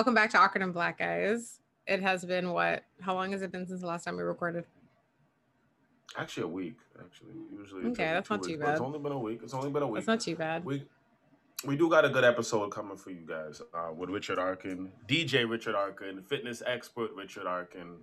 Welcome 0.00 0.14
back 0.14 0.30
to 0.30 0.38
Awkward 0.38 0.62
and 0.62 0.72
Black 0.72 0.98
Guys. 0.98 1.60
It 1.86 2.00
has 2.00 2.24
been 2.24 2.52
what? 2.52 2.84
How 3.02 3.12
long 3.12 3.32
has 3.32 3.42
it 3.42 3.52
been 3.52 3.66
since 3.66 3.82
the 3.82 3.86
last 3.86 4.04
time 4.04 4.16
we 4.16 4.22
recorded? 4.22 4.64
Actually, 6.16 6.44
a 6.44 6.48
week. 6.48 6.76
Actually, 6.98 7.34
usually. 7.54 7.84
Okay, 7.90 8.04
that's 8.04 8.30
not 8.30 8.42
too 8.42 8.56
bad. 8.56 8.70
It's 8.70 8.80
only 8.80 8.98
been 8.98 9.12
a 9.12 9.18
week. 9.18 9.40
It's 9.42 9.52
only 9.52 9.68
been 9.68 9.82
a 9.82 9.86
week. 9.86 9.96
That's 9.96 10.06
not 10.06 10.20
too 10.20 10.36
bad. 10.36 10.64
We 10.64 10.86
we 11.66 11.76
do 11.76 11.90
got 11.90 12.06
a 12.06 12.08
good 12.08 12.24
episode 12.24 12.70
coming 12.70 12.96
for 12.96 13.10
you 13.10 13.26
guys 13.26 13.60
uh, 13.74 13.92
with 13.94 14.08
Richard 14.08 14.38
Arkin, 14.38 14.90
DJ 15.06 15.46
Richard 15.46 15.74
Arkin, 15.74 16.22
fitness 16.22 16.62
expert 16.64 17.10
Richard 17.14 17.46
Arkin, 17.46 17.96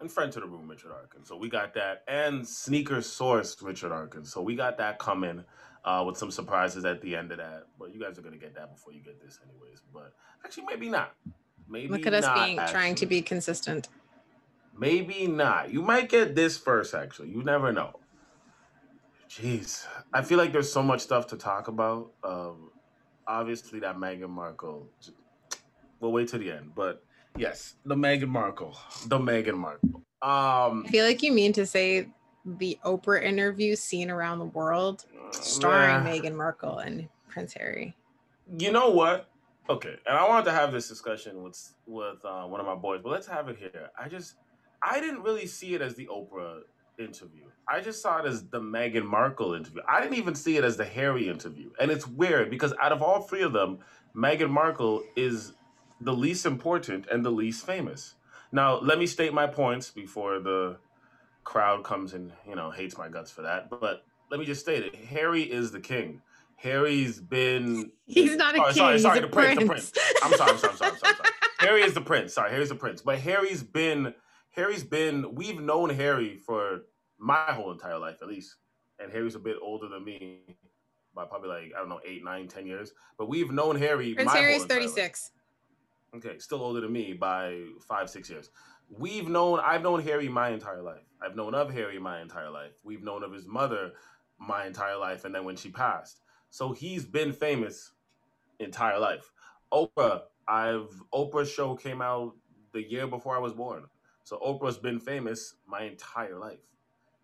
and 0.00 0.10
friend 0.10 0.32
to 0.32 0.40
the 0.40 0.46
room 0.46 0.68
Richard 0.70 0.90
Arkin. 0.90 1.22
So 1.26 1.36
we 1.36 1.50
got 1.50 1.74
that, 1.74 2.02
and 2.08 2.48
sneaker 2.48 3.00
sourced 3.00 3.62
Richard 3.62 3.92
Arkin. 3.92 4.24
So 4.24 4.40
we 4.40 4.54
got 4.54 4.78
that 4.78 4.98
coming 4.98 5.44
uh, 5.84 6.04
with 6.06 6.16
some 6.16 6.30
surprises 6.30 6.84
at 6.84 7.00
the 7.00 7.16
end 7.16 7.32
of 7.32 7.38
that. 7.38 7.64
But 7.78 7.94
you 7.94 8.00
guys 8.00 8.18
are 8.18 8.22
gonna 8.22 8.36
get 8.36 8.54
that 8.54 8.72
before 8.74 8.92
you 8.92 9.00
get 9.00 9.22
this, 9.22 9.38
anyways. 9.44 9.82
But 9.92 10.12
actually, 10.44 10.64
maybe 10.64 10.88
not. 10.88 11.14
Maybe 11.68 11.88
Look 11.88 12.06
at 12.06 12.14
us 12.14 12.28
being 12.34 12.58
trying 12.68 12.96
to 12.96 13.06
be 13.06 13.22
consistent. 13.22 13.88
Maybe 14.76 15.26
not. 15.26 15.72
You 15.72 15.82
might 15.82 16.08
get 16.08 16.34
this 16.34 16.56
first, 16.56 16.94
actually. 16.94 17.28
You 17.30 17.42
never 17.42 17.72
know. 17.72 18.00
Jeez. 19.28 19.86
I 20.12 20.22
feel 20.22 20.38
like 20.38 20.52
there's 20.52 20.72
so 20.72 20.82
much 20.82 21.00
stuff 21.00 21.28
to 21.28 21.36
talk 21.36 21.68
about. 21.68 22.10
Um, 22.24 22.70
obviously, 23.26 23.80
that 23.80 23.96
Meghan 23.96 24.30
Markle. 24.30 24.88
We'll 26.00 26.12
wait 26.12 26.28
to 26.28 26.38
the 26.38 26.50
end. 26.50 26.72
But 26.74 27.04
yes, 27.36 27.74
the 27.84 27.94
Meghan 27.94 28.28
Markle. 28.28 28.76
The 29.06 29.18
Meghan 29.18 29.54
Markle. 29.54 30.02
Um, 30.22 30.84
I 30.86 30.88
feel 30.90 31.04
like 31.04 31.22
you 31.22 31.32
mean 31.32 31.52
to 31.52 31.66
say 31.66 32.08
the 32.44 32.78
Oprah 32.84 33.22
interview 33.22 33.76
seen 33.76 34.10
around 34.10 34.38
the 34.38 34.46
world 34.46 35.04
starring 35.30 36.06
yeah. 36.06 36.12
Meghan 36.12 36.34
Markle 36.34 36.78
and 36.78 37.08
Prince 37.28 37.54
Harry. 37.54 37.96
You 38.58 38.72
know 38.72 38.90
what? 38.90 39.28
Okay, 39.68 39.94
and 40.06 40.18
I 40.18 40.28
wanted 40.28 40.46
to 40.46 40.52
have 40.52 40.72
this 40.72 40.88
discussion 40.88 41.42
with 41.42 41.74
with 41.86 42.24
uh, 42.24 42.44
one 42.44 42.60
of 42.60 42.66
my 42.66 42.74
boys, 42.74 43.00
but 43.02 43.10
let's 43.10 43.26
have 43.26 43.48
it 43.48 43.56
here. 43.56 43.90
I 43.98 44.08
just, 44.08 44.34
I 44.82 45.00
didn't 45.00 45.22
really 45.22 45.46
see 45.46 45.74
it 45.74 45.82
as 45.82 45.94
the 45.94 46.08
Oprah 46.08 46.62
interview. 46.98 47.44
I 47.68 47.80
just 47.80 48.02
saw 48.02 48.18
it 48.18 48.26
as 48.26 48.48
the 48.48 48.60
Meghan 48.60 49.04
Markle 49.04 49.54
interview. 49.54 49.82
I 49.88 50.00
didn't 50.00 50.16
even 50.16 50.34
see 50.34 50.56
it 50.56 50.64
as 50.64 50.76
the 50.76 50.84
Harry 50.84 51.28
interview, 51.28 51.70
and 51.78 51.90
it's 51.90 52.06
weird 52.06 52.50
because 52.50 52.74
out 52.80 52.90
of 52.90 53.00
all 53.00 53.22
three 53.22 53.42
of 53.42 53.52
them, 53.52 53.78
Meghan 54.16 54.50
Markle 54.50 55.04
is 55.14 55.52
the 56.00 56.12
least 56.12 56.46
important 56.46 57.06
and 57.06 57.24
the 57.24 57.30
least 57.30 57.64
famous. 57.64 58.14
Now, 58.50 58.80
let 58.80 58.98
me 58.98 59.06
state 59.06 59.32
my 59.32 59.46
points 59.46 59.90
before 59.90 60.40
the 60.40 60.78
crowd 61.44 61.84
comes 61.84 62.12
and 62.14 62.32
you 62.46 62.54
know 62.54 62.70
hates 62.70 62.96
my 62.98 63.08
guts 63.08 63.30
for 63.30 63.42
that. 63.42 63.70
But 63.70 64.04
let 64.30 64.40
me 64.40 64.46
just 64.46 64.60
state 64.60 64.84
it: 64.84 64.94
Harry 64.94 65.42
is 65.42 65.70
the 65.72 65.80
king. 65.80 66.20
Harry's 66.56 67.20
been 67.20 67.90
He's 68.06 68.36
not 68.36 68.54
a 68.54 68.60
Oh, 68.60 68.64
king. 68.66 68.74
sorry, 68.74 68.92
he's 68.94 69.02
sorry, 69.02 69.18
a 69.18 69.22
the 69.22 69.28
prince, 69.28 69.58
the 69.60 69.66
prince. 69.66 69.92
I'm 70.22 70.32
sorry, 70.34 70.50
I'm 70.52 70.58
sorry, 70.58 70.72
I'm 70.72 70.76
sorry, 70.78 70.90
I'm 70.92 70.98
sorry, 70.98 71.14
sorry. 71.16 71.30
Harry 71.58 71.82
is 71.82 71.94
the 71.94 72.00
prince. 72.00 72.34
Sorry, 72.34 72.50
Harry's 72.50 72.68
the 72.68 72.74
prince. 72.74 73.00
But 73.02 73.18
Harry's 73.18 73.62
been 73.62 74.14
Harry's 74.50 74.84
been 74.84 75.34
we've 75.34 75.60
known 75.60 75.90
Harry 75.90 76.36
for 76.36 76.80
my 77.18 77.52
whole 77.52 77.70
entire 77.72 77.98
life 77.98 78.18
at 78.22 78.28
least. 78.28 78.56
And 78.98 79.10
Harry's 79.10 79.34
a 79.34 79.38
bit 79.38 79.56
older 79.62 79.88
than 79.88 80.04
me 80.04 80.40
by 81.14 81.24
probably 81.24 81.48
like, 81.48 81.72
I 81.74 81.78
don't 81.80 81.88
know, 81.88 82.00
eight, 82.06 82.22
nine, 82.22 82.46
ten 82.48 82.66
years. 82.66 82.92
But 83.16 83.28
we've 83.30 83.50
known 83.50 83.76
Harry. 83.76 84.12
Prince 84.14 84.26
my 84.26 84.36
Harry 84.38 84.52
whole 84.52 84.56
is 84.58 84.62
entire 84.64 84.80
life. 84.80 84.90
36. 84.94 85.30
Okay, 86.16 86.38
still 86.38 86.60
older 86.62 86.80
than 86.82 86.92
me 86.92 87.14
by 87.14 87.62
five, 87.88 88.10
six 88.10 88.28
years. 88.28 88.50
We've 88.90 89.28
known, 89.28 89.60
I've 89.60 89.82
known 89.82 90.02
Harry 90.02 90.28
my 90.28 90.50
entire 90.50 90.82
life. 90.82 91.04
I've 91.22 91.36
known 91.36 91.54
of 91.54 91.72
Harry 91.72 91.98
my 91.98 92.20
entire 92.20 92.50
life. 92.50 92.72
We've 92.84 93.02
known 93.02 93.22
of 93.22 93.32
his 93.32 93.46
mother 93.46 93.92
my 94.38 94.66
entire 94.66 94.96
life, 94.96 95.24
and 95.24 95.34
then 95.34 95.44
when 95.44 95.56
she 95.56 95.70
passed. 95.70 96.20
So 96.50 96.72
he's 96.72 97.04
been 97.04 97.32
famous 97.32 97.92
entire 98.58 98.98
life. 98.98 99.30
Oprah, 99.72 100.22
I've 100.48 101.02
Oprah's 101.14 101.50
show 101.50 101.74
came 101.74 102.02
out 102.02 102.34
the 102.72 102.82
year 102.82 103.06
before 103.06 103.36
I 103.36 103.40
was 103.40 103.52
born. 103.52 103.84
So 104.24 104.38
Oprah's 104.38 104.78
been 104.78 104.98
famous 104.98 105.54
my 105.66 105.82
entire 105.82 106.38
life. 106.38 106.72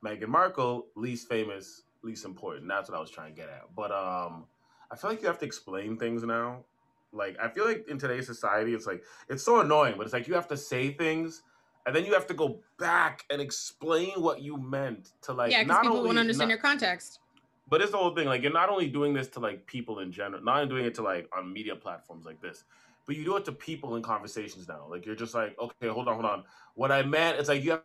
Meghan 0.04 0.28
Markle, 0.28 0.86
least 0.94 1.28
famous, 1.28 1.82
least 2.02 2.24
important. 2.24 2.68
That's 2.68 2.88
what 2.88 2.96
I 2.96 3.00
was 3.00 3.10
trying 3.10 3.34
to 3.34 3.40
get 3.40 3.48
at. 3.48 3.74
But 3.74 3.92
um, 3.92 4.46
I 4.90 4.96
feel 4.96 5.10
like 5.10 5.20
you 5.22 5.26
have 5.28 5.38
to 5.40 5.46
explain 5.46 5.96
things 5.96 6.22
now. 6.22 6.64
Like 7.12 7.36
I 7.40 7.48
feel 7.48 7.64
like 7.64 7.86
in 7.88 7.98
today's 7.98 8.26
society, 8.26 8.74
it's 8.74 8.86
like 8.86 9.02
it's 9.28 9.42
so 9.42 9.60
annoying, 9.60 9.94
but 9.96 10.04
it's 10.04 10.12
like 10.12 10.28
you 10.28 10.34
have 10.34 10.48
to 10.48 10.56
say 10.56 10.92
things, 10.92 11.42
and 11.86 11.94
then 11.94 12.04
you 12.04 12.12
have 12.12 12.26
to 12.26 12.34
go 12.34 12.60
back 12.78 13.24
and 13.30 13.40
explain 13.40 14.20
what 14.20 14.42
you 14.42 14.56
meant 14.58 15.12
to 15.22 15.32
like. 15.32 15.52
yeah, 15.52 15.62
because 15.62 15.78
people 15.80 16.02
won't 16.04 16.18
understand 16.18 16.48
not- 16.48 16.54
your 16.54 16.62
context. 16.62 17.20
but 17.68 17.80
it's 17.80 17.90
the 17.92 17.96
whole 17.96 18.14
thing. 18.14 18.26
Like 18.26 18.42
you're 18.42 18.52
not 18.52 18.68
only 18.68 18.88
doing 18.88 19.14
this 19.14 19.28
to 19.28 19.40
like 19.40 19.66
people 19.66 20.00
in 20.00 20.12
general, 20.12 20.42
not 20.42 20.56
only 20.58 20.68
doing 20.68 20.84
it 20.84 20.94
to 20.96 21.02
like 21.02 21.28
on 21.36 21.52
media 21.52 21.74
platforms 21.76 22.24
like 22.26 22.40
this, 22.40 22.64
but 23.06 23.16
you 23.16 23.24
do 23.24 23.36
it 23.36 23.44
to 23.46 23.52
people 23.52 23.96
in 23.96 24.02
conversations 24.02 24.68
now. 24.68 24.86
Like 24.90 25.06
you're 25.06 25.14
just 25.14 25.34
like, 25.34 25.56
okay, 25.58 25.88
hold 25.88 26.08
on, 26.08 26.14
hold 26.14 26.26
on. 26.26 26.44
What 26.74 26.90
I 26.92 27.02
meant, 27.02 27.38
it's 27.38 27.48
like 27.48 27.62
you 27.64 27.70
have 27.72 27.82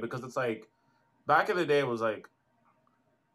because 0.00 0.24
it's 0.24 0.36
like 0.36 0.68
back 1.26 1.50
in 1.50 1.56
the 1.56 1.66
day, 1.66 1.80
it 1.80 1.86
was 1.86 2.00
like 2.00 2.28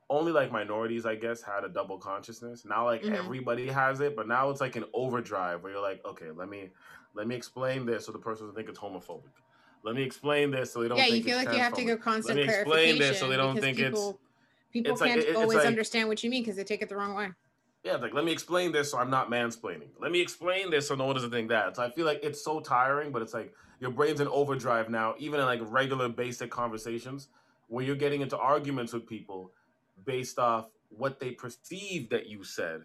only 0.09 0.31
like 0.31 0.51
minorities, 0.51 1.05
I 1.05 1.15
guess, 1.15 1.41
had 1.41 1.63
a 1.65 1.69
double 1.69 1.97
consciousness. 1.97 2.63
Now 2.65 2.85
like 2.85 3.03
Mhm. 3.03 3.15
everybody 3.17 3.67
has 3.67 3.99
it, 3.99 4.15
but 4.15 4.27
now 4.27 4.49
it's 4.49 4.61
like 4.61 4.75
an 4.77 4.85
overdrive 4.93 5.61
where 5.63 5.73
you're 5.73 5.81
like, 5.81 6.03
okay, 6.05 6.31
let 6.31 6.47
me 6.49 6.69
let 7.17 7.27
me 7.27 7.35
explain 7.35 7.85
this 7.85 8.05
so 8.05 8.11
the 8.11 8.19
person 8.19 8.45
doesn't 8.45 8.55
think 8.55 8.69
it's 8.69 8.79
homophobic. 8.79 9.23
Let 9.83 9.95
me 9.95 10.03
explain 10.03 10.51
this 10.51 10.71
so 10.71 10.81
they 10.81 10.87
don't. 10.87 10.97
Yeah, 10.97 11.05
you 11.07 11.23
feel 11.23 11.37
like 11.37 11.49
you 11.51 11.59
have 11.59 11.73
to 11.73 11.83
give 11.83 11.99
constant 11.99 12.37
me 12.37 12.43
clarification 12.45 12.89
explain 12.89 12.99
this 12.99 13.19
so 13.19 13.27
they 13.27 13.37
don't 13.37 13.59
think 13.59 13.79
it's- 13.79 13.91
people, 13.91 14.19
people 14.71 14.91
it's 14.93 15.01
can't 15.01 15.19
it- 15.19 15.29
it's 15.29 15.37
always 15.37 15.57
like- 15.57 15.65
understand 15.67 16.07
what 16.07 16.23
you 16.23 16.29
mean 16.29 16.43
because 16.43 16.55
they 16.55 16.63
take 16.63 16.81
it 16.81 16.89
the 16.89 16.95
wrong 16.95 17.15
way. 17.15 17.29
Yeah, 17.83 17.95
like 17.95 18.13
let 18.13 18.25
me 18.25 18.31
explain 18.31 18.71
this 18.71 18.91
so 18.91 18.97
I'm 18.97 19.09
not 19.09 19.29
mansplaining. 19.29 19.89
Let 19.99 20.11
me 20.11 20.21
explain 20.21 20.69
this 20.71 20.87
so 20.87 20.95
no 20.95 21.05
one 21.05 21.15
doesn't 21.15 21.31
think 21.31 21.49
that. 21.49 21.75
So 21.75 21.83
I 21.83 21.89
feel 21.89 22.05
like 22.05 22.19
it's 22.23 22.43
so 22.43 22.59
tiring, 22.59 23.11
but 23.11 23.21
it's 23.21 23.33
like 23.33 23.53
your 23.79 23.91
brain's 23.91 24.19
in 24.19 24.27
overdrive 24.27 24.89
now, 24.89 25.15
even 25.19 25.39
in 25.39 25.45
like 25.45 25.61
regular 25.63 26.09
basic 26.09 26.51
conversations 26.51 27.29
where 27.67 27.83
you're 27.85 27.95
getting 27.95 28.21
into 28.21 28.37
arguments 28.37 28.93
with 28.93 29.07
people 29.07 29.51
based 30.05 30.37
off 30.37 30.69
what 30.89 31.19
they 31.19 31.31
perceive 31.31 32.09
that 32.09 32.27
you 32.27 32.43
said, 32.43 32.81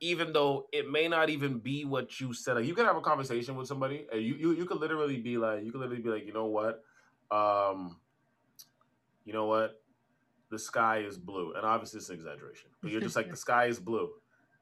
even 0.00 0.32
though 0.32 0.66
it 0.72 0.90
may 0.90 1.08
not 1.08 1.30
even 1.30 1.58
be 1.58 1.84
what 1.84 2.20
you 2.20 2.32
said. 2.32 2.56
Like 2.56 2.66
you 2.66 2.74
can 2.74 2.84
have 2.84 2.96
a 2.96 3.00
conversation 3.00 3.56
with 3.56 3.66
somebody, 3.66 4.06
and 4.12 4.22
you 4.22 4.34
you, 4.34 4.52
you 4.52 4.66
could 4.66 4.78
literally 4.78 5.18
be 5.18 5.38
like, 5.38 5.64
you 5.64 5.72
could 5.72 5.80
literally 5.80 6.02
be 6.02 6.10
like, 6.10 6.26
you 6.26 6.32
know 6.32 6.46
what, 6.46 6.82
um, 7.30 7.96
you 9.24 9.32
know 9.32 9.46
what, 9.46 9.80
the 10.50 10.58
sky 10.58 10.98
is 10.98 11.16
blue, 11.18 11.54
and 11.54 11.64
obviously 11.64 11.98
it's 11.98 12.08
an 12.08 12.16
exaggeration, 12.16 12.70
but 12.82 12.90
you're 12.90 13.00
just 13.00 13.16
like 13.16 13.30
the 13.30 13.36
sky 13.46 13.66
is 13.66 13.78
blue. 13.78 14.10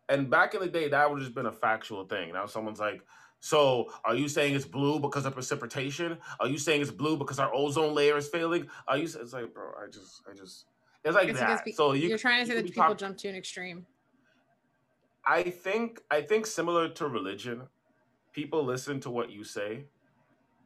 And 0.09 0.29
back 0.31 0.55
in 0.55 0.61
the 0.61 0.69
day, 0.69 0.89
that 0.89 1.11
would 1.11 1.21
just 1.21 1.35
been 1.35 1.47
a 1.47 1.53
factual 1.53 2.05
thing. 2.05 2.33
Now 2.35 2.47
someone's 2.47 2.79
like, 2.79 3.01
so 3.41 3.91
are 4.05 4.15
you 4.15 4.29
saying 4.29 4.55
it's 4.55 4.67
blue 4.67 5.01
because 5.01 5.25
of 5.27 5.33
precipitation? 5.33 6.19
Are 6.41 6.47
you 6.47 6.59
saying 6.59 6.83
it's 6.83 6.91
blue 6.91 7.17
because 7.17 7.39
our 7.39 7.55
ozone 7.55 7.95
layer 7.95 8.17
is 8.17 8.29
failing? 8.29 8.69
Are 8.87 8.99
you? 8.99 9.05
It's 9.05 9.33
like, 9.33 9.53
bro, 9.53 9.73
I 9.83 9.91
just, 9.91 10.23
I 10.31 10.35
just, 10.35 10.67
it's 11.05 11.15
like 11.15 11.29
It's 11.29 11.41
that. 11.41 11.65
pe- 11.65 11.73
so 11.73 11.93
you, 11.93 12.09
you're 12.09 12.19
trying 12.19 12.41
to 12.43 12.47
say 12.47 12.55
that 12.55 12.67
people 12.67 12.83
talk- 12.83 12.99
jump 12.99 13.17
to 13.19 13.29
an 13.29 13.35
extreme. 13.35 13.87
I 15.27 15.45
think 15.45 16.01
I 16.11 16.23
think 16.23 16.47
similar 16.47 16.89
to 16.91 17.09
religion, 17.09 17.63
people 18.33 18.65
listen 18.65 19.01
to 19.01 19.11
what 19.11 19.31
you 19.31 19.45
say 19.45 19.87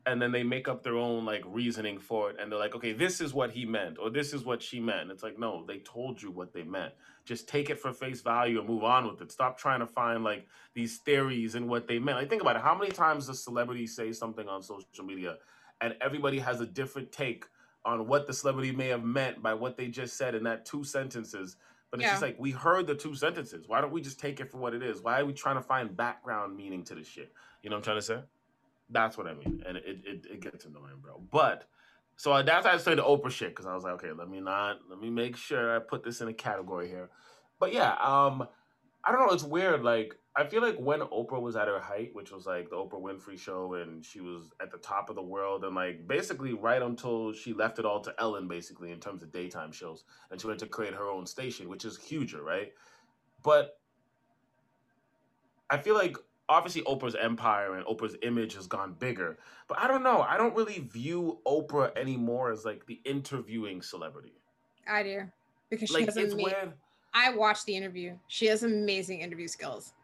and 0.06 0.20
then 0.22 0.32
they 0.32 0.42
make 0.42 0.69
up 0.69 0.82
their 0.82 0.96
own 0.96 1.24
like 1.24 1.42
reasoning 1.46 1.98
for 1.98 2.30
it 2.30 2.36
and 2.41 2.50
they're 2.50 2.58
like, 2.58 2.74
"Okay, 2.74 2.92
this 2.92 3.20
is 3.20 3.34
what 3.34 3.50
he 3.52 3.64
meant 3.66 3.98
or 3.98 4.10
this 4.10 4.32
is 4.32 4.44
what 4.44 4.62
she 4.62 4.80
meant." 4.80 5.10
It's 5.10 5.22
like, 5.22 5.38
"No, 5.38 5.64
they 5.66 5.78
told 5.80 6.22
you 6.22 6.30
what 6.30 6.52
they 6.52 6.62
meant. 6.64 6.94
Just 7.24 7.48
take 7.48 7.70
it 7.70 7.78
for 7.78 7.92
face 7.92 8.22
value 8.22 8.58
and 8.58 8.69
move 8.69 8.84
on 8.84 9.06
with 9.06 9.20
it. 9.20 9.30
Stop 9.32 9.58
trying 9.58 9.80
to 9.80 9.86
find 9.86 10.24
like 10.24 10.46
these 10.75 10.98
theories 10.98 11.54
and 11.54 11.69
what 11.69 11.86
they 11.88 11.98
meant." 11.98 12.19
Like 12.19 12.30
think 12.30 12.42
about 12.42 12.56
it. 12.56 12.62
How 12.62 12.76
many 12.76 12.90
times 12.90 13.26
does 13.26 13.44
celebrity 13.44 13.86
say 13.86 14.12
something 14.12 14.48
on 14.48 14.62
social 14.62 15.04
media 15.04 15.36
and 15.80 15.96
everybody 16.00 16.38
has 16.40 16.60
a 16.60 16.66
different 16.66 17.12
take 17.12 17.44
on 17.84 18.06
what 18.08 18.26
the 18.26 18.32
celebrity 18.32 18.72
may 18.72 18.88
have 18.88 19.04
meant 19.04 19.43
by 19.43 19.54
what 19.54 19.76
they 19.76 19.88
just 19.88 20.16
said 20.16 20.34
in 20.34 20.44
that 20.44 20.66
two 20.66 20.84
sentences 20.84 21.56
but 21.90 22.00
it's 22.00 22.11
just 22.11 22.23
like 22.23 22.37
we 22.38 22.50
heard 22.50 22.87
the 22.87 22.94
two 22.94 23.14
sentences. 23.14 23.67
Why 23.67 23.81
don't 23.81 23.93
we 23.93 24.00
just 24.00 24.20
take 24.20 24.40
it 24.40 24.50
for 24.50 24.58
what 24.58 24.75
it 24.75 24.82
is? 24.82 25.00
Why 25.00 25.20
are 25.20 25.25
we 25.25 25.32
trying 25.32 25.56
to 25.56 25.62
find 25.62 25.96
background 25.96 26.56
meaning 26.56 26.85
to 26.85 26.94
this 26.94 27.06
shit? 27.06 27.32
You 27.62 27.70
know 27.70 27.76
what 27.76 27.81
I'm 27.81 27.85
trying 27.85 27.96
to 27.96 28.02
say? 28.02 28.20
That's 28.90 29.17
what 29.19 29.26
I 29.26 29.35
mean, 29.35 29.62
and 29.67 29.76
it 29.76 29.85
it, 30.05 30.26
it 30.31 30.40
gets 30.40 30.64
annoying, 30.64 31.00
bro. 31.00 31.20
But 31.31 31.69
so 32.17 32.43
that's 32.43 32.67
why 32.67 32.73
I 32.73 32.76
say 32.79 32.94
the 32.94 33.02
Oprah 33.02 33.31
shit 33.31 33.50
because 33.50 33.67
I 33.67 33.75
was 33.75 33.85
like, 33.85 33.94
okay, 33.94 34.12
let 34.12 34.29
me 34.29 34.40
not 34.40 34.79
let 34.90 35.00
me 35.00 35.11
make 35.11 35.37
sure 35.37 35.76
I 35.76 35.79
put 35.79 36.02
this 36.02 36.20
in 36.20 36.29
a 36.29 36.32
category 36.32 36.88
here. 36.88 37.11
But 37.58 37.73
yeah, 37.73 37.93
um, 37.93 38.46
I 39.05 39.12
don't 39.12 39.26
know. 39.26 39.32
It's 39.32 39.44
weird. 39.44 39.82
Like 39.82 40.14
I 40.38 40.46
feel 40.46 40.62
like 40.62 40.76
when 40.79 41.00
Oprah 41.00 41.43
was 41.43 41.56
at 41.56 41.67
her 41.67 41.81
height, 41.81 42.11
which 42.14 42.31
was 42.31 42.46
like 42.46 42.70
the 42.70 42.76
Oprah 42.76 43.02
Winfrey 43.02 43.37
show, 43.37 43.75
and 43.75 44.05
she 44.05 44.20
was 44.20 44.52
at 44.62 44.70
the 44.70 44.79
top 44.79 45.11
of 45.11 45.17
the 45.17 45.23
world, 45.23 45.64
and 45.64 45.75
like 45.75 46.06
basically 46.06 46.52
right 46.52 46.81
until 46.81 47.32
she 47.32 47.52
left 47.52 47.81
it 47.81 47.85
all 47.85 48.00
to 48.02 48.14
Ellen, 48.20 48.46
basically 48.46 48.93
in 48.93 49.00
terms 49.00 49.25
of 49.25 49.32
daytime 49.32 49.73
shows, 49.73 50.05
and 50.31 50.40
she 50.40 50.46
went 50.46 50.61
to 50.61 50.67
create 50.67 50.94
her 50.94 51.08
own 51.08 51.26
station, 51.26 51.69
which 51.69 51.85
is 51.85 51.99
huger, 51.99 52.40
right? 52.40 52.73
But 53.43 53.81
I 55.69 55.79
feel 55.79 55.96
like 55.96 56.17
obviously 56.49 56.82
Oprah's 56.82 57.17
empire 57.17 57.75
and 57.75 57.85
Oprah's 57.87 58.17
image 58.23 58.55
has 58.55 58.69
gone 58.69 58.94
bigger, 58.96 59.40
but 59.67 59.81
I 59.81 59.88
don't 59.88 60.05
know. 60.05 60.20
I 60.23 60.37
don't 60.37 60.55
really 60.55 60.79
view 60.79 61.40
Oprah 61.49 61.90
anymore 61.99 62.52
as 62.52 62.64
like 62.64 62.87
the 62.87 63.00
interviewing 63.05 63.82
celebrity. 63.82 64.35
I 64.88 65.02
do 65.02 65.23
because 65.69 65.88
she 65.88 65.96
Like 65.96 66.06
has 66.06 66.17
it's 66.17 66.32
amazing. 66.32 66.52
weird. 66.52 66.73
I 67.12 67.35
watched 67.35 67.67
the 67.67 67.75
interview. 67.75 68.17
She 68.29 68.46
has 68.46 68.62
amazing 68.62 69.20
interview 69.20 69.49
skills. 69.49 69.94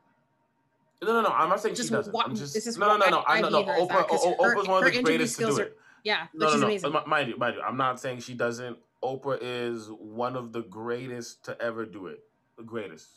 No, 1.03 1.13
no, 1.13 1.23
no. 1.23 1.29
I'm 1.29 1.49
not 1.49 1.61
saying 1.61 1.75
Just 1.75 1.89
she 1.91 1.95
doesn't. 1.95 2.13
what- 2.13 2.27
I'm 2.27 2.35
just 2.37 2.55
this 2.55 2.67
is 2.67 2.79
no, 2.79 2.89
no, 2.89 2.97
no, 3.05 3.11
no. 3.11 3.19
I 3.27 3.39
I 3.39 3.41
no, 3.41 3.49
view 3.49 3.57
no. 3.59 3.65
that, 3.67 3.79
Oprah, 3.79 4.07
O- 4.11 4.43
her- 4.45 4.55
Oprah's 4.57 4.69
one 4.69 4.83
her 4.83 4.89
of 4.89 4.95
the 4.95 5.03
greatest 5.03 5.39
to 5.39 5.47
do 5.47 5.59
are- 5.59 5.63
it. 5.63 5.79
Yeah, 6.03 6.27
No, 6.35 6.51
she's 6.51 6.61
no, 6.61 6.67
amazing. 6.67 6.93
no. 6.93 7.05
Mind 7.07 7.29
you, 7.31 7.37
mind 7.39 7.57
you. 7.57 7.63
I'm 7.63 7.77
not 7.79 7.99
saying 8.01 8.21
she 8.21 8.35
doesn't. 8.35 8.79
Oprah 9.03 9.39
is 9.41 9.89
one 9.91 10.37
of 10.37 10.53
the 10.53 10.63
greatest 10.63 11.45
to 11.47 11.61
ever 11.61 11.85
do 11.87 12.07
it. 12.09 12.23
The 12.57 12.63
greatest, 12.63 13.09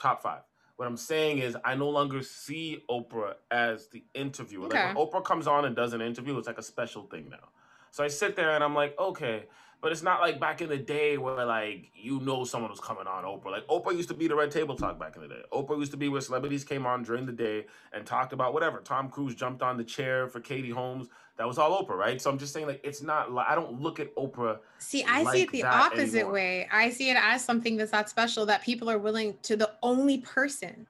top 0.00 0.22
five. 0.22 0.42
What 0.76 0.86
I'm 0.86 0.96
saying 0.96 1.38
is, 1.38 1.56
I 1.64 1.74
no 1.74 1.88
longer 1.88 2.22
see 2.22 2.84
Oprah 2.90 3.34
as 3.50 3.88
the 3.88 4.04
interviewer. 4.12 4.66
Okay. 4.66 4.88
Like 4.88 4.96
when 4.96 5.06
Oprah 5.06 5.24
comes 5.24 5.46
on 5.46 5.64
and 5.64 5.74
does 5.74 5.92
an 5.94 6.00
interview, 6.02 6.36
it's 6.36 6.46
like 6.46 6.58
a 6.58 6.62
special 6.62 7.04
thing 7.06 7.28
now. 7.30 7.48
So 7.92 8.04
I 8.04 8.08
sit 8.08 8.36
there 8.36 8.50
and 8.50 8.62
I'm 8.62 8.74
like, 8.74 8.98
okay, 8.98 9.44
but 9.80 9.92
it's 9.92 10.02
not 10.02 10.20
like 10.20 10.40
back 10.40 10.62
in 10.62 10.68
the 10.68 10.78
day 10.78 11.18
where 11.18 11.44
like 11.44 11.90
you 11.94 12.20
know 12.20 12.44
someone 12.44 12.70
was 12.70 12.80
coming 12.80 13.06
on 13.06 13.24
Oprah. 13.24 13.50
Like 13.50 13.66
Oprah 13.66 13.94
used 13.94 14.08
to 14.08 14.14
be 14.14 14.28
the 14.28 14.34
Red 14.34 14.50
Table 14.50 14.74
Talk 14.74 14.98
back 14.98 15.16
in 15.16 15.22
the 15.22 15.28
day. 15.28 15.42
Oprah 15.52 15.78
used 15.78 15.90
to 15.92 15.96
be 15.96 16.08
where 16.08 16.20
celebrities 16.20 16.64
came 16.64 16.86
on 16.86 17.02
during 17.02 17.26
the 17.26 17.32
day 17.32 17.66
and 17.92 18.06
talked 18.06 18.32
about 18.32 18.54
whatever. 18.54 18.80
Tom 18.80 19.08
Cruise 19.08 19.34
jumped 19.34 19.62
on 19.62 19.76
the 19.76 19.84
chair 19.84 20.28
for 20.28 20.40
Katie 20.40 20.70
Holmes. 20.70 21.08
That 21.36 21.46
was 21.46 21.58
all 21.58 21.82
Oprah, 21.82 21.96
right? 21.96 22.20
So 22.20 22.30
I'm 22.30 22.38
just 22.38 22.54
saying, 22.54 22.66
like, 22.66 22.80
it's 22.82 23.02
not. 23.02 23.30
like 23.30 23.46
I 23.48 23.54
don't 23.54 23.80
look 23.80 24.00
at 24.00 24.14
Oprah. 24.16 24.58
See, 24.78 25.04
I 25.04 25.30
see 25.32 25.42
it 25.42 25.52
the 25.52 25.64
opposite 25.64 26.14
anymore. 26.14 26.32
way. 26.32 26.68
I 26.72 26.90
see 26.90 27.10
it 27.10 27.16
as 27.20 27.44
something 27.44 27.76
that's 27.76 27.92
not 27.92 28.08
special 28.08 28.46
that 28.46 28.62
people 28.62 28.88
are 28.88 28.98
willing 28.98 29.36
to 29.42 29.56
the 29.56 29.72
only 29.82 30.18
person 30.18 30.86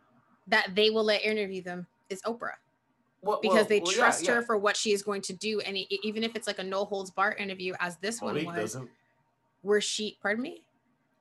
that 0.46 0.74
they 0.74 0.90
will 0.90 1.04
let 1.04 1.22
interview 1.22 1.62
them 1.62 1.86
is 2.08 2.22
Oprah 2.22 2.52
Well, 3.26 3.40
because 3.43 3.55
well, 3.55 3.64
they 3.64 3.81
well, 3.81 3.93
trust 3.93 4.25
yeah. 4.25 4.34
her 4.34 4.43
for 4.43 4.56
what 4.56 4.76
she 4.76 4.93
is 4.93 5.02
going 5.02 5.23
to 5.23 5.32
do. 5.32 5.61
And 5.61 5.76
e- 5.76 6.00
even 6.02 6.25
if 6.25 6.37
it's 6.37 6.46
like 6.46 6.58
a 6.58 6.64
no 6.64 6.84
holds 6.84 7.11
bar 7.11 7.34
interview, 7.34 7.75
as 7.81 7.96
this 7.99 8.20
Mo'Nique 8.20 8.46
one 8.46 8.56
was, 8.56 8.73
doesn't. 8.73 8.90
where 9.62 9.81
she, 9.81 10.19
pardon 10.23 10.43
me, 10.43 10.62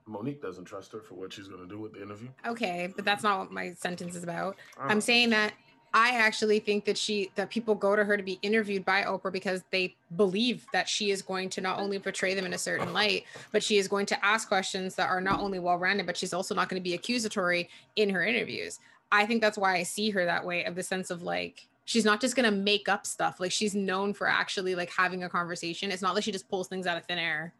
Mo'Nique 0.08 0.42
doesn't 0.42 0.66
trust 0.66 0.92
her 0.94 1.02
for 1.02 1.16
what 1.16 1.34
she's 1.34 1.48
gonna 1.48 1.68
do 1.68 1.80
with 1.80 1.94
the 1.94 2.04
interview. 2.04 2.30
okay, 2.46 2.94
but 2.96 3.06
that's 3.06 3.24
not 3.24 3.40
what 3.40 3.52
my 3.52 3.74
sentence 3.74 4.16
is 4.16 4.24
about. 4.24 4.56
I 4.78 4.88
I'm 4.88 5.02
saying 5.02 5.32
that 5.32 5.54
I 5.96 6.10
actually 6.10 6.60
think 6.60 6.84
that 6.86 6.98
she 6.98 7.32
that 7.36 7.50
people 7.50 7.74
go 7.74 7.96
to 7.96 8.04
her 8.04 8.18
to 8.18 8.22
be 8.22 8.38
interviewed 8.42 8.84
by 8.84 9.04
Oprah 9.04 9.32
because 9.32 9.64
they 9.72 9.96
believe 10.18 10.68
that 10.74 10.90
she 10.90 11.10
is 11.10 11.22
going 11.22 11.50
to 11.52 11.62
not 11.62 11.80
only 11.80 11.98
portray 12.00 12.34
them 12.34 12.46
in 12.46 12.54
a 12.54 12.58
certain 12.58 12.92
light, 12.92 13.24
but 13.54 13.64
she 13.64 13.78
is 13.78 13.88
going 13.88 14.06
to 14.08 14.26
ask 14.26 14.50
questions 14.50 14.96
that 14.96 15.10
are 15.10 15.22
not 15.22 15.40
only 15.40 15.58
well-rounded, 15.58 16.06
but 16.06 16.18
she's 16.18 16.34
also 16.34 16.54
not 16.54 16.68
going 16.68 16.82
to 16.82 16.84
be 16.84 16.96
accusatory 16.96 17.70
in 17.96 18.10
her 18.10 18.26
interviews. 18.26 18.80
I 19.10 19.26
think 19.26 19.40
that's 19.40 19.58
why 19.58 19.78
I 19.78 19.84
see 19.84 20.10
her 20.10 20.26
that 20.26 20.46
way 20.46 20.66
of 20.66 20.76
the 20.76 20.84
sense 20.84 21.10
of 21.12 21.24
like 21.24 21.66
she's 21.86 22.04
not 22.04 22.20
just 22.20 22.36
going 22.36 22.50
to 22.50 22.56
make 22.56 22.90
up 22.90 23.06
stuff. 23.06 23.40
Like 23.40 23.52
she's 23.52 23.74
known 23.74 24.14
for 24.14 24.28
actually 24.28 24.76
like 24.76 24.90
having 24.90 25.24
a 25.24 25.30
conversation. 25.30 25.92
It's 25.92 26.02
not 26.02 26.16
like 26.16 26.24
she 26.24 26.32
just 26.32 26.50
pulls 26.50 26.68
things 26.68 26.86
out 26.86 26.98
of 26.98 27.06
thin 27.06 27.20
air. 27.20 27.54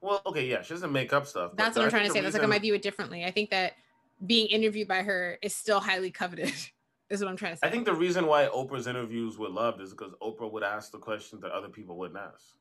Well, 0.00 0.20
okay, 0.26 0.46
yeah, 0.46 0.62
she 0.62 0.74
doesn't 0.74 0.92
make 0.92 1.12
up 1.12 1.26
stuff. 1.26 1.52
That's 1.54 1.76
what 1.76 1.84
I'm 1.84 1.90
trying 1.90 2.06
to 2.06 2.12
say. 2.12 2.20
the 2.20 2.24
That's 2.24 2.34
like 2.34 2.42
I 2.42 2.46
might 2.46 2.62
view 2.62 2.74
it 2.74 2.82
differently. 2.82 3.24
I 3.24 3.30
think 3.30 3.50
that 3.50 3.74
being 4.26 4.46
interviewed 4.48 4.88
by 4.88 5.02
her 5.02 5.38
is 5.42 5.54
still 5.54 5.80
highly 5.80 6.10
coveted. 6.10 6.52
Is 7.08 7.20
what 7.20 7.30
I'm 7.30 7.36
trying 7.36 7.52
to 7.52 7.58
say. 7.58 7.68
I 7.68 7.70
think 7.70 7.84
the 7.84 7.94
reason 7.94 8.26
why 8.26 8.46
Oprah's 8.46 8.88
interviews 8.88 9.38
were 9.38 9.48
loved 9.48 9.80
is 9.80 9.92
because 9.92 10.12
Oprah 10.20 10.50
would 10.50 10.64
ask 10.64 10.90
the 10.90 10.98
questions 10.98 11.40
that 11.42 11.52
other 11.52 11.68
people 11.68 11.96
wouldn't 11.96 12.18
ask. 12.18 12.56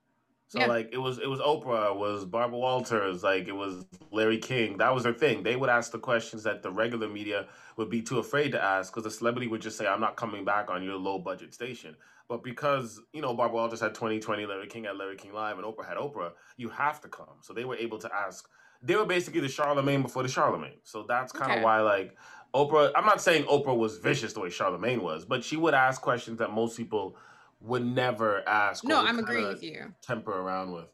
So 0.47 0.59
Yeah. 0.59 0.67
like 0.67 0.89
it 0.93 0.99
was 0.99 1.17
it 1.19 1.27
was 1.27 1.39
Oprah, 1.39 1.91
it 1.91 1.97
was 1.97 2.25
Barbara 2.25 2.59
Walters, 2.59 3.23
like 3.23 3.47
it 3.47 3.53
was 3.53 3.83
Larry 4.11 4.37
King. 4.37 4.77
That 4.77 4.93
was 4.93 5.03
their 5.03 5.13
thing. 5.13 5.43
They 5.43 5.55
would 5.55 5.69
ask 5.69 5.91
the 5.91 5.99
questions 5.99 6.43
that 6.43 6.61
the 6.61 6.71
regular 6.71 7.09
media 7.09 7.47
would 7.77 7.89
be 7.89 8.01
too 8.01 8.19
afraid 8.19 8.51
to 8.53 8.63
ask 8.63 8.93
because 8.93 9.03
the 9.03 9.11
celebrity 9.11 9.47
would 9.47 9.61
just 9.61 9.77
say, 9.77 9.87
"I'm 9.87 9.99
not 10.01 10.17
coming 10.17 10.45
back 10.45 10.69
on 10.69 10.83
your 10.83 10.97
low 10.97 11.19
budget 11.19 11.53
station." 11.53 11.97
But 12.29 12.43
because 12.43 13.01
you 13.13 13.21
know 13.21 13.33
Barbara 13.33 13.55
Walters 13.57 13.79
had 13.81 13.95
2020, 13.95 14.45
Larry 14.45 14.67
King 14.67 14.85
had 14.85 14.97
Larry 14.97 15.15
King 15.17 15.33
Live, 15.33 15.57
and 15.57 15.65
Oprah 15.65 15.85
had 15.87 15.97
Oprah, 15.97 16.33
you 16.57 16.69
have 16.69 17.01
to 17.01 17.09
come. 17.09 17.39
So 17.41 17.53
they 17.53 17.65
were 17.65 17.75
able 17.77 17.97
to 17.99 18.15
ask. 18.15 18.47
They 18.83 18.95
were 18.95 19.05
basically 19.05 19.41
the 19.41 19.47
Charlamagne 19.47 20.03
before 20.03 20.23
the 20.23 20.29
Charlamagne. 20.29 20.79
So 20.83 21.03
that's 21.03 21.31
kind 21.31 21.51
of 21.53 21.57
Okay. 21.57 21.63
why 21.63 21.81
like 21.81 22.15
Oprah. 22.55 22.91
I'm 22.95 23.05
not 23.05 23.21
saying 23.21 23.45
Oprah 23.45 23.77
was 23.77 23.97
vicious 23.97 24.33
the 24.33 24.41
way 24.41 24.49
Charlamagne 24.49 25.01
was, 25.01 25.25
but 25.25 25.43
she 25.43 25.57
would 25.57 25.73
ask 25.73 26.01
questions 26.01 26.37
that 26.39 26.51
most 26.51 26.77
people 26.77 27.17
would 27.65 27.85
never 27.85 28.47
ask. 28.47 28.83
no, 28.83 29.03
I'm 29.03 29.19
agreeing 29.19 29.47
with 29.47 29.63
you. 29.63 29.93
Temper 30.01 30.31
around 30.31 30.71
with. 30.71 30.85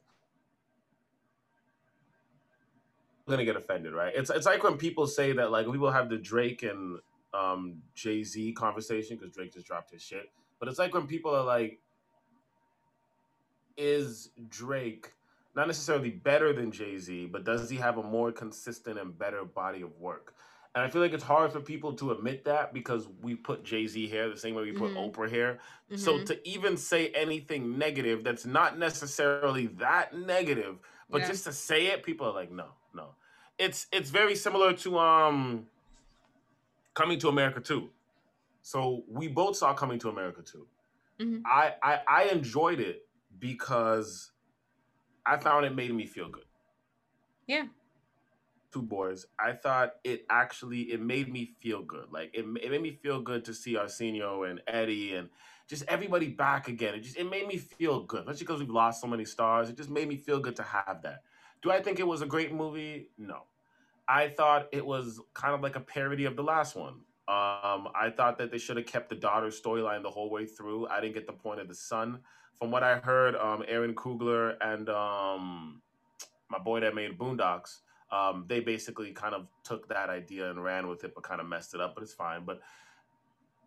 I'm 3.28 3.32
gonna 3.32 3.46
get 3.46 3.56
offended, 3.56 3.94
right? 3.94 4.14
It's 4.16 4.30
it's 4.30 4.46
like 4.46 4.64
when 4.64 4.78
people 4.78 5.08
say 5.08 5.32
that 5.34 5.52
like 5.52 5.66
people 5.72 5.92
have 5.92 6.10
the 6.10 6.18
Drake 6.18 6.64
and 6.64 7.00
um 7.34 7.82
Jay 7.96 8.24
Z 8.24 8.54
conversation 8.54 9.18
because 9.18 9.34
Drake 9.34 9.54
just 9.54 9.68
dropped 9.68 9.92
his 9.92 10.02
shit, 10.02 10.32
but 10.60 10.68
it's 10.68 10.80
like 10.80 10.94
when 10.94 11.08
people 11.08 11.34
are 11.34 11.44
like, 11.46 11.80
is 13.78 14.30
Drake 14.50 15.14
not 15.56 15.68
necessarily 15.68 16.10
better 16.10 16.54
than 16.54 16.72
Jay 16.72 16.98
Z, 16.98 17.28
but 17.28 17.44
does 17.44 17.70
he 17.70 17.78
have 17.78 17.98
a 17.98 18.04
more 18.04 18.32
consistent 18.32 18.98
and 18.98 19.18
better 19.18 19.44
body 19.44 19.82
of 19.82 19.98
work? 20.00 20.34
And 20.74 20.86
I 20.86 20.90
feel 20.90 21.02
like 21.02 21.12
it's 21.12 21.24
hard 21.24 21.52
for 21.52 21.60
people 21.60 21.94
to 21.96 22.12
admit 22.12 22.46
that 22.46 22.74
because 22.74 23.08
we 23.22 23.36
put 23.36 23.64
Jay 23.64 23.88
Z 23.88 24.08
here 24.08 24.30
the 24.30 24.38
same 24.38 24.56
way 24.56 24.64
we 24.64 24.72
put 24.72 24.94
Mhm. 24.94 25.12
Oprah 25.14 25.30
here. 25.30 25.60
So 25.96 26.20
Mhm. 26.20 26.26
to 26.28 26.48
even 26.48 26.78
say 26.78 27.10
anything 27.10 27.78
negative 27.78 28.24
that's 28.24 28.46
not 28.46 28.78
necessarily 28.78 29.68
that 29.68 30.14
negative, 30.16 30.80
but 31.10 31.22
Yeah. 31.22 31.28
just 31.28 31.44
to 31.44 31.52
say 31.52 31.88
it, 31.88 32.04
people 32.04 32.26
are 32.26 32.34
like, 32.34 32.52
no, 32.52 32.74
no. 32.94 33.16
It's 33.58 33.88
it's 33.92 34.10
very 34.10 34.36
similar 34.36 34.74
to 34.78 34.98
um 34.98 35.68
Coming 36.94 37.20
to 37.20 37.30
America 37.30 37.60
too. 37.62 37.90
So 38.62 39.04
we 39.08 39.28
both 39.28 39.56
saw 39.58 39.74
Coming 39.74 40.00
to 40.00 40.10
America 40.10 40.42
too. 40.42 40.68
Mhm. 41.20 41.42
I, 41.46 41.76
I 41.84 42.02
I 42.08 42.24
enjoyed 42.26 42.80
it 42.80 43.08
because 43.40 44.32
I 45.26 45.38
found 45.38 45.66
it 45.66 45.76
made 45.76 45.94
me 45.94 46.06
feel 46.06 46.30
good. 46.30 46.46
Yeah. 47.48 47.68
Two 48.72 48.82
boys. 48.82 49.26
I 49.38 49.52
thought 49.54 49.96
it 50.04 50.26
actually 50.30 50.92
it 50.94 51.02
made 51.02 51.32
me 51.32 51.54
feel 51.60 51.82
good. 51.82 52.08
Like 52.12 52.32
it, 52.34 52.46
it 52.62 52.72
made 52.72 52.82
me 52.82 52.92
feel 52.92 53.22
good 53.22 53.44
to 53.46 53.54
see 53.54 53.76
Arsenio 53.76 54.44
and 54.44 54.62
Eddie 54.68 55.16
and 55.16 55.30
just 55.68 55.84
everybody 55.88 56.28
back 56.28 56.68
again. 56.68 56.96
It 56.96 57.02
just 57.02 57.18
it 57.18 57.30
made 57.30 57.48
me 57.48 57.58
feel 57.58 58.04
good, 58.04 58.22
especially 58.22 58.46
because 58.46 58.60
we've 58.60 58.70
lost 58.70 59.02
so 59.02 59.08
many 59.08 59.26
stars. 59.26 59.70
It 59.70 59.78
just 59.78 59.90
made 59.90 60.08
me 60.08 60.16
feel 60.16 60.40
good 60.40 60.56
to 60.58 60.64
have 60.64 61.02
that. 61.04 61.24
Do 61.62 61.72
I 61.72 61.82
think 61.82 62.00
it 62.00 62.08
was 62.08 62.22
a 62.22 62.26
great 62.26 62.54
movie? 62.54 63.10
No. 63.18 63.44
I 64.08 64.30
thought 64.30 64.68
it 64.72 64.86
was 64.86 65.20
kind 65.34 65.54
of 65.54 65.62
like 65.62 65.76
a 65.76 65.80
parody 65.80 66.26
of 66.26 66.36
the 66.36 66.44
last 66.44 66.76
one. 66.76 66.96
Um, 67.28 67.88
I 67.96 68.12
thought 68.16 68.38
that 68.40 68.52
they 68.52 68.58
should 68.58 68.76
have 68.78 68.86
kept 68.86 69.10
the 69.10 69.16
daughter 69.16 69.48
storyline 69.48 70.02
the 70.04 70.10
whole 70.10 70.30
way 70.30 70.46
through. 70.46 70.88
I 70.88 71.00
didn't 71.00 71.14
get 71.14 71.28
the 71.28 71.34
point 71.34 71.62
of 71.62 71.68
the 71.68 71.76
son. 71.76 72.20
From 72.60 72.72
what 72.72 72.84
I 72.84 72.98
heard, 72.98 73.36
um, 73.36 73.64
Aaron 73.68 73.96
Kugler 73.96 74.58
and 74.62 74.90
um, 74.90 75.82
my 76.50 76.60
boy 76.60 76.82
that 76.82 76.94
made 76.94 77.18
Boondocks, 77.18 77.80
um, 78.12 78.46
they 78.48 78.60
basically 78.60 79.12
kind 79.12 79.34
of 79.34 79.48
took 79.64 79.88
that 79.90 80.10
idea 80.10 80.50
and 80.50 80.64
ran 80.64 80.88
with 80.88 81.04
it, 81.04 81.14
but 81.16 81.24
kind 81.24 81.42
of 81.42 81.48
messed 81.48 81.74
it 81.74 81.82
up. 81.82 81.96
But 81.96 82.04
it's 82.04 82.14
fine. 82.14 82.44
But 82.46 82.62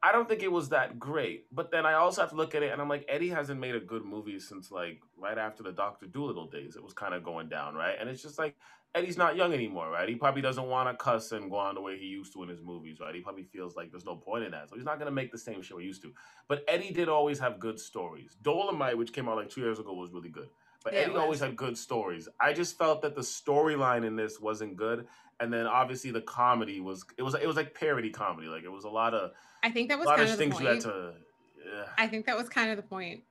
I 0.02 0.12
don't 0.12 0.28
think 0.28 0.42
it 0.42 0.52
was 0.52 0.68
that 0.68 0.98
great. 0.98 1.46
But 1.50 1.70
then 1.70 1.86
I 1.86 1.94
also 1.94 2.20
have 2.20 2.30
to 2.30 2.36
look 2.36 2.54
at 2.54 2.62
it 2.62 2.72
and 2.72 2.82
I'm 2.82 2.90
like, 2.90 3.06
Eddie 3.08 3.30
hasn't 3.30 3.58
made 3.58 3.74
a 3.74 3.80
good 3.80 4.04
movie 4.04 4.38
since 4.38 4.70
like 4.70 5.00
right 5.16 5.38
after 5.38 5.62
the 5.62 5.72
Doctor 5.72 6.06
Dolittle 6.06 6.46
days. 6.46 6.76
It 6.76 6.84
was 6.84 6.92
kind 6.92 7.14
of 7.14 7.24
going 7.24 7.48
down, 7.48 7.74
right? 7.74 7.96
And 7.98 8.10
it's 8.10 8.20
just 8.20 8.38
like 8.38 8.54
Eddie's 8.94 9.16
not 9.16 9.34
young 9.34 9.54
anymore, 9.54 9.88
right? 9.88 10.06
He 10.06 10.14
probably 10.14 10.42
doesn't 10.42 10.66
want 10.68 10.90
to 10.90 11.02
cuss 11.02 11.32
and 11.32 11.50
go 11.50 11.56
on 11.56 11.74
the 11.74 11.80
way 11.80 11.98
he 11.98 12.04
used 12.04 12.34
to 12.34 12.42
in 12.42 12.50
his 12.50 12.60
movies, 12.60 12.98
right? 13.00 13.14
He 13.14 13.22
probably 13.22 13.44
feels 13.44 13.76
like 13.76 13.90
there's 13.90 14.04
no 14.04 14.14
point 14.14 14.44
in 14.44 14.50
that. 14.50 14.68
So 14.68 14.76
he's 14.76 14.84
not 14.84 14.98
going 14.98 15.06
to 15.06 15.14
make 15.14 15.32
the 15.32 15.38
same 15.38 15.62
show 15.62 15.78
he 15.78 15.86
used 15.86 16.02
to. 16.02 16.12
But 16.48 16.64
Eddie 16.68 16.92
did 16.92 17.08
always 17.08 17.38
have 17.38 17.58
good 17.58 17.80
stories. 17.80 18.36
Dolemite, 18.42 18.98
which 18.98 19.14
came 19.14 19.26
out 19.26 19.36
like 19.36 19.48
two 19.48 19.62
years 19.62 19.78
ago, 19.78 19.94
was 19.94 20.12
really 20.12 20.28
good. 20.28 20.48
But 20.84 20.92
Yeah, 20.92 21.00
it 21.00 21.02
Eddie 21.08 21.16
always 21.16 21.40
had 21.40 21.56
good 21.56 21.76
stories. 21.76 22.28
I 22.40 22.52
just 22.52 22.76
felt 22.78 23.00
that 23.02 23.14
the 23.14 23.22
storyline 23.22 24.06
in 24.06 24.14
this 24.14 24.38
wasn't 24.38 24.76
good. 24.76 25.06
And 25.40 25.52
then 25.52 25.66
obviously 25.66 26.10
the 26.10 26.20
comedy 26.20 26.80
was 26.80 27.04
it 27.16 27.22
was 27.22 27.34
it 27.34 27.46
was 27.46 27.56
like 27.56 27.74
parody 27.74 28.10
comedy. 28.10 28.46
Like 28.46 28.62
it 28.62 28.70
was 28.70 28.84
a 28.84 28.88
lot 28.88 29.14
of 29.14 29.32
I 29.64 29.70
think 29.70 29.88
that 29.88 29.98
was 29.98 30.06
kind 30.06 30.20
of 30.22 30.36
things 30.36 30.60
you 30.60 30.66
had 30.66 30.74
point. 30.74 30.82
to 30.82 31.12
yeah. 31.66 31.84
I 31.98 32.06
think 32.06 32.26
that 32.26 32.36
was 32.36 32.48
kind 32.48 32.70
of 32.70 32.76
the 32.76 32.82
point 32.82 33.22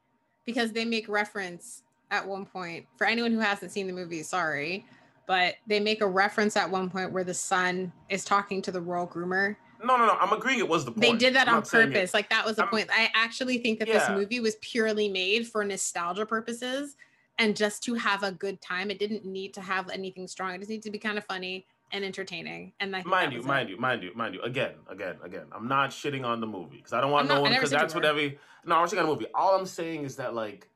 because 0.46 0.72
they 0.74 0.84
make 0.84 1.08
reference 1.08 1.84
at 2.12 2.28
one 2.28 2.46
point. 2.46 2.88
For 2.98 3.06
anyone 3.06 3.32
who 3.32 3.40
hasn't 3.40 3.72
seen 3.72 3.88
the 3.88 3.94
movie, 3.94 4.24
sorry, 4.24 4.86
but 5.28 5.56
they 5.68 5.80
make 5.80 6.02
a 6.02 6.08
reference 6.08 6.58
at 6.58 6.70
one 6.70 6.90
point 6.90 7.14
where 7.14 7.24
the 7.24 7.34
son 7.34 7.94
is 8.10 8.26
talking 8.26 8.62
to 8.64 8.72
the 8.72 8.82
royal 8.82 9.08
groomer. 9.08 9.56
No, 9.84 9.98
no, 9.98 10.06
no. 10.08 10.18
I'm 10.20 10.34
agreeing 10.34 10.60
it 10.60 10.68
was 10.68 10.86
the 10.86 10.92
point. 10.92 11.02
They 11.02 11.16
did 11.16 11.36
that 11.36 11.48
I'm 11.48 11.58
on 11.58 11.62
purpose. 11.62 12.14
Like 12.14 12.30
that 12.32 12.46
was 12.46 12.56
the 12.56 12.64
I'm- 12.64 12.72
point. 12.72 12.90
I 12.92 13.10
actually 13.14 13.60
think 13.60 13.80
that 13.80 13.88
this 13.88 14.10
movie 14.10 14.40
was 14.40 14.56
purely 14.56 15.08
made 15.08 15.48
for 15.48 15.64
nostalgia 15.64 16.26
purposes 16.26 16.96
and 17.40 17.56
just 17.56 17.84
to 17.84 17.96
have 17.96 18.24
a 18.24 18.32
good 18.32 18.62
time. 18.62 18.92
It 18.92 19.00
didn't 19.00 19.26
need 19.26 19.54
to 19.56 19.62
have 19.62 19.90
anything 19.90 20.28
strong. 20.28 20.54
It 20.54 20.60
just 20.60 20.70
needed 20.70 20.84
to 20.84 20.92
be 20.92 21.00
kind 21.00 21.18
of 21.18 21.26
funny 21.26 21.66
and 21.92 22.04
entertaining. 22.04 22.74
And 22.80 22.96
I 22.96 23.04
mind 23.04 23.32
you, 23.32 23.40
was 23.40 23.46
it. 23.46 23.50
mind 23.50 23.70
you, 23.70 23.80
mind 23.80 24.04
you, 24.04 24.12
mind 24.16 24.36
you. 24.36 24.42
Again, 24.42 24.74
again, 24.90 25.16
again. 25.24 25.46
I'm 25.52 25.68
not 25.68 25.92
shitting 25.92 26.26
on 26.26 26.42
the 26.42 26.48
movie 26.48 26.78
because 26.78 26.94
I 26.94 27.02
don't 27.02 27.12
want 27.12 27.30
I'm 27.30 27.36
no 27.36 27.36
I 27.36 27.42
one 27.42 27.52
because 27.52 27.72
that's 27.72 27.96
what 27.96 28.06
every. 28.06 28.40
No, 28.66 28.76
I'm 28.76 28.88
shitting 28.88 29.00
on 29.00 29.06
the 29.06 29.14
movie. 29.14 29.28
All 29.34 29.56
I'm 29.56 29.66
saying 29.66 30.04
is 30.04 30.16
that 30.18 30.34
like, 30.34 30.68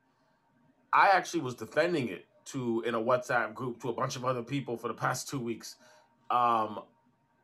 I 0.92 1.10
actually 1.12 1.40
was 1.40 1.54
defending 1.54 2.08
it 2.08 2.26
to 2.46 2.82
in 2.86 2.94
a 2.94 3.00
WhatsApp 3.00 3.54
group 3.54 3.80
to 3.82 3.88
a 3.90 3.92
bunch 3.92 4.16
of 4.16 4.24
other 4.24 4.42
people 4.42 4.76
for 4.76 4.88
the 4.88 4.94
past 4.94 5.28
two 5.28 5.40
weeks, 5.40 5.76
um, 6.30 6.80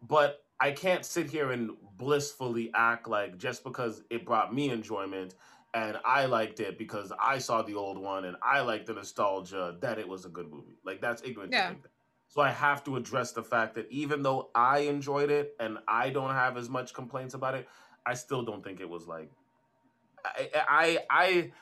but 0.07 0.45
I 0.61 0.71
can't 0.71 1.05
sit 1.05 1.29
here 1.29 1.53
and 1.53 1.73
blissfully 1.99 2.71
act 2.75 3.09
like 3.09 3.39
just 3.39 3.65
because 3.65 4.03
it 4.09 4.25
brought 4.25 4.55
me 4.55 4.71
enjoyment 4.71 5.35
and 5.75 5.99
I 6.05 6.27
liked 6.27 6.61
it 6.61 6.79
because 6.79 7.13
I 7.21 7.39
saw 7.39 7.61
the 7.63 7.75
old 7.75 7.99
one 7.99 8.25
and 8.25 8.37
I 8.43 8.61
liked 8.61 8.87
the 8.87 8.95
nostalgia 8.95 9.77
that 9.81 9.99
it 9.99 10.09
was 10.09 10.25
a 10.25 10.29
good 10.29 10.51
movie. 10.51 10.79
Like 10.85 11.01
that's 11.01 11.23
ignorant 11.23 11.53
Yeah. 11.53 11.71
that. 11.71 11.91
So 12.29 12.41
I 12.41 12.51
have 12.51 12.83
to 12.85 12.97
address 12.97 13.33
the 13.33 13.43
fact 13.43 13.75
that 13.75 13.91
even 13.91 14.23
though 14.23 14.51
I 14.55 14.81
enjoyed 14.81 15.31
it 15.31 15.55
and 15.61 15.79
I 15.87 16.11
don't 16.11 16.33
have 16.33 16.57
as 16.57 16.69
much 16.69 16.95
complaints 16.95 17.35
about 17.35 17.55
it, 17.55 17.69
I 18.07 18.15
still 18.15 18.43
don't 18.43 18.63
think 18.63 18.81
it 18.81 18.89
was 18.89 19.07
like 19.07 19.31
I 20.25 20.51
I 20.69 20.99
I, 21.11 21.53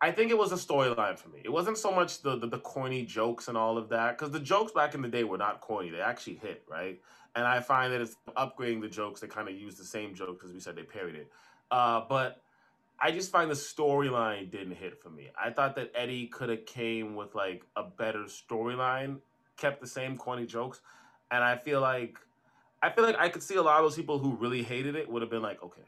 I 0.00 0.10
think 0.12 0.30
it 0.30 0.38
was 0.38 0.52
a 0.52 0.56
storyline 0.56 1.18
for 1.18 1.28
me. 1.30 1.40
It 1.44 1.52
wasn't 1.52 1.78
so 1.78 1.92
much 1.92 2.22
the, 2.22 2.36
the 2.36 2.46
the 2.46 2.58
corny 2.58 3.04
jokes 3.04 3.48
and 3.48 3.56
all 3.56 3.78
of 3.78 3.88
that 3.88 4.18
because 4.18 4.32
the 4.32 4.40
jokes 4.40 4.72
back 4.72 4.94
in 4.94 5.02
the 5.02 5.08
day 5.08 5.24
were 5.24 5.38
not 5.38 5.60
corny. 5.60 5.90
They 5.90 6.00
actually 6.00 6.36
hit 6.36 6.62
right, 6.68 7.00
and 7.34 7.46
I 7.46 7.60
find 7.60 7.92
that 7.92 8.00
it's 8.00 8.16
upgrading 8.36 8.82
the 8.82 8.88
jokes. 8.88 9.20
They 9.20 9.28
kind 9.28 9.48
of 9.48 9.54
use 9.54 9.76
the 9.76 9.84
same 9.84 10.14
jokes 10.14 10.44
as 10.44 10.52
we 10.52 10.60
said 10.60 10.76
they 10.76 10.82
parried 10.82 11.14
it, 11.14 11.30
uh, 11.70 12.02
but. 12.08 12.42
I 13.04 13.10
just 13.10 13.32
find 13.32 13.50
the 13.50 13.56
storyline 13.56 14.48
didn't 14.48 14.76
hit 14.76 15.02
for 15.02 15.10
me. 15.10 15.28
I 15.36 15.50
thought 15.50 15.74
that 15.74 15.90
Eddie 15.92 16.28
could 16.28 16.48
have 16.50 16.64
came 16.66 17.16
with 17.16 17.34
like 17.34 17.64
a 17.74 17.82
better 17.82 18.26
storyline, 18.26 19.18
kept 19.56 19.80
the 19.80 19.88
same 19.88 20.16
corny 20.16 20.46
jokes, 20.46 20.80
and 21.32 21.42
I 21.42 21.56
feel 21.56 21.80
like 21.80 22.16
I 22.80 22.90
feel 22.90 23.02
like 23.02 23.18
I 23.18 23.28
could 23.28 23.42
see 23.42 23.56
a 23.56 23.62
lot 23.62 23.78
of 23.78 23.84
those 23.84 23.96
people 23.96 24.20
who 24.20 24.36
really 24.36 24.62
hated 24.62 24.94
it 24.94 25.10
would 25.10 25.20
have 25.20 25.30
been 25.32 25.42
like, 25.42 25.60
okay, 25.64 25.82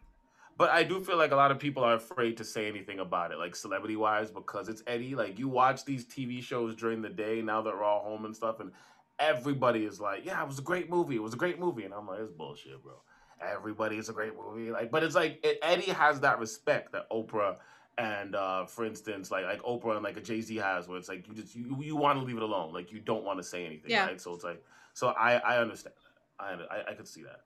but 0.59 0.71
I 0.71 0.83
do 0.83 1.01
feel 1.05 1.17
like 1.17 1.31
a 1.31 1.37
lot 1.37 1.53
of 1.53 1.61
people 1.61 1.85
are 1.85 1.95
afraid 1.95 2.37
to 2.39 2.45
say 2.45 2.67
anything 2.67 2.99
about 2.99 3.31
it, 3.31 3.39
like 3.39 3.55
celebrity 3.55 3.95
wise, 3.95 4.33
because 4.33 4.69
it's 4.69 4.83
Eddie. 4.89 5.15
Like 5.15 5.39
you 5.39 5.49
watch 5.49 5.85
these 5.85 6.05
TV 6.05 6.43
shows 6.43 6.75
during 6.75 7.01
the 7.01 7.11
day, 7.11 7.41
now 7.43 7.63
that 7.63 7.73
we're 7.73 7.85
all 7.85 8.03
home 8.03 8.25
and 8.25 8.35
stuff, 8.35 8.59
and 8.59 8.73
everybody 9.21 9.85
is 9.85 10.01
like, 10.01 10.25
"Yeah, 10.25 10.43
it 10.43 10.49
was 10.49 10.59
a 10.59 10.63
great 10.63 10.91
movie. 10.91 11.15
It 11.15 11.23
was 11.23 11.35
a 11.35 11.37
great 11.37 11.61
movie," 11.61 11.85
and 11.85 11.95
I'm 11.95 12.09
like, 12.09 12.19
"It's 12.19 12.33
bullshit, 12.33 12.83
bro." 12.83 12.95
Everybody 13.41 13.97
is 13.99 14.09
a 14.09 14.13
great 14.13 14.33
movie, 14.37 14.71
like, 14.71 14.91
but 14.91 15.03
it's 15.03 15.15
like 15.15 15.41
it, 15.43 15.59
Eddie 15.63 15.93
has 15.93 16.21
that 16.21 16.39
respect 16.39 16.93
that 16.93 17.09
Oprah 17.11 17.57
and, 17.97 18.35
uh, 18.35 18.67
for 18.67 18.85
instance, 18.85 19.31
like 19.31 19.45
like 19.45 19.63
Oprah 19.63 19.95
and 19.95 20.03
like 20.03 20.17
a 20.17 20.21
Jay 20.21 20.41
Z 20.41 20.57
has, 20.57 20.89
where 20.89 20.99
it's 20.99 21.09
like 21.09 21.29
you 21.29 21.35
just 21.35 21.55
you, 21.55 21.77
you 21.81 21.97
want 21.97 22.19
to 22.19 22.25
leave 22.25 22.37
it 22.37 22.43
alone, 22.43 22.73
like 22.73 22.93
you 22.93 23.01
don't 23.01 23.25
want 23.25 23.39
to 23.39 23.45
say 23.45 23.65
anything, 23.65 23.91
Yeah. 23.91 24.07
right? 24.07 24.21
So 24.21 24.35
it's 24.35 24.45
like, 24.45 24.63
so 24.95 25.09
I 25.09 25.35
I 25.37 25.59
understand 25.59 25.95
that. 26.39 26.45
I 26.45 26.77
I, 26.77 26.91
I 26.91 26.95
could 26.95 27.09
see 27.09 27.23
that. 27.23 27.41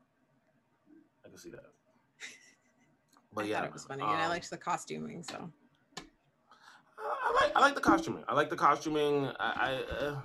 I 1.25 1.29
could 1.29 1.41
see 1.41 1.51
that. 1.51 1.65
But 3.35 3.45
I 3.45 3.49
yeah, 3.49 3.65
it 3.65 3.73
was 3.73 3.85
funny, 3.85 4.03
and 4.03 4.13
I 4.13 4.25
um, 4.25 4.31
liked 4.31 4.49
the 4.49 4.57
costuming. 4.57 5.23
So 5.23 5.51
I 6.99 7.33
like 7.43 7.57
I 7.57 7.61
like 7.61 7.75
the 7.75 7.81
costuming. 7.81 8.25
I 8.27 8.35
like 8.35 8.49
the 8.51 8.57
costuming. 8.57 9.31
I, 9.39 9.83
I 9.91 10.05
uh, 10.05 10.17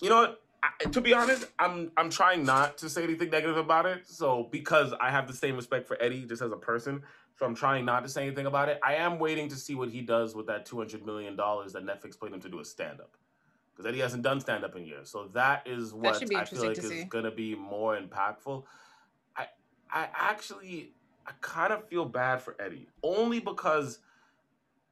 you 0.00 0.08
know 0.08 0.16
what? 0.16 0.42
I, 0.62 0.84
to 0.84 1.00
be 1.00 1.12
honest, 1.12 1.46
I'm 1.58 1.92
I'm 1.96 2.10
trying 2.10 2.44
not 2.44 2.78
to 2.78 2.88
say 2.88 3.04
anything 3.04 3.30
negative 3.30 3.56
about 3.56 3.86
it. 3.86 4.06
So 4.08 4.48
because 4.50 4.92
I 5.00 5.10
have 5.10 5.26
the 5.26 5.32
same 5.32 5.56
respect 5.56 5.86
for 5.86 6.00
Eddie 6.02 6.24
just 6.24 6.42
as 6.42 6.52
a 6.52 6.56
person, 6.56 7.02
so 7.38 7.46
I'm 7.46 7.54
trying 7.54 7.84
not 7.84 8.02
to 8.02 8.08
say 8.08 8.26
anything 8.26 8.46
about 8.46 8.68
it. 8.68 8.80
I 8.82 8.94
am 8.94 9.18
waiting 9.18 9.48
to 9.48 9.56
see 9.56 9.74
what 9.74 9.90
he 9.90 10.02
does 10.02 10.34
with 10.34 10.46
that 10.46 10.66
200 10.66 11.06
million 11.06 11.36
dollars 11.36 11.72
that 11.74 11.84
Netflix 11.84 12.20
paid 12.20 12.32
him 12.32 12.40
to 12.40 12.48
do 12.48 12.60
a 12.60 12.64
stand 12.64 13.00
up. 13.00 13.16
Because 13.72 13.88
Eddie 13.88 14.00
hasn't 14.00 14.24
done 14.24 14.40
stand 14.40 14.64
up 14.64 14.74
in 14.74 14.84
years. 14.84 15.08
So 15.08 15.28
that 15.34 15.66
is 15.66 15.94
what 15.94 16.18
be 16.28 16.34
I 16.34 16.44
feel 16.44 16.66
like 16.66 16.78
is 16.78 17.04
going 17.04 17.24
to 17.24 17.30
be 17.30 17.54
more 17.54 17.96
impactful. 17.96 18.64
I 19.36 19.46
I 19.90 20.08
actually 20.12 20.92
I 21.26 21.32
kind 21.40 21.72
of 21.72 21.86
feel 21.88 22.04
bad 22.04 22.42
for 22.42 22.56
Eddie 22.60 22.88
only 23.02 23.38
because 23.38 24.00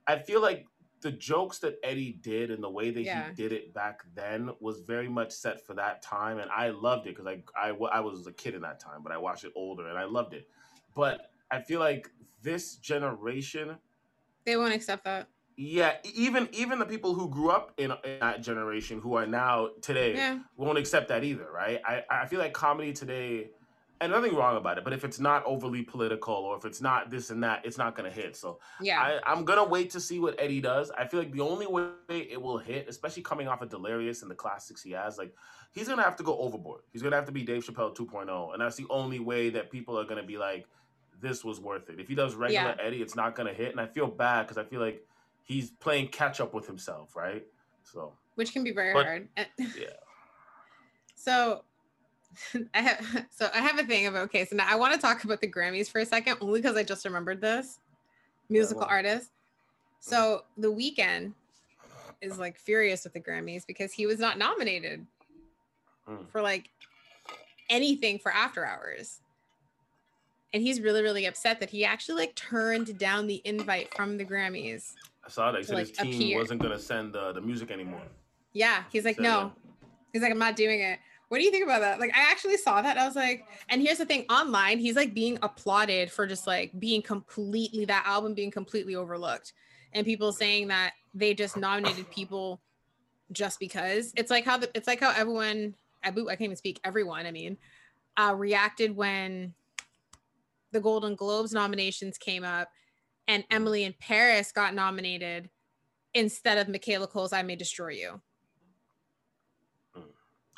I 0.06 0.18
feel 0.18 0.40
like 0.40 0.66
the 1.02 1.12
jokes 1.12 1.58
that 1.60 1.78
Eddie 1.82 2.12
did 2.12 2.50
and 2.50 2.62
the 2.62 2.70
way 2.70 2.90
that 2.90 3.02
Yeah. 3.04 3.28
he 3.28 3.34
did 3.34 3.52
it 3.52 3.72
back 3.74 4.00
then 4.14 4.50
was 4.60 4.80
very 4.80 5.08
much 5.08 5.32
set 5.32 5.64
for 5.66 5.74
that 5.74 6.02
time, 6.02 6.38
and 6.38 6.50
I 6.50 6.70
loved 6.70 7.06
it 7.06 7.16
because 7.16 7.26
I, 7.26 7.42
I 7.56 7.70
I 7.70 8.00
was 8.00 8.26
a 8.26 8.32
kid 8.32 8.54
in 8.54 8.62
that 8.62 8.80
time, 8.80 9.02
but 9.02 9.12
I 9.12 9.18
watched 9.18 9.44
it 9.44 9.52
older 9.54 9.88
and 9.88 9.98
I 9.98 10.04
loved 10.04 10.34
it. 10.34 10.48
But 10.94 11.30
I 11.50 11.60
feel 11.60 11.80
like 11.80 12.10
this 12.42 12.76
generation, 12.76 13.76
they 14.44 14.56
won't 14.56 14.72
accept 14.74 15.04
that. 15.04 15.28
yeah, 15.56 15.96
even 16.14 16.48
even 16.52 16.78
the 16.78 16.86
people 16.86 17.14
who 17.14 17.28
grew 17.28 17.50
up 17.50 17.72
in, 17.78 17.92
in 18.04 18.18
that 18.20 18.42
generation 18.42 19.00
who 19.00 19.14
are 19.14 19.26
now 19.26 19.70
today 19.82 20.14
Yeah, 20.14 20.38
won't 20.56 20.78
accept 20.78 21.08
that 21.08 21.24
either, 21.24 21.48
right? 21.52 21.80
I, 21.84 22.02
I 22.10 22.26
feel 22.26 22.38
like 22.40 22.52
comedy 22.52 22.92
today, 22.92 23.50
and 24.00 24.12
nothing 24.12 24.34
wrong 24.34 24.56
about 24.56 24.78
it, 24.78 24.84
but 24.84 24.92
if 24.92 25.04
it's 25.04 25.18
not 25.18 25.44
overly 25.46 25.82
political 25.82 26.34
or 26.34 26.56
if 26.56 26.64
it's 26.64 26.80
not 26.80 27.10
this 27.10 27.30
and 27.30 27.42
that, 27.42 27.64
it's 27.64 27.78
not 27.78 27.94
gonna 27.96 28.10
hit. 28.10 28.36
So 28.36 28.58
yeah, 28.80 29.00
I, 29.00 29.32
I'm 29.32 29.44
gonna 29.44 29.64
wait 29.64 29.90
to 29.90 30.00
see 30.00 30.18
what 30.18 30.34
Eddie 30.38 30.60
does. 30.60 30.90
I 30.90 31.06
feel 31.06 31.20
like 31.20 31.32
the 31.32 31.40
only 31.40 31.66
way 31.66 31.90
it 32.08 32.40
will 32.40 32.58
hit, 32.58 32.88
especially 32.88 33.22
coming 33.22 33.48
off 33.48 33.62
of 33.62 33.68
Delirious 33.70 34.22
and 34.22 34.30
the 34.30 34.34
classics 34.34 34.82
he 34.82 34.90
has, 34.92 35.18
like 35.18 35.34
he's 35.72 35.88
gonna 35.88 36.02
have 36.02 36.16
to 36.16 36.22
go 36.22 36.38
overboard. 36.38 36.82
He's 36.92 37.02
gonna 37.02 37.16
have 37.16 37.26
to 37.26 37.32
be 37.32 37.42
Dave 37.42 37.64
Chappelle 37.64 37.94
2.0, 37.96 38.52
and 38.52 38.60
that's 38.62 38.76
the 38.76 38.86
only 38.90 39.18
way 39.18 39.50
that 39.50 39.70
people 39.70 39.98
are 39.98 40.04
gonna 40.04 40.22
be 40.22 40.36
like, 40.38 40.66
this 41.20 41.44
was 41.44 41.60
worth 41.60 41.88
it. 41.88 41.98
If 41.98 42.08
he 42.08 42.14
does 42.14 42.34
regular 42.34 42.76
Eddie, 42.80 43.00
it's 43.02 43.16
not 43.16 43.34
gonna 43.34 43.54
hit, 43.54 43.72
and 43.72 43.80
I 43.80 43.86
feel 43.86 44.06
bad 44.06 44.42
because 44.46 44.58
I 44.58 44.64
feel 44.64 44.80
like 44.80 45.02
he's 45.42 45.70
playing 45.70 46.08
catch 46.08 46.40
up 46.40 46.52
with 46.52 46.66
himself, 46.66 47.16
right? 47.16 47.46
So 47.84 48.12
which 48.34 48.52
can 48.52 48.62
be 48.64 48.72
very 48.72 48.92
But- 48.92 49.06
hard. 49.06 49.28
Yeah, 49.58 49.86
So 51.14 51.64
I 52.74 52.80
have 52.80 53.26
so 53.30 53.48
I 53.54 53.58
have 53.58 53.78
a 53.78 53.84
thing 53.84 54.06
about 54.06 54.24
okay, 54.24 54.44
so 54.44 54.56
now 54.56 54.66
I 54.68 54.76
want 54.76 54.94
to 54.94 55.00
talk 55.00 55.24
about 55.24 55.40
the 55.40 55.50
Grammys 55.50 55.88
for 55.88 56.00
a 56.00 56.06
second, 56.06 56.38
only 56.40 56.60
because 56.60 56.76
I 56.76 56.82
just 56.82 57.04
remembered 57.04 57.40
this. 57.40 57.78
Musical 58.48 58.80
well. 58.82 58.90
artist. 58.90 59.30
So 60.00 60.44
the 60.56 60.68
Weeknd 60.72 61.32
is 62.22 62.38
like 62.38 62.56
furious 62.58 63.04
with 63.04 63.12
the 63.12 63.20
Grammys 63.20 63.66
because 63.66 63.92
he 63.92 64.06
was 64.06 64.18
not 64.18 64.38
nominated 64.38 65.06
Mm. 66.08 66.28
for 66.30 66.40
like 66.40 66.70
anything 67.68 68.20
for 68.20 68.32
after 68.32 68.64
hours. 68.64 69.20
And 70.54 70.62
he's 70.62 70.80
really, 70.80 71.02
really 71.02 71.26
upset 71.26 71.58
that 71.58 71.70
he 71.70 71.84
actually 71.84 72.20
like 72.20 72.34
turned 72.36 72.96
down 72.96 73.26
the 73.26 73.42
invite 73.44 73.92
from 73.94 74.16
the 74.16 74.24
Grammys. 74.24 74.92
I 75.24 75.28
saw 75.28 75.50
that. 75.50 75.58
He 75.58 75.64
To, 75.64 75.68
said 75.70 75.78
his 75.78 75.88
like, 75.98 76.06
team 76.06 76.14
appear. 76.14 76.38
wasn't 76.38 76.62
gonna 76.62 76.78
send 76.78 77.16
uh, 77.16 77.32
the 77.32 77.40
music 77.40 77.72
anymore. 77.72 78.02
Yeah, 78.52 78.84
he's 78.92 79.04
like, 79.04 79.16
So, 79.16 79.22
no, 79.22 79.52
He's 80.12 80.22
like, 80.22 80.30
I'm 80.30 80.38
not 80.38 80.54
doing 80.56 80.80
it. 80.80 80.98
What 81.28 81.38
do 81.38 81.44
you 81.44 81.50
think 81.50 81.64
about 81.64 81.80
that? 81.80 81.98
Like, 81.98 82.14
I 82.14 82.30
actually 82.30 82.56
saw 82.56 82.82
that. 82.82 82.96
I 82.96 83.04
was 83.04 83.16
like, 83.16 83.44
and 83.68 83.82
here's 83.82 83.98
the 83.98 84.06
thing 84.06 84.26
online, 84.30 84.78
he's 84.78 84.94
like 84.94 85.12
being 85.12 85.38
applauded 85.42 86.10
for 86.10 86.26
just 86.26 86.46
like 86.46 86.78
being 86.78 87.02
completely, 87.02 87.84
that 87.86 88.04
album 88.06 88.34
being 88.34 88.50
completely 88.50 88.94
overlooked. 88.94 89.52
And 89.92 90.06
people 90.06 90.32
saying 90.32 90.68
that 90.68 90.92
they 91.14 91.34
just 91.34 91.56
nominated 91.56 92.08
people 92.10 92.60
just 93.32 93.58
because 93.58 94.12
it's 94.16 94.30
like 94.30 94.44
how 94.44 94.58
the, 94.58 94.70
it's 94.74 94.86
like 94.86 95.00
how 95.00 95.12
everyone, 95.16 95.74
Abu, 96.04 96.28
I 96.28 96.32
can't 96.32 96.42
even 96.42 96.56
speak, 96.56 96.78
everyone, 96.84 97.26
I 97.26 97.32
mean, 97.32 97.56
uh, 98.16 98.34
reacted 98.36 98.94
when 98.94 99.52
the 100.70 100.80
Golden 100.80 101.16
Globes 101.16 101.52
nominations 101.52 102.18
came 102.18 102.44
up 102.44 102.68
and 103.26 103.42
Emily 103.50 103.82
in 103.84 103.94
Paris 103.98 104.52
got 104.52 104.74
nominated 104.74 105.50
instead 106.14 106.58
of 106.58 106.68
Michaela 106.68 107.08
Coel's 107.08 107.32
I 107.32 107.42
May 107.42 107.56
Destroy 107.56 107.90
You. 107.90 108.20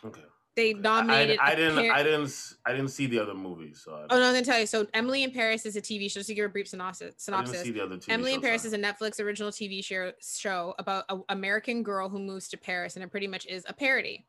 Okay. 0.04 0.22
They 0.58 0.74
I, 0.74 0.78
nominated. 0.80 1.38
I 1.38 1.52
a 1.52 1.56
didn't. 1.56 1.76
pair- 1.76 1.92
I 1.92 2.02
didn't. 2.02 2.54
I 2.66 2.72
didn't 2.72 2.88
see 2.88 3.06
the 3.06 3.20
other 3.20 3.32
movies, 3.32 3.80
so 3.84 3.92
I, 3.92 4.06
Oh 4.10 4.18
no, 4.18 4.26
I'm 4.26 4.32
gonna 4.32 4.44
tell 4.44 4.58
you. 4.58 4.66
So 4.66 4.88
Emily 4.92 5.22
in 5.22 5.30
Paris 5.30 5.64
is 5.64 5.76
a 5.76 5.80
TV 5.80 6.10
show. 6.10 6.18
Just 6.18 6.26
to 6.30 6.34
give 6.34 6.46
a 6.46 6.48
brief 6.48 6.66
synopsis. 6.66 7.02
I 7.02 7.06
didn't 7.06 7.20
synopsis. 7.20 7.62
see 7.62 7.70
the 7.70 7.80
other 7.80 7.96
two. 7.96 8.10
Emily 8.10 8.34
in 8.34 8.40
Paris 8.40 8.64
is 8.64 8.72
a 8.72 8.76
Netflix 8.78 9.20
original 9.20 9.52
TV 9.52 9.84
show 9.84 10.10
show 10.20 10.74
about 10.80 11.04
an 11.10 11.22
American 11.28 11.84
girl 11.84 12.08
who 12.08 12.18
moves 12.18 12.48
to 12.48 12.56
Paris, 12.56 12.96
and 12.96 13.04
it 13.04 13.10
pretty 13.12 13.28
much 13.28 13.46
is 13.46 13.64
a 13.68 13.72
parody 13.72 14.26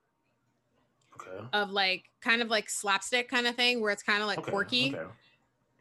okay. 1.15 1.43
of 1.51 1.71
like 1.71 2.11
kind 2.21 2.43
of 2.43 2.49
like 2.49 2.69
slapstick 2.69 3.27
kind 3.27 3.47
of 3.47 3.55
thing, 3.55 3.81
where 3.81 3.91
it's 3.91 4.03
kind 4.03 4.21
of 4.21 4.27
like 4.27 4.37
okay. 4.37 4.51
quirky. 4.51 4.95
Okay. 4.95 5.09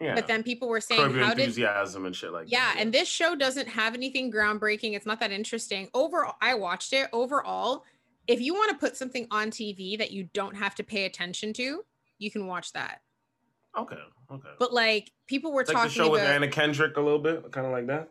Yeah. 0.01 0.15
But 0.15 0.29
then 0.29 0.43
people 0.43 0.69
were 0.69 0.81
saying, 0.81 1.13
Curb 1.13 1.17
"How 1.17 1.35
did?" 1.35 1.41
enthusiasm 1.41 2.07
and 2.07 2.17
shit 2.17 2.33
like 2.33 2.51
Yeah, 2.51 2.73
that. 2.73 2.77
and 2.79 2.91
this 2.91 3.07
show 3.07 3.35
doesn't 3.35 3.69
have 3.69 3.95
anything 3.95 4.33
groundbreaking. 4.33 4.95
It's 4.95 5.05
not 5.05 5.21
that 5.21 5.31
interesting. 5.31 5.91
Overall, 5.93 6.37
I 6.41 6.55
watched 6.55 6.95
it. 6.95 7.11
Overall, 7.13 7.85
if 8.29 8.41
you 8.41 8.55
want 8.55 8.71
to 8.71 8.77
put 8.77 8.97
something 8.97 9.27
on 9.31 9.51
TV 9.51 9.99
that 9.99 10.13
you 10.13 10.29
don't 10.35 10.55
have 10.57 10.75
to 10.77 10.85
pay 10.85 11.05
attention 11.07 11.53
to, 11.55 11.85
you 12.19 12.31
can 12.31 12.47
watch 12.47 12.73
that. 12.75 13.01
Okay. 13.77 13.97
Okay. 14.31 14.49
But 14.59 14.73
like 14.73 15.11
people 15.27 15.53
were 15.53 15.63
It's 15.63 15.69
like 15.73 15.77
the 15.77 15.89
talking 15.89 16.05
show 16.05 16.11
with 16.11 16.21
about, 16.23 16.35
Anna 16.35 16.49
Kendrick 16.49 16.97
a 16.97 17.01
little 17.01 17.19
bit, 17.19 17.51
kind 17.51 17.67
of 17.67 17.73
like 17.73 17.87
that. 17.89 18.11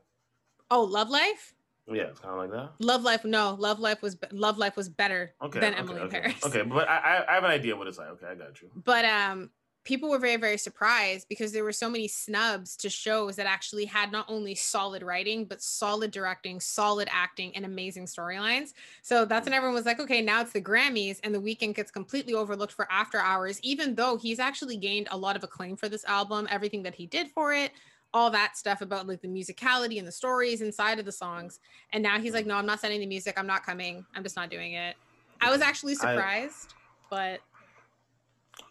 oh, 0.72 0.84
Love 0.84 1.10
Life. 1.10 1.54
Yeah, 1.90 2.04
it's 2.04 2.20
kind 2.20 2.34
of 2.34 2.40
like 2.40 2.52
that. 2.52 2.72
Love 2.84 3.04
Life, 3.04 3.24
no, 3.24 3.54
Love 3.54 3.80
Life 3.80 4.02
was 4.02 4.18
Love 4.32 4.58
Life 4.58 4.76
was 4.76 4.90
better 4.90 5.34
Okay. 5.42 5.60
than 5.62 5.74
okay, 5.74 5.80
Emily 5.80 6.02
okay. 6.02 6.20
Paris. 6.20 6.46
Okay, 6.46 6.62
but 6.64 6.86
I, 6.90 6.98
I 6.98 7.32
I 7.32 7.34
have 7.36 7.44
an 7.46 7.52
idea 7.52 7.78
what 7.78 7.88
it's 7.88 7.98
like. 7.98 8.10
Okay, 8.10 8.26
I 8.28 8.36
got 8.36 8.62
you. 8.62 8.70
But 8.84 9.06
um, 9.06 9.52
people 9.88 10.10
were 10.10 10.20
very 10.20 10.36
very 10.36 10.58
surprised 10.58 11.30
because 11.30 11.54
there 11.54 11.64
were 11.64 11.72
so 11.72 11.90
many 11.90 12.08
snubs 12.08 12.76
to 12.76 12.90
shows 12.90 13.38
that 13.38 13.48
actually 13.48 13.86
had 13.86 14.12
not 14.12 14.26
only 14.28 14.54
solid 14.54 15.02
writing 15.02 15.46
but 15.46 15.62
solid 15.62 16.12
directing, 16.12 16.60
solid 16.60 17.08
acting, 17.10 17.56
and 17.56 17.66
amazing 17.66 18.06
storylines. 18.06 18.74
So 19.02 19.24
that's 19.24 19.46
when 19.46 19.54
mm. 19.54 19.58
everyone 19.58 19.76
was 19.76 19.86
like, 19.86 20.00
okay, 20.02 20.22
now 20.22 20.42
it's 20.42 20.52
the 20.52 20.62
Grammys, 20.62 21.20
and 21.24 21.34
the 21.34 21.42
Weeknd 21.42 21.74
gets 21.74 21.90
completely 21.90 22.34
overlooked 22.34 22.74
for 22.74 22.92
After 22.92 23.18
Hours, 23.20 23.60
even 23.64 23.96
though 23.96 24.18
he's 24.18 24.40
actually 24.40 24.76
gained 24.76 25.08
a 25.12 25.18
lot 25.18 25.38
of 25.38 25.44
acclaim 25.44 25.78
for 25.78 25.88
this 25.88 26.04
album, 26.06 26.48
everything 26.52 26.84
that 26.84 26.96
he 26.96 27.06
did 27.06 27.30
for 27.32 27.54
it. 27.54 27.72
All 28.14 28.30
that 28.32 28.58
stuff 28.58 28.82
about 28.82 29.08
like 29.08 29.22
the 29.22 29.28
musicality 29.28 30.00
and 30.00 30.08
the 30.08 30.12
stories 30.12 30.62
inside 30.62 31.00
of 31.00 31.06
the 31.06 31.12
songs. 31.12 31.60
And 31.94 32.04
now 32.04 32.20
he's 32.20 32.32
mm. 32.32 32.36
like, 32.36 32.46
no, 32.46 32.56
I'm 32.56 32.66
not 32.66 32.82
sending 32.82 33.00
the 33.00 33.06
music. 33.06 33.36
I'm 33.38 33.48
not 33.48 33.66
coming. 33.66 34.06
I'm 34.16 34.24
just 34.24 34.36
not 34.36 34.50
doing 34.50 34.74
it. 34.74 34.96
I 35.40 35.50
was 35.50 35.62
actually 35.62 35.96
surprised, 35.96 36.74
but 37.10 37.20
I 37.20 37.32
have 37.32 37.47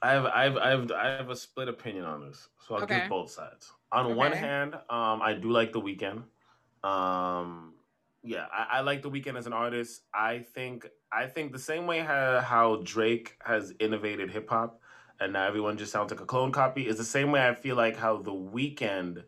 I 0.02 0.10
have 0.10 0.26
I 0.26 0.70
have 0.70 0.92
I 0.92 1.06
have 1.08 1.30
a 1.30 1.36
split 1.36 1.68
opinion 1.68 2.04
on 2.04 2.26
this, 2.26 2.48
so 2.66 2.74
I'll 2.74 2.82
Okay. 2.82 3.00
give 3.00 3.08
both 3.08 3.30
sides. 3.30 3.72
On 3.92 4.16
one 4.16 4.32
hand, 4.32 4.74
um, 4.90 5.22
I 5.22 5.34
do 5.34 5.50
like 5.50 5.72
the 5.72 5.80
Weeknd. 5.80 6.22
Um, 6.86 7.74
yeah, 8.22 8.46
I, 8.52 8.78
I, 8.78 8.80
like 8.80 9.02
the 9.02 9.10
Weeknd 9.10 9.36
as 9.36 9.46
an 9.46 9.52
artist. 9.52 10.02
I 10.12 10.40
think 10.40 10.86
I 11.12 11.26
think 11.26 11.52
the 11.52 11.58
same 11.58 11.86
way 11.86 12.00
how, 12.00 12.40
how 12.40 12.82
Drake 12.84 13.36
has 13.44 13.72
innovated 13.80 14.30
hip 14.30 14.50
hop, 14.50 14.80
and 15.20 15.32
now 15.32 15.46
everyone 15.46 15.78
just 15.78 15.92
sounds 15.92 16.10
like 16.10 16.20
a 16.20 16.26
clone 16.26 16.52
copy, 16.52 16.86
is 16.86 16.98
the 16.98 17.04
same 17.04 17.30
way 17.30 17.46
I 17.46 17.54
feel 17.54 17.76
like 17.76 17.96
how 17.96 18.18
the 18.18 18.32
Weeknd. 18.32 19.24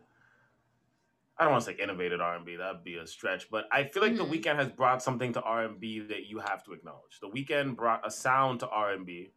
I 1.41 1.45
don't 1.45 1.53
want 1.53 1.65
to 1.65 1.71
say 1.71 1.77
innovated 1.81 2.21
R 2.21 2.35
and 2.35 2.45
B. 2.45 2.57
That'd 2.57 2.83
be 2.83 2.97
a 2.97 3.07
stretch, 3.07 3.49
but 3.49 3.67
I 3.71 3.85
feel 3.85 4.03
like 4.03 4.15
mm-hmm. 4.15 4.31
the 4.31 4.39
Weeknd 4.39 4.57
has 4.57 4.69
brought 4.69 5.03
something 5.05 5.33
to 5.35 5.41
R 5.43 5.65
and 5.65 5.79
B 5.79 6.01
that 6.01 6.27
you 6.27 6.41
have 6.41 6.65
to 6.65 6.73
acknowledge. 6.73 7.21
The 7.21 7.29
Weeknd 7.29 7.77
brought 7.77 8.05
a 8.07 8.11
sound 8.11 8.61
to 8.61 8.69
R 8.69 8.93
and 8.93 9.07
B. 9.07 9.31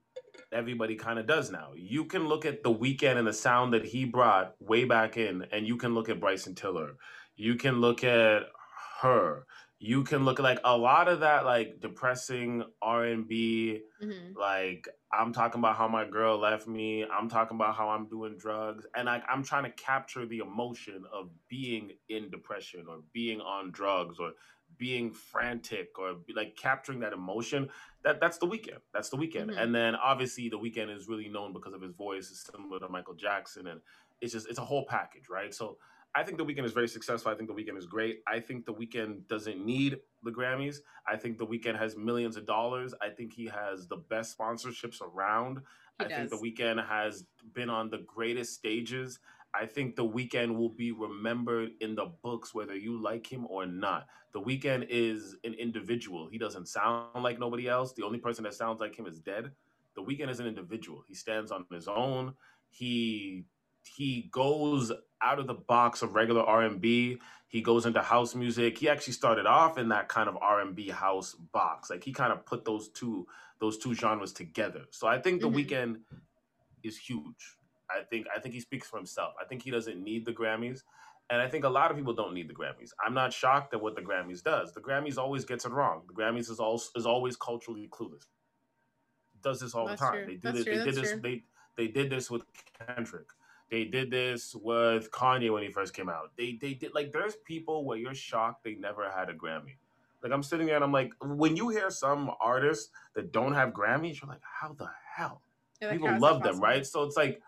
Everybody 0.51 0.95
kind 0.95 1.19
of 1.19 1.27
does 1.27 1.51
now. 1.51 1.71
You 1.75 2.05
can 2.05 2.27
look 2.27 2.45
at 2.45 2.63
the 2.63 2.73
Weeknd 2.73 3.17
and 3.17 3.27
the 3.27 3.33
sound 3.33 3.73
that 3.73 3.85
he 3.85 4.05
brought 4.05 4.55
way 4.59 4.85
back 4.85 5.17
in, 5.17 5.45
and 5.51 5.67
you 5.67 5.77
can 5.77 5.93
look 5.93 6.09
at 6.09 6.19
Bryson 6.19 6.55
Tiller. 6.55 6.97
You 7.35 7.55
can 7.55 7.81
look 7.81 8.03
at 8.03 8.43
her 9.01 9.45
you 9.83 10.03
can 10.03 10.23
look 10.23 10.39
at 10.39 10.43
like 10.43 10.59
a 10.63 10.77
lot 10.77 11.07
of 11.07 11.21
that 11.21 11.43
like 11.43 11.79
depressing 11.79 12.63
r&b 12.83 13.79
mm-hmm. 14.01 14.39
like 14.39 14.87
i'm 15.11 15.33
talking 15.33 15.57
about 15.57 15.75
how 15.75 15.87
my 15.87 16.05
girl 16.05 16.37
left 16.37 16.67
me 16.67 17.03
i'm 17.11 17.27
talking 17.27 17.57
about 17.57 17.75
how 17.75 17.89
i'm 17.89 18.07
doing 18.07 18.37
drugs 18.37 18.85
and 18.95 19.07
like 19.07 19.23
i'm 19.27 19.43
trying 19.43 19.63
to 19.63 19.71
capture 19.71 20.27
the 20.27 20.37
emotion 20.37 21.03
of 21.11 21.29
being 21.49 21.89
in 22.09 22.29
depression 22.29 22.85
or 22.87 22.99
being 23.11 23.41
on 23.41 23.71
drugs 23.71 24.19
or 24.19 24.33
being 24.81 25.11
frantic 25.11 25.99
or 25.99 26.15
like 26.35 26.55
capturing 26.55 26.99
that 26.99 27.13
emotion 27.13 27.69
that 28.03 28.19
that's 28.19 28.39
the 28.39 28.47
Weeknd 28.47 28.79
that's 28.91 29.09
the 29.09 29.15
Weeknd 29.15 29.45
mm-hmm. 29.45 29.59
and 29.59 29.75
then 29.75 29.93
obviously 29.93 30.49
the 30.49 30.57
Weeknd 30.57 30.93
is 30.93 31.07
really 31.07 31.29
known 31.29 31.53
because 31.53 31.75
of 31.75 31.83
his 31.83 31.93
voice 31.93 32.31
is 32.31 32.49
similar 32.51 32.79
to 32.79 32.89
michael 32.89 33.13
jackson 33.13 33.67
and 33.67 33.79
it's 34.21 34.33
just 34.33 34.49
it's 34.49 34.57
a 34.57 34.65
whole 34.65 34.83
package 34.87 35.29
right 35.29 35.53
so 35.53 35.77
I 36.13 36.23
think 36.23 36.37
the 36.37 36.43
Weeknd 36.43 36.65
is 36.65 36.73
very 36.73 36.89
successful. 36.89 37.31
I 37.31 37.35
think 37.35 37.47
the 37.47 37.55
Weeknd 37.55 37.77
is 37.77 37.85
great. 37.85 38.21
I 38.27 38.41
think 38.41 38.65
the 38.65 38.73
Weeknd 38.73 39.29
doesn't 39.29 39.65
need 39.65 39.99
the 40.23 40.31
Grammys. 40.31 40.79
I 41.07 41.15
think 41.15 41.37
the 41.37 41.47
Weeknd 41.47 41.79
has 41.79 41.95
millions 41.95 42.35
of 42.35 42.45
dollars. 42.45 42.93
I 43.01 43.07
think 43.07 43.31
he 43.31 43.45
has 43.45 43.87
the 43.87 43.95
best 43.95 44.37
sponsorships 44.37 45.01
around. 45.01 45.59
He 45.99 46.05
I 46.05 46.07
does. 46.09 46.17
think 46.17 46.29
the 46.31 46.51
Weeknd 46.51 46.85
has 46.85 47.23
been 47.53 47.69
on 47.69 47.89
the 47.89 47.99
greatest 47.99 48.55
stages. 48.55 49.19
I 49.53 49.65
think 49.65 49.95
the 49.95 50.07
Weeknd 50.07 50.55
will 50.55 50.69
be 50.69 50.91
remembered 50.91 51.71
in 51.81 51.95
the 51.95 52.11
books 52.23 52.53
whether 52.53 52.75
you 52.75 53.01
like 53.01 53.31
him 53.31 53.45
or 53.47 53.65
not. 53.65 54.07
The 54.33 54.41
Weeknd 54.41 54.87
is 54.89 55.35
an 55.43 55.53
individual. 55.53 56.29
He 56.29 56.37
doesn't 56.37 56.67
sound 56.67 57.21
like 57.21 57.39
nobody 57.39 57.67
else. 57.67 57.93
The 57.93 58.05
only 58.05 58.19
person 58.19 58.43
that 58.45 58.53
sounds 58.53 58.79
like 58.79 58.95
him 58.95 59.05
is 59.05 59.19
dead. 59.19 59.51
The 59.95 60.01
Weeknd 60.01 60.29
is 60.29 60.39
an 60.39 60.47
individual. 60.47 61.03
He 61.07 61.15
stands 61.15 61.51
on 61.51 61.65
his 61.71 61.87
own. 61.87 62.33
He 62.69 63.45
he 63.83 64.29
goes 64.31 64.91
out 65.21 65.39
of 65.39 65.47
the 65.47 65.53
box 65.53 66.01
of 66.01 66.13
regular 66.13 66.43
R&B. 66.43 67.17
He 67.47 67.61
goes 67.61 67.85
into 67.85 68.01
house 68.01 68.35
music. 68.35 68.77
He 68.77 68.87
actually 68.87 69.13
started 69.13 69.45
off 69.45 69.77
in 69.77 69.89
that 69.89 70.07
kind 70.07 70.29
of 70.29 70.37
R&B 70.37 70.89
house 70.89 71.33
box. 71.33 71.89
Like 71.89 72.03
he 72.03 72.13
kind 72.13 72.31
of 72.31 72.45
put 72.45 72.63
those 72.63 72.89
two 72.89 73.27
those 73.59 73.77
two 73.77 73.93
genres 73.93 74.33
together. 74.33 74.85
So 74.89 75.07
I 75.07 75.19
think 75.19 75.41
the 75.41 75.49
mm-hmm. 75.49 75.57
Weeknd 75.57 75.99
is 76.83 76.97
huge. 76.97 77.57
I 77.99 78.03
think 78.03 78.27
I 78.35 78.39
think 78.39 78.53
he 78.53 78.59
speaks 78.59 78.87
for 78.87 78.97
himself. 78.97 79.33
I 79.41 79.45
think 79.45 79.63
he 79.63 79.71
doesn't 79.71 80.01
need 80.01 80.25
the 80.25 80.33
Grammys. 80.33 80.83
And 81.29 81.41
I 81.41 81.47
think 81.47 81.63
a 81.63 81.69
lot 81.69 81.91
of 81.91 81.97
people 81.97 82.13
don't 82.13 82.33
need 82.33 82.49
the 82.49 82.53
Grammys. 82.53 82.91
I'm 83.03 83.13
not 83.13 83.31
shocked 83.31 83.73
at 83.73 83.81
what 83.81 83.95
the 83.95 84.01
Grammys 84.01 84.43
does. 84.43 84.73
The 84.73 84.81
Grammys 84.81 85.17
always 85.17 85.45
gets 85.45 85.63
it 85.63 85.71
wrong. 85.71 86.01
The 86.07 86.13
Grammys 86.13 86.49
is 86.49 86.59
also 86.59 86.89
is 86.95 87.05
always 87.05 87.37
culturally 87.37 87.87
clueless. 87.89 88.25
Does 89.41 89.61
this 89.61 89.73
all 89.73 89.87
That's 89.87 90.01
the 90.01 90.07
time. 90.07 90.13
True. 90.13 90.25
They 90.25 90.33
did 90.33 90.41
That's 90.41 90.59
it. 90.59 90.63
True. 90.65 90.73
They 90.73 90.83
That's 90.83 90.97
did 90.97 91.05
this. 91.05 91.21
They 91.21 91.43
they 91.77 91.87
did 91.87 92.09
this 92.09 92.29
with 92.29 92.43
Kendrick. 92.77 93.27
They 93.69 93.85
did 93.85 94.11
this 94.11 94.53
with 94.53 95.09
Kanye 95.11 95.51
when 95.51 95.63
he 95.63 95.69
first 95.69 95.93
came 95.93 96.09
out. 96.09 96.31
They 96.37 96.57
they 96.61 96.73
did 96.73 96.93
like 96.93 97.13
there's 97.13 97.37
people 97.45 97.85
where 97.85 97.97
you're 97.97 98.13
shocked 98.13 98.65
they 98.65 98.75
never 98.75 99.09
had 99.09 99.29
a 99.29 99.33
Grammy. 99.33 99.77
Like 100.21 100.33
I'm 100.33 100.43
sitting 100.43 100.67
there 100.67 100.75
and 100.75 100.83
I'm 100.83 100.91
like, 100.91 101.13
when 101.21 101.55
you 101.55 101.69
hear 101.69 101.89
some 101.89 102.29
artists 102.41 102.91
that 103.15 103.31
don't 103.31 103.53
have 103.53 103.69
Grammys, 103.69 104.21
you're 104.21 104.29
like, 104.29 104.41
how 104.43 104.73
the 104.73 104.89
hell? 105.15 105.41
Like, 105.81 105.93
people 105.93 106.19
love 106.19 106.43
them, 106.43 106.59
right? 106.59 106.85
So 106.85 107.03
it's 107.03 107.17
like 107.17 107.41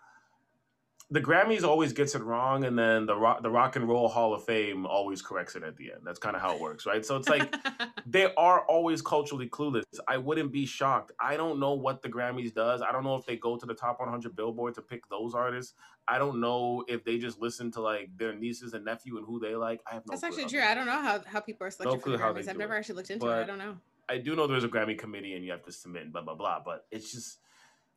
the 1.13 1.21
Grammys 1.21 1.63
always 1.63 1.93
gets 1.93 2.15
it 2.15 2.23
wrong, 2.23 2.63
and 2.63 2.78
then 2.78 3.06
the 3.06 3.15
rock, 3.15 3.43
the 3.43 3.49
Rock 3.52 3.76
and 3.76 3.88
Roll 3.88 4.08
Hall 4.08 4.34
of 4.34 4.43
Fame 4.45 4.88
always 4.88 5.21
corrects 5.21 5.56
it 5.56 5.62
at 5.62 5.78
the 5.78 5.91
end. 5.91 6.02
That's 6.04 6.17
kind 6.17 6.36
of 6.36 6.41
how 6.41 6.56
it 6.56 6.60
works, 6.60 6.88
right? 6.88 7.06
So 7.06 7.15
it's 7.17 7.30
like 7.30 7.54
they 8.08 8.34
are 8.34 8.62
always 8.62 9.04
culturally 9.04 9.47
clueless. 9.47 9.84
I 10.08 10.17
wouldn't 10.17 10.52
be 10.52 10.65
shocked. 10.65 11.12
I 11.19 11.38
don't 11.38 11.60
know 11.60 11.73
what 11.73 12.02
the 12.02 12.10
Grammys 12.10 12.52
does. 12.52 12.82
I 12.82 12.91
don't 12.91 13.04
know 13.04 13.15
if 13.15 13.28
they 13.28 13.36
go 13.36 13.58
to 13.58 13.65
the 13.67 13.76
top 13.76 13.99
100 13.99 14.36
Billboard 14.36 14.73
to 14.73 14.82
pick 14.82 15.08
those 15.08 15.36
artists. 15.36 15.76
I 16.08 16.17
don't 16.17 16.41
know 16.41 16.84
if 16.88 17.04
they 17.04 17.19
just 17.19 17.39
listen 17.39 17.69
to 17.73 17.82
like 17.82 18.10
their 18.17 18.34
nieces 18.34 18.73
and 18.73 18.84
nephew 18.84 19.17
and 19.17 19.26
who 19.28 19.39
they 19.39 19.56
like. 19.56 19.82
I 19.86 19.93
have 19.93 20.08
no. 20.08 20.13
That's 20.13 20.23
actually 20.23 20.47
true. 20.47 20.63
I 20.63 20.73
don't 20.73 20.88
know 20.88 20.99
how, 20.99 21.21
how 21.28 21.41
people 21.41 21.67
are 21.67 21.69
selected 21.69 21.95
no 21.95 22.02
for 22.02 22.10
the 22.10 22.17
Grammys. 22.17 22.49
I've 22.49 22.58
never 22.58 22.73
it. 22.73 22.80
actually 22.80 22.95
looked 22.95 23.12
into 23.12 23.28
but 23.28 23.38
it. 23.38 23.43
I 23.43 23.45
don't 23.45 23.60
know. 23.60 23.78
I 24.10 24.17
do 24.17 24.36
know 24.36 24.47
there's 24.47 24.63
a 24.63 24.67
Grammy 24.67 24.97
committee 24.97 25.36
and 25.36 25.45
you 25.45 25.52
have 25.52 25.63
to 25.65 25.71
submit 25.71 26.06
and 26.06 26.12
blah 26.12 26.23
blah 26.23 26.34
blah. 26.34 26.60
But 26.65 26.88
it's 26.89 27.12
just. 27.12 27.38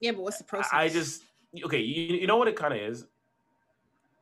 Yeah, 0.01 0.11
but 0.11 0.21
what's 0.25 0.37
the 0.37 0.45
process? 0.45 0.71
I 0.75 0.91
just 0.91 1.23
okay. 1.65 1.81
You, 1.81 2.17
you 2.17 2.27
know 2.27 2.37
what 2.37 2.49
it 2.49 2.57
kind 2.57 2.75
of 2.75 2.81
is 2.81 3.07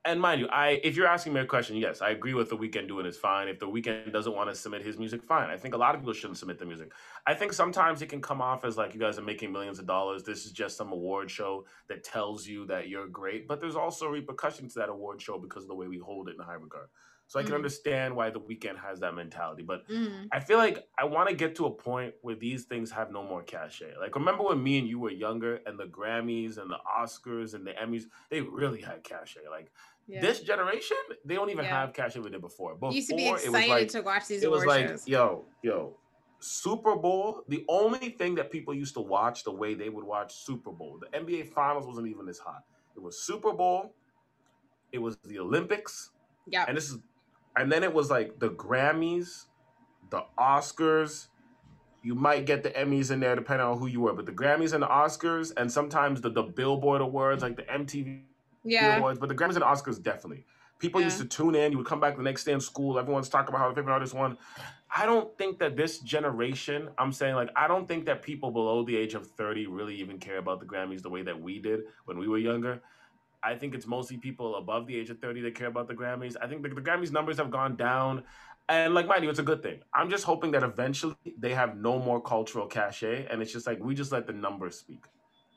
and 0.06 0.20
mind 0.20 0.40
you, 0.40 0.48
I 0.48 0.80
if 0.84 0.96
you're 0.96 1.06
asking 1.06 1.32
me 1.32 1.40
a 1.40 1.46
question, 1.46 1.76
yes, 1.76 2.02
I 2.02 2.10
agree 2.10 2.34
with 2.34 2.50
the 2.50 2.56
Weeknd 2.56 2.88
doing 2.88 3.06
is 3.06 3.16
fine. 3.16 3.48
If 3.48 3.58
the 3.58 3.66
Weeknd 3.66 4.12
doesn't 4.12 4.34
want 4.34 4.50
to 4.50 4.54
submit 4.54 4.82
his 4.82 4.98
music, 4.98 5.22
fine. 5.22 5.48
I 5.48 5.56
think 5.56 5.74
a 5.74 5.78
lot 5.78 5.94
of 5.94 6.02
people 6.02 6.12
shouldn't 6.12 6.38
submit 6.38 6.58
the 6.58 6.66
music. 6.66 6.92
I 7.26 7.32
think 7.32 7.52
sometimes 7.54 8.02
it 8.02 8.08
can 8.08 8.20
come 8.20 8.42
off 8.42 8.64
as 8.64 8.76
like 8.76 8.92
you 8.92 9.00
guys 9.00 9.18
are 9.18 9.22
making 9.22 9.50
millions 9.50 9.78
of 9.78 9.86
dollars. 9.86 10.22
This 10.22 10.44
is 10.44 10.52
just 10.52 10.76
some 10.76 10.92
award 10.92 11.30
show 11.30 11.64
that 11.88 12.04
tells 12.04 12.46
you 12.46 12.66
that 12.66 12.88
you're 12.88 13.08
great, 13.08 13.48
but 13.48 13.60
there's 13.60 13.76
also 13.76 14.08
repercussions 14.08 14.74
to 14.74 14.80
that 14.80 14.90
award 14.90 15.22
show 15.22 15.38
because 15.38 15.62
of 15.62 15.68
the 15.68 15.74
way 15.74 15.86
we 15.86 15.98
hold 15.98 16.28
it 16.28 16.36
in 16.38 16.44
high 16.44 16.54
regard. 16.54 16.88
So 17.26 17.40
I 17.40 17.42
can 17.42 17.52
mm. 17.52 17.56
understand 17.56 18.14
why 18.14 18.30
the 18.30 18.38
Weeknd 18.38 18.78
has 18.78 19.00
that 19.00 19.14
mentality, 19.14 19.62
but 19.62 19.88
mm. 19.88 20.28
I 20.30 20.40
feel 20.40 20.58
like 20.58 20.86
I 20.98 21.04
want 21.04 21.28
to 21.30 21.34
get 21.34 21.56
to 21.56 21.66
a 21.66 21.70
point 21.70 22.14
where 22.20 22.34
these 22.34 22.64
things 22.64 22.90
have 22.90 23.10
no 23.10 23.22
more 23.22 23.42
cachet. 23.42 23.94
Like 23.98 24.14
remember 24.14 24.44
when 24.44 24.62
me 24.62 24.78
and 24.78 24.86
you 24.86 24.98
were 24.98 25.10
younger, 25.10 25.60
and 25.66 25.78
the 25.78 25.86
Grammys 25.86 26.58
and 26.58 26.70
the 26.70 26.78
Oscars 26.86 27.54
and 27.54 27.66
the 27.66 27.72
Emmys, 27.72 28.04
they 28.30 28.40
really 28.42 28.82
had 28.82 29.02
cachet. 29.02 29.40
Like 29.50 29.72
yeah. 30.06 30.20
This 30.20 30.40
generation, 30.40 30.96
they 31.24 31.34
don't 31.34 31.50
even 31.50 31.64
yeah. 31.64 31.80
have 31.80 31.92
cachet 31.94 32.18
over 32.18 32.28
there 32.28 32.38
before. 32.38 32.74
Before, 32.74 32.92
used 32.92 33.08
to 33.08 33.16
be 33.16 33.28
excited 33.28 33.70
like, 33.70 33.88
to 33.88 34.02
watch 34.02 34.26
these. 34.26 34.42
It 34.42 34.50
was 34.50 34.66
like, 34.66 34.88
shows. 34.88 35.08
yo, 35.08 35.46
yo, 35.62 35.96
Super 36.40 36.94
Bowl. 36.94 37.42
The 37.48 37.64
only 37.68 38.10
thing 38.10 38.34
that 38.34 38.50
people 38.50 38.74
used 38.74 38.94
to 38.94 39.00
watch 39.00 39.44
the 39.44 39.52
way 39.52 39.74
they 39.74 39.88
would 39.88 40.04
watch 40.04 40.34
Super 40.34 40.72
Bowl, 40.72 41.00
the 41.00 41.18
NBA 41.18 41.52
Finals 41.54 41.86
wasn't 41.86 42.08
even 42.08 42.26
this 42.26 42.38
hot. 42.38 42.64
It 42.94 43.02
was 43.02 43.22
Super 43.22 43.52
Bowl. 43.52 43.94
It 44.92 44.98
was 44.98 45.16
the 45.24 45.38
Olympics. 45.38 46.10
Yeah. 46.46 46.66
And 46.68 46.76
this 46.76 46.90
is, 46.90 46.98
and 47.56 47.70
then 47.70 47.82
it 47.84 47.92
was 47.92 48.10
like 48.10 48.38
the 48.38 48.50
Grammys, 48.50 49.44
the 50.10 50.24
Oscars. 50.38 51.28
You 52.02 52.14
might 52.14 52.44
get 52.44 52.62
the 52.62 52.70
Emmys 52.70 53.10
in 53.10 53.20
there 53.20 53.34
depending 53.34 53.66
on 53.66 53.78
who 53.78 53.86
you 53.86 54.00
were, 54.00 54.12
but 54.12 54.26
the 54.26 54.32
Grammys 54.32 54.74
and 54.74 54.82
the 54.82 54.86
Oscars, 54.86 55.52
and 55.56 55.70
sometimes 55.72 56.20
the, 56.20 56.30
the 56.30 56.42
Billboard 56.42 57.00
Awards, 57.00 57.42
like 57.42 57.56
the 57.56 57.62
MTV 57.62 58.22
yeah. 58.62 58.98
awards, 58.98 59.18
but 59.18 59.28
the 59.28 59.34
Grammys 59.34 59.54
and 59.54 59.62
the 59.62 59.66
Oscars 59.66 60.02
definitely. 60.02 60.44
People 60.78 61.00
yeah. 61.00 61.06
used 61.06 61.18
to 61.18 61.24
tune 61.24 61.54
in. 61.54 61.72
You 61.72 61.78
would 61.78 61.86
come 61.86 62.00
back 62.00 62.16
the 62.16 62.22
next 62.22 62.44
day 62.44 62.52
in 62.52 62.60
school. 62.60 62.98
Everyone's 62.98 63.28
talking 63.28 63.48
about 63.48 63.60
how 63.60 63.68
the 63.68 63.74
favorite 63.74 63.92
artist 63.92 64.12
won. 64.12 64.36
I 64.94 65.06
don't 65.06 65.36
think 65.38 65.58
that 65.60 65.76
this 65.76 66.00
generation, 66.00 66.88
I'm 66.98 67.12
saying 67.12 67.36
like, 67.36 67.50
I 67.56 67.68
don't 67.68 67.88
think 67.88 68.06
that 68.06 68.22
people 68.22 68.50
below 68.50 68.84
the 68.84 68.96
age 68.96 69.14
of 69.14 69.26
30 69.26 69.66
really 69.66 69.94
even 69.96 70.18
care 70.18 70.38
about 70.38 70.60
the 70.60 70.66
Grammys 70.66 71.02
the 71.02 71.10
way 71.10 71.22
that 71.22 71.40
we 71.40 71.58
did 71.58 71.80
when 72.04 72.18
we 72.18 72.28
were 72.28 72.38
younger. 72.38 72.82
I 73.44 73.54
think 73.54 73.74
it's 73.74 73.86
mostly 73.86 74.16
people 74.16 74.56
above 74.56 74.86
the 74.86 74.96
age 74.96 75.10
of 75.10 75.18
30 75.18 75.42
that 75.42 75.54
care 75.54 75.66
about 75.66 75.88
the 75.88 75.94
Grammys. 75.94 76.36
I 76.40 76.46
think 76.46 76.62
the, 76.62 76.68
the 76.70 76.80
Grammys 76.80 77.12
numbers 77.12 77.36
have 77.36 77.50
gone 77.50 77.76
down. 77.76 78.24
And 78.68 78.94
like 78.94 79.06
mind 79.06 79.22
you, 79.22 79.30
it's 79.30 79.38
a 79.38 79.44
good 79.44 79.62
thing. 79.62 79.80
I'm 79.92 80.08
just 80.08 80.24
hoping 80.24 80.50
that 80.52 80.62
eventually 80.62 81.14
they 81.38 81.52
have 81.52 81.76
no 81.76 81.98
more 81.98 82.20
cultural 82.20 82.66
cachet, 82.66 83.26
and 83.30 83.42
it's 83.42 83.52
just 83.52 83.66
like 83.66 83.78
we 83.78 83.94
just 83.94 84.10
let 84.10 84.26
the 84.26 84.32
numbers 84.32 84.78
speak, 84.78 85.04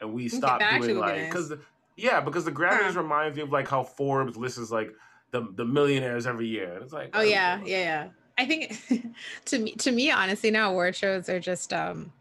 and 0.02 0.14
we 0.14 0.28
stop 0.28 0.60
doing 0.60 0.98
like 0.98 1.30
because 1.30 1.54
yeah, 1.96 2.20
because 2.20 2.44
the 2.44 2.52
Grammys 2.52 2.94
huh. 2.94 3.02
reminds 3.02 3.38
me 3.38 3.44
of 3.44 3.50
like 3.50 3.68
how 3.68 3.84
Forbes 3.84 4.36
lists 4.36 4.72
like 4.72 4.92
the 5.32 5.48
the 5.56 5.64
millionaires 5.64 6.28
every 6.28 6.48
year. 6.48 6.74
And 6.74 6.84
it's 6.84 6.92
like 6.92 7.12
oh 7.14 7.22
yeah, 7.22 7.62
yeah, 7.64 7.78
yeah. 7.78 8.08
I 8.38 8.46
think 8.46 9.16
to 9.46 9.60
me 9.60 9.72
to 9.76 9.92
me 9.92 10.12
honestly 10.12 10.52
now 10.52 10.72
award 10.72 10.94
shows 10.94 11.30
are 11.30 11.40
just 11.40 11.72
um 11.72 12.12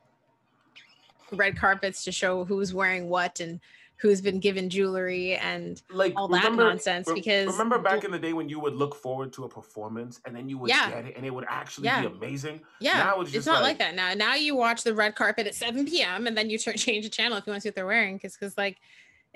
red 1.32 1.56
carpets 1.56 2.04
to 2.04 2.12
show 2.12 2.44
who's 2.44 2.72
wearing 2.72 3.08
what 3.08 3.40
and 3.40 3.60
who's 3.98 4.20
been 4.20 4.38
given 4.38 4.68
jewelry 4.68 5.36
and 5.36 5.82
like 5.90 6.12
all 6.16 6.28
that 6.28 6.44
remember, 6.44 6.64
nonsense 6.64 7.10
because 7.14 7.46
remember 7.46 7.78
back 7.78 8.04
in 8.04 8.10
the 8.10 8.18
day 8.18 8.34
when 8.34 8.48
you 8.48 8.60
would 8.60 8.74
look 8.74 8.94
forward 8.94 9.32
to 9.32 9.44
a 9.44 9.48
performance 9.48 10.20
and 10.26 10.36
then 10.36 10.48
you 10.48 10.58
would 10.58 10.68
yeah. 10.68 10.90
get 10.90 11.06
it 11.06 11.16
and 11.16 11.24
it 11.24 11.30
would 11.30 11.46
actually 11.48 11.86
yeah. 11.86 12.02
be 12.02 12.06
amazing 12.06 12.60
yeah 12.78 12.98
now 12.98 13.20
it's, 13.20 13.34
it's 13.34 13.46
not 13.46 13.62
like, 13.62 13.62
like, 13.62 13.78
that 13.78 13.94
now 13.94 14.12
now 14.12 14.34
you 14.34 14.54
watch 14.54 14.82
the 14.82 14.94
red 14.94 15.14
carpet 15.14 15.46
at 15.46 15.54
7 15.54 15.86
p.m 15.86 16.26
and 16.26 16.36
then 16.36 16.50
you 16.50 16.58
turn 16.58 16.74
change 16.76 17.04
the 17.04 17.10
channel 17.10 17.38
if 17.38 17.46
you 17.46 17.50
want 17.50 17.62
to 17.62 17.62
see 17.62 17.68
what 17.70 17.74
they're 17.74 17.86
wearing 17.86 18.16
because 18.16 18.36
because 18.36 18.56
like 18.58 18.76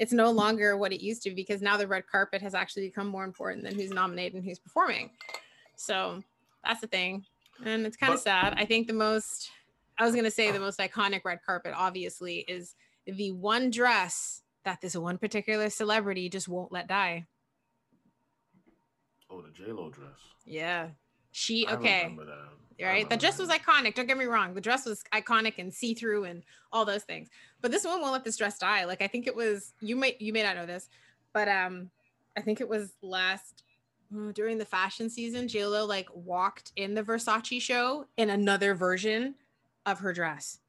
it's 0.01 0.15
no 0.15 0.31
longer 0.31 0.79
what 0.79 0.95
it 0.95 1.03
used 1.03 1.23
to 1.23 1.31
because 1.31 1.61
now 1.61 1.77
the 1.77 1.87
red 1.87 2.07
carpet 2.07 2.41
has 2.41 2.55
actually 2.55 2.87
become 2.87 3.07
more 3.07 3.23
important 3.23 3.63
than 3.63 3.75
who's 3.75 3.91
nominated 3.91 4.35
and 4.35 4.43
who's 4.43 4.59
performing. 4.59 5.11
So 5.77 6.23
that's 6.65 6.81
the 6.81 6.87
thing. 6.87 7.27
And 7.67 7.85
it's 7.85 7.99
kind 7.99 8.15
of 8.15 8.19
sad. 8.19 8.55
I 8.57 8.65
think 8.65 8.87
the 8.87 8.95
most, 8.95 9.51
I 9.99 10.07
was 10.07 10.15
going 10.15 10.25
to 10.25 10.31
say 10.31 10.51
the 10.51 10.59
most 10.69 10.79
iconic 10.79 11.23
red 11.27 11.41
carpet, 11.45 11.75
obviously, 11.77 12.39
is 12.49 12.75
the 13.07 13.33
one 13.33 13.71
dress 13.71 14.41
that 14.65 14.81
this 14.81 14.97
one 14.97 15.19
particular 15.19 15.71
celebrity 15.71 16.29
just 16.29 16.49
won't 16.49 16.73
let 16.73 16.89
die. 16.89 17.27
Oh, 19.31 19.43
the 19.43 19.51
J 19.51 19.73
Lo 19.73 19.91
dress. 19.91 20.19
Yeah, 20.45 20.89
she 21.31 21.67
okay. 21.69 22.17
right? 22.89 23.09
The 23.09 23.17
dress 23.17 23.39
was 23.39 23.49
iconic. 23.51 23.95
Don't 23.95 24.07
get 24.07 24.17
me 24.17 24.25
wrong. 24.25 24.55
The 24.55 24.61
dress 24.61 24.87
was 24.87 25.05
iconic 25.13 25.55
and 25.59 25.73
see 25.73 25.95
through 25.95 26.25
and 26.25 26.43
all 26.73 26.85
those 26.85 27.05
things. 27.05 27.29
But 27.61 27.71
this 27.71 27.85
one 27.85 28.01
won't 28.01 28.13
let 28.13 28.25
this 28.25 28.37
dress 28.37 28.59
die. 28.59 28.85
Like 28.87 29.03
I 29.03 29.07
think 29.07 29.27
it 29.27 29.37
was 29.37 29.75
you 29.81 29.97
might 29.97 30.21
you 30.21 30.33
may 30.33 30.43
not 30.43 30.57
know 30.57 30.67
this, 30.67 30.89
but 31.33 31.47
um, 31.49 31.91
I 32.37 32.41
think 32.41 32.61
it 32.61 32.69
was 32.69 32.93
last 33.03 33.63
uh, 34.17 34.33
during 34.33 34.59
the 34.59 34.65
fashion 34.65 35.11
season. 35.11 35.47
J 35.47 35.67
Lo 35.67 35.85
like 35.85 36.09
walked 36.15 36.73
in 36.77 36.95
the 36.95 37.03
Versace 37.03 37.61
show 37.61 38.07
in 38.17 38.31
another 38.31 38.75
version 38.75 39.35
of 39.87 39.99
her 40.01 40.13
dress. 40.13 40.60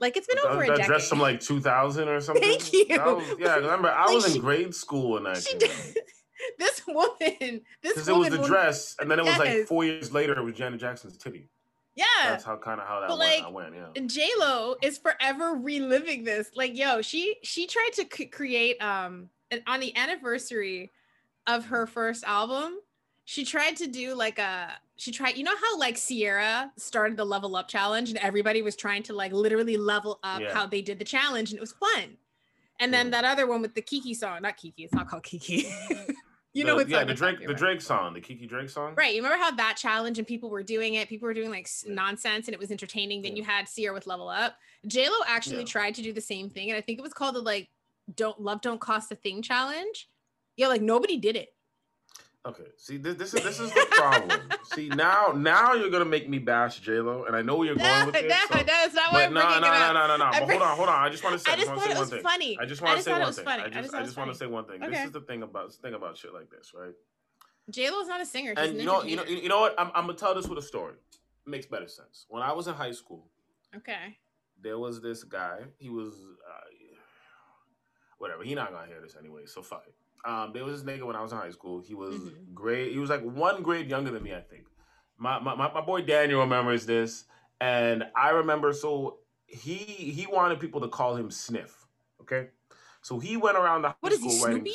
Like 0.00 0.16
it's 0.16 0.26
been 0.26 0.36
that, 0.42 0.46
over 0.52 0.62
a 0.62 0.66
decade. 0.68 0.86
dress 0.86 1.08
from 1.08 1.20
like 1.20 1.40
2000 1.40 2.08
or 2.08 2.20
something. 2.22 2.42
Thank 2.42 2.72
you. 2.72 2.86
Was, 2.90 3.36
yeah, 3.38 3.56
remember 3.56 3.88
I 3.90 4.06
Like, 4.06 4.14
was 4.14 4.34
in 4.34 4.40
grade 4.40 4.74
school 4.74 5.12
when 5.12 5.24
that 5.24 5.38
she 5.42 5.56
did. 5.58 5.70
this 6.58 6.82
woman, 6.86 7.62
this 7.82 7.94
Because 7.94 8.08
it 8.08 8.14
was 8.16 8.30
the 8.30 8.38
dress, 8.46 8.94
and 9.00 9.10
then 9.10 9.18
it 9.18 9.24
was 9.24 9.38
like 9.38 9.66
four 9.66 9.84
years 9.84 10.12
later, 10.12 10.38
it 10.38 10.42
was 10.42 10.54
Janet 10.54 10.80
Jackson's 10.80 11.16
titty. 11.16 11.48
Yeah. 11.96 12.04
That's 12.22 12.44
how 12.44 12.56
kind 12.56 12.80
of 12.80 12.86
how 12.86 13.00
that 13.00 13.08
But, 13.08 13.18
went. 13.18 13.38
like, 13.42 13.44
I 13.44 13.50
went, 13.50 13.74
yeah. 13.74 13.88
and 13.96 14.08
J 14.08 14.28
Lo 14.38 14.76
is 14.82 14.98
forever 14.98 15.54
reliving 15.54 16.22
this. 16.22 16.50
Like, 16.54 16.76
yo, 16.78 17.02
she 17.02 17.36
she 17.42 17.66
tried 17.66 17.90
to 17.94 18.06
c- 18.12 18.26
create 18.26 18.80
um 18.80 19.30
an, 19.50 19.62
on 19.66 19.80
the 19.80 19.96
anniversary 19.96 20.92
of 21.48 21.66
her 21.66 21.86
first 21.88 22.22
album. 22.22 22.78
She 23.30 23.44
tried 23.44 23.76
to 23.76 23.86
do 23.86 24.14
like 24.14 24.38
a 24.38 24.72
she 24.96 25.12
tried. 25.12 25.36
You 25.36 25.44
know 25.44 25.54
how 25.54 25.78
like 25.78 25.96
Ciara 25.98 26.72
started 26.78 27.18
the 27.18 27.26
level 27.26 27.56
up 27.56 27.68
challenge 27.68 28.08
and 28.08 28.16
everybody 28.20 28.62
was 28.62 28.74
trying 28.74 29.02
to 29.02 29.12
like 29.12 29.32
literally 29.32 29.76
level 29.76 30.18
up 30.22 30.40
Yeah. 30.40 30.54
how 30.54 30.66
they 30.66 30.80
did 30.80 30.98
the 30.98 31.04
challenge 31.04 31.50
and 31.50 31.58
it 31.58 31.60
was 31.60 31.72
fun. 31.72 32.16
And 32.80 32.90
then 32.90 33.08
Mm. 33.08 33.10
that 33.10 33.24
other 33.26 33.46
one 33.46 33.60
with 33.60 33.74
the 33.74 33.82
Kiki 33.82 34.14
song, 34.14 34.40
not 34.40 34.56
Kiki, 34.56 34.84
it's 34.84 34.94
not 34.94 35.08
called 35.08 35.24
Kiki. 35.24 35.66
you 36.54 36.64
know 36.64 36.70
The- 36.70 36.76
what 36.76 36.88
yeah, 36.88 37.04
the 37.04 37.10
I'm 37.10 37.16
Drake, 37.16 37.46
the. 37.46 37.52
Drake 37.52 37.82
song, 37.82 38.14
the 38.14 38.20
Kiki 38.22 38.46
Drake 38.46 38.70
song. 38.70 38.94
Right. 38.96 39.14
You 39.14 39.22
remember 39.22 39.44
how 39.44 39.50
that 39.50 39.76
challenge 39.76 40.16
and 40.16 40.26
people 40.26 40.48
were 40.48 40.62
doing 40.62 40.94
it? 40.94 41.10
People 41.10 41.26
were 41.26 41.34
doing 41.34 41.50
like 41.50 41.68
Yeah. 41.84 41.92
nonsense 41.92 42.48
and 42.48 42.54
it 42.54 42.58
was 42.58 42.70
entertaining. 42.70 43.20
Then 43.20 43.32
Yeah. 43.36 43.40
you 43.40 43.44
had 43.44 43.66
Ciara 43.68 43.92
with 43.92 44.06
Level 44.06 44.30
Up. 44.30 44.56
JLo 44.86 45.12
actually 45.26 45.58
Yeah. 45.58 45.64
tried 45.64 45.94
to 45.96 46.02
do 46.02 46.14
the 46.14 46.22
same 46.22 46.48
thing. 46.48 46.70
And 46.70 46.78
I 46.78 46.80
think 46.80 46.98
it 46.98 47.02
was 47.02 47.12
called 47.12 47.34
the 47.34 47.42
like 47.42 47.68
Don't 48.14 48.40
Love 48.40 48.62
Don't 48.62 48.80
Cost 48.80 49.12
a 49.12 49.16
Thing 49.16 49.42
challenge. 49.42 50.08
Yeah, 50.56 50.68
like 50.68 50.80
nobody 50.80 51.18
did 51.18 51.36
it. 51.36 51.54
Okay, 52.46 52.64
see, 52.76 52.96
this, 52.96 53.16
this 53.16 53.34
is 53.34 53.42
this 53.42 53.60
is 53.60 53.70
the 53.72 53.86
problem. 53.90 54.40
see, 54.72 54.88
now 54.88 55.32
now 55.36 55.74
you're 55.74 55.90
gonna 55.90 56.04
make 56.04 56.28
me 56.28 56.38
bash 56.38 56.78
J 56.80 57.00
Lo, 57.00 57.24
and 57.24 57.34
I 57.36 57.42
know 57.42 57.56
where 57.56 57.66
you're 57.66 57.76
going 57.76 57.98
no, 58.00 58.06
with 58.06 58.14
this. 58.14 58.32
so- 58.48 58.62
that's 58.64 58.94
not 58.94 59.12
why 59.12 59.24
I'm 59.24 59.34
no, 59.34 59.40
bringing 59.42 59.60
no, 59.60 59.66
it 59.68 59.70
no, 59.70 59.86
up. 59.86 59.94
no, 59.94 60.06
no, 60.06 60.16
no. 60.16 60.24
I 60.24 60.40
But 60.40 60.48
hold 60.50 60.62
on, 60.62 60.76
hold 60.76 60.88
on. 60.88 61.02
I 61.04 61.08
just 61.10 61.24
want 61.24 61.34
to 61.34 61.38
say, 61.40 61.50
I 61.50 61.54
I 61.54 61.56
just 61.56 61.68
just 61.68 61.82
thought 61.82 61.90
it 61.96 61.98
was 61.98 62.10
thing. 62.10 62.22
funny. 62.22 62.58
I 62.60 62.64
just 62.64 62.80
want 62.80 62.96
to 62.96 63.02
say 63.02 63.12
one 63.20 63.32
thing. 63.32 63.44
funny. 63.44 63.62
I 63.64 63.68
just 63.68 63.82
just 63.82 63.94
I 63.94 64.02
just 64.04 64.16
want 64.16 64.30
to 64.32 64.38
say 64.38 64.46
one 64.46 64.64
thing. 64.66 64.82
Okay. 64.82 64.90
This 64.92 65.06
is 65.06 65.12
the 65.12 65.20
thing 65.20 65.42
about 65.42 65.72
thing 65.74 65.94
about 65.94 66.16
shit 66.16 66.32
like 66.32 66.48
this, 66.48 66.72
right? 66.74 66.94
JLo's 67.70 68.08
not 68.08 68.20
a 68.20 68.24
singer. 68.26 68.54
She's 68.56 68.64
And 68.66 68.74
an 68.76 68.80
you 68.80 68.86
know, 68.86 69.02
you 69.02 69.16
know, 69.16 69.24
you 69.24 69.48
know 69.48 69.60
what? 69.60 69.74
I'm, 69.76 69.88
I'm 69.94 70.06
gonna 70.06 70.14
tell 70.16 70.34
this 70.34 70.46
with 70.48 70.58
a 70.58 70.62
story. 70.62 70.94
It 70.94 71.50
makes 71.50 71.66
better 71.66 71.88
sense. 71.88 72.24
When 72.28 72.42
I 72.42 72.52
was 72.52 72.66
in 72.68 72.74
high 72.74 72.92
school, 72.92 73.26
Okay. 73.76 74.16
there 74.62 74.78
was 74.78 75.02
this 75.02 75.22
guy. 75.24 75.58
He 75.76 75.90
was, 75.90 76.14
uh, 76.48 76.60
whatever. 78.18 78.42
He 78.44 78.54
not 78.54 78.72
gonna 78.72 78.86
hear 78.86 79.00
this 79.02 79.16
anyway, 79.18 79.42
so 79.46 79.60
fuck 79.62 79.84
it. 79.86 79.94
Um, 80.24 80.52
there 80.52 80.64
was 80.64 80.82
this 80.82 80.90
nigga 80.98 81.04
when 81.04 81.16
I 81.16 81.22
was 81.22 81.32
in 81.32 81.38
high 81.38 81.50
school. 81.50 81.80
He 81.80 81.94
was 81.94 82.14
Mhm. 82.14 82.54
grade. 82.54 82.92
He 82.92 82.98
was 82.98 83.10
like 83.10 83.22
one 83.22 83.62
grade 83.62 83.88
younger 83.88 84.10
than 84.10 84.22
me, 84.22 84.34
I 84.34 84.40
think. 84.40 84.66
My, 85.16 85.38
my 85.38 85.54
my 85.54 85.80
boy 85.80 86.02
Daniel 86.02 86.40
remembers 86.40 86.86
this, 86.86 87.24
and 87.60 88.04
I 88.16 88.30
remember. 88.30 88.72
So 88.72 89.18
he 89.46 89.74
he 89.76 90.26
wanted 90.26 90.60
people 90.60 90.80
to 90.82 90.88
call 90.88 91.16
him 91.16 91.30
Sniff. 91.30 91.86
Okay, 92.20 92.50
so 93.02 93.18
he 93.18 93.36
went 93.36 93.56
around 93.56 93.82
the 93.82 93.88
high 93.88 93.94
What 94.00 94.12
is 94.12 94.22
he. 94.22 94.30
Snoopy? 94.30 94.74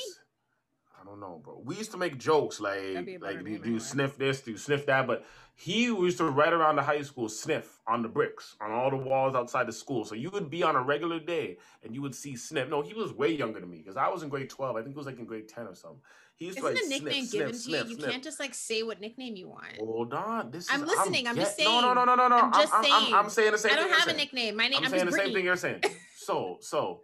Don't 1.13 1.21
know, 1.21 1.41
bro. 1.43 1.61
We 1.63 1.75
used 1.75 1.91
to 1.91 1.97
make 1.97 2.17
jokes 2.17 2.59
like 2.59 2.79
That'd 2.81 3.05
be 3.05 3.15
a 3.15 3.19
better 3.19 3.33
like 3.35 3.45
do, 3.45 3.57
do 3.59 3.71
you 3.71 3.79
sniff 3.79 4.17
this, 4.17 4.41
do 4.41 4.51
you 4.51 4.57
sniff 4.57 4.85
that, 4.87 5.05
but 5.07 5.25
he 5.55 5.83
used 5.83 6.17
to 6.17 6.25
write 6.25 6.53
around 6.53 6.75
the 6.77 6.81
high 6.81 7.01
school 7.03 7.29
sniff 7.29 7.79
on 7.87 8.01
the 8.01 8.07
bricks 8.09 8.55
on 8.59 8.71
all 8.71 8.89
the 8.89 8.97
walls 8.97 9.35
outside 9.35 9.67
the 9.67 9.71
school. 9.73 10.03
So 10.05 10.15
you 10.15 10.31
would 10.31 10.49
be 10.49 10.63
on 10.63 10.75
a 10.75 10.81
regular 10.81 11.19
day 11.19 11.57
and 11.83 11.93
you 11.93 12.01
would 12.01 12.15
see 12.15 12.35
sniff. 12.35 12.69
No, 12.69 12.81
he 12.81 12.93
was 12.93 13.13
way 13.13 13.29
younger 13.31 13.59
than 13.59 13.69
me 13.69 13.77
because 13.77 13.97
I 13.97 14.07
was 14.09 14.23
in 14.23 14.29
grade 14.29 14.49
twelve. 14.49 14.75
I 14.75 14.81
think 14.81 14.95
it 14.95 14.97
was 14.97 15.05
like 15.05 15.19
in 15.19 15.25
grade 15.25 15.47
ten 15.47 15.67
or 15.67 15.75
something. 15.75 15.99
He 16.35 16.45
used 16.45 16.57
to 16.57 16.65
Isn't 16.65 16.75
write 16.75 16.83
a 16.83 16.89
nickname 16.89 17.25
sniff, 17.25 17.31
given 17.41 17.53
sniff, 17.53 17.63
to 17.65 17.69
you? 17.69 17.77
sniff, 17.83 17.89
You 17.91 17.95
sniff. 17.97 18.11
can't 18.11 18.23
just 18.23 18.39
like 18.39 18.55
say 18.55 18.81
what 18.81 18.99
nickname 18.99 19.35
you 19.35 19.49
want. 19.49 19.77
Hold 19.77 20.13
on, 20.15 20.49
this 20.49 20.67
I'm 20.71 20.81
is, 20.81 20.87
listening, 20.89 21.27
I'm 21.27 21.35
just 21.35 21.55
get- 21.57 21.65
No, 21.65 21.81
no, 21.81 21.93
saying. 21.93 21.95
no, 21.95 22.05
no, 22.05 22.15
no, 22.15 22.27
no. 22.29 22.35
I'm 22.37 22.53
just 22.53 22.73
I'm, 22.73 22.83
saying. 22.83 22.95
I'm, 23.13 23.13
I'm 23.13 23.29
saying 23.29 23.51
the 23.51 23.57
same 23.59 23.69
thing. 23.69 23.77
I 23.79 23.81
don't 23.83 23.91
have 23.91 23.99
a 23.99 24.05
saying. 24.05 24.17
nickname. 24.17 24.55
My 24.57 24.67
name 24.67 24.79
I'm 24.79 24.85
I'm, 24.85 24.89
saying 24.89 25.05
the 25.05 25.11
same 25.11 25.33
thing 25.33 25.45
you're 25.45 25.55
saying. 25.55 25.83
So, 26.17 26.57
so 26.61 27.01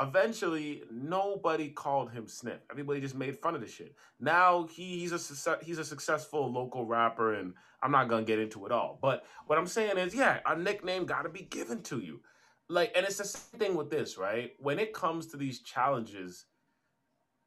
eventually 0.00 0.82
nobody 0.90 1.68
called 1.68 2.10
him 2.10 2.26
Sniff. 2.26 2.60
Everybody 2.70 3.00
just 3.00 3.14
made 3.14 3.38
fun 3.38 3.54
of 3.54 3.60
the 3.60 3.68
shit. 3.68 3.94
Now 4.18 4.66
he, 4.66 4.98
he's 4.98 5.12
a 5.12 5.18
success, 5.18 5.58
he's 5.62 5.78
a 5.78 5.84
successful 5.84 6.50
local 6.50 6.84
rapper, 6.86 7.34
and 7.34 7.54
I'm 7.82 7.92
not 7.92 8.08
gonna 8.08 8.24
get 8.24 8.38
into 8.38 8.66
it 8.66 8.72
all. 8.72 8.98
But 9.00 9.24
what 9.46 9.58
I'm 9.58 9.66
saying 9.66 9.98
is, 9.98 10.14
yeah, 10.14 10.40
a 10.46 10.56
nickname 10.56 11.04
got 11.04 11.22
to 11.22 11.28
be 11.28 11.42
given 11.42 11.82
to 11.84 11.98
you. 11.98 12.20
Like, 12.68 12.92
and 12.94 13.04
it's 13.04 13.18
the 13.18 13.24
same 13.24 13.58
thing 13.58 13.76
with 13.76 13.90
this, 13.90 14.16
right? 14.16 14.52
When 14.58 14.78
it 14.78 14.92
comes 14.92 15.26
to 15.28 15.36
these 15.36 15.60
challenges. 15.60 16.46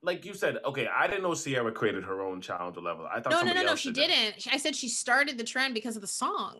Like 0.05 0.25
you 0.25 0.33
said, 0.33 0.57
okay, 0.65 0.89
I 0.93 1.07
didn't 1.07 1.23
know 1.23 1.33
Ciara 1.33 1.71
created 1.71 2.03
her 2.03 2.21
own 2.21 2.41
challenge 2.41 2.75
level. 2.75 3.07
I 3.09 3.21
thought 3.21 3.31
No, 3.31 3.41
no, 3.41 3.53
no, 3.53 3.63
no. 3.63 3.75
She 3.77 3.89
that. 3.89 3.95
didn't. 3.95 4.47
I 4.51 4.57
said 4.57 4.75
she 4.75 4.89
started 4.89 5.37
the 5.37 5.45
trend 5.45 5.73
because 5.73 5.95
of 5.95 6.01
the 6.01 6.09
song. 6.09 6.59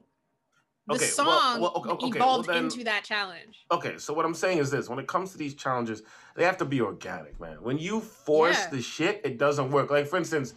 The 0.87 0.95
Okay, 0.95 1.05
song 1.05 1.25
well- 1.61 1.61
well, 1.61 1.73
okay, 1.93 2.07
okay, 2.07 2.19
well 2.19 2.41
then- 2.43 2.65
into 2.65 2.83
that 2.83 3.03
challenge. 3.05 3.65
Okay, 3.71 3.97
so 3.97 4.13
what 4.13 4.25
I'm 4.25 4.33
saying 4.33 4.57
is 4.57 4.69
this: 4.69 4.89
when 4.89 4.99
it 4.99 5.07
comes 5.07 5.31
to 5.31 5.37
these 5.37 5.53
challenges, 5.55 6.03
they 6.35 6.43
have 6.43 6.57
to 6.57 6.65
be 6.65 6.81
organic, 6.81 7.39
man. 7.39 7.61
When 7.61 7.77
you 7.77 8.01
force 8.01 8.57
Yeah. 8.59 8.69
the 8.69 8.81
shit, 8.81 9.21
it 9.23 9.37
doesn't 9.37 9.71
work. 9.71 9.89
Like 9.91 10.07
for 10.07 10.17
instance, 10.17 10.53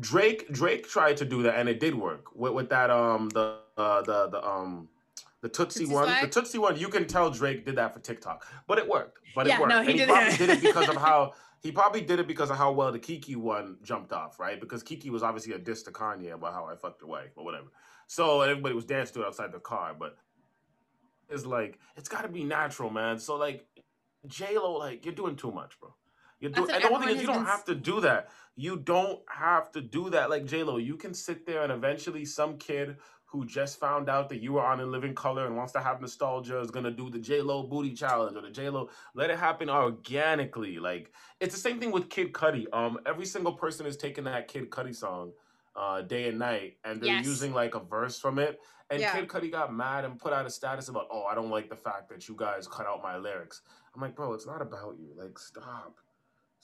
Drake 0.00 0.50
Drake 0.52 0.88
tried 0.88 1.16
to 1.18 1.24
do 1.24 1.42
that 1.44 1.56
and 1.58 1.68
it 1.68 1.78
did 1.80 1.94
work 1.94 2.34
with, 2.34 2.52
with 2.52 2.68
that 2.70 2.90
um 2.90 3.28
the 3.30 3.58
uh, 3.76 4.02
the 4.02 4.28
the 4.28 4.44
um 4.44 4.88
the 5.40 5.48
Toosie, 5.48 5.82
Toosie 5.86 5.92
one. 5.92 6.04
Slide? 6.04 6.30
The 6.30 6.40
Toosie 6.40 6.58
one, 6.58 6.76
you 6.76 6.88
can 6.88 7.06
tell 7.06 7.30
Drake 7.30 7.64
did 7.64 7.76
that 7.76 7.94
for 7.94 8.00
TikTok, 8.00 8.46
but 8.66 8.78
it 8.78 8.88
worked. 8.88 9.18
But 9.34 9.46
Yeah, 9.46 9.54
it 9.56 9.60
worked. 9.60 9.70
no, 9.70 9.82
he 9.82 9.90
and 9.92 10.00
he 10.00 10.06
did 10.06 10.08
probably 10.08 10.32
it. 10.34 10.38
did 10.38 10.50
it 10.50 10.60
because 10.62 10.88
of 10.88 10.96
how 11.08 11.32
he 11.62 11.70
probably 11.72 12.00
did 12.00 12.18
it 12.18 12.26
because 12.26 12.50
of 12.50 12.56
how 12.56 12.72
well 12.72 12.90
the 12.90 12.98
Kiki 12.98 13.36
one 13.36 13.78
jumped 13.82 14.12
off, 14.12 14.38
right? 14.40 14.58
Because 14.60 14.82
Kiki 14.82 15.10
was 15.10 15.22
obviously 15.22 15.52
a 15.54 15.58
diss 15.58 15.82
to 15.84 15.90
Kanye 15.92 16.32
about 16.32 16.54
how 16.54 16.64
I 16.66 16.74
fucked 16.74 17.00
her 17.02 17.06
wife, 17.06 17.30
but 17.36 17.44
whatever. 17.44 17.66
So 18.10 18.40
everybody 18.40 18.74
was 18.74 18.84
dancing 18.84 19.14
to 19.14 19.20
it 19.20 19.26
outside 19.28 19.52
the 19.52 19.60
car, 19.60 19.94
but 19.96 20.16
it's 21.28 21.46
like 21.46 21.78
it's 21.96 22.08
got 22.08 22.22
to 22.22 22.28
be 22.28 22.42
natural, 22.42 22.90
man. 22.90 23.20
So 23.20 23.36
like 23.36 23.64
J 24.26 24.58
Lo, 24.58 24.78
like 24.78 25.04
you're 25.04 25.14
doing 25.14 25.36
too 25.36 25.52
much, 25.52 25.78
bro. 25.78 25.94
You're 26.40 26.50
doing. 26.50 26.72
And 26.72 26.82
the 26.82 26.90
only 26.90 27.06
thing 27.06 27.16
is, 27.18 27.22
you 27.22 27.28
don't 27.28 27.46
have 27.46 27.64
to 27.66 27.74
do 27.76 28.00
that. 28.00 28.30
You 28.56 28.78
don't 28.78 29.20
have 29.28 29.70
to 29.70 29.80
do 29.80 30.10
that. 30.10 30.28
Like 30.28 30.44
J 30.44 30.64
Lo, 30.64 30.78
you 30.78 30.96
can 30.96 31.14
sit 31.14 31.46
there 31.46 31.62
and 31.62 31.70
eventually 31.70 32.24
some 32.24 32.58
kid 32.58 32.96
who 33.26 33.46
just 33.46 33.78
found 33.78 34.08
out 34.10 34.28
that 34.30 34.42
you 34.42 34.54
were 34.54 34.64
on 34.64 34.80
In 34.80 34.90
Living 34.90 35.14
Color 35.14 35.46
and 35.46 35.56
wants 35.56 35.72
to 35.74 35.80
have 35.80 36.00
nostalgia 36.00 36.58
is 36.58 36.72
gonna 36.72 36.90
do 36.90 37.10
the 37.10 37.18
J 37.20 37.42
Lo 37.42 37.62
booty 37.62 37.92
challenge 37.94 38.36
or 38.36 38.42
the 38.42 38.50
J 38.50 38.70
Lo. 38.70 38.90
Let 39.14 39.30
it 39.30 39.38
happen 39.38 39.70
organically. 39.70 40.80
Like 40.80 41.12
it's 41.38 41.54
the 41.54 41.60
same 41.60 41.78
thing 41.78 41.92
with 41.92 42.10
Kid 42.10 42.32
Cudi. 42.32 42.66
Um, 42.72 42.98
every 43.06 43.26
single 43.26 43.52
person 43.52 43.86
is 43.86 43.96
taking 43.96 44.24
that 44.24 44.48
Kid 44.48 44.68
Cudi 44.68 44.96
song, 44.96 45.30
uh, 45.76 46.02
day 46.02 46.28
and 46.28 46.38
night, 46.38 46.76
and 46.84 47.00
they're 47.00 47.14
Yes. 47.14 47.26
using 47.26 47.52
like 47.52 47.74
a 47.74 47.80
verse 47.80 48.18
from 48.18 48.38
it. 48.38 48.60
And 48.90 49.00
Yeah. 49.00 49.12
Kid 49.14 49.28
Cudi 49.28 49.50
got 49.50 49.72
mad 49.72 50.04
and 50.04 50.18
put 50.18 50.32
out 50.32 50.44
a 50.46 50.50
status 50.50 50.88
about, 50.88 51.06
oh, 51.12 51.22
I 51.24 51.34
don't 51.36 51.50
like 51.50 51.68
the 51.70 51.76
fact 51.76 52.08
that 52.08 52.28
you 52.28 52.34
guys 52.36 52.66
cut 52.66 52.86
out 52.86 53.02
my 53.02 53.16
lyrics. 53.16 53.62
I'm 53.94 54.00
like, 54.00 54.16
bro, 54.16 54.32
it's 54.34 54.46
not 54.46 54.60
about 54.60 54.96
you. 54.98 55.12
Like, 55.16 55.38
stop. 55.38 55.96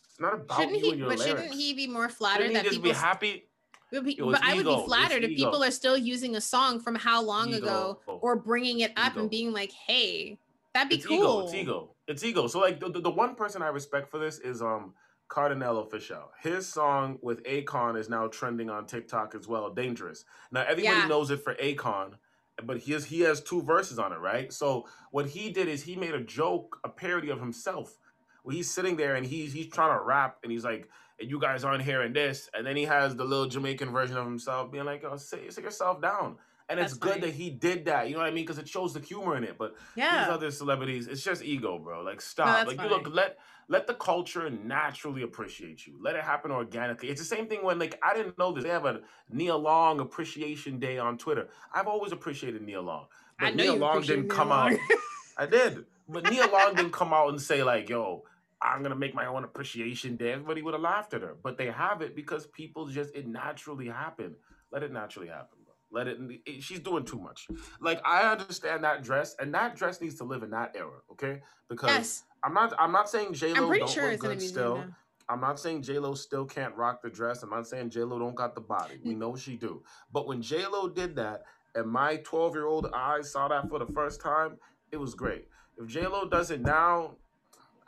It's 0.04 0.18
not 0.18 0.34
about 0.34 0.58
Shouldn't 0.58 0.78
you 0.84 0.92
he? 0.92 1.00
But 1.02 1.18
lyrics. 1.18 1.24
shouldn't 1.24 1.54
he 1.54 1.72
be 1.74 1.86
more 1.86 2.08
flattered 2.08 2.48
he 2.48 2.54
that 2.54 2.64
just 2.64 2.76
people? 2.76 2.90
be 2.90 2.96
happy? 2.96 3.48
Be- 3.92 4.16
but 4.18 4.42
I 4.42 4.54
would 4.54 4.62
ego. 4.62 4.74
be 4.74 4.80
It's 4.80 4.86
flattered 4.86 5.22
if 5.24 5.36
people 5.36 5.62
are 5.62 5.70
still 5.70 5.96
using 5.96 6.34
a 6.34 6.40
song 6.40 6.80
from 6.80 6.96
how 6.96 7.22
long 7.22 7.54
ago 7.54 8.00
or 8.06 8.34
bringing 8.34 8.80
it 8.80 8.92
up 8.96 9.12
Ego. 9.12 9.20
and 9.20 9.30
being 9.30 9.52
like, 9.52 9.70
"Hey, 9.70 10.38
that'd 10.74 10.88
be 10.88 10.96
it's 10.96 11.06
cool." 11.06 11.16
ego. 11.16 11.40
It's 11.44 11.54
ego. 11.54 11.94
It's 12.08 12.24
ego. 12.24 12.46
So 12.48 12.58
like 12.58 12.80
the, 12.80 12.90
the, 12.90 13.00
the 13.02 13.10
one 13.10 13.36
person 13.36 13.62
I 13.62 13.68
respect 13.68 14.10
for 14.10 14.18
this 14.18 14.40
is 14.40 14.60
um 14.60 14.94
Kardinal 15.28 15.84
Offishall. 15.84 16.28
His 16.40 16.68
song 16.68 17.18
with 17.22 17.42
Akon 17.44 17.98
is 17.98 18.08
now 18.08 18.26
trending 18.28 18.70
on 18.70 18.86
TikTok 18.86 19.34
as 19.34 19.48
well. 19.48 19.70
Dangerous. 19.70 20.24
Now 20.52 20.62
everybody 20.62 20.82
Yeah. 21.00 21.06
knows 21.08 21.30
it 21.30 21.42
for 21.42 21.54
Akon, 21.54 22.14
but 22.62 22.78
he 22.78 22.92
has 22.92 23.04
he 23.06 23.20
has 23.20 23.40
two 23.42 23.62
verses 23.62 23.98
on 23.98 24.12
it, 24.12 24.18
right? 24.18 24.52
So 24.52 24.88
what 25.10 25.26
he 25.26 25.50
did 25.50 25.68
is 25.68 25.82
he 25.82 25.96
made 25.96 26.14
a 26.14 26.22
joke, 26.22 26.78
a 26.84 26.88
parody 26.88 27.30
of 27.30 27.40
himself, 27.40 27.98
where 28.42 28.54
he's 28.54 28.70
sitting 28.70 28.96
there 28.96 29.16
and 29.16 29.26
he's 29.26 29.52
he's 29.52 29.68
trying 29.68 29.98
to 29.98 30.04
rap 30.04 30.38
and 30.42 30.52
he's 30.52 30.64
like, 30.64 30.88
and 31.18 31.28
you 31.30 31.40
guys 31.40 31.64
aren't 31.64 31.82
hearing 31.82 32.12
this, 32.12 32.48
and 32.54 32.66
then 32.66 32.76
he 32.76 32.84
has 32.84 33.16
the 33.16 33.24
little 33.24 33.46
Jamaican 33.46 33.90
version 33.90 34.16
of 34.16 34.24
himself 34.24 34.70
being 34.70 34.84
like, 34.84 35.02
oh, 35.04 35.16
sit, 35.16 35.52
sit 35.52 35.64
yourself 35.64 36.00
down. 36.00 36.36
And 36.68 36.80
it's 36.80 36.94
good 36.94 37.14
funny. 37.14 37.26
that 37.26 37.34
he 37.34 37.50
did 37.50 37.84
that, 37.84 38.08
you 38.08 38.14
know 38.14 38.20
what 38.20 38.26
I 38.26 38.32
mean? 38.32 38.44
Because 38.44 38.58
it 38.58 38.68
shows 38.68 38.92
the 38.92 39.00
humor 39.00 39.36
in 39.36 39.44
it. 39.44 39.56
But 39.56 39.76
yeah. 39.94 40.24
these 40.24 40.34
other 40.34 40.50
celebrities, 40.50 41.06
it's 41.06 41.22
just 41.22 41.44
ego, 41.44 41.78
bro. 41.78 42.02
Like 42.02 42.20
stop. 42.20 42.46
that's 42.46 42.76
like 42.76 42.80
you 42.80 42.88
look, 42.88 43.08
let 43.12 43.38
let 43.68 43.86
the 43.86 43.94
culture 43.94 44.48
naturally 44.50 45.22
appreciate 45.22 45.86
you. 45.86 45.98
Let 46.00 46.16
it 46.16 46.22
happen 46.22 46.50
organically. 46.50 47.08
It's 47.08 47.20
the 47.20 47.26
same 47.26 47.46
thing 47.46 47.64
when 47.64 47.78
like 47.78 47.98
I 48.02 48.14
didn't 48.14 48.38
know 48.38 48.52
this. 48.52 48.64
They 48.64 48.70
have 48.70 48.84
a 48.84 49.00
Nia 49.30 49.56
Long 49.56 50.00
appreciation 50.00 50.78
day 50.78 50.98
on 50.98 51.18
Twitter. 51.18 51.48
I've 51.72 51.86
always 51.86 52.12
appreciated 52.12 52.62
Nia 52.62 52.80
Long. 52.80 53.06
I 53.38 53.52
But 53.52 53.64
you 53.64 53.74
Long 53.74 54.02
didn't 54.02 54.28
come 54.28 54.48
Long. 54.48 54.72
out. 54.72 54.78
I 55.38 55.46
did. 55.46 55.84
But 56.08 56.30
Nia 56.30 56.46
Long 56.46 56.74
didn't 56.74 56.92
come 56.92 57.12
out 57.12 57.28
and 57.28 57.40
say 57.40 57.62
like, 57.62 57.88
yo, 57.88 58.24
I'm 58.60 58.82
gonna 58.82 58.96
make 58.96 59.14
my 59.14 59.26
own 59.26 59.44
appreciation 59.44 60.16
day. 60.16 60.32
Everybody 60.32 60.62
would 60.62 60.74
have 60.74 60.82
laughed 60.82 61.14
at 61.14 61.22
her. 61.22 61.36
But 61.42 61.58
they 61.58 61.66
have 61.66 62.02
it 62.02 62.16
because 62.16 62.46
people 62.46 62.86
just 62.86 63.14
it 63.14 63.26
naturally 63.26 63.88
happened. 63.88 64.36
Let 64.72 64.82
it 64.82 64.92
naturally 64.92 65.28
happen. 65.28 65.55
Let 65.90 66.08
it. 66.08 66.18
it- 66.44 66.62
She's 66.62 66.80
doing 66.80 67.04
too 67.04 67.18
much. 67.18 67.46
Like 67.80 68.00
I 68.04 68.30
understand 68.30 68.84
that 68.84 69.02
dress, 69.02 69.36
and 69.38 69.54
that 69.54 69.76
dress 69.76 70.00
needs 70.00 70.16
to 70.16 70.24
live 70.24 70.42
in 70.42 70.50
that 70.50 70.74
era, 70.76 71.00
okay? 71.12 71.40
Because 71.68 71.88
Yes, 71.90 72.24
I'm 72.42 72.54
not. 72.54 72.74
I'm 72.78 72.92
not 72.92 73.08
saying 73.08 73.34
J 73.34 73.54
Lo 73.54 73.68
pretty 73.68 73.80
don't 73.80 73.90
sure 73.90 74.04
look 74.04 74.14
it's 74.14 74.24
in 74.24 74.30
a 74.30 74.34
good 74.34 74.38
museum 74.38 74.52
still. 74.52 74.76
now. 74.78 74.84
I'm 75.28 75.40
not 75.40 75.58
saying 75.58 75.82
J 75.82 75.98
Lo 75.98 76.14
still 76.14 76.44
can't 76.44 76.74
rock 76.76 77.02
the 77.02 77.10
dress. 77.10 77.42
I'm 77.42 77.50
not 77.50 77.66
saying 77.66 77.90
J 77.90 78.04
Lo 78.04 78.18
don't 78.18 78.34
got 78.36 78.54
the 78.54 78.60
body. 78.60 78.98
We 79.04 79.14
mm. 79.14 79.18
know 79.18 79.36
she 79.36 79.56
do. 79.56 79.82
But 80.12 80.26
when 80.28 80.40
J 80.42 80.66
Lo 80.66 80.88
did 80.88 81.16
that, 81.16 81.42
and 81.74 81.90
my 81.90 82.16
12 82.16 82.54
year 82.54 82.66
old 82.66 82.86
eyes 82.94 83.32
saw 83.32 83.48
that 83.48 83.68
for 83.68 83.78
the 83.78 83.86
first 83.92 84.20
time, 84.20 84.56
it 84.92 84.96
was 84.96 85.14
great. 85.14 85.48
If 85.78 85.88
J 85.88 86.06
Lo 86.06 86.28
does 86.28 86.50
it 86.50 86.60
now, 86.60 87.16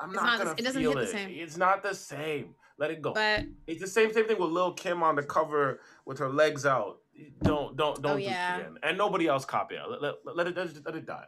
I'm 0.01 0.11
It's 0.11 0.17
not, 0.17 0.25
not 0.25 0.39
the- 0.39 0.45
gonna 0.45 0.57
it 0.59 0.65
doesn't 0.65 0.83
feel 0.83 0.93
hit 0.93 0.99
it. 0.99 1.07
the 1.07 1.13
same. 1.13 1.31
It's 1.31 1.57
not 1.57 1.83
the 1.83 1.95
same. 1.95 2.55
Let 2.79 2.91
it 2.93 3.03
go. 3.03 3.13
But 3.13 3.45
it's 3.67 3.81
the 3.81 3.87
same 3.89 4.13
same 4.13 4.27
thing 4.27 4.39
with 4.39 4.51
Lil 4.51 4.73
Kim 4.73 5.03
on 5.03 5.17
the 5.17 5.23
cover 5.23 5.81
with 6.05 6.19
her 6.19 6.29
legs 6.29 6.65
out. 6.65 6.99
Don't 7.43 7.77
don't 7.77 8.01
don't 8.03 8.13
Oh, 8.13 8.17
do 8.17 8.23
yeah. 8.23 8.57
it 8.57 8.61
again. 8.61 8.79
And 8.83 8.99
nobody 8.99 9.27
else 9.27 9.45
copy 9.45 9.75
it. 9.77 9.83
Let, 9.89 10.03
let, 10.03 10.37
let 10.37 10.47
it 10.47 10.57
let 10.57 10.67
it 10.69 10.85
let 10.85 10.95
it 10.97 11.07
die. 11.07 11.25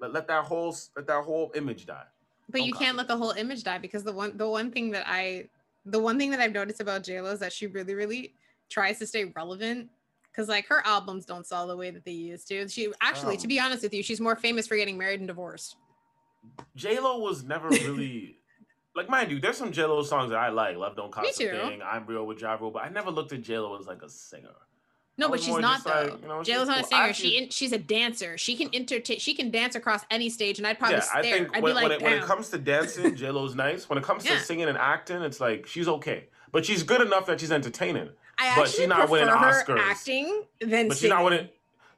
Let, 0.00 0.12
let 0.12 0.28
that 0.28 0.44
whole 0.44 0.74
let 0.96 1.06
that 1.06 1.24
whole 1.24 1.52
image 1.54 1.86
die. 1.86 2.04
but 2.48 2.58
Don't 2.58 2.66
you 2.66 2.74
can't 2.74 2.96
let 2.96 3.08
the 3.08 3.16
whole 3.16 3.32
image 3.32 3.62
die 3.64 3.78
because 3.78 4.02
the 4.04 4.12
one 4.12 4.36
the 4.36 4.48
one 4.48 4.70
thing 4.70 4.90
that 4.92 5.04
I 5.06 5.48
the 5.86 5.98
one 5.98 6.18
thing 6.18 6.30
that 6.30 6.40
I've 6.40 6.52
noticed 6.52 6.80
about 6.80 7.02
JLo 7.02 7.32
is 7.32 7.40
that 7.40 7.52
she 7.52 7.66
really 7.66 7.94
really 7.94 8.34
tries 8.68 8.98
to 8.98 9.06
stay 9.06 9.24
relevant 9.24 9.88
because 10.30 10.48
like 10.48 10.66
her 10.68 10.82
albums 10.86 11.24
don't 11.26 11.46
sell 11.46 11.66
the 11.66 11.76
way 11.76 11.90
that 11.90 12.04
they 12.04 12.12
used 12.12 12.46
to. 12.48 12.68
She 12.68 12.92
actually, 13.00 13.36
to 13.38 13.44
Um, 13.44 13.48
be 13.48 13.58
honest 13.60 13.82
with 13.82 13.92
you, 13.92 14.02
she's 14.02 14.20
more 14.20 14.36
famous 14.36 14.66
for 14.66 14.76
getting 14.76 14.96
married 14.96 15.20
and 15.20 15.26
divorced. 15.26 15.76
J 16.76 17.00
Lo 17.00 17.18
was 17.18 17.42
never 17.44 17.68
really 17.86 18.38
like 18.94 19.08
mind 19.08 19.30
you. 19.30 19.40
There's 19.40 19.56
some 19.56 19.72
J 19.72 19.84
Lo 19.84 20.02
songs 20.02 20.30
that 20.30 20.38
I 20.38 20.48
like. 20.50 20.76
Love 20.76 20.96
don't 20.96 21.10
cost 21.10 21.40
a 21.40 21.50
thing. 21.50 21.80
I'm 21.84 22.06
real 22.06 22.26
with 22.26 22.40
Ja 22.40 22.54
Rule, 22.54 22.70
but 22.70 22.82
I 22.84 22.88
never 22.88 23.10
looked 23.10 23.32
at 23.32 23.42
J 23.42 23.58
Lo 23.58 23.78
as 23.78 23.86
like 23.86 24.02
a 24.02 24.08
singer. 24.08 24.54
No, 25.18 25.28
but 25.28 25.40
she's 25.40 25.56
not 25.58 25.84
though. 25.84 25.90
like, 25.90 26.22
you 26.22 26.28
know, 26.28 26.34
JLo's 26.40 26.46
she's 26.46 26.66
not 26.68 26.80
a 26.80 26.84
singer. 26.84 27.02
I 27.02 27.12
She 27.12 27.36
in, 27.36 27.50
she's 27.50 27.72
a 27.72 27.78
dancer. 27.78 28.38
She 28.38 28.56
can 28.56 28.70
entertain. 28.74 29.18
She 29.18 29.34
can 29.34 29.50
dance 29.50 29.74
across 29.74 30.02
any 30.10 30.30
stage, 30.30 30.56
and 30.58 30.66
I'd 30.66 30.78
probably 30.78 30.96
yeah, 30.96 31.02
stare. 31.02 31.18
I 31.18 31.22
think 31.22 31.56
I'd 31.56 31.62
when, 31.62 31.70
be 31.70 31.74
like, 31.74 31.82
when, 31.84 31.92
it, 31.92 32.02
when 32.02 32.12
it 32.14 32.22
comes 32.22 32.48
to 32.50 32.58
dancing, 32.58 33.14
J 33.16 33.30
Lo's 33.30 33.54
nice. 33.54 33.88
When 33.88 33.98
it 33.98 34.04
comes 34.04 34.24
Yeah. 34.24 34.38
to 34.38 34.40
singing 34.40 34.68
and 34.68 34.78
acting, 34.78 35.20
it's 35.22 35.38
like 35.40 35.66
she's 35.66 35.88
okay, 35.88 36.28
but 36.52 36.64
she's 36.64 36.82
good 36.82 37.02
enough 37.02 37.26
that 37.26 37.38
she's 37.40 37.52
entertaining. 37.52 38.08
I 38.38 38.54
but 38.56 38.62
actually 38.62 38.78
she's 38.78 38.88
not 38.88 38.98
prefer 39.00 39.12
winning 39.12 39.28
her 39.28 39.34
Oscars. 39.64 39.78
acting 39.80 40.42
than 40.60 40.88
But 40.88 40.94
she's 40.96 41.00
singing. 41.02 41.16
not 41.16 41.24
winning. 41.24 41.48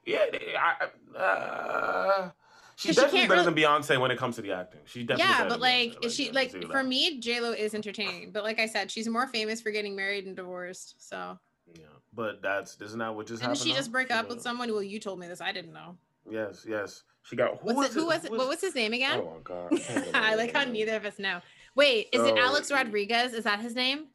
Yeah, 0.05 0.25
I, 0.59 1.17
uh, 1.17 2.29
she's 2.75 2.89
she 2.89 2.95
definitely 2.95 3.19
can't 3.19 3.29
better 3.29 3.41
really- 3.49 3.61
than 3.63 3.63
Beyonce 3.81 4.01
when 4.01 4.11
it 4.11 4.17
comes 4.17 4.35
to 4.35 4.41
the 4.41 4.51
acting. 4.51 4.81
She 4.83 5.03
definitely 5.03 5.31
yeah, 5.33 5.43
but 5.43 5.49
than 5.51 5.59
like, 5.61 5.93
Beyonce. 6.01 6.11
she 6.15 6.31
like 6.31 6.51
for 6.51 6.59
that. 6.67 6.85
me, 6.85 7.19
J 7.21 7.39
Lo 7.39 7.51
is 7.51 7.73
entertaining. 7.73 8.31
But 8.31 8.43
like 8.43 8.59
I 8.59 8.65
said, 8.65 8.91
she's 8.91 9.07
more 9.07 9.27
famous 9.27 9.61
for 9.61 9.71
getting 9.71 9.95
married 9.95 10.25
and 10.25 10.35
divorced. 10.35 10.95
So 11.07 11.39
Yeah, 11.73 11.85
but 12.15 12.41
that's 12.41 12.79
isn't 12.81 12.99
that 12.99 13.13
what 13.15 13.27
just 13.27 13.41
didn't 13.41 13.55
happened? 13.57 13.69
she 13.71 13.75
just 13.75 13.91
break 13.91 14.11
up 14.11 14.27
got- 14.27 14.35
with 14.35 14.41
someone? 14.41 14.71
Well, 14.71 14.83
you 14.83 14.99
told 14.99 15.19
me 15.19 15.27
this. 15.27 15.41
I 15.41 15.51
didn't 15.51 15.73
know. 15.73 15.97
Yes, 16.29 16.65
yes. 16.67 17.03
She 17.23 17.35
got 17.35 17.59
who 17.61 17.73
was 17.73 17.89
it, 17.89 17.93
who 17.93 18.01
it? 18.01 18.05
was 18.15 18.25
it? 18.25 18.31
What 18.31 18.47
was 18.47 18.61
his 18.61 18.75
name 18.75 18.93
again? 18.93 19.21
Oh 19.21 19.35
my 19.35 19.41
god! 19.43 19.81
I 20.13 20.31
I 20.31 20.35
like 20.35 20.53
how 20.53 20.63
neither 20.65 20.95
of 20.95 21.05
us 21.05 21.19
know. 21.19 21.39
Wait, 21.75 22.09
is 22.11 22.21
it 22.21 22.37
Alex 22.37 22.71
Rodriguez? 22.71 23.33
Is 23.33 23.45
that 23.45 23.59
his 23.59 23.75
name? 23.75 24.07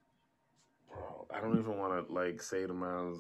Bro, 0.89 1.27
I 1.35 1.41
don't 1.41 1.59
even 1.59 1.77
want 1.79 2.07
to 2.07 2.13
like 2.13 2.43
say 2.43 2.67
the 2.67 2.75
man's. 2.75 3.19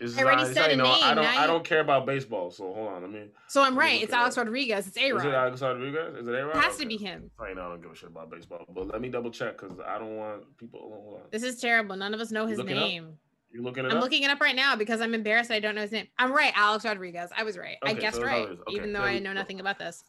It's 0.00 0.16
I 0.16 0.22
already 0.22 0.42
not, 0.44 0.54
said 0.54 0.60
not, 0.60 0.68
a 0.68 0.70
you 0.70 0.76
know, 0.76 0.84
I 0.86 1.06
name, 1.08 1.14
don't. 1.16 1.26
I 1.26 1.46
don't 1.48 1.64
care 1.64 1.80
about 1.80 2.06
baseball. 2.06 2.52
So 2.52 2.72
hold 2.72 2.88
on. 2.88 3.02
I 3.04 3.08
mean. 3.08 3.30
So 3.48 3.62
I'm 3.62 3.76
right. 3.76 4.00
It's 4.00 4.12
Alex. 4.12 4.36
Rodriguez. 4.36 4.86
It's 4.86 4.96
Is 4.96 5.02
A 5.02 5.28
it 5.28 5.34
Alex 5.34 5.60
Rodriguez? 5.60 6.14
Is 6.20 6.28
it 6.28 6.34
A-Rod? 6.34 6.56
It 6.56 6.62
has 6.62 6.76
to 6.76 6.86
be 6.86 6.96
him. 6.96 7.30
I 7.40 7.52
know 7.54 7.62
I 7.66 7.68
don't 7.70 7.82
give 7.82 7.90
a 7.90 7.94
shit 7.96 8.08
about 8.08 8.30
baseball, 8.30 8.64
but 8.72 8.86
let 8.86 9.00
me 9.00 9.08
double 9.08 9.30
check 9.30 9.60
because 9.60 9.76
I 9.84 9.98
don't 9.98 10.16
want 10.16 10.56
people. 10.56 10.80
Hold 10.80 11.14
on. 11.16 11.26
This 11.32 11.42
is 11.42 11.60
terrible. 11.60 11.96
None 11.96 12.14
of 12.14 12.20
us 12.20 12.30
know 12.30 12.46
his 12.46 12.58
looking 12.58 12.76
up? 12.76 12.84
name. 12.84 13.18
You 13.50 13.62
looking 13.62 13.84
it 13.84 13.90
I'm 13.92 13.96
up? 13.98 14.02
looking 14.02 14.22
it 14.24 14.30
up 14.30 14.40
right 14.40 14.54
now 14.56 14.76
because 14.76 15.00
I'm 15.00 15.14
embarrassed 15.14 15.50
I 15.50 15.58
don't 15.60 15.74
know 15.74 15.80
his 15.82 15.92
name. 15.92 16.06
I'm 16.18 16.32
right, 16.32 16.52
Alex 16.54 16.84
Rodriguez. 16.84 17.30
I 17.36 17.44
was 17.44 17.56
right. 17.56 17.76
I 17.82 17.94
guessed 17.94 18.16
so 18.18 18.22
right, 18.22 18.46
Okay, 18.48 18.60
even 18.76 18.92
though 18.92 19.00
I 19.00 19.18
know 19.18 19.30
go. 19.30 19.34
nothing 19.34 19.60
about 19.60 19.78
this. 19.78 20.04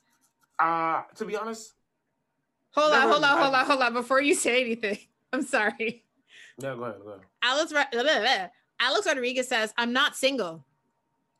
Uh 0.59 1.03
to 1.15 1.25
be 1.25 1.35
honest, 1.35 1.73
Hold 2.71 2.93
on, 2.93 3.09
hold 3.09 3.23
on, 3.23 3.37
hold 3.41 3.55
on, 3.55 3.65
hold 3.65 3.81
on. 3.81 3.93
Before 3.93 4.21
you 4.21 4.35
say 4.35 4.61
anything, 4.61 4.99
I'm 5.33 5.41
sorry. 5.41 6.03
yeah. 6.59 6.75
Go 6.75 6.83
ahead. 6.83 6.95
Go 7.03 7.09
ahead. 7.09 7.21
Alex 7.41 7.71
blah, 7.71 7.85
blah, 7.91 8.03
blah. 8.03 8.47
Alex 8.79 9.07
Rodriguez 9.07 9.47
says, 9.47 9.73
"I'm 9.77 9.91
not 9.93 10.15
single." 10.15 10.65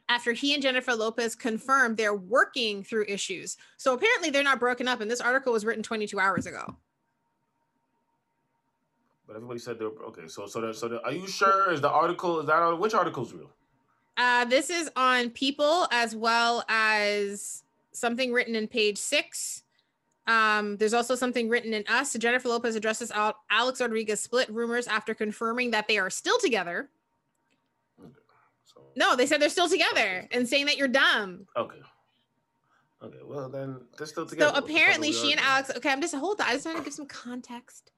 After 0.07 0.31
he 0.33 0.55
and 0.55 0.63
Jennifer 0.63 0.95
Lopez 0.95 1.35
confirmed 1.35 1.95
they're 1.97 2.15
working 2.15 2.83
through 2.83 3.05
issues, 3.07 3.57
so 3.77 3.93
apparently 3.93 4.31
they're 4.31 4.41
not 4.43 4.59
broken 4.59 4.87
up. 4.87 5.01
And 5.01 5.11
this 5.11 5.21
article 5.21 5.53
was 5.53 5.63
written 5.65 5.83
22 5.83 6.19
hours 6.19 6.47
ago. 6.47 6.77
But 9.29 9.35
everybody 9.35 9.59
said 9.59 9.77
they're 9.77 9.89
okay. 10.07 10.27
So 10.27 10.47
so 10.47 10.59
there, 10.59 10.73
so 10.73 10.87
there, 10.87 11.05
are 11.05 11.11
you 11.11 11.27
sure? 11.27 11.71
Is 11.71 11.81
the 11.81 11.89
article 11.89 12.39
is 12.39 12.47
that 12.47 12.63
on 12.63 12.79
which 12.79 12.95
article's 12.95 13.31
real? 13.31 13.51
Uh, 14.17 14.43
this 14.45 14.71
is 14.71 14.89
on 14.95 15.29
People 15.29 15.87
as 15.91 16.15
well 16.15 16.65
as 16.67 17.61
something 17.91 18.33
written 18.33 18.55
in 18.55 18.67
page 18.67 18.97
six. 18.97 19.61
Um, 20.25 20.77
there's 20.77 20.95
also 20.95 21.13
something 21.13 21.47
written 21.47 21.75
in 21.75 21.83
Us. 21.87 22.11
So 22.13 22.17
Jennifer 22.17 22.47
Lopez 22.49 22.75
addresses 22.75 23.11
out 23.11 23.35
Alex 23.51 23.79
Rodriguez 23.79 24.19
split 24.19 24.49
rumors 24.49 24.87
after 24.87 25.13
confirming 25.13 25.69
that 25.71 25.87
they 25.87 25.99
are 25.99 26.09
still 26.09 26.39
together. 26.39 26.89
Okay. 28.03 28.11
So 28.65 28.81
No, 28.95 29.15
they 29.15 29.27
said 29.27 29.39
they're 29.39 29.49
still 29.49 29.69
together 29.69 30.27
and 30.31 30.47
saying 30.49 30.65
that 30.65 30.77
you're 30.77 30.87
dumb. 30.87 31.45
okay. 31.55 31.77
Okay. 33.03 33.19
Well 33.23 33.47
then 33.47 33.79
they're 33.95 34.07
still 34.07 34.25
together. 34.25 34.49
So 34.49 34.53
What 34.55 34.65
the 34.65 34.73
fuck 34.73 34.81
are 34.81 34.83
apparently, 34.83 35.11
she 35.11 35.33
and? 35.33 35.41
Alex. 35.41 35.69
Okay, 35.77 35.91
I'm 35.91 36.01
just 36.01 36.15
hold 36.15 36.41
on. 36.41 36.47
I 36.47 36.53
just 36.53 36.65
want 36.65 36.79
to 36.79 36.83
give 36.83 36.93
some 36.93 37.05
context. 37.05 37.91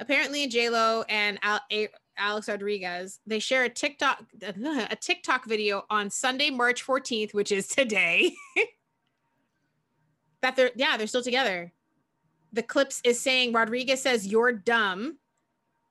Apparently, 0.00 0.46
J 0.48 0.70
Lo 0.70 1.04
and 1.08 1.38
Al- 1.42 1.60
A- 1.70 1.88
Alex 2.16 2.48
Rodriguez 2.48 3.20
they 3.26 3.38
share 3.38 3.64
a 3.64 3.68
TikTok 3.68 4.24
a 4.42 4.96
TikTok 4.96 5.46
video 5.46 5.84
on 5.90 6.10
Sunday, 6.10 6.50
March 6.50 6.84
14th, 6.84 7.32
which 7.34 7.52
is 7.52 7.68
today. 7.68 8.32
that 10.42 10.56
they're 10.56 10.70
yeah 10.74 10.96
they're 10.96 11.06
still 11.06 11.22
together. 11.22 11.72
The 12.52 12.62
clips 12.62 13.00
is 13.04 13.20
saying 13.20 13.52
Rodriguez 13.52 14.02
says 14.02 14.26
you're 14.26 14.52
dumb, 14.52 15.18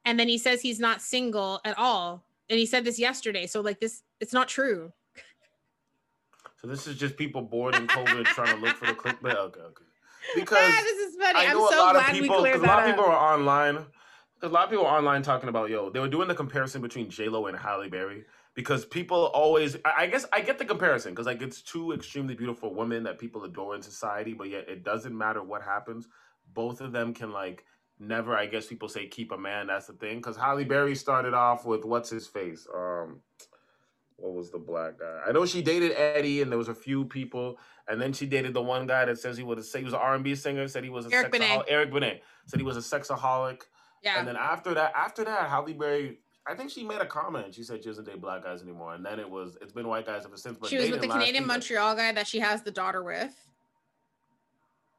and 0.05 0.19
then 0.19 0.27
he 0.27 0.37
says 0.37 0.61
he's 0.61 0.79
not 0.79 1.01
single 1.01 1.61
at 1.63 1.77
all, 1.77 2.25
and 2.49 2.59
he 2.59 2.65
said 2.65 2.83
this 2.83 2.99
yesterday. 2.99 3.45
So 3.47 3.61
like 3.61 3.79
this, 3.79 4.01
it's 4.19 4.33
not 4.33 4.47
true. 4.49 4.91
So 6.61 6.67
this 6.67 6.87
is 6.87 6.97
just 6.97 7.15
people 7.15 7.41
bored 7.41 7.75
in 7.75 7.87
COVID 7.87 8.25
trying 8.25 8.57
to 8.59 8.61
look 8.65 8.75
for 8.75 8.87
the 8.87 8.93
clickbait. 8.93 9.35
Okay. 9.39 9.61
Okay. 9.61 9.83
Because 10.35 10.57
ah, 10.59 10.81
this 10.83 10.97
is 10.97 11.15
funny. 11.15 11.39
I 11.39 11.45
I'm 11.45 11.57
so 11.57 11.59
a 11.59 11.79
lot 11.79 11.93
glad 11.95 12.09
of 12.09 12.13
we 12.15 12.21
people. 12.23 12.35
'cause 12.35 12.41
cleared 12.41 12.57
A 12.57 12.61
lot 12.67 12.81
that 12.81 12.89
of 12.89 12.95
people 12.95 13.05
are 13.05 13.33
online. 13.35 13.85
A 14.41 14.47
lot 14.47 14.65
of 14.65 14.69
people 14.69 14.85
online 14.85 15.21
talking 15.21 15.49
about 15.49 15.69
yo. 15.69 15.89
They 15.89 15.99
were 15.99 16.07
doing 16.07 16.27
the 16.27 16.35
comparison 16.35 16.81
between 16.81 17.09
J 17.09 17.27
Lo 17.27 17.47
and 17.47 17.57
Halle 17.57 17.89
Berry 17.89 18.23
because 18.53 18.85
people 18.85 19.25
always. 19.33 19.75
I 19.83 20.03
I 20.03 20.07
guess 20.07 20.25
I 20.31 20.41
get 20.41 20.57
the 20.57 20.65
comparison 20.65 21.13
because 21.13 21.25
like 21.25 21.41
it's 21.41 21.61
two 21.61 21.91
extremely 21.91 22.35
beautiful 22.35 22.73
women 22.73 23.03
that 23.03 23.19
people 23.19 23.43
adore 23.43 23.75
in 23.75 23.81
society, 23.81 24.33
but 24.33 24.49
yet 24.49 24.69
it 24.69 24.83
doesn't 24.83 25.17
matter 25.17 25.43
what 25.43 25.61
happens. 25.61 26.07
Both 26.53 26.79
of 26.81 26.91
them 26.91 27.13
can 27.13 27.31
like 27.31 27.65
never. 27.99 28.35
I 28.35 28.45
guess 28.45 28.67
people 28.67 28.87
say 28.87 29.07
keep 29.07 29.31
a 29.31 29.37
man. 29.37 29.67
That's 29.67 29.87
the 29.87 29.93
thing 29.93 30.17
because 30.17 30.37
Halle 30.37 30.63
Berry 30.63 30.95
started 30.95 31.33
off 31.33 31.65
with 31.65 31.83
what's 31.83 32.09
his 32.09 32.25
face. 32.25 32.65
Um, 32.73 33.21
what 34.15 34.33
was 34.33 34.51
the 34.51 34.57
black 34.57 34.99
guy? 34.99 35.21
I 35.27 35.31
know 35.31 35.45
she 35.45 35.61
dated 35.61 35.93
Eddie, 35.93 36.41
and 36.41 36.51
there 36.51 36.57
was 36.57 36.69
a 36.69 36.75
few 36.75 37.05
people, 37.05 37.57
and 37.87 38.01
then 38.01 38.13
she 38.13 38.25
dated 38.25 38.53
the 38.53 38.61
one 38.61 38.87
guy 38.87 39.05
that 39.05 39.17
says 39.17 39.37
he 39.37 39.43
was 39.43 39.73
a 39.73 39.77
he 39.77 39.83
was 39.83 39.93
an 39.93 39.99
R 39.99 40.15
and 40.15 40.23
B 40.23 40.35
singer. 40.35 40.67
Said 40.67 40.83
he 40.83 40.89
was 40.89 41.05
a 41.05 41.13
Eric 41.13 41.27
sexaholic. 41.27 41.31
Benet. 41.31 41.63
Eric 41.67 41.93
Benet 41.93 42.23
said 42.45 42.59
he 42.59 42.65
was 42.65 42.77
a 42.77 42.81
sexaholic. 42.81 43.63
Yeah. 44.03 44.19
And 44.19 44.27
then 44.27 44.37
after 44.37 44.73
that, 44.73 44.93
after 44.95 45.23
that, 45.25 45.49
Halle 45.49 45.73
Berry, 45.73 46.19
I 46.47 46.55
think 46.55 46.71
she 46.71 46.83
made 46.83 47.01
a 47.01 47.05
comment. 47.05 47.53
She 47.53 47.63
said 47.63 47.83
she 47.83 47.89
doesn't 47.89 48.05
date 48.05 48.21
black 48.21 48.43
guys 48.43 48.61
anymore, 48.61 48.95
and 48.95 49.05
then 49.05 49.19
it 49.19 49.29
was 49.29 49.57
it's 49.61 49.73
been 49.73 49.87
white 49.87 50.05
guys 50.05 50.25
ever 50.25 50.37
since. 50.37 50.57
But 50.57 50.69
she 50.69 50.77
was 50.77 50.89
with 50.89 51.01
the 51.01 51.07
Canadian 51.07 51.37
either. 51.37 51.45
Montreal 51.45 51.95
guy 51.95 52.11
that 52.13 52.27
she 52.27 52.39
has 52.39 52.61
the 52.61 52.71
daughter 52.71 53.03
with. 53.03 53.35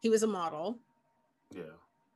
He 0.00 0.08
was 0.08 0.22
a 0.22 0.26
model. 0.26 0.78
Yeah, 1.54 1.62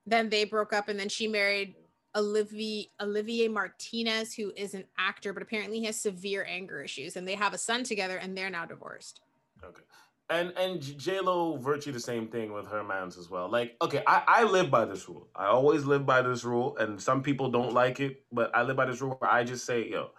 Then 0.07 0.29
they 0.29 0.44
broke 0.44 0.73
up, 0.73 0.88
and 0.88 0.99
then 0.99 1.09
she 1.09 1.27
married 1.27 1.75
Olivier 2.14 2.88
Olivier 3.01 3.49
Martinez, 3.49 4.33
who 4.35 4.53
is 4.57 4.75
an 4.75 4.85
actor, 4.97 5.33
but 5.33 5.42
apparently 5.42 5.81
he 5.81 5.87
has 5.87 6.01
severe 6.01 6.47
anger 6.49 6.81
issues, 6.83 7.16
and 7.16 7.27
they 7.27 7.35
have 7.35 7.53
a 7.53 7.59
son 7.59 7.83
together, 7.83 8.16
and 8.18 8.38
they're 8.38 8.51
now 8.51 8.64
divorced. 8.64 9.20
okay. 9.64 9.83
And 10.30 10.54
and 10.56 10.80
J 10.80 11.20
Lo 11.20 11.58
virtue 11.58 11.92
the 11.92 12.00
same 12.00 12.28
thing 12.28 12.52
with 12.52 12.66
her 12.68 12.82
mans 12.82 13.18
as 13.18 13.28
well. 13.28 13.50
Like, 13.50 13.76
okay, 13.82 14.02
I 14.06 14.22
I 14.26 14.44
live 14.44 14.70
by 14.70 14.87
this 14.87 15.06
rule. 15.06 15.28
I 15.37 15.46
always 15.46 15.84
live 15.84 16.06
by 16.06 16.22
this 16.22 16.44
rule, 16.44 16.76
and 16.78 17.00
some 17.00 17.22
people 17.22 17.50
don't 17.50 17.74
like 17.74 18.00
it, 18.00 18.24
but 18.32 18.50
I 18.56 18.62
live 18.62 18.76
by 18.76 18.87
this 18.87 19.02
rule 19.02 19.16
where 19.18 19.30
I 19.30 19.44
just 19.44 19.66
say, 19.66 19.87
yo, 19.87 20.12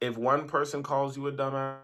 if 0.00 0.16
one 0.16 0.48
person 0.48 0.82
calls 0.82 1.14
you 1.14 1.26
a 1.26 1.32
dumbass, 1.32 1.76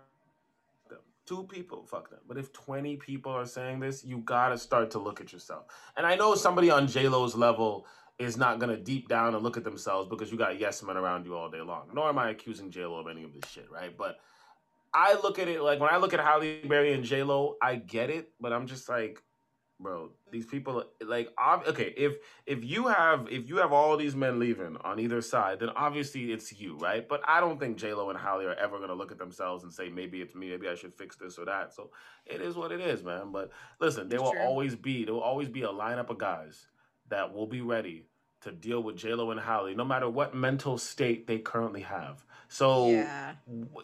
two 1.27 1.45
people, 1.45 1.85
fuck 1.85 2.09
them. 2.09 2.21
But 2.27 2.39
if 2.39 2.51
twenty 2.55 2.97
people 2.97 3.33
are 3.33 3.45
saying 3.45 3.81
this, 3.81 4.03
you 4.05 4.19
gotta 4.19 4.57
start 4.57 4.91
to 4.93 4.99
look 4.99 5.21
at 5.21 5.31
yourself. 5.31 5.65
And 5.99 6.07
I 6.07 6.17
know 6.17 6.35
somebody 6.37 6.71
on 6.71 6.87
J 6.87 7.09
Lo's 7.09 7.35
level 7.35 7.87
is 8.19 8.39
not 8.39 8.59
gonna 8.59 8.79
deep 8.79 9.09
down 9.09 9.35
and 9.35 9.43
look 9.43 9.59
at 9.59 9.65
themselves 9.65 10.09
because 10.09 10.33
you 10.33 10.39
got 10.39 10.59
yes 10.59 10.83
men 10.83 10.97
around 10.97 11.27
you 11.27 11.37
all 11.37 11.51
day 11.51 11.61
long. 11.61 11.91
Nor 11.93 12.09
am 12.09 12.19
I 12.19 12.31
accusing 12.31 12.71
J 12.71 12.87
Lo 12.87 13.01
of 13.01 13.07
any 13.07 13.23
of 13.23 13.35
this 13.35 13.51
shit, 13.51 13.71
right? 13.71 13.95
But 13.95 14.17
I 14.95 15.15
look 15.23 15.39
at 15.39 15.49
it 15.49 15.61
like 15.61 15.81
when 15.81 15.91
I 15.91 15.97
look 15.97 16.15
at 16.15 16.21
Halle 16.21 16.61
Berry 16.67 16.93
and 16.93 17.05
J 17.05 17.23
Lo, 17.25 17.57
I 17.61 17.77
get 17.77 18.11
it, 18.11 18.31
but 18.41 18.53
I'm 18.53 18.67
just 18.67 18.89
like, 18.89 19.21
bro. 19.81 20.11
These 20.31 20.47
people 20.47 20.85
like 21.05 21.31
ob- 21.39 21.67
okay, 21.67 21.93
if 21.97 22.15
if 22.47 22.65
you 22.65 22.87
have 22.87 23.27
if 23.31 23.49
you 23.49 23.57
have 23.57 23.73
all 23.73 23.97
these 23.97 24.15
men 24.15 24.39
leaving 24.39 24.77
on 24.85 25.01
either 25.01 25.21
side, 25.21 25.59
then 25.61 25.71
obviously 25.71 26.33
it's 26.33 26.53
you, 26.53 26.77
right? 26.79 27.09
But 27.09 27.23
I 27.27 27.41
don't 27.41 27.59
think 27.59 27.77
J 27.77 27.93
Lo 27.95 28.09
and 28.11 28.19
Halle 28.19 28.45
are 28.45 28.55
ever 28.55 28.79
gonna 28.79 28.95
look 28.95 29.11
at 29.13 29.19
themselves 29.19 29.65
and 29.65 29.73
say 29.73 29.89
maybe 29.89 30.21
it's 30.23 30.35
me, 30.35 30.51
maybe 30.51 30.69
I 30.69 30.75
should 30.77 30.95
fix 30.95 31.17
this 31.17 31.39
or 31.39 31.45
that. 31.47 31.75
So 31.75 31.91
it 32.25 32.41
is 32.41 32.55
what 32.57 32.71
it 32.73 32.81
is, 32.81 33.03
man. 33.03 33.33
But 33.33 33.51
listen, 33.81 34.09
there 34.09 34.19
It's 34.21 34.25
will 34.25 34.33
true. 34.33 34.43
always 34.43 34.77
be 34.77 35.05
there 35.05 35.15
will 35.15 35.21
always 35.23 35.49
be 35.49 35.63
a 35.63 35.69
lineup 35.69 36.11
of 36.11 36.19
guys 36.19 36.67
that 37.09 37.33
will 37.35 37.47
be 37.47 37.61
ready 37.61 38.07
to 38.43 38.53
deal 38.53 38.83
with 38.83 38.97
J 38.97 39.15
Lo 39.15 39.31
and 39.31 39.41
Halle, 39.41 39.75
no 39.75 39.85
matter 39.85 40.09
what 40.09 40.35
mental 40.35 40.79
state 40.79 41.27
they 41.27 41.39
currently 41.39 41.81
have. 41.83 42.25
So 42.55 42.87
Yeah. 42.89 43.35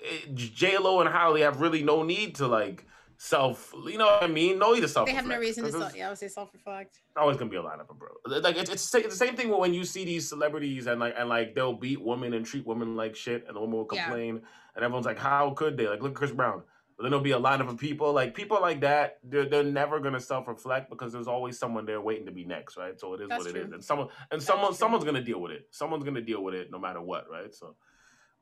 Eh, 0.05 0.27
J 0.33 0.79
Lo 0.79 1.01
and 1.01 1.09
Halle 1.09 1.41
have 1.41 1.61
really 1.61 1.83
no 1.83 2.05
need 2.05 2.37
to 2.37 2.47
like 2.47 2.87
self, 3.17 3.75
you 3.85 3.99
know 3.99 4.07
what 4.07 4.23
I 4.23 4.29
mean? 4.29 4.61
No 4.61 4.73
need 4.73 4.83
to 4.83 4.89
self. 4.89 5.07
They 5.07 5.13
have 5.13 5.27
no 5.27 5.39
reason 5.39 5.65
to 5.65 5.73
self, 5.73 5.97
yeah, 5.97 6.07
I 6.07 6.11
would 6.11 6.19
say 6.19 6.29
self-reflect. 6.29 7.01
always 7.17 7.37
gonna 7.37 7.51
be 7.51 7.57
a 7.57 7.63
lineup 7.63 7.91
of 7.91 7.99
bro. 7.99 8.09
Like 8.27 8.57
it's 8.57 8.71
it's, 8.71 8.95
it's 8.95 9.09
the 9.09 9.27
same 9.27 9.35
thing 9.35 9.49
when 9.51 9.75
you 9.75 9.85
see 9.85 10.05
these 10.05 10.29
celebrities 10.29 10.87
and 10.87 11.01
like 11.01 11.15
and 11.19 11.29
like 11.29 11.57
they'll 11.57 11.73
beat 11.73 12.01
women 12.01 12.33
and 12.35 12.47
treat 12.47 12.65
women 12.65 12.95
like 12.95 13.17
shit, 13.17 13.45
and 13.49 13.57
the 13.57 13.61
woman 13.61 13.77
will 13.77 13.89
Yeah. 13.93 14.05
complain, 14.05 14.41
and 14.77 14.85
everyone's 14.85 15.07
like, 15.07 15.19
how 15.19 15.51
could 15.51 15.77
they? 15.77 15.89
Like 15.89 16.01
look 16.01 16.13
at 16.13 16.17
Chris 16.17 16.31
Brown. 16.31 16.63
But 16.97 17.05
then 17.05 17.11
there'll 17.11 17.25
be 17.25 17.33
a 17.33 17.41
lineup 17.41 17.69
of 17.69 17.77
people 17.79 18.13
like 18.13 18.35
people 18.35 18.61
like 18.61 18.81
that. 18.83 19.19
They're 19.25 19.47
they're 19.47 19.65
never 19.65 19.99
gonna 19.99 20.21
self 20.21 20.47
reflect 20.47 20.91
because 20.91 21.13
there's 21.13 21.27
always 21.27 21.59
someone 21.59 21.87
there 21.87 22.01
waiting 22.01 22.27
to 22.27 22.33
be 22.33 22.45
next, 22.45 22.77
right? 22.77 22.99
So 23.01 23.15
it 23.15 23.21
is 23.23 23.29
That's 23.29 23.45
what 23.47 23.57
it 23.57 23.59
is, 23.61 23.73
and 23.73 23.83
someone 23.83 24.09
and 24.31 24.39
That's 24.41 24.47
someone 24.47 24.69
true. 24.69 24.77
someone's 24.77 25.05
gonna 25.05 25.25
deal 25.25 25.41
with 25.41 25.51
it. 25.51 25.67
Someone's 25.73 26.05
gonna 26.05 26.21
deal 26.21 26.45
with 26.45 26.55
it 26.55 26.71
no 26.71 26.79
matter 26.79 27.01
what, 27.01 27.29
right? 27.29 27.53
So. 27.53 27.75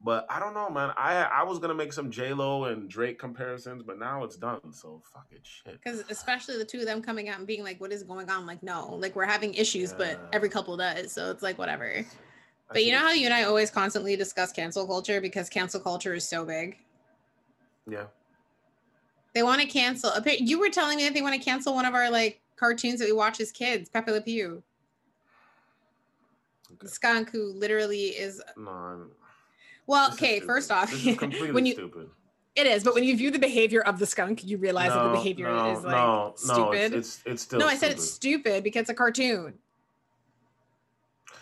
But 0.00 0.26
I 0.30 0.38
don't 0.38 0.54
know, 0.54 0.70
man. 0.70 0.92
I 0.96 1.22
I 1.24 1.42
was 1.42 1.58
gonna 1.58 1.74
make 1.74 1.92
some 1.92 2.10
J 2.10 2.32
Lo 2.32 2.64
and 2.64 2.88
Drake 2.88 3.18
comparisons, 3.18 3.82
but 3.82 3.98
now 3.98 4.22
it's 4.22 4.36
done. 4.36 4.72
So 4.72 5.02
fuck 5.12 5.26
it, 5.32 5.40
shit. 5.42 5.80
Because 5.82 6.04
especially 6.08 6.56
the 6.56 6.64
two 6.64 6.78
of 6.78 6.86
them 6.86 7.02
coming 7.02 7.28
out 7.28 7.38
and 7.38 7.46
being 7.46 7.64
like, 7.64 7.80
"What 7.80 7.90
is 7.92 8.04
going 8.04 8.30
on?" 8.30 8.46
Like, 8.46 8.62
no, 8.62 8.94
like 8.94 9.16
we're 9.16 9.24
having 9.24 9.54
issues, 9.54 9.92
but 9.92 10.20
every 10.32 10.48
couple 10.48 10.76
does, 10.76 11.10
so 11.12 11.32
it's 11.32 11.42
like 11.42 11.58
whatever. 11.58 11.92
I 11.96 12.04
But 12.72 12.84
you 12.84 12.92
know 12.92 12.98
how 12.98 13.10
you 13.10 13.24
and 13.24 13.34
I 13.34 13.42
always 13.44 13.70
constantly 13.70 14.14
discuss 14.14 14.52
cancel 14.52 14.86
culture 14.86 15.20
because 15.20 15.48
cancel 15.48 15.80
culture 15.80 16.14
is 16.14 16.28
so 16.28 16.44
big. 16.44 16.76
Yeah. 17.88 18.04
They 19.34 19.42
want 19.42 19.60
to 19.60 19.66
cancel. 19.66 20.12
You 20.26 20.60
were 20.60 20.68
telling 20.68 20.96
me 20.98 21.04
that 21.04 21.14
they 21.14 21.22
want 21.22 21.34
to 21.34 21.40
cancel 21.40 21.74
one 21.74 21.86
of 21.86 21.94
our 21.94 22.08
like 22.08 22.40
cartoons 22.56 23.00
that 23.00 23.06
we 23.06 23.12
watch 23.12 23.40
as 23.40 23.50
kids, 23.50 23.88
Pepe 23.88 24.12
Le 24.12 24.20
Pew, 24.20 24.62
Okay. 26.74 27.24
who 27.32 27.52
literally 27.52 28.08
is. 28.10 28.40
No, 28.56 28.70
I'm- 28.70 29.10
Well, 29.88 30.10
this 30.10 30.18
okay, 30.18 30.38
first 30.40 30.70
off, 30.70 30.90
this 30.90 31.04
is 31.06 31.16
completely 31.16 31.50
when 31.56 31.66
you 31.66 31.72
stupid. 31.72 32.10
it 32.54 32.66
is, 32.66 32.84
but 32.84 32.94
when 32.94 33.02
you 33.04 33.16
view 33.16 33.30
the 33.30 33.38
behavior 33.38 33.80
of 33.80 33.98
the 33.98 34.06
skunk, 34.06 34.44
you 34.44 34.58
realize 34.58 34.90
that 34.92 35.02
the 35.02 35.10
behavior 35.10 35.50
no, 35.50 35.72
is 35.72 35.82
like 35.82 35.92
no, 35.92 36.32
stupid. 36.36 36.92
No, 36.92 36.98
it's, 36.98 37.18
it's 37.18 37.22
it's 37.24 37.42
still. 37.42 37.58
no, 37.58 37.66
I 37.66 37.70
stupid. 37.70 37.80
said 37.80 37.90
it's 37.92 38.10
stupid 38.10 38.62
because 38.62 38.82
it's 38.82 38.90
a 38.90 38.94
cartoon. 38.94 39.54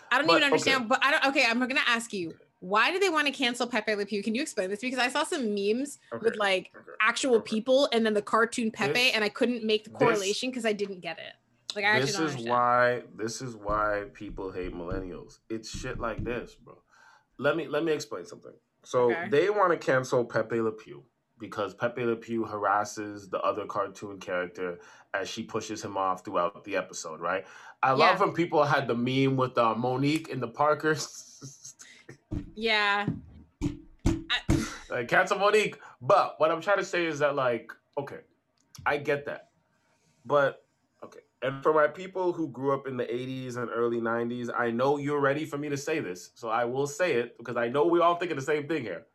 I 0.09 0.17
don't 0.17 0.27
But, 0.27 0.37
even 0.37 0.43
understand, 0.43 0.77
okay. 0.77 0.87
but 0.87 1.03
I 1.03 1.11
don't. 1.11 1.25
Okay, 1.25 1.45
I'm 1.47 1.59
gonna 1.59 1.81
ask 1.85 2.13
you, 2.13 2.33
why 2.61 2.91
do 2.91 2.99
they 2.99 3.09
want 3.09 3.27
to 3.27 3.33
cancel 3.33 3.67
Pepe 3.67 3.93
Le 3.95 4.05
Pew? 4.05 4.23
Can 4.23 4.33
you 4.33 4.41
explain 4.41 4.69
this? 4.69 4.79
Because 4.79 4.99
I 4.99 5.09
saw 5.09 5.25
some 5.25 5.53
memes 5.53 5.99
with 6.21 6.37
like 6.37 6.71
okay, 6.73 6.85
actual 7.01 7.35
okay. 7.35 7.49
people 7.49 7.89
and 7.91 8.05
then 8.05 8.13
the 8.13 8.21
cartoon 8.21 8.71
Pepe, 8.71 8.93
This- 8.93 9.13
and 9.13 9.25
I 9.25 9.29
couldn't 9.29 9.65
make 9.65 9.83
the 9.83 9.89
correlation 9.89 10.49
because 10.49 10.65
I 10.65 10.71
didn't 10.71 11.01
get 11.01 11.19
it. 11.19 11.33
Like 11.75 11.83
I 11.83 11.89
actually 11.89 12.05
This 12.05 12.15
don't 12.15 12.25
is 12.25 12.31
understand. 12.31 12.49
why. 12.49 13.01
This 13.17 13.41
is 13.41 13.55
why 13.57 14.03
people 14.13 14.51
hate 14.53 14.73
millennials. 14.73 15.39
It's 15.49 15.69
shit 15.77 15.99
like 15.99 16.23
this, 16.23 16.55
bro. 16.55 16.77
Let 17.39 17.55
me 17.55 17.67
let 17.67 17.83
me 17.83 17.91
explain 17.91 18.25
something. 18.25 18.53
So 18.83 19.11
Okay. 19.11 19.29
they 19.29 19.49
want 19.49 19.71
to 19.71 19.77
cancel 19.77 20.23
Pepe 20.25 20.61
Le 20.61 20.71
Pew 20.71 21.03
because 21.39 21.73
Pepe 21.73 22.03
Le 22.03 22.15
Pew 22.15 22.45
harasses 22.45 23.29
the 23.29 23.39
other 23.41 23.65
cartoon 23.65 24.19
character 24.19 24.79
as 25.13 25.29
she 25.29 25.43
pushes 25.43 25.83
him 25.83 25.97
off 25.97 26.23
throughout 26.25 26.63
the 26.63 26.75
episode, 26.75 27.19
right? 27.19 27.45
I 27.83 27.91
love 27.91 28.19
when 28.19 28.31
people 28.33 28.63
had 28.63 28.87
the 28.87 28.95
meme 28.95 29.37
with 29.37 29.57
uh, 29.57 29.75
Mo'Nique 29.75 30.31
and 30.31 30.41
the 30.41 30.47
Parkers. 30.47 31.75
Yeah, 32.55 33.05
like 34.89 35.07
cancel 35.07 35.37
Mo'Nique. 35.37 35.75
But 36.01 36.35
what 36.39 36.49
I'm 36.51 36.59
trying 36.59 36.77
to 36.79 36.83
say 36.83 37.05
is 37.05 37.19
that 37.19 37.35
like, 37.35 37.71
okay, 37.97 38.19
I 38.85 38.97
get 38.97 39.25
that. 39.27 39.49
But. 40.25 40.63
And 41.43 41.61
for 41.61 41.73
my 41.73 41.87
people 41.87 42.33
who 42.33 42.47
grew 42.49 42.73
up 42.73 42.87
in 42.87 42.97
the 42.97 43.03
80s 43.03 43.57
and 43.57 43.69
early 43.69 44.01
90s, 44.01 44.49
I 44.57 44.71
know 44.71 44.97
you're 44.97 45.19
ready 45.19 45.45
for 45.45 45.57
me 45.57 45.69
to 45.69 45.77
say 45.77 45.99
this. 45.99 46.31
So 46.33 46.49
I 46.49 46.65
will 46.65 46.87
say 46.87 47.13
it 47.13 47.37
because 47.37 47.57
I 47.57 47.67
know 47.67 47.85
we 47.85 47.99
all 47.99 48.15
thinking 48.15 48.37
the 48.37 48.41
same 48.41 48.67
thing 48.67 48.81
here. 48.81 49.05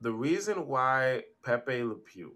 The 0.00 0.12
reason 0.12 0.66
why 0.66 1.22
Pepe 1.44 1.84
Le 1.84 1.94
Pew 1.94 2.34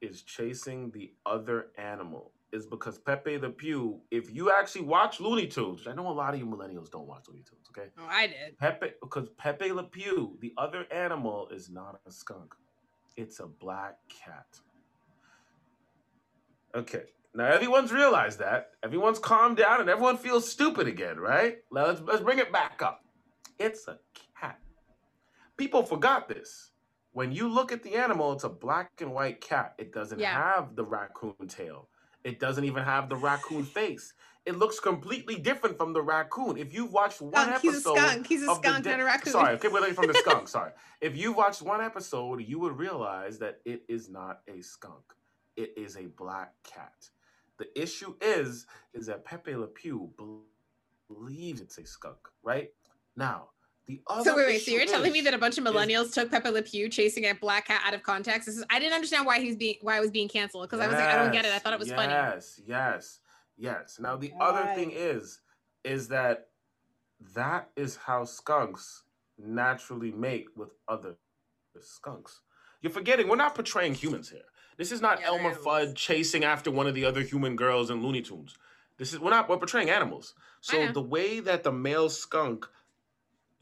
is 0.00 0.22
chasing 0.22 0.92
the 0.92 1.12
other 1.26 1.66
animal 1.76 2.32
is 2.52 2.66
because 2.66 2.98
Pepe 2.98 3.38
Le 3.38 3.50
Pew, 3.50 4.00
if 4.10 4.32
you 4.32 4.52
actually 4.52 4.82
watch 4.82 5.18
Looney 5.20 5.46
Tunes, 5.46 5.80
which 5.80 5.88
I 5.88 5.94
know 5.94 6.08
a 6.08 6.12
lot 6.12 6.34
of 6.34 6.40
you 6.40 6.46
millennials 6.46 6.90
don't 6.90 7.08
watch 7.08 7.24
Looney 7.28 7.42
Tunes, 7.42 7.66
okay? 7.70 7.88
oh, 7.98 8.06
I 8.08 8.26
did. 8.26 8.58
Pepe, 8.58 8.92
because 9.00 9.28
Pepe 9.38 9.72
Le 9.72 9.84
Pew, 9.84 10.36
the 10.40 10.52
other 10.58 10.86
animal, 10.92 11.48
is 11.48 11.70
not 11.70 12.00
a 12.06 12.12
skunk. 12.12 12.54
It's 13.16 13.40
a 13.40 13.46
black 13.46 13.96
cat. 14.08 14.46
Okay. 16.74 17.04
Now 17.34 17.46
everyone's 17.46 17.92
realized 17.92 18.38
that. 18.40 18.70
Everyone's 18.82 19.18
calmed 19.18 19.56
down 19.56 19.80
and 19.80 19.88
everyone 19.88 20.18
feels 20.18 20.50
stupid 20.50 20.86
again, 20.86 21.18
right? 21.18 21.58
Now 21.72 21.86
let's 21.86 22.00
let's 22.02 22.22
bring 22.22 22.38
it 22.38 22.52
back 22.52 22.82
up. 22.82 23.04
It's 23.58 23.88
a 23.88 23.98
cat. 24.38 24.58
People 25.56 25.82
forgot 25.82 26.28
this. 26.28 26.70
When 27.12 27.32
you 27.32 27.48
look 27.48 27.72
at 27.72 27.82
the 27.82 27.94
animal, 27.94 28.32
it's 28.32 28.44
a 28.44 28.48
black 28.48 28.90
and 29.00 29.12
white 29.12 29.40
cat. 29.40 29.74
It 29.78 29.92
doesn't 29.92 30.18
Yeah. 30.18 30.32
have 30.32 30.76
the 30.76 30.84
raccoon 30.84 31.46
tail. 31.48 31.88
It 32.24 32.38
doesn't 32.38 32.64
even 32.64 32.82
have 32.84 33.08
the 33.08 33.16
raccoon 33.16 33.64
face. 33.64 34.14
It 34.44 34.56
looks 34.56 34.80
completely 34.80 35.36
different 35.36 35.76
from 35.78 35.92
the 35.92 36.02
raccoon. 36.02 36.56
If 36.56 36.72
you've 36.74 36.92
watched 36.92 37.20
one 37.20 37.32
Skunk. 37.32 37.60
He's 37.62 37.72
a 37.72 37.76
episode 37.76 37.96
skunk. 37.98 38.26
He's 38.26 38.42
a 38.42 38.54
skunk, 38.56 38.84
not 38.84 39.00
a 39.00 39.04
raccoon. 39.04 39.32
Sorry, 39.32 39.54
okay, 39.54 39.68
we're 39.68 39.94
from 39.94 40.08
the 40.08 40.14
skunk. 40.24 40.48
Sorry. 40.48 40.72
If 41.00 41.16
you 41.16 41.32
watched 41.32 41.62
one 41.62 41.80
episode, 41.80 42.42
you 42.42 42.58
would 42.58 42.76
realize 42.76 43.38
that 43.38 43.60
it 43.64 43.84
is 43.88 44.08
not 44.08 44.40
a 44.48 44.60
skunk. 44.62 45.04
It 45.56 45.74
is 45.76 45.96
a 45.96 46.06
black 46.06 46.54
cat. 46.64 47.08
The 47.62 47.80
issue 47.80 48.16
is, 48.20 48.66
is 48.92 49.06
that 49.06 49.24
Pepe 49.24 49.54
Le 49.54 49.68
Pew 49.68 50.10
believes 51.08 51.60
it's 51.60 51.78
a 51.78 51.86
skunk, 51.86 52.16
right? 52.42 52.70
Now, 53.14 53.50
the 53.86 54.00
other 54.08 54.24
So 54.24 54.36
wait, 54.36 54.46
wait. 54.46 54.62
So 54.62 54.72
you're 54.72 54.84
telling 54.84 55.12
me 55.12 55.20
that 55.20 55.32
a 55.32 55.38
bunch 55.38 55.58
of 55.58 55.64
is- 55.64 55.72
millennials 55.72 56.12
took 56.12 56.28
Pepe 56.28 56.50
Le 56.50 56.62
Pew 56.62 56.88
chasing 56.88 57.26
a 57.26 57.34
black 57.34 57.68
cat 57.68 57.80
out 57.86 57.94
of 57.94 58.02
context? 58.02 58.46
This 58.46 58.56
is 58.56 58.64
I 58.68 58.80
didn't 58.80 58.94
understand 58.94 59.26
why 59.26 59.38
he's 59.38 59.54
being 59.54 59.76
why 59.80 59.96
it 59.96 60.00
was 60.00 60.10
being 60.10 60.28
canceled 60.28 60.64
because 60.64 60.80
I 60.80 60.88
was 60.88 60.96
like 60.96 61.04
I 61.04 61.22
don't 61.22 61.30
get 61.30 61.44
it. 61.44 61.52
I 61.52 61.60
thought 61.60 61.72
it 61.72 61.78
was 61.78 61.88
yes, 61.88 61.96
funny. 61.96 62.12
Yes, 62.12 62.60
yes, 62.66 63.20
yes. 63.56 63.98
Now 64.00 64.16
the 64.16 64.32
other 64.40 64.74
thing 64.74 64.90
is, 64.92 65.40
is 65.84 66.08
that 66.08 66.48
that 67.36 67.70
is 67.76 67.94
how 67.94 68.24
skunks 68.24 69.04
naturally 69.38 70.10
mate 70.10 70.46
with 70.56 70.70
other 70.88 71.14
skunks. 71.80 72.40
You're 72.80 72.92
forgetting 72.92 73.28
we're 73.28 73.36
not 73.36 73.54
portraying 73.54 73.94
humans 73.94 74.28
here. 74.28 74.42
This 74.82 74.90
is 74.90 75.00
not 75.00 75.20
Yeah, 75.20 75.28
Elmer 75.28 75.54
Fudd 75.54 75.94
chasing 75.94 76.42
after 76.42 76.68
one 76.68 76.88
of 76.88 76.94
the 76.96 77.04
other 77.04 77.20
human 77.20 77.54
girls 77.54 77.88
in 77.88 78.02
Looney 78.02 78.20
Tunes. 78.20 78.58
This 78.98 79.12
is 79.12 79.20
we're 79.20 79.30
not 79.30 79.48
we're 79.48 79.56
portraying 79.56 79.90
animals. 79.90 80.34
So 80.60 80.88
the 80.88 81.00
way 81.00 81.38
that 81.38 81.62
the 81.62 81.70
male 81.70 82.08
skunk 82.08 82.66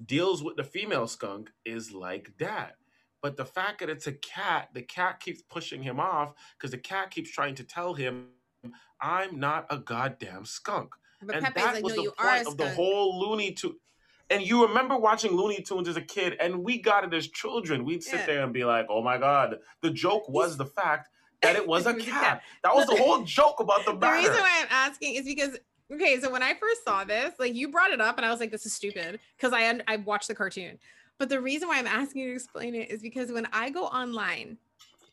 deals 0.02 0.42
with 0.42 0.56
the 0.56 0.64
female 0.64 1.06
skunk 1.06 1.50
is 1.66 1.92
like 1.92 2.32
that. 2.38 2.76
But 3.20 3.36
the 3.36 3.44
fact 3.44 3.80
that 3.80 3.90
it's 3.90 4.06
a 4.06 4.14
cat, 4.14 4.70
the 4.72 4.80
cat 4.80 5.20
keeps 5.20 5.42
pushing 5.42 5.82
him 5.82 6.00
off 6.00 6.32
because 6.56 6.70
the 6.70 6.78
cat 6.78 7.10
keeps 7.10 7.30
trying 7.30 7.54
to 7.56 7.64
tell 7.64 7.92
him, 7.92 8.28
I'm 8.98 9.38
not 9.38 9.66
a 9.68 9.76
goddamn 9.76 10.46
skunk. 10.46 10.94
But 11.22 11.36
and 11.36 11.44
Pepe's 11.44 11.62
that 11.62 11.74
like, 11.74 11.84
was 11.84 11.96
no, 11.96 11.96
the 11.96 12.02
you 12.04 12.12
are 12.18 12.28
a 12.28 12.36
point 12.36 12.48
of 12.48 12.56
the 12.56 12.70
whole 12.70 13.20
Looney 13.20 13.52
Tune. 13.52 13.76
And 14.30 14.46
you 14.46 14.64
remember 14.66 14.96
watching 14.96 15.32
Looney 15.32 15.60
Tunes 15.60 15.88
as 15.88 15.96
a 15.96 16.00
kid, 16.02 16.36
and 16.40 16.62
we 16.62 16.80
got 16.80 17.04
it 17.04 17.12
as 17.12 17.26
children. 17.28 17.84
We'd 17.84 18.02
sit 18.02 18.20
Yeah. 18.20 18.26
there 18.26 18.44
and 18.44 18.52
be 18.52 18.64
like, 18.64 18.86
oh 18.88 19.02
my 19.02 19.18
God. 19.18 19.58
The 19.82 19.90
joke 19.90 20.28
was 20.28 20.56
the 20.56 20.66
fact 20.66 21.08
that 21.42 21.56
it 21.56 21.66
was 21.66 21.86
a 21.86 21.90
It 21.90 21.96
was 21.96 22.06
a 22.06 22.10
cat. 22.10 22.42
That 22.62 22.74
was 22.74 22.86
the 22.86 22.96
whole 22.96 23.22
joke 23.22 23.60
about 23.60 23.84
the 23.84 23.92
the 23.92 24.10
reason 24.10 24.34
why 24.34 24.60
I'm 24.62 24.68
asking 24.70 25.16
is 25.16 25.24
because 25.24 25.58
okay, 25.92 26.20
so 26.20 26.30
when 26.30 26.42
I 26.42 26.54
first 26.54 26.84
saw 26.84 27.02
this, 27.04 27.34
like 27.38 27.54
you 27.54 27.68
brought 27.70 27.90
it 27.90 28.00
up, 28.00 28.16
and 28.18 28.24
I 28.24 28.30
was 28.30 28.38
like, 28.40 28.52
"This 28.52 28.66
is 28.66 28.72
stupid," 28.72 29.18
because 29.36 29.52
I 29.52 29.80
I 29.88 29.96
watched 29.96 30.28
the 30.28 30.34
cartoon. 30.34 30.78
But 31.18 31.28
the 31.28 31.40
reason 31.40 31.68
why 31.68 31.78
I'm 31.78 31.86
asking 31.86 32.22
you 32.22 32.28
to 32.28 32.34
explain 32.34 32.74
it 32.74 32.90
is 32.90 33.02
because 33.02 33.32
when 33.32 33.46
I 33.52 33.70
go 33.70 33.84
online 33.86 34.58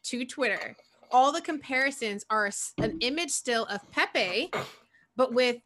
to 0.04 0.26
Twitter, 0.26 0.76
all 1.12 1.32
the 1.32 1.42
comparisons 1.42 2.26
are 2.30 2.50
an 2.78 2.98
image 3.02 3.32
still 3.32 3.66
of 3.66 3.82
Pepe, 3.92 4.52
but 5.16 5.34
with 5.34 5.58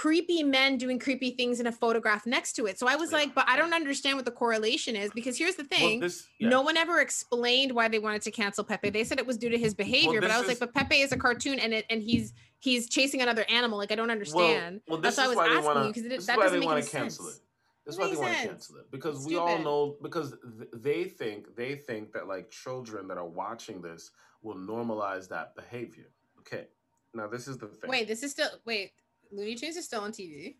creepy 0.00 0.42
men 0.42 0.76
doing 0.76 0.98
creepy 0.98 1.30
things 1.30 1.58
in 1.58 1.66
a 1.66 1.72
photograph 1.72 2.26
next 2.26 2.52
to 2.52 2.66
it. 2.66 2.78
So 2.78 2.86
I 2.86 2.96
was 2.96 3.10
Yeah. 3.12 3.16
like, 3.16 3.34
but 3.34 3.48
I 3.48 3.56
don't 3.56 3.72
understand 3.72 4.18
what 4.18 4.26
the 4.26 4.30
correlation 4.30 4.94
is 4.94 5.10
because 5.14 5.38
here's 5.38 5.54
the 5.56 5.66
Well, 5.70 5.80
thing. 5.80 6.00
this- 6.00 6.26
yeah. 6.38 6.50
No 6.50 6.60
one 6.60 6.76
ever 6.76 7.00
explained 7.00 7.72
why 7.72 7.88
they 7.88 7.98
wanted 7.98 8.20
to 8.22 8.30
cancel 8.30 8.62
Pepe. 8.62 8.90
They 8.90 9.04
said 9.04 9.18
it 9.18 9.24
was 9.26 9.38
due 9.38 9.48
to 9.48 9.56
his 9.56 9.72
behavior, 9.74 10.20
but 10.20 10.30
I 10.30 10.38
was 10.38 10.48
like, 10.48 10.58
but 10.58 10.74
Pepe 10.74 11.00
is 11.00 11.12
a 11.12 11.16
cartoon 11.16 11.58
and 11.58 11.72
it 11.72 11.86
and 11.88 12.02
he's 12.02 12.34
he's 12.58 12.90
chasing 12.90 13.22
another 13.22 13.46
animal. 13.48 13.78
Like 13.78 13.90
I 13.90 13.94
don't 13.94 14.10
understand. 14.10 14.82
Well, 14.86 14.96
well 14.96 15.00
That's 15.00 15.16
this 15.16 15.22
why 15.22 15.24
I 15.24 15.28
was 15.28 15.36
why 15.38 15.48
they 15.48 15.54
asking 15.54 15.64
want 15.74 15.86
you, 15.86 15.92
'cause 15.94 16.02
it- 16.02 16.08
to. 16.10 16.16
This 16.16 16.26
that 16.26 16.32
is 16.32 16.36
why 16.36 16.42
doesn't 16.44 16.56
they 16.56 16.60
make 16.60 16.66
want 16.66 16.78
any 16.78 16.86
to 16.86 16.92
cancel 16.92 17.24
sense. 17.24 17.36
it. 17.38 17.42
That's 17.86 17.96
why 17.98 18.10
they 18.10 18.16
want 18.16 18.36
to 18.36 18.48
cancel 18.48 18.76
it 18.76 18.90
because 18.90 19.24
we 19.26 19.36
all 19.36 19.58
know 19.60 19.96
because 20.02 20.34
th- 20.58 20.70
they 20.74 21.04
think 21.04 21.56
they 21.56 21.74
think 21.74 22.12
that 22.12 22.28
like 22.28 22.50
children 22.50 23.08
that 23.08 23.16
are 23.16 23.26
watching 23.44 23.80
this 23.80 24.10
will 24.42 24.56
normalize 24.56 25.26
that 25.28 25.54
behavior. 25.56 26.10
Okay, 26.40 26.66
now 27.14 27.28
this 27.28 27.48
is 27.48 27.56
the 27.56 27.68
thing. 27.68 27.88
Wait, 27.88 28.06
this 28.08 28.22
is 28.22 28.32
still 28.32 28.50
wait. 28.66 28.92
Looney 29.32 29.54
Tunes 29.54 29.76
is 29.76 29.84
still 29.84 30.00
on 30.00 30.12
TV. 30.12 30.56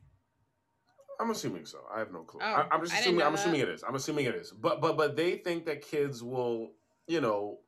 I'm 1.18 1.30
assuming 1.30 1.64
so. 1.64 1.78
I 1.94 1.98
have 1.98 2.12
no 2.12 2.20
clue. 2.20 2.40
Oh, 2.42 2.46
I, 2.46 2.74
am 2.74 2.82
just 2.82 2.92
assuming. 2.92 3.22
I'm 3.22 3.32
that. 3.32 3.40
assuming 3.40 3.60
it 3.60 3.68
is. 3.68 3.82
I'm 3.82 3.94
assuming 3.94 4.26
it 4.26 4.34
is. 4.34 4.52
But 4.52 4.80
but 4.80 4.96
but 4.96 5.16
they 5.16 5.36
think 5.36 5.64
that 5.66 5.82
kids 5.82 6.22
will, 6.22 6.72
you 7.06 7.20
know, 7.20 7.58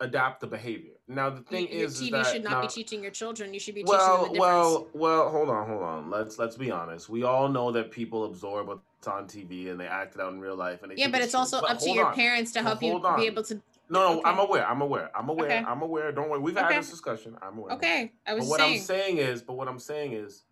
adapt 0.00 0.40
the 0.40 0.46
behavior. 0.46 0.92
Now 1.08 1.30
the 1.30 1.40
thing 1.40 1.66
your 1.72 1.86
is, 1.86 2.00
is 2.00 2.08
TV 2.08 2.12
that 2.12 2.26
should 2.26 2.44
not 2.44 2.62
be 2.62 2.68
teaching 2.68 3.02
your 3.02 3.10
children. 3.10 3.52
You 3.52 3.60
should 3.60 3.74
be 3.74 3.84
well, 3.84 3.98
teaching 4.18 4.24
them 4.26 4.34
the 4.34 4.40
well, 4.40 4.70
difference. 4.70 4.94
well. 4.94 5.30
Hold 5.30 5.48
on, 5.50 5.66
hold 5.68 5.82
on. 5.82 6.10
Let's 6.10 6.38
let's 6.38 6.56
be 6.56 6.70
honest. 6.70 7.08
We 7.08 7.24
all 7.24 7.48
know 7.48 7.72
that 7.72 7.90
people 7.90 8.24
absorb 8.24 8.68
what's 8.68 9.08
on 9.08 9.26
TV 9.26 9.70
and 9.70 9.80
they 9.80 9.86
act 9.86 10.14
it 10.14 10.20
out 10.20 10.32
in 10.32 10.40
real 10.40 10.56
life. 10.56 10.82
And 10.82 10.92
they 10.92 10.96
yeah, 10.96 11.08
but 11.08 11.20
it's 11.20 11.32
true. 11.32 11.40
also 11.40 11.60
But 11.60 11.70
up 11.72 11.78
to 11.80 11.90
your 11.90 12.06
on. 12.06 12.14
parents 12.14 12.52
to 12.52 12.60
Well, 12.60 12.68
help 12.68 12.82
you 12.82 12.92
on. 13.04 13.18
be 13.18 13.26
able 13.26 13.42
to. 13.44 13.60
No, 13.90 14.00
no, 14.14 14.18
Okay. 14.20 14.30
I'm 14.30 14.38
aware. 14.38 14.66
I'm 14.68 14.80
aware. 14.82 15.10
I'm 15.16 15.28
aware. 15.28 15.46
Okay. 15.50 15.64
I'm 15.66 15.82
aware. 15.82 16.12
Don't 16.12 16.28
worry. 16.28 16.40
We've 16.40 16.56
Okay. 16.56 16.74
had 16.74 16.82
this 16.82 16.90
discussion. 16.90 17.36
I'm 17.42 17.58
aware. 17.58 17.74
Okay, 17.74 18.12
I 18.26 18.34
was 18.34 18.44
But 18.44 18.50
what 18.50 18.60
saying. 18.60 18.74
I'm 18.80 18.80
saying 18.84 19.18
is, 19.18 19.42
but 19.42 19.54
what 19.54 19.68
I'm 19.68 19.78
saying 19.78 20.12
is, 20.12 20.44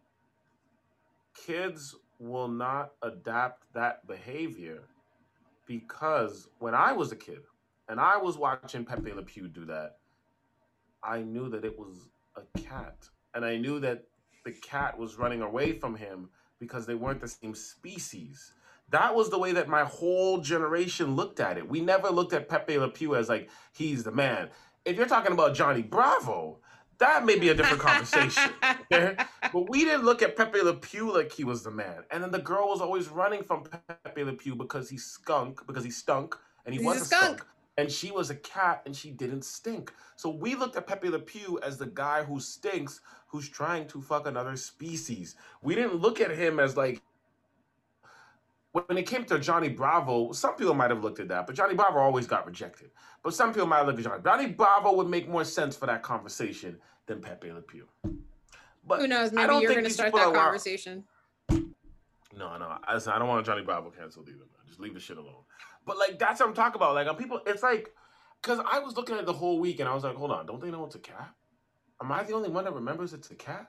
kids 1.34 1.95
will 2.18 2.49
not 2.49 2.93
adapt 3.03 3.72
that 3.74 4.07
behavior 4.07 4.89
because 5.66 6.49
when 6.59 6.74
I 6.74 6.93
was 6.93 7.12
a 7.12 7.16
kid 7.16 7.41
and 7.89 8.01
I 8.01 8.16
was 8.16 8.39
watching 8.39 8.84
Pepe 8.84 9.12
Le 9.12 9.22
Pew 9.22 9.49
do 9.49 9.66
that, 9.66 9.99
I 11.03 11.22
knew 11.22 11.49
that 11.51 11.64
it 11.64 11.78
was 11.78 12.09
a 12.37 12.43
cat, 12.59 12.97
and 13.34 13.45
I 13.45 13.57
knew 13.59 13.80
that 13.80 14.05
the 14.45 14.53
cat 14.53 14.99
was 14.99 15.16
running 15.18 15.43
away 15.43 15.72
from 15.72 15.97
him 15.97 16.30
because 16.59 16.87
they 16.87 16.95
weren't 16.95 17.20
the 17.20 17.28
same 17.28 17.55
species. 17.55 18.53
That 18.91 19.14
was 19.14 19.30
the 19.30 19.39
way 19.39 19.53
that 19.53 19.68
my 19.68 19.84
whole 19.84 20.41
generation 20.41 21.16
looked 21.16 21.41
at 21.41 21.59
it. 21.59 21.68
We 21.68 21.80
never 21.80 22.11
looked 22.11 22.32
at 22.34 22.49
Pepe 22.49 22.78
Le 22.78 22.89
Pew 22.91 23.16
as 23.16 23.28
like 23.28 23.51
he's 23.72 24.05
the 24.05 24.12
man. 24.12 24.51
If 24.84 24.97
you're 24.97 25.07
talking 25.07 25.32
about 25.32 25.55
Johnny 25.55 25.82
Bravo, 25.82 26.61
that 26.99 27.24
may 27.26 27.39
be 27.39 27.49
a 27.51 27.55
different 27.55 27.82
conversation. 27.82 28.53
okay? 28.93 29.16
But 29.53 29.68
we 29.70 29.84
didn't 29.84 30.05
look 30.05 30.22
at 30.22 30.37
Pepe 30.37 30.62
Le 30.62 30.74
Pew 30.74 31.12
like 31.12 31.32
he 31.32 31.45
was 31.45 31.64
the 31.64 31.72
man. 31.72 32.05
And 32.11 32.22
then 32.22 32.30
the 32.32 32.41
girl 32.41 32.68
was 32.68 32.80
always 32.80 33.09
running 33.09 33.43
from 33.45 33.64
Pepe 34.05 34.24
Le 34.24 34.34
Pew 34.34 34.55
because 34.57 34.91
he 34.91 34.99
skunk, 34.99 35.66
because 35.66 35.84
he 35.84 35.91
stunk, 35.91 36.37
and 36.66 36.74
he 36.74 36.80
He's 36.80 36.87
was 36.87 36.99
a 36.99 37.03
a 37.03 37.07
skunk. 37.07 37.39
skunk. 37.39 37.47
And 37.78 37.91
she 37.93 38.11
was 38.12 38.30
a 38.30 38.37
cat 38.37 38.82
and 38.87 38.97
she 38.97 39.11
didn't 39.11 39.45
stink. 39.45 39.93
So 40.16 40.30
we 40.30 40.55
looked 40.55 40.76
at 40.76 40.87
Pepe 40.87 41.11
Le 41.11 41.18
Pew 41.18 41.61
as 41.62 41.78
the 41.78 41.87
guy 41.87 42.24
who 42.24 42.41
stinks, 42.41 43.01
who's 43.28 43.49
trying 43.51 43.89
to 43.89 44.03
fuck 44.03 44.26
another 44.26 44.57
species. 44.57 45.37
We 45.62 45.74
didn't 45.74 45.97
look 45.97 46.20
at 46.20 46.30
him 46.30 46.61
as 46.61 46.76
like 46.76 47.03
when 48.77 48.99
it 48.99 49.07
came 49.07 49.24
to 49.24 49.39
Johnny 49.39 49.70
Bravo, 49.70 50.33
some 50.33 50.55
people 50.55 50.74
might 50.74 50.91
have 50.91 51.03
looked 51.03 51.18
at 51.18 51.29
that, 51.29 51.47
but 51.47 51.57
Johnny 51.57 51.74
Bravo 51.74 51.99
always 51.99 52.27
got 52.27 52.45
rejected. 52.45 52.91
But 53.22 53.33
some 53.33 53.53
people 53.53 53.66
might 53.66 53.87
look 53.87 53.97
at 53.97 54.05
Johnny. 54.05 54.22
Johnny 54.22 54.47
Bravo 54.49 54.93
would 54.95 55.09
make 55.09 55.29
more 55.29 55.45
sense 55.45 55.77
for 55.77 55.87
that 55.87 56.03
conversation 56.03 56.77
than 57.07 57.22
Pepe 57.22 57.51
Le 57.51 57.62
Pew. 57.62 57.89
But 58.87 59.01
Who 59.01 59.07
knows? 59.07 59.33
I 59.33 59.47
Maybe 59.47 59.62
you're 59.62 59.72
going 59.72 59.85
to 59.85 59.91
start 59.91 60.12
that 60.12 60.35
conversation. 60.35 61.05
No, 61.49 62.59
no, 62.59 62.77
I, 62.87 62.95
listen, 62.95 63.12
I 63.12 63.18
don't 63.18 63.29
want 63.29 63.47
Johnny 63.47 63.62
Bravo 63.62 63.91
canceled 63.91 64.29
either. 64.29 64.41
Man. 64.41 64.49
Just 64.66 64.79
leave 64.79 64.93
the 64.93 65.01
shit 65.01 65.16
alone. 65.16 65.45
But 65.87 65.97
like 65.97 66.18
that's 66.18 66.41
what 66.41 66.49
I'm 66.51 66.55
talking 66.55 66.77
about. 66.77 66.95
Like, 66.95 67.07
on 67.09 67.16
people, 67.16 67.41
it's 67.47 67.62
like 67.62 67.95
because 68.43 68.61
I 68.70 68.81
was 68.81 68.95
looking 68.95 69.14
at 69.14 69.22
it 69.22 69.27
the 69.27 69.33
whole 69.33 69.59
week 69.59 69.81
and 69.81 69.89
I 69.89 69.95
was 69.95 70.05
like, 70.05 70.16
hold 70.16 70.33
on, 70.33 70.45
don't 70.45 70.61
they 70.61 70.70
know 70.70 70.85
it's 70.85 70.97
a 70.97 70.99
cat? 70.99 71.31
Am 72.03 72.12
I 72.12 72.24
the 72.24 72.35
only 72.35 72.51
one 72.51 72.64
that 72.64 72.74
remembers 72.74 73.14
it's 73.14 73.31
a 73.31 73.35
cat? 73.35 73.68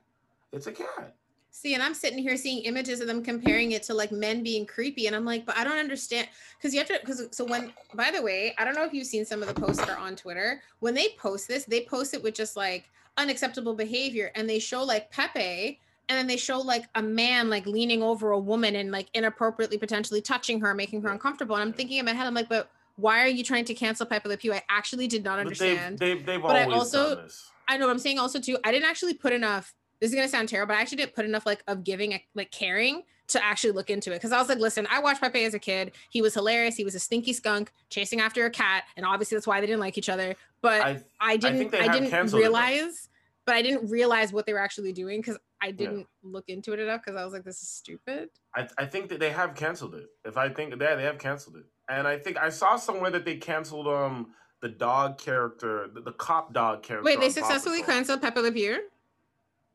It's 0.52 0.68
a 0.68 0.74
cat. 0.74 1.16
See, 1.52 1.74
and 1.74 1.82
I'm 1.82 1.96
sitting 1.96 2.20
here 2.20 2.38
seeing 2.38 2.64
images 2.66 3.02
of 3.02 3.08
them 3.08 3.24
comparing 3.24 3.72
it 3.72 3.82
to 3.84 3.94
like 3.96 4.12
men 4.12 4.44
being 4.44 4.66
creepy, 4.66 5.08
and 5.08 5.16
I'm 5.16 5.26
like, 5.26 5.44
but 5.46 5.58
I 5.58 5.64
don't 5.64 5.80
understand 5.80 6.28
because 6.58 6.72
you 6.72 6.80
have 6.80 6.88
to. 6.90 7.00
Because 7.00 7.28
so 7.32 7.46
when, 7.46 7.74
by 7.96 8.12
the 8.12 8.22
way, 8.22 8.54
I 8.60 8.64
don't 8.64 8.76
know 8.76 8.84
if 8.86 8.94
you've 8.94 9.08
seen 9.08 9.26
some 9.26 9.42
of 9.42 9.48
the 9.48 9.60
posts 9.60 9.80
that 9.80 9.90
are 9.90 9.98
on 9.98 10.16
Twitter. 10.16 10.62
When 10.82 10.94
they 10.94 11.10
post 11.18 11.48
this, 11.48 11.66
they 11.66 11.82
post 11.82 12.14
it 12.14 12.22
with 12.22 12.36
just 12.36 12.56
like 12.58 12.90
unacceptable 13.18 13.74
behavior, 13.74 14.32
and 14.36 14.48
they 14.48 14.60
show 14.60 14.84
like 14.84 15.10
Pepe, 15.10 15.80
and 16.10 16.18
then 16.18 16.28
they 16.28 16.38
show 16.38 16.60
like 16.60 16.84
a 16.94 17.02
man 17.02 17.50
like 17.50 17.66
leaning 17.66 18.04
over 18.04 18.32
a 18.32 18.40
woman 18.40 18.76
and 18.76 18.92
like 18.92 19.08
inappropriately 19.16 19.80
potentially 19.80 20.22
touching 20.22 20.60
her, 20.62 20.76
making 20.76 21.02
her 21.02 21.10
uncomfortable. 21.10 21.56
And 21.56 21.64
I'm 21.64 21.74
thinking 21.74 21.98
in 21.98 22.06
my 22.06 22.14
head, 22.14 22.28
I'm 22.28 22.36
like, 22.36 22.50
but 22.50 22.70
why 22.98 23.22
are 23.24 23.28
you 23.28 23.44
trying 23.44 23.66
to 23.66 23.74
cancel 23.74 24.06
Pepe 24.06 24.30
Le 24.30 24.38
Pew? 24.38 24.54
I 24.54 24.62
actually 24.70 25.08
did 25.08 25.24
not 25.24 25.38
But 25.38 25.42
understand. 25.42 25.98
they've 25.98 26.18
they've, 26.18 26.26
they've 26.26 26.42
But 26.42 26.56
I 26.56 26.66
also- 26.66 27.16
done 27.16 27.24
this. 27.24 27.50
I 27.68 27.78
know 27.78 27.88
what 27.88 27.92
I'm 27.94 28.00
saying 28.00 28.20
also 28.20 28.40
too. 28.40 28.58
I 28.64 28.72
didn't 28.72 28.88
actually 28.88 29.16
put 29.16 29.34
enough. 29.34 29.74
This 30.00 30.12
is 30.12 30.16
gonna 30.16 30.28
sound 30.28 30.50
terrible, 30.50 30.74
but 30.74 30.78
I 30.78 30.82
actually 30.82 30.98
didn't 30.98 31.16
put 31.16 31.26
enough 31.26 31.46
like 31.46 31.64
of 31.68 31.84
giving 31.84 32.20
like 32.36 32.52
caring 32.52 33.04
to 33.28 33.44
actually 33.44 33.72
look 33.72 33.90
into 33.90 34.12
it 34.12 34.16
because 34.16 34.32
I 34.32 34.40
was 34.40 34.48
like, 34.48 34.60
listen, 34.60 34.88
I 34.90 35.00
watched 35.00 35.22
Pepe 35.22 35.44
as 35.44 35.54
a 35.54 35.60
kid. 35.60 35.92
He 36.10 36.22
was 36.22 36.34
hilarious. 36.34 36.76
He 36.76 36.84
was 36.84 36.96
a 36.96 37.00
stinky 37.00 37.34
skunk 37.34 37.72
chasing 37.90 38.22
after 38.22 38.46
a 38.46 38.50
cat, 38.50 38.86
and 38.96 39.06
obviously 39.06 39.36
that's 39.36 39.48
why 39.48 39.60
they 39.60 39.68
didn't 39.68 39.82
like 39.82 39.98
each 39.98 40.10
other. 40.10 40.36
But 40.62 40.82
I, 40.82 41.04
I 41.20 41.38
didn't. 41.38 41.72
they 41.72 41.80
I, 41.80 41.88
didn't 41.88 42.34
realize. 42.34 43.10
But 43.46 43.56
I 43.56 43.62
didn't 43.62 43.90
realize 43.90 44.34
what 44.34 44.46
they 44.46 44.52
were 44.52 44.60
actually 44.60 44.92
doing 44.92 45.22
because 45.22 45.38
I 45.62 45.72
didn't 45.72 46.06
look 46.22 46.50
into 46.50 46.74
it 46.74 46.80
enough 46.80 47.02
because 47.02 47.18
I 47.18 47.24
was 47.24 47.32
like, 47.32 47.46
this 47.46 47.62
is 47.62 47.70
stupid. 47.70 48.30
I, 48.54 48.68
I 48.78 48.86
think 48.86 49.08
that 49.08 49.22
they 49.22 49.30
have 49.30 49.56
canceled 49.56 49.96
it. 49.96 50.10
If 50.26 50.36
I 50.36 50.50
think 50.50 50.72
that 50.72 50.80
they 50.80 51.04
have 51.04 51.18
canceled 51.18 51.56
it, 51.56 51.66
and 51.90 52.06
I 52.06 52.18
think 52.20 52.38
I 52.38 52.50
saw 52.50 52.76
somewhere 52.76 53.10
that 53.12 53.24
they 53.24 53.38
canceled 53.38 53.88
um 53.88 54.34
the 54.62 54.70
dog 54.70 55.18
character, 55.18 55.88
the, 55.94 56.02
the 56.02 56.12
cop 56.12 56.54
dog 56.54 56.84
character. 56.84 57.06
Wait, 57.06 57.20
they 57.20 57.30
successfully 57.30 57.84
canceled 57.84 58.22
Pepe 58.22 58.40
Le 58.40 58.52
Pew? 58.52 58.82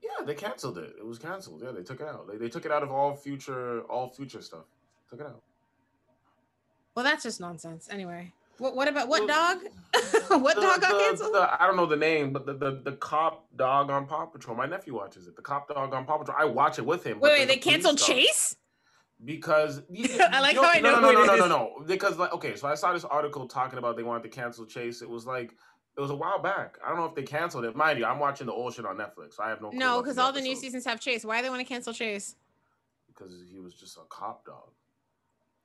Yeah, 0.03 0.25
they 0.25 0.35
canceled 0.35 0.79
it. 0.79 0.95
It 0.99 1.07
was 1.07 1.19
canceled. 1.19 1.63
Yeah, 1.65 1.71
they 1.71 1.83
took 1.83 2.01
it 2.01 2.07
out. 2.07 2.27
They, 2.29 2.37
they 2.37 2.49
took 2.49 2.65
it 2.67 2.73
out 2.73 2.83
of 2.83 2.91
all 2.91 3.15
future 3.15 3.83
all 3.83 4.09
future 4.09 4.43
stuff. 4.43 4.65
Took 5.11 5.21
it 5.21 5.27
out. 5.27 5.43
Well, 6.95 7.05
that's 7.05 7.23
just 7.23 7.41
nonsense. 7.41 7.89
Anyway, 7.91 8.33
what 8.59 8.75
what 8.77 8.89
about 8.89 9.09
what 9.09 9.27
Well, 9.27 9.57
dog? 9.57 9.63
what 10.43 10.57
The- 10.57 10.63
dog 10.63 10.81
got 10.81 10.93
the- 10.93 10.99
canceled? 11.05 11.35
the- 11.35 11.63
I 11.63 11.67
don't 11.67 11.77
know 11.77 11.87
the 11.87 11.97
name, 11.97 12.33
but 12.33 12.47
the, 12.47 12.55
the 12.55 12.81
the 12.85 12.93
cop 12.93 13.47
dog 13.57 13.91
on 13.91 14.07
Paw 14.07 14.27
Patrol. 14.27 14.57
My 14.57 14.67
nephew 14.67 14.95
watches 14.95 15.27
it. 15.29 15.37
The 15.37 15.43
cop 15.43 15.69
dog 15.69 15.95
on 15.95 16.05
Paw 16.05 16.19
Patrol. 16.19 16.37
I 16.39 16.45
watch 16.45 16.79
it 16.79 16.87
with 16.87 17.05
him. 17.05 17.21
wait, 17.21 17.31
wait, 17.41 17.49
they 17.49 17.57
canceled. 17.57 17.99
Chase? 17.99 18.57
because 19.25 19.83
I 20.21 20.41
like 20.41 20.57
how 20.57 20.65
I 20.69 20.81
know 20.81 20.99
no, 20.99 21.13
no, 21.13 21.13
no, 21.13 21.25
no, 21.25 21.37
no, 21.37 21.47
no. 21.47 21.85
Because 21.87 22.19
like, 22.19 22.33
okay, 22.33 22.57
so 22.57 22.67
I 22.67 22.75
saw 22.75 22.93
this 22.93 23.05
article 23.05 23.47
talking 23.47 23.79
about 23.79 23.97
they 23.97 24.03
wanted 24.03 24.25
to 24.25 24.29
cancel 24.29 24.67
Chase. 24.67 25.01
It 25.01 25.09
was 25.09 25.27
like 25.27 25.55
it 25.97 26.01
was 26.01 26.11
a 26.11 26.15
while 26.15 26.39
back. 26.41 26.79
I 26.85 26.89
don't 26.89 26.99
know 26.99 27.05
if 27.07 27.15
they 27.15 27.23
canceled 27.23 27.65
it. 27.65 27.77
Mind 27.77 27.99
you, 27.99 28.05
I'm 28.05 28.19
watching 28.19 28.47
the 28.47 28.53
old 28.53 28.75
shit 28.75 28.87
on 28.87 28.97
Netflix, 28.97 29.35
so 29.35 29.43
I 29.43 29.51
have 29.51 29.61
no. 29.61 29.71
No, 29.71 30.01
because 30.01 30.19
all 30.19 30.33
the 30.33 30.41
new 30.41 30.57
seasons 30.57 30.85
have 30.87 31.01
Chase. 31.01 31.25
Why 31.25 31.39
do 31.39 31.45
they 31.45 31.51
want 31.51 31.61
to 31.61 31.67
cancel 31.67 31.93
Chase? 31.93 32.37
because 33.09 33.33
he 33.53 33.59
was 33.61 33.75
just 33.75 33.99
a 33.99 34.01
cop 34.09 34.45
dog. 34.47 34.71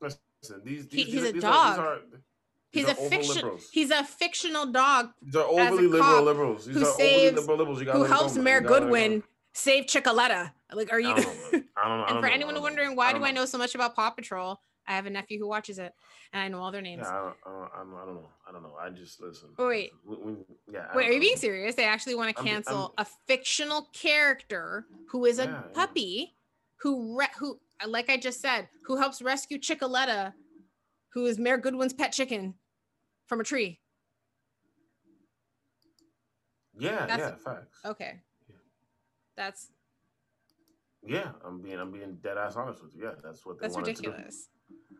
Listen, 0.02 0.20
these, 0.64 0.86
He- 0.92 0.98
these, 0.98 1.06
he's 1.06 1.14
these, 1.14 1.30
a 1.30 1.32
these 1.34 1.42
dog. 1.42 1.80
Are, 1.80 2.00
these 2.12 2.14
are, 2.14 2.22
He's 2.70 2.88
a 2.90 2.96
fiction. 2.96 3.52
He's 3.72 3.92
a 3.92 4.04
fictional 4.04 4.66
dog 4.68 5.12
These 5.22 5.36
are 5.38 5.46
overly 5.46 5.88
liberal 5.88 6.22
liberals. 6.24 6.66
These 6.66 6.76
who 6.76 6.82
are 6.84 6.88
overly 6.90 7.08
saves- 7.10 7.36
liberal 7.40 7.58
liberals. 7.58 7.82
You 7.82 7.92
who 7.92 8.04
helps. 8.04 8.36
Mayor 8.36 8.56
You 8.58 8.62
gotta 8.68 8.74
let 8.74 8.78
it 8.78 8.80
go. 8.82 8.86
Goodwin 8.86 9.24
save 9.54 9.86
Chickaletta. 9.86 10.52
Like, 10.74 10.92
are 10.92 11.00
you? 11.00 11.12
I 11.12 11.14
don't 11.16 11.26
know. 11.54 11.64
I 11.78 11.88
don't 11.88 11.98
know. 12.00 12.06
And 12.08 12.20
for 12.20 12.28
anyone 12.28 12.62
wondering 12.62 12.96
why 12.96 13.14
do 13.14 13.24
I 13.24 13.32
know 13.32 13.46
so 13.46 13.58
much 13.58 13.74
about 13.74 13.96
Paw 13.96 14.10
Patrol, 14.10 14.60
I 14.88 14.94
have 14.96 15.06
a 15.06 15.10
nephew 15.10 15.38
who 15.40 15.48
watches 15.48 15.80
it, 15.80 15.94
and 16.32 16.42
I 16.42 16.48
know 16.48 16.60
all 16.62 16.72
their 16.72 16.82
names. 16.82 17.02
Yeah, 17.04 17.10
I 17.12 17.22
don't, 17.22 17.36
I 17.46 17.50
don't, 17.50 17.94
I 17.94 18.06
don't, 18.06 18.16
know. 18.16 18.30
I 18.48 18.52
don't 18.54 18.64
know. 18.64 18.74
I 18.80 18.90
just 18.90 19.20
listen. 19.22 19.50
Oh, 19.58 19.68
wait. 19.68 19.92
We- 20.06 20.16
we- 20.16 20.36
yeah. 20.72 20.88
Wait, 20.96 21.10
are 21.10 21.12
you 21.12 21.20
being 21.20 21.36
serious? 21.36 21.76
They 21.76 21.84
actually 21.86 22.16
want 22.16 22.34
to 22.34 22.40
I'm 22.42 22.48
I'm- 22.48 22.56
cancel 22.56 22.94
a 22.98 23.06
fictional 23.28 23.90
character 23.94 24.86
who 25.10 25.26
is 25.26 25.40
a 25.40 25.44
Yeah, 25.46 25.62
puppy, 25.74 26.36
who 26.78 27.18
re- 27.20 27.28
who, 27.38 27.60
like 27.86 28.10
I 28.10 28.18
just 28.18 28.40
said, 28.42 28.70
who 28.86 28.96
helps 28.98 29.22
rescue 29.22 29.58
Chickaletta, 29.60 30.34
who 31.14 31.26
is 31.26 31.38
Mayor 31.38 31.58
Goodwin's 31.58 31.94
pet 31.94 32.14
chicken, 32.14 32.54
from 33.28 33.42
a 33.42 33.44
tree. 33.44 33.82
Yeah, 36.80 37.08
That's- 37.08 37.20
yeah, 37.20 37.36
facts. 37.54 37.80
Okay, 37.86 38.22
Yeah. 38.48 38.56
that's 39.36 39.72
Yeah, 41.04 41.32
I'm 41.44 41.62
being 41.62 41.80
I'm 41.80 41.92
being 41.92 42.18
dead 42.22 42.38
ass 42.38 42.56
honest 42.56 42.84
with 42.84 42.94
you. 42.96 43.04
Yeah, 43.06 43.16
that's 43.24 43.46
what 43.46 43.58
they 43.60 43.64
that's 43.64 43.76
wanted 43.76 43.96
to 43.98 44.02
do. 44.02 44.10
ridiculous. 44.12 44.50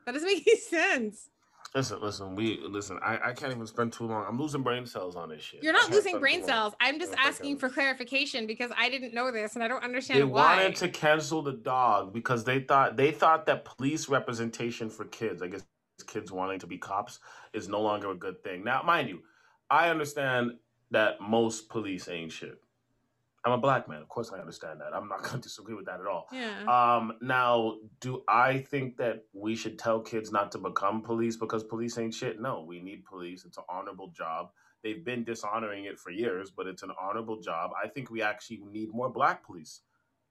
That 0.08 0.14
doesn't 0.14 0.28
make 0.28 0.48
any 0.48 0.58
sense. 0.60 1.30
Listen, 1.76 2.02
listen, 2.02 2.36
we 2.36 2.60
listen. 2.68 3.00
I, 3.04 3.20
I 3.26 3.34
can't 3.34 3.54
even 3.54 3.68
spend 3.68 3.94
too 3.94 4.06
long. 4.08 4.26
I'm 4.28 4.40
losing 4.40 4.64
brain 4.64 4.86
cells 4.88 5.18
on 5.18 5.30
this 5.30 5.44
shit. 5.44 5.62
You're 5.64 5.74
I 5.74 5.76
not 5.76 5.82
can't 5.84 5.94
losing 5.96 6.12
spend 6.12 6.22
brain 6.22 6.36
too 6.42 6.48
long. 6.48 6.50
cells. 6.50 6.74
I'm 6.82 7.00
just 7.00 7.14
asking 7.20 7.60
for 7.60 7.70
clarification 7.70 8.48
because 8.48 8.72
I 8.78 8.90
didn't 8.90 9.14
know 9.14 9.32
this 9.32 9.56
and 9.56 9.64
I 9.64 9.68
don't 9.68 9.84
understand 9.84 10.20
They 10.22 10.24
why. 10.26 10.56
wanted 10.58 10.78
to 10.78 10.90
cancel 10.90 11.44
the 11.44 11.54
dog 11.54 12.14
because 12.14 12.46
they 12.46 12.62
thought 12.62 12.98
they 12.98 13.12
thought 13.12 13.46
that 13.48 13.66
police 13.66 14.10
representation 14.10 14.90
for 14.90 15.06
kids, 15.06 15.44
I 15.44 15.48
guess 15.48 15.66
kids 16.08 16.32
wanting 16.32 16.60
to 16.60 16.68
be 16.68 16.80
cops, 16.80 17.20
is 17.54 17.68
no 17.70 17.82
longer 17.82 18.12
a 18.12 18.16
good 18.16 18.44
thing. 18.44 18.64
Now, 18.64 18.82
mind 18.84 19.10
you, 19.10 19.22
I 19.70 19.90
understand 19.90 20.54
that 20.92 21.22
most 21.22 21.70
police 21.70 22.08
ain't 22.08 22.32
shit. 22.32 22.60
I'm 23.46 23.54
a 23.54 23.58
black 23.58 23.88
man, 23.88 24.02
of 24.02 24.10
course 24.10 24.32
I 24.34 24.40
understand 24.40 24.82
that. 24.82 24.94
I'm 24.94 25.08
not 25.08 25.20
going 25.24 25.36
to 25.36 25.42
disagree 25.42 25.76
with 25.76 25.86
that 25.86 26.00
at 26.02 26.08
all. 26.08 26.28
yeah. 26.32 26.64
Um, 26.98 27.14
now, 27.22 27.78
do 28.02 28.24
I 28.28 28.60
think 28.60 28.98
that 28.98 29.24
we 29.34 29.56
should 29.56 29.80
tell 29.80 30.02
kids 30.02 30.32
not 30.32 30.52
to 30.54 30.58
become 30.58 31.02
police 31.02 31.38
because 31.38 31.64
police 31.64 31.98
ain't 31.98 32.14
shit? 32.14 32.42
No, 32.42 32.64
we 32.68 32.82
need 32.82 33.06
police. 33.06 33.46
It's 33.46 33.58
an 33.58 33.64
honorable 33.70 34.10
job. 34.10 34.50
They've 34.84 35.04
been 35.04 35.24
dishonoring 35.24 35.86
it 35.86 35.98
for 36.00 36.12
years, 36.12 36.52
but 36.52 36.68
it's 36.68 36.84
an 36.84 36.92
honorable 37.02 37.40
job. 37.42 37.72
I 37.84 37.88
think 37.88 38.10
we 38.12 38.22
actually 38.22 38.62
need 38.72 38.90
more 38.94 39.10
black 39.10 39.46
police 39.46 39.82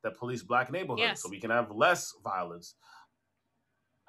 that 0.03 0.17
police 0.17 0.43
black 0.43 0.71
neighborhoods 0.71 1.01
Yes. 1.03 1.23
so 1.23 1.29
we 1.29 1.41
can 1.41 1.51
have 1.51 1.71
less 1.71 2.15
violence. 2.23 2.75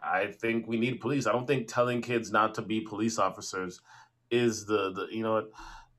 I 0.02 0.28
think 0.28 0.68
we 0.68 0.78
need 0.78 1.02
police. 1.02 1.26
I 1.26 1.32
don't 1.32 1.48
think 1.48 1.68
telling 1.68 2.02
kids 2.02 2.32
not 2.32 2.54
to 2.56 2.62
be 2.62 2.82
police 2.82 3.18
officers 3.18 3.82
is 4.30 4.66
the 4.66 4.92
the 4.92 5.08
you 5.10 5.24
know 5.24 5.34
what 5.34 5.50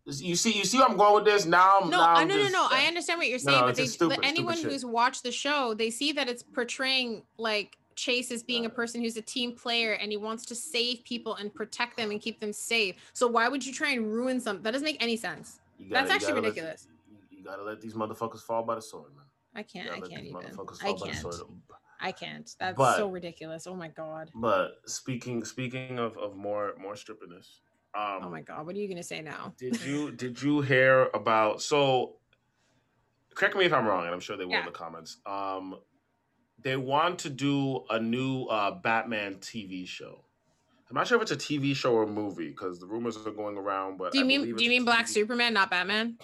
You 0.08 0.36
see, 0.36 0.52
you 0.52 0.64
see, 0.64 0.78
where 0.78 0.88
I'm 0.88 0.96
going 0.96 1.16
with 1.16 1.24
this 1.26 1.44
now. 1.44 1.80
No, 1.82 1.88
now 1.90 1.96
no, 1.98 2.02
I'm 2.20 2.28
no, 2.28 2.36
no, 2.36 2.42
just, 2.42 2.52
no. 2.54 2.68
I 2.70 2.86
understand 2.86 3.18
what 3.18 3.28
you're 3.28 3.38
saying, 3.38 3.60
no, 3.60 3.66
but 3.66 3.74
they, 3.76 3.84
stupid, 3.86 4.16
but 4.16 4.24
anyone 4.24 4.56
who's 4.56 4.84
watched 4.84 5.22
the 5.22 5.30
show, 5.30 5.74
they 5.74 5.90
see 5.90 6.12
that 6.12 6.28
it's 6.30 6.42
portraying 6.42 7.24
like 7.36 7.76
Chase 7.94 8.30
as 8.30 8.42
being 8.42 8.64
a 8.64 8.70
person 8.70 9.02
who's 9.02 9.18
a 9.18 9.22
team 9.22 9.52
player 9.52 9.92
and 9.92 10.10
he 10.10 10.16
wants 10.16 10.46
to 10.46 10.54
save 10.54 11.04
people 11.04 11.34
and 11.34 11.52
protect 11.54 11.98
them 11.98 12.10
and 12.10 12.22
keep 12.22 12.40
them 12.40 12.54
safe. 12.54 12.96
So 13.12 13.26
why 13.26 13.48
would 13.48 13.66
you 13.66 13.72
try 13.72 13.90
and 13.90 14.10
ruin 14.10 14.40
something? 14.40 14.62
That 14.62 14.70
doesn't 14.70 14.84
make 14.84 15.02
any 15.02 15.16
sense. 15.16 15.60
You 15.78 15.90
That's 15.90 16.10
actually 16.10 16.34
let- 16.34 16.44
ridiculous. 16.44 16.88
you, 17.10 17.38
you 17.38 17.44
gotta 17.44 17.62
let 17.62 17.80
these 17.82 17.94
motherfuckers 17.94 18.40
fall 18.40 18.62
by 18.62 18.76
the 18.76 18.82
sword, 18.82 19.14
man. 19.14 19.26
I 19.54 19.62
can't. 19.62 19.90
I 19.90 20.00
can't 20.00 20.24
even. 20.24 20.36
I 20.36 20.50
fall 20.50 20.64
by 20.64 20.72
the 20.72 21.04
can't. 21.04 21.26
I 22.00 22.12
can't. 22.12 22.54
That's 22.58 22.78
But- 22.78 22.96
so 22.96 23.08
ridiculous. 23.08 23.66
Oh 23.66 23.74
my 23.74 23.88
god. 23.88 24.30
But 24.34 24.80
speaking 24.86 25.44
speaking 25.44 25.98
of, 25.98 26.16
of 26.16 26.36
more 26.36 26.74
more 26.80 26.94
strippiness, 26.94 27.58
um, 27.98 28.24
Oh 28.24 28.30
my 28.30 28.40
god. 28.42 28.64
What 28.66 28.74
are 28.76 28.78
you 28.78 28.88
gonna 28.88 29.02
say 29.02 29.20
now? 29.22 29.54
did 29.58 29.80
you 29.84 30.10
did 30.12 30.40
you 30.42 30.60
hear 30.60 31.08
about 31.14 31.60
so 31.60 32.14
correct 33.34 33.56
me 33.56 33.64
if 33.64 33.72
i'm 33.72 33.86
wrong 33.86 34.04
and 34.04 34.12
i'm 34.12 34.20
sure 34.20 34.36
they 34.36 34.44
will 34.44 34.54
in 34.54 34.64
the 34.64 34.70
comments 34.70 35.18
um 35.26 35.76
they 36.60 36.76
want 36.76 37.18
to 37.20 37.30
do 37.30 37.84
a 37.90 38.00
new 38.00 38.44
uh 38.46 38.72
batman 38.72 39.36
tv 39.36 39.86
show 39.86 40.24
i'm 40.90 40.94
not 40.96 41.06
sure 41.06 41.16
if 41.16 41.22
it's 41.22 41.30
a 41.30 41.36
tv 41.36 41.74
show 41.74 41.92
or 41.94 42.04
movie 42.06 42.48
because 42.48 42.80
the 42.80 42.86
rumors 42.86 43.16
are 43.16 43.30
going 43.30 43.56
around 43.56 43.96
but 43.96 44.10
Do 44.12 44.18
you 44.18 44.24
I 44.24 44.26
mean 44.26 44.56
do 44.56 44.64
you 44.64 44.70
mean 44.70 44.84
Black 44.84 45.06
Superman, 45.06 45.54
not 45.54 45.70
Batman? 45.70 46.18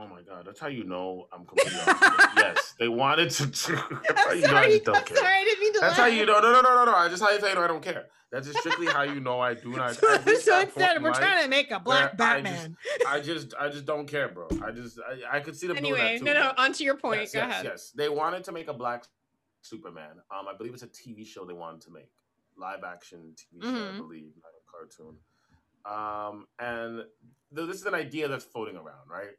Oh 0.00 0.06
my 0.06 0.22
god 0.22 0.46
that's 0.46 0.58
how 0.58 0.66
you 0.68 0.84
know 0.84 1.26
i'm 1.32 1.44
completely 1.44 1.78
yes 2.36 2.74
they 2.78 2.88
wanted 2.88 3.30
to 3.30 3.46
that's 3.46 3.66
how 4.24 4.32
you 4.32 4.42
know 4.42 4.56
i 4.56 4.66
just 4.68 4.84
don't 4.84 4.96
I'm 4.96 5.04
care 5.04 5.16
sorry. 5.16 5.34
I 5.34 5.44
didn't 5.44 5.60
mean 5.60 5.72
to 5.74 5.80
that's 5.80 5.96
how 5.96 6.06
you 6.06 6.24
know 6.26 6.40
no 6.40 6.52
no 6.52 6.60
no 6.62 6.74
no 6.74 6.84
no 6.86 6.94
i 6.94 7.08
just 7.08 7.22
how 7.22 7.30
you 7.30 7.40
say 7.40 7.52
no 7.54 7.62
i 7.62 7.66
don't 7.66 7.82
care 7.82 8.06
that's 8.32 8.46
just 8.46 8.58
strictly 8.60 8.86
how 8.86 9.02
you 9.02 9.20
know 9.20 9.40
i 9.40 9.54
do 9.54 9.70
not 9.76 9.94
so 9.96 10.16
so 10.36 10.60
instead, 10.60 11.02
we're 11.02 11.12
trying 11.12 11.42
to 11.44 11.48
make 11.50 11.70
a 11.70 11.78
Black 11.80 12.16
where 12.18 12.28
I 12.28 12.40
just- 12.40 12.44
Batman. 12.44 12.76
I 13.08 13.20
just 13.20 13.54
I 13.58 13.68
just 13.68 13.84
don't 13.84 14.06
care, 14.06 14.28
bro. 14.28 14.46
I 14.64 14.70
just 14.70 14.98
I, 15.00 15.38
I 15.38 15.40
could 15.40 15.56
see 15.56 15.66
them 15.66 15.76
doing 15.76 15.92
Anyway, 15.92 16.12
that 16.12 16.18
too. 16.20 16.24
no, 16.24 16.32
no. 16.34 16.52
bro. 16.54 16.64
On 16.64 16.72
to 16.72 16.84
your 16.84 16.96
point. 16.96 17.20
yes, 17.22 17.32
Go 17.34 17.40
yes, 17.40 17.50
ahead. 17.50 17.64
yes. 17.64 17.92
They 17.96 18.08
wanted 18.08 18.44
to 18.44 18.52
make 18.52 18.68
a 18.68 18.72
black 18.72 19.04
Superman. 19.62 20.12
Um, 20.30 20.46
I 20.48 20.56
believe 20.56 20.72
it's 20.74 20.82
a 20.84 20.86
TV 20.88 21.26
show 21.26 21.44
they 21.44 21.52
wanted 21.54 21.80
to 21.82 21.90
make, 21.90 22.08
live 22.56 22.84
action 22.84 23.34
TV 23.36 23.62
show, 23.62 23.68
I 23.68 23.72
Mhm. 23.72 23.96
believe, 23.98 24.30
not 24.40 24.52
a 24.54 24.62
cartoon. 24.70 25.16
Um, 25.84 26.46
and 26.58 27.04
th- 27.54 27.66
this 27.68 27.76
is 27.80 27.86
an 27.86 27.94
idea 27.94 28.28
that's 28.28 28.44
floating 28.44 28.76
around, 28.76 29.08
right? 29.10 29.34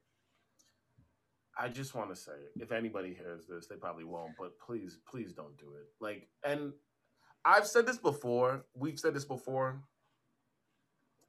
I 1.58 1.68
just 1.68 1.96
want 1.96 2.10
to 2.10 2.16
say, 2.16 2.32
if 2.60 2.72
anybody 2.72 3.14
hears 3.14 3.46
this, 3.46 3.68
they 3.68 3.76
probably 3.76 4.06
won't, 4.06 4.32
but 4.40 4.58
please, 4.60 5.00
please 5.10 5.34
don't 5.34 5.58
do 5.58 5.66
it. 5.80 5.88
Like, 6.00 6.28
and 6.44 6.74
I've 7.44 7.68
said 7.68 7.86
this 7.86 7.98
before. 7.98 8.66
We've 8.74 9.00
said 9.00 9.14
this 9.14 9.26
before. 9.26 9.82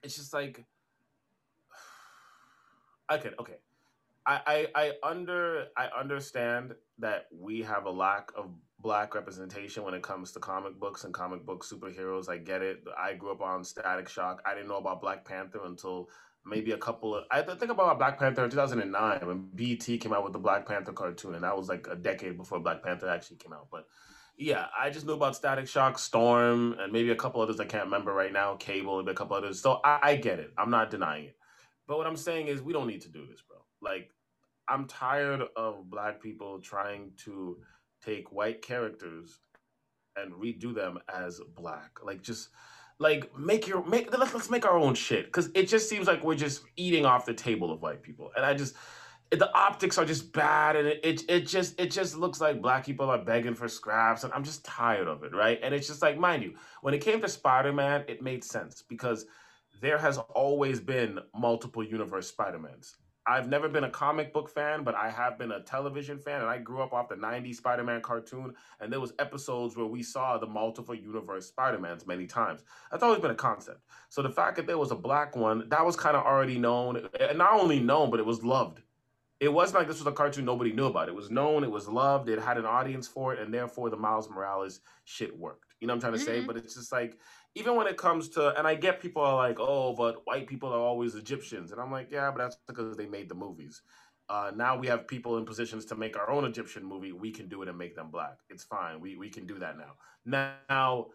It's 0.03 0.17
just 0.17 0.33
like, 0.33 0.65
okay, 3.13 3.31
okay. 3.41 3.57
I, 4.25 4.41
I 4.47 4.67
I 4.75 4.93
under 5.03 5.67
I 5.77 5.89
understand 5.99 6.75
that 6.99 7.27
we 7.37 7.63
have 7.63 7.87
a 7.87 7.91
lack 7.91 8.31
of 8.37 8.51
black 8.81 9.15
representation 9.15 9.83
when 9.85 9.95
it 9.95 10.03
comes 10.03 10.33
to 10.33 10.41
comic 10.41 10.79
books 10.79 11.05
and 11.05 11.15
comic 11.15 11.45
book 11.45 11.65
superheroes. 11.65 12.29
I 12.29 12.37
get 12.37 12.63
it. 12.63 12.85
I 12.99 13.15
grew 13.15 13.33
up 13.33 13.41
on 13.41 13.65
Static 13.65 14.09
Shock. 14.09 14.43
I 14.47 14.55
didn't 14.55 14.69
know 14.69 14.77
about 14.77 15.01
Black 15.01 15.25
Panther 15.25 15.61
until 15.65 16.09
maybe 16.45 16.73
a 16.73 16.79
couple 16.79 17.15
of 17.15 17.25
I 17.31 17.43
think 17.43 17.71
about 17.71 17.99
Black 17.99 18.19
Panther 18.19 18.45
in 18.45 18.51
2009 18.51 19.27
when 19.27 19.49
BT 19.55 19.99
came 19.99 20.13
out 20.13 20.25
with 20.25 20.33
the 20.33 20.39
Black 20.39 20.67
Panther 20.67 20.93
cartoon 20.93 21.35
and 21.35 21.45
that 21.45 21.57
was 21.57 21.69
like 21.69 21.87
a 21.91 21.97
decade 21.97 22.37
before 22.37 22.61
Black 22.61 22.83
Panther 22.83 23.09
actually 23.09 23.37
came 23.37 23.53
out. 23.53 23.69
But 23.71 23.87
yeah, 24.37 24.67
I 24.79 24.91
just 24.91 25.07
knew 25.07 25.13
about 25.13 25.37
Static 25.37 25.69
Shock, 25.69 25.99
Storm, 25.99 26.77
and 26.79 26.93
maybe 26.93 27.11
a 27.11 27.17
couple 27.17 27.41
others 27.43 27.61
I 27.61 27.67
can't 27.67 27.85
remember 27.85 28.13
right 28.13 28.33
now, 28.33 28.57
Cable, 28.57 29.01
and 29.01 29.09
a 29.09 29.15
couple 29.15 29.37
others. 29.37 29.61
So 29.61 29.81
I, 29.85 29.99
I 30.03 30.17
get 30.17 30.41
it. 30.41 30.51
I'm 30.57 30.71
not 30.71 30.91
denying 30.91 31.27
it. 31.27 31.37
But 31.87 31.99
what 31.99 32.07
I'm 32.07 32.17
saying 32.17 32.49
is 32.49 32.63
we 32.63 32.73
don't 32.73 32.87
need 32.87 33.03
to 33.03 33.09
do 33.09 33.27
this, 33.27 33.43
bro. 33.47 33.59
Like 33.81 34.11
I'm 34.69 34.87
tired 34.87 35.43
of 35.57 35.91
black 35.91 36.21
people 36.23 36.61
trying 36.61 37.13
to 37.25 37.59
take 38.05 38.33
white 38.33 38.63
characters 38.63 39.41
and 40.17 40.33
redo 40.33 40.75
them 40.75 40.99
as 41.13 41.41
black. 41.55 41.99
Like 42.05 42.23
just 42.23 42.49
like 42.99 43.37
make 43.39 43.67
your 43.67 43.85
make 43.87 44.17
let's, 44.17 44.35
let's 44.35 44.51
make 44.51 44.65
our 44.65 44.79
own 44.79 44.95
shit. 44.95 45.27
Because 45.27 45.51
it 45.55 45.69
just 45.69 45.89
seems 45.89 46.07
like 46.07 46.23
we're 46.25 46.35
just 46.35 46.63
eating 46.77 47.05
off 47.07 47.27
the 47.27 47.35
table 47.35 47.73
of 47.73 47.83
white 47.83 48.03
people. 48.03 48.31
And 48.37 48.45
i 48.45 48.55
just 48.55 48.75
the 49.31 49.51
optics 49.55 49.97
are 49.97 50.05
just 50.05 50.33
bad 50.33 50.77
and 50.77 50.87
it, 50.87 51.01
it 51.03 51.23
it 51.29 51.47
just 51.47 51.79
it 51.81 51.91
just 51.91 52.17
looks 52.17 52.41
like 52.41 52.61
black 52.61 52.85
people 52.85 53.09
are 53.09 53.19
begging 53.19 53.55
for 53.55 53.67
scraps 53.67 54.25
and 54.25 54.33
i'm 54.35 54.45
just 54.45 54.63
tired 54.65 55.09
of 55.09 55.25
it 55.25 55.35
right? 55.35 55.59
And 55.63 55.75
it's 55.75 55.87
just 55.87 56.03
like 56.03 56.19
mind 56.19 56.43
you 56.43 56.55
when 56.83 56.93
it 56.93 56.99
came 56.99 57.21
to 57.21 57.29
spider-man 57.29 58.05
it 58.09 58.23
made 58.23 58.45
sense 58.45 58.85
because 58.87 59.25
there 59.81 59.99
has 59.99 60.19
always 60.19 60.81
been 60.81 61.19
multiple 61.35 61.83
universe 61.83 62.29
spider-mans 62.29 62.97
I've 63.27 63.49
never 63.49 63.69
been 63.69 63.85
a 63.85 63.91
comic 63.91 64.33
book 64.33 64.51
fan, 64.51 64.83
but 64.83 64.95
I 64.95 65.09
have 65.09 65.39
been 65.39 65.53
a 65.53 65.63
television 65.63 66.19
fan, 66.19 66.41
and 66.41 66.51
I 66.51 66.59
grew 66.59 66.83
up 66.83 66.93
off 66.93 67.09
the 67.09 67.15
'90s 67.15 67.57
Spider-Man 67.57 68.01
cartoon. 68.01 68.55
And 68.81 68.93
there 68.93 69.01
was 69.01 69.13
episodes 69.19 69.77
where 69.77 69.87
we 69.87 70.03
saw 70.03 70.39
the 70.39 70.47
multiple 70.47 70.95
universe 70.95 71.47
Spider-Mans 71.47 72.07
many 72.07 72.27
times. 72.27 72.63
That's 72.91 73.03
always 73.03 73.21
been 73.21 73.31
a 73.31 73.37
concept. 73.37 73.81
So 74.09 74.23
the 74.23 74.31
fact 74.31 74.57
that 74.57 74.67
there 74.67 74.79
was 74.79 74.91
a 74.91 74.97
black 74.97 75.37
one, 75.37 75.69
that 75.69 75.85
was 75.85 75.95
kind 75.97 76.17
of 76.17 76.25
already 76.25 76.59
known, 76.59 77.09
and 77.21 77.39
not 77.39 77.61
only 77.61 77.79
known, 77.79 78.11
but 78.11 78.19
it 78.19 78.27
was 78.27 78.43
loved. 78.43 78.81
It 79.43 79.53
wasn't 79.53 79.81
like 79.81 79.89
this 79.89 79.99
was 79.99 80.07
a 80.07 80.13
cartoon 80.13 80.45
nobody 80.45 80.73
knew 80.73 80.87
about. 80.87 81.09
It 81.09 81.17
was 81.17 81.29
known, 81.29 81.65
it 81.65 81.71
was 81.71 81.89
loved, 81.89 82.29
it 82.29 82.39
had 82.39 82.59
an 82.59 82.65
audience 82.65 83.09
for 83.09 83.35
it, 83.35 83.41
and 83.41 83.53
therefore 83.53 83.91
the 83.91 83.97
Miles 83.97 84.31
Morales 84.31 84.79
shit 85.03 85.37
worked. 85.37 85.75
You 85.81 85.89
know 85.89 85.95
what 85.95 86.05
I'm 86.05 86.13
trying 86.13 86.13
to 86.13 86.19
say? 86.25 86.41
Mhm. 86.41 86.47
But 86.47 86.59
it's 86.59 86.77
just 86.77 86.93
like 86.93 87.19
even 87.57 87.75
when 87.75 87.89
it 87.89 87.97
comes 87.97 88.29
to, 88.31 88.57
and 88.57 88.69
I 88.69 88.77
get 88.77 89.01
people 89.01 89.21
are 89.21 89.35
like, 89.35 89.59
oh, 89.59 89.95
but 89.97 90.25
white 90.29 90.47
people 90.47 90.73
are 90.73 90.79
always 90.79 91.17
Egyptians. 91.17 91.73
And 91.73 91.81
I'm 91.81 91.91
like, 91.91 92.09
yeah, 92.13 92.31
but 92.31 92.39
that's 92.39 92.57
because 92.69 92.97
they 92.97 93.07
made 93.07 93.29
the 93.29 93.35
movies. 93.35 93.83
Uh, 94.29 94.53
now 94.55 94.79
we 94.79 94.87
have 94.87 95.09
people 95.09 95.37
in 95.39 95.45
positions 95.45 95.85
to 95.87 95.97
make 95.97 96.17
our 96.17 96.31
own 96.31 96.45
Egyptian 96.45 96.85
movie. 96.85 97.11
We 97.11 97.33
can 97.33 97.49
do 97.49 97.63
it 97.63 97.69
and 97.69 97.77
make 97.77 97.97
them 97.97 98.11
black. 98.13 98.39
It's 98.49 98.63
fine. 98.63 99.01
We, 99.01 99.17
we 99.17 99.29
can 99.29 99.45
do 99.45 99.59
that 99.59 99.77
now. 99.77 99.97
Now, 100.25 101.09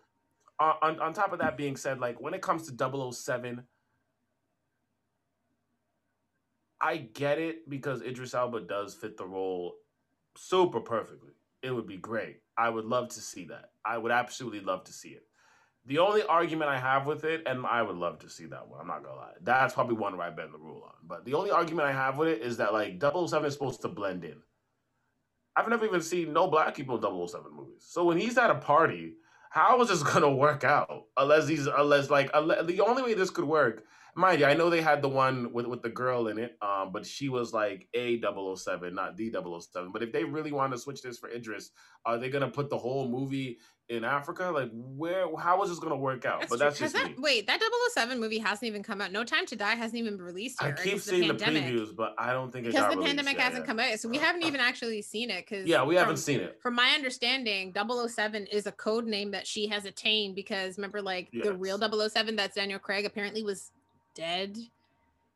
on, 0.60 1.00
on 1.00 1.14
top 1.14 1.32
of 1.32 1.40
that 1.40 1.56
being 1.56 1.78
said, 1.78 2.02
like 2.02 2.20
when 2.20 2.34
it 2.34 2.42
comes 2.42 2.70
to 2.70 3.12
007, 3.14 3.64
I 6.82 6.98
get 6.98 7.40
it 7.40 7.70
because 7.70 8.02
Idris 8.02 8.34
Elba 8.34 8.62
does 8.62 8.94
fit 8.94 9.18
the 9.18 9.26
role 9.26 9.76
super 10.36 10.80
perfectly. 10.80 11.32
It 11.64 11.72
would 11.72 11.88
be 11.88 11.98
great. 11.98 12.42
I 12.58 12.70
would 12.70 12.86
love 12.86 13.10
to 13.10 13.22
see 13.22 13.46
that. 13.46 13.72
I 13.84 13.98
would 13.98 14.12
absolutely 14.12 14.62
love 14.62 14.84
to 14.86 14.94
see 14.94 15.10
it. 15.10 15.24
The 15.86 16.00
only 16.00 16.22
argument 16.24 16.70
I 16.70 16.78
have 16.78 17.08
with 17.08 17.24
it, 17.24 17.44
and 17.46 17.66
I 17.66 17.82
would 17.82 17.96
love 17.96 18.20
to 18.20 18.30
see 18.30 18.46
that 18.48 18.68
one, 18.68 18.82
I'm 18.82 18.88
not 18.88 19.04
gonna 19.04 19.16
lie. 19.16 19.34
That's 19.42 19.74
probably 19.74 19.96
one 19.96 20.18
where 20.18 20.28
I 20.28 20.32
bend 20.32 20.54
the 20.54 20.58
rule 20.58 20.84
on. 20.86 20.94
But 21.08 21.24
the 21.24 21.34
only 21.34 21.50
argument 21.50 21.88
I 21.88 21.94
have 21.94 22.18
with 22.18 22.28
it 22.28 22.42
is 22.42 22.58
that 22.58 22.74
like 22.74 23.02
007 23.02 23.46
is 23.46 23.54
supposed 23.54 23.82
to 23.82 23.88
blend 23.88 24.26
in. 24.26 24.42
I've 25.56 25.70
never 25.70 25.86
even 25.86 26.02
seen 26.02 26.34
no 26.34 26.48
black 26.48 26.76
people 26.76 26.98
in 26.98 27.28
007 27.28 27.52
movies. 27.56 27.86
So 27.88 28.04
when 28.04 28.18
he's 28.18 28.38
at 28.38 28.52
a 28.52 28.56
party, 28.56 29.14
how 29.50 29.82
is 29.82 29.88
this 29.88 30.04
gonna 30.14 30.30
work 30.30 30.66
out? 30.66 31.06
Unless 31.16 31.48
he's 31.48 31.68
unless 31.68 32.10
like 32.10 32.30
unless, 32.34 32.66
the 32.66 32.82
only 32.82 33.02
way 33.02 33.14
this 33.14 33.30
could 33.30 33.46
work, 33.46 33.86
mind 34.18 34.40
you, 34.40 34.46
I 34.46 34.54
know 34.54 34.70
they 34.70 34.82
had 34.82 35.02
the 35.02 35.10
one 35.10 35.54
with 35.54 35.68
with 35.68 35.82
the 35.82 35.90
girl 35.90 36.28
in 36.28 36.38
it, 36.40 36.58
um, 36.62 36.92
but 36.92 37.06
she 37.06 37.30
was 37.30 37.54
like 37.54 37.88
a 37.94 38.20
007, 38.20 38.94
not 38.94 39.16
the 39.16 39.32
007. 39.32 39.92
But 39.92 40.04
if 40.04 40.12
they 40.12 40.24
really 40.24 40.52
want 40.52 40.72
to 40.74 40.78
switch 40.78 41.02
this 41.02 41.18
for 41.18 41.30
Idris, 41.30 41.72
are 42.06 42.18
they 42.18 42.30
gonna 42.30 42.50
put 42.50 42.70
the 42.70 42.78
whole 42.78 43.08
movie 43.10 43.60
in 43.90 44.04
Africa? 44.04 44.52
Like 44.54 44.70
where 44.74 45.26
how 45.38 45.62
is 45.64 45.70
this 45.70 45.80
gonna 45.80 45.96
work 45.98 46.26
out? 46.26 46.42
That's 46.42 46.50
but 46.50 46.58
true. 46.58 46.66
that's 46.66 46.80
just 46.80 46.94
that, 46.96 47.20
wait, 47.20 47.48
that 47.48 47.62
007 47.94 48.20
movie 48.20 48.40
hasn't 48.40 48.68
even 48.68 48.84
come 48.84 49.02
out. 49.02 49.12
No 49.12 49.24
Time 49.24 49.46
to 49.48 49.56
Die 49.56 49.76
hasn't 49.76 50.00
even 50.00 50.18
been 50.18 50.26
released 50.26 50.62
I 50.62 50.68
yet. 50.68 50.78
right? 50.78 50.84
keep 50.84 50.94
It's 50.96 51.06
the 51.06 51.12
seeing 51.12 51.28
the 51.28 51.34
previews, 51.34 51.96
but 51.96 52.16
I 52.18 52.32
don't 52.34 52.52
think 52.52 52.66
because 52.66 52.82
the 52.82 52.90
released 52.90 53.08
pandemic 53.08 53.38
yet, 53.38 53.44
hasn't 53.44 53.64
yeah. 53.64 53.68
come 53.68 53.80
out, 53.80 54.00
so 54.00 54.10
we 54.10 54.18
haven't 54.18 54.44
even 54.44 54.62
actually 54.62 55.02
seen 55.02 55.30
it. 55.30 55.46
Because 55.46 55.68
Yeah, 55.68 55.84
we 55.84 55.96
haven't 55.96 56.18
seen 56.18 56.40
it. 56.40 56.60
From 56.62 56.76
my 56.76 56.90
understanding, 56.92 57.74
007 57.76 58.48
is 58.48 58.68
a 58.68 58.72
code 58.72 59.06
name 59.06 59.32
that 59.32 59.46
she 59.46 59.68
has 59.68 59.86
attained 59.86 60.36
because 60.36 60.78
remember, 60.78 61.02
like 61.02 61.30
the 61.32 61.54
real 61.54 61.78
Yes. 61.80 62.14
007, 62.14 62.36
that's 62.36 62.56
Daniel 62.56 62.80
Craig, 62.80 63.06
apparently 63.06 63.44
was 63.44 63.72
dead. 64.18 64.58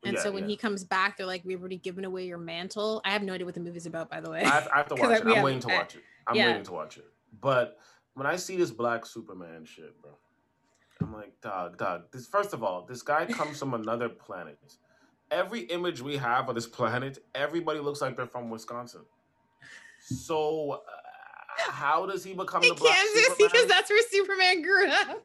And 0.04 0.16
Yeah, 0.16 0.24
so 0.24 0.32
when 0.32 0.44
yeah. 0.44 0.50
he 0.50 0.58
comes 0.58 0.84
back, 0.84 1.16
they're 1.16 1.28
like, 1.28 1.44
"We've 1.46 1.60
already 1.60 1.78
given 1.78 2.06
away 2.06 2.26
your 2.26 2.40
mantle." 2.40 3.02
I 3.06 3.12
have 3.12 3.22
no 3.22 3.34
idea 3.34 3.46
what 3.46 3.54
the 3.54 3.62
movie's 3.62 3.86
about, 3.86 4.10
by 4.10 4.20
the 4.20 4.32
way. 4.32 4.42
I 4.42 4.50
have, 4.50 4.68
I 4.74 4.78
have 4.78 4.88
to 4.88 4.96
watch 5.00 5.22
it. 5.22 5.28
I'm 5.28 5.44
waiting 5.44 5.62
to 5.62 5.68
watch 5.68 5.96
it. 5.96 6.04
I'm 6.28 6.36
yeah. 6.36 6.48
waiting 6.48 6.64
to 6.64 6.72
watch 6.74 6.98
it. 6.98 7.06
But 7.40 7.78
when 8.16 8.26
I 8.26 8.36
see 8.36 8.58
this 8.58 8.72
black 8.72 9.06
Superman 9.06 9.64
shit, 9.66 10.02
bro, 10.02 10.12
I'm 11.00 11.14
like, 11.14 11.40
dog, 11.42 11.78
dog. 11.78 12.06
This 12.12 12.26
first 12.28 12.54
of 12.54 12.64
all, 12.64 12.86
this 12.88 13.04
guy 13.04 13.26
comes 13.26 13.60
from 13.60 13.74
another 13.76 14.10
planet. 14.10 14.58
Every 15.30 15.62
image 15.62 16.02
we 16.02 16.18
have 16.18 16.50
of 16.50 16.56
this 16.56 16.68
planet, 16.68 17.20
everybody 17.36 17.80
looks 17.80 18.02
like 18.02 18.18
they're 18.18 18.26
from 18.26 18.50
Wisconsin. 18.50 19.02
So 20.02 20.72
uh, 20.72 20.80
how 21.72 22.06
does 22.06 22.24
he 22.24 22.34
become 22.34 22.64
in 22.64 22.70
the 22.70 22.76
black 22.76 22.96
Kansas 22.96 23.14
Superman? 23.38 23.50
because 23.52 23.68
that's 23.68 23.90
where 23.90 24.02
Superman 24.10 24.62
grew 24.62 24.88
up. 24.88 25.24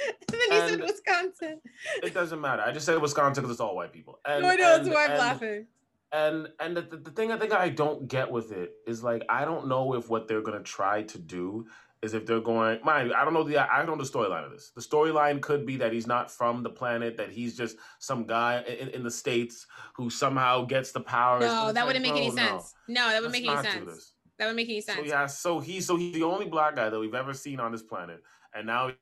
and 0.32 0.40
then 0.40 0.40
he 0.50 0.56
said 0.56 0.72
And- 0.72 0.82
Wisconsin. 0.82 1.60
it 2.02 2.14
doesn't 2.14 2.40
matter. 2.40 2.62
I 2.62 2.72
just 2.72 2.86
said 2.86 3.00
Wisconsin 3.00 3.42
because 3.42 3.54
it's 3.54 3.60
all 3.60 3.76
white 3.76 3.92
people. 3.92 4.18
And, 4.26 4.42
no, 4.42 4.48
I 4.48 4.56
know 4.56 4.62
that's 4.62 4.86
and- 4.86 4.94
why 4.94 5.04
I'm 5.04 5.10
and- 5.10 5.18
laughing. 5.18 5.66
and 6.12 6.48
and 6.60 6.76
the, 6.76 6.82
the 6.82 7.10
thing 7.10 7.32
I 7.32 7.38
think 7.38 7.52
I 7.52 7.68
don't 7.68 8.08
get 8.08 8.30
with 8.30 8.52
it 8.52 8.72
is 8.86 9.02
like 9.02 9.24
I 9.28 9.44
don't 9.44 9.68
know 9.68 9.94
if 9.94 10.08
what 10.08 10.28
they're 10.28 10.42
gonna 10.42 10.62
try 10.62 11.02
to 11.04 11.18
do 11.18 11.66
is 12.02 12.14
if 12.14 12.24
they're 12.24 12.40
going. 12.40 12.80
Mind 12.82 13.08
you, 13.08 13.14
I 13.14 13.24
don't 13.24 13.34
know 13.34 13.42
the 13.44 13.58
I 13.58 13.76
don't 13.76 13.86
know 13.86 14.02
the 14.02 14.10
storyline 14.10 14.44
of 14.44 14.50
this. 14.50 14.72
The 14.74 14.80
storyline 14.80 15.40
could 15.40 15.66
be 15.66 15.76
that 15.76 15.92
he's 15.92 16.06
not 16.06 16.30
from 16.30 16.62
the 16.62 16.70
planet, 16.70 17.16
that 17.18 17.30
he's 17.30 17.56
just 17.56 17.76
some 17.98 18.24
guy 18.24 18.62
in, 18.62 18.88
in 18.88 19.02
the 19.02 19.10
states 19.10 19.66
who 19.94 20.08
somehow 20.08 20.64
gets 20.64 20.92
the 20.92 21.00
power. 21.00 21.40
No, 21.40 21.46
that 21.46 21.74
like, 21.74 21.86
wouldn't 21.86 22.02
make 22.02 22.16
any 22.16 22.30
sense. 22.30 22.74
No, 22.88 23.08
that 23.08 23.22
wouldn't 23.22 23.34
Let's 23.34 23.62
make 23.64 23.74
any 23.74 23.86
sense. 23.86 24.14
That 24.38 24.46
would 24.46 24.56
make 24.56 24.70
any 24.70 24.80
sense. 24.80 24.98
So 24.98 25.04
yeah, 25.04 25.26
so 25.26 25.60
he 25.60 25.82
so 25.82 25.96
he's 25.96 26.14
the 26.14 26.22
only 26.22 26.46
black 26.46 26.74
guy 26.74 26.88
that 26.88 26.98
we've 26.98 27.14
ever 27.14 27.34
seen 27.34 27.60
on 27.60 27.70
this 27.70 27.82
planet, 27.82 28.22
and 28.54 28.66
now 28.66 28.92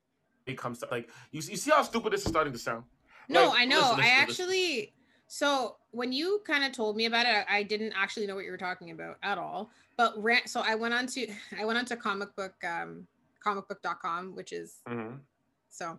he 0.48 0.54
comes 0.54 0.78
to 0.80 0.88
like 0.90 1.08
you, 1.30 1.40
you 1.42 1.56
see 1.56 1.70
how 1.70 1.82
stupid 1.82 2.12
this 2.12 2.22
is 2.22 2.28
starting 2.28 2.52
to 2.52 2.58
sound. 2.58 2.84
No, 3.28 3.48
Like, 3.50 3.60
I 3.60 3.64
know. 3.66 3.76
listen, 3.76 3.90
I 3.90 3.96
listen, 3.96 4.26
listen. 4.26 4.44
actually 4.44 4.94
so 5.30 5.76
when 5.90 6.10
you 6.10 6.40
kind 6.46 6.64
of 6.64 6.72
told 6.72 6.96
me 6.96 7.04
about 7.04 7.26
it, 7.26 7.44
I, 7.48 7.58
I 7.58 7.62
didn't 7.62 7.92
actually 7.94 8.26
know 8.26 8.34
what 8.34 8.46
you 8.46 8.50
were 8.50 8.56
talking 8.56 8.92
about 8.92 9.18
at 9.22 9.36
all. 9.36 9.70
But 9.98 10.14
ran, 10.16 10.46
so 10.46 10.62
I 10.64 10.74
went 10.74 10.94
on 10.94 11.06
to 11.08 11.28
I 11.60 11.64
went 11.64 11.78
on 11.78 11.84
to 11.86 11.96
comic 11.96 12.34
book 12.34 12.54
um 12.64 13.06
comicbook.com, 13.44 14.34
which 14.34 14.52
is 14.52 14.80
Mhm. 14.88 15.20
so 15.68 15.86
um 15.90 15.98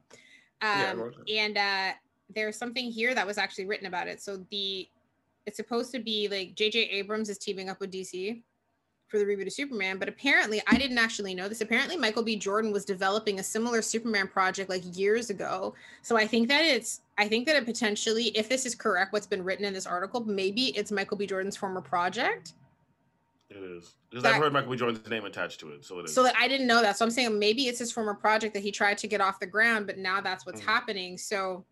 Yeah, 0.62 0.94
I 0.94 1.32
and 1.32 1.58
uh 1.58 1.92
there's 2.36 2.58
something 2.58 2.92
here 2.92 3.16
that 3.16 3.26
was 3.26 3.38
actually 3.38 3.66
written 3.66 3.88
about 3.88 4.08
it. 4.08 4.22
So 4.22 4.46
the 4.52 4.88
it's 5.46 5.58
supposed 5.58 5.92
to 5.94 6.00
be 6.00 6.28
like 6.28 6.56
JJ 6.56 6.90
Abrams 6.92 7.30
is 7.30 7.38
teaming 7.38 7.70
up 7.70 7.80
with 7.80 7.92
DC 7.92 8.42
for 9.10 9.18
the 9.18 9.26
reboot 9.26 9.48
of 9.48 9.54
Superman, 9.54 9.98
but 9.98 10.08
apparently 10.08 10.62
I 10.68 10.78
didn't 10.78 11.00
actually 11.00 11.34
know 11.34 11.50
this. 11.50 11.62
Apparently 11.62 11.98
Michael 11.98 12.24
B. 12.24 12.36
Jordan 12.36 12.72
was 12.72 12.86
developing 12.86 13.40
a 13.40 13.44
similar 13.44 13.82
Superman 13.82 14.28
project 14.28 14.70
like 14.70 14.84
years 14.96 15.32
ago. 15.32 15.74
So 16.04 16.16
I 16.16 16.28
think 16.28 16.48
that 16.48 16.64
it's 16.64 17.02
I 17.18 17.28
think 17.28 17.48
that 17.48 17.56
it 17.56 17.66
potentially, 17.66 18.26
if 18.28 18.48
this 18.48 18.66
is 18.66 18.76
correct, 18.76 19.12
what's 19.12 19.28
been 19.28 19.44
written 19.44 19.66
in 19.66 19.74
this 19.74 19.86
article, 19.88 20.24
maybe 20.24 20.68
it's 20.78 20.92
Michael 20.92 21.18
B. 21.18 21.26
Jordan's 21.26 21.58
former 21.58 21.82
project. 21.82 22.54
It 23.50 23.58
is 23.58 23.96
because 24.12 24.24
I've 24.26 24.36
heard 24.36 24.54
Michael 24.54 24.72
B. 24.72 24.78
Jordan's 24.78 25.10
name 25.10 25.26
attached 25.26 25.60
to 25.62 25.72
it, 25.72 25.84
so 25.84 26.00
it 26.00 26.06
is. 26.06 26.14
So 26.14 26.22
that 26.22 26.36
I 26.38 26.48
didn't 26.48 26.68
know 26.68 26.82
that. 26.82 26.98
So 26.98 27.04
I'm 27.04 27.12
saying 27.12 27.38
maybe 27.38 27.64
it's 27.64 27.80
his 27.80 27.92
former 27.92 28.14
project 28.14 28.54
that 28.54 28.62
he 28.62 28.72
tried 28.72 29.00
to 29.00 29.08
get 29.08 29.22
off 29.22 29.40
the 29.40 29.48
ground, 29.48 29.88
but 29.88 29.98
now 29.98 30.22
that's 30.22 30.46
what's 30.46 30.62
Mhm. 30.62 30.66
happening. 30.66 31.18
So 31.18 31.66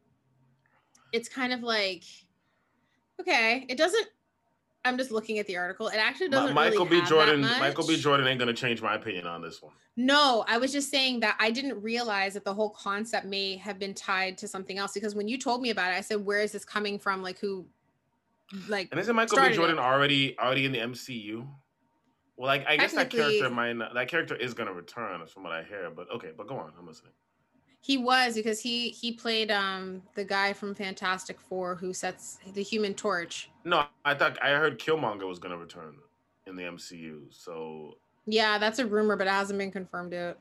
it's 1.11 1.29
kind 1.29 1.53
of 1.53 1.61
like, 1.61 2.03
okay, 3.21 3.65
it 3.69 3.77
doesn't. 3.77 4.07
I'm 4.88 4.97
just 4.97 5.11
looking 5.11 5.39
at 5.39 5.47
the 5.47 5.57
article. 5.57 5.88
It 5.88 5.97
actually 5.97 6.29
doesn't. 6.29 6.55
Michael 6.55 6.85
really 6.85 7.01
B. 7.01 7.07
Jordan. 7.07 7.41
Michael 7.41 7.85
B. 7.88 7.97
Jordan 7.97 8.27
ain't 8.27 8.39
gonna 8.39 8.53
change 8.53 8.81
my 8.81 8.95
opinion 8.95 9.27
on 9.27 9.41
this 9.41 9.61
one. 9.61 9.73
No, 9.95 10.45
I 10.47 10.57
was 10.57 10.71
just 10.71 10.89
saying 10.89 11.19
that 11.21 11.35
I 11.39 11.51
didn't 11.51 11.81
realize 11.81 12.33
that 12.35 12.45
the 12.45 12.53
whole 12.53 12.69
concept 12.69 13.25
may 13.25 13.57
have 13.57 13.79
been 13.79 13.93
tied 13.93 14.38
to 14.39 14.47
something 14.47 14.77
else 14.77 14.93
because 14.93 15.15
when 15.15 15.27
you 15.27 15.38
told 15.38 15.61
me 15.61 15.69
about 15.69 15.91
it, 15.91 15.97
I 15.97 16.01
said, 16.01 16.25
"Where 16.25 16.39
is 16.39 16.51
this 16.51 16.65
coming 16.65 16.99
from? 16.99 17.21
Like 17.21 17.39
who?" 17.39 17.65
Like 18.69 18.89
And 18.91 18.99
isn't 18.99 19.15
Michael 19.15 19.38
B. 19.38 19.43
it. 19.47 19.53
Jordan 19.53 19.77
already 19.77 20.38
already 20.39 20.65
in 20.65 20.71
the 20.71 20.79
MCU? 20.79 21.47
Well, 22.38 22.47
like 22.47 22.65
I 22.67 22.77
guess 22.77 22.93
that 22.93 23.09
character 23.09 23.49
might 23.49 23.73
not, 23.73 23.93
that 23.95 24.07
character 24.07 24.35
is 24.35 24.53
gonna 24.53 24.73
return, 24.73 25.25
from 25.27 25.43
what 25.43 25.51
I 25.51 25.63
hear. 25.63 25.89
But 25.89 26.09
okay, 26.11 26.29
but 26.38 26.47
go 26.47 26.57
on, 26.57 26.71
I'm 26.79 26.88
listening. 26.88 27.13
He 27.88 27.97
was 27.97 28.35
because 28.35 28.59
he 28.59 28.89
he 28.89 29.13
played 29.13 29.49
um 29.49 30.01
the 30.13 30.23
guy 30.25 30.51
from 30.51 30.75
Fantastic 30.75 31.39
Four 31.39 31.73
who 31.75 31.93
sets 31.93 32.38
the 32.53 32.61
Human 32.61 32.93
Torch. 32.93 33.49
No, 33.63 33.85
I 34.03 34.13
thought 34.13 34.38
I 34.43 34.49
heard 34.49 34.77
Killmonger 34.77 35.25
was 35.25 35.39
gonna 35.39 35.57
return 35.57 35.95
in 36.47 36.57
the 36.57 36.63
MCU. 36.63 37.21
So, 37.29 37.95
Yeah, 38.25 38.57
that's 38.57 38.79
a 38.79 38.85
rumor, 38.85 39.15
but 39.15 39.25
it 39.27 39.29
hasn't 39.29 39.57
been 39.57 39.71
confirmed 39.71 40.11
yet. 40.11 40.38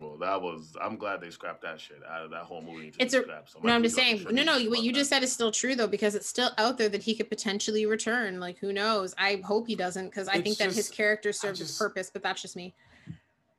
well, 0.00 0.16
that 0.16 0.40
was. 0.40 0.72
I'm 0.80 0.96
glad 0.96 1.20
they 1.20 1.28
scrapped 1.28 1.60
that 1.62 1.78
shit 1.78 2.00
out 2.10 2.24
of 2.24 2.30
that 2.30 2.44
whole 2.44 2.62
movie. 2.62 2.92
It's 2.98 3.12
a- 3.12 3.24
No, 3.62 3.72
I'm 3.74 3.82
just 3.82 3.94
saying. 3.96 4.26
No, 4.30 4.42
no. 4.42 4.58
What 4.70 4.82
you 4.82 4.92
just 4.94 5.10
said 5.10 5.22
is 5.22 5.30
still 5.32 5.52
true 5.52 5.74
though, 5.74 5.86
because 5.86 6.14
it's 6.14 6.26
still 6.26 6.50
out 6.56 6.78
there 6.78 6.88
that 6.88 7.02
he 7.02 7.14
could 7.14 7.28
potentially 7.28 7.84
return. 7.84 8.40
Like, 8.40 8.56
who 8.58 8.72
knows? 8.72 9.14
I 9.18 9.42
hope 9.44 9.66
he 9.66 9.74
doesn't, 9.74 10.06
because 10.06 10.26
I 10.28 10.36
It's 10.36 10.42
think 10.44 10.56
that 10.58 10.72
his 10.72 10.88
character 10.88 11.32
serves 11.34 11.60
its 11.60 11.68
just- 11.70 11.78
purpose. 11.78 12.08
But 12.10 12.22
that's 12.22 12.40
just 12.40 12.56
me. 12.56 12.74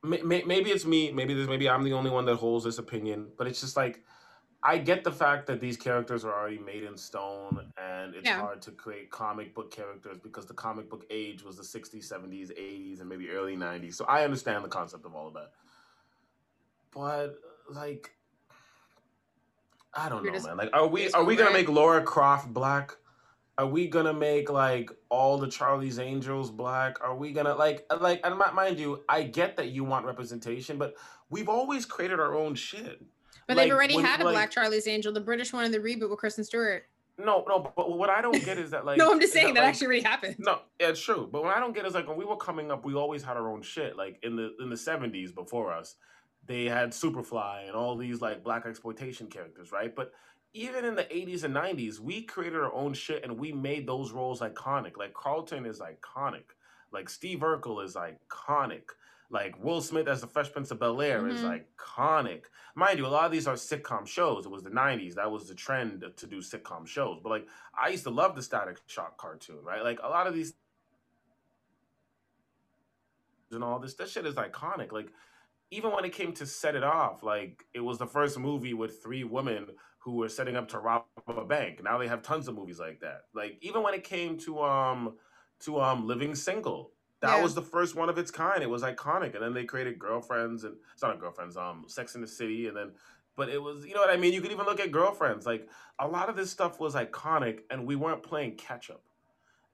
May- 0.02 0.22
may- 0.22 0.44
maybe 0.44 0.70
it's 0.70 0.84
me. 0.84 1.10
Maybe 1.10 1.34
there's 1.34 1.48
maybe 1.48 1.68
I'm 1.68 1.82
the 1.82 1.92
only 1.92 2.10
one 2.10 2.24
that 2.26 2.36
holds 2.36 2.64
this 2.64 2.78
opinion. 2.78 3.28
But 3.36 3.46
it's 3.46 3.60
just 3.60 3.76
like 3.76 4.04
I 4.62 4.78
get 4.78 5.04
the 5.04 5.12
fact 5.12 5.46
that 5.46 5.60
these 5.60 5.76
characters 5.76 6.24
are 6.24 6.32
already 6.32 6.58
made 6.58 6.82
in 6.82 6.96
stone, 6.96 7.72
and 7.76 8.14
it's 8.14 8.26
Yeah. 8.26 8.40
hard 8.40 8.60
to 8.62 8.72
create 8.72 9.10
comic 9.10 9.54
book 9.54 9.70
characters 9.70 10.18
because 10.18 10.46
the 10.46 10.54
comic 10.54 10.90
book 10.90 11.04
age 11.10 11.44
was 11.44 11.56
the 11.56 11.62
60s, 11.62 12.08
70s, 12.08 12.50
80s, 12.56 12.98
and 13.00 13.08
maybe 13.08 13.30
early 13.30 13.56
90s. 13.56 13.96
So 13.96 14.04
I 14.06 14.24
understand 14.24 14.64
the 14.64 14.68
concept 14.68 15.04
of 15.06 15.14
all 15.14 15.28
of 15.28 15.34
that. 15.34 15.52
But 16.92 17.38
like, 17.70 18.14
I 19.94 20.08
don't 20.08 20.24
You're 20.24 20.32
know, 20.34 20.42
man. 20.42 20.56
Like, 20.56 20.70
are 20.72 20.86
we 20.86 21.08
you're 21.08 21.24
we 21.24 21.36
gonna 21.36 21.52
make 21.52 21.68
Laura 21.68 22.02
Croft 22.02 22.52
black? 22.52 22.96
Are 23.58 23.66
we 23.66 23.88
gonna 23.88 24.12
make 24.12 24.48
like 24.50 24.88
all 25.08 25.36
the 25.36 25.48
Charlie's 25.48 25.98
Angels 25.98 26.48
black? 26.48 26.96
Are 27.02 27.16
we 27.16 27.32
gonna 27.32 27.56
like 27.56 27.84
uh, 27.90 27.98
like 28.00 28.20
and 28.22 28.38
mind 28.54 28.78
you, 28.78 29.02
I 29.08 29.24
get 29.24 29.56
that 29.56 29.70
you 29.70 29.82
want 29.82 30.06
representation, 30.06 30.78
but 30.78 30.94
we've 31.28 31.48
always 31.48 31.84
created 31.84 32.20
our 32.20 32.36
own 32.36 32.54
shit. 32.54 33.04
But 33.48 33.56
Like, 33.56 33.64
they've 33.66 33.74
already 33.74 33.96
when- 33.96 34.04
had 34.04 34.20
a 34.20 34.24
like- 34.24 34.34
Black 34.34 34.50
Charlie's 34.52 34.86
Angel, 34.86 35.12
the 35.12 35.20
British 35.20 35.52
one 35.52 35.64
in 35.64 35.72
the 35.72 35.80
reboot 35.80 36.08
with 36.08 36.20
Kristen 36.20 36.44
Stewart. 36.44 36.84
No, 37.20 37.44
no, 37.48 37.58
but 37.76 37.98
what 37.98 38.10
I 38.10 38.20
don't 38.22 38.44
get 38.44 38.58
is 38.58 38.70
that 38.70 38.84
like 38.86 38.96
no, 38.96 39.10
I'm 39.10 39.18
just 39.18 39.32
saying 39.32 39.54
that, 39.54 39.62
like, 39.62 39.70
actually 39.70 39.86
already 39.88 40.02
happened. 40.02 40.36
No, 40.38 40.60
yeah, 40.80 40.90
it's 40.90 41.00
true. 41.00 41.28
But 41.30 41.42
what 41.42 41.56
I 41.56 41.58
don't 41.58 41.74
get 41.74 41.84
is 41.84 41.94
like 41.94 42.06
when 42.06 42.16
we 42.16 42.24
were 42.24 42.36
coming 42.36 42.70
up, 42.70 42.84
we 42.84 42.94
always 42.94 43.24
had 43.24 43.36
our 43.36 43.50
own 43.50 43.60
shit. 43.62 43.96
Like 43.96 44.20
in 44.22 44.36
the 44.36 44.54
in 44.60 44.70
the 44.70 44.76
seventies 44.76 45.32
before 45.32 45.72
us, 45.72 45.96
they 46.46 46.66
had 46.66 46.90
Superfly 46.90 47.66
and 47.66 47.74
all 47.74 47.96
these 47.96 48.20
like 48.20 48.44
blaxploitation 48.44 49.28
characters, 49.28 49.72
right? 49.72 49.92
But 49.96 50.12
even 50.54 50.84
in 50.84 50.94
the 50.94 51.14
eighties 51.14 51.44
and 51.44 51.54
nineties, 51.54 52.00
we 52.00 52.22
created 52.22 52.58
our 52.58 52.72
own 52.72 52.94
shit 52.94 53.24
and 53.24 53.38
we 53.38 53.52
made 53.52 53.86
those 53.86 54.12
roles 54.12 54.40
iconic. 54.40 54.96
Like 54.96 55.14
Carlton 55.14 55.66
is 55.66 55.80
iconic. 55.80 56.44
Like 56.92 57.08
Steve 57.08 57.40
Urkel 57.40 57.84
is 57.84 57.96
iconic. 57.96 58.84
Like 59.30 59.62
Will 59.62 59.82
Smith 59.82 60.08
as 60.08 60.22
the 60.22 60.26
Fresh 60.26 60.52
Prince 60.52 60.70
of 60.70 60.80
Bel 60.80 61.02
Air 61.02 61.28
is 61.28 61.42
Mhm. 61.42 61.62
iconic. 61.76 62.44
Mind 62.74 62.98
you, 62.98 63.06
a 63.06 63.08
lot 63.08 63.26
of 63.26 63.32
these 63.32 63.46
are 63.46 63.56
sitcom 63.56 64.06
shows. 64.06 64.46
It 64.46 64.50
was 64.50 64.62
the 64.62 64.70
'90s. 64.70 65.16
That 65.16 65.30
was 65.30 65.48
the 65.48 65.54
trend 65.54 66.00
to 66.16 66.26
do 66.26 66.38
sitcom 66.38 66.86
shows. 66.86 67.20
But 67.22 67.28
like, 67.28 67.48
I 67.74 67.88
used 67.88 68.04
to 68.04 68.10
love 68.10 68.34
the 68.34 68.42
Static 68.42 68.80
Shock 68.86 69.18
cartoon, 69.18 69.62
right? 69.62 69.82
Like 69.82 70.00
a 70.02 70.08
lot 70.08 70.26
of 70.26 70.34
these 70.34 70.54
and 73.50 73.64
all 73.64 73.78
this, 73.78 73.94
that 73.94 74.08
shit 74.08 74.26
is 74.26 74.34
iconic. 74.34 74.92
Like, 74.92 75.10
even 75.70 75.90
when 75.92 76.04
it 76.04 76.12
came 76.12 76.32
to 76.34 76.46
set 76.46 76.74
it 76.74 76.84
off, 76.84 77.22
like 77.22 77.64
it 77.74 77.80
was 77.80 77.98
the 77.98 78.06
first 78.06 78.38
movie 78.38 78.74
with 78.74 79.02
three 79.02 79.24
women 79.24 79.68
who 80.08 80.16
were 80.16 80.28
setting 80.28 80.56
up 80.56 80.68
to 80.68 80.78
rob 80.78 81.04
a 81.26 81.44
bank. 81.44 81.82
Now 81.82 81.98
they 81.98 82.08
have 82.08 82.22
tons 82.22 82.48
of 82.48 82.54
movies 82.54 82.78
like 82.80 83.00
that. 83.00 83.22
Like 83.34 83.58
even 83.60 83.82
when 83.82 83.92
it 83.92 84.04
came 84.04 84.38
to 84.38 84.62
um 84.62 85.18
to 85.60 85.80
um 85.80 86.06
Living 86.06 86.34
Single, 86.34 86.92
that 87.20 87.36
Yeah. 87.36 87.42
was 87.42 87.54
the 87.54 87.62
first 87.62 87.94
one 87.94 88.08
of 88.08 88.16
its 88.16 88.30
kind. 88.30 88.62
It 88.62 88.70
was 88.70 88.82
iconic, 88.82 89.34
and 89.34 89.42
then 89.42 89.52
they 89.52 89.64
created 89.64 89.98
Girlfriends 89.98 90.64
and 90.64 90.76
it's 90.94 91.02
not 91.02 91.14
a 91.14 91.18
Girlfriends, 91.18 91.56
um 91.58 91.84
Sex 91.88 92.14
in 92.14 92.22
the 92.22 92.26
City, 92.26 92.68
and 92.68 92.76
then. 92.76 92.92
But 93.36 93.50
it 93.50 93.62
was, 93.62 93.86
you 93.86 93.94
know 93.94 94.00
what 94.00 94.10
I 94.10 94.16
mean. 94.16 94.32
You 94.32 94.40
could 94.40 94.50
even 94.50 94.66
look 94.66 94.80
at 94.80 94.90
Girlfriends. 94.90 95.46
Like 95.46 95.68
a 95.98 96.08
lot 96.08 96.28
of 96.28 96.36
this 96.36 96.50
stuff 96.50 96.80
was 96.80 96.94
iconic, 96.94 97.60
and 97.70 97.86
we 97.86 97.96
weren't 97.96 98.22
playing 98.22 98.56
catch 98.56 98.90
up. 98.90 99.02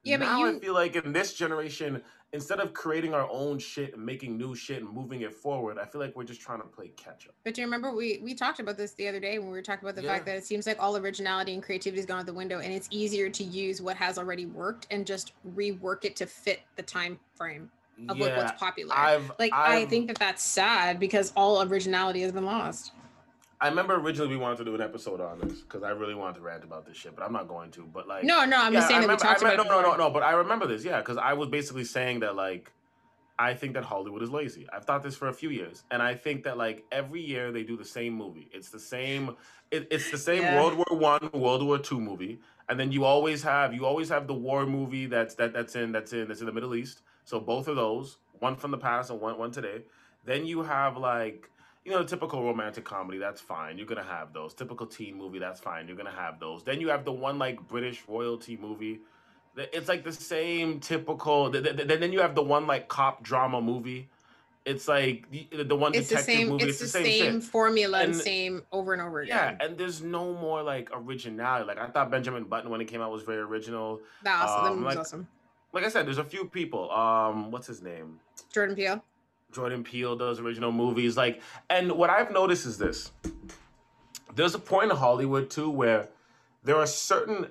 Yeah, 0.04 0.18
but 0.18 0.26
now 0.26 0.44
I 0.44 0.58
feel 0.58 0.74
like 0.74 0.96
in 0.96 1.12
this 1.12 1.32
generation, 1.32 2.02
instead 2.32 2.60
of 2.60 2.74
creating 2.74 3.14
our 3.14 3.28
own 3.30 3.58
shit 3.58 3.94
and 3.94 4.04
making 4.04 4.36
new 4.36 4.54
shit 4.54 4.82
and 4.82 4.92
moving 4.92 5.22
it 5.22 5.32
forward, 5.32 5.78
I 5.78 5.86
feel 5.86 6.00
like 6.00 6.14
we're 6.14 6.24
just 6.24 6.40
trying 6.40 6.60
to 6.60 6.66
play 6.66 6.88
catch 6.96 7.26
up. 7.26 7.34
But 7.44 7.54
do 7.54 7.62
you 7.62 7.66
remember 7.66 7.94
we 7.94 8.20
we 8.22 8.34
talked 8.34 8.60
about 8.60 8.76
this 8.76 8.92
the 8.92 9.08
other 9.08 9.20
day 9.20 9.38
when 9.38 9.48
we 9.48 9.54
were 9.54 9.62
talking 9.62 9.88
about 9.88 9.96
the 9.96 10.06
fact 10.06 10.26
that 10.26 10.36
it 10.36 10.44
seems 10.44 10.66
like 10.66 10.76
all 10.78 10.96
originality 10.96 11.54
and 11.54 11.62
creativity 11.62 11.98
has 12.00 12.06
gone 12.06 12.20
out 12.20 12.26
the 12.26 12.34
window, 12.34 12.58
and 12.58 12.72
it's 12.72 12.88
easier 12.90 13.30
to 13.30 13.44
use 13.44 13.80
what 13.80 13.96
has 13.96 14.18
already 14.18 14.46
worked 14.46 14.86
and 14.90 15.06
just 15.06 15.32
rework 15.56 16.04
it 16.04 16.16
to 16.16 16.26
fit 16.26 16.60
the 16.76 16.82
time 16.82 17.18
frame 17.34 17.70
of 18.08 18.18
like 18.18 18.36
what's 18.36 18.52
popular. 18.60 18.94
I've 18.94 19.30
like 19.38 19.52
i 19.54 19.76
I've- 19.76 19.86
think 19.86 20.08
that 20.08 20.18
that's 20.18 20.42
sad 20.42 21.00
because 21.00 21.32
all 21.36 21.62
originality 21.62 22.20
has 22.22 22.32
been 22.32 22.44
lost. 22.44 22.92
I 23.64 23.68
remember 23.68 23.94
originally 23.94 24.28
we 24.28 24.36
wanted 24.36 24.58
to 24.58 24.64
do 24.66 24.74
an 24.74 24.82
episode 24.82 25.20
on 25.22 25.38
this 25.40 25.60
because 25.62 25.82
I 25.82 25.90
really 25.90 26.14
wanted 26.14 26.34
to 26.36 26.40
rant 26.42 26.64
about 26.64 26.84
this 26.84 26.96
shit, 26.98 27.16
but 27.16 27.24
I'm 27.24 27.32
not 27.32 27.48
going 27.48 27.70
to. 27.72 27.88
But 27.92 28.06
like, 28.06 28.22
No, 28.22 28.44
no, 28.44 28.58
I'm 28.58 28.72
just 28.74 28.88
saying 28.88 29.02
I 29.02 29.06
that 29.06 29.12
we 29.12 29.16
talked 29.16 29.40
about 29.40 29.52
remember- 29.52 29.72
it. 29.72 29.76
no, 29.76 29.80
no, 29.80 29.90
no, 29.92 29.96
no. 29.96 30.10
But 30.10 30.22
I 30.22 30.32
remember 30.32 30.66
this, 30.66 30.84
yeah, 30.84 30.98
because 30.98 31.16
I 31.16 31.32
was 31.32 31.48
basically 31.48 31.84
saying 31.84 32.20
that 32.20 32.36
like, 32.36 32.70
I 33.38 33.54
think 33.54 33.72
that 33.74 33.84
Hollywood 33.84 34.22
is 34.22 34.30
lazy. 34.30 34.66
I've 34.70 34.84
thought 34.84 35.02
this 35.02 35.16
for 35.16 35.28
a 35.28 35.32
few 35.32 35.48
years, 35.50 35.82
and 35.90 36.02
I 36.02 36.14
think 36.14 36.44
that 36.44 36.58
like 36.58 36.84
every 36.92 37.22
year 37.22 37.50
they 37.52 37.62
do 37.64 37.76
the 37.76 37.84
same 37.84 38.12
movie. 38.12 38.48
It's 38.52 38.68
the 38.68 38.78
same. 38.78 39.34
It, 39.70 39.88
it's 39.90 40.10
the 40.10 40.18
same 40.18 40.42
Yeah. 40.42 40.60
World 40.62 40.74
War 40.76 40.98
One, 40.98 41.30
World 41.32 41.62
War 41.64 41.78
Two 41.78 42.00
movie, 42.00 42.38
and 42.68 42.78
then 42.78 42.92
you 42.92 43.04
always 43.04 43.42
have 43.42 43.72
you 43.74 43.86
always 43.86 44.08
have 44.10 44.26
the 44.26 44.34
war 44.34 44.66
movie 44.66 45.06
that's 45.06 45.34
that 45.36 45.52
that's 45.54 45.74
in 45.74 45.90
that's 45.90 46.12
in 46.12 46.28
that's 46.28 46.40
in 46.40 46.46
the 46.46 46.52
Middle 46.52 46.74
East. 46.76 47.00
So 47.24 47.40
both 47.40 47.66
of 47.66 47.76
those, 47.76 48.18
one 48.40 48.54
from 48.56 48.70
the 48.72 48.78
past 48.78 49.10
and 49.10 49.20
one 49.20 49.36
one 49.38 49.50
today. 49.50 49.82
Then 50.24 50.46
you 50.46 50.62
have 50.62 50.96
like 50.96 51.50
you 51.84 51.92
know, 51.92 51.98
the 52.02 52.08
typical 52.08 52.42
romantic 52.42 52.84
comedy, 52.84 53.18
that's 53.18 53.40
fine. 53.40 53.76
You're 53.76 53.86
gonna 53.86 54.02
have 54.02 54.32
those. 54.32 54.54
Typical 54.54 54.86
teen 54.86 55.16
movie, 55.16 55.38
that's 55.38 55.60
fine. 55.60 55.86
You're 55.86 55.96
gonna 55.96 56.10
have 56.10 56.40
those. 56.40 56.64
Then 56.64 56.80
you 56.80 56.88
have 56.88 57.04
the 57.04 57.12
one 57.12 57.38
like 57.38 57.66
British 57.68 58.02
royalty 58.08 58.56
movie. 58.56 59.00
It's 59.56 59.88
like 59.88 60.02
the 60.02 60.12
same 60.12 60.80
typical. 60.80 61.50
th- 61.52 61.62
th- 61.62 61.76
th- 61.76 62.00
Then 62.00 62.12
you 62.12 62.20
have 62.20 62.34
the 62.34 62.42
one 62.42 62.66
like 62.66 62.88
cop 62.88 63.22
drama 63.22 63.60
movie. 63.60 64.08
It's 64.64 64.88
like 64.88 65.30
the, 65.30 65.62
the 65.62 65.76
one 65.76 65.94
It's 65.94 66.08
the 66.08 66.16
same. 66.16 66.48
movie. 66.48 66.64
It's, 66.64 66.78
the 66.80 66.88
same, 66.88 67.34
shit. 67.40 67.42
formula 67.44 68.00
and 68.00 68.16
same 68.16 68.62
over 68.72 68.94
and 68.94 69.02
over 69.02 69.20
again. 69.20 69.56
Yeah, 69.60 69.66
and 69.66 69.76
there's 69.76 70.00
no 70.02 70.32
more 70.32 70.62
like 70.62 70.88
originality. 70.92 71.66
Like 71.68 71.78
I 71.78 71.86
thought 71.88 72.10
Benjamin 72.10 72.44
Button 72.44 72.70
when 72.70 72.80
it 72.80 72.86
came 72.86 73.02
out 73.02 73.12
was 73.12 73.22
very 73.22 73.42
original. 73.42 74.00
That 74.22 74.42
awesome. 74.42 74.64
that 74.64 74.70
um, 74.70 74.76
movie's 74.80 74.86
like- 74.86 74.98
awesome. 74.98 75.28
Like 75.74 75.84
I 75.84 75.88
said, 75.88 76.06
there's 76.06 76.18
a 76.18 76.24
few 76.24 76.44
people. 76.46 76.90
Um, 76.92 77.50
what's 77.50 77.66
his 77.66 77.82
name? 77.82 78.20
Jordan 78.52 78.76
Peele. 78.76 79.04
Jordan 79.54 79.84
Peele 79.84 80.16
does 80.16 80.40
original 80.40 80.72
movies. 80.72 81.16
Like, 81.16 81.40
and 81.70 81.92
what 81.92 82.10
I've 82.10 82.32
noticed 82.32 82.66
is 82.66 82.76
this: 82.76 83.12
there's 84.34 84.54
a 84.54 84.58
point 84.58 84.90
in 84.90 84.96
Hollywood 84.96 85.48
too 85.50 85.70
where 85.70 86.08
there 86.64 86.76
are 86.76 86.86
certain 86.86 87.46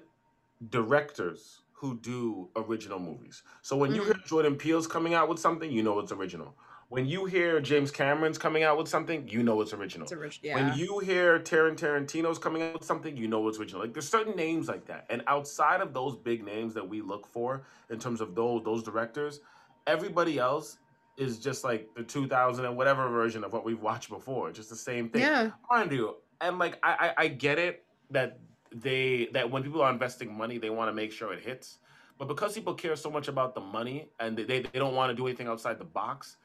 directors 0.69 1.59
who 1.73 1.97
do 1.97 2.49
original 2.55 2.99
movies. 2.99 3.43
So 3.61 3.75
when 3.75 3.93
you 3.93 4.03
hear 4.03 4.13
Mm. 4.13 4.25
Jordan 4.25 4.55
Peele's 4.55 4.87
coming 4.87 5.13
out 5.13 5.27
with 5.29 5.39
something, 5.39 5.71
you 5.71 5.83
know 5.83 5.99
it's 5.99 6.11
original. 6.11 6.55
When 6.89 7.05
you 7.07 7.25
hear 7.25 7.59
James 7.59 7.89
Cameron's 7.91 8.37
coming 8.37 8.63
out 8.63 8.77
with 8.77 8.87
something, 8.87 9.27
you 9.27 9.41
know 9.41 9.59
it's 9.61 9.73
original. 9.73 10.03
It's 10.03 10.11
a 10.11 10.17
rich, 10.17 10.39
When 10.43 10.77
you 10.77 10.99
hear 10.99 11.39
Taran 11.39 11.75
Tarantino's 11.75 12.37
coming 12.37 12.61
out 12.61 12.73
with 12.75 12.83
something, 12.85 13.17
you 13.17 13.27
know 13.27 13.47
it's 13.47 13.57
original. 13.57 13.81
Like 13.81 13.93
there's 13.93 14.07
certain 14.07 14.35
names 14.35 14.67
like 14.67 14.85
that. 14.85 15.05
And 15.09 15.23
outside 15.27 15.81
of 15.81 15.93
those 15.93 16.15
big 16.15 16.45
names 16.45 16.73
that 16.75 16.87
we 16.87 17.01
look 17.01 17.25
for 17.25 17.63
in 17.89 17.97
terms 17.99 18.21
of 18.21 18.35
those 18.35 18.63
those 18.63 18.83
directors, 18.83 19.39
everybody 19.87 20.37
else 20.37 20.77
is 21.17 21.39
just 21.39 21.63
like 21.63 21.87
the 21.95 22.03
2000 22.03 22.65
and 22.65 22.75
whatever 22.75 23.07
version 23.09 23.43
of 23.43 23.53
what 23.53 23.65
we've 23.65 23.81
watched 23.81 24.09
before. 24.09 24.51
Just 24.51 24.69
the 24.69 24.75
same 24.75 25.09
thing. 25.09 25.21
Yeah. 25.21 25.51
Mind 25.69 25.91
you, 25.91 26.15
and 26.41 26.59
like 26.59 26.79
I, 26.83 27.13
I 27.17 27.23
I 27.23 27.27
get 27.27 27.59
it 27.59 27.85
that 28.11 28.39
they 28.73 29.29
that 29.33 29.49
when 29.49 29.63
people 29.63 29.81
are 29.81 29.91
investing 29.91 30.35
money, 30.35 30.57
they 30.57 30.69
want 30.69 30.89
to 30.89 30.93
make 30.93 31.11
sure 31.11 31.33
it 31.33 31.43
hits. 31.43 31.79
But 32.17 32.27
because 32.27 32.53
people 32.53 32.73
care 32.73 32.95
so 32.95 33.09
much 33.09 33.27
about 33.27 33.55
the 33.55 33.61
money 33.61 34.09
and 34.19 34.37
they, 34.37 34.43
they, 34.43 34.61
they 34.61 34.79
don't 34.79 34.93
want 34.93 35.09
to 35.09 35.15
do 35.15 35.25
anything 35.27 35.47
outside 35.47 35.79
the 35.79 35.85
box, 35.85 36.37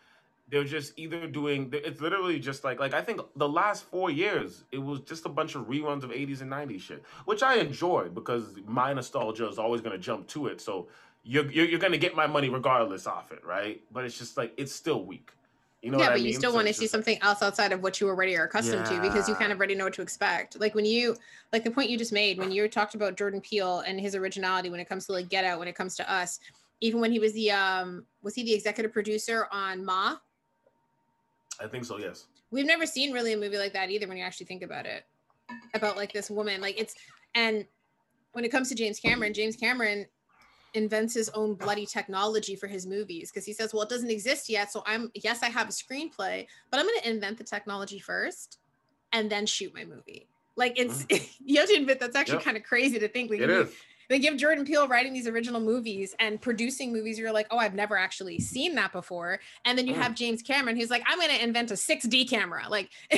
they're 0.50 0.64
just 0.64 0.94
either 0.98 1.26
doing 1.26 1.70
it's 1.72 2.00
literally 2.00 2.38
just 2.38 2.64
like 2.64 2.80
like 2.80 2.94
I 2.94 3.02
think 3.02 3.20
the 3.36 3.48
last 3.48 3.84
four 3.84 4.10
years 4.10 4.64
it 4.72 4.78
was 4.78 5.00
just 5.00 5.26
a 5.26 5.28
bunch 5.28 5.54
of 5.54 5.66
reruns 5.66 6.04
of 6.04 6.10
80s 6.10 6.40
and 6.40 6.50
90s 6.50 6.80
shit, 6.80 7.02
which 7.26 7.42
I 7.42 7.56
enjoy 7.56 8.08
because 8.08 8.56
my 8.66 8.92
nostalgia 8.92 9.46
is 9.48 9.58
always 9.58 9.80
gonna 9.80 9.98
jump 9.98 10.26
to 10.28 10.46
it. 10.46 10.60
So 10.60 10.88
you're 11.24 11.50
you're, 11.50 11.66
you're 11.66 11.78
gonna 11.80 11.98
get 11.98 12.14
my 12.14 12.26
money 12.26 12.48
regardless 12.48 13.06
off 13.06 13.32
it, 13.32 13.44
right? 13.44 13.80
But 13.92 14.04
it's 14.04 14.18
just 14.18 14.36
like 14.36 14.52
it's 14.56 14.72
still 14.72 15.04
weak. 15.04 15.30
You 15.82 15.92
know 15.92 15.98
yeah, 15.98 16.06
what 16.06 16.10
but 16.10 16.14
I 16.14 16.16
mean? 16.16 16.26
you 16.26 16.32
still 16.32 16.50
So 16.50 16.56
want 16.56 16.66
to 16.66 16.74
see 16.74 16.82
like- 16.86 16.90
something 16.90 17.18
else 17.22 17.40
outside 17.40 17.70
of 17.70 17.82
what 17.82 18.00
you 18.00 18.08
already 18.08 18.36
are 18.36 18.44
accustomed 18.44 18.84
to 18.86 19.00
because 19.00 19.28
you 19.28 19.36
kind 19.36 19.52
of 19.52 19.58
already 19.58 19.76
know 19.76 19.84
what 19.84 19.94
to 19.94 20.02
expect. 20.02 20.58
Like 20.58 20.74
when 20.74 20.84
you, 20.84 21.14
like 21.52 21.62
the 21.62 21.70
point 21.70 21.88
you 21.88 21.96
just 21.96 22.12
made, 22.12 22.36
when 22.36 22.50
you 22.50 22.66
talked 22.68 22.96
about 22.96 23.16
Jordan 23.16 23.40
Peele 23.40 23.80
and 23.86 24.00
his 24.00 24.16
originality 24.16 24.70
when 24.70 24.80
it 24.80 24.88
comes 24.88 25.06
to 25.06 25.12
like 25.12 25.28
Get 25.28 25.44
Out, 25.44 25.60
when 25.60 25.68
it 25.68 25.76
comes 25.76 25.94
to 25.96 26.12
us, 26.12 26.40
even 26.80 27.00
when 27.00 27.12
he 27.12 27.20
was 27.20 27.32
the, 27.32 27.52
um, 27.52 28.04
was 28.22 28.34
he 28.34 28.42
the 28.42 28.52
executive 28.52 28.92
producer 28.92 29.46
on 29.52 29.84
Ma? 29.84 30.16
I 31.60 31.68
think 31.68 31.84
so, 31.84 31.96
yes. 31.98 32.26
We've 32.50 32.66
never 32.66 32.84
seen 32.84 33.12
really 33.12 33.32
a 33.34 33.36
movie 33.36 33.58
like 33.58 33.72
that 33.74 33.88
either 33.88 34.08
when 34.08 34.16
you 34.16 34.24
actually 34.24 34.46
think 34.46 34.64
about 34.64 34.84
it. 34.84 35.04
About 35.74 35.96
like 35.96 36.12
this 36.12 36.28
woman, 36.28 36.60
like 36.60 36.78
it's, 36.80 36.96
and 37.36 37.64
when 38.32 38.44
it 38.44 38.50
comes 38.50 38.68
to 38.70 38.74
James 38.74 38.98
Cameron, 38.98 39.32
James 39.32 39.54
Cameron 39.54 40.06
invents 40.74 41.14
his 41.14 41.28
own 41.30 41.54
bloody 41.54 41.86
technology 41.86 42.54
for 42.56 42.66
his 42.66 42.86
movies 42.86 43.30
because 43.30 43.44
he 43.44 43.52
says, 43.52 43.72
well, 43.72 43.82
it 43.82 43.88
doesn't 43.88 44.10
exist 44.10 44.48
yet. 44.48 44.70
So 44.72 44.82
I'm, 44.86 45.10
yes, 45.14 45.42
I 45.42 45.46
have 45.48 45.68
a 45.68 45.72
screenplay, 45.72 46.46
but 46.70 46.78
I'm 46.80 46.86
going 46.86 47.00
to 47.02 47.10
invent 47.10 47.38
the 47.38 47.44
technology 47.44 47.98
first 47.98 48.58
and 49.12 49.30
then 49.30 49.46
shoot 49.46 49.74
my 49.74 49.84
movie. 49.84 50.26
Like 50.56 50.78
it's, 50.78 51.06
you 51.44 51.60
have 51.60 51.68
to 51.68 51.74
admit 51.76 52.00
that's 52.00 52.16
actually 52.16 52.36
Yep. 52.36 52.44
kind 52.44 52.56
of 52.56 52.62
crazy 52.64 52.98
to 52.98 53.08
think. 53.08 53.30
Like, 53.30 53.40
It 53.40 53.48
you- 53.48 53.60
is. 53.62 53.72
they 54.08 54.18
give 54.18 54.36
Jordan 54.36 54.64
Peele 54.64 54.88
writing 54.88 55.12
these 55.12 55.26
original 55.26 55.60
movies 55.60 56.14
and 56.18 56.40
producing 56.40 56.92
movies. 56.92 57.18
You're 57.18 57.32
like, 57.32 57.46
oh, 57.50 57.58
I've 57.58 57.74
never 57.74 57.96
actually 57.96 58.38
seen 58.40 58.74
that 58.74 58.92
before. 58.92 59.40
And 59.64 59.78
then 59.78 59.86
you 59.86 59.94
Mm. 59.94 59.98
have 60.02 60.14
James 60.14 60.42
Cameron, 60.42 60.76
who's 60.76 60.90
like, 60.90 61.02
I'm 61.06 61.18
going 61.18 61.30
to 61.30 61.42
invent 61.42 61.70
a 61.70 61.74
6D 61.74 62.28
camera, 62.28 62.64
like, 62.68 62.90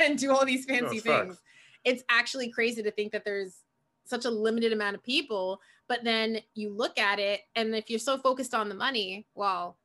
and 0.00 0.18
do 0.18 0.32
all 0.32 0.44
these 0.44 0.64
fancy 0.64 0.96
it's 0.96 1.06
facts. 1.06 1.26
things. 1.26 1.38
It's 1.84 2.02
actually 2.10 2.50
crazy 2.50 2.82
to 2.82 2.90
think 2.90 3.12
that 3.12 3.24
there's 3.24 3.54
such 4.04 4.24
a 4.24 4.30
limited 4.30 4.72
amount 4.72 4.96
of 4.96 5.02
people. 5.04 5.60
But 5.90 6.04
then 6.04 6.38
you 6.54 6.72
look 6.72 7.00
at 7.00 7.18
it, 7.18 7.40
and 7.56 7.74
if 7.74 7.90
you're 7.90 7.98
so 7.98 8.16
focused 8.16 8.54
on 8.54 8.68
the 8.68 8.76
money, 8.76 9.26
well, 9.34 9.76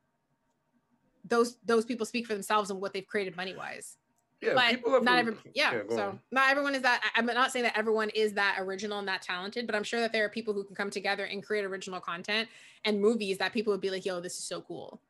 those 1.27 1.57
those 1.65 1.83
people 1.83 2.05
speak 2.05 2.27
for 2.27 2.33
themselves 2.33 2.69
and 2.69 2.79
what 2.79 2.93
they've 2.93 3.07
created 3.07 3.35
money 3.35 3.55
wise 3.55 3.97
Yeah, 4.39 4.53
but 4.53 4.69
people 4.69 4.91
have 4.93 5.01
not 5.03 5.17
every 5.17 5.35
yeah, 5.55 5.73
go 5.89 5.95
so 5.95 6.07
on. 6.09 6.19
not 6.31 6.51
everyone 6.51 6.75
is 6.75 6.83
that 6.83 7.01
i'm 7.15 7.25
not 7.25 7.51
saying 7.51 7.63
that 7.63 7.75
everyone 7.75 8.09
is 8.09 8.33
that 8.33 8.57
original 8.59 8.99
and 8.99 9.07
that 9.07 9.23
talented 9.23 9.65
but 9.65 9.75
i'm 9.75 9.83
sure 9.83 9.99
that 9.99 10.11
there 10.13 10.23
are 10.23 10.29
people 10.29 10.53
who 10.53 10.63
can 10.63 10.75
come 10.75 10.91
together 10.91 11.25
and 11.25 11.43
create 11.43 11.65
original 11.65 11.99
content 11.99 12.47
and 12.83 13.01
movies 13.01 13.39
that 13.39 13.53
people 13.53 13.71
would 13.73 13.81
be 13.81 13.89
like 13.89 14.05
yo 14.05 14.19
this 14.19 14.37
is 14.37 14.43
so 14.43 14.61
cool 14.61 15.01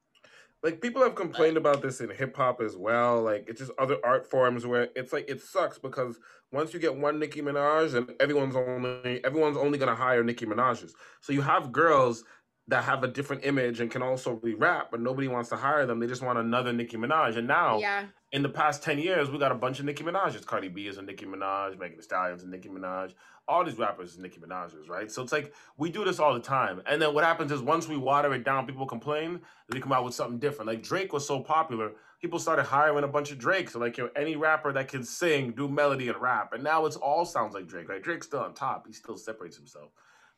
like 0.66 0.82
people 0.82 1.04
have 1.04 1.14
complained 1.14 1.58
about 1.58 1.84
this 1.84 2.02
in 2.02 2.10
hip 2.10 2.36
hop 2.36 2.60
as 2.60 2.76
well. 2.76 3.22
Like 3.22 3.46
it's 3.48 3.60
just 3.60 3.72
other 3.78 3.98
art 4.04 4.28
forms 4.28 4.66
where 4.66 4.90
it's 4.96 5.14
like 5.14 5.30
it 5.30 5.40
sucks 5.40 5.78
because 5.78 6.18
once 6.52 6.74
you 6.74 6.80
get 6.80 6.98
one 6.98 7.20
Nicki 7.20 7.40
Minaj 7.40 7.94
and 7.94 8.12
everyone's 8.20 8.56
only 8.56 9.24
everyone's 9.24 9.58
only 9.58 9.78
gonna 9.78 9.94
hire 9.94 10.24
Nicki 10.24 10.48
Minaj's. 10.48 10.96
So 11.22 11.34
you 11.34 11.42
have 11.44 11.72
girls 11.72 12.24
that 12.68 12.84
have 12.84 13.04
a 13.04 13.08
different 13.08 13.46
image 13.46 13.80
and 13.80 13.92
can 13.92 14.02
also 14.02 14.38
be 14.38 14.56
rap, 14.56 14.88
but 14.90 15.00
nobody 15.00 15.28
wants 15.28 15.50
to 15.50 15.56
hire 15.56 15.86
them. 15.86 16.00
They 16.00 16.08
just 16.08 16.24
want 16.24 16.40
another 16.40 16.74
Nicki 16.74 16.98
Minaj. 16.98 17.38
And 17.38 17.48
now 17.48 17.78
yeah 17.78 18.06
in 18.36 18.44
the 18.44 18.50
past 18.50 18.84
10 18.84 19.00
years, 19.00 19.30
we 19.30 19.40
got 19.40 19.54
a 19.54 19.56
bunch 19.56 19.80
of 19.80 19.86
Nicki 19.86 20.04
Minaj's. 20.04 20.44
Cardi 20.44 20.68
B 20.68 20.88
is 20.88 20.98
a 20.98 21.02
Nicki 21.02 21.26
Minaj, 21.26 21.80
Megan 21.80 21.96
Thee 21.96 22.04
Stallion's 22.04 22.44
a 22.44 22.48
Nicki 22.48 22.68
Minaj. 22.68 23.14
All 23.48 23.64
these 23.64 23.78
rappers 23.78 24.18
are 24.18 24.22
Nicki 24.22 24.42
Minaj's, 24.42 24.90
right? 24.90 25.10
So 25.10 25.24
it's 25.24 25.32
like 25.32 25.54
we 25.78 25.90
do 25.90 26.04
this 26.04 26.20
all 26.20 26.34
the 26.34 26.42
time. 26.42 26.82
And 26.86 27.02
then 27.02 27.14
what 27.14 27.24
happens 27.24 27.54
is 27.54 27.62
once 27.62 27.88
we 27.88 27.96
water 27.96 28.34
it 28.34 28.44
down, 28.44 28.68
people 28.68 28.86
complain, 28.86 29.40
they 29.70 29.80
come 29.80 29.94
out 29.94 30.04
with 30.04 30.14
something 30.14 30.38
different. 30.38 30.68
Like 30.68 30.84
Drake 30.84 31.14
was 31.14 31.26
so 31.26 31.40
popular, 31.40 31.94
people 32.22 32.38
started 32.38 32.64
hiring 32.64 33.06
a 33.06 33.08
bunch 33.08 33.32
of 33.32 33.40
Drakes. 33.40 33.72
So 33.72 33.80
like, 33.80 33.98
you 33.98 34.04
know, 34.04 34.10
any 34.18 34.36
rapper 34.36 34.74
that 34.74 34.90
can 34.90 35.06
sing, 35.06 35.52
do 35.52 35.70
melody 35.70 36.10
and 36.10 36.20
rap. 36.20 36.52
And 36.52 36.62
now 36.62 36.86
it's 36.86 36.98
all 36.98 37.24
sounds 37.24 37.54
like 37.54 37.68
Drake, 37.68 37.88
right? 37.88 38.04
Drake's 38.04 38.28
still 38.28 38.42
on 38.42 38.54
top. 38.54 38.86
He 38.86 38.92
still 38.92 39.16
separates 39.16 39.56
himself. 39.56 39.92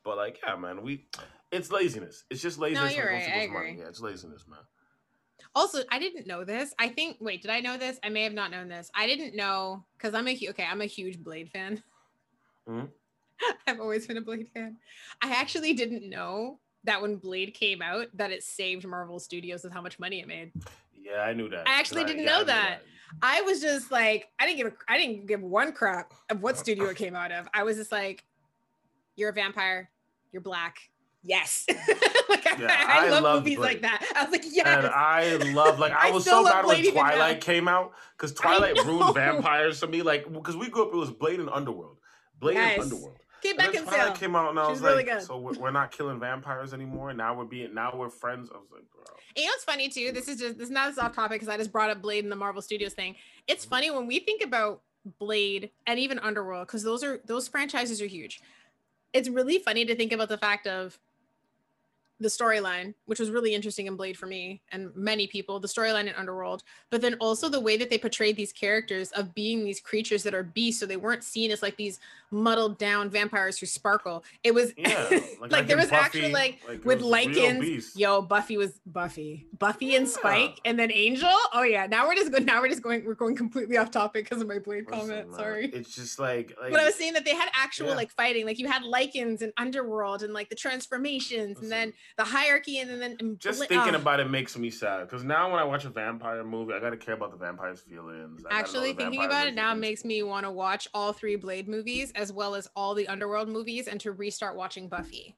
But 0.04 0.18
like, 0.18 0.40
yeah, 0.46 0.56
man, 0.56 0.84
we 0.84 1.08
it's 1.52 1.72
laziness. 1.72 2.26
It's 2.30 2.44
just 2.44 2.60
laziness. 2.60 2.92
No, 2.92 2.96
you're 2.96 3.12
when 3.12 3.22
it 3.22 3.26
comes 3.26 3.32
right. 3.32 3.50
I 3.50 3.54
money. 3.54 3.70
agree. 3.70 3.82
Yeah, 3.82 3.90
it's 3.90 4.02
laziness, 4.02 4.46
man. 4.48 4.60
Also 5.56 5.80
i 5.92 6.00
didn't 6.00 6.28
know 6.28 6.44
this 6.44 6.74
i 6.80 6.88
think 6.88 7.18
wait 7.20 7.42
did 7.42 7.52
i 7.52 7.60
know 7.60 7.78
this 7.78 8.00
i 8.04 8.10
may 8.10 8.24
have 8.24 8.34
not 8.34 8.52
known 8.52 8.68
this 8.68 8.90
i 8.96 9.06
didn't 9.08 9.36
know 9.36 9.84
because 9.98 10.14
i'm 10.14 10.28
a 10.28 10.36
hu- 10.36 10.50
okay 10.50 10.66
i'm 10.70 10.82
a 10.82 10.86
huge 10.86 11.20
blade 11.24 11.50
fan 11.50 11.82
Mhm. 12.68 12.90
i've 13.68 13.80
always 13.80 14.06
been 14.08 14.18
a 14.18 14.22
blade 14.22 14.50
fan 14.54 14.78
i 15.22 15.32
actually 15.32 15.74
didn't 15.74 16.10
know 16.10 16.60
that 16.84 17.02
when 17.02 17.18
blade 17.18 17.54
came 17.54 17.82
out 17.82 18.08
that 18.14 18.32
it 18.32 18.44
saved 18.44 18.86
marvel 18.88 19.20
studios 19.20 19.64
with 19.64 19.74
how 19.74 19.82
much 19.82 20.00
money 20.00 20.20
it 20.20 20.28
made 20.28 20.52
Yeah, 21.00 21.22
I 21.22 21.34
knew 21.34 21.50
that. 21.50 21.68
I 21.68 21.80
actually 21.80 22.04
didn't 22.04 22.24
yeah, 22.24 22.32
know 22.32 22.40
knew 22.40 22.46
that. 22.48 22.82
I 23.22 23.42
was 23.42 23.62
just 23.62 23.92
like, 23.92 24.28
I 24.40 24.46
didn't 24.46 24.58
give 24.58 24.68
a, 24.68 24.74
I 24.90 24.98
didn't 24.98 25.26
give 25.26 25.42
one 25.42 25.72
crap 25.72 26.14
of 26.30 26.42
what 26.42 26.58
studio 26.58 26.86
it 26.90 26.98
came 26.98 27.16
out 27.16 27.32
of. 27.32 27.48
I 27.54 27.64
was 27.64 27.78
just 27.78 27.94
like, 27.94 28.26
you're 29.16 29.30
a 29.30 29.34
vampire, 29.34 29.90
you're 30.34 30.42
black. 30.42 30.76
Yes. 31.28 31.66
like, 32.30 32.46
Yeah, 32.58 32.68
I, 32.88 33.08
I 33.08 33.10
love 33.10 33.24
loved 33.24 33.44
movies 33.46 33.58
Blade. 33.58 33.68
like 33.68 33.82
that. 33.82 34.06
I 34.16 34.24
was 34.24 34.32
like, 34.32 34.46
yes. 34.50 34.66
And 34.66 34.88
I 34.88 35.36
love 35.54 35.78
like 35.80 35.92
I 36.00 36.08
I 36.08 36.12
was 36.12 36.24
so 36.26 36.42
love 36.42 36.54
bad 36.54 36.64
Blade 36.66 36.86
when. 36.86 36.94
Twilight 36.94 37.42
came 37.42 37.68
out 37.68 37.94
because 38.18 38.34
Twilight 38.34 38.84
ruined 38.86 39.14
vampires 39.16 39.80
for 39.80 39.88
me. 39.88 40.02
Like 40.02 40.32
because 40.32 40.56
we 40.56 40.70
grew 40.70 40.84
up, 40.88 40.94
it 40.94 40.98
was 40.98 41.12
Blade 41.12 41.40
and 41.40 41.50
Underworld, 41.50 41.98
Blade 42.40 42.56
Yes. 42.56 42.74
and 42.76 42.84
Underworld. 42.84 43.18
Came 43.44 43.52
And 43.52 43.58
back 43.60 43.76
and 43.76 43.88
Twilight 43.88 44.16
came 44.20 44.36
out, 44.36 44.50
and 44.50 44.60
I 44.60 44.68
was 44.68 44.82
like, 44.82 45.22
so 45.22 45.38
we're, 45.38 45.54
we're 45.60 45.72
not 45.72 45.92
killing 45.92 46.20
vampires 46.20 46.74
anymore. 46.74 47.14
Now 47.14 47.38
we're 47.38 47.46
being 47.46 47.72
now 47.74 47.94
we're 47.96 48.10
friends. 48.10 48.50
I 48.52 48.58
was 48.58 48.68
like, 48.74 48.84
bro. 48.92 49.04
And 49.36 49.44
you 49.44 49.44
know 49.46 49.50
what's 49.52 49.64
funny 49.64 49.90
too? 49.90 50.12
This 50.12 50.28
is 50.28 50.40
just 50.40 50.58
this 50.58 50.70
is 50.70 50.72
not 50.74 50.90
this 50.90 50.98
off 50.98 51.14
topic 51.14 51.36
because 51.42 51.50
I 51.50 51.58
just 51.58 51.72
brought 51.72 51.90
up 51.92 52.02
Blade 52.02 52.24
and 52.24 52.32
the 52.32 52.36
Marvel 52.38 52.62
Studios 52.62 52.94
thing. 52.94 53.16
It's 53.48 53.64
Mm-hmm. 53.66 53.70
funny 53.70 53.92
when 53.92 54.08
we 54.08 54.20
think 54.20 54.44
about 54.44 54.82
Blade 55.20 55.70
and 55.86 56.00
even 56.00 56.18
Underworld 56.20 56.66
because 56.68 56.82
those 56.84 57.04
are 57.04 57.20
those 57.26 57.48
franchises 57.48 58.02
are 58.02 58.08
huge. 58.08 58.42
It's 59.14 59.30
really 59.30 59.60
funny 59.60 59.86
to 59.86 59.96
think 59.96 60.12
about 60.12 60.30
the 60.30 60.38
fact 60.38 60.66
of 60.68 60.98
the 62.20 62.28
storyline, 62.28 62.94
which 63.06 63.20
was 63.20 63.30
really 63.30 63.54
interesting 63.54 63.86
in 63.86 63.96
Blade 63.96 64.18
for 64.18 64.26
me 64.26 64.62
and 64.72 64.90
many 64.96 65.28
people, 65.28 65.60
the 65.60 65.68
storyline 65.68 66.08
in 66.08 66.16
Underworld, 66.16 66.64
but 66.90 67.00
then 67.02 67.14
also 67.20 67.48
the 67.48 67.60
way 67.60 67.78
that 67.78 67.90
they 67.92 67.98
portrayed 68.00 68.36
these 68.36 68.52
characters 68.52 69.12
of 69.12 69.36
being 69.36 69.64
these 69.64 69.80
creatures 69.80 70.24
that 70.24 70.34
are 70.34 70.42
beasts. 70.44 70.80
So 70.80 70.86
they 70.88 70.98
weren't 70.98 71.24
seen 71.24 71.52
as 71.52 71.62
like 71.62 71.78
these 71.78 72.00
muddled 72.32 72.78
down 72.78 73.10
vampires 73.10 73.58
who 73.60 73.66
sparkle. 73.66 74.24
It 74.44 74.54
was 74.54 74.74
Yeah, 74.76 75.08
like, 75.50 75.68
there 75.68 75.78
in 75.78 75.84
was 75.84 75.92
actually 75.92 76.34
like 76.34 76.60
like, 76.68 76.84
with 76.84 77.02
Lycans. 77.02 77.92
Yo, 77.96 78.22
Buffy 78.22 78.58
was 78.58 78.80
Buffy, 78.86 79.46
Buffy 79.60 79.96
and 79.96 80.08
Yeah. 80.08 80.12
Spike, 80.12 80.60
and 80.66 80.78
then 80.80 80.92
Angel. 80.92 81.30
Oh 81.54 81.64
yeah, 81.64 81.86
now 81.88 82.08
we're 82.08 82.16
just 82.16 82.32
going. 82.32 82.46
Now 82.46 82.62
we're 82.62 82.70
just 82.70 82.82
going. 82.82 83.06
We're 83.06 83.14
going 83.14 83.36
completely 83.36 83.78
off 83.78 83.92
topic 83.92 84.26
because 84.26 84.42
of 84.42 84.48
my 84.48 84.60
Blade 84.60 84.86
Listen, 84.90 85.08
comment. 85.08 85.30
man, 85.30 85.38
Sorry. 85.38 85.66
It's 85.74 85.94
just 85.96 86.18
like, 86.20 86.54
like 86.62 86.72
But 86.72 86.80
I 86.80 86.86
was 86.86 86.96
saying 86.96 87.14
that 87.14 87.26
they 87.26 87.36
had 87.36 87.50
actual 87.54 87.90
Yeah. 87.90 87.96
like 87.96 88.12
fighting, 88.12 88.46
like 88.46 88.58
you 88.60 88.68
had 88.68 88.82
Lycans 88.84 89.42
and 89.42 89.54
Underworld 89.58 90.24
and 90.24 90.34
like 90.34 90.50
the 90.50 90.56
transformations, 90.56 91.60
and 91.62 91.72
then 91.72 91.94
the 92.16 92.24
hierarchy, 92.24 92.80
and 92.80 92.90
then 93.02 93.18
and 93.20 93.40
just 93.40 93.60
Bla- 93.60 93.68
thinking 93.68 93.96
oh. 93.96 94.00
about 94.00 94.20
it 94.20 94.30
makes 94.30 94.58
me 94.58 94.70
sad 94.70 95.02
because 95.02 95.24
now 95.24 95.52
when 95.52 95.60
I 95.60 95.64
watch 95.64 95.86
a 95.86 95.90
vampire 95.90 96.44
movie, 96.44 96.74
I 96.74 96.80
gotta 96.80 96.98
care 96.98 97.16
about 97.16 97.32
the 97.32 97.38
vampire's 97.38 97.82
feelings. 97.82 98.44
I 98.50 98.60
Actually, 98.60 98.94
thinking 98.94 99.24
about 99.24 99.48
it 99.48 99.54
now 99.56 99.74
makes 99.74 100.06
me 100.06 100.24
want 100.24 100.46
to 100.46 100.52
watch 100.52 100.88
all 100.94 101.14
three 101.14 101.36
Blade 101.36 101.68
movies 101.68 102.12
as 102.16 102.32
well 102.32 102.56
as 102.56 102.68
all 102.76 102.96
the 102.96 103.08
Underworld 103.08 103.50
movies 103.50 103.88
and 103.88 104.00
to 104.02 104.12
restart 104.12 104.56
watching 104.56 104.88
Buffy, 104.88 105.36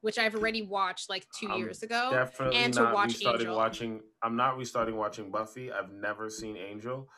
which 0.00 0.18
I've 0.18 0.34
already 0.34 0.62
watched 0.62 1.10
like 1.10 1.26
2 1.40 1.48
I'm 1.50 1.58
years 1.58 1.82
ago. 1.82 2.10
Definitely 2.12 2.56
and 2.56 2.74
to 2.74 2.84
watch 2.84 3.08
restarting 3.08 3.40
Angel. 3.42 3.56
watching. 3.56 4.00
I'm 4.22 4.36
not 4.36 4.56
restarting 4.56 4.96
watching 4.96 5.30
Buffy. 5.30 5.72
I've 5.72 5.90
never 5.92 6.30
seen 6.30 6.56
Angel, 6.56 7.08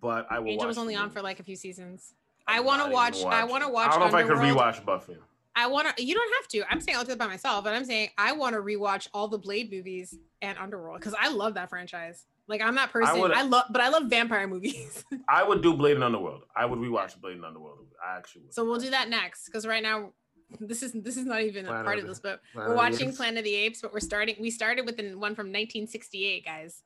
but 0.00 0.26
I 0.30 0.38
will. 0.38 0.48
Angel 0.48 0.58
watch 0.58 0.68
was 0.68 0.78
only 0.78 0.94
on 0.94 1.10
for 1.10 1.22
like 1.22 1.40
a 1.40 1.42
few 1.42 1.56
seasons. 1.56 2.14
I'm 2.46 2.56
I 2.56 2.60
want 2.60 2.82
to 2.82 2.88
not 2.88 2.94
watch. 2.94 3.24
I 3.24 3.44
want 3.44 3.62
to 3.64 3.68
watch. 3.68 3.88
I 3.88 3.90
don't 3.90 4.00
know 4.00 4.06
if 4.06 4.14
I 4.14 4.22
Underworld. 4.22 4.56
could 4.56 4.58
rewatch 4.58 4.84
Buffy. 4.84 5.16
I 5.54 5.66
want 5.66 5.96
to. 5.96 6.02
You 6.04 6.14
don't 6.14 6.32
have 6.40 6.48
to. 6.48 6.72
I'm 6.72 6.80
saying 6.80 6.96
I'll 6.96 7.04
do 7.04 7.12
it 7.12 7.18
by 7.18 7.26
myself, 7.26 7.64
but 7.64 7.74
I'm 7.74 7.84
saying 7.84 8.10
I 8.16 8.32
want 8.32 8.54
to 8.54 8.60
rewatch 8.62 9.08
all 9.12 9.28
the 9.28 9.38
Blade 9.38 9.70
movies 9.70 10.16
and 10.40 10.56
Underworld 10.58 11.00
because 11.00 11.14
I 11.18 11.28
love 11.28 11.54
that 11.54 11.68
franchise. 11.68 12.24
Like 12.48 12.60
I'm 12.60 12.74
that 12.76 12.90
person. 12.90 13.20
would- 13.20 13.32
I 13.32 13.42
love, 13.42 13.64
but 13.70 13.80
I 13.80 13.88
love 13.88 14.04
vampire 14.04 14.46
movies. 14.46 15.04
I 15.28 15.42
would 15.42 15.62
do 15.62 15.74
Blade 15.74 15.94
and 15.94 16.04
Underworld. 16.04 16.44
I 16.56 16.64
would 16.64 16.78
rewatch 16.78 17.20
Blade 17.20 17.36
and 17.36 17.44
Underworld. 17.44 17.86
I 18.04 18.16
actually 18.16 18.42
would. 18.42 18.54
so 18.54 18.64
we'll 18.64 18.78
do 18.80 18.90
that 18.90 19.08
next 19.08 19.46
because 19.46 19.66
right 19.66 19.82
now, 19.82 20.12
this 20.60 20.82
is 20.82 20.92
this 20.92 21.16
is 21.16 21.24
not 21.24 21.42
even 21.42 21.66
a 21.66 21.68
part 21.68 21.98
of 21.98 22.04
of 22.04 22.08
this, 22.08 22.20
but 22.20 22.40
Planet 22.52 22.70
we're 22.70 22.76
watching 22.76 23.08
Apes. 23.08 23.16
Planet 23.16 23.38
of 23.38 23.44
the 23.44 23.54
Apes. 23.54 23.80
But 23.80 23.92
we're 23.92 24.00
starting. 24.00 24.36
We 24.40 24.50
started 24.50 24.84
with 24.86 24.96
the 24.96 25.14
one 25.14 25.34
from 25.34 25.46
1968, 25.46 26.44
guys. 26.44 26.82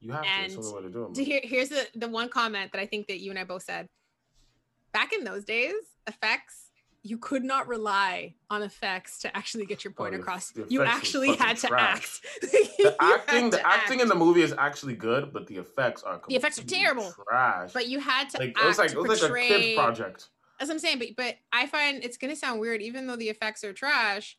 You 0.00 0.12
have 0.12 0.22
to. 0.22 0.28
It's 0.44 0.54
the 0.54 0.60
and 0.60 0.66
only 0.66 0.76
way 0.76 0.88
to 0.88 0.92
do 0.92 1.04
it. 1.06 1.14
To 1.14 1.24
hear, 1.24 1.40
here's 1.42 1.68
the 1.68 1.86
the 1.94 2.08
one 2.08 2.28
comment 2.28 2.72
that 2.72 2.80
I 2.80 2.86
think 2.86 3.06
that 3.08 3.20
you 3.20 3.30
and 3.30 3.38
I 3.38 3.44
both 3.44 3.62
said. 3.64 3.88
Back 4.92 5.12
in 5.12 5.24
those 5.24 5.44
days, 5.44 5.74
effects 6.06 6.69
you 7.02 7.16
could 7.16 7.42
not 7.42 7.66
rely 7.66 8.34
on 8.50 8.62
effects 8.62 9.20
to 9.20 9.34
actually 9.36 9.64
get 9.64 9.84
your 9.84 9.92
point 9.92 10.14
Oh, 10.14 10.18
across. 10.18 10.52
You 10.68 10.82
actually 10.82 11.34
had 11.34 11.56
to 11.58 11.68
trash. 11.68 12.20
act. 12.42 12.46
The 12.80 12.96
acting, 13.00 13.50
the 13.50 13.58
to 13.58 13.66
acting 13.66 14.00
in 14.00 14.08
the 14.08 14.14
movie 14.14 14.42
is 14.42 14.54
actually 14.56 14.94
good, 14.94 15.32
but 15.32 15.46
the 15.46 15.56
effects 15.56 16.02
are 16.02 16.20
The 16.28 16.36
effects 16.36 16.58
are 16.58 16.64
terrible. 16.64 17.12
Trash. 17.28 17.72
But 17.72 17.88
you 17.88 18.00
had 18.00 18.28
to 18.30 18.38
like 18.38 18.50
act 18.56 18.58
it 18.64 18.66
was 18.66 18.78
like 18.78 18.92
it 18.92 18.98
was 18.98 19.08
like 19.08 19.18
a 19.18 19.20
portray. 19.20 19.48
kids 19.48 19.74
project. 19.76 20.28
That's 20.58 20.68
what 20.68 20.74
I'm 20.74 20.78
saying. 20.78 20.98
But 20.98 21.08
but 21.16 21.36
I 21.52 21.66
find 21.66 22.02
it's 22.04 22.16
gonna 22.16 22.36
sound 22.36 22.60
weird, 22.60 22.82
even 22.82 23.06
though 23.06 23.16
the 23.16 23.28
effects 23.28 23.64
are 23.64 23.72
trash. 23.72 24.36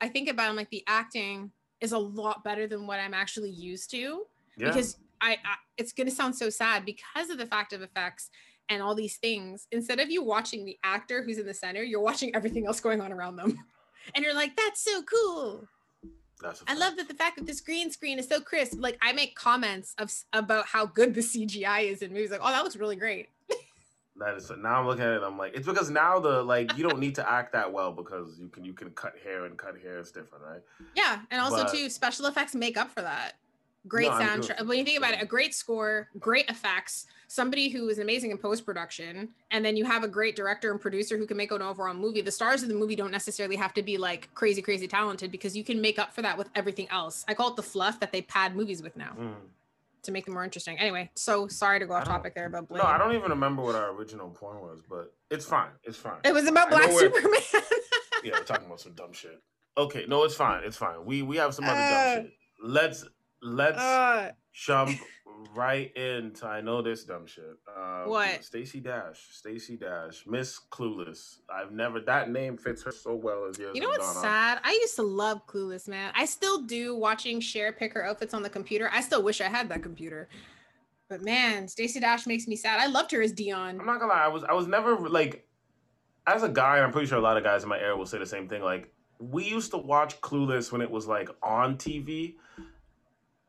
I 0.00 0.08
think 0.08 0.28
about 0.28 0.50
it, 0.52 0.56
like 0.56 0.70
the 0.70 0.82
acting 0.86 1.50
is 1.80 1.92
a 1.92 1.98
lot 1.98 2.42
better 2.44 2.66
than 2.66 2.86
what 2.86 2.98
I'm 3.00 3.14
actually 3.14 3.50
used 3.50 3.90
to. 3.92 4.24
Yeah. 4.56 4.68
Because 4.68 4.96
I, 5.20 5.32
I 5.32 5.56
it's 5.76 5.92
gonna 5.92 6.10
sound 6.10 6.34
so 6.36 6.48
sad 6.50 6.84
because 6.84 7.30
of 7.30 7.38
the 7.38 7.46
fact 7.46 7.72
of 7.72 7.82
effects 7.82 8.30
and 8.70 8.80
all 8.82 8.94
these 8.94 9.16
things. 9.16 9.66
Instead 9.72 9.98
of 10.00 10.10
you 10.10 10.22
watching 10.22 10.64
the 10.64 10.78
actor 10.84 11.22
who's 11.22 11.38
in 11.38 11.44
the 11.46 11.52
center, 11.52 11.82
you're 11.82 12.00
watching 12.00 12.34
everything 12.34 12.66
else 12.66 12.80
going 12.80 13.00
on 13.00 13.12
around 13.12 13.36
them. 13.36 13.58
And 14.14 14.24
you're 14.24 14.34
like, 14.34 14.56
that's 14.56 14.80
so 14.82 15.02
cool. 15.02 15.68
That's 16.42 16.64
I 16.66 16.74
love 16.74 16.96
that 16.96 17.06
the 17.06 17.14
fact 17.14 17.36
that 17.36 17.46
this 17.46 17.60
green 17.60 17.90
screen 17.90 18.18
is 18.18 18.26
so 18.26 18.40
crisp. 18.40 18.78
Like 18.80 18.96
I 19.02 19.12
make 19.12 19.36
comments 19.36 19.94
of 19.98 20.10
about 20.32 20.64
how 20.66 20.86
good 20.86 21.14
the 21.14 21.20
CGI 21.20 21.92
is 21.92 22.00
in 22.00 22.10
movies. 22.12 22.30
Like, 22.30 22.40
oh, 22.42 22.48
that 22.48 22.64
looks 22.64 22.76
really 22.76 22.96
great. 22.96 23.28
That 24.16 24.34
is 24.36 24.50
now 24.58 24.80
I'm 24.80 24.86
looking 24.86 25.04
at 25.04 25.12
it. 25.12 25.22
I'm 25.22 25.38
like, 25.38 25.54
it's 25.54 25.66
because 25.66 25.88
now 25.90 26.18
the 26.18 26.42
like 26.42 26.76
you 26.76 26.82
don't 26.86 26.98
need 26.98 27.14
to 27.14 27.30
act 27.30 27.52
that 27.52 27.72
well 27.72 27.92
because 27.92 28.38
you 28.38 28.48
can 28.48 28.64
you 28.64 28.72
can 28.72 28.90
cut 28.90 29.14
hair 29.22 29.44
and 29.46 29.56
cut 29.56 29.78
hair 29.80 29.98
is 29.98 30.10
different, 30.10 30.44
right? 30.44 30.60
Yeah, 30.94 31.20
and 31.30 31.40
also 31.40 31.64
But- 31.64 31.72
too, 31.72 31.88
special 31.88 32.26
effects 32.26 32.54
make 32.54 32.76
up 32.76 32.90
for 32.90 33.02
that. 33.02 33.34
Great 33.88 34.08
No, 34.08 34.18
soundtrack. 34.18 34.66
When 34.66 34.78
you 34.78 34.84
think 34.84 34.98
about 34.98 35.14
it, 35.14 35.22
a 35.22 35.26
great 35.26 35.54
score, 35.54 36.08
great 36.18 36.48
effects, 36.50 37.06
somebody 37.28 37.70
who 37.70 37.88
is 37.88 37.98
amazing 37.98 38.30
in 38.30 38.36
post 38.38 38.66
production, 38.66 39.30
and 39.50 39.64
then 39.64 39.74
you 39.76 39.84
have 39.86 40.04
a 40.04 40.08
great 40.08 40.36
director 40.36 40.70
and 40.70 40.78
producer 40.80 41.16
who 41.16 41.26
can 41.26 41.36
make 41.36 41.50
an 41.50 41.62
overall 41.62 41.94
movie. 41.94 42.20
The 42.20 42.30
stars 42.30 42.62
of 42.62 42.68
the 42.68 42.74
movie 42.74 42.94
don't 42.94 43.10
necessarily 43.10 43.56
have 43.56 43.72
to 43.74 43.82
be 43.82 43.96
like 43.96 44.28
crazy, 44.34 44.60
crazy 44.60 44.86
talented 44.86 45.30
because 45.30 45.56
you 45.56 45.64
can 45.64 45.80
make 45.80 45.98
up 45.98 46.12
for 46.12 46.20
that 46.22 46.36
with 46.36 46.50
everything 46.54 46.88
else. 46.90 47.24
I 47.26 47.32
call 47.34 47.48
it 47.50 47.56
the 47.56 47.62
fluff 47.62 48.00
that 48.00 48.12
they 48.12 48.20
pad 48.22 48.54
movies 48.54 48.82
with 48.82 48.96
now 48.96 49.14
Mm. 49.18 49.34
to 50.02 50.12
make 50.12 50.26
them 50.26 50.34
more 50.34 50.44
interesting. 50.44 50.78
Anyway, 50.78 51.10
so 51.14 51.48
sorry 51.48 51.78
to 51.78 51.86
go 51.86 51.94
off 51.94 52.04
topic 52.04 52.34
there 52.34 52.46
about 52.46 52.68
Blade. 52.68 52.82
No, 52.82 52.84
I 52.84 52.98
don't 52.98 53.14
even 53.14 53.30
remember 53.30 53.62
what 53.62 53.74
our 53.76 53.92
original 53.92 54.28
point 54.28 54.60
was, 54.60 54.82
but 54.86 55.14
it's 55.30 55.46
fine. 55.46 55.70
It's 55.84 55.96
fine. 55.96 56.18
It 56.24 56.34
was 56.34 56.46
about 56.46 56.68
Black 56.68 56.90
Superman. 56.92 57.32
yeah, 58.24 58.32
we're 58.34 58.44
talking 58.44 58.66
about 58.66 58.80
some 58.80 58.92
dumb 58.92 59.12
shit. 59.14 59.40
Okay, 59.78 60.04
no, 60.06 60.24
it's 60.24 60.34
fine. 60.34 60.64
It's 60.64 60.76
fine. 60.76 61.04
We 61.06 61.22
we 61.22 61.38
have 61.38 61.54
some 61.54 61.64
other 61.64 61.80
Uh, 61.80 62.14
dumb 62.14 62.24
shit. 62.24 62.32
Let's 62.62 63.04
let's 63.42 63.78
Uh, 63.78 64.32
jump 64.52 64.98
right 65.54 65.94
into 65.96 66.46
I 66.46 66.60
know 66.60 66.82
this 66.82 67.04
dumb 67.04 67.26
shit. 67.26 67.44
Uh, 67.66 68.04
What? 68.04 68.44
Stacey 68.44 68.80
Dash. 68.80 69.28
Stacey 69.32 69.76
Dash. 69.76 70.24
Miss 70.26 70.60
Clueless. 70.70 71.38
I've 71.48 71.72
never 71.72 72.00
that 72.00 72.30
name 72.30 72.56
fits 72.58 72.82
her 72.82 72.92
so 72.92 73.14
well 73.14 73.46
as 73.48 73.58
years 73.58 73.74
You 73.74 73.80
know 73.80 73.88
what's 73.88 74.16
on. 74.16 74.22
sad? 74.22 74.60
I 74.62 74.72
used 74.72 74.96
to 74.96 75.02
love 75.02 75.46
Clueless, 75.46 75.88
man. 75.88 76.12
I 76.14 76.26
still 76.26 76.62
do 76.62 76.94
watching 76.94 77.40
Cher 77.40 77.72
pick 77.72 77.94
her 77.94 78.04
outfits 78.04 78.34
on 78.34 78.42
the 78.42 78.50
computer. 78.50 78.90
I 78.92 79.00
still 79.00 79.22
wish 79.22 79.40
I 79.40 79.48
had 79.48 79.68
that 79.70 79.82
computer. 79.82 80.28
But 81.08 81.22
man, 81.22 81.66
Stacey 81.68 82.00
Dash 82.00 82.26
makes 82.26 82.46
me 82.46 82.54
sad. 82.54 82.78
I 82.78 82.86
loved 82.86 83.10
her 83.12 83.22
as 83.22 83.32
Dionne. 83.32 83.80
I'm 83.80 83.86
not 83.86 83.98
gonna 83.98 84.12
lie. 84.12 84.24
I 84.24 84.28
was 84.28 84.44
I 84.44 84.52
was 84.52 84.66
never 84.66 84.96
like 85.08 85.46
as 86.26 86.42
a 86.42 86.48
guy. 86.48 86.78
I'm 86.80 86.92
pretty 86.92 87.06
sure 87.08 87.18
a 87.18 87.22
lot 87.22 87.36
of 87.36 87.42
guys 87.44 87.62
in 87.62 87.68
my 87.68 87.78
era 87.80 87.96
will 87.96 88.06
say 88.06 88.18
the 88.18 88.26
same 88.26 88.46
thing. 88.48 88.62
Like 88.62 88.92
we 89.18 89.44
used 89.44 89.70
to 89.72 89.78
watch 89.78 90.20
Clueless 90.20 90.70
when 90.70 90.82
it 90.82 90.90
was 90.90 91.06
like 91.08 91.28
on 91.42 91.76
TV, 91.78 92.36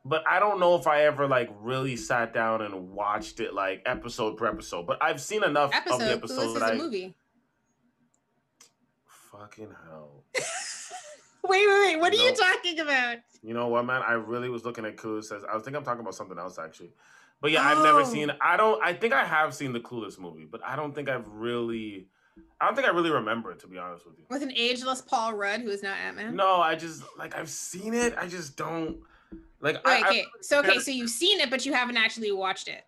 but 0.04 0.24
I 0.28 0.38
don't 0.40 0.58
know 0.60 0.74
if 0.76 0.86
I 0.86 1.04
ever 1.04 1.26
like 1.28 1.50
really 1.60 1.96
sat 1.96 2.32
down 2.34 2.62
and 2.62 2.90
watched 2.90 3.40
it 3.40 3.54
like 3.54 3.82
episode 3.86 4.36
per 4.36 4.46
episode. 4.46 4.86
But 4.86 5.02
I've 5.02 5.20
seen 5.20 5.44
enough 5.44 5.72
of 5.90 5.98
the 5.98 6.20
is 6.24 6.54
that 6.54 6.62
I 6.62 6.74
movie. 6.74 7.14
fucking 9.30 9.68
hell. 9.88 10.24
Wait, 11.44 11.66
wait, 11.68 11.80
wait. 11.94 12.00
What 12.00 12.12
are 12.12 12.16
you 12.16 12.32
talking 12.32 12.78
about? 12.78 13.16
You 13.42 13.52
know 13.52 13.66
what, 13.66 13.84
man? 13.84 14.00
I 14.06 14.12
really 14.12 14.48
was 14.48 14.64
looking 14.64 14.84
at 14.84 14.96
Clueless. 14.96 15.36
As 15.36 15.42
I 15.42 15.58
think 15.58 15.76
I'm 15.76 15.82
talking 15.82 16.00
about 16.00 16.14
something 16.14 16.38
else 16.38 16.56
actually. 16.56 16.92
But 17.40 17.50
yeah, 17.50 17.66
I've 17.66 17.82
never 17.82 18.02
Oh. 18.02 18.04
seen. 18.04 18.30
I 18.40 18.56
don't. 18.56 18.80
I 18.80 18.92
think 18.94 19.12
I 19.12 19.24
have 19.24 19.52
seen 19.52 19.72
the 19.72 19.80
Clueless 19.80 20.20
movie, 20.20 20.44
but 20.44 20.60
I 20.64 20.76
don't 20.76 20.94
think 20.94 21.08
I've 21.08 21.26
really. 21.26 22.06
I 22.60 22.66
don't 22.66 22.76
think 22.76 22.86
I 22.86 22.90
really 22.92 23.10
remember 23.10 23.50
it 23.50 23.58
to 23.60 23.66
be 23.66 23.76
honest 23.76 24.06
with 24.06 24.18
you. 24.18 24.24
With 24.30 24.42
an 24.44 24.52
ageless 24.54 25.02
Paul 25.02 25.34
Rudd, 25.34 25.62
who 25.62 25.70
is 25.70 25.82
now 25.82 25.94
Ant 25.94 26.16
Man. 26.16 26.36
No, 26.36 26.60
I 26.60 26.76
just 26.76 27.02
like 27.18 27.36
I've 27.36 27.50
seen 27.50 27.92
it. 27.92 28.14
I 28.16 28.28
just 28.28 28.56
don't 28.56 28.98
like. 29.62 29.76
Wait, 29.86 30.04
I, 30.04 30.08
okay. 30.08 30.26
So 30.42 30.58
okay, 30.58 30.78
so 30.78 30.90
you've 30.90 31.08
seen 31.10 31.40
it, 31.40 31.48
but 31.48 31.64
you 31.64 31.72
haven't 31.72 31.96
actually 31.96 32.30
watched 32.32 32.68
it. 32.68 32.82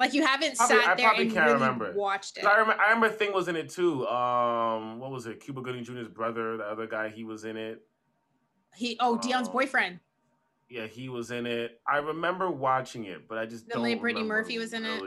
Like 0.00 0.14
you 0.14 0.24
haven't 0.26 0.56
Probably- 0.56 0.76
sat 0.80 0.88
I 0.88 0.94
there 0.94 1.06
probably 1.08 1.24
and 1.26 1.32
can't 1.34 1.46
really 1.46 1.60
remember 1.60 1.92
watched 1.94 2.38
it. 2.38 2.44
I, 2.44 2.50
I 2.50 2.58
remember. 2.58 2.82
I 2.82 2.92
remember 2.92 3.08
Thing 3.16 3.32
was 3.32 3.48
in 3.48 3.54
it 3.56 3.68
too. 3.68 4.06
Um, 4.08 4.98
what 4.98 5.10
was 5.10 5.26
it? 5.26 5.40
Cuba 5.40 5.60
Gooding 5.60 5.84
Jr.'s 5.84 6.08
brother, 6.08 6.56
the 6.56 6.64
other 6.64 6.86
guy, 6.86 7.10
he 7.10 7.22
was 7.24 7.44
in 7.44 7.56
it. 7.56 7.82
He 8.74 8.96
oh 9.00 9.18
Dionne's 9.22 9.48
Oh. 9.48 9.52
boyfriend. 9.52 10.00
Yeah, 10.70 10.86
he 10.86 11.08
was 11.08 11.32
in 11.32 11.46
it. 11.46 11.80
I 11.86 11.98
remember 11.98 12.48
watching 12.50 13.04
it, 13.04 13.26
but 13.28 13.36
I 13.38 13.44
just 13.44 13.66
The 13.66 13.74
don't. 13.74 13.82
late 13.82 14.00
Brittany 14.00 14.24
Murphy 14.24 14.56
was 14.56 14.72
in 14.72 14.86
it? 14.86 15.02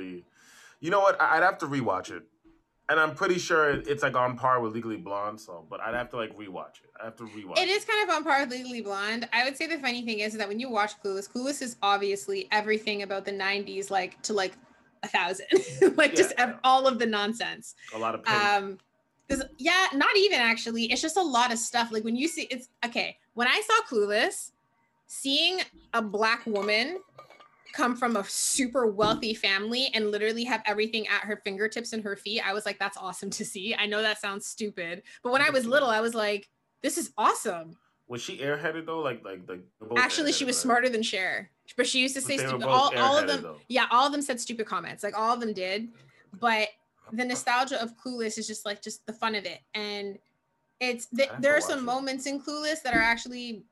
You 0.82 0.89
know 0.91 0.99
what? 0.99 1.20
I'd 1.22 1.41
have 1.41 1.58
to 1.60 1.66
rewatch 1.68 2.12
it, 2.12 2.24
and 2.94 3.00
I'm 3.02 3.16
pretty 3.16 3.39
sure 3.39 3.72
it's 3.72 4.04
like 4.04 4.16
on 4.16 4.38
par 4.38 4.62
with 4.62 4.74
Legally 4.74 4.98
Blonde. 4.98 5.41
So, 5.41 5.66
but 5.68 5.80
I'd 5.82 5.96
have 5.96 6.10
to 6.12 6.16
like 6.18 6.38
rewatch 6.38 6.84
it. 6.84 6.91
I 7.02 7.06
have 7.06 7.16
to 7.18 7.24
rewatch. 7.24 7.58
It 7.58 7.68
is 7.68 7.84
kind 7.86 8.08
of 8.08 8.16
on 8.16 8.24
par 8.24 8.41
with 8.41 8.52
Legally 8.52 8.82
Blonde. 8.82 9.28
I 9.34 9.44
would 9.46 9.58
say 9.58 9.66
the 9.66 9.80
funny 9.80 10.06
thing 10.06 10.20
is 10.20 10.34
that 10.38 10.48
when 10.48 10.60
you 10.60 10.70
watch 10.70 10.91
Clueless, 11.04 11.28
Clueless 11.28 11.64
is 11.64 11.76
obviously 11.82 12.48
everything 12.52 13.02
about 13.02 13.26
the 13.26 13.32
'90s, 13.32 13.89
like 13.89 14.22
to 14.22 14.34
like 14.34 14.54
a 15.02 15.08
thousand, 15.08 15.48
like 15.98 16.14
just 16.14 16.34
Yeah. 16.38 16.54
all 16.64 16.86
of 16.88 17.00
the 17.00 17.08
nonsense. 17.08 17.74
a 17.96 17.98
lot 17.98 18.14
of 18.14 18.24
pink. 18.24 18.38
Um, 18.38 18.78
because 19.28 19.44
yeah, 19.58 19.88
not 19.96 20.16
even 20.16 20.39
actually. 20.39 20.84
It's 20.91 21.02
just 21.02 21.18
a 21.18 21.24
lot 21.24 21.52
of 21.52 21.58
stuff. 21.58 21.91
Like 21.91 22.04
when 22.04 22.16
you 22.16 22.28
see, 22.28 22.44
it's 22.52 22.70
okay. 22.86 23.18
When 23.34 23.48
I 23.48 23.60
saw 23.66 23.96
Clueless, 23.96 24.52
seeing 25.08 25.62
a 25.94 26.02
black 26.02 26.46
woman 26.46 27.00
come 27.74 27.96
from 27.96 28.16
a 28.16 28.24
super 28.24 28.86
wealthy 28.88 29.34
family 29.34 29.90
and 29.94 30.12
literally 30.12 30.44
have 30.44 30.62
everything 30.66 31.08
at 31.08 31.22
her 31.22 31.42
fingertips 31.44 31.92
and 31.92 32.04
her 32.04 32.16
feet, 32.16 32.48
I 32.48 32.54
was 32.54 32.66
like, 32.66 32.80
that's 32.80 32.98
awesome 32.98 33.32
to 33.32 33.44
see. 33.44 33.76
I 33.76 33.88
know 33.88 34.02
that 34.02 34.22
sounds 34.22 34.46
stupid, 34.46 35.02
but 35.24 35.32
when 35.34 35.42
I 35.42 35.50
was 35.50 35.66
little, 35.66 35.90
I 35.90 36.00
was 36.00 36.14
like, 36.14 36.50
this 36.82 36.98
is 36.98 37.12
awesome. 37.18 37.76
was 38.08 38.22
she 38.22 38.38
airheaded 38.38 38.86
though? 38.86 39.00
Like 39.00 39.24
like 39.26 39.42
like. 39.48 39.62
Actually, 39.98 40.32
she 40.32 40.46
was 40.46 40.56
right? 40.58 40.62
smarter 40.62 40.90
than 40.90 41.02
Cher, 41.02 41.50
but 41.76 41.88
she 41.88 42.00
used 42.00 42.16
to 42.16 42.22
say 42.22 42.38
stupid. 42.38 42.64
All, 42.64 42.96
all 42.98 43.18
of 43.18 43.28
them, 43.28 43.42
though. 43.42 43.58
yeah, 43.70 43.88
all 43.92 44.06
of 44.06 44.12
them 44.12 44.22
said 44.22 44.40
stupid 44.40 44.68
comments. 44.68 45.04
Like 45.04 45.18
all 45.18 45.34
of 45.34 45.40
them 45.40 45.54
did, 45.54 45.90
but 46.40 46.68
the 47.12 47.26
nostalgia 47.26 47.82
of 47.82 47.94
Clueless 47.98 48.38
is 48.38 48.48
just 48.48 48.66
like 48.66 48.82
just 48.82 49.06
the 49.06 49.14
fun 49.14 49.34
of 49.36 49.46
it, 49.46 49.60
and 49.74 50.20
it's 50.80 51.08
th- 51.08 51.30
there 51.40 51.56
are 51.56 51.62
some 51.62 51.80
it. 51.80 51.84
moments 51.84 52.26
in 52.28 52.40
Clueless 52.40 52.82
that 52.84 52.94
are 52.94 53.02
actually 53.02 53.64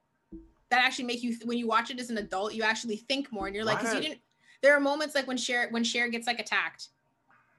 that 0.71 0.83
actually 0.83 1.05
make 1.05 1.21
you 1.21 1.35
when 1.45 1.57
you 1.57 1.67
watch 1.67 1.91
it 1.91 1.99
as 1.99 2.09
an 2.09 2.17
adult, 2.17 2.53
you 2.53 2.63
actually 2.63 2.95
think 2.97 3.31
more, 3.31 3.45
and 3.45 3.55
you're 3.55 3.65
like, 3.65 3.79
because 3.79 3.93
you 3.93 4.01
didn't. 4.01 4.21
There 4.63 4.75
are 4.75 4.79
moments 4.79 5.13
like 5.13 5.27
when 5.27 5.37
Cher 5.37 5.67
when 5.69 5.83
Cher 5.83 6.07
gets 6.07 6.25
like 6.25 6.39
attacked. 6.39 6.89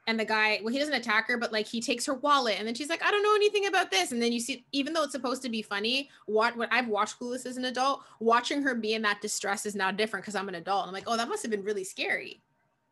And 0.09 0.19
the 0.19 0.25
guy, 0.25 0.59
well, 0.65 0.73
he 0.73 0.81
doesn't 0.81 0.95
attack 0.95 1.29
her, 1.29 1.37
but 1.37 1.53
like 1.53 1.69
he 1.69 1.81
takes 1.81 2.07
her 2.07 2.15
wallet, 2.15 2.57
and 2.59 2.67
then 2.67 2.75
she's 2.75 2.89
like, 2.89 3.05
"I 3.05 3.11
don't 3.13 3.23
know 3.23 3.37
anything 3.37 3.67
about 3.67 3.93
this." 3.93 4.11
And 4.11 4.21
then 4.21 4.33
you 4.33 4.41
see, 4.41 4.65
even 4.73 4.93
though 4.93 5.05
it's 5.05 5.13
supposed 5.13 5.43
to 5.43 5.49
be 5.49 5.63
funny, 5.63 6.11
what 6.27 6.57
what 6.57 6.69
I've 6.73 6.89
watched 6.89 7.21
Clueless 7.21 7.47
as 7.47 7.57
an 7.57 7.67
adult, 7.67 8.03
watching 8.19 8.63
her 8.63 8.75
be 8.75 8.95
in 8.95 9.03
that 9.03 9.21
distress 9.21 9.65
is 9.65 9.77
now 9.77 9.93
different 9.93 10.25
because 10.25 10.35
I'm 10.35 10.49
an 10.49 10.57
adult. 10.57 10.83
And 10.83 10.89
I'm 10.89 10.95
like, 10.95 11.05
oh, 11.07 11.17
that 11.17 11.29
must 11.29 11.43
have 11.43 11.53
been 11.53 11.63
really 11.63 11.85
scary. 11.85 12.43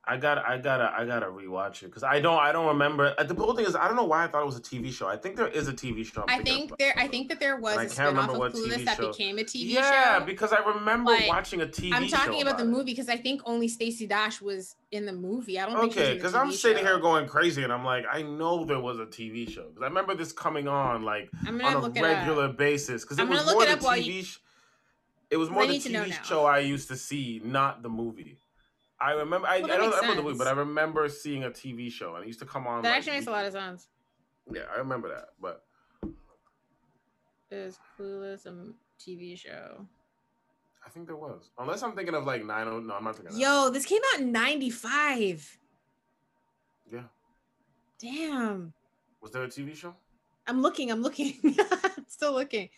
I 0.07 0.17
got 0.17 0.39
I 0.39 0.57
gotta 0.57 0.91
I 0.97 1.05
gotta 1.05 1.27
rewatch 1.27 1.83
it 1.83 1.87
because 1.87 2.03
I 2.03 2.21
don't 2.21 2.39
I 2.39 2.53
don't 2.53 2.67
remember. 2.67 3.15
uh, 3.19 3.23
The 3.23 3.35
whole 3.35 3.55
thing 3.55 3.67
is 3.67 3.77
I 3.77 3.87
don't 3.87 3.97
know 3.97 4.05
why 4.07 4.25
I 4.25 4.29
thought 4.29 4.43
it 4.43 4.47
was 4.47 4.57
a 4.57 4.61
TV 4.63 4.91
show. 4.91 5.07
I 5.07 5.17
think 5.17 5.37
there 5.37 5.47
is 5.49 5.69
a 5.69 5.75
TV 5.75 6.05
show. 6.07 6.25
I'm 6.27 6.41
I 6.41 6.43
think 6.43 6.77
there, 6.79 6.95
I 6.97 7.07
think 7.07 7.29
that 7.29 7.39
there 7.39 7.59
was 7.59 7.77
And 7.77 7.87
a 7.87 7.91
spin-off 7.91 8.29
remember 8.29 8.47
of 8.47 8.53
Clueless 8.55 8.77
TV 8.79 8.85
that 8.87 8.97
show. 8.97 9.09
became 9.11 9.39
a 9.39 9.43
TV 9.43 9.65
yeah, 9.75 10.19
show. 10.19 10.25
because 10.25 10.53
I 10.55 10.65
remember 10.67 11.15
But 11.19 11.29
watching 11.29 11.61
a 11.61 11.67
TV. 11.67 11.91
Show. 11.91 11.97
I'm 11.97 12.09
talking 12.09 12.33
show 12.41 12.41
about 12.41 12.57
the 12.59 12.65
movie 12.65 12.85
because 12.93 13.11
I 13.11 13.19
think 13.19 13.43
only 13.45 13.69
Stacey 13.69 14.07
Dash 14.07 14.41
was 14.41 14.75
in 14.91 15.05
the 15.05 15.13
movie. 15.13 15.61
I 15.61 15.67
don't 15.67 15.79
think 15.81 15.93
Okay, 15.97 16.15
because 16.15 16.35
I'm 16.35 16.49
TV 16.49 16.53
sitting 16.55 16.79
show. 16.85 16.93
here 16.93 16.99
going 16.99 17.29
crazy, 17.29 17.63
and 17.63 17.73
I'm 17.73 17.85
like, 17.85 18.07
I 18.11 18.23
know 18.23 18.65
there 18.65 18.81
was 18.81 18.99
a 18.99 19.07
TV 19.07 19.51
show 19.51 19.69
because 19.69 19.83
I 19.83 19.87
remember 19.87 20.15
this 20.15 20.33
coming 20.33 20.67
on 20.67 21.03
like 21.03 21.29
on 21.47 21.61
a 21.61 21.91
regular 21.91 22.49
basis 22.49 23.03
because 23.05 23.19
it 23.19 23.23
I'm 23.23 23.29
was 23.29 23.45
more 23.53 23.65
it 23.65 23.79
the 23.81 23.87
TV. 23.87 24.05
you- 24.05 24.23
sh- 24.25 24.39
it 25.31 25.37
was 25.37 25.51
more 25.51 25.67
the 25.67 25.73
need 25.75 25.83
to 25.83 25.93
know 25.93 26.05
TV 26.05 26.25
show 26.25 26.47
I 26.47 26.61
used 26.61 26.89
to 26.89 26.97
see, 26.97 27.41
not 27.45 27.83
the 27.83 27.91
movie. 27.91 28.39
I 29.01 29.13
remember. 29.13 29.47
I, 29.47 29.61
Well, 29.61 29.73
I 29.73 29.77
don't 29.77 29.95
remember 29.95 30.17
the 30.17 30.23
movie, 30.23 30.39
but 30.39 30.47
I 30.47 30.53
remember 30.53 31.09
seeing 31.09 31.45
a 31.45 31.51
TV 31.51 31.91
show, 31.91 32.15
and 32.17 32.25
it 32.25 32.27
used 32.27 32.41
to 32.41 32.47
come 32.47 32.67
on. 32.67 32.83
That 32.83 32.91
like, 32.91 32.99
actually 32.99 33.13
makes 33.15 33.27
a 33.27 33.31
lot 33.31 33.47
of 33.47 33.53
sense. 33.53 33.89
Yeah, 34.53 34.63
I 34.73 34.79
remember 34.79 35.09
that, 35.09 35.29
but 35.41 35.65
Is 37.51 37.79
Clueless 37.99 38.47
a 38.47 38.55
TV 39.01 39.39
show? 39.39 39.87
I 40.85 40.91
think 40.91 41.07
there 41.07 41.17
was. 41.17 41.51
Unless 41.59 41.83
I'm 41.83 41.93
thinking 41.93 42.15
of 42.15 42.25
like 42.25 42.45
90. 42.45 42.87
No, 42.87 42.95
I'm 42.95 43.05
not 43.05 43.17
thinking. 43.17 43.39
Yo, 43.39 43.71
this 43.71 43.87
came 43.87 44.01
out 44.13 44.21
in 44.21 44.33
'95. 44.33 45.59
Yeah. 46.93 47.01
Damn. 47.99 48.73
Was 49.21 49.31
there 49.31 49.45
a 49.45 49.49
TV 49.49 49.75
show? 49.77 49.95
I'm 50.47 50.63
looking. 50.63 50.91
I'm 50.91 51.03
looking. 51.03 51.39
Still 52.09 52.33
looking. 52.33 52.71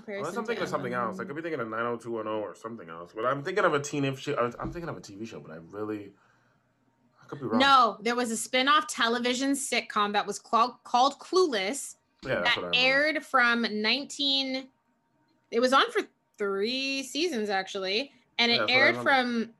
Comparison 0.00 0.26
Unless 0.26 0.38
I'm 0.38 0.46
thinking 0.46 0.62
of 0.62 0.68
something 0.68 0.92
else. 0.92 1.20
I 1.20 1.24
could 1.24 1.36
be 1.36 1.42
thinking 1.42 1.60
of 1.60 1.68
90210 1.68 2.32
or 2.32 2.54
something 2.54 2.88
else. 2.88 3.12
But 3.14 3.26
I'm 3.26 3.42
thinking 3.42 3.64
of 3.64 3.74
a 3.74 3.80
teenage 3.80 4.22
show. 4.22 4.52
I'm 4.58 4.72
thinking 4.72 4.88
of 4.88 4.96
a 4.96 5.00
TV 5.00 5.26
show, 5.26 5.40
but 5.40 5.52
I 5.52 5.56
really. 5.70 6.12
I 7.22 7.26
could 7.26 7.40
be 7.40 7.46
wrong. 7.46 7.58
No, 7.58 7.98
there 8.00 8.14
was 8.14 8.30
a 8.30 8.36
spin 8.36 8.68
off 8.68 8.86
television 8.86 9.52
sitcom 9.52 10.12
that 10.12 10.26
was 10.26 10.38
called, 10.38 10.74
called 10.84 11.18
Clueless. 11.18 11.96
Yeah, 12.24 12.40
that 12.40 12.70
aired 12.74 13.24
from 13.24 13.66
19. 13.70 14.68
It 15.50 15.60
was 15.60 15.72
on 15.72 15.90
for 15.90 16.02
three 16.36 17.02
seasons, 17.02 17.48
actually. 17.48 18.12
And 18.38 18.50
it 18.50 18.62
yeah, 18.68 18.74
aired 18.74 18.96
from 18.96 19.50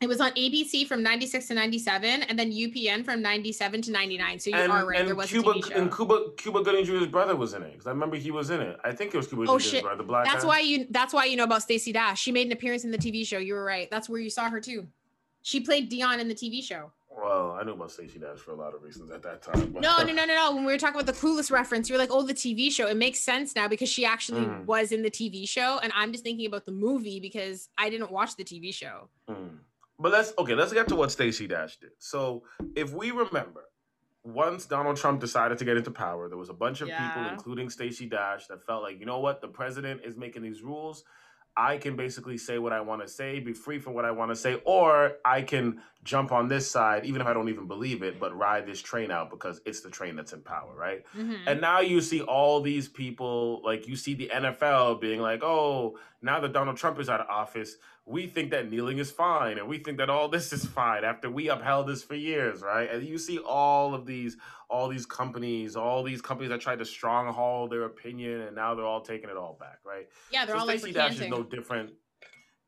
it 0.00 0.08
was 0.08 0.20
on 0.20 0.30
ABC 0.32 0.86
from 0.86 1.02
96 1.02 1.48
to 1.48 1.54
97 1.54 2.22
and 2.24 2.38
then 2.38 2.52
UPN 2.52 3.02
from 3.04 3.22
97 3.22 3.82
to 3.82 3.92
99. 3.92 4.38
So 4.38 4.50
you 4.50 4.56
and, 4.56 4.70
are 4.70 4.86
right. 4.86 4.98
And 4.98 5.08
there 5.08 5.14
was 5.14 5.30
Cuba, 5.30 5.50
a 5.50 5.54
TV 5.54 5.68
show. 5.68 5.74
And 5.74 5.94
Cuba, 5.94 6.20
Cuba 6.36 6.62
Gooding 6.62 6.84
Jr.'s 6.84 7.06
brother 7.06 7.34
was 7.34 7.54
in 7.54 7.62
it. 7.62 7.72
Because 7.72 7.86
I 7.86 7.90
remember 7.90 8.16
he 8.16 8.30
was 8.30 8.50
in 8.50 8.60
it. 8.60 8.76
I 8.84 8.92
think 8.92 9.14
it 9.14 9.16
was 9.16 9.26
Cuba 9.26 9.44
oh, 9.44 9.56
Gooding 9.56 9.70
Jr.'s 9.70 9.82
brother, 9.82 9.96
the 9.96 10.02
black 10.02 10.26
That's 10.26 10.44
guy. 10.44 10.48
why 10.48 10.60
you 10.60 10.86
that's 10.90 11.14
why 11.14 11.24
you 11.24 11.36
know 11.36 11.44
about 11.44 11.62
Stacey 11.62 11.92
Dash. 11.92 12.20
She 12.20 12.30
made 12.30 12.46
an 12.46 12.52
appearance 12.52 12.84
in 12.84 12.90
the 12.90 12.98
TV 12.98 13.26
show. 13.26 13.38
You 13.38 13.54
were 13.54 13.64
right. 13.64 13.90
That's 13.90 14.08
where 14.08 14.20
you 14.20 14.28
saw 14.28 14.50
her 14.50 14.60
too. 14.60 14.86
She 15.40 15.60
played 15.60 15.90
Dionne 15.90 16.18
in 16.18 16.28
the 16.28 16.34
TV 16.34 16.62
show. 16.62 16.92
Well, 17.08 17.56
I 17.58 17.64
knew 17.64 17.72
about 17.72 17.90
Stacey 17.90 18.18
Dash 18.18 18.38
for 18.38 18.50
a 18.50 18.56
lot 18.56 18.74
of 18.74 18.82
reasons 18.82 19.10
at 19.10 19.22
that 19.22 19.40
time. 19.40 19.72
No, 19.72 19.98
no, 20.02 20.12
no, 20.12 20.26
no, 20.26 20.34
no. 20.34 20.54
When 20.54 20.66
we 20.66 20.72
were 20.72 20.78
talking 20.78 21.00
about 21.00 21.06
the 21.06 21.18
Clueless 21.18 21.50
reference, 21.50 21.88
you're 21.88 21.98
like, 21.98 22.10
oh, 22.12 22.22
the 22.22 22.34
TV 22.34 22.70
show. 22.70 22.86
It 22.88 22.98
makes 22.98 23.20
sense 23.20 23.56
now 23.56 23.68
because 23.68 23.88
she 23.88 24.04
actually 24.04 24.42
mm. 24.42 24.66
was 24.66 24.92
in 24.92 25.02
the 25.02 25.10
TV 25.10 25.48
show. 25.48 25.78
And 25.82 25.92
I'm 25.96 26.12
just 26.12 26.24
thinking 26.24 26.44
about 26.44 26.66
the 26.66 26.72
movie 26.72 27.18
because 27.18 27.70
I 27.78 27.88
didn't 27.88 28.10
watch 28.10 28.36
the 28.36 28.44
TV 28.44 28.74
show. 28.74 29.08
Mm. 29.30 29.60
But 29.98 30.12
let's 30.12 30.32
okay, 30.38 30.54
let's 30.54 30.72
get 30.72 30.88
to 30.88 30.96
what 30.96 31.10
Stacey 31.10 31.46
Dash 31.46 31.78
did. 31.78 31.90
So 31.98 32.42
if 32.74 32.92
we 32.92 33.10
remember, 33.10 33.64
once 34.24 34.66
Donald 34.66 34.96
Trump 34.96 35.20
decided 35.20 35.58
to 35.58 35.64
get 35.64 35.76
into 35.76 35.90
power, 35.90 36.28
there 36.28 36.36
was 36.36 36.50
a 36.50 36.54
bunch 36.54 36.80
of 36.80 36.88
yeah. 36.88 37.08
people, 37.08 37.30
including 37.30 37.70
Stacey 37.70 38.06
Dash, 38.06 38.46
that 38.48 38.62
felt 38.62 38.82
like, 38.82 38.98
you 38.98 39.06
know 39.06 39.20
what, 39.20 39.40
the 39.40 39.48
president 39.48 40.02
is 40.04 40.16
making 40.16 40.42
these 40.42 40.62
rules. 40.62 41.04
I 41.58 41.78
can 41.78 41.96
basically 41.96 42.36
say 42.36 42.58
what 42.58 42.74
I 42.74 42.82
want 42.82 43.00
to 43.00 43.08
say, 43.08 43.40
be 43.40 43.54
free 43.54 43.78
from 43.78 43.94
what 43.94 44.04
I 44.04 44.10
want 44.10 44.30
to 44.30 44.36
say, 44.36 44.60
or 44.66 45.14
I 45.24 45.40
can 45.40 45.80
jump 46.04 46.30
on 46.30 46.48
this 46.48 46.70
side, 46.70 47.06
even 47.06 47.22
if 47.22 47.26
I 47.26 47.32
don't 47.32 47.48
even 47.48 47.66
believe 47.66 48.02
it, 48.02 48.20
but 48.20 48.36
ride 48.36 48.66
this 48.66 48.82
train 48.82 49.10
out 49.10 49.30
because 49.30 49.62
it's 49.64 49.80
the 49.80 49.88
train 49.88 50.16
that's 50.16 50.34
in 50.34 50.42
power, 50.42 50.74
right? 50.76 51.02
Mm-hmm. 51.16 51.48
And 51.48 51.62
now 51.62 51.80
you 51.80 52.02
see 52.02 52.20
all 52.20 52.60
these 52.60 52.88
people, 52.88 53.62
like 53.64 53.88
you 53.88 53.96
see 53.96 54.12
the 54.12 54.28
NFL 54.28 55.00
being 55.00 55.20
like, 55.20 55.42
oh, 55.42 55.98
now 56.20 56.40
that 56.40 56.52
Donald 56.52 56.76
Trump 56.76 57.00
is 57.00 57.08
out 57.08 57.20
of 57.20 57.26
office, 57.30 57.76
we 58.06 58.28
think 58.28 58.52
that 58.52 58.70
kneeling 58.70 58.98
is 58.98 59.10
fine 59.10 59.58
and 59.58 59.68
we 59.68 59.78
think 59.78 59.98
that 59.98 60.08
all 60.08 60.28
this 60.28 60.52
is 60.52 60.64
fine 60.64 61.04
after 61.04 61.28
we 61.28 61.48
upheld 61.48 61.88
this 61.88 62.04
for 62.04 62.14
years 62.14 62.62
right? 62.62 62.88
And 62.90 63.06
you 63.06 63.18
see 63.18 63.38
all 63.38 63.94
of 63.94 64.06
these 64.06 64.36
all 64.70 64.88
these 64.88 65.04
companies 65.04 65.74
all 65.76 66.04
these 66.04 66.22
companies 66.22 66.50
that 66.50 66.60
tried 66.60 66.78
to 66.78 66.84
stronghold 66.84 67.72
their 67.72 67.82
opinion 67.82 68.42
and 68.42 68.54
now 68.54 68.74
they're 68.74 68.86
all 68.86 69.00
taking 69.00 69.28
it 69.28 69.36
all 69.36 69.56
back 69.58 69.80
right? 69.84 70.06
Yeah 70.30 70.46
they're 70.46 70.54
so 70.54 70.60
all 70.60 70.68
Stacey 70.68 70.86
like 70.86 70.94
Dash 70.94 71.20
is 71.20 71.28
no 71.28 71.42
different. 71.42 71.90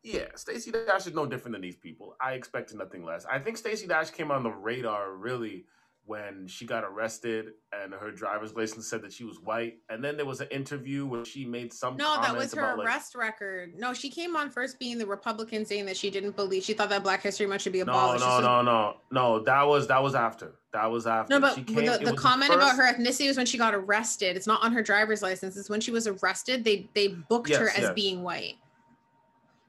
Yeah 0.02 0.26
Stacey 0.34 0.72
Dash 0.72 1.06
is 1.06 1.14
no 1.14 1.24
different 1.24 1.54
than 1.54 1.62
these 1.62 1.76
people. 1.76 2.16
I 2.20 2.32
expected 2.32 2.76
nothing 2.76 3.04
less. 3.04 3.24
I 3.24 3.38
think 3.38 3.56
Stacey 3.56 3.86
Dash 3.86 4.10
came 4.10 4.32
on 4.32 4.42
the 4.42 4.50
radar 4.50 5.12
really 5.12 5.66
when 6.08 6.48
she 6.48 6.64
got 6.64 6.84
arrested 6.84 7.50
and 7.70 7.92
her 7.92 8.10
driver's 8.10 8.54
license 8.54 8.88
said 8.88 9.02
that 9.02 9.12
she 9.12 9.24
was 9.24 9.38
white. 9.40 9.74
And 9.90 10.02
then 10.02 10.16
there 10.16 10.24
was 10.24 10.40
an 10.40 10.48
interview 10.48 11.04
where 11.04 11.22
she 11.22 11.44
made 11.44 11.70
some 11.70 11.98
No, 11.98 12.18
that 12.22 12.34
was 12.34 12.54
her 12.54 12.74
arrest 12.76 13.14
like, 13.14 13.24
record. 13.24 13.74
No, 13.76 13.92
she 13.92 14.08
came 14.08 14.34
on 14.34 14.50
first 14.50 14.78
being 14.78 14.96
the 14.96 15.06
Republican 15.06 15.66
saying 15.66 15.84
that 15.84 15.98
she 15.98 16.08
didn't 16.08 16.34
believe 16.34 16.64
she 16.64 16.72
thought 16.72 16.88
that 16.88 17.02
Black 17.02 17.22
History 17.22 17.46
Month 17.46 17.60
should 17.60 17.74
be 17.74 17.80
abolished. 17.80 18.24
No, 18.24 18.40
no, 18.40 18.62
no, 18.62 18.62
no. 18.62 18.96
No, 19.10 19.44
that 19.44 19.66
was 19.66 19.86
that 19.88 20.02
was 20.02 20.14
after. 20.14 20.54
That 20.72 20.90
was 20.90 21.06
after. 21.06 21.34
No, 21.34 21.40
but 21.40 21.54
came, 21.66 21.84
the, 21.84 21.98
the 22.02 22.14
comment 22.14 22.52
the 22.52 22.56
about 22.56 22.76
her 22.76 22.90
ethnicity 22.90 23.26
was 23.26 23.36
when 23.36 23.46
she 23.46 23.58
got 23.58 23.74
arrested. 23.74 24.34
It's 24.34 24.46
not 24.46 24.62
on 24.64 24.72
her 24.72 24.82
driver's 24.82 25.20
license. 25.20 25.58
It's 25.58 25.68
when 25.68 25.82
she 25.82 25.90
was 25.90 26.06
arrested. 26.06 26.64
They 26.64 26.88
they 26.94 27.08
booked 27.08 27.50
yes, 27.50 27.58
her 27.58 27.68
as 27.68 27.80
yes. 27.80 27.92
being 27.94 28.22
white. 28.22 28.54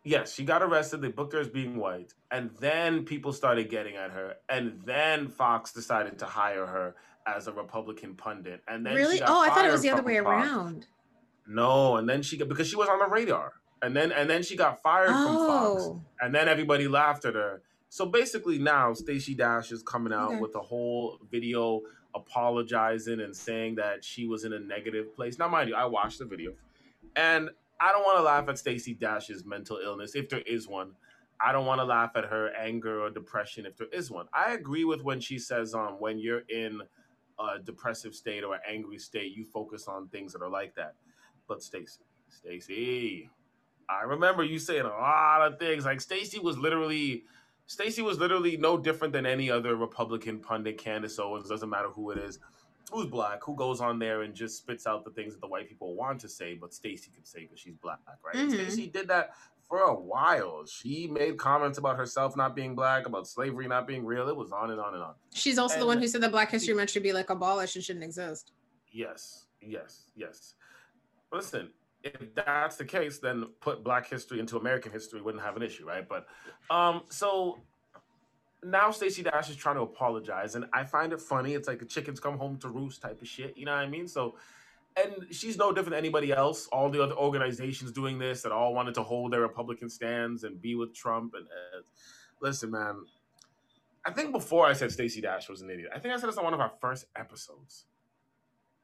Yes, 0.04 0.34
she 0.34 0.44
got 0.44 0.64
arrested. 0.64 1.02
They 1.02 1.10
booked 1.10 1.34
her 1.34 1.40
as 1.40 1.50
being 1.50 1.76
white. 1.78 2.14
And 2.32 2.52
then 2.60 3.04
people 3.04 3.34
started 3.34 3.70
getting 3.70 3.96
at 3.96 4.12
her. 4.12 4.36
And 4.48 4.82
then 4.86 5.28
Fox 5.28 5.74
decided 5.74 6.20
to 6.20 6.26
hire 6.26 6.66
her 6.66 6.96
as 7.28 7.48
a 7.48 7.52
Republican 7.52 8.16
pundit. 8.16 8.62
And 8.68 8.86
then 8.86 8.96
Really? 8.96 9.22
Oh, 9.22 9.42
I 9.42 9.50
thought 9.50 9.66
it 9.66 9.72
was 9.72 9.82
the 9.82 9.90
other 9.90 10.04
way 10.04 10.18
Fox. 10.20 10.28
around. 10.28 10.88
No, 11.48 11.98
and 11.98 12.08
then 12.08 12.22
she 12.22 12.38
got 12.38 12.48
because 12.48 12.68
she 12.68 12.76
was 12.76 12.88
on 12.88 13.00
the 13.00 13.08
radar. 13.08 13.54
And 13.82 13.96
then 13.96 14.12
and 14.12 14.30
then 14.30 14.44
she 14.44 14.56
got 14.56 14.82
fired 14.82 15.10
oh. 15.12 15.26
from 15.26 15.48
Fox. 15.48 15.84
Oh. 15.84 16.02
And 16.22 16.34
then 16.34 16.48
everybody 16.48 16.88
laughed 16.88 17.26
at 17.26 17.36
her. 17.36 17.62
So 17.90 18.06
basically 18.06 18.60
now 18.60 18.94
Stacey 18.94 19.34
Dash 19.34 19.72
is 19.72 19.82
coming 19.82 20.14
out 20.14 20.32
okay. 20.32 20.40
with 20.40 20.56
a 20.56 20.60
whole 20.60 21.18
video 21.30 21.82
apologizing 22.16 23.20
and 23.20 23.36
saying 23.36 23.76
that 23.76 24.04
she 24.04 24.26
was 24.26 24.44
in 24.44 24.54
a 24.54 24.60
negative 24.60 25.16
place. 25.16 25.40
Now 25.40 25.48
mind 25.48 25.70
you, 25.70 25.76
I 25.76 25.86
watched 25.86 26.20
the 26.20 26.26
video. 26.26 26.54
And 27.16 27.50
I 27.80 27.92
don't 27.92 28.04
want 28.04 28.18
to 28.18 28.24
laugh 28.24 28.50
at 28.50 28.58
Stacey 28.58 28.94
Dash's 28.94 29.46
mental 29.46 29.80
illness 29.84 30.16
if 30.16 30.30
there 30.30 30.42
is 30.42 30.68
one. 30.68 30.92
I 31.42 31.54
don't 31.54 31.66
want 31.66 31.80
to 31.80 31.86
laugh 31.86 32.12
at 32.16 32.26
her 32.26 32.54
anger 32.56 33.02
or 33.02 33.10
depression 33.10 33.66
if 33.66 33.78
there 33.78 33.88
is 33.94 34.12
one. 34.12 34.28
I 34.34 34.54
agree 34.54 34.84
with 34.84 35.04
when 35.04 35.22
she 35.22 35.40
says 35.40 35.74
um 35.74 35.96
when 36.00 36.20
you're 36.20 36.44
in 36.50 36.82
a 37.40 37.60
depressive 37.60 38.14
state 38.14 38.44
or 38.44 38.56
an 38.56 38.62
angry 38.70 38.98
state, 38.98 39.34
you 39.36 39.46
focus 39.46 39.88
on 39.88 40.10
things 40.10 40.34
that 40.34 40.42
are 40.42 40.50
like 40.50 40.76
that. 40.76 40.96
But 41.48 41.64
Stacey, 41.64 42.02
Stacey, 42.28 43.30
I 43.90 44.04
remember 44.04 44.44
you 44.44 44.60
saying 44.60 44.82
a 44.82 44.90
lot 44.90 45.42
of 45.42 45.58
things. 45.58 45.86
Like 45.86 46.02
Stacey 46.02 46.40
was 46.40 46.58
literally 46.58 47.24
Stacey 47.68 48.02
was 48.02 48.18
literally 48.20 48.58
no 48.58 48.78
different 48.78 49.14
than 49.14 49.26
any 49.26 49.50
other 49.50 49.76
Republican 49.76 50.40
pundit, 50.40 50.78
Candace 50.78 51.20
Owens, 51.20 51.48
doesn't 51.48 51.70
matter 51.70 51.90
who 51.90 52.12
it 52.12 52.18
is 52.18 52.40
who's 52.92 53.06
black, 53.06 53.44
who 53.44 53.56
goes 53.56 53.82
on 53.82 54.00
there 54.00 54.22
and 54.22 54.34
just 54.34 54.58
spits 54.58 54.88
out 54.88 55.04
the 55.04 55.12
things 55.12 55.34
that 55.34 55.42
the 55.42 55.48
white 55.48 55.68
people 55.68 55.96
want 55.96 56.20
to 56.22 56.30
say, 56.30 56.56
but 56.56 56.74
Stacey 56.74 57.12
can 57.14 57.26
say 57.26 57.42
because 57.42 57.60
she's 57.60 57.76
black, 57.76 58.00
right? 58.26 58.36
Mm-hmm. 58.36 58.52
Stacey 58.52 58.88
did 58.88 59.08
that 59.08 59.32
for 59.68 59.82
a 59.82 59.94
while. 59.94 60.66
She 60.66 61.08
made 61.08 61.38
comments 61.38 61.78
about 61.78 61.96
herself 61.98 62.36
not 62.36 62.56
being 62.56 62.76
black, 62.76 63.06
about 63.06 63.28
slavery 63.28 63.68
not 63.68 63.88
being 63.88 64.06
real. 64.06 64.28
It 64.28 64.36
was 64.36 64.52
on 64.52 64.72
and 64.72 64.80
on 64.80 64.96
and 64.96 65.04
on. 65.04 65.14
She's 65.34 65.58
also 65.58 65.76
and 65.76 65.84
the 65.84 65.88
one 65.88 66.00
who 66.00 66.08
said 66.08 66.22
that 66.22 66.32
Black 66.32 66.52
History 66.52 66.74
Month 66.74 66.92
should 66.92 67.04
be 67.04 67.14
like 67.14 67.30
abolished 67.30 67.76
and 67.76 67.86
shouldn't 67.86 68.04
exist. 68.04 68.52
Yes, 68.92 69.46
yes, 69.62 70.12
yes. 70.16 70.56
Listen, 71.32 71.70
if 72.04 72.34
that's 72.34 72.78
the 72.78 72.86
case, 72.86 73.20
then 73.20 73.46
put 73.60 73.84
Black 73.84 74.10
history 74.10 74.40
into 74.40 74.58
American 74.58 74.92
history 74.92 75.22
wouldn't 75.22 75.44
have 75.44 75.56
an 75.56 75.64
issue, 75.64 75.86
right? 75.86 76.08
But 76.08 76.26
um, 76.70 77.04
so 77.10 77.60
now 78.64 78.92
Stacey 78.92 79.24
Dash 79.24 79.50
is 79.50 79.56
trying 79.56 79.76
to 79.76 79.82
apologize, 79.82 80.56
and 80.56 80.66
I 80.74 80.84
find 80.84 81.14
it 81.14 81.22
funny. 81.22 81.54
It's 81.54 81.68
like 81.68 81.82
a 81.82 81.86
chickens 81.86 82.20
come 82.20 82.38
home 82.38 82.58
to 82.58 82.70
roost 82.70 83.02
type 83.02 83.22
of 83.22 83.28
shit. 83.28 83.58
You 83.58 83.66
know 83.66 83.74
what 83.74 83.82
I 83.82 83.88
mean? 83.88 84.08
So, 84.08 84.36
and 85.02 85.28
she's 85.32 85.58
no 85.58 85.72
different 85.72 85.92
than 85.92 86.00
anybody 86.00 86.32
else. 86.32 86.68
All 86.68 86.90
the 86.90 87.02
other 87.02 87.16
organizations 87.16 87.92
doing 87.92 88.20
this 88.20 88.42
that 88.42 88.52
all 88.52 88.74
wanted 88.74 88.96
to 88.96 89.04
hold 89.04 89.32
their 89.32 89.42
Republican 89.42 89.90
stands 89.90 90.44
and 90.44 90.62
be 90.62 90.76
with 90.76 90.94
Trump. 90.94 91.36
And 91.36 91.46
uh, 91.46 91.82
listen, 92.42 92.72
man, 92.72 93.06
I 94.06 94.12
think 94.12 94.34
before 94.34 94.66
I 94.66 94.74
said 94.74 94.92
Stacey 94.92 95.22
Dash 95.22 95.48
was 95.50 95.62
an 95.62 95.70
idiot. 95.70 95.92
I 95.96 96.00
think 96.00 96.14
I 96.14 96.18
said 96.18 96.30
this 96.30 96.38
on 96.38 96.44
one 96.44 96.54
of 96.54 96.60
our 96.60 96.72
first 96.82 97.06
episodes. 97.16 97.86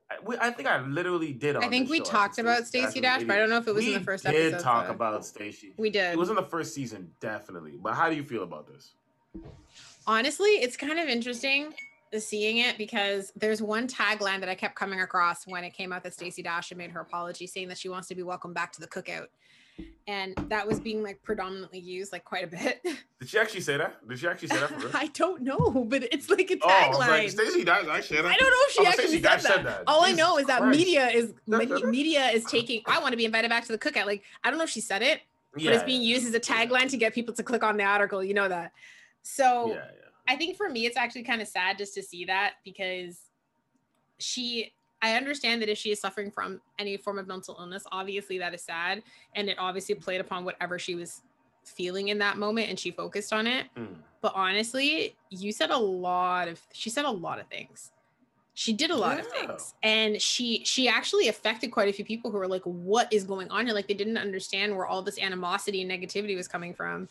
I, 0.09 0.15
we, 0.23 0.37
I 0.37 0.51
think 0.51 0.69
I 0.69 0.81
literally 0.85 1.33
did. 1.33 1.55
I 1.55 1.67
think 1.67 1.89
we 1.89 1.97
show. 1.97 2.03
talked 2.03 2.37
about 2.37 2.67
Stacey 2.67 3.01
Dash, 3.01 3.23
but 3.23 3.35
I 3.35 3.39
don't 3.39 3.49
know 3.49 3.57
if 3.57 3.67
it 3.67 3.73
was 3.73 3.83
we 3.83 3.93
in 3.93 3.99
the 3.99 4.05
first 4.05 4.25
episode. 4.25 4.43
We 4.43 4.51
did 4.51 4.59
talk 4.59 4.87
about 4.89 5.25
Stacey. 5.25 5.73
We 5.77 5.89
did. 5.89 6.13
It 6.13 6.17
was 6.17 6.29
in 6.29 6.35
the 6.35 6.43
first 6.43 6.75
season, 6.75 7.09
definitely. 7.19 7.73
But 7.81 7.95
how 7.95 8.09
do 8.09 8.15
you 8.15 8.23
feel 8.23 8.43
about 8.43 8.67
this? 8.67 8.93
Honestly, 10.07 10.49
it's 10.49 10.77
kind 10.77 10.99
of 10.99 11.07
interesting 11.07 11.73
seeing 12.19 12.57
it 12.57 12.77
because 12.77 13.31
there's 13.35 13.61
one 13.61 13.87
tagline 13.87 14.39
that 14.39 14.49
I 14.49 14.55
kept 14.55 14.75
coming 14.75 15.01
across 15.01 15.45
when 15.45 15.63
it 15.63 15.71
came 15.71 15.91
out 15.91 16.03
that 16.03 16.13
Stacey 16.13 16.41
Dash 16.41 16.69
had 16.69 16.77
made 16.77 16.91
her 16.91 17.01
apology 17.01 17.47
saying 17.47 17.67
that 17.69 17.77
she 17.77 17.89
wants 17.89 18.07
to 18.09 18.15
be 18.15 18.23
welcomed 18.23 18.55
back 18.55 18.71
to 18.73 18.81
the 18.81 18.87
cookout. 18.87 19.27
And 20.07 20.35
that 20.47 20.65
was 20.65 20.79
being 20.79 21.03
like 21.03 21.21
predominantly 21.23 21.79
used 21.79 22.13
like 22.13 22.23
quite 22.23 22.45
a 22.45 22.47
bit. 22.47 22.81
Did 23.19 23.29
she 23.29 23.37
actually 23.37 23.61
say 23.61 23.75
that? 23.75 24.07
Did 24.07 24.19
she 24.19 24.27
actually 24.27 24.47
say 24.47 24.59
that 24.59 24.69
for 24.69 24.87
real? 24.87 24.91
I 24.93 25.07
don't 25.07 25.41
know, 25.41 25.85
but 25.89 26.03
it's 26.13 26.29
like 26.29 26.49
a 26.49 26.57
oh, 26.61 26.67
tagline. 26.67 27.25
Oh, 27.25 27.27
Stacey 27.27 27.65
Dash 27.65 27.85
actually 27.87 28.19
I 28.19 28.21
don't 28.21 28.39
know 28.39 28.57
if 28.61 28.71
she 28.71 28.85
oh, 28.85 28.87
actually 28.87 29.21
said 29.21 29.23
that. 29.23 29.41
said 29.41 29.65
that. 29.65 29.83
All 29.87 30.05
Jesus 30.05 30.13
I 30.13 30.23
know 30.23 30.37
is 30.37 30.45
that 30.47 30.61
Christ. 30.61 30.79
media 30.79 31.07
is 31.09 31.33
media 31.47 32.27
is 32.27 32.45
taking 32.45 32.83
I 32.85 32.99
want 32.99 33.11
to 33.11 33.17
be 33.17 33.25
invited 33.25 33.49
back 33.49 33.65
to 33.65 33.71
the 33.73 33.77
cookout. 33.77 34.05
Like 34.05 34.23
I 34.43 34.49
don't 34.49 34.57
know 34.57 34.63
if 34.63 34.69
she 34.69 34.81
said 34.81 35.01
it, 35.01 35.21
yeah, 35.57 35.71
but 35.71 35.75
it's 35.75 35.83
being 35.83 36.01
used 36.01 36.25
as 36.25 36.33
a 36.35 36.39
tagline 36.39 36.89
to 36.91 36.97
get 36.97 37.13
people 37.13 37.33
to 37.33 37.43
click 37.43 37.63
on 37.63 37.75
the 37.75 37.83
article. 37.83 38.23
You 38.23 38.33
know 38.33 38.47
that. 38.47 38.71
So 39.27 39.69
yeah, 39.69 39.73
yeah. 39.75 40.09
I 40.27 40.35
think 40.35 40.55
for 40.55 40.69
me, 40.69 40.85
it's 40.85 40.97
actually 40.97 41.23
kind 41.23 41.41
of 41.41 41.47
sad 41.47 41.79
just 41.79 41.95
to 41.95 42.03
see 42.03 42.25
that 42.25 42.53
because 42.63 43.19
she, 44.19 44.71
I 45.01 45.15
understand 45.17 45.63
that 45.63 45.69
if 45.69 45.79
she 45.79 45.91
is 45.91 45.99
suffering 45.99 46.29
from 46.29 46.61
any 46.77 46.95
form 46.97 47.17
of 47.17 47.27
mental 47.27 47.55
illness, 47.59 47.83
obviously 47.91 48.37
that 48.37 48.53
is 48.53 48.61
sad. 48.61 49.01
And 49.33 49.49
it 49.49 49.57
obviously 49.59 49.95
played 49.95 50.21
upon 50.21 50.45
whatever 50.45 50.77
she 50.77 50.93
was 50.93 51.21
feeling 51.63 52.09
in 52.09 52.19
that 52.19 52.37
moment 52.37 52.69
and 52.69 52.77
she 52.79 52.91
focused 52.91 53.33
on 53.33 53.47
it. 53.47 53.65
Mm. 53.75 53.95
But 54.21 54.33
honestly, 54.35 55.15
you 55.31 55.51
said 55.51 55.71
a 55.71 55.77
lot 55.77 56.47
of, 56.47 56.61
she 56.71 56.91
said 56.91 57.05
a 57.05 57.11
lot 57.11 57.39
of 57.39 57.47
things. 57.47 57.91
she 58.55 58.71
did 58.71 58.89
a 58.89 58.95
lot 58.95 59.17
yeah. 59.17 59.21
of 59.21 59.27
things 59.27 59.73
and 59.83 60.19
she 60.21 60.63
she 60.63 60.87
actually 60.87 61.27
affected 61.27 61.71
quite 61.71 61.89
a 61.89 61.93
few 61.93 62.05
people 62.05 62.31
who 62.31 62.37
were 62.37 62.47
like 62.47 62.63
what 62.63 63.11
is 63.11 63.25
going 63.25 63.49
on 63.51 63.65
here 63.65 63.75
like 63.75 63.85
they 63.87 63.93
didn't 63.93 64.17
understand 64.17 64.75
where 64.75 64.87
all 64.87 65.01
this 65.01 65.19
animosity 65.19 65.81
and 65.81 65.91
negativity 65.91 66.35
was 66.35 66.47
coming 66.47 66.73
from 66.73 67.07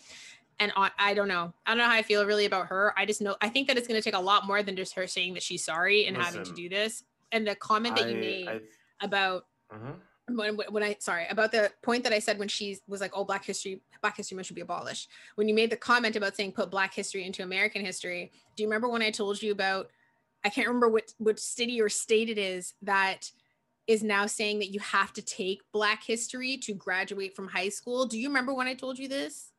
and 0.60 0.72
I, 0.76 0.90
I 0.98 1.14
don't 1.14 1.28
know 1.28 1.52
i 1.66 1.70
don't 1.70 1.78
know 1.78 1.84
how 1.84 1.96
i 1.96 2.02
feel 2.02 2.24
really 2.26 2.46
about 2.46 2.66
her 2.66 2.94
i 2.96 3.04
just 3.06 3.20
know 3.20 3.36
i 3.40 3.48
think 3.48 3.68
that 3.68 3.76
it's 3.76 3.88
going 3.88 4.00
to 4.00 4.04
take 4.04 4.18
a 4.18 4.22
lot 4.22 4.46
more 4.46 4.62
than 4.62 4.76
just 4.76 4.94
her 4.94 5.06
saying 5.06 5.34
that 5.34 5.42
she's 5.42 5.64
sorry 5.64 6.06
and 6.06 6.16
Listen, 6.16 6.34
having 6.34 6.50
to 6.50 6.54
do 6.54 6.68
this 6.68 7.04
and 7.32 7.46
the 7.46 7.54
comment 7.54 7.96
that 7.96 8.06
I, 8.06 8.08
you 8.08 8.16
made 8.16 8.48
I, 8.48 8.60
about 9.00 9.46
uh-huh 9.72 9.92
when, 10.28 10.56
when 10.70 10.82
I 10.82 10.96
sorry 11.00 11.26
about 11.28 11.52
the 11.52 11.70
point 11.82 12.02
that 12.04 12.12
I 12.12 12.18
said 12.18 12.38
when 12.38 12.48
she 12.48 12.78
was 12.88 13.00
like, 13.00 13.12
"Oh, 13.14 13.24
Black 13.24 13.44
History, 13.44 13.80
Black 14.00 14.16
History 14.16 14.36
Month 14.36 14.46
should 14.46 14.56
be 14.56 14.62
abolished." 14.62 15.10
When 15.34 15.48
you 15.48 15.54
made 15.54 15.70
the 15.70 15.76
comment 15.76 16.16
about 16.16 16.36
saying 16.36 16.52
put 16.52 16.70
Black 16.70 16.94
history 16.94 17.24
into 17.24 17.42
American 17.42 17.84
history, 17.84 18.32
do 18.56 18.62
you 18.62 18.68
remember 18.68 18.88
when 18.88 19.02
I 19.02 19.10
told 19.10 19.42
you 19.42 19.52
about? 19.52 19.90
I 20.44 20.48
can't 20.48 20.66
remember 20.66 20.88
what 20.88 21.12
what 21.18 21.38
city 21.38 21.80
or 21.80 21.88
state 21.88 22.30
it 22.30 22.38
is 22.38 22.74
that 22.82 23.30
is 23.86 24.02
now 24.02 24.24
saying 24.24 24.60
that 24.60 24.72
you 24.72 24.80
have 24.80 25.12
to 25.12 25.22
take 25.22 25.60
Black 25.72 26.02
history 26.02 26.56
to 26.56 26.72
graduate 26.72 27.36
from 27.36 27.48
high 27.48 27.68
school. 27.68 28.06
Do 28.06 28.18
you 28.18 28.28
remember 28.28 28.54
when 28.54 28.66
I 28.66 28.74
told 28.74 28.98
you 28.98 29.08
this? 29.08 29.50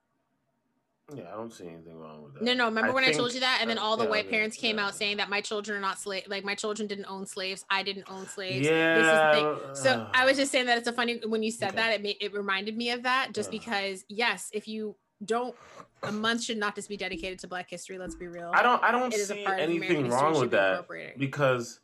Yeah, 1.14 1.26
I 1.32 1.38
don't 1.38 1.53
see 1.53 1.68
anything 1.68 1.99
wrong 1.99 2.24
with 2.24 2.34
that. 2.34 2.43
No, 2.43 2.53
no. 2.56 2.66
Remember 2.66 2.89
I 2.89 2.93
when 2.93 3.03
I 3.03 3.12
told 3.12 3.34
you 3.34 3.39
that, 3.41 3.60
and 3.62 3.70
then 3.70 3.78
uh, 3.78 3.82
all 3.82 3.95
the 3.95 4.06
yeah, 4.06 4.10
white 4.10 4.30
parents 4.30 4.58
came 4.58 4.78
yeah. 4.78 4.88
out 4.88 4.95
saying 4.95 5.18
that 5.18 5.30
my 5.30 5.39
children 5.39 5.78
are 5.78 5.82
not 5.82 5.99
slave, 5.99 6.24
like 6.28 6.43
my 6.43 6.56
children 6.56 6.88
didn't 6.88 7.06
own 7.06 7.28
slaves. 7.28 7.64
I 7.70 7.84
didn't 7.84 8.10
own 8.10 8.26
slaves. 8.26 8.66
Yeah. 8.66 8.95
This 8.95 9.06
is 9.06 9.12
the 9.12 9.66
thing. 9.66 9.76
So 9.76 10.01
uh, 10.01 10.10
I 10.14 10.26
was 10.26 10.36
just 10.36 10.51
saying 10.51 10.66
that 10.66 10.80
it's 10.80 10.88
a 10.88 10.93
funny 10.93 11.22
when 11.28 11.43
you 11.43 11.51
said 11.51 11.70
okay. 11.70 11.78
that 11.78 11.93
it 11.93 12.01
made 12.01 12.18
it 12.22 12.34
reminded 12.34 12.76
me 12.76 12.89
of 12.89 13.03
that 13.03 13.34
just 13.34 13.51
because 13.51 14.03
yes, 14.10 14.49
if 14.51 14.68
you 14.68 14.95
don't, 15.24 15.56
a 16.01 16.12
month 16.12 16.43
should 16.43 16.58
not 16.58 16.74
just 16.74 16.89
be 16.89 16.97
dedicated 16.97 17.38
to 17.39 17.47
Black 17.47 17.70
History. 17.70 17.99
Let's 17.99 18.16
be 18.16 18.28
real. 18.28 18.51
I 18.53 18.64
don't. 18.64 18.84
I 18.84 18.91
don't 18.91 19.14
see 19.14 19.45
anything 19.45 20.10
wrong 20.10 20.39
with 20.39 20.51
that 20.51 20.88
because 21.18 21.82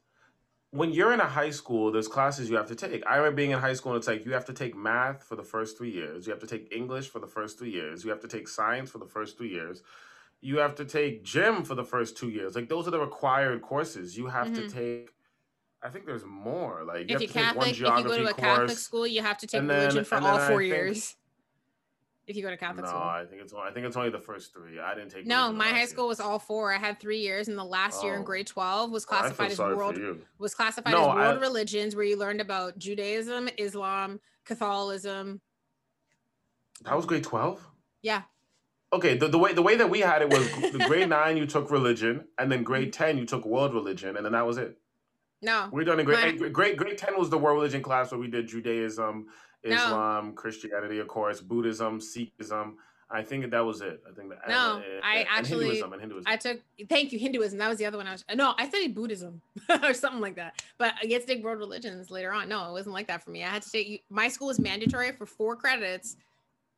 when 0.71 0.91
you're 0.91 1.13
in 1.13 1.19
a 1.19 1.27
high 1.27 1.49
school, 1.49 1.91
there's 1.91 2.07
classes 2.07 2.49
you 2.49 2.55
have 2.55 2.67
to 2.67 2.75
take. 2.75 3.03
I 3.05 3.17
remember 3.17 3.35
being 3.35 3.51
in 3.51 3.59
high 3.59 3.73
school 3.73 3.91
and 3.91 3.99
it's 3.99 4.07
like 4.07 4.25
you 4.25 4.33
have 4.33 4.45
to 4.45 4.53
take 4.53 4.75
math 4.75 5.23
for 5.23 5.35
the 5.35 5.43
first 5.43 5.77
three 5.77 5.91
years, 5.91 6.25
you 6.25 6.31
have 6.31 6.39
to 6.39 6.47
take 6.47 6.71
English 6.73 7.09
for 7.09 7.19
the 7.19 7.27
first 7.27 7.59
three 7.59 7.71
years, 7.71 8.03
you 8.03 8.09
have 8.09 8.21
to 8.21 8.27
take 8.27 8.47
science 8.47 8.89
for 8.89 8.97
the 8.97 9.05
first 9.05 9.37
three 9.37 9.49
years, 9.49 9.83
you 10.39 10.57
have 10.57 10.75
to 10.75 10.85
take 10.85 11.23
gym 11.23 11.63
for 11.63 11.75
the 11.75 11.83
first 11.83 12.17
two 12.17 12.29
years. 12.29 12.55
Like 12.55 12.69
those 12.69 12.87
are 12.87 12.91
the 12.91 12.99
required 12.99 13.61
courses. 13.61 14.17
You 14.17 14.27
have 14.27 14.47
mm-hmm. 14.47 14.67
to 14.67 14.69
take. 14.69 15.09
I 15.83 15.89
think 15.89 16.05
there's 16.05 16.25
more. 16.25 16.83
Like 16.85 17.09
you 17.09 17.15
if 17.15 17.21
you're 17.21 17.29
Catholic, 17.31 17.71
if 17.71 17.79
you 17.79 17.85
go 17.85 18.17
to 18.17 18.29
a 18.29 18.33
Catholic 18.33 18.77
school, 18.77 19.05
you 19.05 19.21
have 19.21 19.37
to 19.39 19.47
take 19.47 19.61
religion 19.61 19.95
then, 19.95 20.05
for 20.05 20.19
all 20.19 20.39
four 20.39 20.61
years 20.61 21.15
if 22.31 22.37
you 22.37 22.43
go 22.43 22.49
to 22.49 22.57
Catholic 22.57 22.85
no, 22.85 22.89
school. 22.89 23.01
I 23.01 23.25
think 23.25 23.41
it's 23.41 23.53
I 23.53 23.71
think 23.71 23.85
it's 23.85 23.95
only 23.95 24.09
the 24.09 24.19
first 24.19 24.53
three. 24.53 24.79
I 24.79 24.95
didn't 24.95 25.11
take. 25.11 25.27
No, 25.27 25.51
my 25.51 25.67
high 25.67 25.85
school 25.85 26.07
was 26.07 26.19
all 26.19 26.39
four. 26.39 26.73
I 26.73 26.77
had 26.77 26.99
three 26.99 27.19
years, 27.19 27.47
and 27.47 27.57
the 27.57 27.63
last 27.63 27.99
oh. 28.01 28.05
year 28.05 28.15
in 28.15 28.21
oh. 28.21 28.23
grade 28.23 28.47
twelve 28.47 28.89
was 28.89 29.05
oh, 29.05 29.09
classified 29.09 29.51
as 29.51 29.59
world 29.59 29.99
was 30.39 30.55
classified 30.55 30.93
no, 30.93 31.11
as 31.11 31.15
world 31.15 31.37
I, 31.37 31.39
religions, 31.39 31.95
where 31.95 32.05
you 32.05 32.17
learned 32.17 32.41
about 32.41 32.79
Judaism, 32.79 33.49
Islam, 33.57 34.19
Catholicism. 34.45 35.41
That 36.83 36.95
was 36.95 37.05
grade 37.05 37.23
twelve. 37.23 37.65
Yeah. 38.01 38.23
Okay, 38.93 39.15
the, 39.17 39.27
the 39.27 39.37
way 39.37 39.53
the 39.53 39.61
way 39.61 39.75
that 39.75 39.89
we 39.89 39.99
had 39.99 40.21
it 40.21 40.29
was 40.29 40.49
the 40.71 40.83
grade 40.87 41.09
nine 41.09 41.37
you 41.37 41.45
took 41.45 41.69
religion, 41.69 42.25
and 42.39 42.51
then 42.51 42.63
grade 42.63 42.91
ten 42.91 43.17
you 43.17 43.25
took 43.25 43.45
world 43.45 43.73
religion, 43.73 44.17
and 44.17 44.25
then 44.25 44.33
that 44.33 44.45
was 44.45 44.57
it. 44.57 44.77
No, 45.41 45.69
we're 45.71 45.83
done 45.83 45.99
in 45.99 46.05
grade 46.05 46.39
my, 46.39 46.49
grade 46.49 46.77
grade 46.77 46.97
ten 46.97 47.17
was 47.17 47.29
the 47.29 47.37
world 47.37 47.57
religion 47.57 47.81
class 47.81 48.11
where 48.11 48.19
we 48.19 48.27
did 48.27 48.47
Judaism, 48.47 49.27
Islam, 49.63 50.27
no. 50.27 50.31
Christianity, 50.33 50.99
of 50.99 51.07
course, 51.07 51.41
Buddhism, 51.41 51.99
Sikhism. 51.99 52.73
I 53.13 53.21
think 53.23 53.51
that 53.51 53.65
was 53.65 53.81
it. 53.81 54.01
I 54.09 54.13
think 54.13 54.29
that 54.29 54.47
no, 54.47 54.75
and, 54.77 55.03
I 55.03 55.25
actually 55.29 55.65
Hinduism 55.65 55.93
and 55.93 56.01
Hinduism. 56.01 56.31
I 56.31 56.37
took 56.37 56.61
thank 56.87 57.11
you 57.11 57.19
Hinduism. 57.19 57.59
That 57.59 57.67
was 57.67 57.77
the 57.77 57.85
other 57.85 57.97
one. 57.97 58.07
I 58.07 58.13
was 58.13 58.23
no, 58.33 58.53
I 58.57 58.69
studied 58.69 58.95
Buddhism 58.95 59.41
or 59.83 59.93
something 59.93 60.21
like 60.21 60.35
that. 60.37 60.63
But 60.77 60.93
I 61.01 61.05
get 61.07 61.21
to 61.21 61.27
take 61.27 61.43
world 61.43 61.59
religions 61.59 62.09
later 62.09 62.31
on. 62.31 62.47
No, 62.47 62.69
it 62.69 62.71
wasn't 62.71 62.93
like 62.93 63.07
that 63.07 63.21
for 63.21 63.31
me. 63.31 63.43
I 63.43 63.49
had 63.49 63.63
to 63.63 63.71
take 63.71 64.05
my 64.09 64.29
school 64.29 64.47
was 64.47 64.59
mandatory 64.59 65.11
for 65.11 65.25
four 65.25 65.57
credits. 65.57 66.15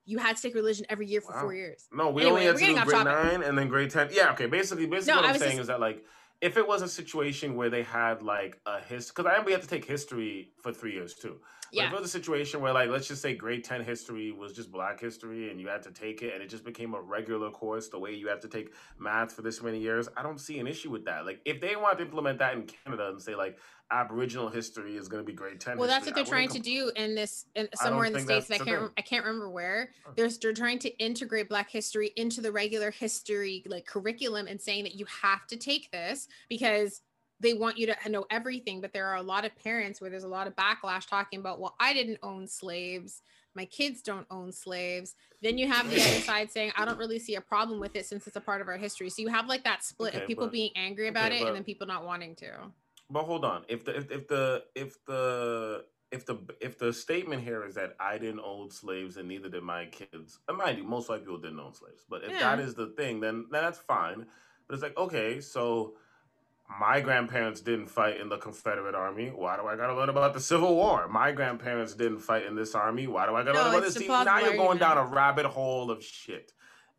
You 0.05 0.17
had 0.17 0.35
to 0.35 0.41
take 0.41 0.55
religion 0.55 0.85
every 0.89 1.05
year 1.05 1.21
for 1.21 1.33
wow. 1.33 1.41
four 1.41 1.53
years. 1.53 1.87
No, 1.93 2.09
we 2.09 2.23
anyway, 2.23 2.31
only 2.31 2.45
had 2.47 2.57
to 2.57 2.65
do 2.65 2.85
grade 2.85 3.05
nine 3.05 3.43
and 3.43 3.57
then 3.57 3.67
grade 3.67 3.91
ten. 3.91 4.09
Yeah, 4.11 4.31
okay. 4.31 4.47
Basically, 4.47 4.87
basically, 4.87 5.13
no, 5.13 5.21
what 5.21 5.29
I'm 5.29 5.37
saying 5.37 5.51
just, 5.51 5.61
is 5.61 5.67
that 5.67 5.79
like 5.79 6.03
if 6.41 6.57
it 6.57 6.67
was 6.67 6.81
a 6.81 6.89
situation 6.89 7.55
where 7.55 7.69
they 7.69 7.83
had 7.83 8.23
like 8.23 8.59
a 8.65 8.79
history, 8.81 9.13
because 9.15 9.25
I 9.27 9.29
remember 9.29 9.47
we 9.47 9.53
had 9.53 9.61
to 9.61 9.67
take 9.67 9.85
history 9.85 10.49
for 10.61 10.73
three 10.73 10.93
years 10.93 11.13
too. 11.13 11.37
Yeah. 11.73 11.87
If 11.87 11.93
it 11.93 12.01
was 12.01 12.09
a 12.09 12.11
situation 12.11 12.61
where, 12.61 12.71
like, 12.71 12.89
let's 12.89 13.07
just 13.07 13.21
say 13.21 13.33
grade 13.33 13.63
10 13.63 13.83
history 13.83 14.31
was 14.31 14.53
just 14.53 14.71
black 14.71 14.99
history 14.99 15.49
and 15.49 15.59
you 15.59 15.67
had 15.67 15.81
to 15.83 15.91
take 15.91 16.21
it 16.21 16.33
and 16.33 16.43
it 16.43 16.47
just 16.47 16.63
became 16.63 16.93
a 16.93 17.01
regular 17.01 17.49
course 17.49 17.89
the 17.89 17.97
way 17.97 18.13
you 18.13 18.27
have 18.27 18.39
to 18.41 18.47
take 18.47 18.73
math 18.99 19.33
for 19.33 19.41
this 19.41 19.61
many 19.61 19.79
years, 19.79 20.07
I 20.15 20.21
don't 20.21 20.39
see 20.39 20.59
an 20.59 20.67
issue 20.67 20.91
with 20.91 21.05
that. 21.05 21.25
Like, 21.25 21.41
if 21.45 21.59
they 21.59 21.75
want 21.75 21.97
to 21.97 22.05
implement 22.05 22.39
that 22.39 22.53
in 22.53 22.67
Canada 22.67 23.09
and 23.09 23.21
say, 23.21 23.33
like, 23.35 23.57
Aboriginal 23.91 24.49
history 24.49 24.97
is 24.97 25.07
going 25.07 25.23
to 25.23 25.25
be 25.25 25.33
grade 25.33 25.59
10 25.59 25.77
well 25.77 25.87
history, 25.87 25.93
that's 25.93 26.05
what 26.05 26.15
they're 26.15 26.25
trying 26.25 26.47
com- 26.47 26.57
to 26.57 26.63
do 26.63 26.91
in 26.95 27.15
this 27.15 27.45
in, 27.55 27.67
somewhere 27.75 28.05
in 28.05 28.13
the 28.13 28.19
states 28.19 28.49
i 28.49 28.57
can't 28.57 28.91
i 28.97 29.01
can't 29.01 29.23
remember 29.23 29.49
where 29.49 29.91
they're, 30.15 30.29
they're 30.41 30.53
trying 30.53 30.79
to 30.79 30.89
integrate 30.97 31.47
black 31.47 31.69
history 31.69 32.11
into 32.15 32.41
the 32.41 32.51
regular 32.51 32.89
history 32.89 33.61
like 33.67 33.85
curriculum 33.85 34.47
and 34.47 34.59
saying 34.59 34.83
that 34.83 34.95
you 34.95 35.05
have 35.21 35.45
to 35.45 35.57
take 35.57 35.91
this 35.91 36.27
because 36.49 37.01
they 37.39 37.53
want 37.53 37.77
you 37.77 37.87
to 37.87 38.09
know 38.09 38.25
everything 38.29 38.81
but 38.81 38.93
there 38.93 39.07
are 39.07 39.17
a 39.17 39.21
lot 39.21 39.45
of 39.45 39.55
parents 39.57 39.99
where 39.99 40.09
there's 40.09 40.23
a 40.23 40.27
lot 40.27 40.47
of 40.47 40.55
backlash 40.55 41.07
talking 41.07 41.39
about 41.39 41.59
well 41.59 41.75
i 41.79 41.93
didn't 41.93 42.19
own 42.23 42.47
slaves 42.47 43.21
my 43.55 43.65
kids 43.65 44.01
don't 44.01 44.27
own 44.31 44.51
slaves 44.51 45.15
then 45.41 45.57
you 45.57 45.67
have 45.67 45.89
the 45.89 46.01
other 46.01 46.21
side 46.21 46.51
saying 46.51 46.71
i 46.77 46.85
don't 46.85 46.97
really 46.97 47.19
see 47.19 47.35
a 47.35 47.41
problem 47.41 47.79
with 47.79 47.95
it 47.95 48.05
since 48.05 48.27
it's 48.27 48.35
a 48.35 48.41
part 48.41 48.61
of 48.61 48.67
our 48.67 48.77
history 48.77 49.09
so 49.09 49.21
you 49.21 49.27
have 49.27 49.47
like 49.47 49.63
that 49.63 49.83
split 49.83 50.13
okay, 50.13 50.23
of 50.23 50.27
people 50.27 50.45
but, 50.45 50.51
being 50.51 50.71
angry 50.75 51.07
about 51.07 51.27
okay, 51.27 51.37
it 51.37 51.41
but, 51.41 51.47
and 51.47 51.55
then 51.55 51.63
people 51.63 51.87
not 51.87 52.05
wanting 52.05 52.35
to 52.35 52.51
but 53.09 53.23
hold 53.23 53.43
on 53.45 53.63
if 53.67 53.83
the 53.83 53.95
if, 53.95 54.11
if 54.11 54.27
the 54.27 54.63
if 54.75 55.05
the 55.05 55.85
if 56.13 56.27
the 56.27 56.37
if 56.61 56.77
the 56.77 56.93
statement 56.93 57.41
here 57.41 57.65
is 57.65 57.73
that 57.73 57.95
I 57.99 58.19
didn't 58.19 58.41
own 58.41 58.69
slaves 58.69 59.17
and 59.17 59.27
neither 59.27 59.49
did 59.49 59.63
my 59.63 59.85
kids, 59.85 60.39
and 60.47 60.57
mind 60.57 60.77
you, 60.77 60.83
most 60.83 61.09
white 61.09 61.21
people 61.21 61.39
didn't 61.39 61.59
own 61.59 61.73
slaves. 61.73 62.05
But 62.07 62.23
if 62.23 62.31
yeah. 62.31 62.55
that 62.55 62.59
is 62.59 62.75
the 62.75 62.87
thing, 62.95 63.19
then, 63.19 63.47
then 63.51 63.63
that's 63.63 63.79
fine. 63.79 64.27
But 64.67 64.75
it's 64.75 64.83
like, 64.83 64.95
okay, 64.95 65.41
so 65.41 65.95
my 66.79 67.01
grandparents 67.01 67.61
didn't 67.61 67.87
fight 67.87 68.19
in 68.19 68.29
the 68.29 68.37
Confederate 68.37 68.95
Army. 68.95 69.29
Why 69.29 69.57
do 69.57 69.67
I 69.67 69.75
gotta 69.75 69.95
learn 69.95 70.09
about 70.09 70.33
the 70.33 70.39
Civil 70.39 70.75
War? 70.75 71.07
My 71.07 71.31
grandparents 71.31 71.93
didn't 71.93 72.19
fight 72.19 72.45
in 72.45 72.55
this 72.55 72.75
army. 72.75 73.07
Why 73.07 73.25
do 73.25 73.35
I 73.35 73.43
gotta 73.43 73.57
no, 73.57 73.63
learn 73.65 73.75
about 73.75 73.83
this? 73.83 73.95
See, 73.95 74.07
now 74.07 74.39
you're 74.39 74.55
going 74.55 74.77
down 74.77 74.97
a 74.97 75.05
rabbit 75.05 75.45
hole 75.45 75.91
of 75.91 76.03
shit. 76.03 76.51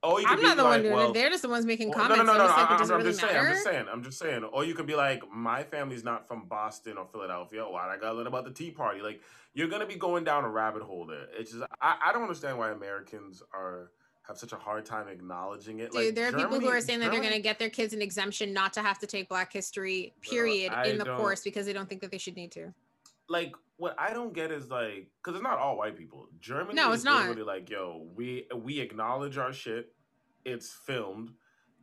Oh, 0.02 0.18
you 0.18 0.26
I'm 0.28 0.40
not 0.42 0.58
the 0.58 0.62
like, 0.62 0.70
one 0.70 0.82
doing 0.82 0.94
well, 0.94 1.10
it. 1.10 1.14
They're 1.14 1.30
just 1.30 1.42
the 1.42 1.48
ones 1.48 1.64
making 1.64 1.90
comments. 1.90 2.18
No, 2.18 2.24
no, 2.24 2.32
no, 2.34 2.46
no. 2.46 2.52
I'm, 2.52 2.82
I'm, 2.82 2.88
really 2.90 3.04
just 3.04 3.20
saying. 3.20 3.36
I'm 3.36 3.52
just 3.52 3.64
saying. 3.64 3.86
I'm 3.90 4.02
just 4.02 4.18
saying. 4.18 4.44
Or 4.44 4.62
you 4.62 4.74
could 4.74 4.86
be 4.86 4.94
like, 4.94 5.22
my 5.32 5.62
family's 5.62 6.04
not 6.04 6.28
from 6.28 6.44
Boston 6.44 6.98
or 6.98 7.06
Philadelphia. 7.06 7.64
Why 7.64 7.86
do 7.86 7.90
I 7.92 7.96
gotta 7.96 8.18
learn 8.18 8.26
about 8.26 8.44
the 8.44 8.50
Tea 8.50 8.70
Party? 8.70 9.00
Like, 9.00 9.22
you're 9.54 9.68
gonna 9.68 9.86
be 9.86 9.94
going 9.94 10.22
down 10.24 10.44
a 10.44 10.48
rabbit 10.48 10.82
hole 10.82 11.06
there. 11.06 11.26
It's 11.38 11.52
just, 11.52 11.64
I, 11.80 11.96
I 12.06 12.12
don't 12.12 12.20
understand 12.20 12.58
why 12.58 12.70
Americans 12.70 13.42
are 13.54 13.92
have 14.26 14.38
such 14.38 14.52
a 14.52 14.56
hard 14.56 14.86
time 14.86 15.08
acknowledging 15.08 15.80
it. 15.80 15.92
Dude, 15.92 16.06
like, 16.06 16.14
there 16.14 16.28
are 16.28 16.30
Germany, 16.30 16.48
people 16.48 16.60
who 16.60 16.74
are 16.74 16.80
saying 16.80 17.00
that 17.00 17.10
they're 17.10 17.20
going 17.20 17.34
to 17.34 17.40
get 17.40 17.58
their 17.58 17.70
kids 17.70 17.92
an 17.92 18.00
exemption 18.00 18.52
not 18.52 18.72
to 18.72 18.80
have 18.80 18.98
to 19.00 19.06
take 19.06 19.28
Black 19.28 19.52
History, 19.52 20.14
period, 20.22 20.72
in 20.86 20.98
the 20.98 21.04
course 21.04 21.42
because 21.42 21.66
they 21.66 21.72
don't 21.72 21.88
think 21.88 22.00
that 22.00 22.10
they 22.10 22.18
should 22.18 22.36
need 22.36 22.50
to. 22.52 22.72
Like, 23.28 23.54
what 23.76 23.94
I 23.98 24.12
don't 24.12 24.32
get 24.32 24.50
is 24.50 24.70
like, 24.70 25.08
because 25.22 25.36
it's 25.36 25.42
not 25.42 25.58
all 25.58 25.76
white 25.76 25.96
people. 25.96 26.28
Germany, 26.40 26.74
no, 26.74 26.92
it's 26.92 27.04
not. 27.04 27.28
Really 27.28 27.42
like, 27.42 27.68
yo, 27.70 28.06
we 28.14 28.46
we 28.54 28.80
acknowledge 28.80 29.36
our 29.38 29.52
shit. 29.52 29.92
It's 30.44 30.72
filmed, 30.86 31.32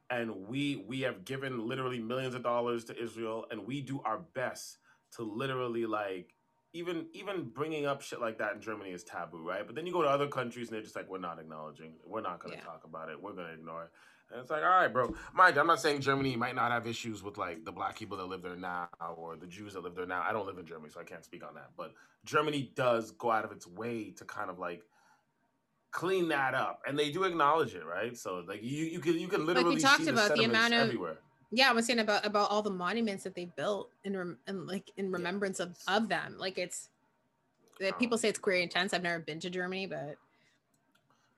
and 0.09 0.47
we 0.47 0.85
we 0.87 1.01
have 1.01 1.25
given 1.25 1.67
literally 1.67 1.99
millions 1.99 2.35
of 2.35 2.43
dollars 2.43 2.85
to 2.85 3.01
Israel, 3.01 3.45
and 3.51 3.65
we 3.65 3.81
do 3.81 4.01
our 4.05 4.19
best 4.33 4.77
to 5.15 5.23
literally 5.23 5.85
like 5.85 6.33
even 6.73 7.07
even 7.13 7.49
bringing 7.49 7.85
up 7.85 8.01
shit 8.01 8.21
like 8.21 8.37
that 8.37 8.55
in 8.55 8.61
Germany 8.61 8.91
is 8.91 9.03
taboo, 9.03 9.43
right? 9.45 9.65
But 9.65 9.75
then 9.75 9.85
you 9.85 9.93
go 9.93 10.01
to 10.01 10.07
other 10.07 10.27
countries 10.27 10.69
and 10.69 10.75
they're 10.75 10.83
just 10.83 10.95
like, 10.95 11.09
we're 11.09 11.19
not 11.19 11.39
acknowledging, 11.39 11.93
we're 12.05 12.21
not 12.21 12.39
going 12.39 12.53
to 12.53 12.59
yeah. 12.59 12.65
talk 12.65 12.83
about 12.85 13.09
it, 13.09 13.21
we're 13.21 13.33
going 13.33 13.47
to 13.47 13.53
ignore 13.53 13.83
it. 13.83 13.91
And 14.31 14.39
it's 14.39 14.49
like, 14.49 14.63
all 14.63 14.69
right, 14.69 14.87
bro. 14.87 15.13
Mind 15.33 15.55
you, 15.55 15.61
I'm 15.61 15.67
not 15.67 15.81
saying 15.81 15.99
Germany 15.99 16.37
might 16.37 16.55
not 16.55 16.71
have 16.71 16.87
issues 16.87 17.21
with 17.21 17.37
like 17.37 17.65
the 17.65 17.71
black 17.71 17.97
people 17.97 18.17
that 18.17 18.25
live 18.25 18.41
there 18.41 18.55
now 18.55 18.87
or 19.17 19.35
the 19.35 19.47
Jews 19.47 19.73
that 19.73 19.83
live 19.83 19.95
there 19.95 20.05
now. 20.05 20.23
I 20.25 20.31
don't 20.31 20.45
live 20.45 20.57
in 20.57 20.65
Germany, 20.65 20.89
so 20.93 21.01
I 21.01 21.03
can't 21.03 21.25
speak 21.25 21.45
on 21.45 21.55
that. 21.55 21.71
But 21.75 21.93
Germany 22.23 22.71
does 22.73 23.11
go 23.11 23.31
out 23.31 23.43
of 23.43 23.51
its 23.51 23.67
way 23.67 24.11
to 24.11 24.23
kind 24.23 24.49
of 24.49 24.57
like 24.57 24.83
clean 25.91 26.29
that 26.29 26.53
up, 26.53 26.81
and 26.87 26.97
they 26.97 27.11
do 27.11 27.25
acknowledge 27.25 27.75
it, 27.75 27.83
right? 27.85 28.17
So 28.17 28.43
like 28.47 28.63
you 28.63 28.85
you 28.85 28.99
can 28.99 29.19
you 29.19 29.27
can 29.27 29.45
literally 29.45 29.75
like 29.75 29.75
we 29.75 29.81
talked 29.81 30.07
about 30.07 30.37
the 30.37 30.45
amount 30.45 30.73
of 30.73 30.79
everywhere 30.79 31.17
yeah 31.51 31.69
i 31.69 31.73
was 31.73 31.85
saying 31.85 31.99
about 31.99 32.25
about 32.25 32.49
all 32.49 32.61
the 32.61 32.69
monuments 32.69 33.23
that 33.23 33.35
they 33.35 33.45
built 33.45 33.89
in 34.03 34.15
rem- 34.15 34.37
and 34.47 34.67
like 34.67 34.89
in 34.97 35.11
remembrance 35.11 35.59
of 35.59 35.77
of 35.87 36.09
them. 36.09 36.35
Like 36.37 36.57
it's 36.57 36.89
that 37.79 37.97
people 37.99 38.17
say 38.17 38.29
it's 38.29 38.39
queer 38.39 38.57
intense. 38.57 38.93
I've 38.93 39.03
never 39.03 39.19
been 39.19 39.39
to 39.41 39.49
germany 39.49 39.85
but 39.85 40.15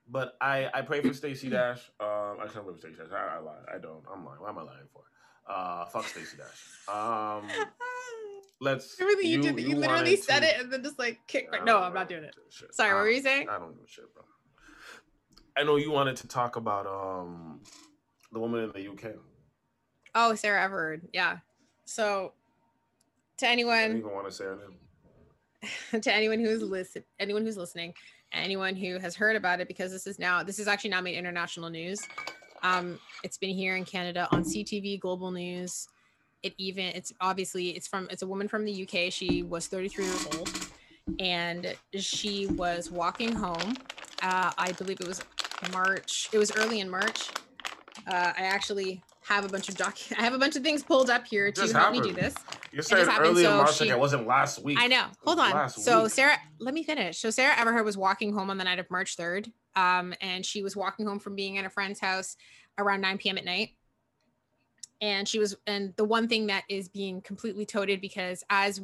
but 0.08 0.36
i 0.40 0.70
i 0.74 0.82
pray 0.82 1.00
for 1.00 1.12
Stacey 1.12 1.48
dash. 1.48 1.90
Um 2.00 2.38
i 2.40 2.46
can't 2.50 2.64
believe 2.64 2.80
Stacey 2.80 2.96
dash. 2.98 3.12
I, 3.12 3.36
I 3.36 3.40
lied. 3.40 3.64
I 3.74 3.78
don't. 3.78 4.04
I'm 4.12 4.24
lying. 4.24 4.40
What 4.40 4.50
am 4.50 4.58
i 4.58 4.62
lying 4.62 4.88
for? 4.92 5.02
Uh 5.48 5.84
fuck 5.86 6.06
Stacey 6.06 6.36
dash. 6.36 6.94
Um 6.94 7.48
let's 8.60 8.98
everything 9.00 9.26
you, 9.26 9.36
you 9.36 9.42
did 9.42 9.60
you, 9.60 9.68
you 9.70 9.76
literally 9.76 10.16
said 10.16 10.40
to, 10.40 10.46
it 10.46 10.60
and 10.60 10.72
then 10.72 10.82
just 10.82 10.98
like 10.98 11.18
kick 11.26 11.48
right. 11.52 11.64
no 11.64 11.80
i'm 11.80 11.92
not 11.92 12.08
doing 12.08 12.22
it. 12.22 12.34
sorry 12.70 12.92
I, 12.92 12.94
what 12.94 13.02
were 13.02 13.10
you 13.10 13.20
saying? 13.20 13.48
I 13.48 13.58
don't 13.58 13.74
give 13.74 13.84
a 13.84 13.88
shit 13.88 14.14
bro. 14.14 14.22
I 15.56 15.64
know 15.64 15.76
you 15.76 15.90
wanted 15.90 16.16
to 16.18 16.28
talk 16.28 16.56
about 16.56 16.86
um 16.86 17.60
the 18.32 18.38
woman 18.38 18.62
in 18.64 18.70
the 18.70 18.88
uk 18.88 19.14
Oh, 20.14 20.34
Sarah 20.34 20.62
Everard. 20.62 21.08
Yeah. 21.12 21.38
So 21.84 22.32
to 23.38 23.48
anyone. 23.48 23.74
I 23.74 23.88
don't 23.88 23.98
even 23.98 24.12
want 24.12 24.26
to 24.26 24.32
say 24.32 24.44
her 24.44 24.56
name. 24.56 26.02
to 26.02 26.14
anyone 26.14 26.40
who's 26.40 26.62
listen, 26.62 27.04
anyone 27.18 27.44
who's 27.44 27.56
listening, 27.56 27.94
anyone 28.32 28.76
who 28.76 28.98
has 28.98 29.16
heard 29.16 29.36
about 29.36 29.60
it, 29.60 29.68
because 29.68 29.90
this 29.90 30.06
is 30.06 30.18
now 30.18 30.42
this 30.42 30.58
is 30.58 30.68
actually 30.68 30.90
now 30.90 31.00
made 31.00 31.16
international 31.16 31.70
news. 31.70 32.02
Um, 32.62 32.98
it's 33.22 33.36
been 33.36 33.54
here 33.54 33.76
in 33.76 33.84
Canada 33.84 34.28
on 34.30 34.42
CTV 34.42 35.00
Global 35.00 35.30
News. 35.30 35.88
It 36.42 36.54
even 36.58 36.86
it's 36.86 37.12
obviously 37.20 37.70
it's 37.70 37.88
from 37.88 38.08
it's 38.10 38.22
a 38.22 38.26
woman 38.26 38.48
from 38.48 38.64
the 38.64 38.82
UK. 38.82 39.12
She 39.12 39.42
was 39.42 39.66
33 39.66 40.04
years 40.04 40.26
old, 40.36 40.50
and 41.18 41.74
she 41.94 42.46
was 42.48 42.90
walking 42.90 43.32
home. 43.32 43.76
Uh, 44.22 44.52
I 44.56 44.72
believe 44.72 45.00
it 45.00 45.08
was 45.08 45.22
March. 45.72 46.28
It 46.32 46.38
was 46.38 46.54
early 46.56 46.80
in 46.80 46.90
March. 46.90 47.30
Uh, 48.06 48.32
I 48.36 48.42
actually 48.42 49.02
have 49.24 49.44
a 49.44 49.48
bunch 49.48 49.68
of 49.68 49.76
doc. 49.76 49.96
I 50.18 50.22
have 50.22 50.34
a 50.34 50.38
bunch 50.38 50.56
of 50.56 50.62
things 50.62 50.82
pulled 50.82 51.10
up 51.10 51.26
here 51.26 51.50
to 51.50 51.72
help 51.72 51.92
me 51.92 52.00
do 52.00 52.12
this. 52.12 52.34
You're 52.72 52.82
saying 52.82 53.08
early 53.08 53.42
so 53.42 53.52
in 53.52 53.56
March, 53.58 53.76
she, 53.76 53.88
it 53.88 53.98
wasn't 53.98 54.26
last 54.26 54.62
week. 54.62 54.78
I 54.80 54.86
know. 54.86 55.06
Hold 55.24 55.40
on. 55.40 55.68
So 55.68 56.04
week. 56.04 56.12
Sarah, 56.12 56.36
let 56.58 56.74
me 56.74 56.82
finish. 56.82 57.18
So 57.18 57.30
Sarah 57.30 57.58
Everard 57.58 57.84
was 57.84 57.96
walking 57.96 58.32
home 58.32 58.50
on 58.50 58.58
the 58.58 58.64
night 58.64 58.78
of 58.78 58.90
March 58.90 59.16
3rd, 59.16 59.50
um, 59.76 60.14
and 60.20 60.44
she 60.44 60.62
was 60.62 60.76
walking 60.76 61.06
home 61.06 61.18
from 61.18 61.34
being 61.34 61.58
at 61.58 61.64
a 61.64 61.70
friend's 61.70 62.00
house 62.00 62.36
around 62.78 63.00
9 63.00 63.18
p.m. 63.18 63.38
at 63.38 63.44
night. 63.44 63.70
And 65.00 65.26
she 65.26 65.38
was, 65.38 65.56
and 65.66 65.94
the 65.96 66.04
one 66.04 66.28
thing 66.28 66.46
that 66.48 66.64
is 66.68 66.88
being 66.88 67.20
completely 67.20 67.66
toted 67.66 68.00
because 68.00 68.44
as 68.50 68.80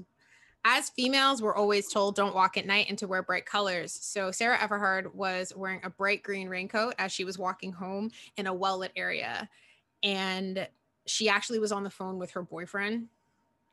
as 0.62 0.90
females, 0.90 1.40
we're 1.40 1.54
always 1.54 1.88
told 1.88 2.16
don't 2.16 2.34
walk 2.34 2.58
at 2.58 2.66
night 2.66 2.86
and 2.90 2.98
to 2.98 3.08
wear 3.08 3.22
bright 3.22 3.46
colors. 3.46 3.98
So 4.02 4.30
Sarah 4.30 4.60
Everard 4.60 5.14
was 5.14 5.54
wearing 5.56 5.80
a 5.84 5.88
bright 5.88 6.22
green 6.22 6.50
raincoat 6.50 6.94
as 6.98 7.12
she 7.12 7.24
was 7.24 7.38
walking 7.38 7.72
home 7.72 8.10
in 8.36 8.46
a 8.46 8.52
well 8.52 8.76
lit 8.76 8.92
area 8.94 9.48
and 10.02 10.66
she 11.06 11.28
actually 11.28 11.59
was 11.59 11.72
on 11.72 11.82
the 11.82 11.90
phone 11.90 12.18
with 12.18 12.31
her 12.32 12.43
boyfriend 12.43 13.09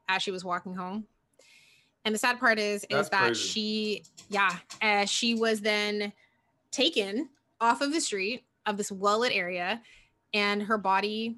as 0.09 0.21
she 0.21 0.31
was 0.31 0.43
walking 0.43 0.75
home. 0.75 1.05
And 2.05 2.15
the 2.15 2.19
sad 2.19 2.39
part 2.39 2.57
is, 2.57 2.85
That's 2.89 3.07
is 3.07 3.09
that 3.09 3.25
crazy. 3.25 3.47
she, 3.47 4.03
yeah, 4.29 4.55
uh, 4.81 5.05
she 5.05 5.35
was 5.35 5.61
then 5.61 6.13
taken 6.71 7.29
off 7.59 7.81
of 7.81 7.91
the 7.91 7.99
street 7.99 8.45
of 8.65 8.77
this 8.77 8.91
well-lit 8.91 9.33
area, 9.33 9.81
and 10.33 10.63
her 10.63 10.77
body 10.77 11.37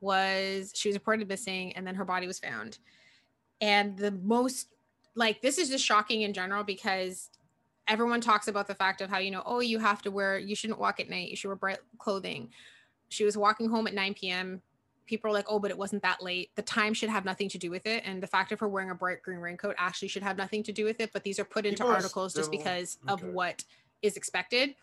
was 0.00 0.72
she 0.74 0.88
was 0.88 0.96
reported 0.96 1.28
missing, 1.28 1.72
and 1.74 1.86
then 1.86 1.94
her 1.94 2.04
body 2.04 2.26
was 2.26 2.38
found. 2.38 2.78
And 3.60 3.96
the 3.96 4.10
most 4.10 4.68
like 5.14 5.40
this 5.40 5.58
is 5.58 5.68
just 5.68 5.84
shocking 5.84 6.22
in 6.22 6.32
general 6.32 6.64
because 6.64 7.30
everyone 7.88 8.20
talks 8.20 8.48
about 8.48 8.66
the 8.66 8.74
fact 8.74 9.00
of 9.00 9.10
how 9.10 9.18
you 9.18 9.30
know 9.30 9.42
oh 9.44 9.60
you 9.60 9.78
have 9.78 10.02
to 10.02 10.10
wear 10.10 10.38
you 10.38 10.54
shouldn't 10.54 10.78
walk 10.78 11.00
at 11.00 11.10
night 11.10 11.28
you 11.28 11.36
should 11.36 11.48
wear 11.48 11.56
bright 11.56 11.78
clothing 11.98 12.48
she 13.12 13.24
was 13.24 13.36
walking 13.36 13.68
home 13.68 13.86
at 13.86 13.94
9 13.94 14.14
p.m. 14.14 14.62
People 15.06 15.30
are 15.30 15.34
like, 15.34 15.46
oh, 15.48 15.58
but 15.58 15.70
it 15.70 15.76
wasn't 15.76 16.02
that 16.02 16.22
late. 16.22 16.50
The 16.54 16.62
time 16.62 16.94
should 16.94 17.10
have 17.10 17.24
nothing 17.24 17.48
to 17.50 17.58
do 17.58 17.70
with 17.70 17.86
it. 17.86 18.02
And 18.06 18.22
the 18.22 18.26
fact 18.26 18.52
of 18.52 18.60
her 18.60 18.68
wearing 18.68 18.90
a 18.90 18.94
bright 18.94 19.22
green 19.22 19.38
raincoat 19.38 19.74
actually 19.78 20.08
should 20.08 20.22
have 20.22 20.36
nothing 20.36 20.62
to 20.64 20.72
do 20.72 20.84
with 20.84 21.00
it. 21.00 21.10
But 21.12 21.22
these 21.22 21.38
are 21.38 21.44
put 21.44 21.66
into 21.66 21.82
People 21.82 21.94
articles 21.94 22.32
still, 22.32 22.40
just 22.40 22.50
because 22.50 22.98
okay. 23.08 23.12
of 23.12 23.34
what 23.34 23.64
is 24.00 24.16
expected. 24.16 24.74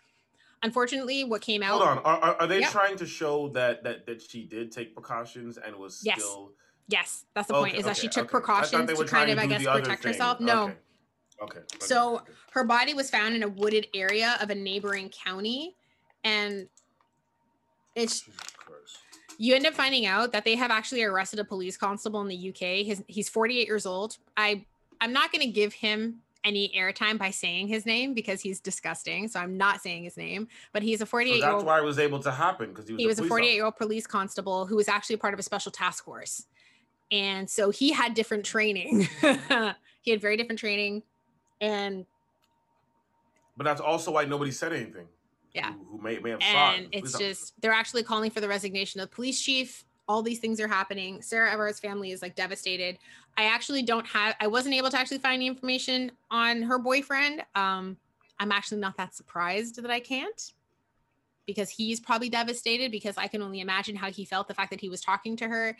Unfortunately, 0.61 1.23
what 1.23 1.41
came 1.41 1.63
out. 1.63 1.81
Hold 1.81 1.83
on. 1.83 1.97
Are, 1.99 2.35
are 2.35 2.47
they 2.47 2.61
trying 2.61 2.97
to 2.97 3.05
show 3.05 3.49
that, 3.49 3.83
that 3.83 4.05
that 4.05 4.21
she 4.21 4.43
did 4.43 4.71
take 4.71 4.93
precautions 4.93 5.57
and 5.57 5.75
was 5.75 6.01
yes. 6.03 6.19
still. 6.19 6.51
Yes, 6.89 7.25
that's 7.33 7.47
the 7.47 7.55
okay, 7.55 7.61
point. 7.61 7.73
Is 7.75 7.81
okay, 7.81 7.89
that 7.89 7.97
she 7.97 8.07
took 8.09 8.29
precautions 8.29 8.91
to 8.91 9.05
kind 9.05 9.31
of, 9.31 9.39
I 9.39 9.45
guess, 9.45 9.63
protect 9.63 10.03
herself. 10.03 10.39
No. 10.39 10.73
Okay. 11.41 11.59
So 11.79 12.21
her 12.51 12.65
body 12.65 12.93
was 12.93 13.09
found 13.09 13.35
in 13.35 13.43
a 13.43 13.47
wooded 13.47 13.87
area 13.93 14.37
of 14.41 14.49
a 14.49 14.55
neighboring 14.55 15.09
county, 15.09 15.75
and 16.23 16.67
it's 17.99 18.27
you 19.37 19.55
end 19.55 19.65
up 19.65 19.73
finding 19.73 20.05
out 20.05 20.33
that 20.33 20.43
they 20.43 20.55
have 20.55 20.69
actually 20.69 21.03
arrested 21.03 21.39
a 21.39 21.45
police 21.45 21.77
constable 21.77 22.21
in 22.21 22.27
the 22.27 22.49
UK. 22.49 22.85
His 22.85 23.03
he's 23.07 23.29
48 23.29 23.67
years 23.67 23.85
old. 23.85 24.17
I 24.35 24.65
I'm 25.01 25.13
not 25.13 25.31
going 25.31 25.41
to 25.41 25.51
give 25.51 25.73
him 25.73 26.21
any 26.43 26.73
airtime 26.77 27.17
by 27.17 27.31
saying 27.31 27.67
his 27.67 27.85
name 27.85 28.13
because 28.13 28.41
he's 28.41 28.59
disgusting. 28.59 29.27
So 29.27 29.39
I'm 29.39 29.57
not 29.57 29.81
saying 29.81 30.03
his 30.03 30.17
name, 30.17 30.47
but 30.73 30.83
he's 30.83 31.01
a 31.01 31.05
48 31.05 31.35
year 31.35 31.45
old. 31.45 31.61
That's 31.61 31.65
why 31.65 31.79
it 31.79 31.83
was 31.83 31.99
able 31.99 32.19
to 32.19 32.31
happen 32.31 32.69
because 32.69 32.87
he 32.87 32.93
was. 32.93 33.01
He 33.01 33.07
was 33.07 33.19
a 33.19 33.23
48 33.23 33.53
year 33.53 33.65
old 33.65 33.77
police 33.77 34.05
constable 34.05 34.65
who 34.65 34.75
was 34.75 34.87
actually 34.87 35.17
part 35.17 35.33
of 35.33 35.39
a 35.39 35.43
special 35.43 35.71
task 35.71 36.03
force, 36.03 36.45
and 37.11 37.49
so 37.49 37.69
he 37.69 37.91
had 37.91 38.13
different 38.13 38.45
training. 38.45 39.07
he 40.01 40.11
had 40.11 40.21
very 40.21 40.37
different 40.37 40.59
training, 40.59 41.03
and. 41.61 42.05
But 43.55 43.65
that's 43.65 43.81
also 43.81 44.11
why 44.11 44.23
nobody 44.23 44.51
said 44.51 44.71
anything 44.71 45.07
yeah. 45.53 45.73
who, 45.73 45.97
who 45.97 46.01
may, 46.01 46.19
may 46.19 46.31
have 46.31 46.39
and 46.41 46.87
it's 46.91 47.17
just 47.17 47.59
they're 47.61 47.71
actually 47.71 48.03
calling 48.03 48.31
for 48.31 48.41
the 48.41 48.47
resignation 48.47 49.01
of 49.01 49.09
the 49.09 49.15
police 49.15 49.41
chief. 49.41 49.85
All 50.07 50.23
these 50.23 50.39
things 50.39 50.59
are 50.59 50.67
happening. 50.67 51.21
Sarah 51.21 51.51
Everard's 51.51 51.79
family 51.79 52.11
is 52.11 52.21
like 52.21 52.35
devastated. 52.35 52.97
I 53.37 53.43
actually 53.43 53.83
don't 53.83 54.05
have 54.07 54.35
i 54.39 54.47
wasn't 54.47 54.75
able 54.75 54.89
to 54.89 54.97
actually 54.97 55.19
find 55.19 55.35
any 55.35 55.47
information 55.47 56.11
on 56.29 56.61
her 56.63 56.77
boyfriend. 56.77 57.43
Um 57.55 57.97
i'm 58.39 58.51
actually 58.51 58.79
not 58.79 58.97
that 58.97 59.13
surprised 59.13 59.81
that 59.81 59.91
i 59.91 59.99
can't 59.99 60.53
because 61.45 61.69
he's 61.69 61.99
probably 61.99 62.29
devastated 62.29 62.91
because 62.91 63.17
i 63.17 63.27
can 63.27 63.41
only 63.41 63.59
imagine 63.59 63.95
how 63.95 64.09
he 64.09 64.25
felt 64.25 64.47
the 64.47 64.53
fact 64.53 64.69
that 64.71 64.79
he 64.79 64.89
was 64.89 65.01
talking 65.01 65.35
to 65.35 65.47
her 65.47 65.75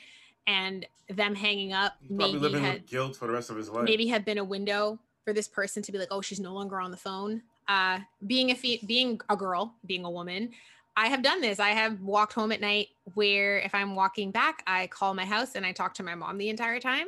and 0.48 0.86
them 1.10 1.36
hanging 1.36 1.74
up 1.74 1.96
he's 2.02 2.12
maybe 2.12 2.38
living 2.38 2.64
had, 2.64 2.82
with 2.82 2.90
guilt 2.90 3.16
for 3.16 3.28
the 3.28 3.34
rest 3.34 3.50
of 3.50 3.56
his 3.56 3.70
life. 3.70 3.84
maybe 3.84 4.08
had 4.08 4.26
been 4.26 4.38
a 4.38 4.44
window 4.44 5.00
for 5.24 5.34
this 5.34 5.48
person 5.48 5.82
to 5.82 5.92
be 5.92 5.98
like 5.98 6.10
oh 6.12 6.22
she's 6.22 6.40
no 6.40 6.54
longer 6.54 6.80
on 6.80 6.92
the 6.92 6.98
phone 6.98 7.42
uh, 7.70 8.00
being 8.28 8.52
a 8.52 8.56
fe- 8.56 8.82
being 8.86 9.22
a 9.30 9.38
girl, 9.38 9.76
being 9.86 10.04
a 10.04 10.10
woman, 10.10 10.50
I 10.98 11.08
have 11.08 11.22
done 11.22 11.40
this. 11.40 11.60
I 11.60 11.70
have 11.70 12.02
walked 12.02 12.34
home 12.34 12.52
at 12.52 12.60
night 12.60 12.90
where 13.14 13.60
if 13.60 13.74
I'm 13.74 13.96
walking 13.96 14.32
back, 14.32 14.64
I 14.68 14.88
call 14.88 15.14
my 15.14 15.24
house 15.24 15.56
and 15.56 15.66
I 15.66 15.72
talk 15.72 15.94
to 15.94 16.04
my 16.04 16.16
mom 16.16 16.38
the 16.38 16.50
entire 16.50 16.80
time, 16.80 17.08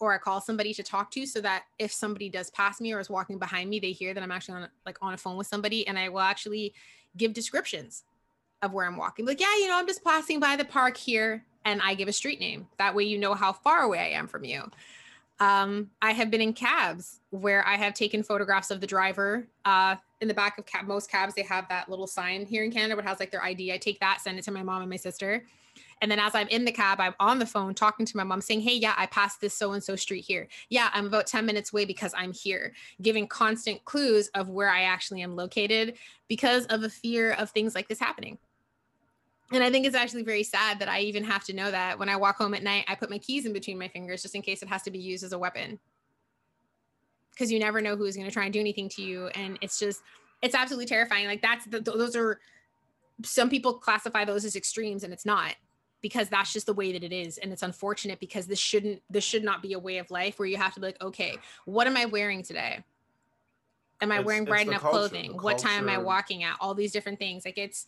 or 0.00 0.12
I 0.14 0.18
call 0.18 0.40
somebody 0.40 0.74
to 0.74 0.82
talk 0.82 1.10
to 1.12 1.26
so 1.26 1.40
that 1.42 1.64
if 1.78 1.92
somebody 1.92 2.30
does 2.30 2.50
pass 2.50 2.80
me 2.80 2.92
or 2.92 3.00
is 3.00 3.10
walking 3.10 3.38
behind 3.38 3.68
me, 3.70 3.78
they 3.78 3.92
hear 3.92 4.14
that 4.14 4.22
I'm 4.22 4.32
actually 4.32 4.62
on 4.62 4.68
like 4.86 4.98
on 5.02 5.14
a 5.14 5.18
phone 5.18 5.36
with 5.36 5.46
somebody, 5.46 5.86
and 5.86 5.98
I 5.98 6.08
will 6.08 6.20
actually 6.20 6.74
give 7.16 7.34
descriptions 7.34 8.04
of 8.62 8.72
where 8.72 8.86
I'm 8.86 8.96
walking. 8.96 9.26
Like, 9.26 9.40
yeah, 9.40 9.54
you 9.58 9.68
know, 9.68 9.78
I'm 9.78 9.86
just 9.86 10.02
passing 10.02 10.40
by 10.40 10.56
the 10.56 10.64
park 10.64 10.96
here, 10.96 11.44
and 11.66 11.80
I 11.82 11.94
give 11.94 12.08
a 12.08 12.12
street 12.12 12.40
name. 12.40 12.66
That 12.78 12.94
way, 12.94 13.04
you 13.04 13.18
know 13.18 13.34
how 13.34 13.52
far 13.52 13.82
away 13.82 13.98
I 13.98 14.18
am 14.18 14.26
from 14.26 14.44
you. 14.44 14.62
Um, 15.40 15.90
I 16.02 16.12
have 16.12 16.30
been 16.30 16.40
in 16.40 16.52
cabs 16.52 17.20
where 17.30 17.66
I 17.66 17.76
have 17.76 17.94
taken 17.94 18.22
photographs 18.22 18.70
of 18.70 18.80
the 18.80 18.86
driver. 18.86 19.46
Uh, 19.64 19.96
in 20.20 20.28
the 20.28 20.34
back 20.34 20.58
of 20.58 20.66
cab, 20.66 20.86
most 20.86 21.10
cabs, 21.10 21.34
they 21.34 21.42
have 21.42 21.68
that 21.68 21.88
little 21.88 22.08
sign 22.08 22.44
here 22.44 22.64
in 22.64 22.72
Canada, 22.72 22.96
which 22.96 23.06
has 23.06 23.20
like 23.20 23.30
their 23.30 23.44
ID. 23.44 23.72
I 23.72 23.78
take 23.78 24.00
that, 24.00 24.20
send 24.20 24.38
it 24.38 24.42
to 24.44 24.50
my 24.50 24.62
mom 24.62 24.80
and 24.80 24.90
my 24.90 24.96
sister. 24.96 25.44
And 26.00 26.10
then 26.10 26.18
as 26.18 26.34
I'm 26.34 26.48
in 26.48 26.64
the 26.64 26.72
cab, 26.72 27.00
I'm 27.00 27.14
on 27.20 27.38
the 27.38 27.46
phone 27.46 27.74
talking 27.74 28.06
to 28.06 28.16
my 28.16 28.24
mom 28.24 28.40
saying, 28.40 28.60
Hey, 28.60 28.74
yeah, 28.74 28.94
I 28.96 29.06
passed 29.06 29.40
this 29.40 29.54
so 29.54 29.72
and 29.72 29.82
so 29.82 29.96
street 29.96 30.24
here. 30.24 30.48
Yeah, 30.68 30.90
I'm 30.92 31.06
about 31.06 31.26
10 31.26 31.46
minutes 31.46 31.72
away 31.72 31.84
because 31.84 32.14
I'm 32.16 32.32
here, 32.32 32.72
giving 33.02 33.26
constant 33.26 33.84
clues 33.84 34.28
of 34.34 34.48
where 34.48 34.70
I 34.70 34.82
actually 34.82 35.22
am 35.22 35.36
located 35.36 35.96
because 36.28 36.66
of 36.66 36.82
a 36.82 36.88
fear 36.88 37.32
of 37.32 37.50
things 37.50 37.74
like 37.74 37.88
this 37.88 38.00
happening. 38.00 38.38
And 39.50 39.64
I 39.64 39.70
think 39.70 39.86
it's 39.86 39.96
actually 39.96 40.24
very 40.24 40.42
sad 40.42 40.78
that 40.80 40.88
I 40.88 41.00
even 41.00 41.24
have 41.24 41.44
to 41.44 41.54
know 41.54 41.70
that 41.70 41.98
when 41.98 42.10
I 42.10 42.16
walk 42.16 42.36
home 42.36 42.52
at 42.52 42.62
night, 42.62 42.84
I 42.86 42.94
put 42.94 43.08
my 43.08 43.18
keys 43.18 43.46
in 43.46 43.54
between 43.54 43.78
my 43.78 43.88
fingers 43.88 44.20
just 44.20 44.34
in 44.34 44.42
case 44.42 44.62
it 44.62 44.68
has 44.68 44.82
to 44.82 44.90
be 44.90 44.98
used 44.98 45.24
as 45.24 45.32
a 45.32 45.38
weapon. 45.38 45.78
Because 47.30 47.50
you 47.50 47.58
never 47.58 47.80
know 47.80 47.96
who's 47.96 48.14
going 48.14 48.28
to 48.28 48.32
try 48.32 48.44
and 48.44 48.52
do 48.52 48.60
anything 48.60 48.90
to 48.90 49.02
you. 49.02 49.28
And 49.28 49.58
it's 49.62 49.78
just, 49.78 50.02
it's 50.42 50.54
absolutely 50.54 50.86
terrifying. 50.86 51.26
Like, 51.26 51.40
that's 51.40 51.64
the, 51.64 51.80
those 51.80 52.14
are 52.14 52.40
some 53.24 53.48
people 53.48 53.74
classify 53.74 54.24
those 54.24 54.44
as 54.44 54.54
extremes, 54.54 55.02
and 55.02 55.12
it's 55.12 55.24
not 55.24 55.54
because 56.02 56.28
that's 56.28 56.52
just 56.52 56.66
the 56.66 56.74
way 56.74 56.92
that 56.92 57.02
it 57.02 57.12
is. 57.12 57.38
And 57.38 57.50
it's 57.50 57.62
unfortunate 57.62 58.20
because 58.20 58.46
this 58.46 58.58
shouldn't, 58.58 59.02
this 59.08 59.24
should 59.24 59.44
not 59.44 59.62
be 59.62 59.72
a 59.72 59.78
way 59.78 59.96
of 59.98 60.10
life 60.10 60.38
where 60.38 60.46
you 60.46 60.58
have 60.58 60.74
to 60.74 60.80
be 60.80 60.86
like, 60.86 61.02
okay, 61.02 61.36
what 61.64 61.86
am 61.86 61.96
I 61.96 62.04
wearing 62.04 62.42
today? 62.42 62.84
Am 64.00 64.12
I 64.12 64.18
it's, 64.18 64.26
wearing 64.26 64.44
bright 64.44 64.68
enough 64.68 64.82
culture, 64.82 65.08
clothing? 65.08 65.32
What 65.40 65.58
time 65.58 65.88
am 65.88 65.88
I 65.88 65.98
walking 65.98 66.44
at? 66.44 66.56
All 66.60 66.74
these 66.74 66.92
different 66.92 67.18
things. 67.18 67.44
Like, 67.44 67.58
it's, 67.58 67.86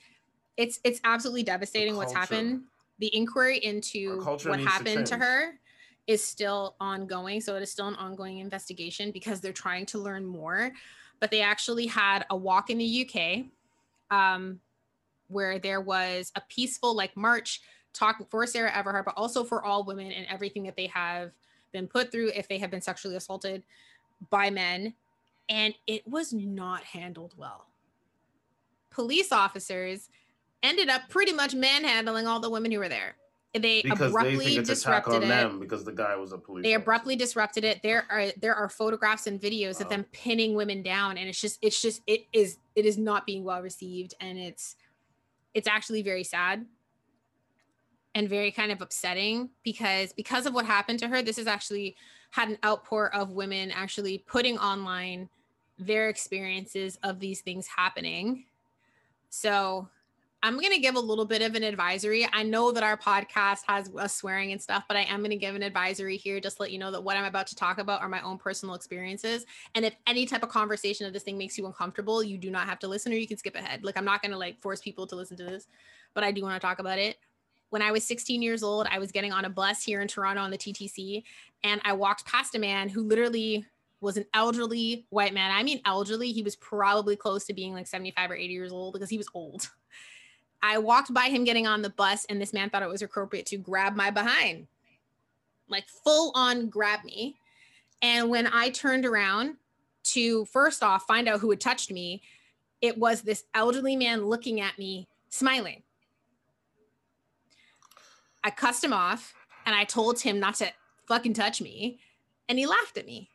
it's 0.61 0.79
it's 0.85 1.01
absolutely 1.05 1.43
devastating 1.43 1.97
what's 1.97 2.13
happened. 2.13 2.65
The 2.99 3.15
inquiry 3.17 3.59
into 3.59 4.21
what 4.21 4.61
happened 4.61 5.07
to, 5.07 5.15
to 5.15 5.17
her 5.17 5.55
is 6.07 6.23
still 6.23 6.77
ongoing. 6.81 7.41
So 7.41 7.57
it 7.57 7.63
is 7.63 7.73
still 7.73 7.89
an 7.89 7.95
ongoing 7.95 8.39
investigation 8.39 9.11
because 9.11 9.41
they're 9.41 9.55
trying 9.55 9.87
to 9.87 9.99
learn 9.99 10.27
more. 10.27 10.73
But 11.19 11.31
they 11.31 11.41
actually 11.41 11.87
had 11.87 12.27
a 12.29 12.37
walk 12.37 12.69
in 12.69 12.77
the 12.77 13.09
UK 13.09 13.47
um, 14.11 14.61
where 15.29 15.59
there 15.59 15.81
was 15.81 16.31
a 16.37 16.43
peaceful 16.49 16.95
like 16.95 17.17
march 17.17 17.63
talking 17.95 18.27
for 18.29 18.47
Sarah 18.47 18.77
Everard, 18.77 19.07
but 19.07 19.15
also 19.17 19.45
for 19.45 19.65
all 19.65 19.85
women 19.85 20.13
and 20.13 20.27
everything 20.29 20.65
that 20.65 20.77
they 20.77 20.89
have 20.89 21.33
been 21.73 21.87
put 21.87 22.13
through 22.13 22.33
if 22.35 22.49
they 22.49 22.59
have 22.59 22.71
been 22.71 22.83
sexually 22.83 23.17
assaulted 23.17 23.63
by 24.29 24.51
men. 24.51 24.93
And 25.49 25.75
it 25.87 26.07
was 26.07 26.35
not 26.35 26.85
handled 26.85 27.33
well. 27.39 27.67
Police 28.91 29.33
officers 29.33 30.11
ended 30.63 30.89
up 30.89 31.09
pretty 31.09 31.33
much 31.33 31.55
manhandling 31.55 32.27
all 32.27 32.41
the 32.41 32.51
women 32.51 32.71
who 32.71 32.79
were 32.79 32.89
there. 32.89 33.17
They 33.53 33.83
because 33.83 34.11
abruptly 34.11 34.57
they 34.57 34.63
disrupted 34.63 35.25
it 35.25 35.61
because 35.61 35.85
the 35.85 35.93
guy 35.93 36.15
was 36.15 36.33
a 36.33 36.39
police. 36.39 36.63
They 36.63 36.75
abruptly 36.75 37.17
disrupted 37.17 37.65
it. 37.65 37.83
There 37.83 38.07
are 38.09 38.27
there 38.41 38.55
are 38.55 38.69
photographs 38.69 39.27
and 39.27 39.41
videos 39.41 39.81
wow. 39.81 39.85
of 39.85 39.89
them 39.89 40.05
pinning 40.13 40.55
women 40.55 40.83
down, 40.83 41.19
and 41.19 41.29
it's 41.29 41.41
just 41.41 41.59
it's 41.61 41.83
just 41.83 42.03
it 42.07 42.27
is 42.33 42.59
it 42.77 42.87
is 42.87 42.97
not 42.97 43.27
being 43.27 43.43
well 43.43 43.61
received, 43.61 44.15
and 44.21 44.39
it's 44.39 44.77
it's 45.53 45.67
actually 45.67 46.03
very 46.03 46.23
sad. 46.23 46.65
and 48.15 48.29
very 48.29 48.51
kind 48.51 48.73
of 48.73 48.81
upsetting 48.83 49.51
because 49.63 50.13
because 50.13 50.47
of 50.47 50.55
what 50.55 50.67
happened 50.67 50.99
to 50.99 51.09
her 51.09 51.23
this 51.23 51.37
has 51.37 51.47
actually 51.47 51.97
had 52.31 52.49
an 52.49 52.59
outpour 52.65 53.15
of 53.15 53.31
women 53.31 53.71
actually 53.71 54.19
putting 54.27 54.59
online 54.59 55.29
their 55.79 56.09
experiences 56.09 56.99
of 57.03 57.21
these 57.21 57.41
things 57.41 57.67
happening 57.67 58.45
so 59.31 59.89
i'm 60.43 60.59
going 60.59 60.73
to 60.73 60.79
give 60.79 60.95
a 60.95 61.01
little 61.01 61.25
bit 61.25 61.43
of 61.43 61.55
an 61.55 61.63
advisory 61.63 62.27
i 62.33 62.43
know 62.43 62.73
that 62.73 62.83
our 62.83 62.97
podcast 62.97 63.61
has 63.67 63.91
a 63.99 64.09
swearing 64.09 64.53
and 64.53 64.61
stuff 64.61 64.85
but 64.89 64.97
i 64.97 65.03
am 65.03 65.21
going 65.21 65.31
to 65.31 65.37
give 65.37 65.55
an 65.55 65.63
advisory 65.63 66.17
here 66.17 66.41
just 66.41 66.57
to 66.57 66.63
let 66.63 66.71
you 66.71 66.79
know 66.79 66.91
that 66.91 67.03
what 67.03 67.17
i'm 67.17 67.25
about 67.25 67.47
to 67.47 67.55
talk 67.55 67.79
about 67.79 68.01
are 68.01 68.09
my 68.09 68.21
own 68.23 68.39
personal 68.39 68.75
experiences 68.75 69.47
and 69.75 69.85
if 69.85 69.95
any 70.07 70.27
type 70.27 70.43
of 70.43 70.49
conversation 70.49 71.07
of 71.07 71.13
this 71.13 71.23
thing 71.23 71.39
makes 71.39 71.59
you 71.59 71.67
uncomfortable 71.67 72.23
you 72.23 72.39
do 72.39 72.51
not 72.51 72.67
have 72.67 72.79
to 72.79 72.89
listen 72.89 73.13
or 73.13 73.17
you 73.17 73.27
can 73.27 73.37
skip 73.37 73.55
ahead 73.55 73.85
like 73.85 73.97
i'm 73.97 74.05
not 74.05 74.23
going 74.23 74.33
to 74.33 74.39
like 74.39 74.61
force 74.61 74.81
people 74.81 75.07
to 75.07 75.17
listen 75.17 75.37
to 75.37 75.45
this 75.45 75.67
but 76.15 76.25
i 76.25 76.33
do 76.33 76.43
want 76.43 76.55
to 76.55 76.67
talk 76.67 76.79
about 76.79 76.99
it 76.99 77.19
when 77.71 77.83
I 77.83 77.93
was 77.93 78.03
16 78.05 78.43
years 78.43 78.65
old, 78.65 78.89
I 78.91 78.99
was 78.99 79.13
getting 79.13 79.33
on 79.33 79.45
a 79.45 79.49
bus 79.49 79.85
here 79.85 80.01
in 80.01 80.09
Toronto 80.09 80.43
on 80.43 80.51
the 80.51 80.59
TTC, 80.59 81.23
and 81.63 81.81
I 81.85 81.93
walked 81.93 82.27
past 82.27 82.57
a 82.57 82.59
man 82.59 82.89
who 82.89 83.05
literally 83.05 83.65
was 84.01 84.17
an 84.17 84.25
elderly 84.35 85.07
white 85.11 85.35
man. 85.35 85.51
I 85.51 85.63
mean, 85.63 85.81
elderly. 85.85 86.33
He 86.33 86.43
was 86.43 86.57
probably 86.57 87.17
close 87.17 87.45
to 87.47 87.55
being 87.55 87.73
like 87.73 87.87
75 87.87 88.31
or 88.31 88.35
80 88.35 88.53
years 88.53 88.73
old 88.73 88.93
because 88.93 89.11
he 89.11 89.19
was 89.19 89.29
old. 89.35 89.71
I 90.63 90.79
walked 90.79 91.13
by 91.15 91.29
him 91.29 91.45
getting 91.45 91.67
on 91.67 91.83
the 91.83 91.91
bus, 91.91 92.27
and 92.29 92.41
this 92.41 92.53
man 92.53 92.71
thought 92.71 92.83
it 92.83 92.89
was 92.89 93.03
appropriate 93.03 93.47
to 93.47 93.57
grab 93.57 93.97
my 93.97 94.11
behind, 94.11 94.67
like 95.69 95.89
full 95.89 96.33
on 96.35 96.69
grab 96.69 97.05
me. 97.05 97.37
And 98.03 98.31
when 98.31 98.47
I 98.47 98.71
turned 98.71 99.07
around 99.07 99.57
to 100.05 100.45
first 100.47 100.83
off 100.83 101.07
find 101.07 101.29
out 101.29 101.41
who 101.41 101.51
had 101.51 101.61
touched 101.61 101.91
me, 101.91 102.23
it 102.81 102.99
was 102.99 103.23
this 103.23 103.45
elderly 103.55 103.97
man 103.97 104.25
looking 104.27 104.61
at 104.61 104.79
me, 104.79 105.09
smiling. 105.29 105.83
I 108.43 108.51
cussed 108.51 108.83
him 108.83 108.93
off 108.93 109.35
and 109.67 109.75
I 109.75 109.85
told 109.85 110.21
him 110.21 110.41
not 110.41 110.55
to 110.57 110.73
fucking 111.07 111.35
touch 111.35 111.61
me. 111.61 111.99
And 112.49 112.59
he 112.59 112.67
laughed 112.67 112.97
at 112.97 113.07
me. 113.07 113.29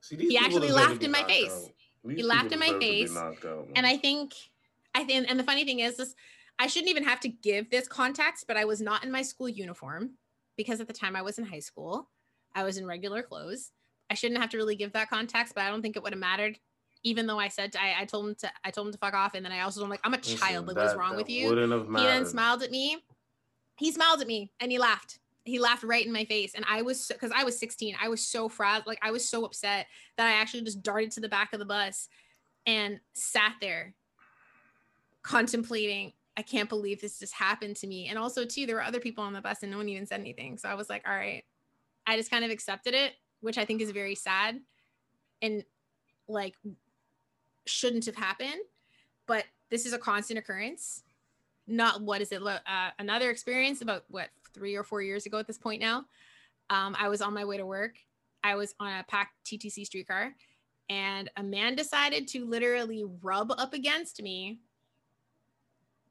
See, 0.00 0.16
he 0.16 0.38
actually 0.38 0.70
laughed 0.70 1.02
in 1.02 1.10
my 1.10 1.22
face. 1.24 1.70
He 2.08 2.22
laughed 2.22 2.52
in 2.52 2.58
my 2.58 2.78
face. 2.78 3.16
And 3.74 3.86
I 3.86 3.96
think, 3.96 4.32
I 4.96 5.04
think, 5.04 5.30
and 5.30 5.38
the 5.38 5.44
funny 5.44 5.64
thing 5.64 5.80
is, 5.80 5.96
this 5.96 6.14
I 6.58 6.66
shouldn't 6.66 6.90
even 6.90 7.04
have 7.04 7.20
to 7.20 7.28
give 7.28 7.70
this 7.70 7.86
context, 7.86 8.46
but 8.48 8.56
I 8.56 8.64
was 8.64 8.80
not 8.80 9.04
in 9.04 9.12
my 9.12 9.22
school 9.22 9.48
uniform 9.48 10.12
because 10.56 10.80
at 10.80 10.86
the 10.86 10.94
time 10.94 11.14
I 11.14 11.22
was 11.22 11.38
in 11.38 11.44
high 11.44 11.60
school. 11.60 12.08
I 12.54 12.64
was 12.64 12.78
in 12.78 12.86
regular 12.86 13.22
clothes. 13.22 13.72
I 14.10 14.14
shouldn't 14.14 14.40
have 14.40 14.50
to 14.50 14.56
really 14.56 14.76
give 14.76 14.92
that 14.92 15.10
context, 15.10 15.54
but 15.54 15.64
I 15.64 15.68
don't 15.68 15.82
think 15.82 15.96
it 15.96 16.02
would 16.02 16.14
have 16.14 16.20
mattered. 16.20 16.58
Even 17.02 17.26
though 17.26 17.38
I 17.38 17.48
said 17.48 17.72
to, 17.72 17.82
I, 17.82 18.00
I 18.00 18.04
told 18.06 18.26
him 18.26 18.34
to, 18.36 18.50
I 18.64 18.70
told 18.70 18.86
him 18.86 18.92
to 18.94 18.98
fuck 18.98 19.14
off, 19.14 19.34
and 19.34 19.44
then 19.44 19.52
I 19.52 19.60
also 19.60 19.80
told 19.80 19.86
him 19.86 19.90
like, 19.90 20.00
I'm 20.02 20.14
a 20.14 20.18
child. 20.18 20.66
Like, 20.66 20.76
what's 20.76 20.94
wrong 20.94 21.14
with 21.14 21.28
you? 21.28 21.50
He 22.00 22.06
then 22.06 22.24
smiled 22.26 22.62
at 22.62 22.70
me 22.70 22.98
he 23.76 23.92
smiled 23.92 24.20
at 24.20 24.26
me 24.26 24.50
and 24.60 24.72
he 24.72 24.78
laughed 24.78 25.18
he 25.44 25.58
laughed 25.60 25.84
right 25.84 26.04
in 26.04 26.12
my 26.12 26.24
face 26.24 26.54
and 26.54 26.64
i 26.68 26.82
was 26.82 27.06
because 27.08 27.30
i 27.34 27.44
was 27.44 27.58
16 27.58 27.94
i 28.00 28.08
was 28.08 28.26
so 28.26 28.48
frazzled 28.48 28.86
like 28.86 28.98
i 29.02 29.10
was 29.10 29.28
so 29.28 29.44
upset 29.44 29.86
that 30.16 30.26
i 30.26 30.32
actually 30.32 30.62
just 30.62 30.82
darted 30.82 31.10
to 31.12 31.20
the 31.20 31.28
back 31.28 31.52
of 31.52 31.58
the 31.58 31.64
bus 31.64 32.08
and 32.66 32.98
sat 33.12 33.54
there 33.60 33.94
contemplating 35.26 36.12
i 36.36 36.42
can't 36.42 36.68
believe 36.68 37.00
this 37.00 37.18
just 37.18 37.34
happened 37.34 37.74
to 37.76 37.86
me. 37.86 38.08
And 38.08 38.18
also 38.18 38.44
too 38.44 38.64
there 38.66 38.76
were 38.76 38.82
other 38.82 39.00
people 39.00 39.24
on 39.24 39.32
the 39.32 39.40
bus 39.40 39.62
and 39.62 39.72
no 39.72 39.78
one 39.78 39.88
even 39.88 40.06
said 40.06 40.20
anything. 40.20 40.56
So 40.56 40.68
i 40.68 40.74
was 40.74 40.88
like 40.88 41.02
all 41.06 41.14
right. 41.14 41.44
I 42.06 42.16
just 42.16 42.30
kind 42.30 42.44
of 42.44 42.50
accepted 42.50 42.94
it 42.94 43.14
which 43.40 43.58
i 43.58 43.64
think 43.64 43.80
is 43.80 43.90
very 43.90 44.14
sad 44.14 44.60
and 45.42 45.64
like 46.28 46.54
shouldn't 47.66 48.06
have 48.06 48.16
happened. 48.16 48.60
But 49.26 49.44
this 49.70 49.86
is 49.86 49.92
a 49.92 49.98
constant 49.98 50.38
occurrence. 50.38 51.02
Not 51.66 52.00
what 52.00 52.20
is 52.20 52.30
it 52.30 52.40
uh, 52.42 52.58
another 53.00 53.30
experience 53.30 53.82
about 53.82 54.04
what 54.08 54.28
three 54.54 54.76
or 54.76 54.84
four 54.84 55.02
years 55.02 55.26
ago 55.26 55.38
at 55.38 55.48
this 55.48 55.58
point 55.58 55.80
now? 55.80 56.04
Um, 56.70 56.96
i 56.98 57.08
was 57.08 57.20
on 57.20 57.34
my 57.34 57.44
way 57.44 57.56
to 57.56 57.66
work. 57.66 57.96
I 58.44 58.54
was 58.54 58.74
on 58.78 58.92
a 58.92 59.04
packed 59.08 59.32
ttc 59.44 59.84
streetcar 59.86 60.34
and 60.88 61.30
a 61.36 61.42
man 61.42 61.74
decided 61.74 62.28
to 62.28 62.46
literally 62.46 63.04
rub 63.22 63.50
up 63.58 63.74
against 63.74 64.22
me 64.22 64.60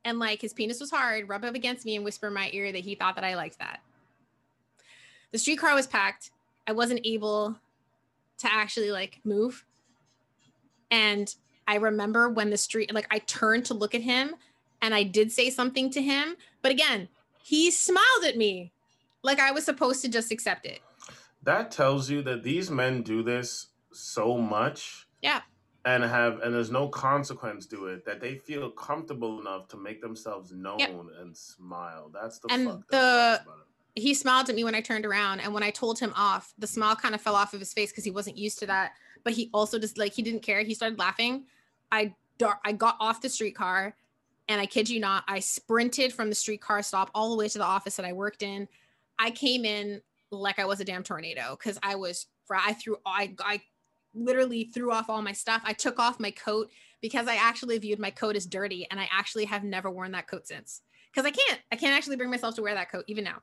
and 0.06 0.20
like 0.20 0.42
his 0.42 0.54
penis 0.54 0.80
was 0.80 0.90
hard 0.90 1.28
rub 1.28 1.44
up 1.44 1.56
against 1.56 1.86
me 1.86 1.96
and 1.96 2.06
whisper 2.06 2.28
in 2.28 2.34
my 2.34 2.50
ear 2.54 2.72
that 2.72 2.80
he 2.86 2.96
thought 2.96 3.16
that 3.16 3.24
i 3.26 3.36
liked 3.36 3.60
that 3.60 3.82
the 5.32 5.38
streetcar 5.38 5.76
was 5.76 5.88
packed 5.88 6.32
i 6.68 6.72
wasn't 6.72 7.02
able 7.04 7.58
to 8.38 8.52
actually 8.52 8.92
like 8.92 9.20
move 9.26 9.66
and 10.92 11.36
i 11.68 11.76
remember 11.76 12.30
when 12.30 12.50
the 12.50 12.58
street 12.58 12.94
like 12.94 13.08
i 13.12 13.20
turned 13.20 13.66
to 13.66 13.74
look 13.74 13.94
at 13.94 14.02
him 14.02 14.36
and 14.86 14.94
I 14.94 15.02
did 15.02 15.32
say 15.32 15.50
something 15.50 15.90
to 15.92 16.02
him. 16.02 16.36
But 16.62 16.72
again, 16.72 17.08
he 17.44 17.72
smiled 17.72 18.24
at 18.26 18.38
me 18.38 18.72
like 19.24 19.40
I 19.40 19.52
was 19.52 19.66
supposed 19.66 20.02
to 20.04 20.10
just 20.10 20.32
accept 20.32 20.66
it. 20.66 20.80
That 21.42 21.72
tells 21.72 22.10
you 22.10 22.22
that 22.22 22.44
these 22.44 22.70
men 22.70 23.02
do 23.02 23.24
this 23.24 23.68
so 23.92 24.38
much. 24.38 25.08
Yeah. 25.24 25.42
And 25.86 26.04
have 26.04 26.40
and 26.42 26.54
there's 26.54 26.72
no 26.72 26.88
consequence 26.88 27.68
to 27.68 27.88
it 27.88 28.06
that 28.06 28.20
they 28.20 28.36
feel 28.36 28.72
comfortable 28.72 29.40
enough 29.40 29.68
to 29.68 29.78
make 29.78 30.02
themselves 30.02 30.52
known 30.52 30.80
yep. 30.80 30.96
and 31.22 31.38
smile. 31.38 32.10
That's 32.12 32.40
the 32.40 32.48
and 32.52 32.68
the 32.90 33.42
he 33.94 34.14
smiled 34.14 34.50
at 34.50 34.56
me 34.56 34.64
when 34.64 34.76
I 34.76 34.82
turned 34.82 35.06
around 35.06 35.40
and 35.40 35.54
when 35.54 35.64
I 35.64 35.70
told 35.70 36.00
him 36.00 36.12
off, 36.16 36.54
the 36.58 36.68
smile 36.68 36.96
kind 36.96 37.16
of 37.16 37.22
fell 37.22 37.36
off 37.36 37.54
of 37.54 37.60
his 37.60 37.72
face 37.72 37.92
because 37.92 38.04
he 38.04 38.12
wasn't 38.12 38.38
used 38.38 38.60
to 38.60 38.66
that. 38.66 38.94
But 39.24 39.34
he 39.34 39.50
also 39.54 39.80
just 39.80 39.98
like 39.98 40.14
he 40.14 40.22
didn't 40.22 40.42
care. 40.42 40.64
He 40.64 40.74
started 40.74 41.00
laughing. 41.00 41.46
I 41.92 42.14
dar- 42.38 42.60
I 42.66 42.74
got 42.74 42.98
off 43.00 43.22
the 43.22 43.30
streetcar 43.30 43.96
and 44.48 44.62
I 44.62 44.66
kid 44.66 44.90
you 44.90 45.00
not, 45.00 45.24
I 45.28 45.40
sprinted 45.40 46.14
from 46.14 46.30
the 46.30 46.36
streetcar 46.36 46.84
stop 46.84 47.10
all 47.16 47.30
the 47.30 47.38
way 47.38 47.48
to 47.48 47.58
the 47.58 47.64
office 47.64 47.96
that 47.96 48.06
I 48.06 48.14
worked 48.14 48.44
in. 48.44 48.68
I 49.18 49.32
came 49.32 49.66
in 49.66 50.02
like 50.32 50.60
I 50.60 50.66
was 50.66 50.80
a 50.80 50.86
damn 50.86 51.04
tornado 51.04 51.58
because 51.58 51.80
I 51.82 51.96
was, 51.96 52.28
I 52.52 52.74
threw, 52.74 52.98
I, 53.06 53.34
I 53.40 53.62
literally 54.16 54.66
threw 54.74 54.92
off 54.92 55.10
all 55.10 55.22
my 55.22 55.34
stuff. 55.34 55.62
I 55.66 55.74
took 55.74 56.00
off 56.00 56.20
my 56.20 56.32
coat 56.32 56.70
because 57.02 57.28
I 57.28 57.36
actually 57.36 57.78
viewed 57.78 58.00
my 58.00 58.10
coat 58.10 58.36
as 58.36 58.46
dirty 58.46 58.88
and 58.90 59.00
I 59.00 59.10
actually 59.12 59.46
have 59.46 59.64
never 59.64 59.92
worn 59.92 60.12
that 60.14 60.28
coat 60.28 60.48
since. 60.48 60.82
Because 61.12 61.26
I 61.26 61.32
can't, 61.32 61.62
I 61.72 61.76
can't 61.76 61.96
actually 61.96 62.16
bring 62.16 62.30
myself 62.30 62.56
to 62.56 62.62
wear 62.62 62.74
that 62.74 62.92
coat 62.92 63.06
even 63.08 63.24
now. 63.24 63.38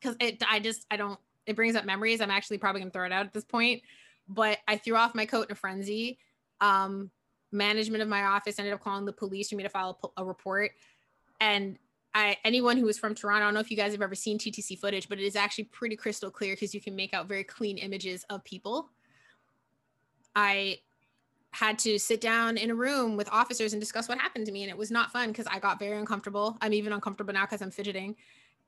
Because 0.00 0.16
it, 0.20 0.42
I 0.48 0.60
just, 0.60 0.86
I 0.90 0.96
don't, 0.96 1.18
it 1.46 1.56
brings 1.56 1.76
up 1.76 1.84
memories. 1.84 2.20
I'm 2.20 2.30
actually 2.30 2.58
probably 2.58 2.80
gonna 2.80 2.90
throw 2.90 3.06
it 3.06 3.12
out 3.12 3.26
at 3.26 3.32
this 3.32 3.44
point. 3.44 3.82
But 4.28 4.58
I 4.66 4.78
threw 4.78 4.96
off 4.96 5.14
my 5.14 5.26
coat 5.26 5.48
in 5.48 5.52
a 5.52 5.54
frenzy. 5.56 6.18
Um, 6.60 7.10
management 7.52 8.02
of 8.02 8.08
my 8.08 8.24
office 8.24 8.58
ended 8.58 8.74
up 8.74 8.80
calling 8.80 9.04
the 9.04 9.12
police 9.12 9.50
for 9.50 9.56
me 9.56 9.62
to 9.62 9.68
file 9.68 9.98
a, 10.02 10.22
a 10.22 10.24
report. 10.24 10.72
And 11.40 11.78
I, 12.14 12.36
anyone 12.44 12.76
who 12.76 12.88
is 12.88 12.98
from 12.98 13.14
Toronto, 13.14 13.42
I 13.42 13.46
don't 13.46 13.54
know 13.54 13.60
if 13.60 13.70
you 13.70 13.76
guys 13.76 13.92
have 13.92 14.02
ever 14.02 14.14
seen 14.14 14.38
TTC 14.38 14.78
footage, 14.78 15.08
but 15.08 15.18
it 15.18 15.24
is 15.24 15.36
actually 15.36 15.64
pretty 15.64 15.96
crystal 15.96 16.30
clear 16.30 16.54
because 16.54 16.74
you 16.74 16.80
can 16.80 16.94
make 16.94 17.12
out 17.12 17.26
very 17.26 17.44
clean 17.44 17.76
images 17.76 18.24
of 18.30 18.44
people. 18.44 18.90
I 20.34 20.78
had 21.52 21.78
to 21.80 21.98
sit 21.98 22.20
down 22.20 22.56
in 22.56 22.70
a 22.70 22.74
room 22.74 23.16
with 23.16 23.28
officers 23.30 23.72
and 23.72 23.80
discuss 23.80 24.08
what 24.08 24.18
happened 24.18 24.46
to 24.46 24.52
me. 24.52 24.62
And 24.62 24.70
it 24.70 24.76
was 24.76 24.90
not 24.90 25.12
fun 25.12 25.28
because 25.28 25.46
I 25.46 25.60
got 25.60 25.78
very 25.78 25.96
uncomfortable. 25.96 26.58
I'm 26.60 26.72
even 26.72 26.92
uncomfortable 26.92 27.32
now 27.32 27.44
because 27.44 27.62
I'm 27.62 27.70
fidgeting. 27.70 28.16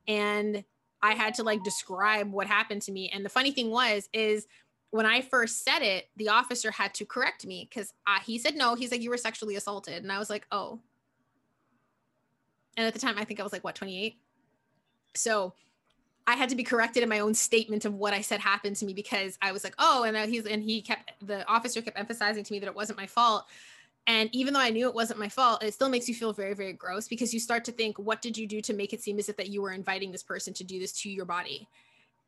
And 0.06 0.62
I 1.02 1.14
had 1.14 1.34
to 1.34 1.42
like 1.42 1.64
describe 1.64 2.30
what 2.30 2.46
happened 2.46 2.82
to 2.82 2.92
me. 2.92 3.10
And 3.12 3.24
the 3.24 3.28
funny 3.28 3.50
thing 3.50 3.70
was, 3.70 4.08
is 4.12 4.46
when 4.90 5.04
I 5.04 5.20
first 5.20 5.64
said 5.64 5.80
it, 5.80 6.08
the 6.16 6.28
officer 6.28 6.70
had 6.70 6.94
to 6.94 7.04
correct 7.04 7.44
me 7.44 7.68
because 7.68 7.92
he 8.24 8.38
said 8.38 8.54
no. 8.54 8.76
He's 8.76 8.92
like, 8.92 9.02
you 9.02 9.10
were 9.10 9.16
sexually 9.16 9.56
assaulted. 9.56 10.04
And 10.04 10.12
I 10.12 10.18
was 10.20 10.30
like, 10.30 10.46
oh. 10.52 10.78
And 12.76 12.86
at 12.86 12.94
the 12.94 13.00
time, 13.00 13.16
I 13.18 13.24
think 13.24 13.40
I 13.40 13.42
was 13.42 13.52
like, 13.52 13.64
what, 13.64 13.74
28? 13.74 14.16
So 15.14 15.54
I 16.26 16.34
had 16.34 16.48
to 16.48 16.56
be 16.56 16.64
corrected 16.64 17.02
in 17.02 17.08
my 17.08 17.20
own 17.20 17.34
statement 17.34 17.84
of 17.84 17.94
what 17.94 18.12
I 18.12 18.20
said 18.20 18.40
happened 18.40 18.76
to 18.76 18.84
me 18.84 18.92
because 18.92 19.38
I 19.40 19.52
was 19.52 19.62
like, 19.62 19.74
oh, 19.78 20.02
and 20.04 20.16
he's 20.30 20.46
and 20.46 20.62
he 20.62 20.82
kept 20.82 21.12
the 21.26 21.46
officer 21.46 21.80
kept 21.80 21.98
emphasizing 21.98 22.42
to 22.42 22.52
me 22.52 22.58
that 22.58 22.66
it 22.66 22.74
wasn't 22.74 22.98
my 22.98 23.06
fault. 23.06 23.46
And 24.08 24.28
even 24.32 24.54
though 24.54 24.60
I 24.60 24.70
knew 24.70 24.88
it 24.88 24.94
wasn't 24.94 25.18
my 25.18 25.28
fault, 25.28 25.62
it 25.62 25.74
still 25.74 25.88
makes 25.88 26.08
you 26.08 26.14
feel 26.14 26.32
very, 26.32 26.54
very 26.54 26.72
gross 26.72 27.08
because 27.08 27.34
you 27.34 27.40
start 27.40 27.64
to 27.64 27.72
think, 27.72 27.98
what 27.98 28.22
did 28.22 28.38
you 28.38 28.46
do 28.46 28.60
to 28.60 28.72
make 28.72 28.92
it 28.92 29.02
seem 29.02 29.18
as 29.18 29.28
if 29.28 29.36
that 29.36 29.48
you 29.48 29.60
were 29.62 29.72
inviting 29.72 30.12
this 30.12 30.22
person 30.22 30.54
to 30.54 30.64
do 30.64 30.78
this 30.78 30.92
to 31.02 31.10
your 31.10 31.24
body? 31.24 31.68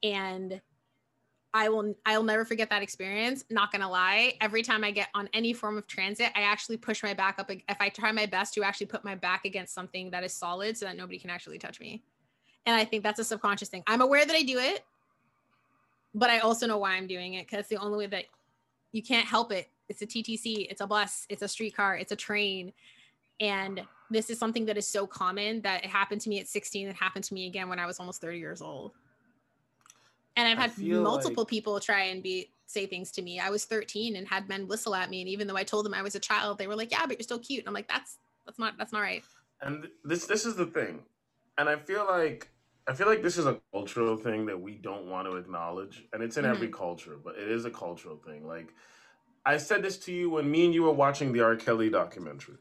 And 0.02 0.60
I 1.54 1.68
will 1.68 1.94
I'll 2.04 2.22
never 2.22 2.44
forget 2.44 2.70
that 2.70 2.82
experience. 2.82 3.44
Not 3.50 3.72
gonna 3.72 3.90
lie, 3.90 4.34
every 4.40 4.62
time 4.62 4.84
I 4.84 4.90
get 4.90 5.08
on 5.14 5.28
any 5.32 5.52
form 5.52 5.76
of 5.76 5.86
transit, 5.86 6.30
I 6.36 6.42
actually 6.42 6.76
push 6.76 7.02
my 7.02 7.14
back 7.14 7.38
up. 7.38 7.50
If 7.50 7.80
I 7.80 7.88
try 7.88 8.12
my 8.12 8.26
best 8.26 8.54
to 8.54 8.62
actually 8.62 8.86
put 8.86 9.04
my 9.04 9.14
back 9.14 9.44
against 9.44 9.74
something 9.74 10.10
that 10.10 10.22
is 10.22 10.32
solid, 10.32 10.76
so 10.76 10.86
that 10.86 10.96
nobody 10.96 11.18
can 11.18 11.30
actually 11.30 11.58
touch 11.58 11.80
me. 11.80 12.02
And 12.68 12.76
I 12.76 12.84
think 12.84 13.02
that's 13.02 13.18
a 13.18 13.24
subconscious 13.24 13.70
thing. 13.70 13.82
I'm 13.86 14.02
aware 14.02 14.26
that 14.26 14.36
I 14.36 14.42
do 14.42 14.58
it, 14.58 14.84
but 16.14 16.28
I 16.28 16.40
also 16.40 16.66
know 16.66 16.76
why 16.76 16.96
I'm 16.96 17.06
doing 17.06 17.32
it 17.32 17.46
because 17.46 17.66
the 17.66 17.78
only 17.78 17.96
way 17.96 18.06
that 18.08 18.24
you 18.92 19.02
can't 19.02 19.26
help 19.26 19.52
it. 19.52 19.70
It's 19.88 20.02
a 20.02 20.06
TTC, 20.06 20.66
it's 20.68 20.82
a 20.82 20.86
bus, 20.86 21.24
it's 21.30 21.40
a 21.40 21.48
streetcar, 21.48 21.96
it's 21.96 22.12
a 22.12 22.16
train, 22.16 22.74
and 23.40 23.80
this 24.10 24.28
is 24.28 24.38
something 24.38 24.66
that 24.66 24.76
is 24.76 24.86
so 24.86 25.06
common 25.06 25.62
that 25.62 25.82
it 25.82 25.88
happened 25.88 26.20
to 26.20 26.28
me 26.28 26.40
at 26.40 26.46
16. 26.46 26.88
It 26.88 26.94
happened 26.94 27.24
to 27.24 27.32
me 27.32 27.46
again 27.46 27.70
when 27.70 27.78
I 27.78 27.86
was 27.86 28.00
almost 28.00 28.20
30 28.20 28.38
years 28.38 28.60
old. 28.60 28.92
And 30.36 30.46
I've 30.46 30.58
had 30.58 30.78
multiple 30.78 31.44
like... 31.44 31.48
people 31.48 31.80
try 31.80 32.02
and 32.02 32.22
be 32.22 32.50
say 32.66 32.84
things 32.84 33.10
to 33.12 33.22
me. 33.22 33.40
I 33.40 33.48
was 33.48 33.64
13 33.64 34.14
and 34.16 34.28
had 34.28 34.46
men 34.46 34.68
whistle 34.68 34.94
at 34.94 35.08
me, 35.08 35.22
and 35.22 35.28
even 35.30 35.46
though 35.46 35.56
I 35.56 35.64
told 35.64 35.86
them 35.86 35.94
I 35.94 36.02
was 36.02 36.14
a 36.16 36.20
child, 36.20 36.58
they 36.58 36.66
were 36.66 36.76
like, 36.76 36.90
"Yeah, 36.90 37.06
but 37.06 37.16
you're 37.16 37.22
still 37.22 37.38
cute." 37.38 37.60
And 37.60 37.68
I'm 37.68 37.74
like, 37.74 37.88
"That's 37.88 38.18
that's 38.44 38.58
not 38.58 38.76
that's 38.76 38.92
not 38.92 39.00
right." 39.00 39.24
And 39.62 39.88
this 40.04 40.26
this 40.26 40.44
is 40.44 40.54
the 40.54 40.66
thing, 40.66 41.00
and 41.56 41.66
I 41.66 41.76
feel 41.76 42.04
like 42.06 42.50
I 42.88 42.94
feel 42.94 43.06
like 43.06 43.22
this 43.22 43.36
is 43.36 43.44
a 43.46 43.60
cultural 43.72 44.16
thing 44.16 44.46
that 44.46 44.58
we 44.58 44.74
don't 44.74 45.06
want 45.06 45.28
to 45.28 45.36
acknowledge, 45.36 46.04
and 46.12 46.22
it's 46.22 46.38
in 46.38 46.44
mm-hmm. 46.44 46.54
every 46.54 46.68
culture, 46.68 47.16
but 47.22 47.36
it 47.36 47.50
is 47.50 47.66
a 47.66 47.70
cultural 47.70 48.16
thing. 48.16 48.46
Like 48.46 48.72
I 49.44 49.58
said 49.58 49.82
this 49.82 49.98
to 49.98 50.12
you 50.12 50.30
when 50.30 50.50
me 50.50 50.64
and 50.64 50.74
you 50.74 50.84
were 50.84 50.92
watching 50.92 51.32
the 51.32 51.42
R. 51.42 51.54
Kelly 51.56 51.90
documentary. 51.90 52.56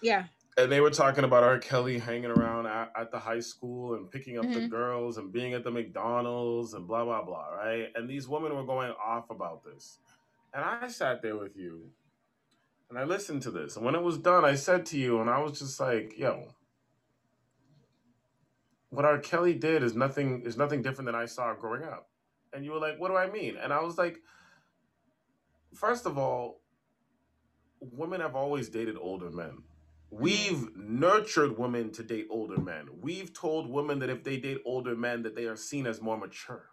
Yeah. 0.00 0.24
And 0.56 0.70
they 0.70 0.80
were 0.80 0.90
talking 0.90 1.24
about 1.24 1.44
R. 1.44 1.58
Kelly 1.58 1.98
hanging 1.98 2.30
around 2.30 2.66
at, 2.66 2.92
at 2.96 3.10
the 3.10 3.18
high 3.18 3.40
school 3.40 3.94
and 3.94 4.10
picking 4.10 4.38
up 4.38 4.44
mm-hmm. 4.44 4.54
the 4.54 4.68
girls 4.68 5.18
and 5.18 5.32
being 5.32 5.54
at 5.54 5.64
the 5.64 5.70
McDonald's 5.70 6.74
and 6.74 6.86
blah 6.86 7.04
blah 7.04 7.22
blah, 7.22 7.48
right? 7.48 7.88
And 7.94 8.08
these 8.08 8.26
women 8.26 8.54
were 8.56 8.64
going 8.64 8.92
off 8.92 9.30
about 9.30 9.64
this. 9.64 9.98
And 10.54 10.64
I 10.64 10.88
sat 10.88 11.22
there 11.22 11.36
with 11.36 11.56
you 11.56 11.90
and 12.90 12.98
I 12.98 13.04
listened 13.04 13.40
to 13.42 13.50
this. 13.50 13.76
And 13.76 13.84
when 13.84 13.94
it 13.94 14.02
was 14.02 14.18
done, 14.18 14.44
I 14.44 14.54
said 14.54 14.84
to 14.86 14.98
you, 14.98 15.22
and 15.22 15.30
I 15.30 15.38
was 15.38 15.58
just 15.58 15.80
like, 15.80 16.18
yo, 16.18 16.48
what 18.92 19.06
R. 19.06 19.18
Kelly 19.18 19.54
did 19.54 19.82
is 19.82 19.96
nothing 19.96 20.42
is 20.44 20.58
nothing 20.58 20.82
different 20.82 21.06
than 21.06 21.14
I 21.14 21.24
saw 21.24 21.54
growing 21.54 21.82
up. 21.82 22.10
And 22.52 22.62
you 22.62 22.72
were 22.72 22.78
like, 22.78 23.00
what 23.00 23.08
do 23.08 23.16
I 23.16 23.30
mean? 23.30 23.56
And 23.56 23.72
I 23.72 23.80
was 23.80 23.96
like, 23.96 24.18
first 25.74 26.04
of 26.04 26.18
all, 26.18 26.60
women 27.80 28.20
have 28.20 28.36
always 28.36 28.68
dated 28.68 28.96
older 29.00 29.30
men. 29.30 29.62
We've 30.10 30.76
nurtured 30.76 31.58
women 31.58 31.90
to 31.92 32.02
date 32.02 32.26
older 32.28 32.60
men. 32.60 32.88
We've 33.00 33.32
told 33.32 33.70
women 33.70 33.98
that 34.00 34.10
if 34.10 34.24
they 34.24 34.36
date 34.36 34.60
older 34.66 34.94
men, 34.94 35.22
that 35.22 35.34
they 35.34 35.46
are 35.46 35.56
seen 35.56 35.86
as 35.86 36.02
more 36.02 36.18
mature. 36.18 36.66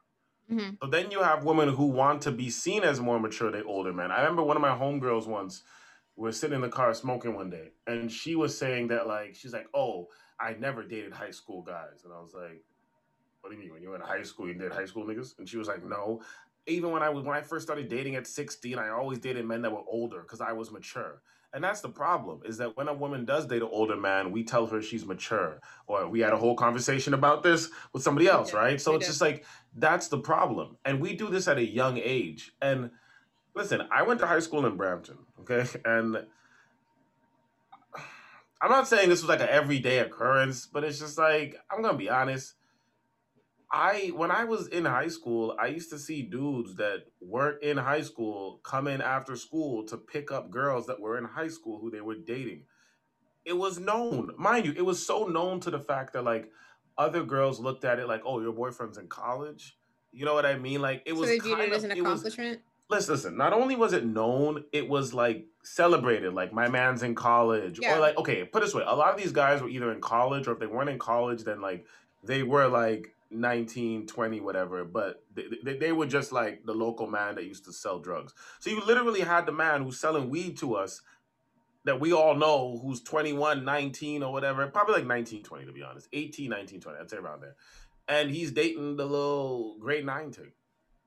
Mm-hmm. 0.51 0.71
So 0.83 0.89
then 0.89 1.11
you 1.11 1.23
have 1.23 1.45
women 1.45 1.69
who 1.69 1.85
want 1.85 2.21
to 2.23 2.31
be 2.31 2.49
seen 2.49 2.83
as 2.83 2.99
more 2.99 3.17
mature 3.17 3.49
than 3.49 3.63
older 3.65 3.93
men. 3.93 4.11
I 4.11 4.19
remember 4.19 4.43
one 4.43 4.57
of 4.57 4.61
my 4.61 4.77
homegirls 4.77 5.25
once 5.25 5.63
was 6.17 6.37
sitting 6.37 6.55
in 6.55 6.61
the 6.61 6.67
car 6.67 6.93
smoking 6.93 7.33
one 7.33 7.49
day, 7.49 7.69
and 7.87 8.11
she 8.11 8.35
was 8.35 8.57
saying 8.57 8.89
that 8.89 9.07
like 9.07 9.35
she's 9.35 9.53
like, 9.53 9.67
"Oh, 9.73 10.09
I 10.39 10.53
never 10.53 10.83
dated 10.83 11.13
high 11.13 11.31
school 11.31 11.61
guys," 11.61 12.03
and 12.03 12.13
I 12.13 12.19
was 12.19 12.33
like, 12.33 12.63
"What 13.41 13.49
do 13.49 13.55
you 13.55 13.61
mean? 13.61 13.73
When 13.73 13.81
you 13.81 13.89
were 13.89 13.95
in 13.95 14.01
high 14.01 14.23
school, 14.23 14.47
you 14.47 14.53
dated 14.53 14.73
high 14.73 14.85
school 14.85 15.05
niggas?" 15.05 15.37
And 15.39 15.47
she 15.47 15.57
was 15.57 15.67
like, 15.67 15.83
"No, 15.83 16.21
even 16.67 16.91
when 16.91 17.03
I 17.03 17.09
was 17.09 17.23
when 17.23 17.35
I 17.35 17.41
first 17.41 17.65
started 17.65 17.89
dating 17.89 18.15
at 18.15 18.27
16, 18.27 18.77
I 18.77 18.89
always 18.89 19.19
dated 19.19 19.45
men 19.45 19.61
that 19.63 19.71
were 19.71 19.83
older 19.87 20.21
because 20.21 20.41
I 20.41 20.53
was 20.53 20.71
mature. 20.71 21.21
And 21.51 21.63
that's 21.63 21.81
the 21.81 21.89
problem 21.89 22.41
is 22.45 22.57
that 22.57 22.77
when 22.77 22.87
a 22.87 22.93
woman 22.93 23.25
does 23.25 23.47
date 23.47 23.63
an 23.63 23.69
older 23.71 23.97
man, 23.97 24.31
we 24.31 24.43
tell 24.43 24.67
her 24.67 24.83
she's 24.83 25.03
mature. 25.03 25.59
Or 25.87 26.07
we 26.07 26.19
had 26.19 26.31
a 26.31 26.37
whole 26.37 26.55
conversation 26.55 27.15
about 27.15 27.41
this 27.41 27.69
with 27.91 28.03
somebody 28.03 28.27
else, 28.27 28.53
right? 28.53 28.79
So 28.79 28.95
it's 28.95 29.07
just 29.07 29.21
like 29.21 29.45
that's 29.75 30.09
the 30.09 30.19
problem. 30.19 30.77
And 30.85 31.01
we 31.01 31.15
do 31.15 31.27
this 31.27 31.47
at 31.47 31.57
a 31.57 31.65
young 31.65 31.97
age. 31.97 32.51
And 32.61 32.91
listen, 33.55 33.81
I 33.91 34.03
went 34.03 34.19
to 34.19 34.27
high 34.27 34.39
school 34.39 34.65
in 34.67 34.77
Brampton, 34.77 35.17
okay? 35.41 35.65
And 35.85 36.27
I'm 38.61 38.71
not 38.71 38.87
saying 38.87 39.09
this 39.09 39.21
was 39.21 39.29
like 39.29 39.41
an 39.41 39.49
everyday 39.49 39.99
occurrence, 39.99 40.65
but 40.65 40.83
it's 40.83 40.99
just 40.99 41.17
like 41.17 41.55
I'm 41.71 41.81
gonna 41.81 41.97
be 41.97 42.09
honest 42.09 42.55
I 43.71 44.11
when 44.15 44.31
I 44.31 44.45
was 44.45 44.67
in 44.67 44.85
high 44.85 45.09
school, 45.09 45.55
I 45.59 45.67
used 45.67 45.91
to 45.91 45.99
see 45.99 46.23
dudes 46.23 46.75
that 46.75 47.05
weren't 47.21 47.61
in 47.61 47.77
high 47.77 48.01
school 48.01 48.59
come 48.63 48.87
in 48.87 49.01
after 49.01 49.35
school 49.35 49.85
to 49.85 49.97
pick 49.97 50.31
up 50.31 50.49
girls 50.49 50.87
that 50.87 50.99
were 50.99 51.17
in 51.17 51.25
high 51.25 51.49
school 51.49 51.79
who 51.79 51.91
they 51.91 52.01
were 52.01 52.15
dating. 52.15 52.63
It 53.45 53.53
was 53.53 53.79
known, 53.79 54.31
mind 54.37 54.65
you, 54.65 54.73
it 54.75 54.85
was 54.85 55.05
so 55.05 55.25
known 55.25 55.59
to 55.61 55.71
the 55.71 55.79
fact 55.79 56.13
that 56.13 56.23
like 56.23 56.49
other 56.97 57.23
girls 57.23 57.59
looked 57.59 57.85
at 57.85 57.99
it 57.99 58.07
like, 58.07 58.21
"Oh, 58.25 58.41
your 58.41 58.53
boyfriend's 58.53 58.97
in 58.97 59.07
college." 59.07 59.77
You 60.11 60.25
know 60.25 60.33
what 60.33 60.45
I 60.45 60.57
mean? 60.57 60.81
Like 60.81 61.03
it 61.05 61.13
so 61.13 61.19
was. 61.19 61.29
They 61.29 61.39
viewed 61.39 61.59
it 61.59 61.71
as 61.71 61.83
an 61.83 61.91
accomplishment. 61.91 62.61
Listen, 62.89 63.13
listen. 63.13 63.37
Not 63.37 63.53
only 63.53 63.75
was 63.75 63.93
it 63.93 64.05
known, 64.05 64.63
it 64.71 64.89
was 64.89 65.13
like 65.13 65.45
celebrated. 65.63 66.33
Like 66.33 66.51
my 66.51 66.67
man's 66.67 67.03
in 67.03 67.13
college, 67.13 67.79
yeah. 67.81 67.95
or 67.95 67.99
like 67.99 68.17
okay, 68.17 68.43
put 68.45 68.61
this 68.61 68.73
way: 68.73 68.83
a 68.85 68.95
lot 68.95 69.13
of 69.13 69.21
these 69.21 69.31
guys 69.31 69.61
were 69.61 69.69
either 69.69 69.91
in 69.91 70.01
college, 70.01 70.47
or 70.47 70.53
if 70.53 70.59
they 70.59 70.65
weren't 70.65 70.89
in 70.89 70.97
college, 70.97 71.43
then 71.43 71.61
like 71.61 71.85
they 72.23 72.43
were 72.43 72.67
like 72.67 73.15
19, 73.31 74.07
20, 74.07 74.41
whatever, 74.41 74.83
but 74.83 75.23
they, 75.33 75.43
they, 75.63 75.77
they, 75.77 75.91
were 75.91 76.07
just 76.07 76.31
like 76.31 76.65
the 76.65 76.73
local 76.73 77.07
man 77.07 77.35
that 77.35 77.45
used 77.45 77.65
to 77.65 77.73
sell 77.73 77.99
drugs. 77.99 78.33
So 78.59 78.69
you 78.69 78.83
literally 78.83 79.21
had 79.21 79.45
the 79.45 79.51
man 79.51 79.83
who's 79.83 79.99
selling 79.99 80.29
weed 80.29 80.57
to 80.57 80.75
us 80.75 81.01
that 81.85 81.99
we 81.99 82.11
all 82.11 82.35
know 82.35 82.79
who's 82.81 83.01
21, 83.01 83.63
19 83.63 84.23
or 84.23 84.33
whatever, 84.33 84.65
probably 84.67 84.95
like 84.95 85.05
19, 85.05 85.43
20 85.43 85.65
to 85.65 85.71
be 85.71 85.83
honest, 85.83 86.07
18, 86.11 86.49
19, 86.49 86.81
20, 86.81 86.99
I'd 86.99 87.09
say 87.09 87.17
around 87.17 87.41
there. 87.41 87.55
And 88.07 88.31
he's 88.31 88.51
dating 88.51 88.97
the 88.97 89.05
little 89.05 89.77
grade 89.79 90.05
nine 90.05 90.31
chick. 90.31 90.53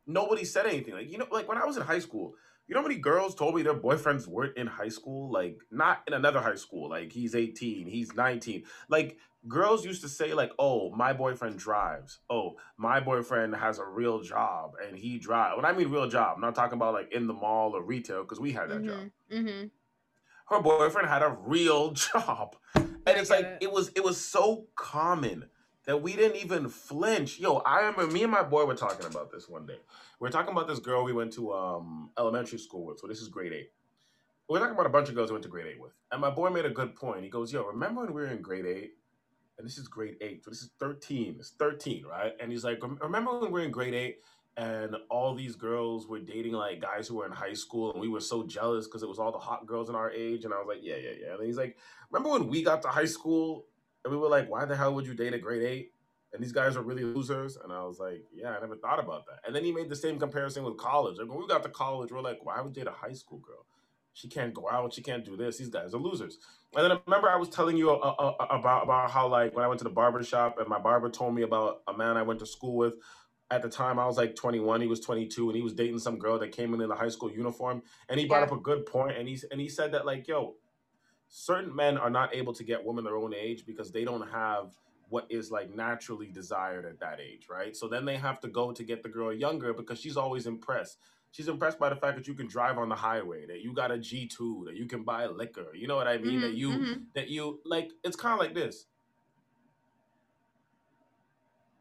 Nobody 0.06 0.44
said 0.44 0.66
anything. 0.66 0.94
Like, 0.94 1.10
you 1.10 1.18
know, 1.18 1.26
like 1.30 1.48
when 1.48 1.58
I 1.58 1.64
was 1.64 1.76
in 1.76 1.82
high 1.82 1.98
school, 1.98 2.34
you 2.66 2.74
know 2.74 2.80
how 2.80 2.88
many 2.88 3.00
girls 3.00 3.34
told 3.34 3.54
me 3.54 3.62
their 3.62 3.74
boyfriends 3.74 4.26
weren't 4.26 4.56
in 4.56 4.66
high 4.66 4.88
school? 4.88 5.30
Like, 5.30 5.58
not 5.70 6.02
in 6.06 6.14
another 6.14 6.40
high 6.40 6.56
school. 6.56 6.88
Like, 6.88 7.12
he's 7.12 7.34
18, 7.34 7.86
he's 7.86 8.14
19. 8.14 8.64
Like, 8.88 9.18
girls 9.48 9.84
used 9.84 10.02
to 10.02 10.08
say 10.08 10.34
like 10.34 10.52
oh 10.58 10.90
my 10.94 11.12
boyfriend 11.12 11.58
drives 11.58 12.20
oh 12.30 12.54
my 12.76 13.00
boyfriend 13.00 13.54
has 13.54 13.78
a 13.78 13.84
real 13.84 14.20
job 14.20 14.72
and 14.86 14.96
he 14.96 15.18
drives 15.18 15.56
when 15.56 15.64
i 15.64 15.72
mean 15.72 15.90
real 15.90 16.08
job 16.08 16.34
i'm 16.36 16.40
not 16.40 16.54
talking 16.54 16.74
about 16.74 16.94
like 16.94 17.12
in 17.12 17.26
the 17.26 17.32
mall 17.32 17.74
or 17.74 17.82
retail 17.82 18.22
because 18.22 18.38
we 18.38 18.52
had 18.52 18.70
that 18.70 18.78
mm-hmm. 18.78 18.88
job 18.88 19.10
mm-hmm. 19.32 19.66
her 20.48 20.62
boyfriend 20.62 21.08
had 21.08 21.22
a 21.22 21.36
real 21.44 21.90
job 22.12 22.54
and 22.74 22.92
it's 23.06 23.30
like 23.30 23.44
it. 23.44 23.58
it 23.62 23.72
was 23.72 23.90
it 23.96 24.04
was 24.04 24.20
so 24.20 24.66
common 24.76 25.44
that 25.84 26.00
we 26.02 26.14
didn't 26.14 26.36
even 26.36 26.68
flinch 26.68 27.38
yo 27.38 27.56
i 27.58 27.80
remember 27.80 28.06
me 28.06 28.22
and 28.22 28.32
my 28.32 28.42
boy 28.42 28.64
were 28.64 28.74
talking 28.74 29.06
about 29.06 29.30
this 29.30 29.48
one 29.48 29.66
day 29.66 29.78
we 30.20 30.28
are 30.28 30.32
talking 30.32 30.52
about 30.52 30.68
this 30.68 30.78
girl 30.78 31.04
we 31.04 31.12
went 31.12 31.32
to 31.32 31.52
um 31.52 32.10
elementary 32.18 32.58
school 32.58 32.84
with 32.84 32.98
so 32.98 33.06
this 33.06 33.20
is 33.20 33.28
grade 33.28 33.52
eight 33.52 33.70
we 34.48 34.54
we're 34.54 34.58
talking 34.58 34.74
about 34.74 34.86
a 34.86 34.90
bunch 34.90 35.08
of 35.08 35.14
girls 35.14 35.30
we 35.30 35.34
went 35.34 35.42
to 35.42 35.48
grade 35.48 35.66
eight 35.66 35.80
with 35.80 35.92
and 36.10 36.20
my 36.20 36.30
boy 36.30 36.50
made 36.50 36.64
a 36.64 36.70
good 36.70 36.94
point 36.94 37.22
he 37.22 37.28
goes 37.28 37.52
yo 37.52 37.64
remember 37.64 38.02
when 38.02 38.12
we 38.12 38.22
were 38.22 38.28
in 38.28 38.42
grade 38.42 38.66
eight 38.66 38.92
and 39.58 39.66
this 39.66 39.78
is 39.78 39.88
grade 39.88 40.16
eight. 40.20 40.44
So 40.44 40.50
this 40.50 40.62
is 40.62 40.70
13. 40.80 41.36
It's 41.38 41.50
13, 41.50 42.04
right? 42.04 42.32
And 42.40 42.50
he's 42.50 42.64
like, 42.64 42.80
remember 43.00 43.38
when 43.38 43.52
we 43.52 43.60
were 43.60 43.64
in 43.64 43.70
grade 43.70 43.94
eight 43.94 44.18
and 44.56 44.96
all 45.08 45.34
these 45.34 45.56
girls 45.56 46.06
were 46.06 46.18
dating 46.18 46.52
like 46.52 46.80
guys 46.80 47.08
who 47.08 47.16
were 47.16 47.26
in 47.26 47.32
high 47.32 47.54
school 47.54 47.92
and 47.92 48.00
we 48.00 48.08
were 48.08 48.20
so 48.20 48.44
jealous 48.44 48.86
because 48.86 49.02
it 49.02 49.08
was 49.08 49.18
all 49.18 49.32
the 49.32 49.38
hot 49.38 49.66
girls 49.66 49.88
in 49.88 49.94
our 49.94 50.10
age. 50.10 50.44
And 50.44 50.52
I 50.52 50.58
was 50.58 50.66
like, 50.68 50.80
yeah, 50.82 50.96
yeah, 50.96 51.12
yeah. 51.20 51.34
And 51.34 51.46
he's 51.46 51.56
like, 51.56 51.76
remember 52.10 52.30
when 52.30 52.48
we 52.48 52.62
got 52.62 52.82
to 52.82 52.88
high 52.88 53.06
school 53.06 53.66
and 54.04 54.12
we 54.12 54.18
were 54.18 54.28
like, 54.28 54.50
why 54.50 54.64
the 54.64 54.76
hell 54.76 54.94
would 54.94 55.06
you 55.06 55.14
date 55.14 55.34
a 55.34 55.38
grade 55.38 55.62
eight? 55.62 55.92
And 56.32 56.42
these 56.42 56.52
guys 56.52 56.76
are 56.76 56.82
really 56.82 57.04
losers. 57.04 57.56
And 57.62 57.72
I 57.72 57.84
was 57.84 57.98
like, 57.98 58.24
yeah, 58.32 58.56
I 58.56 58.60
never 58.60 58.76
thought 58.76 58.98
about 58.98 59.26
that. 59.26 59.40
And 59.46 59.54
then 59.54 59.64
he 59.64 59.72
made 59.72 59.90
the 59.90 59.96
same 59.96 60.18
comparison 60.18 60.64
with 60.64 60.78
college. 60.78 61.18
Like 61.18 61.28
when 61.28 61.38
we 61.38 61.46
got 61.46 61.62
to 61.62 61.68
college, 61.68 62.10
we're 62.10 62.22
like, 62.22 62.38
why 62.42 62.60
would 62.60 62.74
you 62.74 62.82
date 62.82 62.88
a 62.88 62.94
high 62.94 63.12
school 63.12 63.38
girl? 63.38 63.66
She 64.14 64.28
can't 64.28 64.52
go 64.52 64.68
out. 64.70 64.92
She 64.92 65.02
can't 65.02 65.24
do 65.24 65.36
this. 65.36 65.58
These 65.58 65.68
guys 65.68 65.94
are 65.94 65.98
losers. 65.98 66.38
And 66.74 66.84
then 66.84 66.92
I 66.92 67.00
remember 67.06 67.28
I 67.28 67.36
was 67.36 67.48
telling 67.48 67.76
you 67.76 67.90
uh, 67.90 67.94
uh, 67.94 68.34
uh, 68.40 68.46
about 68.50 68.84
about 68.84 69.10
how 69.10 69.28
like 69.28 69.54
when 69.54 69.64
I 69.64 69.68
went 69.68 69.78
to 69.78 69.84
the 69.84 69.90
barber 69.90 70.22
shop 70.22 70.58
and 70.58 70.68
my 70.68 70.78
barber 70.78 71.08
told 71.08 71.34
me 71.34 71.42
about 71.42 71.82
a 71.88 71.96
man 71.96 72.16
I 72.16 72.22
went 72.22 72.40
to 72.40 72.46
school 72.46 72.76
with. 72.76 72.94
At 73.50 73.60
the 73.60 73.68
time, 73.68 73.98
I 73.98 74.06
was 74.06 74.16
like 74.16 74.34
21. 74.34 74.80
He 74.80 74.86
was 74.86 75.00
22, 75.00 75.50
and 75.50 75.56
he 75.56 75.60
was 75.60 75.74
dating 75.74 75.98
some 75.98 76.18
girl 76.18 76.38
that 76.38 76.52
came 76.52 76.72
in 76.72 76.80
in 76.80 76.88
the 76.88 76.94
high 76.94 77.10
school 77.10 77.30
uniform. 77.30 77.82
And 78.08 78.18
he 78.18 78.24
brought 78.24 78.38
yeah. 78.38 78.46
up 78.46 78.52
a 78.52 78.56
good 78.56 78.86
point, 78.86 79.18
and 79.18 79.28
he 79.28 79.38
and 79.50 79.60
he 79.60 79.68
said 79.68 79.92
that 79.92 80.06
like, 80.06 80.26
yo, 80.26 80.54
certain 81.34 81.74
men 81.74 81.96
are 81.96 82.10
not 82.10 82.34
able 82.34 82.52
to 82.52 82.62
get 82.62 82.84
women 82.84 83.04
their 83.04 83.16
own 83.16 83.34
age 83.34 83.64
because 83.66 83.90
they 83.90 84.04
don't 84.04 84.28
have 84.30 84.72
what 85.08 85.26
is 85.30 85.50
like 85.50 85.74
naturally 85.74 86.28
desired 86.28 86.84
at 86.84 87.00
that 87.00 87.18
age, 87.20 87.46
right? 87.50 87.74
So 87.74 87.88
then 87.88 88.04
they 88.04 88.16
have 88.16 88.38
to 88.40 88.48
go 88.48 88.70
to 88.70 88.84
get 88.84 89.02
the 89.02 89.08
girl 89.08 89.32
younger 89.32 89.72
because 89.72 89.98
she's 89.98 90.16
always 90.16 90.46
impressed 90.46 90.98
she's 91.32 91.48
impressed 91.48 91.78
by 91.78 91.88
the 91.88 91.96
fact 91.96 92.16
that 92.16 92.28
you 92.28 92.34
can 92.34 92.46
drive 92.46 92.78
on 92.78 92.88
the 92.88 92.94
highway, 92.94 93.46
that 93.46 93.62
you 93.62 93.72
got 93.72 93.90
a 93.90 93.98
G 93.98 94.26
two, 94.26 94.64
that 94.66 94.76
you 94.76 94.86
can 94.86 95.02
buy 95.02 95.26
liquor. 95.26 95.74
You 95.74 95.88
know 95.88 95.96
what 95.96 96.06
I 96.06 96.18
mean? 96.18 96.34
Mm-hmm, 96.34 96.40
that 96.42 96.54
you 96.54 96.70
mm-hmm. 96.70 97.00
that 97.14 97.28
you 97.28 97.60
like. 97.64 97.90
It's 98.04 98.16
kind 98.16 98.34
of 98.34 98.38
like 98.38 98.54
this. 98.54 98.86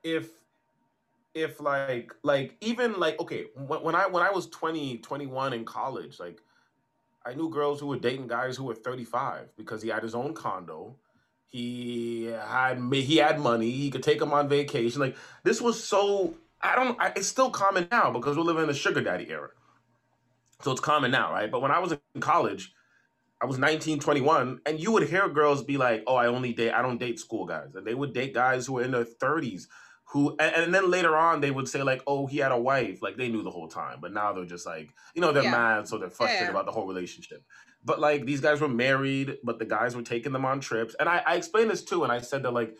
If 0.03 0.29
if 1.33 1.59
like 1.59 2.13
like 2.23 2.57
even 2.61 2.99
like 2.99 3.19
okay 3.19 3.45
when, 3.55 3.81
when 3.83 3.95
i 3.95 4.05
when 4.05 4.21
i 4.21 4.29
was 4.29 4.47
20 4.47 4.97
21 4.97 5.53
in 5.53 5.63
college 5.63 6.19
like 6.19 6.41
i 7.25 7.33
knew 7.33 7.49
girls 7.49 7.79
who 7.79 7.87
were 7.87 7.99
dating 7.99 8.27
guys 8.27 8.57
who 8.57 8.63
were 8.63 8.75
35 8.75 9.55
because 9.57 9.81
he 9.81 9.89
had 9.89 10.03
his 10.03 10.15
own 10.15 10.33
condo 10.33 10.95
he 11.47 12.25
had 12.25 12.79
he 12.93 13.17
had 13.17 13.39
money 13.39 13.71
he 13.71 13.91
could 13.91 14.03
take 14.03 14.19
them 14.19 14.33
on 14.33 14.47
vacation 14.47 15.01
like 15.01 15.17
this 15.43 15.61
was 15.61 15.83
so 15.83 16.35
I 16.63 16.75
don't. 16.75 16.99
I, 16.99 17.11
it's 17.15 17.27
still 17.27 17.49
common 17.49 17.87
now 17.91 18.11
because 18.11 18.37
we're 18.37 18.43
living 18.43 18.63
in 18.63 18.67
the 18.67 18.73
sugar 18.73 19.01
daddy 19.01 19.29
era. 19.29 19.49
So 20.61 20.71
it's 20.71 20.81
common 20.81 21.11
now, 21.11 21.31
right? 21.31 21.49
But 21.49 21.61
when 21.61 21.71
I 21.71 21.79
was 21.79 21.91
in 21.91 22.21
college, 22.21 22.73
I 23.41 23.45
was 23.45 23.57
19, 23.57 23.99
21, 23.99 24.61
and 24.67 24.79
you 24.79 24.91
would 24.91 25.09
hear 25.09 25.27
girls 25.27 25.63
be 25.63 25.77
like, 25.77 26.03
"Oh, 26.05 26.15
I 26.15 26.27
only 26.27 26.53
date. 26.53 26.71
I 26.71 26.81
don't 26.83 26.99
date 26.99 27.19
school 27.19 27.45
guys." 27.45 27.73
And 27.75 27.85
they 27.85 27.95
would 27.95 28.13
date 28.13 28.33
guys 28.33 28.67
who 28.67 28.73
were 28.73 28.83
in 28.83 28.91
their 28.91 29.05
30s, 29.05 29.67
who, 30.11 30.35
and, 30.39 30.53
and 30.55 30.75
then 30.75 30.91
later 30.91 31.15
on 31.15 31.39
they 31.39 31.51
would 31.51 31.69
say 31.69 31.83
like, 31.83 32.01
"Oh, 32.05 32.25
he 32.25 32.39
had 32.39 32.51
a 32.51 32.57
wife." 32.57 33.01
Like 33.01 33.15
they 33.15 33.29
knew 33.29 33.43
the 33.43 33.49
whole 33.49 33.69
time, 33.69 33.99
but 34.01 34.11
now 34.13 34.33
they're 34.33 34.43
just 34.43 34.65
like, 34.65 34.93
you 35.15 35.21
know, 35.21 35.31
they're 35.31 35.43
yeah. 35.43 35.51
mad, 35.51 35.87
so 35.87 35.97
they're 35.97 36.09
frustrated 36.09 36.47
yeah. 36.47 36.51
about 36.51 36.65
the 36.65 36.71
whole 36.73 36.85
relationship. 36.85 37.45
But 37.85 38.01
like 38.01 38.25
these 38.25 38.41
guys 38.41 38.59
were 38.59 38.67
married, 38.67 39.37
but 39.41 39.57
the 39.57 39.65
guys 39.65 39.95
were 39.95 40.01
taking 40.01 40.33
them 40.33 40.43
on 40.43 40.59
trips, 40.59 40.95
and 40.99 41.07
I, 41.07 41.23
I 41.25 41.35
explained 41.35 41.69
this 41.69 41.81
too, 41.81 42.03
and 42.03 42.11
I 42.11 42.19
said 42.19 42.43
that 42.43 42.51
like 42.51 42.75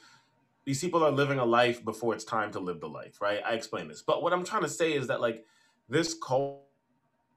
these 0.66 0.82
people 0.82 1.04
are 1.04 1.12
living 1.12 1.40
a 1.40 1.46
life 1.46 1.86
before 1.86 2.14
it's 2.14 2.26
time 2.26 2.52
to 2.52 2.60
live 2.60 2.82
the 2.82 2.90
life, 2.90 3.22
right? 3.22 3.40
I 3.46 3.54
explain 3.54 3.88
this. 3.88 4.02
But 4.02 4.22
what 4.22 4.34
I'm 4.34 4.44
trying 4.44 4.64
to 4.64 4.70
say 4.70 4.94
is 4.94 5.08
that 5.08 5.22
like 5.22 5.46
this 5.88 6.14
cult 6.14 6.64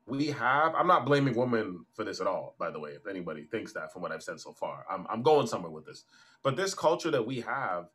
we 0.07 0.27
have, 0.27 0.75
I'm 0.75 0.89
not 0.89 1.07
blaming 1.07 1.35
women 1.37 1.87
for 1.95 2.05
this 2.05 2.21
at 2.21 2.27
all, 2.27 2.57
by 2.59 2.71
the 2.71 2.81
way, 2.81 2.91
if 2.91 3.07
anybody 3.07 3.45
thinks 3.45 3.73
that 3.73 3.93
from 3.93 4.03
what 4.03 4.11
I've 4.11 4.25
said 4.25 4.41
so 4.41 4.53
far. 4.53 4.85
I'm 4.91 5.07
I'm 5.09 5.23
going 5.23 5.47
somewhere 5.47 5.71
with 5.71 5.87
this. 5.87 6.05
But 6.43 6.57
this 6.57 6.75
culture 6.75 7.13
that 7.13 7.25
we 7.25 7.41
have 7.43 7.87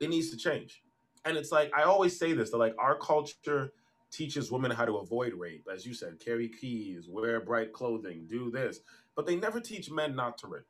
it 0.00 0.10
needs 0.10 0.30
to 0.30 0.36
change. 0.36 0.82
And 1.28 1.36
it's 1.36 1.52
like 1.52 1.70
I 1.76 1.82
always 1.82 2.18
say 2.18 2.32
this: 2.32 2.50
that 2.50 2.56
like 2.56 2.74
our 2.78 2.96
culture 2.96 3.72
teaches 4.10 4.50
women 4.50 4.70
how 4.70 4.86
to 4.86 4.96
avoid 4.96 5.34
rape, 5.34 5.66
as 5.72 5.84
you 5.84 5.92
said, 5.92 6.18
carry 6.18 6.48
keys, 6.48 7.06
wear 7.06 7.40
bright 7.40 7.74
clothing, 7.74 8.26
do 8.30 8.50
this, 8.50 8.80
but 9.14 9.26
they 9.26 9.36
never 9.36 9.60
teach 9.60 9.90
men 9.90 10.16
not 10.16 10.38
to 10.38 10.46
rape. 10.46 10.62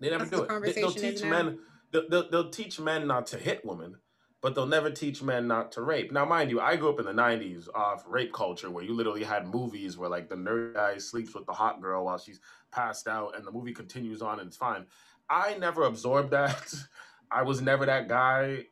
They 0.00 0.08
never 0.08 0.24
That's 0.24 0.30
do 0.30 0.46
the 0.46 0.56
it. 0.56 0.74
They, 0.74 0.82
will 0.82 0.92
teach 0.92 1.22
men. 1.22 1.58
They'll, 1.92 2.08
they'll, 2.08 2.30
they'll 2.30 2.50
teach 2.50 2.80
men 2.80 3.06
not 3.06 3.26
to 3.28 3.36
hit 3.38 3.64
women, 3.66 3.96
but 4.40 4.54
they'll 4.54 4.66
never 4.66 4.90
teach 4.90 5.22
men 5.22 5.46
not 5.46 5.72
to 5.72 5.82
rape. 5.82 6.10
Now, 6.10 6.24
mind 6.24 6.50
you, 6.50 6.60
I 6.60 6.76
grew 6.76 6.88
up 6.88 6.98
in 6.98 7.04
the 7.04 7.12
'90s 7.12 7.68
off 7.74 8.04
rape 8.08 8.32
culture, 8.32 8.70
where 8.70 8.84
you 8.84 8.94
literally 8.94 9.24
had 9.24 9.46
movies 9.46 9.98
where 9.98 10.08
like 10.08 10.30
the 10.30 10.36
nerd 10.36 10.74
guy 10.74 10.96
sleeps 10.96 11.34
with 11.34 11.44
the 11.44 11.52
hot 11.52 11.82
girl 11.82 12.06
while 12.06 12.18
she's 12.18 12.40
passed 12.70 13.06
out, 13.06 13.36
and 13.36 13.46
the 13.46 13.52
movie 13.52 13.74
continues 13.74 14.22
on 14.22 14.40
and 14.40 14.48
it's 14.48 14.56
fine. 14.56 14.86
I 15.28 15.58
never 15.58 15.82
absorbed 15.82 16.30
that. 16.30 16.74
I 17.30 17.42
was 17.42 17.60
never 17.60 17.84
that 17.84 18.08
guy. 18.08 18.64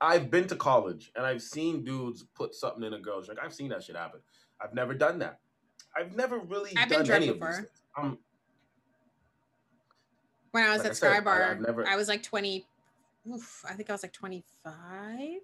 I've 0.00 0.30
been 0.30 0.46
to 0.48 0.56
college 0.56 1.12
and 1.14 1.26
I've 1.26 1.42
seen 1.42 1.84
dudes 1.84 2.24
put 2.34 2.54
something 2.54 2.82
in 2.82 2.94
a 2.94 2.98
girl's 2.98 3.26
drink. 3.26 3.40
I've 3.42 3.52
seen 3.52 3.68
that 3.70 3.82
shit 3.82 3.96
happen. 3.96 4.20
I've 4.60 4.74
never 4.74 4.94
done 4.94 5.18
that. 5.18 5.40
I've 5.96 6.14
never 6.16 6.38
really 6.38 6.72
I've 6.76 6.88
done 6.88 7.10
any 7.10 7.30
before. 7.30 7.48
of 7.48 7.56
these 7.56 7.64
things. 7.64 7.80
Um, 7.96 8.18
when 10.52 10.64
I 10.64 10.70
was 10.70 10.78
like 10.78 10.86
at 10.86 10.90
I 10.92 10.94
Sky 10.94 11.20
Bar, 11.20 11.44
I, 11.44 11.54
never... 11.58 11.86
I 11.86 11.96
was 11.96 12.08
like 12.08 12.22
20, 12.22 12.66
oof, 13.32 13.64
I 13.68 13.74
think 13.74 13.90
I 13.90 13.92
was 13.92 14.02
like 14.02 14.12
25, 14.12 15.40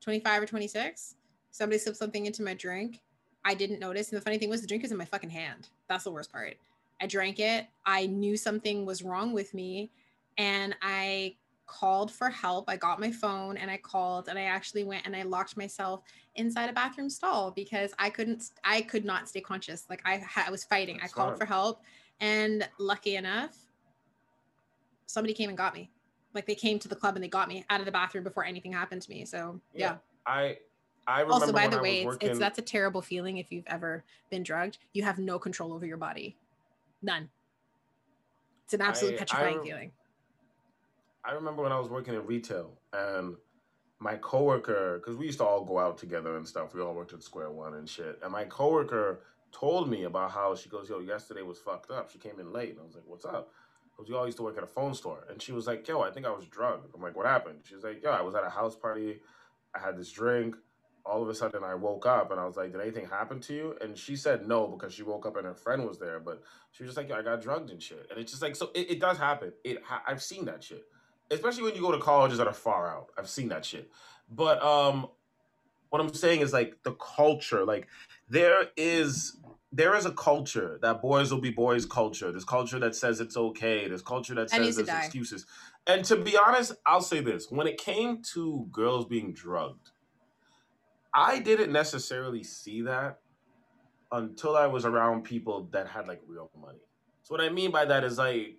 25 0.00 0.42
or 0.42 0.46
26. 0.46 1.14
Somebody 1.50 1.78
slipped 1.78 1.98
something 1.98 2.26
into 2.26 2.42
my 2.42 2.54
drink. 2.54 3.00
I 3.44 3.54
didn't 3.54 3.78
notice. 3.78 4.10
And 4.10 4.20
the 4.20 4.24
funny 4.24 4.38
thing 4.38 4.50
was, 4.50 4.60
the 4.60 4.66
drink 4.66 4.82
was 4.82 4.92
in 4.92 4.98
my 4.98 5.04
fucking 5.04 5.30
hand. 5.30 5.68
That's 5.88 6.04
the 6.04 6.10
worst 6.10 6.32
part. 6.32 6.56
I 7.00 7.06
drank 7.06 7.38
it. 7.38 7.66
I 7.84 8.06
knew 8.06 8.36
something 8.36 8.84
was 8.84 9.02
wrong 9.02 9.32
with 9.32 9.54
me. 9.54 9.90
And 10.36 10.74
I 10.82 11.36
called 11.66 12.10
for 12.12 12.30
help. 12.30 12.68
I 12.68 12.76
got 12.76 13.00
my 13.00 13.10
phone 13.10 13.56
and 13.56 13.70
I 13.70 13.76
called 13.76 14.28
and 14.28 14.38
I 14.38 14.42
actually 14.42 14.84
went 14.84 15.06
and 15.06 15.16
I 15.16 15.22
locked 15.22 15.56
myself 15.56 16.02
inside 16.36 16.70
a 16.70 16.72
bathroom 16.72 17.10
stall 17.10 17.50
because 17.50 17.92
I 17.98 18.10
couldn't 18.10 18.50
I 18.64 18.82
could 18.82 19.04
not 19.04 19.28
stay 19.28 19.40
conscious. 19.40 19.86
Like 19.90 20.02
I 20.04 20.22
I 20.46 20.50
was 20.50 20.64
fighting. 20.64 20.98
That's 21.00 21.12
I 21.12 21.14
called 21.14 21.28
hard. 21.30 21.38
for 21.38 21.44
help 21.44 21.82
and 22.20 22.68
lucky 22.78 23.16
enough 23.16 23.56
somebody 25.06 25.32
came 25.32 25.48
and 25.48 25.56
got 25.56 25.74
me. 25.74 25.90
Like 26.34 26.46
they 26.46 26.54
came 26.54 26.78
to 26.80 26.88
the 26.88 26.96
club 26.96 27.14
and 27.14 27.24
they 27.24 27.28
got 27.28 27.48
me 27.48 27.64
out 27.70 27.80
of 27.80 27.86
the 27.86 27.92
bathroom 27.92 28.24
before 28.24 28.44
anything 28.44 28.72
happened 28.72 29.02
to 29.02 29.10
me. 29.10 29.24
So, 29.24 29.60
yeah. 29.72 29.92
yeah. 29.92 29.96
I 30.26 30.58
I 31.06 31.22
also 31.22 31.52
by 31.52 31.68
the 31.68 31.80
way, 31.80 32.02
it's, 32.02 32.16
it's 32.20 32.38
that's 32.38 32.58
a 32.58 32.62
terrible 32.62 33.00
feeling 33.00 33.38
if 33.38 33.52
you've 33.52 33.66
ever 33.68 34.04
been 34.30 34.42
drugged. 34.42 34.78
You 34.92 35.04
have 35.04 35.18
no 35.18 35.38
control 35.38 35.72
over 35.72 35.86
your 35.86 35.96
body. 35.96 36.36
None. 37.00 37.30
It's 38.64 38.74
an 38.74 38.82
absolute 38.82 39.14
I, 39.14 39.18
petrifying 39.18 39.60
I, 39.60 39.62
feeling. 39.62 39.92
I 41.26 41.32
remember 41.32 41.62
when 41.62 41.72
I 41.72 41.78
was 41.78 41.88
working 41.88 42.14
in 42.14 42.24
retail 42.24 42.78
and 42.92 43.36
my 43.98 44.16
coworker, 44.16 44.98
because 44.98 45.16
we 45.16 45.26
used 45.26 45.38
to 45.38 45.44
all 45.44 45.64
go 45.64 45.78
out 45.78 45.98
together 45.98 46.36
and 46.36 46.46
stuff. 46.46 46.74
We 46.74 46.80
all 46.80 46.94
worked 46.94 47.12
at 47.12 47.22
Square 47.22 47.50
One 47.50 47.74
and 47.74 47.88
shit. 47.88 48.20
And 48.22 48.30
my 48.30 48.44
coworker 48.44 49.20
told 49.50 49.90
me 49.90 50.04
about 50.04 50.30
how 50.30 50.54
she 50.54 50.68
goes, 50.68 50.88
"Yo, 50.88 51.00
yesterday 51.00 51.42
was 51.42 51.58
fucked 51.58 51.90
up. 51.90 52.10
She 52.10 52.18
came 52.18 52.38
in 52.38 52.52
late." 52.52 52.70
And 52.70 52.80
I 52.80 52.84
was 52.84 52.94
like, 52.94 53.06
"What's 53.06 53.24
up?" 53.24 53.52
Because 53.90 54.08
we 54.08 54.16
all 54.16 54.26
used 54.26 54.36
to 54.36 54.44
work 54.44 54.58
at 54.58 54.62
a 54.62 54.68
phone 54.68 54.94
store. 54.94 55.24
And 55.28 55.42
she 55.42 55.52
was 55.52 55.66
like, 55.66 55.88
"Yo, 55.88 56.00
I 56.00 56.10
think 56.10 56.26
I 56.26 56.30
was 56.30 56.44
drugged." 56.46 56.94
I'm 56.94 57.02
like, 57.02 57.16
"What 57.16 57.26
happened?" 57.26 57.60
She 57.64 57.74
was 57.74 57.82
like, 57.82 58.02
"Yo, 58.02 58.10
I 58.10 58.22
was 58.22 58.34
at 58.34 58.44
a 58.44 58.50
house 58.50 58.76
party. 58.76 59.20
I 59.74 59.80
had 59.80 59.96
this 59.96 60.12
drink. 60.12 60.54
All 61.04 61.22
of 61.22 61.28
a 61.28 61.34
sudden, 61.34 61.62
I 61.64 61.74
woke 61.74 62.04
up 62.04 62.30
and 62.32 62.38
I 62.38 62.44
was 62.44 62.56
like, 62.56 62.72
"Did 62.72 62.80
anything 62.80 63.06
happen 63.06 63.40
to 63.40 63.54
you?" 63.54 63.76
And 63.80 63.96
she 63.96 64.14
said 64.14 64.46
no 64.46 64.68
because 64.68 64.92
she 64.92 65.02
woke 65.02 65.24
up 65.26 65.36
and 65.36 65.46
her 65.46 65.54
friend 65.54 65.86
was 65.86 65.98
there. 65.98 66.20
But 66.20 66.42
she 66.72 66.82
was 66.82 66.90
just 66.90 66.98
like, 66.98 67.08
"Yo, 67.08 67.16
I 67.16 67.22
got 67.22 67.40
drugged 67.40 67.70
and 67.70 67.82
shit." 67.82 68.06
And 68.10 68.18
it's 68.20 68.32
just 68.32 68.42
like, 68.42 68.54
so 68.54 68.70
it, 68.74 68.90
it 68.90 69.00
does 69.00 69.16
happen. 69.16 69.52
It 69.64 69.82
I've 70.06 70.22
seen 70.22 70.44
that 70.44 70.62
shit 70.62 70.86
especially 71.30 71.64
when 71.64 71.74
you 71.74 71.80
go 71.80 71.92
to 71.92 71.98
colleges 71.98 72.38
that 72.38 72.46
are 72.46 72.54
far 72.54 72.88
out. 72.88 73.08
I've 73.18 73.28
seen 73.28 73.48
that 73.48 73.64
shit. 73.64 73.90
But 74.30 74.62
um 74.62 75.08
what 75.90 76.00
I'm 76.00 76.12
saying 76.12 76.40
is 76.40 76.52
like 76.52 76.82
the 76.82 76.92
culture, 76.92 77.64
like 77.64 77.88
there 78.28 78.68
is 78.76 79.36
there 79.72 79.94
is 79.94 80.06
a 80.06 80.12
culture 80.12 80.78
that 80.82 81.02
boys 81.02 81.30
will 81.30 81.40
be 81.40 81.50
boys 81.50 81.84
culture. 81.84 82.32
This 82.32 82.44
culture 82.44 82.78
that 82.78 82.94
says 82.94 83.20
it's 83.20 83.36
okay. 83.36 83.88
This 83.88 84.02
culture 84.02 84.34
that 84.34 84.50
says 84.50 84.76
there's 84.76 84.88
excuses. 84.88 85.46
And 85.86 86.04
to 86.06 86.16
be 86.16 86.36
honest, 86.36 86.72
I'll 86.84 87.00
say 87.00 87.20
this. 87.20 87.50
When 87.50 87.66
it 87.66 87.78
came 87.78 88.22
to 88.34 88.66
girls 88.70 89.06
being 89.06 89.32
drugged, 89.32 89.90
I 91.12 91.40
didn't 91.40 91.72
necessarily 91.72 92.42
see 92.42 92.82
that 92.82 93.20
until 94.12 94.56
I 94.56 94.66
was 94.66 94.84
around 94.84 95.24
people 95.24 95.68
that 95.72 95.88
had 95.88 96.06
like 96.06 96.22
real 96.26 96.50
money. 96.60 96.78
So 97.22 97.34
what 97.34 97.40
I 97.40 97.48
mean 97.48 97.70
by 97.70 97.84
that 97.84 98.04
is 98.04 98.18
like 98.18 98.56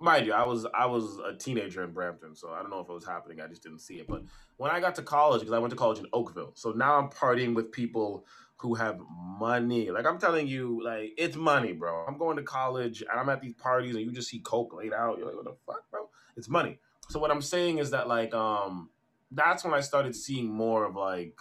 mind 0.00 0.26
you, 0.26 0.32
I 0.32 0.46
was 0.46 0.66
I 0.74 0.86
was 0.86 1.18
a 1.18 1.34
teenager 1.34 1.82
in 1.84 1.92
Brampton, 1.92 2.34
so 2.34 2.50
I 2.50 2.60
don't 2.60 2.70
know 2.70 2.80
if 2.80 2.88
it 2.88 2.92
was 2.92 3.06
happening. 3.06 3.40
I 3.40 3.46
just 3.46 3.62
didn't 3.62 3.80
see 3.80 3.94
it. 3.94 4.06
But 4.06 4.22
when 4.56 4.70
I 4.70 4.80
got 4.80 4.94
to 4.96 5.02
college, 5.02 5.40
because 5.40 5.54
I 5.54 5.58
went 5.58 5.70
to 5.70 5.76
college 5.76 5.98
in 5.98 6.06
Oakville, 6.12 6.52
so 6.54 6.72
now 6.72 6.98
I'm 6.98 7.08
partying 7.08 7.54
with 7.54 7.72
people 7.72 8.24
who 8.56 8.74
have 8.74 8.98
money. 9.38 9.90
Like 9.90 10.06
I'm 10.06 10.18
telling 10.18 10.46
you, 10.46 10.82
like 10.84 11.12
it's 11.16 11.36
money, 11.36 11.72
bro. 11.72 12.04
I'm 12.06 12.18
going 12.18 12.36
to 12.36 12.42
college 12.42 13.02
and 13.02 13.18
I'm 13.18 13.28
at 13.28 13.40
these 13.40 13.54
parties, 13.54 13.94
and 13.94 14.04
you 14.04 14.12
just 14.12 14.28
see 14.28 14.40
coke 14.40 14.74
laid 14.74 14.92
out. 14.92 15.18
You're 15.18 15.26
like, 15.26 15.36
what 15.36 15.44
the 15.44 15.56
fuck, 15.66 15.90
bro? 15.90 16.08
It's 16.36 16.48
money. 16.48 16.78
So 17.08 17.18
what 17.18 17.30
I'm 17.30 17.42
saying 17.42 17.78
is 17.78 17.90
that 17.90 18.08
like 18.08 18.34
um 18.34 18.90
that's 19.30 19.64
when 19.64 19.74
I 19.74 19.80
started 19.80 20.14
seeing 20.14 20.48
more 20.48 20.84
of 20.84 20.96
like 20.96 21.38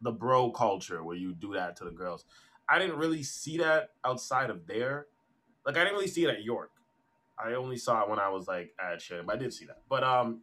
the 0.00 0.12
bro 0.12 0.50
culture 0.50 1.02
where 1.02 1.16
you 1.16 1.34
do 1.34 1.54
that 1.54 1.76
to 1.76 1.84
the 1.84 1.90
girls. 1.90 2.24
I 2.68 2.78
didn't 2.78 2.96
really 2.96 3.22
see 3.22 3.58
that 3.58 3.90
outside 4.04 4.50
of 4.50 4.66
there. 4.66 5.06
Like 5.64 5.76
I 5.76 5.80
didn't 5.80 5.94
really 5.94 6.08
see 6.08 6.24
it 6.24 6.30
at 6.30 6.42
York. 6.42 6.70
I 7.38 7.54
only 7.54 7.76
saw 7.76 8.02
it 8.02 8.10
when 8.10 8.18
I 8.18 8.28
was 8.28 8.48
like 8.48 8.74
at 8.80 9.00
shit, 9.00 9.24
but 9.26 9.36
I 9.36 9.38
did 9.38 9.52
see 9.52 9.66
that. 9.66 9.82
But 9.88 10.04
um, 10.04 10.42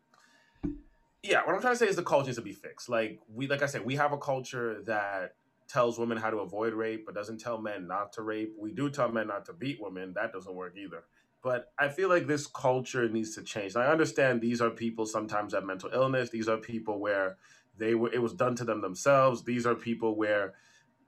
yeah, 1.24 1.46
what 1.46 1.56
I'm 1.56 1.62
trying 1.62 1.74
to 1.74 1.78
say 1.78 1.88
is 1.88 1.96
the 1.96 2.04
culture 2.04 2.28
needs 2.28 2.38
to 2.38 2.44
be 2.44 2.54
fixed. 2.54 2.90
Like 2.90 3.20
we, 3.34 3.48
like 3.48 3.64
I 3.64 3.66
said, 3.66 3.86
we 3.86 3.96
have 3.96 4.12
a 4.12 4.18
culture 4.18 4.82
that 4.86 5.36
tells 5.68 5.98
women 5.98 6.18
how 6.18 6.30
to 6.30 6.38
avoid 6.38 6.74
rape, 6.74 7.06
but 7.06 7.16
doesn't 7.16 7.40
tell 7.40 7.58
men 7.58 7.88
not 7.88 8.14
to 8.14 8.22
rape. 8.22 8.54
We 8.60 8.72
do 8.72 8.90
tell 8.90 9.10
men 9.10 9.28
not 9.28 9.46
to 9.46 9.54
beat 9.54 9.82
women. 9.82 10.14
That 10.16 10.34
doesn't 10.34 10.54
work 10.54 10.76
either. 10.78 11.04
But 11.42 11.74
I 11.78 11.90
feel 11.90 12.10
like 12.10 12.28
this 12.28 12.48
culture 12.48 13.10
needs 13.10 13.36
to 13.36 13.44
change. 13.44 13.76
I 13.76 13.88
understand 13.88 14.40
these 14.40 14.62
are 14.62 14.70
people 14.70 15.06
sometimes 15.06 15.54
have 15.54 15.66
mental 15.66 15.90
illness. 15.94 16.30
These 16.30 16.48
are 16.48 16.58
people 16.58 17.00
where 17.00 17.38
they 17.78 17.96
were 17.96 18.12
it 18.12 18.22
was 18.22 18.34
done 18.34 18.56
to 18.56 18.66
them 18.66 18.82
themselves. 18.82 19.44
These 19.44 19.66
are 19.66 19.76
people 19.76 20.16
where 20.16 20.54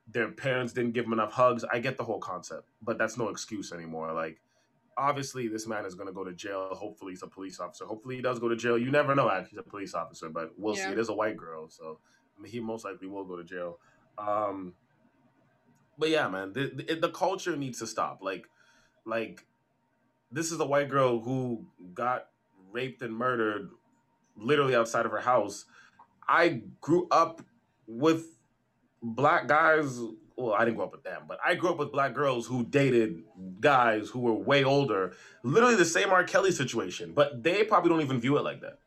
their 0.07 0.32
parents 0.32 0.74
didn't 0.74 0.94
give 0.94 1.06
them 1.06 1.14
enough 1.14 1.32
hugs. 1.34 1.64
I 1.72 1.80
get 1.80 1.98
the 1.98 2.03
whole 2.03 2.20
concept, 2.20 2.70
but 2.82 2.98
that's 2.98 3.18
no 3.18 3.30
excuse 3.30 3.72
anymore. 3.72 4.14
Like 4.14 4.41
obviously 4.97 5.47
this 5.47 5.67
man 5.67 5.85
is 5.85 5.95
going 5.95 6.07
to 6.07 6.13
go 6.13 6.23
to 6.23 6.34
jail. 6.34 6.69
Hopefully 6.73 7.11
he's 7.11 7.23
a 7.23 7.27
police 7.27 7.59
officer. 7.59 7.85
Hopefully 7.85 8.15
he 8.15 8.22
does 8.22 8.39
go 8.39 8.49
to 8.49 8.55
jail. 8.55 8.77
You 8.77 8.91
never 8.91 9.15
know. 9.15 9.30
Actually, 9.30 9.51
he's 9.51 9.59
a 9.59 9.69
police 9.69 9.93
officer, 9.93 10.30
but 10.30 10.51
we'll 10.57 10.76
yeah. 10.76 10.88
see. 10.88 10.91
It 10.93 10.99
is 10.99 11.09
a 11.09 11.13
white 11.13 11.38
girl, 11.38 11.69
so 11.69 11.99
I 12.38 12.41
mean, 12.41 12.51
he 12.51 12.59
most 12.59 12.85
likely 12.85 13.07
will 13.07 13.26
go 13.26 13.38
to 13.38 13.43
jail. 13.43 13.80
Um, 14.17 14.73
but 15.97 16.09
yeah, 16.09 16.27
man, 16.27 16.53
the, 16.53 16.72
the, 16.73 16.95
the 16.95 17.09
culture 17.09 17.55
needs 17.55 17.80
to 17.80 17.88
stop. 17.88 18.19
Like, 18.22 18.47
like 19.05 19.45
this 20.31 20.51
is 20.51 20.59
a 20.59 20.65
white 20.65 20.89
girl 20.89 21.19
who 21.19 21.65
got 21.93 22.27
raped 22.72 23.01
and 23.01 23.15
murdered 23.15 23.69
literally 24.38 24.76
outside 24.76 25.05
of 25.05 25.11
her 25.11 25.22
house. 25.22 25.65
I 26.27 26.61
grew 26.81 27.07
up 27.11 27.41
with 27.88 28.26
black 29.01 29.47
guys 29.47 29.99
well, 30.38 30.53
I 30.53 30.66
didn't 30.66 30.78
grow 30.78 30.86
up 30.86 30.91
with 30.91 31.03
them, 31.03 31.24
but 31.28 31.40
I 31.45 31.56
grew 31.56 31.70
up 31.70 31.78
with 31.78 31.91
black 31.91 32.14
girls 32.14 32.45
who 32.45 32.66
dated 32.66 33.24
guys 33.62 34.10
who 34.10 34.20
were 34.20 34.34
way 34.34 34.64
older. 34.64 35.14
Literally 35.44 35.76
the 35.76 35.86
same 35.86 36.10
R. 36.10 36.24
Kelly 36.24 36.52
situation, 36.52 37.14
but 37.14 37.44
they 37.44 37.64
probably 37.64 37.90
don't 37.90 38.02
even 38.02 38.20
view 38.20 38.38
it 38.38 38.44
like 38.44 38.62
that. 38.62 38.80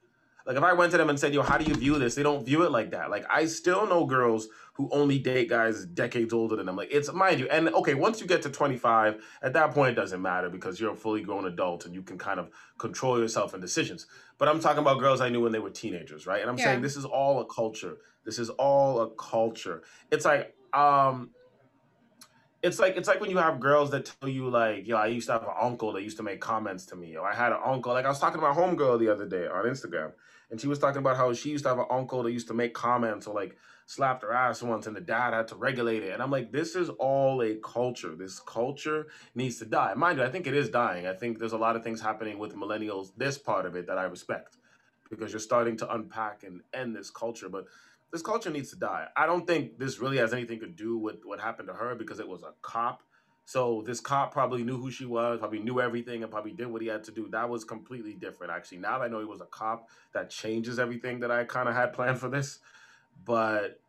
Like 0.49 0.57
if 0.57 0.63
I 0.63 0.73
went 0.73 0.93
to 0.93 0.99
them 0.99 1.11
and 1.11 1.21
said, 1.21 1.35
"Yo, 1.35 1.43
how 1.43 1.59
do 1.59 1.65
you 1.67 1.75
view 1.75 1.99
this?" 1.99 2.15
They 2.15 2.23
don't 2.23 2.45
view 2.45 2.63
it 2.63 2.73
like 2.73 2.93
that. 2.93 3.11
Like 3.11 3.27
I 3.29 3.45
still 3.45 3.87
know 3.87 4.07
girls 4.07 4.49
who 4.73 4.89
only 4.93 5.19
date 5.19 5.51
guys 5.51 5.85
decades 5.85 6.33
older 6.33 6.57
than 6.57 6.65
them. 6.65 6.75
Like 6.75 6.89
it's 6.91 7.13
mind 7.13 7.39
you, 7.39 7.49
and 7.51 7.69
okay, 7.69 7.93
once 7.93 8.19
you 8.19 8.27
get 8.27 8.41
to 8.43 8.51
25, 8.51 9.23
at 9.43 9.53
that 9.53 9.73
point 9.73 9.91
it 9.91 9.95
doesn't 9.95 10.23
matter 10.23 10.49
because 10.49 10.81
you're 10.81 10.93
a 10.93 10.97
fully 10.97 11.21
grown 11.21 11.45
adult 11.45 11.85
and 11.85 11.95
you 11.95 12.01
can 12.01 12.17
kind 12.17 12.41
of 12.41 12.49
control 12.79 13.19
yourself 13.19 13.53
and 13.53 13.61
decisions. 13.61 14.07
But 14.39 14.49
I'm 14.49 14.59
talking 14.59 14.81
about 14.81 15.01
girls 15.01 15.21
I 15.21 15.29
knew 15.29 15.43
when 15.43 15.53
they 15.53 15.59
were 15.59 15.69
teenagers, 15.69 16.27
right? 16.27 16.41
And 16.41 16.49
I'm 16.49 16.57
yeah. 16.57 16.65
saying 16.65 16.81
this 16.81 16.97
is 16.97 17.05
all 17.05 17.41
a 17.41 17.45
culture. 17.45 17.99
This 18.25 18.39
is 18.39 18.49
all 18.49 19.03
a 19.03 19.11
culture. 19.17 19.83
It's 20.11 20.25
like 20.25 20.55
um 20.73 21.31
it's 22.63 22.79
like 22.79 22.97
it's 22.97 23.07
like 23.07 23.21
when 23.21 23.31
you 23.31 23.39
have 23.39 23.61
girls 23.61 23.91
that 23.93 24.13
tell 24.21 24.29
you 24.29 24.49
like, 24.49 24.87
yo, 24.87 24.97
I 24.97 25.07
used 25.07 25.27
to 25.29 25.35
have 25.35 25.43
an 25.43 25.55
uncle 25.61 25.93
that 25.93 26.03
used 26.03 26.17
to 26.17 26.23
make 26.23 26.41
comments 26.41 26.87
to 26.87 26.97
me. 26.97 27.17
Or 27.17 27.27
I 27.27 27.35
had 27.35 27.53
an 27.53 27.59
uncle. 27.65 27.93
Like 27.93 28.05
I 28.05 28.09
was 28.09 28.19
talking 28.19 28.41
to 28.41 28.47
my 28.47 28.55
homegirl 28.55 28.99
the 28.99 29.13
other 29.13 29.27
day 29.27 29.47
on 29.47 29.65
Instagram, 29.65 30.13
and 30.51 30.61
she 30.61 30.67
was 30.67 30.79
talking 30.79 30.99
about 30.99 31.17
how 31.17 31.33
she 31.33 31.51
used 31.51 31.65
to 31.65 31.69
have 31.69 31.79
an 31.79 31.87
uncle 31.91 32.23
that 32.25 32.33
used 32.33 32.49
to 32.49 32.55
make 32.55 32.75
comments 32.75 33.27
or 33.27 33.35
like 33.35 33.57
slapped 33.87 34.23
her 34.23 34.33
ass 34.33 34.61
once, 34.63 34.87
and 34.87 34.97
the 34.97 35.01
dad 35.01 35.33
had 35.33 35.49
to 35.49 35.55
regulate 35.57 36.03
it. 36.03 36.13
And 36.13 36.23
I'm 36.23 36.31
like, 36.31 36.51
this 36.51 36.75
is 36.75 36.89
all 36.91 37.43
a 37.43 37.55
culture. 37.57 38.15
This 38.17 38.41
culture 38.41 39.07
needs 39.35 39.59
to 39.61 39.65
die. 39.65 39.95
Mind 39.95 40.19
you, 40.19 40.25
I 40.25 40.29
think 40.29 40.47
it 40.47 40.55
is 40.55 40.69
dying. 40.69 41.07
I 41.07 41.15
think 41.15 41.39
there's 41.39 41.53
a 41.53 41.59
lot 41.59 41.77
of 41.77 41.85
things 41.85 42.01
happening 42.01 42.39
with 42.39 42.55
millennials. 42.57 43.13
This 43.17 43.39
part 43.39 43.67
of 43.67 43.77
it 43.77 43.87
that 43.87 43.99
I 43.99 44.05
respect 44.05 44.57
because 45.11 45.33
you're 45.33 45.41
starting 45.41 45.77
to 45.79 45.95
unpack 45.95 46.43
and 46.43 46.61
end 46.75 46.95
this 46.95 47.09
culture, 47.09 47.49
but 47.49 47.65
this 48.13 48.23
culture 48.23 48.51
needs 48.51 48.71
to 48.71 48.77
die. 48.77 49.07
I 49.17 49.27
don't 49.27 49.47
think 49.47 49.79
this 49.79 49.99
really 50.01 50.19
has 50.19 50.33
anything 50.33 50.61
to 50.61 50.67
do 50.67 50.97
with 50.97 51.17
what 51.25 51.41
happened 51.41 51.69
to 51.69 51.75
her 51.75 51.95
because 51.95 52.21
it 52.21 52.29
was 52.29 52.43
a 52.43 52.53
cop 52.63 53.03
So 53.49 53.83
this 53.87 53.99
cop 53.99 54.31
probably 54.31 54.63
knew 54.63 54.77
who 54.77 54.91
she 54.91 55.07
was, 55.07 55.39
probably 55.39 55.61
knew 55.61 55.81
everything, 55.81 56.23
and 56.23 56.31
probably 56.31 56.53
did 56.53 56.67
what 56.67 56.83
he 56.83 56.89
had 56.89 57.03
to 57.05 57.11
do. 57.11 57.31
That 57.31 57.49
was 57.49 57.65
completely 57.65 58.13
different, 58.13 58.53
actually. 58.53 58.77
Now 58.77 58.99
that 58.99 59.07
I 59.07 59.09
know 59.09 59.21
he 59.21 59.25
was 59.25 59.41
a 59.41 59.47
cop, 59.47 59.89
that 60.13 60.29
changes 60.29 60.79
everything 60.79 61.21
that 61.21 61.31
I 61.31 61.45
kind 61.45 61.67
of 61.67 61.75
had 61.75 61.95
planned 61.95 62.19
for 62.21 62.29
this. 62.29 62.59
But 63.25 63.81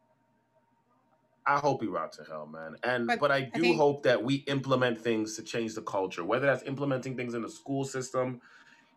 I 1.45 1.59
hope 1.59 1.81
he 1.81 1.89
rots 1.89 2.15
to 2.19 2.23
hell, 2.23 2.47
man. 2.47 2.77
And 2.83 3.05
but, 3.05 3.19
but 3.19 3.31
I 3.31 3.41
do 3.41 3.49
I 3.55 3.59
think... 3.59 3.77
hope 3.77 4.03
that 4.03 4.23
we 4.23 4.35
implement 4.47 4.97
things 4.97 5.35
to 5.35 5.43
change 5.43 5.75
the 5.75 5.81
culture, 5.81 6.23
whether 6.23 6.45
that's 6.45 6.63
implementing 6.63 7.17
things 7.17 7.33
in 7.33 7.41
the 7.41 7.49
school 7.49 7.83
system, 7.83 8.39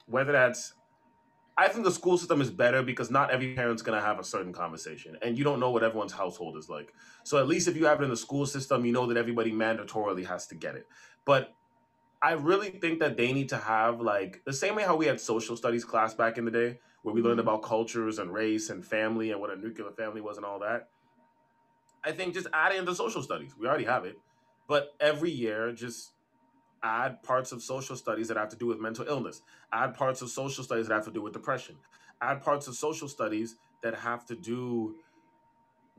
whether 0.07 0.31
that's 0.31 0.75
I 1.57 1.69
think 1.69 1.85
the 1.85 1.93
school 1.93 2.17
system 2.17 2.41
is 2.41 2.51
better 2.51 2.83
because 2.83 3.11
not 3.11 3.31
every 3.31 3.55
parent's 3.55 3.83
gonna 3.83 4.01
have 4.01 4.19
a 4.19 4.25
certain 4.25 4.53
conversation, 4.53 5.19
and 5.21 5.37
you 5.37 5.45
don't 5.45 5.61
know 5.61 5.71
what 5.71 5.83
everyone's 5.83 6.13
household 6.13 6.57
is 6.57 6.69
like. 6.69 6.95
So 7.25 7.39
at 7.39 7.47
least 7.47 7.69
if 7.69 7.77
you 7.77 7.85
have 7.87 8.01
it 8.01 8.05
in 8.05 8.11
the 8.11 8.17
school 8.17 8.47
system, 8.47 8.87
you 8.87 8.93
know 8.93 9.07
that 9.07 9.17
everybody 9.17 9.53
mandatorily 9.53 10.25
has 10.27 10.47
to 10.49 10.55
get 10.55 10.77
it. 10.77 10.87
But 11.25 11.55
I 12.23 12.33
really 12.33 12.71
think 12.71 13.01
that 13.01 13.17
they 13.17 13.33
need 13.33 13.49
to 13.51 13.59
have 13.59 14.01
like 14.01 14.43
the 14.45 14.53
same 14.53 14.77
way 14.77 14.85
how 14.85 14.97
we 14.97 15.07
had 15.07 15.21
social 15.21 15.57
studies 15.57 15.85
class 15.85 16.15
back 16.15 16.39
in 16.39 16.45
the 16.45 16.51
day, 16.51 16.79
where 17.03 17.15
we 17.15 17.21
learned 17.21 17.41
mm-hmm. 17.41 17.49
about 17.49 17.63
cultures 17.63 18.19
and 18.19 18.33
race 18.33 18.71
and 18.71 18.85
family 18.85 19.33
and 19.33 19.41
what 19.41 19.51
a 19.51 19.57
nuclear 19.57 19.91
family 19.91 20.21
was 20.21 20.37
and 20.37 20.47
all 20.47 20.61
that. 20.61 20.89
I 22.05 22.13
think 22.13 22.35
just 22.35 22.47
add 22.53 22.73
it 22.73 22.79
into 22.79 22.95
social 22.95 23.23
studies. 23.23 23.55
We 23.59 23.67
already 23.67 23.85
have 23.85 24.05
it, 24.05 24.19
but 24.69 24.95
every 25.01 25.31
year 25.31 25.73
just 25.73 26.13
add 26.83 27.23
parts 27.23 27.53
of 27.53 27.63
social 27.63 27.97
studies 27.97 28.29
that 28.29 28.37
have 28.37 28.49
to 28.51 28.57
do 28.57 28.67
with 28.67 28.81
mental 28.81 29.07
illness, 29.07 29.43
add 29.73 29.95
parts 29.95 30.23
of 30.23 30.31
social 30.31 30.65
studies 30.65 30.89
that 30.89 30.95
have 30.95 31.05
to 31.05 31.11
do 31.11 31.23
with 31.23 31.33
depression, 31.33 31.77
add 32.21 32.43
parts 32.43 32.67
of 32.67 32.75
social 32.75 33.09
studies 33.09 33.57
that 33.83 33.95
have 33.95 34.25
to 34.27 34.35
do 34.35 34.95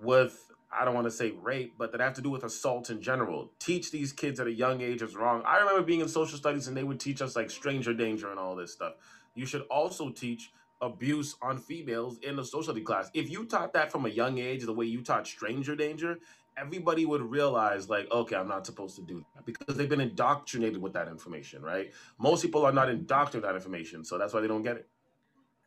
with 0.01 0.49
I 0.75 0.85
don't 0.85 0.95
want 0.95 1.05
to 1.05 1.11
say 1.11 1.31
rape, 1.31 1.75
but 1.77 1.91
that 1.91 2.01
have 2.01 2.15
to 2.15 2.21
do 2.21 2.31
with 2.31 2.43
assault 2.43 2.89
in 2.89 2.99
general. 2.99 3.51
Teach 3.59 3.91
these 3.91 4.11
kids 4.11 4.39
at 4.39 4.47
a 4.47 4.51
young 4.51 4.81
age 4.81 5.03
is 5.03 5.15
wrong. 5.15 5.43
I 5.45 5.59
remember 5.59 5.83
being 5.83 5.99
in 5.99 6.07
social 6.07 6.37
studies 6.37 6.67
and 6.67 6.75
they 6.75 6.83
would 6.83 6.99
teach 6.99 7.21
us 7.21 7.35
like 7.35 7.51
stranger 7.51 7.93
danger 7.93 8.31
and 8.31 8.39
all 8.39 8.55
this 8.55 8.73
stuff. 8.73 8.93
You 9.35 9.45
should 9.45 9.61
also 9.69 10.09
teach 10.09 10.51
abuse 10.81 11.35
on 11.41 11.59
females 11.59 12.17
in 12.23 12.35
the 12.35 12.43
social 12.43 12.63
study 12.63 12.81
class. 12.81 13.09
If 13.13 13.29
you 13.29 13.45
taught 13.45 13.73
that 13.73 13.91
from 13.91 14.05
a 14.05 14.09
young 14.09 14.39
age, 14.39 14.65
the 14.65 14.73
way 14.73 14.85
you 14.85 15.01
taught 15.01 15.27
stranger 15.27 15.75
danger, 15.75 16.17
everybody 16.57 17.05
would 17.05 17.21
realize 17.21 17.89
like 17.89 18.09
okay 18.11 18.35
i'm 18.35 18.47
not 18.47 18.65
supposed 18.65 18.95
to 18.95 19.01
do 19.01 19.23
that 19.35 19.45
because 19.45 19.75
they've 19.75 19.89
been 19.89 20.01
indoctrinated 20.01 20.81
with 20.81 20.93
that 20.93 21.07
information 21.07 21.61
right? 21.61 21.91
Most 22.19 22.41
people 22.41 22.65
are 22.65 22.71
not 22.71 22.89
indoctrinated 22.89 23.43
with 23.43 23.49
that 23.49 23.55
information 23.55 24.03
so 24.03 24.17
that's 24.17 24.33
why 24.33 24.41
they 24.41 24.47
don't 24.47 24.63
get 24.63 24.77
it. 24.77 24.87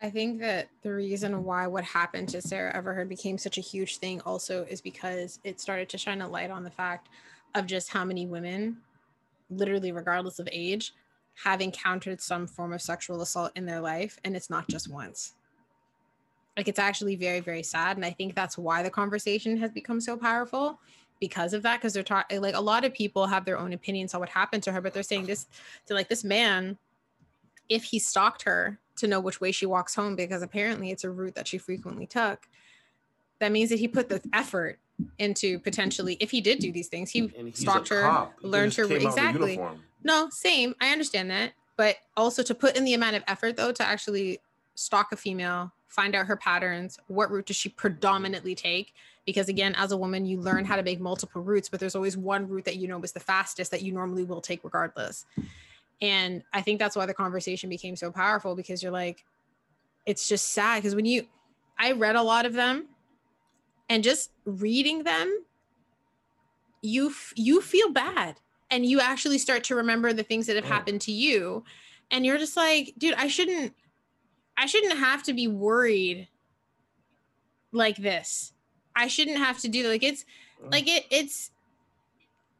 I 0.03 0.11
think 0.11 0.41
that 0.41 0.69
the 0.83 0.93
reason 0.93 1.43
why 1.43 1.67
what 1.67 1.85
happened 1.85 2.29
to 2.31 2.43
sarah 2.43 2.75
everard 2.75 3.09
became 3.09 3.39
such 3.39 3.59
a 3.59 3.63
huge 3.63 3.99
thing 3.99 4.21
also 4.23 4.65
is 4.69 4.81
because 4.81 5.41
it 5.45 5.61
started 5.61 5.89
to 5.91 5.99
shine 5.99 6.21
a 6.21 6.29
light 6.29 6.51
on 6.51 6.65
the 6.65 6.71
fact 6.71 7.09
of 7.55 7.67
just 7.67 7.91
how 7.91 8.05
many 8.05 8.27
women 8.27 8.79
literally 9.51 9.93
regardless 9.93 10.39
of 10.39 10.49
age 10.53 10.93
have 11.45 11.61
encountered 11.61 12.21
some 12.21 12.47
form 12.47 12.73
of 12.73 12.83
sexual 12.83 13.23
assault 13.23 13.53
in 13.57 13.67
their 13.67 13.81
life 13.81 14.19
and 14.25 14.37
it's 14.37 14.51
not 14.51 14.69
just 14.69 14.91
once 14.91 15.36
like 16.57 16.69
it's 16.69 16.79
actually 16.79 17.17
very, 17.17 17.41
very 17.41 17.63
sad. 17.63 17.97
And 17.97 18.05
I 18.05 18.11
think 18.11 18.35
that's 18.35 18.57
why 18.57 18.83
the 18.83 18.91
conversation 18.91 19.57
has 19.59 19.71
become 19.71 20.01
so 20.01 20.17
powerful 20.17 20.81
because 21.21 21.53
of 21.53 21.63
that. 21.63 21.81
Cause 21.81 21.93
they're 21.93 22.03
talking 22.03 22.41
like 22.41 22.55
a 22.55 22.61
lot 22.61 22.85
of 22.85 22.95
people 22.95 23.27
have 23.27 23.45
their 23.45 23.59
own 23.59 23.73
opinions 23.73 24.15
on 24.15 24.21
what 24.21 24.29
happened 24.31 24.63
to 24.65 24.73
her, 24.73 24.81
but 24.81 24.95
they're 24.95 25.03
saying 25.03 25.27
this 25.27 25.47
to 25.87 25.95
like 25.95 26.09
this 26.09 26.25
man, 26.25 26.79
if 27.69 27.85
he 27.85 27.99
stalked 27.99 28.43
her 28.43 28.79
to 28.97 29.07
know 29.07 29.21
which 29.21 29.41
way 29.41 29.53
she 29.53 29.67
walks 29.67 29.95
home, 29.95 30.17
because 30.17 30.43
apparently 30.43 30.91
it's 30.91 31.05
a 31.05 31.11
route 31.11 31.35
that 31.35 31.47
she 31.47 31.59
frequently 31.59 32.07
took, 32.07 32.49
that 33.39 33.53
means 33.53 33.69
that 33.69 33.79
he 33.79 33.89
put 33.89 34.09
the 34.09 34.23
effort 34.33 34.79
into 35.19 35.59
potentially 35.59 36.17
if 36.21 36.31
he 36.31 36.41
did 36.41 36.59
do 36.59 36.73
these 36.73 36.89
things, 36.89 37.11
he 37.11 37.31
stalked 37.53 37.89
her, 37.89 38.29
learned 38.41 38.73
her 38.75 38.85
exactly. 38.85 39.61
No, 40.03 40.29
same. 40.31 40.75
I 40.81 40.91
understand 40.91 41.31
that. 41.31 41.53
But 41.77 41.97
also 42.17 42.43
to 42.43 42.55
put 42.55 42.77
in 42.77 42.85
the 42.87 42.95
amount 42.95 43.17
of 43.17 43.25
effort 43.29 43.57
though 43.57 43.73
to 43.73 43.83
actually 43.83 44.39
stalk 44.75 45.13
a 45.13 45.17
female 45.17 45.73
find 45.89 46.15
out 46.15 46.27
her 46.27 46.37
patterns 46.37 46.99
what 47.07 47.31
route 47.31 47.47
does 47.47 47.57
she 47.57 47.69
predominantly 47.69 48.55
take? 48.55 48.95
Because 49.25 49.49
again 49.49 49.75
as 49.77 49.93
a 49.93 49.97
woman 49.97 50.27
you 50.27 50.41
learn 50.41 50.65
how 50.65 50.77
to 50.77 50.83
make 50.83 51.01
multiple 51.01 51.43
routes 51.43 51.69
but 51.69 51.81
there's 51.81 51.95
always 51.95 52.17
one 52.17 52.49
route 52.49 52.65
that 52.65 52.77
you 52.77 52.89
know 52.89 53.01
is 53.03 53.13
the 53.13 53.21
fastest 53.21 53.71
that 53.71 53.83
you 53.83 53.93
normally 53.93 54.25
will 54.25 54.41
take 54.41 54.63
regardless. 54.65 55.27
And 56.01 56.43
i 56.53 56.61
think 56.61 56.79
that's 56.79 56.97
why 56.97 57.07
the 57.07 57.15
conversation 57.15 57.71
became 57.71 57.97
so 57.97 58.11
powerful 58.11 58.55
because 58.55 58.83
you're 58.83 58.93
like 58.93 59.25
it's 60.05 60.29
just 60.29 60.51
sad. 60.51 60.77
Because 60.77 60.95
when 60.95 61.07
you 61.07 61.27
i 61.79 61.93
read 61.93 62.17
a 62.17 62.23
lot 62.23 62.47
of 62.47 62.53
them 62.53 62.87
and 63.89 64.03
just 64.03 64.31
reading 64.45 65.03
them 65.05 65.45
you 66.83 67.13
you 67.35 67.61
feel 67.61 67.91
bad. 67.91 68.37
And 68.71 68.85
you 68.85 69.01
actually 69.01 69.39
start 69.39 69.65
to 69.65 69.77
remember 69.77 70.13
the 70.13 70.23
things 70.23 70.47
that 70.47 70.57
have 70.57 70.65
happened 70.65 71.01
to 71.03 71.13
you. 71.13 71.63
And 72.11 72.27
you're 72.27 72.39
just 72.39 72.57
like 72.57 72.95
dude 72.99 73.15
i 73.15 73.27
shouldn't 73.27 73.75
I 74.57 74.67
shouldn't 74.67 74.99
have 74.99 75.23
to 75.25 75.33
be 75.33 75.49
worried 75.49 76.29
like 77.73 77.97
this. 77.97 78.53
I 78.95 79.09
shouldn't 79.09 79.39
have 79.39 79.59
to 79.61 79.69
do 79.69 79.89
like 79.89 80.03
it's 80.03 80.25
mm. 80.63 80.73
like 80.73 80.89
it 80.89 81.05
it's 81.11 81.51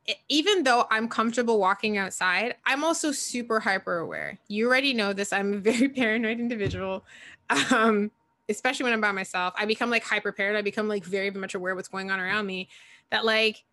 it, 0.07 0.19
even 0.29 0.63
though 0.63 0.87
I'm 0.91 1.09
comfortable 1.09 1.59
walking 1.59 1.99
outside, 1.99 2.57
I'm 2.65 2.85
also 2.85 3.11
super 3.13 3.61
hyper 3.61 3.99
aware. 3.99 4.39
You 4.49 4.69
already 4.69 4.93
know 4.93 5.13
this. 5.13 5.33
I'm 5.33 5.55
a 5.55 5.59
very 5.73 5.89
paranoid 5.89 6.39
individual. 6.39 7.05
Um, 7.71 8.11
especially 8.49 8.85
when 8.85 8.93
I'm 8.93 9.01
by 9.01 9.13
myself. 9.13 9.55
I 9.57 9.67
become 9.67 9.91
like 9.91 10.05
hyper 10.05 10.33
paranoid. 10.33 10.59
I 10.59 10.63
become 10.63 10.89
like 10.89 11.05
very 11.05 11.31
much 11.31 11.55
aware 11.55 11.73
of 11.73 11.77
what's 11.77 11.89
going 11.89 12.11
on 12.11 12.21
around 12.21 12.47
me. 12.47 12.69
That 13.11 13.25
like 13.25 13.65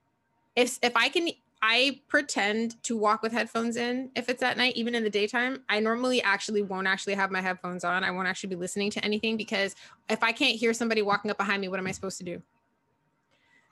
if 0.55 0.79
if 0.81 0.95
I 0.95 1.09
can 1.09 1.29
I 1.65 2.01
pretend 2.09 2.83
to 2.83 2.97
walk 2.97 3.23
with 3.23 3.31
headphones 3.31 3.77
in 3.77 4.11
if 4.17 4.27
it's 4.27 4.43
at 4.43 4.57
night, 4.57 4.75
even 4.75 4.95
in 4.95 5.03
the 5.03 5.09
daytime. 5.09 5.63
I 5.69 5.79
normally 5.79 6.21
actually 6.21 6.61
won't 6.61 6.87
actually 6.87 7.13
have 7.13 7.31
my 7.31 7.39
headphones 7.39 7.85
on. 7.85 8.03
I 8.03 8.11
won't 8.11 8.27
actually 8.27 8.49
be 8.49 8.57
listening 8.57 8.91
to 8.91 9.05
anything 9.05 9.37
because 9.37 9.73
if 10.09 10.21
I 10.21 10.33
can't 10.33 10.57
hear 10.57 10.73
somebody 10.73 11.01
walking 11.01 11.31
up 11.31 11.37
behind 11.37 11.61
me, 11.61 11.69
what 11.69 11.79
am 11.79 11.87
I 11.87 11.91
supposed 11.91 12.17
to 12.17 12.25
do? 12.25 12.41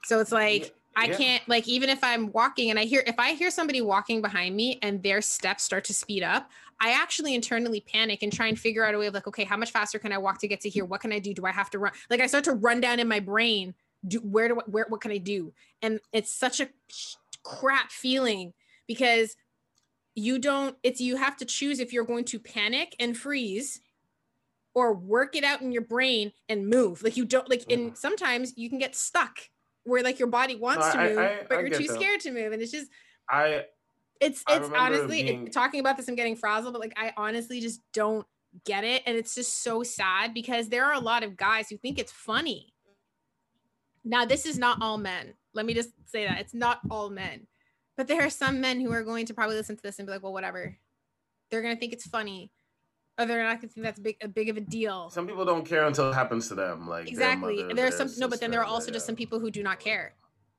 So 0.06 0.22
it's 0.22 0.32
like, 0.32 0.64
yeah. 0.64 0.70
I 0.96 1.08
can't 1.10 1.48
like 1.50 1.68
even 1.68 1.90
if 1.90 2.02
I'm 2.02 2.32
walking 2.32 2.70
and 2.70 2.80
I 2.80 2.86
hear 2.86 3.04
if 3.06 3.20
I 3.20 3.34
hear 3.34 3.52
somebody 3.52 3.82
walking 3.82 4.22
behind 4.22 4.56
me 4.56 4.80
and 4.82 5.04
their 5.04 5.22
steps 5.22 5.64
start 5.64 5.84
to 5.86 5.94
speed 5.94 6.24
up, 6.24 6.50
I 6.80 6.92
actually 6.94 7.36
internally 7.36 7.82
panic 7.82 8.24
and 8.24 8.32
try 8.32 8.48
and 8.48 8.58
figure 8.58 8.86
out 8.86 8.96
a 8.96 9.00
way 9.00 9.08
of 9.08 9.14
like, 9.14 9.28
okay, 9.28 9.44
how 9.44 9.58
much 9.58 9.72
faster 9.72 10.00
can 10.00 10.14
I 10.14 10.18
walk 10.18 10.40
to 10.40 10.48
get 10.48 10.62
to 10.62 10.70
here? 10.70 10.86
What 10.86 11.02
can 11.02 11.12
I 11.12 11.20
do? 11.20 11.34
Do 11.34 11.46
I 11.46 11.52
have 11.52 11.70
to 11.72 11.80
run? 11.80 11.92
Like 12.10 12.22
I 12.22 12.28
start 12.28 12.46
to 12.46 12.54
run 12.54 12.80
down 12.80 13.02
in 13.02 13.10
my 13.10 13.20
brain. 13.20 13.74
Do 14.08 14.20
where 14.20 14.48
do 14.48 14.62
I, 14.62 14.64
where 14.66 14.86
what 14.88 15.02
can 15.02 15.12
I 15.12 15.18
do? 15.18 15.52
And 15.82 16.00
it's 16.14 16.32
such 16.32 16.62
a 16.62 16.70
crap 17.44 17.92
feeling 17.92 18.54
because 18.88 19.36
you 20.16 20.40
don't 20.40 20.76
it's 20.84 21.00
you 21.00 21.16
have 21.16 21.38
to 21.38 21.46
choose 21.46 21.80
if 21.80 21.94
you're 21.94 22.06
going 22.06 22.26
to 22.26 22.40
panic 22.40 22.96
and 23.00 23.18
freeze 23.18 23.80
or 24.74 24.94
work 24.94 25.36
it 25.36 25.44
out 25.44 25.62
in 25.62 25.72
your 25.72 25.82
brain 25.82 26.32
and 26.50 26.68
move 26.68 27.04
like 27.04 27.18
you 27.18 27.26
don't 27.26 27.50
like 27.50 27.64
and 27.70 27.88
mm-hmm. 27.88 27.96
sometimes 27.96 28.54
you 28.58 28.70
can 28.70 28.80
get 28.80 28.96
stuck 28.96 29.38
where 29.84 30.04
like 30.04 30.20
your 30.20 30.28
body 30.28 30.56
wants 30.56 30.86
no, 30.88 30.92
to 30.94 31.10
move 31.10 31.18
I, 31.18 31.26
I, 31.26 31.40
but 31.48 31.58
I 31.58 31.62
you're 31.62 31.70
too 31.70 31.88
that. 31.88 31.96
scared 31.96 32.20
to 32.22 32.32
move 32.32 32.52
and 32.52 32.62
it's 32.62 32.72
just 32.72 32.90
i 33.30 33.64
it's 34.20 34.44
it's 34.50 34.70
honestly 34.76 35.24
being... 35.24 35.48
it, 35.48 35.54
talking 35.54 35.80
about 35.80 35.98
this 35.98 36.08
i'm 36.08 36.16
getting 36.16 36.36
frazzled 36.36 36.74
but 36.74 36.82
like 36.82 36.94
i 36.98 37.14
honestly 37.18 37.60
just 37.60 37.82
don't 37.94 38.26
get 38.66 38.84
it 38.84 39.02
and 39.06 39.18
it's 39.18 39.34
just 39.34 39.64
so 39.64 39.82
sad 39.82 40.34
because 40.34 40.68
there 40.68 40.86
are 40.86 40.94
a 40.94 41.00
lot 41.00 41.24
of 41.24 41.38
guys 41.38 41.70
who 41.70 41.78
think 41.78 41.98
it's 41.98 42.12
funny 42.12 42.70
now 44.03 44.26
this 44.26 44.45
is 44.45 44.57
not 44.57 44.82
all 44.82 44.98
men 44.98 45.34
let 45.53 45.65
me 45.65 45.73
just 45.73 45.90
say 46.06 46.26
that 46.26 46.40
it's 46.40 46.53
not 46.53 46.80
all 46.90 47.10
men, 47.10 47.48
but 47.98 48.07
there 48.07 48.22
are 48.22 48.30
some 48.30 48.61
men 48.61 48.80
who 48.80 48.91
are 48.91 49.03
going 49.03 49.26
to 49.26 49.34
probably 49.34 49.56
listen 49.56 49.76
to 49.76 49.84
this 49.84 49.99
and 49.99 50.07
be 50.07 50.14
like, 50.14 50.23
well, 50.23 50.34
whatever. 50.34 50.78
They're 51.49 51.61
going 51.61 51.76
to 51.76 51.80
think 51.80 51.94
it's 51.94 52.07
funny. 52.07 52.52
Or 53.19 53.26
they're 53.26 53.44
not 53.44 53.60
going 53.60 53.68
to 53.69 53.73
think 53.73 53.84
that's 53.84 53.99
big, 53.99 54.15
a 54.22 54.28
big 54.28 54.49
of 54.49 54.56
a 54.56 54.61
deal. 54.61 55.10
Some 55.10 55.28
people 55.28 55.44
don't 55.44 55.65
care 55.65 55.86
until 55.86 56.10
it 56.10 56.14
happens 56.14 56.48
to 56.48 56.56
them. 56.56 56.88
Like 56.88 57.07
exactly. 57.10 57.61
Mother, 57.61 57.76
there 57.76 57.88
are 57.88 57.91
some 57.91 58.10
no, 58.18 58.30
but 58.30 58.40
then 58.40 58.52
there 58.52 58.61
are 58.61 58.65
also 58.65 58.88
yeah. 58.88 58.94
just 58.94 59.06
some 59.06 59.15
people 59.15 59.40
who 59.40 59.52
do 59.52 59.61
not 59.61 59.80
care. 59.80 60.14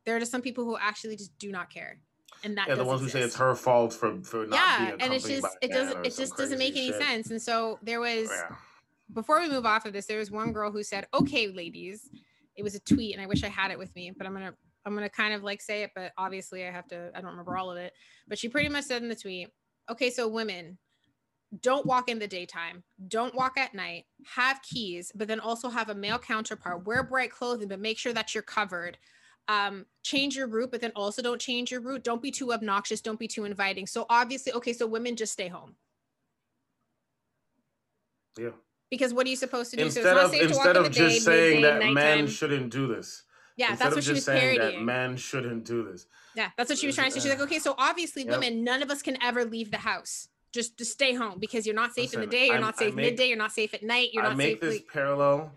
There 0.05 0.15
are 0.15 0.21
just 0.21 0.31
some 0.31 0.43
people 0.43 0.65
who 0.65 0.77
actually 0.79 1.17
just 1.17 1.37
do 1.39 1.51
not 1.51 1.73
care 1.73 1.99
and 2.45 2.57
that 2.59 2.69
yeah, 2.69 2.75
the 2.75 2.85
ones 2.85 3.01
exist. 3.01 3.15
who 3.15 3.21
say 3.21 3.25
it's 3.25 3.37
her 3.37 3.55
fault 3.55 3.95
for 3.95 4.21
for 4.23 4.47
not 4.47 4.57
yeah, 4.57 4.97
and 5.01 5.15
it's 5.15 5.27
just 5.27 5.47
it 5.63 5.71
doesn't 5.71 6.05
it 6.05 6.15
just 6.15 6.37
doesn't 6.37 6.59
make 6.59 6.77
any 6.77 6.89
shit. 6.89 7.01
sense. 7.01 7.31
And 7.31 7.41
so 7.41 7.79
there 7.83 8.01
was 8.01 8.29
yeah. 8.31 8.55
before 9.15 9.41
we 9.41 9.49
move 9.49 9.65
off 9.65 9.87
of 9.87 9.93
this, 9.93 10.07
there 10.07 10.19
was 10.19 10.31
one 10.31 10.53
girl 10.53 10.71
who 10.71 10.83
said, 10.83 11.07
"Okay, 11.15 11.49
ladies," 11.49 12.11
it 12.63 12.65
was 12.65 12.77
a 12.77 12.81
tweet, 12.81 13.13
and 13.13 13.21
I 13.21 13.27
wish 13.27 13.43
I 13.43 13.49
had 13.49 13.73
it 13.73 13.79
with 13.79 13.93
me, 13.97 14.13
but 14.17 14.25
I'm 14.25 14.33
gonna 14.33 14.55
I'm 14.87 14.95
gonna 14.95 15.09
kind 15.09 15.35
of 15.35 15.43
like 15.43 15.61
say 15.61 15.83
it, 15.83 15.91
but 15.97 16.13
obviously 16.17 16.65
I 16.65 16.71
have 16.71 16.87
to, 16.89 17.11
I 17.13 17.21
don't 17.21 17.31
remember 17.31 17.57
all 17.57 17.73
of 17.73 17.77
it. 17.77 17.93
But 18.29 18.39
she 18.39 18.49
pretty 18.49 18.69
much 18.69 18.85
said 18.85 19.03
in 19.03 19.09
the 19.09 19.17
tweet, 19.17 19.49
okay, 19.91 20.11
so 20.11 20.29
women, 20.29 20.79
don't 21.61 21.87
walk 21.87 22.09
in 22.09 22.21
the 22.21 22.29
daytime, 22.29 22.85
don't 23.09 23.35
walk 23.35 23.59
at 23.59 23.75
night, 23.75 24.05
have 24.37 24.63
keys, 24.63 25.11
but 25.15 25.27
then 25.27 25.41
also 25.41 25.69
have 25.71 25.89
a 25.89 25.95
male 25.95 26.21
counterpart, 26.21 26.87
wear 26.87 27.03
bright 27.03 27.33
clothing, 27.33 27.67
but 27.67 27.81
make 27.81 27.99
sure 27.99 28.13
that 28.13 28.33
you're 28.33 28.43
covered. 28.43 28.97
Um, 29.49 29.87
change 30.05 30.37
your 30.37 30.47
route, 30.47 30.71
but 30.71 30.81
then 30.81 30.93
also 30.95 31.21
don't 31.21 31.41
change 31.41 31.73
your 31.73 31.81
route. 31.81 32.05
Don't 32.05 32.23
be 32.23 32.31
too 32.31 32.53
obnoxious, 32.53 33.01
don't 33.01 33.19
be 33.19 33.29
too 33.29 33.45
inviting. 33.45 33.89
So 33.89 34.07
obviously, 34.09 34.53
okay, 34.53 34.73
so 34.73 34.87
women 34.87 35.17
just 35.17 35.33
stay 35.33 35.49
home. 35.49 35.75
Yeah. 38.39 38.51
Because 38.93 39.15
what 39.15 39.27
are 39.27 39.31
you 39.31 39.37
supposed 39.37 39.71
to 39.71 39.79
do? 39.79 39.85
Instead 39.87 40.03
so 40.05 40.27
of 40.27 40.35
instead 40.35 40.77
of 40.77 40.91
just 40.91 41.25
saying 41.25 41.63
that 41.63 41.83
men 41.95 42.27
shouldn't 42.27 42.71
do 42.71 42.87
this 42.95 43.23
Yeah, 43.57 43.71
Instead 43.71 43.87
that's 43.87 43.95
what 43.97 44.05
she 44.05 44.11
was 44.11 44.19
just 44.19 44.27
saying 44.27 44.59
that 44.59 44.65
parodying. 44.65 44.85
men 44.85 45.17
shouldn't 45.17 45.65
do 45.65 45.83
this. 45.91 46.05
Yeah, 46.37 46.51
that's 46.59 46.69
what 46.69 46.79
she 46.79 46.87
was 46.89 46.95
trying 46.95 47.09
to 47.09 47.13
say. 47.15 47.21
She's 47.21 47.31
like, 47.31 47.41
okay, 47.41 47.59
so 47.59 47.75
obviously, 47.79 48.25
Yep. 48.25 48.33
women, 48.33 48.65
none 48.65 48.83
of 48.83 48.91
us 48.91 49.01
can 49.01 49.17
ever 49.23 49.47
leave 49.47 49.71
the 49.71 49.79
house. 49.79 50.29
Just 50.53 50.77
to 50.77 50.85
stay 50.85 51.15
home 51.15 51.39
because 51.41 51.65
you're 51.67 51.75
not 51.75 51.95
safe 51.95 52.13
in 52.13 52.21
the 52.21 52.27
day, 52.27 52.45
you're 52.47 52.57
I'm- 52.57 52.61
not 52.69 52.77
safe 52.77 52.95
make- 52.95 53.07
midday, 53.07 53.29
you're 53.29 53.39
not 53.39 53.53
safe 53.53 53.73
at 53.73 53.83
night, 53.83 54.11
you're 54.13 54.23
I 54.23 54.29
not 54.29 54.37
safe. 54.37 54.45
I 54.45 54.51
make 54.51 54.61
this 54.61 54.75
like- 54.75 54.89
parallel. 54.93 55.53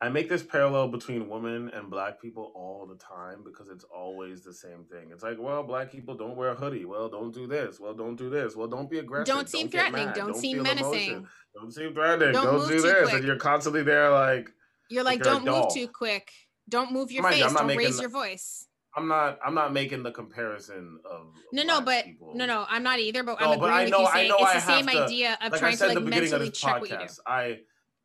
I 0.00 0.08
make 0.08 0.28
this 0.28 0.44
parallel 0.44 0.88
between 0.88 1.28
women 1.28 1.70
and 1.74 1.90
black 1.90 2.22
people 2.22 2.52
all 2.54 2.86
the 2.86 2.94
time 2.94 3.42
because 3.44 3.68
it's 3.68 3.84
always 3.84 4.44
the 4.44 4.52
same 4.54 4.84
thing. 4.88 5.10
It's 5.12 5.24
like, 5.24 5.38
well, 5.40 5.64
black 5.64 5.90
people 5.90 6.14
don't 6.14 6.36
wear 6.36 6.50
a 6.50 6.54
hoodie. 6.54 6.84
Well, 6.84 7.08
don't 7.08 7.34
do 7.34 7.48
this. 7.48 7.80
Well, 7.80 7.94
don't 7.94 8.14
do 8.14 8.30
this. 8.30 8.54
Well, 8.54 8.68
don't 8.68 8.88
be 8.88 9.00
aggressive. 9.00 9.26
don't 9.34 9.48
seem 9.48 9.66
get 9.66 9.80
threatening, 9.90 10.06
mad. 10.06 10.14
don't, 10.14 10.36
seem 10.36 10.62
menacing. 10.62 10.84
emotion. 10.86 11.26
Don't 11.56 11.72
seem 11.74 11.94
threatening. 11.94 12.32
Don't 12.32 12.44
Don't, 12.44 12.54
move 12.58 12.68
do 12.68 12.76
too 12.76 12.82
this. 12.82 13.02
quick. 13.02 13.14
And 13.14 13.24
you're 13.24 13.36
constantly 13.36 13.82
there 13.82 14.10
like, 14.10 14.48
You're 14.88 15.02
like, 15.02 15.18
you're 15.24 15.34
don't 15.34 15.44
move 15.44 15.66
too 15.74 15.88
quick. 15.88 16.30
Don't 16.68 16.92
move 16.92 17.10
your 17.10 17.24
Mind 17.24 17.34
face. 17.36 17.52
Don't 17.52 17.66
raise 17.76 17.96
the- 17.96 18.02
your 18.02 18.10
voice. 18.10 18.66
I'm 18.96 19.06
not 19.06 19.38
I'm 19.44 19.54
not 19.54 19.72
making 19.72 20.02
the 20.02 20.10
comparison 20.10 20.98
of 21.08 21.26
No, 21.52 21.62
no, 21.62 21.80
but 21.80 22.04
people. 22.04 22.32
no, 22.34 22.46
no, 22.46 22.66
I'm 22.68 22.82
not 22.82 22.98
either. 22.98 23.22
But 23.22 23.38
No, 23.40 23.52
I'm 23.52 23.58
but 23.60 23.66
agreeing 23.66 23.72
I 23.74 23.82
with 23.84 23.90
know- 23.92 24.00
you 24.00 24.06
I 24.06 24.28
know 24.28 24.36
it's 24.38 24.44
I 24.50 24.54
the 24.54 24.60
same 24.60 24.86
to- 24.86 25.04
idea 25.04 25.38
of 25.42 25.52
like 25.52 25.54
I 25.54 25.58
trying 25.58 25.76
to 25.76 25.86
like 25.88 26.02
mentally 26.04 26.50
check 26.50 26.80
what 26.80 26.90
you 26.90 26.96
do. 26.98 27.04
I 27.26 27.58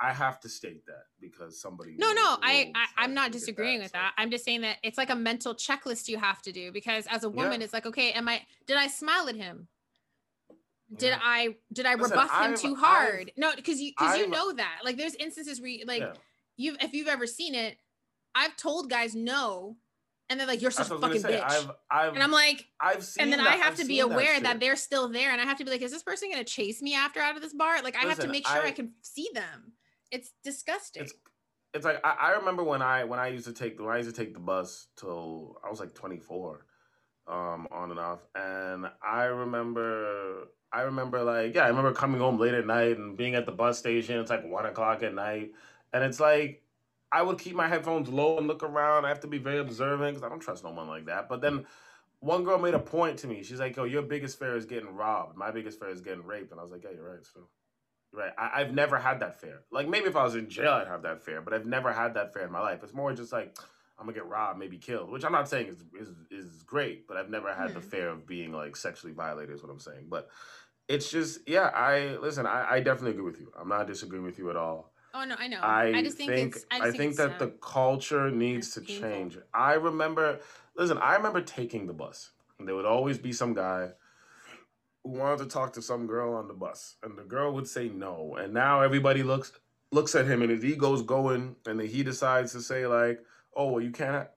I 0.03 0.11
have 0.11 0.39
to 0.41 0.49
state 0.49 0.85
that 0.87 1.05
because 1.21 1.59
somebody 1.61 1.95
No, 1.97 2.11
no, 2.11 2.37
I, 2.41 2.71
I 2.75 2.85
I'm 2.97 3.13
not 3.13 3.31
disagreeing 3.31 3.79
with 3.79 3.91
so. 3.91 3.97
that. 3.99 4.13
I'm 4.17 4.29
just 4.31 4.43
saying 4.43 4.61
that 4.61 4.77
it's 4.83 4.97
like 4.97 5.09
a 5.09 5.15
mental 5.15 5.55
checklist 5.55 6.09
you 6.09 6.17
have 6.17 6.41
to 6.41 6.51
do 6.51 6.71
because 6.73 7.07
as 7.09 7.23
a 7.23 7.27
Yeah. 7.27 7.33
woman, 7.43 7.61
it's 7.61 7.71
like, 7.73 7.85
okay, 7.85 8.11
am 8.11 8.27
I 8.27 8.41
did 8.67 8.75
I 8.77 8.87
smile 8.87 9.29
at 9.29 9.35
him? 9.35 9.67
Did 10.95 11.07
Yeah. 11.11 11.19
I 11.23 11.55
did 11.71 11.85
I 11.85 11.95
Listen, 11.95 12.11
rebuff 12.11 12.29
him 12.31 12.51
I've- 12.53 12.61
too 12.61 12.73
I've- 12.75 12.79
hard? 12.81 13.31
no, 13.37 13.55
because 13.55 13.79
you 13.81 13.91
because 13.97 14.17
you 14.17 14.27
know 14.29 14.51
that. 14.51 14.81
Like 14.83 14.97
there's 14.97 15.15
instances 15.15 15.59
where 15.61 15.69
you, 15.69 15.85
like 15.85 16.01
Yeah. 16.01 16.13
you 16.57 16.75
if 16.81 16.93
you've 16.93 17.07
ever 17.07 17.25
seen 17.25 17.55
it, 17.55 17.77
I've 18.35 18.55
told 18.57 18.89
guys 18.89 19.15
no, 19.15 19.77
and 20.29 20.39
they're 20.39 20.47
like, 20.47 20.61
You're 20.61 20.71
such 20.71 20.89
a 20.89 20.95
what 20.95 21.05
I 21.05 21.07
was 21.13 21.21
fucking 21.21 21.37
bitch. 21.37 21.43
I've 21.43 21.71
I've 21.89 22.13
and 22.13 22.21
I'm 22.21 22.31
like, 22.31 22.67
I've 22.79 23.03
seen 23.05 23.23
and 23.23 23.31
then 23.31 23.39
that. 23.43 23.47
I 23.53 23.55
have 23.55 23.73
I've 23.73 23.79
to 23.79 23.85
be 23.85 24.01
aware 24.01 24.39
that, 24.39 24.51
shit. 24.51 24.59
they're 24.59 24.75
still 24.75 25.07
there, 25.07 25.31
and 25.31 25.39
I 25.41 25.45
have 25.45 25.57
to 25.59 25.63
be 25.65 25.71
like, 25.71 25.81
is 25.81 25.91
this 25.91 26.03
person 26.03 26.29
gonna 26.29 26.43
chase 26.43 26.81
me 26.81 26.93
after 26.93 27.21
out 27.21 27.35
of 27.37 27.41
this 27.41 27.53
bar? 27.53 27.81
Like 27.81 27.95
I 27.95 28.01
have 28.01 28.19
to 28.19 28.27
make 28.27 28.45
sure 28.47 28.61
I, 28.61 28.67
I- 28.67 28.71
can 28.71 28.93
see 29.01 29.29
them. 29.33 29.73
It's 30.13 30.31
disgusting. 30.43 31.01
It's 31.01 31.13
it's 31.73 31.85
like 31.85 31.99
I, 32.03 32.15
I 32.19 32.31
remember 32.33 32.63
when 32.63 32.83
I 32.83 33.03
when 33.03 33.19
I 33.19 33.29
used 33.29 33.47
to 33.47 33.51
take 33.51 33.77
the 33.77 33.83
when 33.83 33.95
I 33.95 33.97
used 33.97 34.13
to 34.13 34.15
take 34.15 34.35
the 34.35 34.39
bus 34.39 34.87
till 34.95 35.57
I 35.65 35.71
was 35.71 35.79
like 35.79 35.95
24, 35.95 36.65
um, 37.27 37.67
on 37.71 37.89
and 37.89 37.99
off, 37.99 38.19
and 38.35 38.85
I 39.03 39.23
remember 39.23 40.49
I 40.71 40.81
remember 40.81 41.23
like 41.23 41.55
yeah 41.55 41.63
I 41.65 41.69
remember 41.69 41.93
coming 41.93 42.21
home 42.21 42.37
late 42.37 42.53
at 42.53 42.67
night 42.67 42.99
and 42.99 43.17
being 43.17 43.33
at 43.33 43.47
the 43.47 43.51
bus 43.51 43.79
station. 43.79 44.19
It's 44.19 44.29
like 44.29 44.45
one 44.45 44.67
o'clock 44.67 45.01
at 45.01 45.15
night, 45.15 45.51
and 45.93 46.03
it's 46.03 46.19
like 46.19 46.61
I 47.11 47.23
would 47.23 47.39
keep 47.39 47.55
my 47.55 47.67
headphones 47.67 48.07
low 48.07 48.37
and 48.37 48.45
look 48.47 48.61
around. 48.61 49.05
I 49.05 49.09
have 49.09 49.21
to 49.21 49.27
be 49.27 49.39
very 49.39 49.57
observant 49.57 50.13
because 50.13 50.23
I 50.23 50.29
don't 50.29 50.41
trust 50.41 50.63
no 50.63 50.69
one 50.69 50.87
like 50.87 51.07
that. 51.07 51.27
But 51.27 51.41
then 51.41 51.65
one 52.19 52.43
girl 52.43 52.59
made 52.59 52.75
a 52.75 52.79
point 52.79 53.17
to 53.19 53.27
me. 53.27 53.41
She's 53.41 53.59
like, 53.59 53.75
"Yo, 53.75 53.85
your 53.85 54.03
biggest 54.03 54.37
fear 54.37 54.55
is 54.55 54.65
getting 54.65 54.93
robbed. 54.95 55.37
My 55.37 55.49
biggest 55.49 55.79
fear 55.79 55.89
is 55.89 56.01
getting 56.01 56.23
raped." 56.23 56.51
And 56.51 56.59
I 56.59 56.63
was 56.63 56.71
like, 56.71 56.83
"Yeah, 56.83 56.91
you're 56.91 57.09
right." 57.09 57.25
So. 57.25 57.47
Right. 58.13 58.31
I, 58.37 58.61
I've 58.61 58.73
never 58.73 58.97
had 58.99 59.19
that 59.21 59.41
fear. 59.41 59.61
Like 59.71 59.87
maybe 59.89 60.05
if 60.05 60.15
I 60.15 60.23
was 60.23 60.35
in 60.35 60.47
jail, 60.47 60.73
I'd 60.73 60.87
have 60.87 61.01
that 61.01 61.23
fear, 61.23 61.41
but 61.41 61.53
I've 61.53 61.65
never 61.65 61.91
had 61.91 62.13
that 62.13 62.31
fear 62.33 62.43
in 62.43 62.51
my 62.51 62.59
life. 62.61 62.83
It's 62.83 62.93
more 62.93 63.11
just 63.13 63.31
like 63.33 63.57
I'm 63.97 64.05
gonna 64.05 64.13
get 64.13 64.27
robbed, 64.27 64.59
maybe 64.59 64.77
killed, 64.77 65.09
which 65.09 65.25
I'm 65.25 65.31
not 65.31 65.49
saying 65.49 65.67
is 65.67 65.83
is, 65.99 66.09
is 66.29 66.63
great, 66.63 67.07
but 67.07 67.17
I've 67.17 67.29
never 67.29 67.51
had 67.53 67.73
the 67.73 67.79
Mhm. 67.79 67.89
fear 67.91 68.09
of 68.09 68.27
being 68.27 68.53
like 68.53 68.75
sexually 68.75 69.13
violated. 69.13 69.55
Is 69.55 69.63
what 69.63 69.71
I'm 69.71 69.79
saying. 69.79 70.05
But 70.09 70.29
it's 70.87 71.09
just 71.09 71.39
yeah. 71.47 71.71
I 71.73 72.17
listen. 72.17 72.45
I, 72.45 72.73
I 72.73 72.79
definitely 72.81 73.11
agree 73.11 73.23
with 73.23 73.39
you. 73.39 73.51
I'm 73.59 73.69
not 73.69 73.87
disagreeing 73.87 74.23
with 74.25 74.37
you 74.37 74.51
at 74.51 74.57
all. 74.57 74.93
oh 75.15 75.25
no, 75.25 75.35
I 75.39 75.47
know. 75.47 75.59
I, 75.61 76.03
just 76.03 76.17
think, 76.17 76.31
think, 76.31 76.55
it's 76.55 76.65
I, 76.69 76.77
I 76.77 76.85
just 76.85 76.97
think 76.97 77.09
it's, 77.11 77.17
that 77.17 77.39
the 77.39 77.47
culture 77.61 78.29
needs 78.29 78.73
to 78.75 78.81
painful. 78.81 79.09
change. 79.09 79.37
I 79.53 79.73
remember, 79.73 80.39
listen, 80.75 80.97
I 80.97 81.15
remember 81.15 81.41
taking 81.41 81.87
the 81.87 81.93
bus. 81.93 82.31
And 82.59 82.67
there 82.67 82.75
would 82.75 82.85
always 82.85 83.17
be 83.17 83.33
some 83.33 83.53
guy 83.53 83.89
wanted 85.03 85.39
to 85.39 85.45
talk 85.45 85.73
to 85.73 85.81
some 85.81 86.07
girl 86.07 86.33
on 86.33 86.47
the 86.47 86.53
bus, 86.53 86.95
and 87.03 87.17
the 87.17 87.23
girl 87.23 87.53
would 87.53 87.67
say 87.67 87.89
no. 87.89 88.37
And 88.39 88.53
now 88.53 88.81
everybody 88.81 89.23
looks 89.23 89.51
looks 89.91 90.15
at 90.15 90.25
him, 90.25 90.41
and 90.41 90.49
his 90.49 90.65
ego's 90.65 91.01
going, 91.03 91.55
and 91.67 91.79
then 91.79 91.87
he 91.87 92.03
decides 92.03 92.51
to 92.53 92.61
say 92.61 92.87
like, 92.87 93.19
"Oh, 93.55 93.71
well, 93.71 93.81
you 93.81 93.91
can't." 93.91 94.27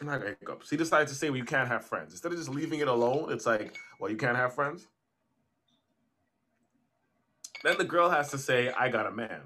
I'm 0.00 0.06
not 0.06 0.20
gonna 0.20 0.36
hiccups. 0.40 0.70
He 0.70 0.76
decides 0.76 1.10
to 1.10 1.16
say, 1.18 1.30
"Well, 1.30 1.38
you 1.38 1.44
can't 1.44 1.68
have 1.68 1.84
friends." 1.84 2.12
Instead 2.12 2.32
of 2.32 2.38
just 2.38 2.50
leaving 2.50 2.80
it 2.80 2.88
alone, 2.88 3.32
it's 3.32 3.46
like, 3.46 3.76
"Well, 3.98 4.10
you 4.10 4.16
can't 4.16 4.36
have 4.36 4.54
friends." 4.54 4.88
Then 7.62 7.78
the 7.78 7.84
girl 7.84 8.10
has 8.10 8.30
to 8.30 8.38
say, 8.38 8.70
"I 8.70 8.88
got 8.88 9.06
a 9.06 9.10
man." 9.10 9.42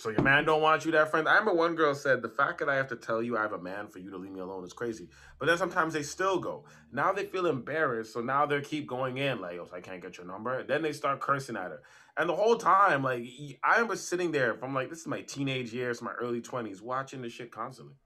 So 0.00 0.08
your 0.08 0.22
man 0.22 0.46
don't 0.46 0.62
want 0.62 0.86
you 0.86 0.92
that 0.92 1.10
friend. 1.10 1.28
I 1.28 1.34
remember 1.34 1.52
one 1.52 1.74
girl 1.74 1.94
said, 1.94 2.22
"The 2.22 2.28
fact 2.30 2.58
that 2.60 2.70
I 2.70 2.76
have 2.76 2.88
to 2.88 2.96
tell 2.96 3.22
you 3.22 3.36
I 3.36 3.42
have 3.42 3.52
a 3.52 3.60
man 3.60 3.86
for 3.86 3.98
you 3.98 4.10
to 4.12 4.16
leave 4.16 4.32
me 4.32 4.40
alone 4.40 4.64
is 4.64 4.72
crazy." 4.72 5.10
But 5.38 5.44
then 5.44 5.58
sometimes 5.58 5.92
they 5.92 6.02
still 6.02 6.38
go. 6.38 6.64
Now 6.90 7.12
they 7.12 7.26
feel 7.26 7.44
embarrassed, 7.44 8.14
so 8.14 8.22
now 8.22 8.46
they 8.46 8.62
keep 8.62 8.86
going 8.86 9.18
in 9.18 9.42
like, 9.42 9.58
"Oh, 9.58 9.68
I 9.74 9.82
can't 9.82 10.00
get 10.00 10.16
your 10.16 10.26
number." 10.26 10.60
And 10.60 10.70
Then 10.70 10.80
they 10.80 10.94
start 10.94 11.20
cursing 11.20 11.54
at 11.54 11.70
her, 11.70 11.82
and 12.16 12.30
the 12.30 12.34
whole 12.34 12.56
time, 12.56 13.02
like, 13.02 13.26
I 13.62 13.72
remember 13.74 13.94
sitting 13.94 14.32
there 14.32 14.54
from 14.54 14.72
like 14.72 14.88
this 14.88 15.00
is 15.00 15.06
my 15.06 15.20
teenage 15.20 15.74
years, 15.74 16.00
my 16.00 16.14
early 16.14 16.40
twenties, 16.40 16.80
watching 16.80 17.20
this 17.20 17.34
shit 17.34 17.52
constantly. 17.52 17.96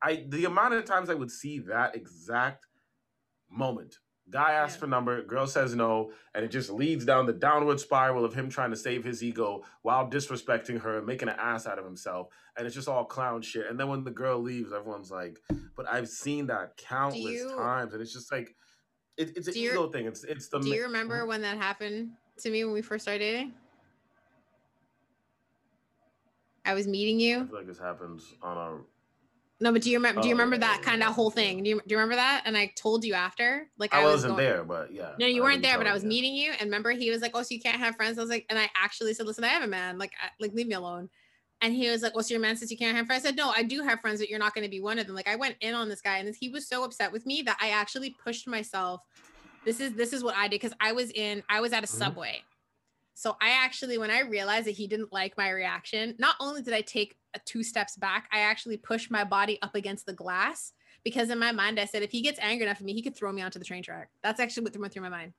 I 0.00 0.24
the 0.28 0.44
amount 0.44 0.74
of 0.74 0.84
times 0.84 1.10
I 1.10 1.14
would 1.14 1.32
see 1.32 1.58
that 1.58 1.96
exact 1.96 2.68
moment. 3.50 3.98
Guy 4.30 4.52
asks 4.52 4.76
Yeah. 4.76 4.80
for 4.80 4.86
number, 4.88 5.22
girl 5.22 5.46
says 5.46 5.74
no, 5.74 6.12
and 6.34 6.44
it 6.44 6.48
just 6.48 6.68
leads 6.70 7.04
down 7.04 7.24
the 7.24 7.32
downward 7.32 7.80
spiral 7.80 8.24
of 8.24 8.34
him 8.34 8.50
trying 8.50 8.70
to 8.70 8.76
save 8.76 9.02
his 9.02 9.22
ego 9.22 9.64
while 9.82 10.08
disrespecting 10.10 10.80
her 10.80 10.98
and 10.98 11.06
making 11.06 11.28
an 11.28 11.36
ass 11.38 11.66
out 11.66 11.78
of 11.78 11.84
himself. 11.84 12.28
And 12.56 12.66
it's 12.66 12.74
just 12.76 12.88
all 12.88 13.04
clown 13.04 13.40
shit. 13.40 13.66
And 13.70 13.80
then 13.80 13.88
when 13.88 14.04
the 14.04 14.10
girl 14.10 14.38
leaves, 14.38 14.72
everyone's 14.72 15.10
like, 15.10 15.40
"But 15.76 15.88
I've 15.88 16.08
seen 16.08 16.46
that 16.48 16.76
countless 16.76 17.24
you- 17.32 17.54
times," 17.56 17.94
and 17.94 18.02
it's 18.02 18.12
just 18.12 18.30
like, 18.30 18.54
it, 19.16 19.36
it's 19.36 19.48
an 19.48 19.54
you- 19.54 19.70
ego 19.70 19.88
thing. 19.88 20.06
It's 20.06 20.24
it's 20.24 20.48
the 20.48 20.58
Do 20.60 20.68
you 20.68 20.82
remember 20.82 21.20
mm-hmm. 21.20 21.28
when 21.28 21.42
that 21.42 21.56
happened 21.56 22.10
to 22.38 22.50
me 22.50 22.64
when 22.64 22.74
we 22.74 22.82
first 22.82 23.04
started 23.04 23.20
dating? 23.20 23.54
I 26.64 26.74
was 26.74 26.86
meeting 26.86 27.16
I 27.20 27.22
you. 27.24 27.46
feel 27.46 27.56
like 27.56 27.66
this 27.66 27.78
happens 27.78 28.34
on 28.42 28.56
a 28.58 28.78
No, 29.60 29.72
but 29.72 29.82
do 29.82 29.90
you 29.90 29.98
remember? 29.98 30.20
Do 30.20 30.28
you 30.28 30.34
Oh, 30.34 30.38
remember 30.38 30.56
yeah, 30.56 30.60
that 30.68 30.78
yeah, 30.80 30.84
kind 30.90 31.02
of 31.02 31.14
whole 31.14 31.30
thing? 31.30 31.62
Do 31.64 31.70
you, 31.70 31.76
do 31.76 31.82
you 31.88 31.96
remember 31.96 32.14
that? 32.14 32.42
And 32.44 32.56
I 32.56 32.72
told 32.76 33.04
you 33.04 33.14
after, 33.14 33.68
like 33.76 33.92
I 33.92 34.04
was 34.04 34.12
wasn't 34.12 34.36
going- 34.36 34.44
there, 34.46 34.64
but 34.64 34.92
yeah. 34.92 35.14
No, 35.18 35.26
you 35.26 35.42
I 35.42 35.44
weren't 35.44 35.62
there, 35.62 35.78
but 35.78 35.86
I 35.88 35.92
was 35.92 36.04
you. 36.04 36.08
meeting 36.08 36.34
you, 36.34 36.52
and 36.52 36.62
remember 36.62 36.90
he 36.92 37.10
was 37.10 37.20
like, 37.22 37.32
"Oh, 37.34 37.42
so 37.42 37.54
you 37.54 37.60
can't 37.60 37.76
have 37.78 37.96
friends?" 37.96 38.18
I 38.18 38.20
was 38.20 38.30
like, 38.30 38.46
and 38.50 38.58
I 38.58 38.70
actually 38.76 39.14
said, 39.14 39.26
"Listen, 39.26 39.42
I 39.42 39.48
have 39.48 39.64
a 39.64 39.66
man. 39.66 39.98
Like, 39.98 40.12
I, 40.22 40.28
like 40.38 40.52
leave 40.52 40.68
me 40.68 40.74
alone." 40.74 41.10
And 41.60 41.74
he 41.74 41.90
was 41.90 42.02
like, 42.02 42.12
"Oh, 42.14 42.20
so 42.20 42.34
your 42.34 42.40
man 42.40 42.56
says 42.56 42.70
you 42.70 42.78
can't 42.78 42.96
have 42.96 43.06
friends?" 43.06 43.24
I 43.24 43.30
said, 43.30 43.36
"No, 43.36 43.50
I 43.50 43.64
do 43.64 43.82
have 43.82 44.00
friends, 44.00 44.20
but 44.20 44.28
you're 44.30 44.38
not 44.38 44.54
going 44.54 44.64
to 44.64 44.70
be 44.70 44.80
one 44.80 45.00
of 45.00 45.06
them." 45.08 45.16
Like, 45.16 45.26
I 45.28 45.34
went 45.34 45.56
in 45.60 45.74
on 45.74 45.88
this 45.88 46.00
guy, 46.00 46.18
and 46.18 46.32
he 46.38 46.48
was 46.50 46.68
so 46.68 46.84
upset 46.84 47.10
with 47.10 47.26
me 47.26 47.42
that 47.42 47.58
I 47.60 47.70
actually 47.70 48.10
pushed 48.22 48.46
myself. 48.46 49.00
This 49.64 49.80
is 49.80 49.94
this 49.94 50.12
is 50.12 50.22
what 50.22 50.36
I 50.36 50.44
did 50.46 50.60
because 50.60 50.72
I 50.80 50.92
was 50.92 51.10
in 51.10 51.42
I 51.48 51.60
was 51.60 51.72
at 51.72 51.82
a 51.82 51.86
Mhm. 51.88 51.98
subway, 51.98 52.42
so 53.14 53.36
I 53.42 53.50
actually 53.50 53.98
when 53.98 54.12
I 54.12 54.20
realized 54.20 54.68
that 54.68 54.76
he 54.76 54.86
didn't 54.86 55.12
like 55.12 55.36
my 55.36 55.50
reaction, 55.50 56.14
not 56.20 56.36
only 56.38 56.62
did 56.62 56.74
I 56.74 56.82
take 56.82 57.17
two 57.44 57.62
steps 57.62 57.96
back, 57.96 58.28
I 58.32 58.40
actually 58.40 58.76
pushed 58.76 59.10
my 59.10 59.24
body 59.24 59.58
up 59.62 59.74
against 59.74 60.06
the 60.06 60.12
glass 60.12 60.72
because 61.04 61.30
in 61.30 61.38
my 61.38 61.52
mind 61.52 61.78
I 61.78 61.84
said 61.84 62.02
if 62.02 62.10
he 62.10 62.22
gets 62.22 62.38
angry 62.40 62.66
enough 62.66 62.78
at 62.78 62.84
me, 62.84 62.94
he 62.94 63.02
could 63.02 63.16
throw 63.16 63.32
me 63.32 63.42
onto 63.42 63.58
the 63.58 63.64
train 63.64 63.82
track. 63.82 64.10
That's 64.22 64.40
actually 64.40 64.64
what 64.64 64.76
went 64.76 64.92
through 64.92 65.02
my 65.02 65.08
mind. 65.08 65.32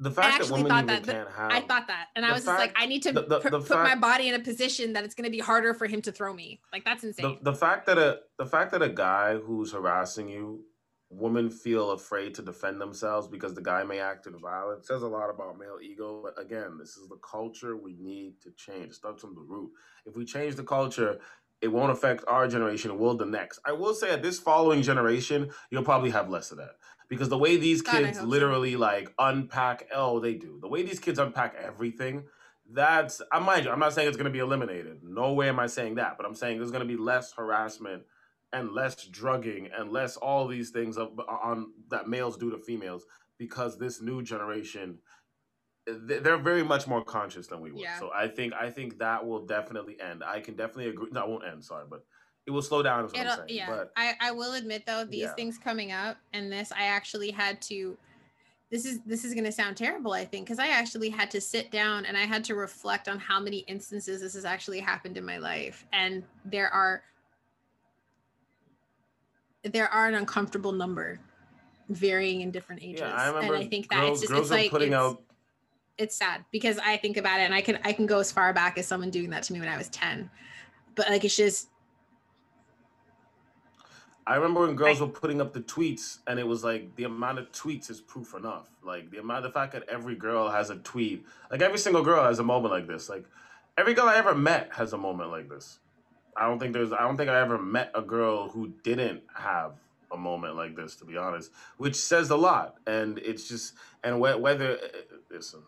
The 0.00 0.12
fact 0.12 0.38
that 0.38 0.42
actually 0.44 0.62
women 0.62 0.86
thought 0.86 1.04
that- 1.04 1.28
have 1.32 1.50
I 1.50 1.60
thought 1.60 1.88
that, 1.88 2.06
and 2.14 2.24
I 2.24 2.32
was 2.32 2.44
just 2.44 2.56
like, 2.56 2.72
I 2.76 2.86
need 2.86 3.02
to 3.02 3.12
the- 3.12 3.22
the- 3.22 3.40
put, 3.40 3.50
the 3.50 3.60
put 3.60 3.78
my 3.78 3.96
body 3.96 4.28
in 4.28 4.34
a 4.34 4.38
position 4.38 4.92
that 4.92 5.04
it's 5.04 5.14
going 5.14 5.24
to 5.24 5.30
be 5.30 5.40
harder 5.40 5.74
for 5.74 5.86
him 5.86 6.00
to 6.02 6.12
throw 6.12 6.32
me. 6.32 6.60
Like 6.72 6.84
that's 6.84 7.02
insane. 7.02 7.38
the, 7.42 7.50
the 7.50 7.56
fact 7.56 7.86
that 7.86 7.98
a 7.98 8.20
the 8.38 8.46
fact 8.46 8.70
that 8.72 8.82
a 8.82 8.88
guy 8.88 9.36
who's 9.36 9.72
harassing 9.72 10.28
you 10.28 10.64
women 11.10 11.48
feel 11.48 11.92
afraid 11.92 12.34
to 12.34 12.42
defend 12.42 12.80
themselves 12.80 13.28
because 13.28 13.54
the 13.54 13.62
guy 13.62 13.82
may 13.82 13.98
act 13.98 14.26
in 14.26 14.38
violence. 14.38 14.86
Says 14.88 15.02
a 15.02 15.06
lot 15.06 15.30
about 15.30 15.58
male 15.58 15.78
ego 15.82 16.20
but 16.22 16.40
again 16.40 16.76
this 16.78 16.96
is 16.96 17.08
the 17.08 17.16
culture 17.16 17.76
we 17.76 17.94
need 17.98 18.40
to 18.42 18.50
change. 18.52 18.90
It 18.90 18.94
starts 18.94 19.22
from 19.22 19.34
the 19.34 19.40
root. 19.40 19.70
If 20.06 20.16
we 20.16 20.24
change 20.24 20.56
the 20.56 20.64
culture 20.64 21.18
it 21.60 21.68
won't 21.68 21.90
affect 21.90 22.24
our 22.28 22.46
generation 22.46 22.90
it 22.90 22.98
will 22.98 23.16
the 23.16 23.24
next. 23.24 23.58
I 23.64 23.72
will 23.72 23.94
say 23.94 24.10
at 24.10 24.22
this 24.22 24.38
following 24.38 24.82
generation 24.82 25.50
you'll 25.70 25.82
probably 25.82 26.10
have 26.10 26.28
less 26.28 26.50
of 26.50 26.58
that 26.58 26.72
because 27.08 27.30
the 27.30 27.38
way 27.38 27.56
these 27.56 27.80
God, 27.80 28.04
kids 28.04 28.18
so. 28.18 28.24
literally 28.24 28.76
like 28.76 29.12
unpack 29.18 29.88
oh 29.94 30.20
they 30.20 30.34
do. 30.34 30.58
The 30.60 30.68
way 30.68 30.82
these 30.82 31.00
kids 31.00 31.18
unpack 31.18 31.54
everything 31.54 32.24
that's 32.70 33.22
I 33.32 33.38
mind 33.38 33.64
you, 33.64 33.70
I'm 33.70 33.78
not 33.78 33.94
saying 33.94 34.08
it's 34.08 34.18
gonna 34.18 34.28
be 34.28 34.40
eliminated. 34.40 35.02
No 35.02 35.32
way 35.32 35.48
am 35.48 35.58
I 35.58 35.68
saying 35.68 35.94
that, 35.94 36.18
but 36.18 36.26
I'm 36.26 36.34
saying 36.34 36.58
there's 36.58 36.70
gonna 36.70 36.84
be 36.84 36.98
less 36.98 37.32
harassment 37.32 38.02
and 38.52 38.72
less 38.72 39.04
drugging 39.06 39.68
and 39.76 39.92
less 39.92 40.16
all 40.16 40.46
these 40.46 40.70
things 40.70 40.96
of, 40.96 41.18
on 41.28 41.72
that 41.90 42.08
males 42.08 42.36
do 42.36 42.50
to 42.50 42.58
females 42.58 43.04
because 43.38 43.78
this 43.78 44.00
new 44.00 44.22
generation 44.22 44.98
they- 46.06 46.18
they're 46.18 46.36
very 46.36 46.62
much 46.62 46.86
more 46.86 47.02
conscious 47.02 47.46
than 47.46 47.60
we 47.62 47.72
were. 47.72 47.78
Yeah. 47.78 47.98
So 47.98 48.10
I 48.14 48.28
think 48.28 48.52
I 48.52 48.68
think 48.70 48.98
that 48.98 49.26
will 49.26 49.46
definitely 49.46 49.98
end. 49.98 50.22
I 50.22 50.40
can 50.40 50.54
definitely 50.54 50.88
agree. 50.90 51.08
No, 51.10 51.22
it 51.24 51.28
won't 51.30 51.44
end. 51.46 51.64
Sorry, 51.64 51.86
but 51.88 52.04
it 52.46 52.50
will 52.50 52.60
slow 52.60 52.82
down. 52.82 53.06
Is 53.06 53.12
what 53.12 53.26
I'm 53.26 53.36
saying. 53.36 53.48
yeah, 53.48 53.70
But 53.70 53.92
I, 53.96 54.12
I 54.20 54.30
will 54.32 54.52
admit 54.52 54.84
though, 54.86 55.04
these 55.06 55.22
Yeah. 55.22 55.34
things 55.34 55.56
coming 55.56 55.90
up 55.92 56.18
and 56.34 56.52
this, 56.52 56.72
I 56.72 56.84
actually 56.84 57.30
had 57.30 57.62
to. 57.62 57.96
This 58.70 58.84
is 58.84 59.00
this 59.06 59.24
is 59.24 59.32
going 59.32 59.44
to 59.46 59.52
sound 59.52 59.78
terrible, 59.78 60.12
I 60.12 60.26
think, 60.26 60.44
because 60.46 60.58
I 60.58 60.68
actually 60.68 61.08
had 61.08 61.30
to 61.30 61.40
sit 61.40 61.70
down 61.70 62.04
and 62.04 62.18
I 62.18 62.26
had 62.26 62.44
to 62.44 62.54
reflect 62.54 63.08
on 63.08 63.18
how 63.18 63.40
many 63.40 63.60
instances 63.60 64.20
this 64.20 64.34
has 64.34 64.44
actually 64.44 64.80
happened 64.80 65.16
in 65.16 65.24
my 65.24 65.38
life, 65.38 65.86
and 65.94 66.22
there 66.44 66.68
are 66.68 67.02
there 69.64 69.88
are 69.88 70.08
an 70.08 70.14
uncomfortable 70.14 70.72
number 70.72 71.18
varying 71.88 72.42
in 72.42 72.50
different 72.50 72.82
ages. 72.82 73.00
Yeah, 73.00 73.12
I 73.12 73.28
remember 73.28 73.54
and 73.54 73.64
I 73.64 73.66
think 73.66 73.88
that 73.90 74.00
girls, 74.00 74.22
it's 74.22 74.30
just 74.30 74.42
it's 74.42 74.50
like 74.50 74.70
putting 74.70 74.88
it's, 74.88 74.96
out 74.96 75.22
it's 75.96 76.14
sad 76.14 76.44
because 76.52 76.78
I 76.78 76.96
think 76.96 77.16
about 77.16 77.40
it 77.40 77.44
and 77.44 77.54
I 77.54 77.60
can 77.60 77.78
I 77.84 77.92
can 77.92 78.06
go 78.06 78.18
as 78.20 78.30
far 78.30 78.52
back 78.52 78.78
as 78.78 78.86
someone 78.86 79.10
doing 79.10 79.30
that 79.30 79.42
to 79.44 79.52
me 79.52 79.60
when 79.60 79.68
I 79.68 79.76
was 79.76 79.88
10. 79.88 80.30
But 80.94 81.10
like 81.10 81.24
it's 81.24 81.36
just 81.36 81.68
I 84.28 84.34
remember 84.34 84.60
when 84.60 84.76
girls 84.76 85.00
were 85.00 85.08
putting 85.08 85.40
up 85.40 85.54
the 85.54 85.62
tweets, 85.62 86.18
and 86.26 86.38
it 86.38 86.46
was 86.46 86.62
like 86.62 86.94
the 86.96 87.04
amount 87.04 87.38
of 87.38 87.50
tweets 87.50 87.88
is 87.88 87.98
proof 87.98 88.34
enough. 88.34 88.68
Like 88.84 89.10
the 89.10 89.20
amount, 89.20 89.44
the 89.44 89.50
fact 89.50 89.72
that 89.72 89.88
every 89.88 90.16
girl 90.16 90.50
has 90.50 90.68
a 90.68 90.76
tweet, 90.76 91.24
like 91.50 91.62
every 91.62 91.78
single 91.78 92.02
girl 92.02 92.22
has 92.22 92.38
a 92.38 92.42
moment 92.42 92.74
like 92.74 92.86
this. 92.86 93.08
Like 93.08 93.24
every 93.78 93.94
girl 93.94 94.04
I 94.04 94.16
ever 94.16 94.34
met 94.34 94.68
has 94.74 94.92
a 94.92 94.98
moment 94.98 95.30
like 95.30 95.48
this. 95.48 95.78
I 96.38 96.46
don't 96.46 96.58
think 96.58 96.72
there's, 96.72 96.92
I 96.92 97.00
don't 97.00 97.16
think 97.16 97.30
I 97.30 97.40
ever 97.40 97.58
met 97.58 97.90
a 97.94 98.02
girl 98.02 98.48
who 98.48 98.72
didn't 98.84 99.22
have 99.34 99.72
a 100.12 100.16
moment 100.16 100.56
like 100.56 100.76
this, 100.76 100.96
to 100.96 101.04
be 101.04 101.16
honest, 101.16 101.50
which 101.76 101.96
says 101.96 102.30
a 102.30 102.36
lot. 102.36 102.76
And 102.86 103.18
it's 103.18 103.48
just, 103.48 103.74
and 104.04 104.16
wh- 104.16 104.40
whether, 104.40 104.72
eh, 104.78 104.80
eh, 104.84 105.16
listen, 105.30 105.62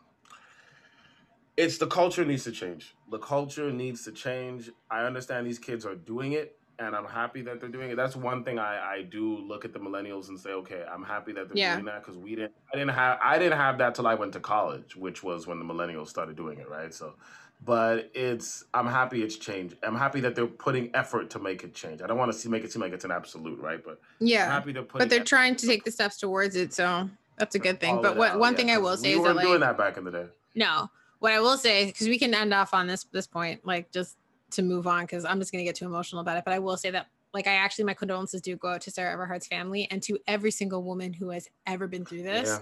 it's 1.56 1.78
the 1.78 1.86
culture 1.86 2.24
needs 2.24 2.44
to 2.44 2.52
change. 2.52 2.94
The 3.10 3.18
culture 3.18 3.70
needs 3.72 4.04
to 4.04 4.12
change. 4.12 4.70
I 4.90 5.04
understand 5.04 5.46
these 5.46 5.58
kids 5.58 5.84
are 5.84 5.94
doing 5.96 6.32
it 6.32 6.56
and 6.78 6.96
I'm 6.96 7.04
happy 7.04 7.42
that 7.42 7.60
they're 7.60 7.68
doing 7.68 7.90
it. 7.90 7.96
That's 7.96 8.16
one 8.16 8.42
thing 8.42 8.58
I, 8.58 8.94
I 8.94 9.02
do 9.02 9.36
look 9.36 9.66
at 9.66 9.72
the 9.74 9.78
millennials 9.78 10.28
and 10.30 10.40
say, 10.40 10.50
okay, 10.52 10.84
I'm 10.90 11.02
happy 11.04 11.32
that 11.32 11.48
they're 11.48 11.56
Yeah. 11.58 11.74
doing 11.74 11.84
that 11.84 12.02
because 12.02 12.16
we 12.16 12.34
didn't 12.34 12.52
I 12.72 12.78
didn't 12.78 12.94
have 12.94 13.18
I 13.22 13.38
didn't 13.38 13.58
have 13.58 13.78
that 13.78 13.94
till 13.94 14.06
I 14.06 14.14
went 14.14 14.32
to 14.32 14.40
college, 14.40 14.96
which 14.96 15.22
was 15.22 15.46
when 15.46 15.58
the 15.58 15.64
millennials 15.64 16.08
started 16.08 16.36
doing 16.36 16.58
it, 16.58 16.68
right? 16.68 16.94
So 16.94 17.16
but 17.64 18.10
it's 18.14 18.64
I'm 18.72 18.86
happy 18.86 19.22
it's 19.22 19.36
changed. 19.36 19.76
I'm 19.82 19.96
happy 19.96 20.20
that 20.20 20.34
they're 20.34 20.46
putting 20.46 20.90
effort 20.94 21.30
to 21.30 21.38
make 21.38 21.62
it 21.62 21.74
change. 21.74 22.00
I 22.02 22.06
don't 22.06 22.16
want 22.16 22.32
to 22.32 22.38
see 22.38 22.48
make 22.48 22.64
it 22.64 22.72
seem 22.72 22.82
like 22.82 22.92
it's 22.92 23.04
an 23.04 23.10
absolute, 23.10 23.60
right? 23.60 23.82
But 23.84 24.00
I'm 24.20 24.26
yeah. 24.26 24.50
happy 24.50 24.72
they're 24.72 24.82
putting 24.82 25.00
But 25.06 25.10
they're 25.10 25.20
effort 25.20 25.28
trying 25.28 25.56
to 25.56 25.60
to 25.60 25.66
take 25.66 25.84
the 25.84 25.90
steps 25.90 26.16
towards 26.18 26.56
it, 26.56 26.72
so 26.72 27.08
that's 27.36 27.54
a 27.54 27.58
good 27.58 27.80
thing. 27.80 28.00
But 28.00 28.16
what 28.16 28.32
out, 28.32 28.38
one 28.38 28.52
yeah, 28.52 28.56
thing 28.56 28.70
I 28.70 28.78
will 28.78 28.96
say 28.96 29.08
we 29.08 29.14
is 29.14 29.18
that 29.18 29.22
weren't 29.24 29.36
like 29.36 29.46
doing 29.46 29.60
that 29.60 29.76
back 29.76 29.96
in 29.96 30.04
the 30.04 30.10
day. 30.10 30.26
No, 30.54 30.88
what 31.18 31.32
I 31.32 31.40
will 31.40 31.58
say, 31.58 31.86
because 31.86 32.08
we 32.08 32.18
can 32.18 32.34
end 32.34 32.54
off 32.54 32.72
on 32.72 32.86
this 32.86 33.04
this 33.12 33.26
point, 33.26 33.64
like 33.66 33.92
just 33.92 34.16
to 34.52 34.62
move 34.62 34.86
on, 34.86 35.02
because 35.04 35.24
I'm 35.24 35.38
just 35.38 35.52
gonna 35.52 35.64
get 35.64 35.74
too 35.74 35.86
emotional 35.86 36.22
about 36.22 36.38
it. 36.38 36.44
But 36.44 36.54
I 36.54 36.58
will 36.58 36.76
say 36.76 36.90
that, 36.90 37.08
like, 37.34 37.46
I 37.46 37.52
actually 37.52 37.84
my 37.84 37.94
condolences 37.94 38.40
do 38.40 38.56
go 38.56 38.68
out 38.68 38.80
to 38.82 38.90
Sarah 38.90 39.12
Everard's 39.12 39.46
family 39.46 39.86
and 39.90 40.02
to 40.04 40.18
every 40.26 40.50
single 40.50 40.82
woman 40.82 41.12
who 41.12 41.28
has 41.30 41.48
ever 41.66 41.86
been 41.86 42.04
through 42.06 42.22
this. 42.22 42.48
Yeah. 42.48 42.58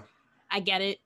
I 0.51 0.59
get 0.59 0.81
it. 0.81 0.99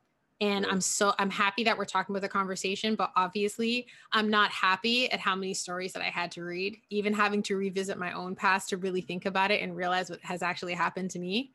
And 0.44 0.66
I'm 0.66 0.82
so 0.82 1.14
I'm 1.20 1.30
happy 1.30 1.64
that 1.64 1.78
we're 1.78 1.86
talking 1.86 2.14
about 2.14 2.22
the 2.22 2.28
conversation, 2.28 2.96
but 2.96 3.14
obviously 3.16 3.88
I'm 4.12 4.30
not 4.30 4.52
happy 4.52 5.10
at 5.10 5.22
how 5.22 5.38
many 5.38 5.54
stories 5.54 5.94
that 5.94 6.02
I 6.02 6.10
had 6.10 6.32
to 6.32 6.44
read, 6.44 6.82
even 6.90 7.14
having 7.14 7.42
to 7.44 7.56
revisit 7.56 7.98
my 7.98 8.12
own 8.12 8.36
past 8.36 8.68
to 8.70 8.78
really 8.78 9.00
think 9.00 9.26
about 9.26 9.52
it 9.52 9.62
and 9.62 9.74
realize 9.74 10.10
what 10.10 10.20
has 10.22 10.42
actually 10.42 10.74
happened 10.74 11.12
to 11.12 11.20
me. 11.20 11.54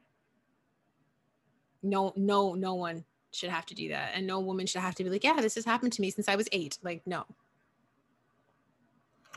No, 1.82 2.14
no, 2.16 2.54
no 2.54 2.76
one 2.76 3.04
should 3.30 3.50
have 3.50 3.66
to 3.66 3.74
do 3.74 3.90
that. 3.90 4.12
And 4.14 4.26
no 4.26 4.40
woman 4.40 4.66
should 4.66 4.80
have 4.80 4.94
to 4.94 5.04
be 5.04 5.10
like, 5.10 5.22
yeah, 5.22 5.38
this 5.38 5.56
has 5.56 5.66
happened 5.66 5.92
to 5.92 6.00
me 6.00 6.10
since 6.10 6.26
I 6.26 6.36
was 6.36 6.48
eight. 6.50 6.78
Like, 6.82 7.02
no. 7.06 7.26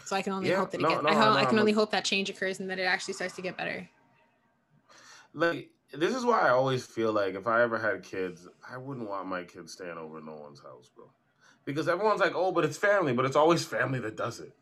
So 0.06 0.16
I 0.16 0.22
can 0.22 0.32
only 0.32 0.48
Yeah, 0.48 0.60
hope 0.60 0.72
that 0.72 0.80
it 0.80 0.84
no, 0.84 0.90
gets 0.92 1.04
no, 1.04 1.10
I, 1.10 1.14
know, 1.14 1.34
I 1.34 1.44
can 1.44 1.60
only 1.60 1.74
hope 1.74 1.92
that 1.92 2.06
change 2.06 2.30
occurs 2.30 2.62
and 2.62 2.70
that 2.70 2.80
it 2.80 2.84
actually 2.84 3.16
starts 3.16 3.36
to 3.36 3.42
get 3.42 3.58
better. 3.58 3.90
Like 5.34 5.72
this 5.94 6.16
is 6.16 6.26
why 6.26 6.42
I 6.42 6.50
always 6.50 6.86
feel 6.86 7.12
like 7.12 7.36
if 7.36 7.48
I 7.48 7.62
ever 7.62 7.78
had 7.78 8.04
kids, 8.04 8.48
I 8.70 8.78
wouldn't 8.78 9.08
want 9.10 9.28
my 9.28 9.44
kids 9.44 9.74
staying 9.74 9.98
over 9.98 10.18
at 10.20 10.26
no 10.26 10.36
one's 10.36 10.62
house, 10.62 10.90
bro. 10.96 11.06
Because 11.66 11.88
everyone's 11.88 12.20
like, 12.20 12.34
"Oh, 12.36 12.52
but 12.52 12.66
it's 12.66 12.78
family," 12.78 13.14
but 13.14 13.26
it's 13.26 13.36
always 13.36 13.64
family 13.64 14.00
that 14.00 14.16
does 14.16 14.40
it. 14.40 14.54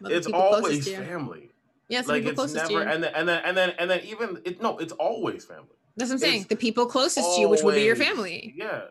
But 0.00 0.12
it's 0.12 0.26
always 0.26 0.88
family. 0.88 1.50
Yeah, 1.88 2.00
it's 2.00 2.08
like 2.08 2.24
people 2.24 2.44
it's 2.44 2.52
closest 2.54 2.72
never, 2.72 2.84
and 2.88 3.02
then 3.02 3.12
and 3.14 3.28
then 3.28 3.42
and 3.44 3.56
then 3.56 3.70
and 3.78 3.90
then 3.90 4.00
even 4.04 4.40
it. 4.44 4.60
No, 4.62 4.78
it's 4.78 4.92
always 4.94 5.44
family. 5.44 5.68
That's 5.96 6.10
what 6.10 6.14
I'm 6.14 6.18
saying. 6.20 6.40
it's 6.40 6.48
The 6.48 6.56
people 6.56 6.86
closest 6.86 7.34
to 7.36 7.40
you, 7.40 7.48
which 7.48 7.62
would 7.62 7.74
be 7.74 7.82
your 7.82 7.96
family. 7.96 8.52
Yeah. 8.56 8.82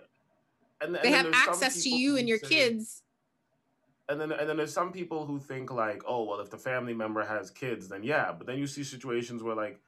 And, 0.81 0.93
th- 0.93 1.03
They 1.03 1.11
have 1.11 1.27
access 1.33 1.83
to 1.83 1.89
you 1.89 2.17
and 2.17 2.27
your 2.27 2.39
say- 2.39 2.47
kids. 2.47 3.01
And 4.07 4.21
then 4.21 4.31
and 4.31 4.47
then 4.47 4.57
there's 4.57 4.73
some 4.73 4.91
people 4.91 5.25
who 5.25 5.39
think 5.39 5.71
like, 5.71 6.03
oh 6.05 6.23
well, 6.23 6.39
if 6.39 6.49
the 6.51 6.57
family 6.57 6.93
member 6.93 7.23
has 7.25 7.49
kids, 7.49 7.87
then 7.89 8.03
yeah. 8.03 8.31
But 8.31 8.45
then 8.45 8.59
you 8.59 8.67
see 8.67 8.83
situations 8.83 9.41
where 9.41 9.55
like 9.55 9.79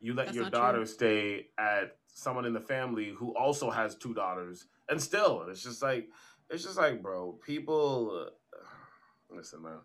you 0.00 0.14
let 0.14 0.26
That's 0.26 0.36
your 0.36 0.44
not 0.44 0.52
true. 0.52 0.60
daughter 0.60 0.86
stay 0.86 1.46
at 1.58 1.96
someone 2.06 2.44
in 2.44 2.52
the 2.52 2.60
family 2.60 3.10
who 3.10 3.34
also 3.36 3.70
has 3.70 3.94
two 3.94 4.14
daughters, 4.14 4.66
and 4.88 5.00
still 5.00 5.46
it's 5.48 5.62
just 5.62 5.82
like 5.82 6.08
it's 6.48 6.64
just 6.64 6.76
like, 6.76 7.02
bro, 7.02 7.38
people. 7.44 8.26
Uh, 8.26 9.34
listen, 9.34 9.62
man. 9.62 9.78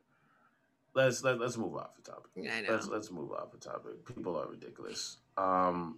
Let's 0.93 1.23
let, 1.25 1.39
let's 1.39 1.57
move 1.57 1.75
off 1.75 1.93
the 1.97 2.09
topic. 2.09 2.31
yeah, 2.35 2.55
I 2.55 2.61
know. 2.61 2.71
Let's 2.71 2.87
let's 2.87 3.11
move 3.11 3.31
off 3.31 3.51
the 3.51 3.57
topic. 3.57 4.05
People 4.05 4.37
are 4.37 4.47
ridiculous. 4.47 5.17
Um, 5.37 5.97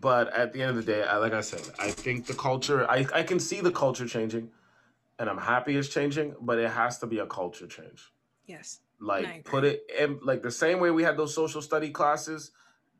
but 0.00 0.32
at 0.32 0.52
the 0.52 0.62
end 0.62 0.70
of 0.70 0.76
the 0.76 0.92
day, 0.92 1.02
I, 1.02 1.16
like 1.16 1.32
I 1.32 1.40
said, 1.40 1.62
I 1.78 1.90
think 1.90 2.26
the 2.26 2.34
culture. 2.34 2.88
I 2.88 3.06
I 3.12 3.24
can 3.24 3.40
see 3.40 3.60
the 3.60 3.72
culture 3.72 4.06
changing, 4.06 4.50
and 5.18 5.28
I'm 5.28 5.38
happy 5.38 5.76
it's 5.76 5.88
changing. 5.88 6.36
But 6.40 6.60
it 6.60 6.70
has 6.70 6.98
to 7.00 7.06
be 7.06 7.18
a 7.18 7.26
culture 7.26 7.66
change. 7.66 8.12
Yes. 8.46 8.78
Like 9.00 9.44
put 9.44 9.64
it 9.64 9.82
in 9.98 10.20
like 10.22 10.42
the 10.42 10.50
same 10.50 10.78
way 10.78 10.90
we 10.92 11.02
had 11.02 11.16
those 11.16 11.34
social 11.34 11.60
study 11.60 11.90
classes. 11.90 12.52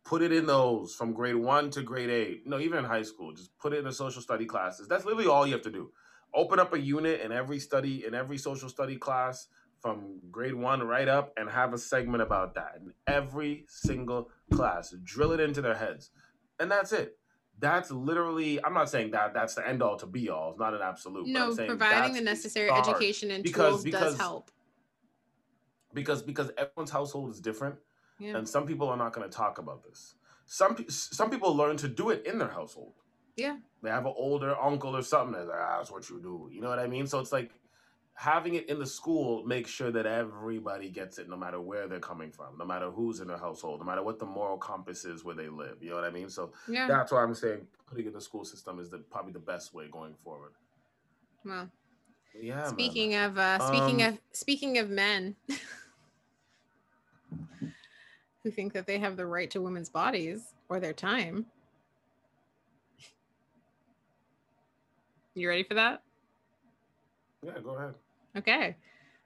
Put 0.06 0.22
it 0.22 0.30
in 0.32 0.46
those 0.46 0.94
from 0.94 1.12
grade 1.12 1.34
one 1.34 1.68
to 1.70 1.82
grade 1.82 2.10
eight. 2.10 2.46
No, 2.46 2.60
even 2.60 2.78
in 2.78 2.84
high 2.84 3.02
school, 3.02 3.32
just 3.32 3.50
put 3.58 3.72
it 3.72 3.78
in 3.80 3.84
the 3.84 3.92
social 3.92 4.22
study 4.22 4.46
classes. 4.46 4.86
That's 4.86 5.04
literally 5.04 5.26
all 5.26 5.44
you 5.46 5.52
have 5.54 5.62
to 5.62 5.70
do. 5.70 5.90
Open 6.32 6.60
up 6.60 6.72
a 6.74 6.78
unit 6.78 7.22
in 7.22 7.32
every 7.32 7.58
study 7.58 8.04
in 8.06 8.14
every 8.14 8.38
social 8.38 8.68
study 8.68 8.96
class 8.96 9.48
from 9.82 10.20
grade 10.30 10.54
one 10.54 10.82
right 10.82 11.08
up 11.08 11.32
and 11.36 11.50
have 11.50 11.74
a 11.74 11.78
segment 11.78 12.22
about 12.22 12.54
that 12.54 12.76
in 12.80 12.92
every 13.08 13.64
single 13.68 14.30
class. 14.52 14.94
Drill 15.02 15.32
it 15.32 15.40
into 15.40 15.60
their 15.60 15.74
heads. 15.74 16.10
And 16.60 16.70
that's 16.70 16.92
it. 16.92 17.18
That's 17.58 17.90
literally, 17.90 18.62
I'm 18.64 18.74
not 18.74 18.88
saying 18.88 19.10
that 19.10 19.34
that's 19.34 19.54
the 19.56 19.66
end 19.66 19.82
all 19.82 19.96
to 19.96 20.06
be 20.06 20.28
all. 20.30 20.50
It's 20.50 20.60
not 20.60 20.72
an 20.74 20.82
absolute. 20.82 21.26
No, 21.26 21.52
providing 21.54 22.14
the 22.14 22.20
necessary 22.20 22.68
start. 22.68 22.86
education 22.88 23.32
and 23.32 23.42
Because- 23.42 23.70
tools 23.70 23.84
because- 23.84 24.00
does 24.12 24.18
help. 24.20 24.50
Because 25.92 26.22
because 26.22 26.50
everyone's 26.58 26.90
household 26.90 27.30
is 27.30 27.40
different. 27.40 27.76
Yeah. 28.18 28.36
and 28.36 28.48
some 28.48 28.66
people 28.66 28.88
are 28.88 28.96
not 28.96 29.12
going 29.12 29.28
to 29.28 29.34
talk 29.36 29.58
about 29.58 29.84
this. 29.84 30.14
Some 30.46 30.76
some 30.88 31.28
people 31.30 31.54
learn 31.54 31.76
to 31.78 31.88
do 31.88 32.10
it 32.10 32.24
in 32.26 32.38
their 32.38 32.48
household. 32.48 32.94
Yeah. 33.36 33.56
They 33.82 33.90
have 33.90 34.06
an 34.06 34.14
older 34.16 34.56
uncle 34.60 34.96
or 34.96 35.02
something 35.02 35.32
that's 35.34 35.48
like, 35.48 35.58
ah, 35.60 35.78
that's 35.78 35.90
what 35.90 36.08
you 36.08 36.20
do. 36.20 36.48
You 36.52 36.60
know 36.60 36.68
what 36.68 36.78
I 36.78 36.86
mean? 36.86 37.06
So 37.06 37.18
it's 37.20 37.32
like 37.32 37.50
having 38.14 38.54
it 38.54 38.68
in 38.70 38.78
the 38.78 38.86
school 38.86 39.44
makes 39.44 39.70
sure 39.70 39.90
that 39.92 40.06
everybody 40.06 40.88
gets 40.88 41.18
it, 41.18 41.28
no 41.28 41.36
matter 41.36 41.60
where 41.60 41.86
they're 41.86 42.00
coming 42.00 42.30
from, 42.32 42.56
no 42.58 42.64
matter 42.64 42.90
who's 42.90 43.20
in 43.20 43.28
their 43.28 43.36
household, 43.36 43.80
no 43.80 43.84
matter 43.84 44.02
what 44.02 44.18
the 44.18 44.24
moral 44.24 44.56
compass 44.56 45.04
is 45.04 45.22
where 45.22 45.34
they 45.34 45.48
live. 45.48 45.82
You 45.82 45.90
know 45.90 45.96
what 45.96 46.04
I 46.04 46.10
mean? 46.10 46.30
So 46.30 46.52
Yeah. 46.66 46.86
that's 46.88 47.12
why 47.12 47.22
I'm 47.22 47.34
saying 47.34 47.66
putting 47.86 48.06
it 48.06 48.08
in 48.08 48.14
the 48.14 48.20
school 48.20 48.44
system 48.44 48.78
is 48.80 48.88
the 48.88 48.98
probably 48.98 49.32
the 49.32 49.38
best 49.40 49.74
way 49.74 49.88
going 49.88 50.14
forward. 50.14 50.52
Well, 51.44 51.68
Yeah. 52.34 52.54
man. 52.56 52.66
speaking 52.66 53.14
of 53.14 53.36
uh 53.36 53.58
speaking 53.58 54.02
Um, 54.02 54.08
of 54.14 54.18
speaking 54.32 54.78
of 54.78 54.88
men 54.88 55.36
who 58.46 58.52
think 58.52 58.72
that 58.72 58.86
they 58.86 58.96
have 58.96 59.16
the 59.16 59.26
right 59.26 59.50
to 59.50 59.60
women's 59.60 59.88
bodies 59.88 60.54
or 60.68 60.78
their 60.78 60.92
time. 60.92 61.46
You 65.34 65.48
ready 65.48 65.64
for 65.64 65.74
that? 65.74 66.02
yeah, 67.42 67.58
go 67.62 67.70
ahead. 67.70 67.94
Okay. 68.36 68.76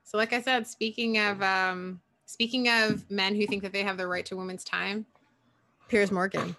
So 0.04 0.16
like 0.16 0.32
I 0.32 0.40
said, 0.40 0.66
speaking 0.66 1.18
of 1.18 1.42
um 1.42 2.00
speaking 2.24 2.70
of 2.70 3.08
men 3.10 3.34
who 3.34 3.46
think 3.46 3.62
that 3.62 3.74
they 3.74 3.82
have 3.82 3.98
the 3.98 4.06
right 4.06 4.24
to 4.24 4.36
women's 4.36 4.64
time, 4.64 5.04
Piers 5.88 6.10
Morgan. 6.10 6.56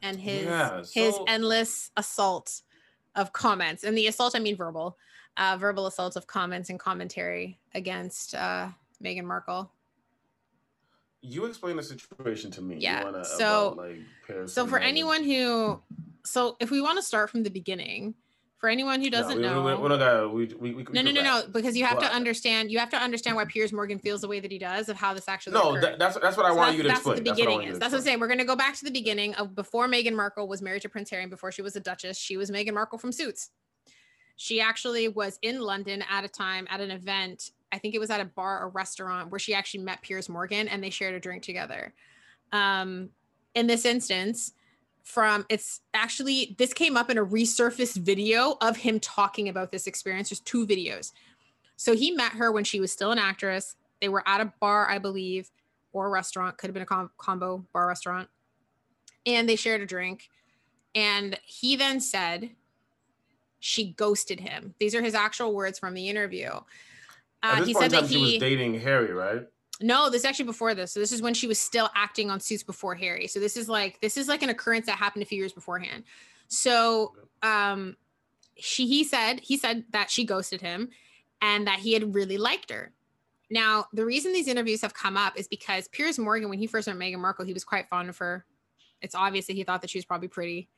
And 0.00 0.18
his 0.18 0.46
Yeah, 0.46 0.82
his 0.94 1.18
endless 1.28 1.90
assault 1.98 2.62
of 3.14 3.34
comments. 3.34 3.84
And 3.84 3.98
the 3.98 4.06
assault 4.06 4.34
I 4.34 4.38
mean 4.38 4.56
verbal. 4.56 4.96
Uh 5.36 5.58
verbal 5.60 5.86
assault 5.86 6.16
of 6.16 6.26
comments 6.26 6.70
and 6.70 6.80
commentary 6.80 7.58
against 7.74 8.34
uh 8.34 8.68
Meghan 9.04 9.24
Markle. 9.24 9.70
You 11.20 11.46
explain 11.46 11.76
the 11.76 11.82
situation 11.82 12.50
to 12.52 12.62
me. 12.62 12.74
You 12.76 12.80
Yeah, 12.82 13.04
wanna- 13.04 13.24
so- 13.24 13.72
about, 13.72 13.76
like 14.28 14.48
So 14.48 14.66
for 14.66 14.78
anyone 14.78 15.24
who 15.24 15.80
so 16.26 16.56
if 16.58 16.70
we 16.70 16.80
want 16.80 16.96
to 16.98 17.02
start 17.02 17.28
from 17.30 17.42
the 17.42 17.50
beginning, 17.50 18.14
for 18.58 18.70
anyone 18.70 19.02
who 19.02 19.10
doesn't 19.10 19.42
no, 19.42 19.62
we, 19.62 19.70
know 19.72 19.76
we, 19.76 19.82
we 19.90 19.98
gotta, 19.98 20.26
we, 20.28 20.46
we, 20.58 20.74
we, 20.74 20.82
No, 20.90 21.02
no, 21.02 21.10
no, 21.10 21.20
no. 21.22 21.42
Because 21.52 21.76
you 21.76 21.84
have 21.84 21.98
But- 21.98 22.08
to 22.08 22.14
understand. 22.14 22.70
You 22.70 22.78
have 22.78 22.88
to 22.90 22.96
understand 22.96 23.36
why 23.36 23.44
Piers 23.44 23.74
Morgan 23.74 23.98
feels 23.98 24.22
the 24.22 24.28
way 24.28 24.40
that 24.40 24.50
he 24.50 24.58
does 24.58 24.88
of 24.88 24.96
how 24.96 25.12
this 25.12 25.28
actually. 25.28 25.52
No, 25.54 25.78
that, 25.78 25.98
that's 25.98 26.18
that's 26.18 26.36
what 26.38 26.46
I 26.46 26.50
So 26.50 26.54
want 26.56 26.68
that's, 26.68 26.76
you 26.78 26.82
to 26.84 26.88
that's 26.88 26.98
explain. 27.00 27.16
what 27.16 27.24
the 27.24 27.24
That's 27.24 27.30
what 27.30 27.36
beginning 27.36 27.54
want 27.56 27.64
you 27.66 27.70
is. 27.72 27.76
to 27.76 27.80
That's 27.80 27.92
what 27.92 27.98
I'm 27.98 28.04
saying. 28.04 28.20
We're 28.20 28.26
going 28.28 28.38
to 28.38 28.44
go 28.46 28.56
back 28.56 28.74
to 28.76 28.84
the 28.86 28.90
beginning 28.90 29.34
of 29.34 29.54
before 29.54 29.86
Meghan 29.86 30.14
Markle 30.14 30.48
was 30.48 30.62
married 30.62 30.80
to 30.82 30.88
Prince 30.88 31.10
Harry 31.10 31.22
and 31.24 31.30
before 31.30 31.52
she 31.52 31.60
was 31.60 31.76
a 31.76 31.80
Duchess. 31.80 32.16
She 32.16 32.38
was 32.38 32.50
Meghan 32.50 32.72
Markle 32.72 32.96
from 32.98 33.12
Suits. 33.12 33.50
She 34.36 34.62
actually 34.62 35.08
was 35.08 35.38
in 35.42 35.60
London 35.60 36.02
at 36.10 36.24
a 36.24 36.28
time 36.28 36.66
at 36.70 36.80
an 36.80 36.90
event. 36.90 37.50
I 37.74 37.78
think 37.78 37.94
it 37.94 37.98
was 37.98 38.10
at 38.10 38.20
a 38.20 38.24
bar 38.24 38.62
or 38.62 38.68
restaurant 38.68 39.30
where 39.30 39.38
she 39.38 39.52
actually 39.52 39.82
met 39.84 40.00
Piers 40.02 40.28
Morgan 40.28 40.68
and 40.68 40.82
they 40.82 40.90
shared 40.90 41.14
a 41.14 41.20
drink 41.20 41.42
together. 41.42 41.92
Um, 42.52 43.10
in 43.54 43.66
this 43.66 43.84
instance, 43.84 44.52
from 45.02 45.44
it's 45.50 45.80
actually 45.92 46.54
this 46.58 46.72
came 46.72 46.96
up 46.96 47.10
in 47.10 47.18
a 47.18 47.24
resurfaced 47.24 47.98
video 47.98 48.56
of 48.60 48.76
him 48.76 49.00
talking 49.00 49.48
about 49.48 49.70
this 49.70 49.86
experience. 49.86 50.30
There's 50.30 50.40
two 50.40 50.66
videos. 50.66 51.12
So 51.76 51.94
he 51.94 52.12
met 52.12 52.32
her 52.32 52.52
when 52.52 52.64
she 52.64 52.80
was 52.80 52.92
still 52.92 53.10
an 53.10 53.18
actress. 53.18 53.76
They 54.00 54.08
were 54.08 54.22
at 54.26 54.40
a 54.40 54.52
bar, 54.60 54.88
I 54.88 54.98
believe. 54.98 55.50
or 55.94 56.06
a 56.06 56.10
restaurant, 56.10 56.58
could 56.58 56.68
have 56.68 56.74
been 56.74 56.82
a 56.82 56.86
com- 56.86 57.10
combo 57.16 57.64
bar 57.72 57.86
restaurant. 57.86 58.28
And 59.24 59.48
they 59.48 59.56
shared 59.56 59.80
a 59.80 59.86
drink. 59.86 60.28
And 60.94 61.38
he 61.44 61.76
then 61.76 62.00
said 62.00 62.50
she 63.60 63.92
ghosted 63.92 64.40
him. 64.40 64.74
These 64.78 64.94
are 64.94 65.02
his 65.02 65.14
actual 65.14 65.54
words 65.54 65.78
from 65.78 65.94
the 65.94 66.08
interview. 66.08 66.50
Uh, 67.44 67.64
he 67.64 67.74
said 67.74 67.90
that 67.90 68.06
he 68.06 68.16
was 68.16 68.38
dating 68.38 68.80
Harry, 68.80 69.12
right? 69.12 69.42
No, 69.80 70.08
this 70.08 70.20
is 70.20 70.24
actually 70.24 70.46
before 70.46 70.74
this. 70.74 70.92
So 70.92 71.00
this 71.00 71.12
is 71.12 71.20
when 71.20 71.34
she 71.34 71.46
was 71.46 71.58
still 71.58 71.90
acting 71.94 72.30
on 72.30 72.40
Suits 72.40 72.62
before 72.62 72.94
Harry. 72.94 73.26
So 73.26 73.38
this 73.38 73.56
is 73.56 73.68
like 73.68 74.00
this 74.00 74.16
is 74.16 74.28
like 74.28 74.42
an 74.42 74.48
occurrence 74.48 74.86
that 74.86 74.96
happened 74.96 75.22
a 75.22 75.26
few 75.26 75.38
years 75.38 75.52
beforehand. 75.52 76.04
So 76.48 77.14
um 77.42 77.96
she 78.56 78.86
he 78.86 79.04
said 79.04 79.40
he 79.40 79.56
said 79.58 79.84
that 79.90 80.10
she 80.10 80.24
ghosted 80.24 80.60
him 80.60 80.88
and 81.42 81.66
that 81.66 81.80
he 81.80 81.92
had 81.92 82.14
really 82.14 82.38
liked 82.38 82.70
her. 82.70 82.92
Now, 83.50 83.86
the 83.92 84.04
reason 84.04 84.32
these 84.32 84.48
interviews 84.48 84.80
have 84.80 84.94
come 84.94 85.16
up 85.16 85.38
is 85.38 85.46
because 85.46 85.86
Piers 85.88 86.18
Morgan, 86.18 86.48
when 86.48 86.58
he 86.58 86.66
first 86.66 86.88
met 86.88 86.96
Meghan 86.96 87.18
Markle, 87.18 87.44
he 87.44 87.52
was 87.52 87.62
quite 87.62 87.88
fond 87.88 88.08
of 88.08 88.16
her. 88.18 88.46
It's 89.02 89.14
obvious 89.14 89.46
that 89.46 89.52
he 89.52 89.64
thought 89.64 89.82
that 89.82 89.90
she 89.90 89.98
was 89.98 90.06
probably 90.06 90.28
pretty. 90.28 90.70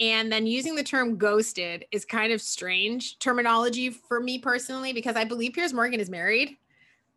And 0.00 0.30
then 0.32 0.46
using 0.46 0.74
the 0.74 0.82
term 0.82 1.16
ghosted 1.16 1.86
is 1.92 2.04
kind 2.04 2.32
of 2.32 2.42
strange 2.42 3.18
terminology 3.18 3.90
for 3.90 4.20
me 4.20 4.38
personally, 4.38 4.92
because 4.92 5.16
I 5.16 5.24
believe 5.24 5.52
Piers 5.52 5.72
Morgan 5.72 6.00
is 6.00 6.10
married. 6.10 6.56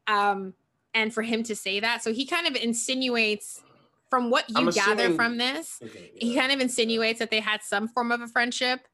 Um, 0.08 0.54
and 0.94 1.14
for 1.14 1.24
him 1.24 1.44
to 1.44 1.56
say 1.56 1.80
that, 1.80 2.04
so 2.04 2.14
he 2.14 2.26
kind 2.26 2.48
of 2.48 2.56
insinuates 2.56 3.62
from 4.10 4.30
what 4.30 4.46
you 4.50 4.72
gather 4.72 5.14
from 5.14 5.38
this, 5.38 5.80
okay, 5.84 6.12
yeah. 6.16 6.28
he 6.28 6.36
kind 6.36 6.52
of 6.52 6.62
insinuates 6.62 7.20
that 7.20 7.30
they 7.30 7.42
had 7.42 7.62
some 7.62 7.88
form 7.88 8.12
of 8.12 8.22
a 8.22 8.28
friendship. 8.28 8.88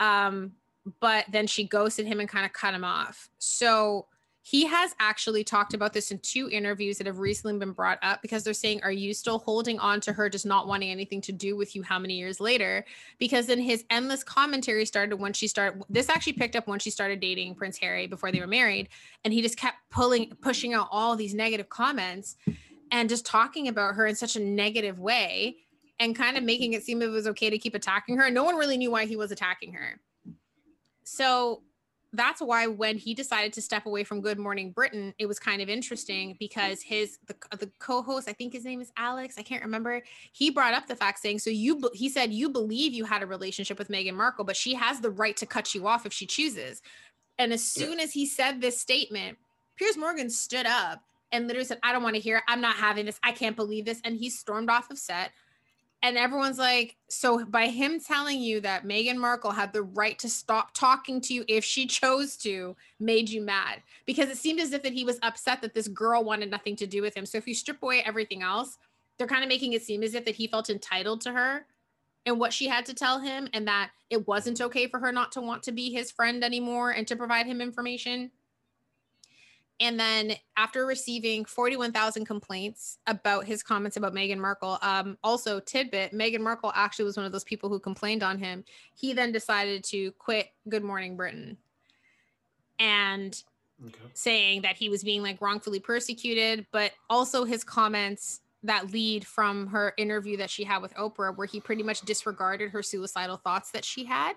Um, 0.00 0.52
but 1.00 1.24
then 1.30 1.46
she 1.46 1.64
ghosted 1.64 2.06
him 2.06 2.20
and 2.20 2.28
kind 2.28 2.44
of 2.44 2.52
cut 2.52 2.74
him 2.74 2.84
off. 2.84 3.30
So 3.38 4.06
he 4.42 4.64
has 4.66 4.94
actually 4.98 5.44
talked 5.44 5.74
about 5.74 5.92
this 5.92 6.10
in 6.10 6.18
two 6.20 6.48
interviews 6.50 6.96
that 6.98 7.06
have 7.06 7.18
recently 7.18 7.58
been 7.58 7.72
brought 7.72 7.98
up 8.02 8.22
because 8.22 8.42
they're 8.42 8.54
saying, 8.54 8.80
Are 8.82 8.90
you 8.90 9.12
still 9.12 9.38
holding 9.38 9.78
on 9.78 10.00
to 10.02 10.12
her, 10.12 10.30
just 10.30 10.46
not 10.46 10.66
wanting 10.66 10.90
anything 10.90 11.20
to 11.22 11.32
do 11.32 11.56
with 11.56 11.76
you 11.76 11.82
how 11.82 11.98
many 11.98 12.14
years 12.14 12.40
later? 12.40 12.84
Because 13.18 13.46
then 13.46 13.60
his 13.60 13.84
endless 13.90 14.24
commentary 14.24 14.86
started 14.86 15.16
when 15.16 15.34
she 15.34 15.46
started. 15.46 15.82
This 15.90 16.08
actually 16.08 16.32
picked 16.34 16.56
up 16.56 16.66
when 16.66 16.78
she 16.78 16.90
started 16.90 17.20
dating 17.20 17.54
Prince 17.54 17.76
Harry 17.78 18.06
before 18.06 18.32
they 18.32 18.40
were 18.40 18.46
married. 18.46 18.88
And 19.24 19.34
he 19.34 19.42
just 19.42 19.58
kept 19.58 19.76
pulling, 19.90 20.32
pushing 20.40 20.72
out 20.72 20.88
all 20.90 21.16
these 21.16 21.34
negative 21.34 21.68
comments 21.68 22.36
and 22.90 23.10
just 23.10 23.26
talking 23.26 23.68
about 23.68 23.94
her 23.94 24.06
in 24.06 24.14
such 24.14 24.36
a 24.36 24.40
negative 24.40 24.98
way 24.98 25.56
and 25.98 26.16
kind 26.16 26.38
of 26.38 26.44
making 26.44 26.72
it 26.72 26.82
seem 26.82 27.02
it 27.02 27.08
was 27.08 27.26
okay 27.26 27.50
to 27.50 27.58
keep 27.58 27.74
attacking 27.74 28.16
her. 28.16 28.24
And 28.24 28.34
No 28.34 28.44
one 28.44 28.56
really 28.56 28.78
knew 28.78 28.90
why 28.90 29.04
he 29.04 29.16
was 29.16 29.30
attacking 29.30 29.74
her. 29.74 30.00
So 31.04 31.62
that's 32.12 32.40
why 32.40 32.66
when 32.66 32.96
he 32.96 33.14
decided 33.14 33.52
to 33.52 33.62
step 33.62 33.86
away 33.86 34.02
from 34.02 34.20
Good 34.20 34.38
Morning 34.38 34.72
Britain, 34.72 35.14
it 35.18 35.26
was 35.26 35.38
kind 35.38 35.62
of 35.62 35.68
interesting 35.68 36.36
because 36.40 36.82
his 36.82 37.18
the, 37.26 37.36
the 37.56 37.70
co-host, 37.78 38.28
I 38.28 38.32
think 38.32 38.52
his 38.52 38.64
name 38.64 38.80
is 38.80 38.90
Alex, 38.96 39.36
I 39.38 39.42
can't 39.42 39.62
remember. 39.62 40.02
He 40.32 40.50
brought 40.50 40.74
up 40.74 40.86
the 40.86 40.96
fact 40.96 41.20
saying, 41.20 41.38
so 41.38 41.50
you 41.50 41.88
he 41.94 42.08
said 42.08 42.32
you 42.32 42.48
believe 42.48 42.92
you 42.92 43.04
had 43.04 43.22
a 43.22 43.26
relationship 43.26 43.78
with 43.78 43.88
Meghan 43.88 44.14
Markle, 44.14 44.44
but 44.44 44.56
she 44.56 44.74
has 44.74 45.00
the 45.00 45.10
right 45.10 45.36
to 45.36 45.46
cut 45.46 45.74
you 45.74 45.86
off 45.86 46.04
if 46.04 46.12
she 46.12 46.26
chooses. 46.26 46.82
And 47.38 47.52
as 47.52 47.64
soon 47.64 47.98
yeah. 47.98 48.04
as 48.04 48.12
he 48.12 48.26
said 48.26 48.60
this 48.60 48.80
statement, 48.80 49.38
Piers 49.76 49.96
Morgan 49.96 50.28
stood 50.28 50.66
up 50.66 51.02
and 51.32 51.46
literally 51.46 51.64
said, 51.64 51.78
"I 51.82 51.92
don't 51.92 52.02
want 52.02 52.16
to 52.16 52.20
hear. 52.20 52.38
It. 52.38 52.42
I'm 52.48 52.60
not 52.60 52.76
having 52.76 53.06
this. 53.06 53.20
I 53.22 53.32
can't 53.32 53.56
believe 53.56 53.84
this." 53.84 54.00
And 54.04 54.16
he 54.16 54.30
stormed 54.30 54.68
off 54.68 54.90
of 54.90 54.98
set 54.98 55.30
and 56.02 56.16
everyone's 56.16 56.58
like, 56.58 56.96
so 57.08 57.44
by 57.44 57.66
him 57.66 58.00
telling 58.00 58.40
you 58.40 58.60
that 58.62 58.86
Meghan 58.86 59.18
Markle 59.18 59.50
had 59.50 59.72
the 59.72 59.82
right 59.82 60.18
to 60.20 60.30
stop 60.30 60.72
talking 60.72 61.20
to 61.22 61.34
you 61.34 61.44
if 61.46 61.62
she 61.62 61.86
chose 61.86 62.36
to, 62.38 62.74
made 62.98 63.28
you 63.28 63.42
mad 63.42 63.82
because 64.06 64.30
it 64.30 64.38
seemed 64.38 64.60
as 64.60 64.72
if 64.72 64.82
that 64.82 64.94
he 64.94 65.04
was 65.04 65.18
upset 65.22 65.60
that 65.60 65.74
this 65.74 65.88
girl 65.88 66.24
wanted 66.24 66.50
nothing 66.50 66.74
to 66.76 66.86
do 66.86 67.02
with 67.02 67.14
him. 67.14 67.26
So 67.26 67.36
if 67.36 67.46
you 67.46 67.54
strip 67.54 67.82
away 67.82 68.02
everything 68.02 68.42
else, 68.42 68.78
they're 69.18 69.26
kind 69.26 69.42
of 69.42 69.48
making 69.48 69.74
it 69.74 69.82
seem 69.82 70.02
as 70.02 70.14
if 70.14 70.24
that 70.24 70.36
he 70.36 70.46
felt 70.46 70.70
entitled 70.70 71.20
to 71.22 71.32
her 71.32 71.66
and 72.24 72.40
what 72.40 72.54
she 72.54 72.66
had 72.66 72.86
to 72.86 72.94
tell 72.94 73.20
him 73.20 73.48
and 73.52 73.68
that 73.68 73.90
it 74.08 74.26
wasn't 74.26 74.60
okay 74.62 74.86
for 74.86 74.98
her 75.00 75.12
not 75.12 75.32
to 75.32 75.42
want 75.42 75.62
to 75.64 75.72
be 75.72 75.92
his 75.92 76.10
friend 76.10 76.42
anymore 76.42 76.90
and 76.92 77.06
to 77.08 77.16
provide 77.16 77.44
him 77.44 77.60
information. 77.60 78.30
And 79.80 79.98
then 79.98 80.34
after 80.58 80.84
receiving 80.84 81.46
41,000 81.46 82.26
complaints 82.26 82.98
about 83.06 83.46
his 83.46 83.62
comments 83.62 83.96
about 83.96 84.14
Meghan 84.14 84.38
Markle, 84.38 84.78
um, 84.82 85.16
also 85.24 85.58
tidbit, 85.58 86.12
Meghan 86.12 86.40
Markle 86.40 86.70
actually 86.74 87.06
was 87.06 87.16
one 87.16 87.24
of 87.24 87.32
those 87.32 87.44
people 87.44 87.70
who 87.70 87.80
complained 87.80 88.22
on 88.22 88.38
him. 88.38 88.62
He 88.94 89.14
then 89.14 89.32
decided 89.32 89.82
to 89.84 90.12
quit 90.12 90.50
Good 90.68 90.84
Morning 90.84 91.16
Britain 91.16 91.56
and 92.78 93.42
okay. 93.82 93.98
saying 94.12 94.62
that 94.62 94.76
he 94.76 94.90
was 94.90 95.02
being 95.02 95.22
like 95.22 95.40
wrongfully 95.40 95.80
persecuted, 95.80 96.66
but 96.72 96.92
also 97.08 97.44
his 97.44 97.64
comments 97.64 98.42
that 98.62 98.92
lead 98.92 99.26
from 99.26 99.66
her 99.68 99.94
interview 99.96 100.36
that 100.36 100.50
she 100.50 100.62
had 100.62 100.82
with 100.82 100.94
Oprah, 100.94 101.34
where 101.34 101.46
he 101.46 101.58
pretty 101.58 101.82
much 101.82 102.02
disregarded 102.02 102.70
her 102.70 102.82
suicidal 102.82 103.38
thoughts 103.38 103.70
that 103.70 103.86
she 103.86 104.04
had 104.04 104.34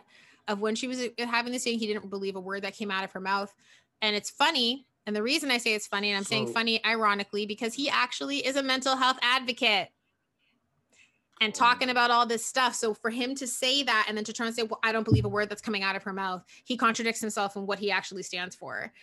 of 0.48 0.62
when 0.62 0.76
she 0.76 0.88
was 0.88 1.06
having 1.18 1.52
this 1.52 1.66
thing. 1.66 1.78
He 1.78 1.88
didn't 1.88 2.10
believe 2.10 2.38
a 2.38 2.40
word 2.40 2.62
that 2.62 2.78
came 2.78 2.90
out 2.90 3.04
of 3.04 3.12
her 3.12 3.20
mouth. 3.20 3.54
And 4.02 4.16
it's 4.16 4.30
funny 4.30 4.86
and 5.06 5.16
the 5.16 5.24
reason 5.24 5.52
I 5.52 5.58
say 5.58 5.74
it's 5.74 5.88
funny, 5.88 6.10
and 6.10 6.18
I'm 6.18 6.24
so, 6.24 6.30
saying 6.30 6.54
funny 6.54 6.84
ironically, 6.86 7.46
because 7.46 7.74
he 7.74 7.90
actually 7.90 8.46
is 8.46 8.56
a 8.56 8.64
mental 8.64 8.96
health 8.96 9.18
advocate 9.22 9.90
and 11.42 11.54
oh. 11.54 11.58
talking 11.58 11.90
about 11.90 12.12
all 12.12 12.26
this 12.26 12.46
stuff. 12.46 12.74
So 12.76 12.94
for 12.94 13.10
him 13.10 13.36
to 13.36 13.48
say 13.48 13.84
that 13.84 14.06
and 14.08 14.18
then 14.18 14.24
to 14.26 14.34
try 14.34 14.46
and 14.46 14.56
say, 14.56 14.64
well, 14.64 14.80
I 14.84 14.92
don't 14.92 15.04
believe 15.04 15.26
a 15.26 15.30
word 15.30 15.50
that's 15.50 15.62
coming 15.62 15.84
out 15.84 15.96
of 15.96 16.04
her 16.04 16.14
mouth, 16.14 16.44
he 16.64 16.78
contradicts 16.78 17.20
himself 17.20 17.56
and 17.56 17.68
what 17.68 17.80
he 17.80 17.92
actually 17.92 18.24
stands 18.24 18.56
for. 18.56 18.94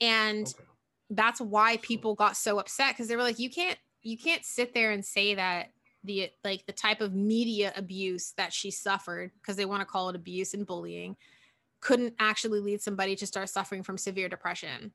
And 0.00 0.46
okay. 0.46 0.64
that's 1.10 1.40
why 1.40 1.78
people 1.78 2.14
got 2.14 2.36
so 2.36 2.58
upset 2.58 2.94
because 2.94 3.08
they 3.08 3.16
were 3.16 3.22
like, 3.22 3.38
you 3.38 3.50
can't, 3.50 3.78
you 4.02 4.16
can't 4.16 4.44
sit 4.44 4.74
there 4.74 4.92
and 4.92 5.04
say 5.04 5.34
that 5.34 5.70
the 6.04 6.30
like 6.42 6.66
the 6.66 6.72
type 6.72 7.00
of 7.00 7.14
media 7.14 7.72
abuse 7.76 8.32
that 8.36 8.52
she 8.52 8.70
suffered 8.70 9.30
because 9.40 9.56
they 9.56 9.64
want 9.64 9.80
to 9.80 9.86
call 9.86 10.08
it 10.08 10.16
abuse 10.16 10.52
and 10.52 10.66
bullying 10.66 11.16
couldn't 11.80 12.14
actually 12.18 12.58
lead 12.58 12.80
somebody 12.80 13.14
to 13.14 13.26
start 13.26 13.48
suffering 13.48 13.84
from 13.84 13.96
severe 13.96 14.28
depression 14.28 14.92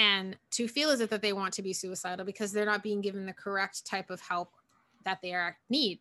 and 0.00 0.34
to 0.50 0.66
feel 0.66 0.88
as 0.88 1.00
if 1.00 1.10
that 1.10 1.20
they 1.20 1.34
want 1.34 1.52
to 1.52 1.60
be 1.60 1.74
suicidal 1.74 2.24
because 2.24 2.52
they're 2.52 2.64
not 2.64 2.82
being 2.82 3.02
given 3.02 3.26
the 3.26 3.34
correct 3.34 3.84
type 3.84 4.08
of 4.08 4.18
help 4.18 4.54
that 5.04 5.18
they 5.20 5.34
are 5.34 5.58
need. 5.68 6.00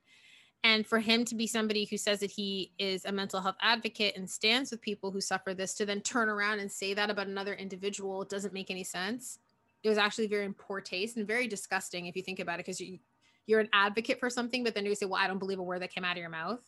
And 0.64 0.88
for 0.88 1.00
him 1.00 1.26
to 1.26 1.36
be 1.36 1.48
somebody 1.48 1.84
who 1.84 1.98
says 1.98 2.22
that 2.22 2.32
he 2.32 2.72
is 2.80 3.04
a 3.04 3.12
mental 3.12 3.42
health 3.42 3.58
advocate 3.62 4.16
and 4.16 4.30
stands 4.30 4.72
with 4.72 4.82
people 4.82 5.12
who 5.12 5.20
suffer 5.20 5.54
this 5.54 5.74
to 5.76 5.86
then 5.86 6.00
turn 6.00 6.30
around 6.30 6.60
and 6.60 6.72
say 6.72 6.94
that 6.94 7.10
about 7.10 7.28
another 7.28 7.54
individual 7.56 8.24
doesn't 8.24 8.54
make 8.54 8.72
any 8.72 8.86
sense. 8.86 9.40
It 9.84 9.90
was 9.90 9.98
actually 9.98 10.28
very 10.28 10.46
in 10.46 10.54
poor 10.54 10.80
taste 10.80 11.18
and 11.18 11.28
very 11.28 11.48
disgusting 11.48 12.06
if 12.06 12.16
you 12.16 12.22
think 12.22 12.40
about 12.40 12.56
it 12.56 12.66
because 12.66 12.80
you 12.80 13.00
you're 13.48 13.60
an 13.60 13.70
advocate 13.74 14.20
for 14.20 14.30
something 14.30 14.64
but 14.64 14.76
then 14.76 14.86
you 14.86 14.94
say 14.94 15.08
well 15.08 15.20
i 15.20 15.26
don't 15.26 15.40
believe 15.40 15.58
a 15.58 15.64
word 15.64 15.82
that 15.82 15.92
came 15.92 16.06
out 16.06 16.12
of 16.12 16.22
your 16.22 16.30
mouth. 16.30 16.62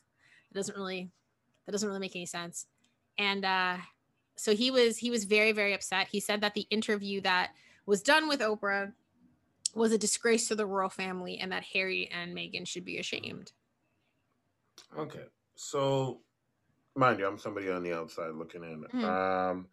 It 0.50 0.56
doesn't 0.56 0.76
really 0.76 1.12
that 1.66 1.72
doesn't 1.72 1.88
really 1.88 2.00
make 2.00 2.16
any 2.16 2.26
sense. 2.26 2.66
And 3.18 3.46
uh 3.46 3.78
so 4.42 4.56
he 4.56 4.72
was 4.72 4.98
he 4.98 5.12
was 5.12 5.26
very 5.26 5.52
very 5.52 5.74
upset 5.74 6.08
he 6.08 6.20
said 6.20 6.42
that 6.42 6.56
the 6.56 6.66
interview 6.72 7.22
that 7.22 7.52
was 7.86 8.02
done 8.02 8.28
with 8.28 8.40
oprah 8.40 8.92
was 9.76 9.92
a 9.92 9.98
disgrace 9.98 10.48
to 10.48 10.56
the 10.56 10.66
royal 10.66 10.90
family 10.90 11.38
and 11.38 11.52
that 11.52 11.64
harry 11.64 12.10
and 12.12 12.36
meghan 12.36 12.68
should 12.68 12.84
be 12.84 12.98
ashamed 12.98 13.52
okay 14.98 15.26
so 15.56 16.22
mind 16.96 17.20
you 17.20 17.28
i'm 17.28 17.38
somebody 17.38 17.70
on 17.70 17.84
the 17.84 17.94
outside 17.94 18.34
looking 18.34 18.64
in 18.64 18.84
mm-hmm. 18.84 19.06
um 19.06 19.68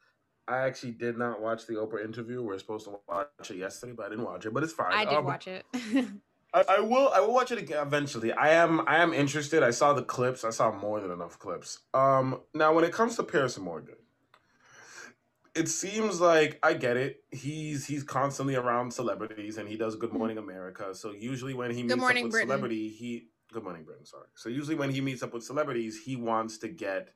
I 0.51 0.61
actually 0.61 0.93
did 0.93 1.19
not 1.19 1.43
watch 1.43 1.67
the 1.67 1.75
Oprah 1.75 2.03
interview. 2.03 2.43
We 2.43 2.55
are 2.55 2.59
supposed 2.59 2.87
to 2.87 2.99
watch 3.07 3.51
it 3.51 3.57
yesterday, 3.57 3.93
but 3.93 4.07
I 4.07 4.09
didn't 4.09 4.25
watch 4.25 4.47
it. 4.47 4.55
But 4.55 4.63
it's 4.63 4.73
fine. 4.73 4.95
I 4.95 5.05
did 5.05 5.19
um, 5.19 5.27
watch 5.27 5.47
it. 5.47 5.67
I, 6.55 6.65
I, 6.71 6.81
will. 6.81 7.11
I 7.15 7.21
will 7.21 7.35
watch 7.35 7.53
it 7.53 7.59
again 7.59 7.87
eventually. 7.87 8.33
I 8.33 8.53
am. 8.55 8.81
I 8.89 9.03
am 9.03 9.13
interested. 9.13 9.63
I 9.63 9.73
saw 9.73 9.93
the 9.93 10.01
clips. 10.01 10.45
I 10.45 10.51
saw 10.51 10.73
more 10.73 11.01
than 11.01 11.11
enough 11.11 11.39
clips. 11.39 11.81
Um. 11.93 12.41
Now, 12.55 12.73
when 12.73 12.85
it 12.85 12.95
comes 12.95 13.17
to 13.17 13.25
Piers 13.25 13.59
Morgan, 13.59 13.97
it 15.59 15.69
seems 15.69 16.21
like 16.21 16.59
I 16.63 16.75
get 16.75 16.97
it. 16.97 17.25
He's 17.33 17.87
he's 17.87 18.05
constantly 18.05 18.55
around 18.55 18.93
celebrities 18.93 19.59
and 19.59 19.69
he 19.69 19.77
does 19.77 19.97
Good 19.97 20.11
mm-hmm. 20.11 20.19
Morning 20.19 20.39
America. 20.39 20.95
So 20.95 21.11
usually 21.11 21.55
when 21.55 21.73
he 21.73 21.83
meets 21.83 21.95
up 21.95 22.01
with 22.01 22.31
Britain. 22.31 22.49
celebrity, 22.49 22.89
he 22.89 23.29
Good 23.53 23.65
Morning 23.65 23.85
Britain, 23.85 24.07
sorry. 24.07 24.29
So 24.35 24.49
usually 24.49 24.77
when 24.77 24.91
he 24.91 25.01
meets 25.01 25.23
up 25.23 25.35
with 25.35 25.43
celebrities, 25.43 26.01
he 26.05 26.17
wants 26.17 26.59
to 26.59 26.69
get 26.69 27.11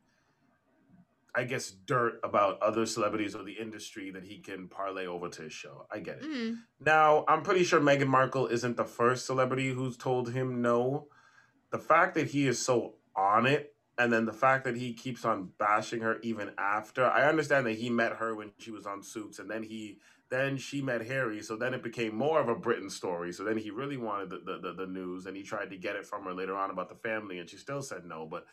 I 1.35 1.45
guess 1.45 1.71
dirt 1.71 2.21
about 2.25 2.61
other 2.61 2.85
celebrities 2.85 3.35
or 3.35 3.43
the 3.43 3.53
industry 3.53 4.11
that 4.11 4.25
he 4.25 4.39
can 4.39 4.69
parlay 4.69 5.07
over 5.07 5.29
to 5.29 5.43
his 5.43 5.53
show. 5.53 5.87
I 5.91 6.01
get 6.01 6.19
it. 6.19 6.25
Mm. 6.25 6.57
Now, 6.79 7.25
I'm 7.27 7.43
pretty 7.43 7.65
sure 7.65 7.81
Meghan 7.81 8.09
Markle 8.09 8.49
isn't 8.49 8.77
the 8.77 8.85
first 8.85 9.25
celebrity 9.25 9.71
who's 9.71 9.97
told 9.97 10.33
him 10.33 10.61
no. 10.61 11.07
The 11.71 11.79
fact 11.79 12.17
that 12.17 12.29
he 12.29 12.47
is 12.47 12.61
so 12.61 12.97
on 13.17 13.47
it 13.47 13.72
and 13.99 14.13
then 14.13 14.25
the 14.25 14.33
fact 14.33 14.65
that 14.65 14.77
he 14.77 14.93
keeps 14.93 15.25
on 15.25 15.51
bashing 15.59 16.01
her 16.01 16.19
even 16.23 16.51
after 16.59 17.05
i 17.07 17.29
understand 17.29 17.67
that 17.67 17.79
he 17.79 17.91
met 17.91 18.15
her 18.15 18.35
when 18.35 18.51
she 18.59 18.71
was 18.71 18.87
on 18.87 19.03
suits 19.03 19.39
and 19.39 19.51
then 19.51 19.63
he 19.63 19.99
then 20.31 20.57
she 20.57 20.81
met 20.81 21.07
harry 21.07 21.43
so 21.43 21.57
then 21.57 21.75
it 21.75 21.83
became 21.83 22.15
more 22.15 22.41
of 22.41 22.49
a 22.49 22.55
britain 22.55 22.91
story 22.91 23.33
so 23.33 23.45
then 23.45 23.59
he 23.59 23.71
really 23.71 23.97
wanted 23.97 24.31
the, 24.31 24.41
the, 24.45 24.59
the, 24.59 24.73
the 24.75 24.87
news 24.87 25.27
and 25.27 25.37
he 25.37 25.43
tried 25.43 25.71
to 25.71 25.77
get 25.77 25.97
it 25.97 26.07
from 26.07 26.25
her 26.25 26.35
later 26.35 26.57
on 26.57 26.71
about 26.71 26.89
the 26.89 26.95
family 26.95 27.39
and 27.39 27.49
she 27.49 27.57
still 27.57 27.83
said 27.83 28.05
no 28.05 28.27
but 28.27 28.47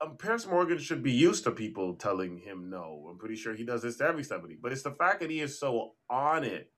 um, 0.00 0.18
Morgan 0.50 0.78
should 0.78 1.02
be 1.02 1.12
used 1.12 1.44
to 1.44 1.50
people 1.50 1.94
telling 1.94 2.38
him 2.38 2.68
no. 2.68 3.06
I'm 3.10 3.16
pretty 3.16 3.36
sure 3.36 3.54
he 3.54 3.64
does 3.64 3.82
this 3.82 3.96
to 3.98 4.04
every 4.04 4.24
celebrity. 4.24 4.58
But 4.60 4.72
it's 4.72 4.82
the 4.82 4.90
fact 4.90 5.20
that 5.20 5.30
he 5.30 5.40
is 5.40 5.58
so 5.58 5.92
on 6.10 6.44
it 6.44 6.70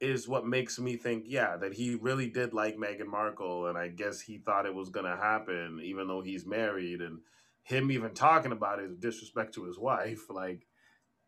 is 0.00 0.28
what 0.28 0.46
makes 0.46 0.78
me 0.78 0.96
think, 0.96 1.24
yeah, 1.26 1.56
that 1.56 1.74
he 1.74 1.96
really 1.96 2.28
did 2.28 2.54
like 2.54 2.76
Meghan 2.76 3.06
Markle, 3.06 3.66
and 3.66 3.76
I 3.76 3.88
guess 3.88 4.20
he 4.20 4.38
thought 4.38 4.66
it 4.66 4.74
was 4.74 4.90
gonna 4.90 5.16
happen, 5.16 5.80
even 5.82 6.06
though 6.06 6.20
he's 6.20 6.46
married, 6.46 7.00
and 7.00 7.18
him 7.62 7.90
even 7.90 8.14
talking 8.14 8.52
about 8.52 8.78
it 8.78 8.90
is 8.90 8.96
disrespect 8.96 9.54
to 9.54 9.64
his 9.64 9.78
wife. 9.78 10.30
Like, 10.30 10.66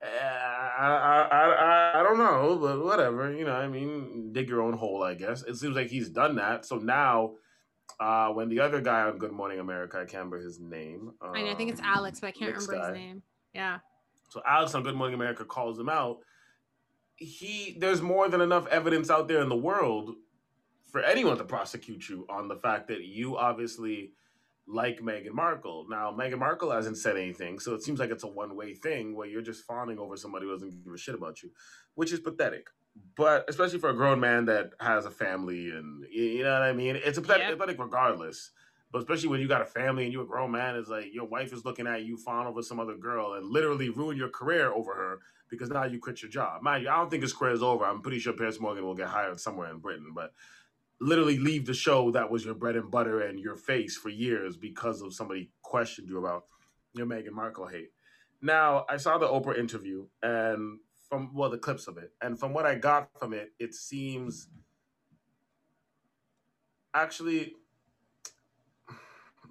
eh, 0.03 0.07
I, 0.07 0.87
I, 0.87 1.29
I, 1.31 2.01
I 2.01 2.03
don't 2.03 2.19
know, 2.19 2.59
but 2.61 2.85
whatever. 2.85 3.33
You 3.33 3.45
know, 3.45 3.55
I 3.55 3.69
mean, 3.69 4.33
dig 4.33 4.49
your 4.49 4.63
own 4.63 4.75
hole, 4.75 5.03
I 5.03 5.15
guess. 5.15 5.43
It 5.43 5.57
seems 5.57 5.77
like 5.77 5.89
he's 5.89 6.09
done 6.09 6.37
that. 6.37 6.65
So 6.65 6.77
now, 6.77 7.33
uh, 7.99 8.29
when 8.29 8.49
the 8.49 8.61
other 8.61 8.81
guy 8.81 9.03
on 9.03 9.19
Good 9.19 9.33
Morning 9.33 9.59
America, 9.59 9.99
I 9.99 10.01
can't 10.01 10.25
remember 10.25 10.41
his 10.41 10.61
name. 10.61 11.13
Um, 11.21 11.33
I, 11.35 11.43
know, 11.43 11.51
I 11.51 11.55
think 11.55 11.71
it's 11.71 11.81
Alex, 11.83 12.21
but 12.21 12.29
I 12.29 12.33
can't 12.33 12.55
remember 12.55 12.73
guy. 12.73 12.89
his 12.89 12.95
name. 12.95 13.23
Yeah. 13.53 13.79
So 14.31 14.41
Alex 14.47 14.75
on 14.75 14.83
Good 14.83 14.95
Morning 14.95 15.15
America 15.15 15.45
calls 15.45 15.79
him 15.79 15.89
out 15.89 16.19
he 17.21 17.77
there's 17.79 18.01
more 18.01 18.29
than 18.29 18.41
enough 18.41 18.67
evidence 18.69 19.11
out 19.11 19.29
there 19.29 19.43
in 19.43 19.49
the 19.49 19.57
world 19.57 20.17
for 20.91 21.03
anyone 21.03 21.37
to 21.39 21.45
prosecute 21.45 22.09
you 22.09 22.27
on 22.29 22.49
the 22.49 22.57
fact 22.57 22.89
that 22.89 23.05
you 23.05 23.37
obviously 23.37 24.13
like 24.67 25.01
Meghan 25.01 25.33
Markle. 25.33 25.87
Now, 25.89 26.13
Meghan 26.13 26.39
Markle 26.39 26.71
hasn't 26.71 26.97
said 26.97 27.17
anything, 27.17 27.59
so 27.59 27.75
it 27.75 27.83
seems 27.83 28.01
like 28.01 28.11
it's 28.11 28.25
a 28.25 28.29
one 28.29 28.57
way 28.57 28.75
thing 28.75 29.15
where 29.15 29.29
you're 29.29 29.43
just 29.43 29.65
fawning 29.65 29.99
over 29.99 30.17
somebody 30.17 30.47
who 30.47 30.53
doesn't 30.53 30.85
give 30.85 30.93
a 30.93 30.99
shit 30.99 31.15
about 31.15 31.43
you, 31.43 31.51
which 31.95 32.13
is 32.13 32.21
pathetic. 32.21 32.69
But 33.17 33.45
especially 33.49 33.79
for 33.79 33.91
a 33.91 33.95
grown 33.95 34.19
man 34.19 34.47
that 34.47 34.71
has 34.81 35.05
a 35.05 35.11
family 35.11 35.71
and 35.71 36.05
you 36.11 36.43
know 36.43 36.55
what 36.55 36.63
I 36.63 36.73
mean, 36.73 36.97
it's 36.97 37.19
pathetic, 37.19 37.43
yeah. 37.43 37.51
pathetic 37.53 37.79
regardless. 37.79 38.51
But 38.93 39.01
especially 39.01 39.29
when 39.29 39.41
you 39.41 39.47
got 39.47 39.63
a 39.63 39.67
family 39.67 40.05
and 40.05 40.13
you're 40.13 40.25
a 40.25 40.27
grown 40.27 40.51
man, 40.51 40.75
it's 40.75 40.89
like 40.89 41.15
your 41.15 41.27
wife 41.27 41.53
is 41.53 41.65
looking 41.65 41.87
at 41.87 42.03
you 42.03 42.17
fawn 42.17 42.47
over 42.47 42.63
some 42.63 42.81
other 42.81 42.97
girl 42.97 43.35
and 43.35 43.47
literally 43.47 43.89
ruin 43.91 44.17
your 44.17 44.31
career 44.31 44.73
over 44.73 44.95
her 44.95 45.21
because 45.51 45.69
now 45.71 45.85
you 45.85 45.99
quit 45.99 46.23
your 46.23 46.31
job. 46.31 46.63
Mind 46.63 46.85
you, 46.85 46.91
I 46.91 46.97
don't 46.97 47.11
think 47.11 47.23
his 47.23 47.33
career 47.33 47.53
is 47.53 47.63
over. 47.63 47.85
I'm 47.85 48.01
pretty 48.01 48.21
sure 48.21 48.33
Piers 48.33 48.61
Morgan 48.61 48.85
will 48.85 48.95
get 48.95 49.09
hired 49.09 49.41
somewhere 49.41 49.71
in 49.71 49.79
Britain, 49.79 50.13
but 50.15 50.33
literally 51.01 51.39
leave 51.39 51.67
the 51.67 51.75
show 51.75 52.11
that 52.13 52.31
was 52.31 52.45
your 52.45 52.55
bread 52.55 52.77
and 52.77 52.91
butter 52.91 53.21
and 53.21 53.41
your 53.41 53.57
face 53.57 53.97
for 53.97 54.11
years 54.11 54.57
because 54.57 55.01
of 55.01 55.15
somebody 55.15 55.51
questioned 55.63 56.09
you 56.09 56.19
about 56.19 56.45
your 56.93 57.07
Meghan 57.07 57.33
Markle 57.33 57.67
hate. 57.67 57.91
Now, 58.43 58.85
I 58.89 58.97
saw 58.97 59.19
the 59.19 59.27
Oprah 59.27 59.59
interview 59.59 60.07
and 60.23 60.79
from 61.09 61.35
well 61.35 61.51
the 61.51 61.59
clips 61.59 61.89
of 61.89 61.99
it, 61.99 62.13
and 62.23 62.39
from 62.39 62.53
what 62.53 62.65
I 62.65 62.77
got 62.77 63.11
from 63.19 63.35
it, 63.35 63.53
it 63.59 63.75
seems 63.75 64.49
actually 66.95 67.55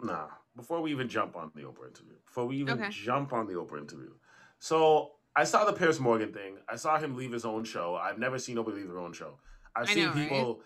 nah. 0.02 0.28
Before 0.56 0.82
we 0.82 0.92
even 0.92 1.08
jump 1.08 1.36
on 1.36 1.52
the 1.56 1.62
Oprah 1.62 1.88
interview, 1.88 2.16
before 2.26 2.46
we 2.46 2.58
even 2.58 2.82
okay. 2.82 2.90
jump 2.90 3.34
on 3.34 3.48
the 3.48 3.54
Oprah 3.54 3.80
interview, 3.80 4.12
so 4.58 5.12
I 5.40 5.46
saw 5.46 5.64
the 5.64 5.72
Piers 5.72 6.02
Morgan 6.02 6.34
thing. 6.34 6.58
I 6.68 6.76
saw 6.76 7.00
him 7.00 7.16
leave 7.16 7.32
his 7.32 7.46
own 7.46 7.64
show. 7.64 7.96
I've 7.96 8.20
never 8.20 8.38
seen 8.38 8.56
nobody 8.56 8.80
leave 8.80 8.90
their 8.90 9.00
own 9.00 9.14
show. 9.14 9.40
I've 9.74 9.90
I 9.90 9.94
seen 9.94 10.08
know, 10.08 10.12
people 10.12 10.62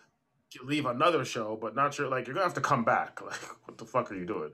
right? 0.61 0.65
leave 0.67 0.87
another 0.87 1.23
show, 1.23 1.55
but 1.61 1.75
not 1.75 1.93
sure. 1.93 2.07
Like 2.07 2.25
you're 2.25 2.33
gonna 2.33 2.47
have 2.47 2.55
to 2.55 2.61
come 2.61 2.83
back. 2.83 3.19
Like 3.25 3.39
what 3.65 3.77
the 3.77 3.85
fuck 3.85 4.11
are 4.11 4.15
you 4.15 4.25
doing? 4.25 4.49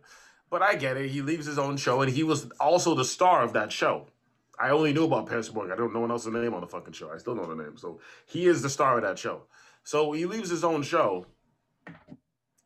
But 0.49 0.61
I 0.61 0.75
get 0.75 0.97
it. 0.97 1.09
He 1.09 1.21
leaves 1.21 1.45
his 1.45 1.57
own 1.57 1.77
show, 1.77 2.01
and 2.01 2.11
he 2.11 2.23
was 2.23 2.49
also 2.59 2.95
the 2.95 3.05
star 3.05 3.43
of 3.43 3.53
that 3.53 3.71
show. 3.71 4.07
I 4.59 4.71
only 4.71 4.91
knew 4.91 5.05
about 5.05 5.29
Piers 5.29 5.53
Morgan. 5.53 5.71
I 5.71 5.77
don't 5.77 5.93
know 5.93 6.01
one 6.01 6.11
else's 6.11 6.33
name 6.33 6.53
on 6.53 6.59
the 6.59 6.67
fucking 6.67 6.91
show. 6.91 7.09
I 7.13 7.17
still 7.17 7.35
know 7.35 7.45
the 7.45 7.55
name. 7.55 7.77
So 7.77 8.01
he 8.25 8.45
is 8.45 8.61
the 8.61 8.69
star 8.69 8.97
of 8.97 9.03
that 9.03 9.17
show. 9.17 9.43
So 9.85 10.11
he 10.11 10.25
leaves 10.25 10.49
his 10.49 10.65
own 10.65 10.83
show. 10.83 11.27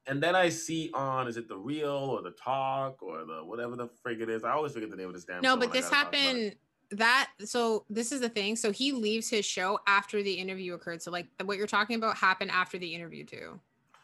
And 0.07 0.23
then 0.23 0.35
I 0.35 0.49
see 0.49 0.89
on 0.95 1.27
is 1.27 1.37
it 1.37 1.47
the 1.47 1.57
real 1.57 1.91
or 1.91 2.23
the 2.23 2.31
talk 2.31 3.03
or 3.03 3.25
the 3.25 3.45
whatever 3.45 3.75
the 3.75 3.89
frig 4.03 4.21
it 4.21 4.29
is. 4.29 4.43
I 4.43 4.53
always 4.53 4.73
forget 4.73 4.89
the 4.89 4.97
name 4.97 5.07
of 5.07 5.13
this 5.13 5.23
damn. 5.23 5.41
No, 5.41 5.55
but 5.55 5.71
this 5.71 5.87
happened 5.89 6.55
that 6.97 7.29
so 7.43 7.85
this 7.89 8.11
is 8.11 8.21
the 8.21 8.29
thing 8.29 8.55
so 8.55 8.71
he 8.71 8.91
leaves 8.91 9.29
his 9.29 9.45
show 9.45 9.79
after 9.87 10.23
the 10.23 10.33
interview 10.33 10.73
occurred 10.73 11.01
so 11.01 11.11
like 11.11 11.27
what 11.45 11.57
you're 11.57 11.67
talking 11.67 11.95
about 11.95 12.15
happened 12.15 12.51
after 12.51 12.77
the 12.77 12.93
interview 12.93 13.23
too 13.25 13.59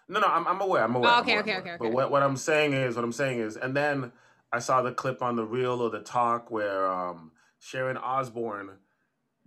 no 0.07 0.19
no 0.19 0.27
i'm, 0.27 0.47
I'm 0.47 0.61
aware 0.61 0.83
i'm 0.83 0.95
aware 0.95 1.11
oh, 1.11 1.19
okay, 1.21 1.33
I'm 1.33 1.39
aware, 1.39 1.41
okay, 1.41 1.59
okay 1.59 1.71
okay 1.71 1.77
but 1.79 1.91
what, 1.91 2.11
what 2.11 2.23
i'm 2.23 2.37
saying 2.37 2.73
is 2.73 2.95
what 2.95 3.03
i'm 3.03 3.11
saying 3.11 3.39
is 3.39 3.57
and 3.57 3.75
then 3.75 4.11
i 4.51 4.59
saw 4.59 4.81
the 4.81 4.91
clip 4.91 5.21
on 5.21 5.35
the 5.35 5.45
real 5.45 5.81
or 5.81 5.89
the 5.89 6.01
talk 6.01 6.51
where 6.51 6.89
um 6.91 7.31
sharon 7.59 7.97
osbourne 7.97 8.71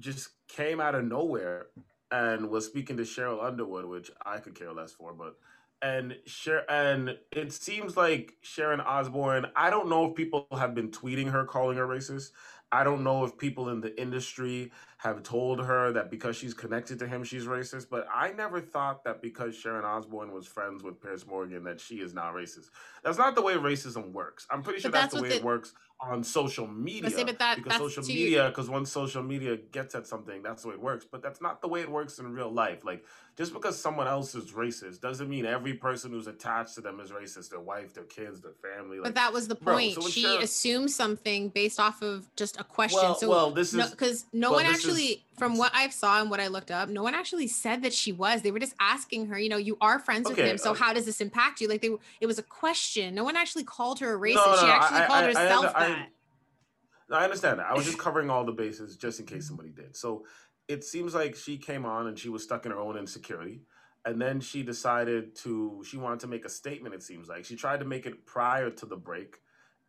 just 0.01 0.31
came 0.49 0.81
out 0.81 0.95
of 0.95 1.05
nowhere 1.05 1.67
and 2.11 2.51
was 2.51 2.67
speaking 2.67 2.97
to 2.97 3.03
cheryl 3.03 3.43
underwood 3.43 3.85
which 3.85 4.11
i 4.25 4.39
could 4.39 4.55
care 4.55 4.73
less 4.73 4.93
for 4.93 5.13
but 5.13 5.37
and 5.83 6.17
share 6.27 6.71
and 6.71 7.19
it 7.33 7.53
seems 7.53 7.97
like 7.97 8.35
Sharon 8.41 8.81
Osbourne. 8.81 9.47
I 9.57 9.69
don't 9.69 9.89
know 9.89 10.09
if 10.09 10.15
people 10.15 10.47
have 10.53 10.75
been 10.75 10.91
tweeting 10.91 11.31
her 11.33 11.45
calling 11.45 11.77
her 11.77 11.87
racist. 11.87 12.31
I 12.73 12.85
don't 12.85 13.05
know 13.05 13.25
if 13.25 13.39
people 13.39 13.69
in 13.69 13.81
the 13.81 14.01
industry 14.01 14.73
have 15.03 15.25
told 15.25 15.59
her 15.59 15.91
that 15.91 16.13
because 16.13 16.37
she's 16.37 16.55
connected 16.55 16.97
to 17.01 17.09
him, 17.09 17.25
she's 17.25 17.45
racist. 17.45 17.89
But 17.91 18.07
I 18.15 18.31
never 18.31 18.61
thought 18.61 19.03
that 19.03 19.21
because 19.21 19.57
Sharon 19.57 19.85
Osbourne 19.85 20.33
was 20.33 20.47
friends 20.47 20.85
with 20.85 21.03
Piers 21.03 21.27
Morgan, 21.27 21.65
that 21.65 21.81
she 21.81 21.97
is 21.97 22.15
not 22.15 22.35
racist. 22.35 22.71
That's 23.03 23.19
not 23.19 23.35
the 23.35 23.43
way 23.43 23.55
racism 23.55 24.13
works. 24.13 24.47
I'm 24.49 24.63
pretty 24.63 24.79
sure 24.79 24.93
that's, 24.93 25.13
that's, 25.13 25.17
the 25.17 25.23
way 25.23 25.31
the, 25.31 25.37
it 25.39 25.43
works 25.43 25.75
on 26.01 26.23
social 26.23 26.69
media. 26.69 27.11
Say, 27.11 27.25
that, 27.25 27.57
because 27.57 27.79
social 27.79 28.05
media, 28.05 28.49
because 28.49 28.69
once 28.71 28.93
social 28.93 29.25
media 29.25 29.57
gets 29.57 29.97
at 29.97 30.07
something, 30.07 30.41
that's 30.41 30.63
the 30.63 30.69
way 30.69 30.75
it 30.75 30.81
works. 30.81 31.05
But 31.11 31.21
that's 31.21 31.41
not 31.41 31.63
the 31.63 31.69
way 31.69 31.81
it 31.81 31.91
works 31.91 32.21
in 32.21 32.33
real 32.33 32.53
life. 32.53 32.85
Like 32.85 33.05
just 33.37 33.53
because 33.53 33.81
someone 33.81 34.07
else 34.07 34.35
is 34.35 34.53
racist 34.53 35.01
doesn't 35.01 35.29
mean 35.29 35.47
every 35.47 35.75
person 35.75 36.11
who's 36.11 36.27
attached 36.27 36.75
to 36.75 36.81
them 36.81 37.01
is 37.01 37.11
racist. 37.11 37.51
Their 37.51 37.61
wife, 37.61 37.95
their 37.95 38.05
kids, 38.05 38.41
their 38.41 38.53
family. 38.53 38.99
Like, 38.99 39.05
but 39.05 39.15
that 39.15 39.33
was 39.33 39.49
the 39.49 39.55
point. 39.55 39.95
Bro, 39.95 40.05
so 40.05 40.11
she 40.11 40.23
Sharon, 40.23 40.43
assumed 40.43 40.91
something 40.91 41.49
based 41.49 41.81
off 41.81 42.03
of 42.03 42.27
just 42.37 42.61
a 42.61 42.65
question. 42.65 43.01
Well, 43.01 43.15
so 43.15 43.31
well, 43.31 43.51
this 43.51 43.73
is 43.73 43.91
because 43.91 44.27
no, 44.33 44.49
no 44.49 44.51
well, 44.51 44.65
one 44.65 44.73
actually, 44.73 44.92
is, 44.97 45.17
from 45.39 45.59
what 45.59 45.73
I 45.75 45.89
saw 45.89 46.21
and 46.21 46.31
what 46.31 46.41
I 46.41 46.49
looked 46.49 46.71
up, 46.71 46.89
no 46.89 47.03
one 47.03 47.15
actually 47.15 47.49
said 47.49 47.83
that 47.83 47.93
she 47.93 48.13
was. 48.13 48.43
They 48.43 48.51
were 48.51 48.59
just 48.59 48.75
asking 48.81 49.27
her. 49.27 49.39
You 49.39 49.49
know, 49.49 49.57
you 49.57 49.77
are 49.81 49.99
friends 49.99 50.27
okay, 50.27 50.43
with 50.43 50.51
him, 50.51 50.59
so 50.59 50.73
uh, 50.73 50.75
how 50.75 50.93
does 50.93 51.07
this 51.07 51.21
impact 51.21 51.61
you? 51.61 51.69
Like 51.69 51.83
they, 51.83 51.91
it 52.21 52.27
was 52.27 52.39
a 52.39 52.43
question. 52.43 53.15
No 53.15 53.25
one 53.25 53.37
actually 53.37 53.65
called 53.65 54.01
her 54.01 54.15
a 54.15 54.19
racist. 54.19 54.35
No, 54.35 54.53
no, 54.53 54.61
she 54.61 54.67
actually 54.67 55.01
I, 55.01 55.07
called 55.07 55.25
I, 55.25 55.27
herself 55.27 55.73
I, 55.75 55.89
that. 55.89 56.09
I 57.11 57.25
understand 57.25 57.59
that. 57.59 57.67
I 57.67 57.75
was 57.75 57.85
just 57.85 57.99
covering 58.07 58.31
all 58.31 58.45
the 58.45 58.53
bases 58.53 58.97
just 58.97 59.21
in 59.21 59.27
case 59.27 59.47
somebody 59.47 59.71
did. 59.71 59.97
So 59.97 60.25
it 60.69 60.85
seems 60.85 61.15
like 61.15 61.37
she 61.37 61.59
came 61.59 61.85
on 61.85 62.07
and 62.07 62.19
she 62.19 62.29
was 62.29 62.43
stuck 62.43 62.67
in 62.67 62.73
her 62.73 62.79
own 62.79 62.97
insecurity. 62.97 63.63
And 64.05 64.21
then 64.21 64.41
she 64.41 64.63
decided 64.63 65.37
to, 65.37 65.83
she 65.89 65.97
wanted 65.97 66.21
to 66.21 66.27
make 66.27 66.45
a 66.45 66.49
statement, 66.49 66.95
it 66.95 67.03
seems 67.03 67.29
like. 67.29 67.45
She 67.45 67.55
tried 67.55 67.81
to 67.81 67.87
make 67.87 68.05
it 68.05 68.27
prior 68.27 68.71
to 68.71 68.87
the 68.87 68.97
break. 68.97 69.37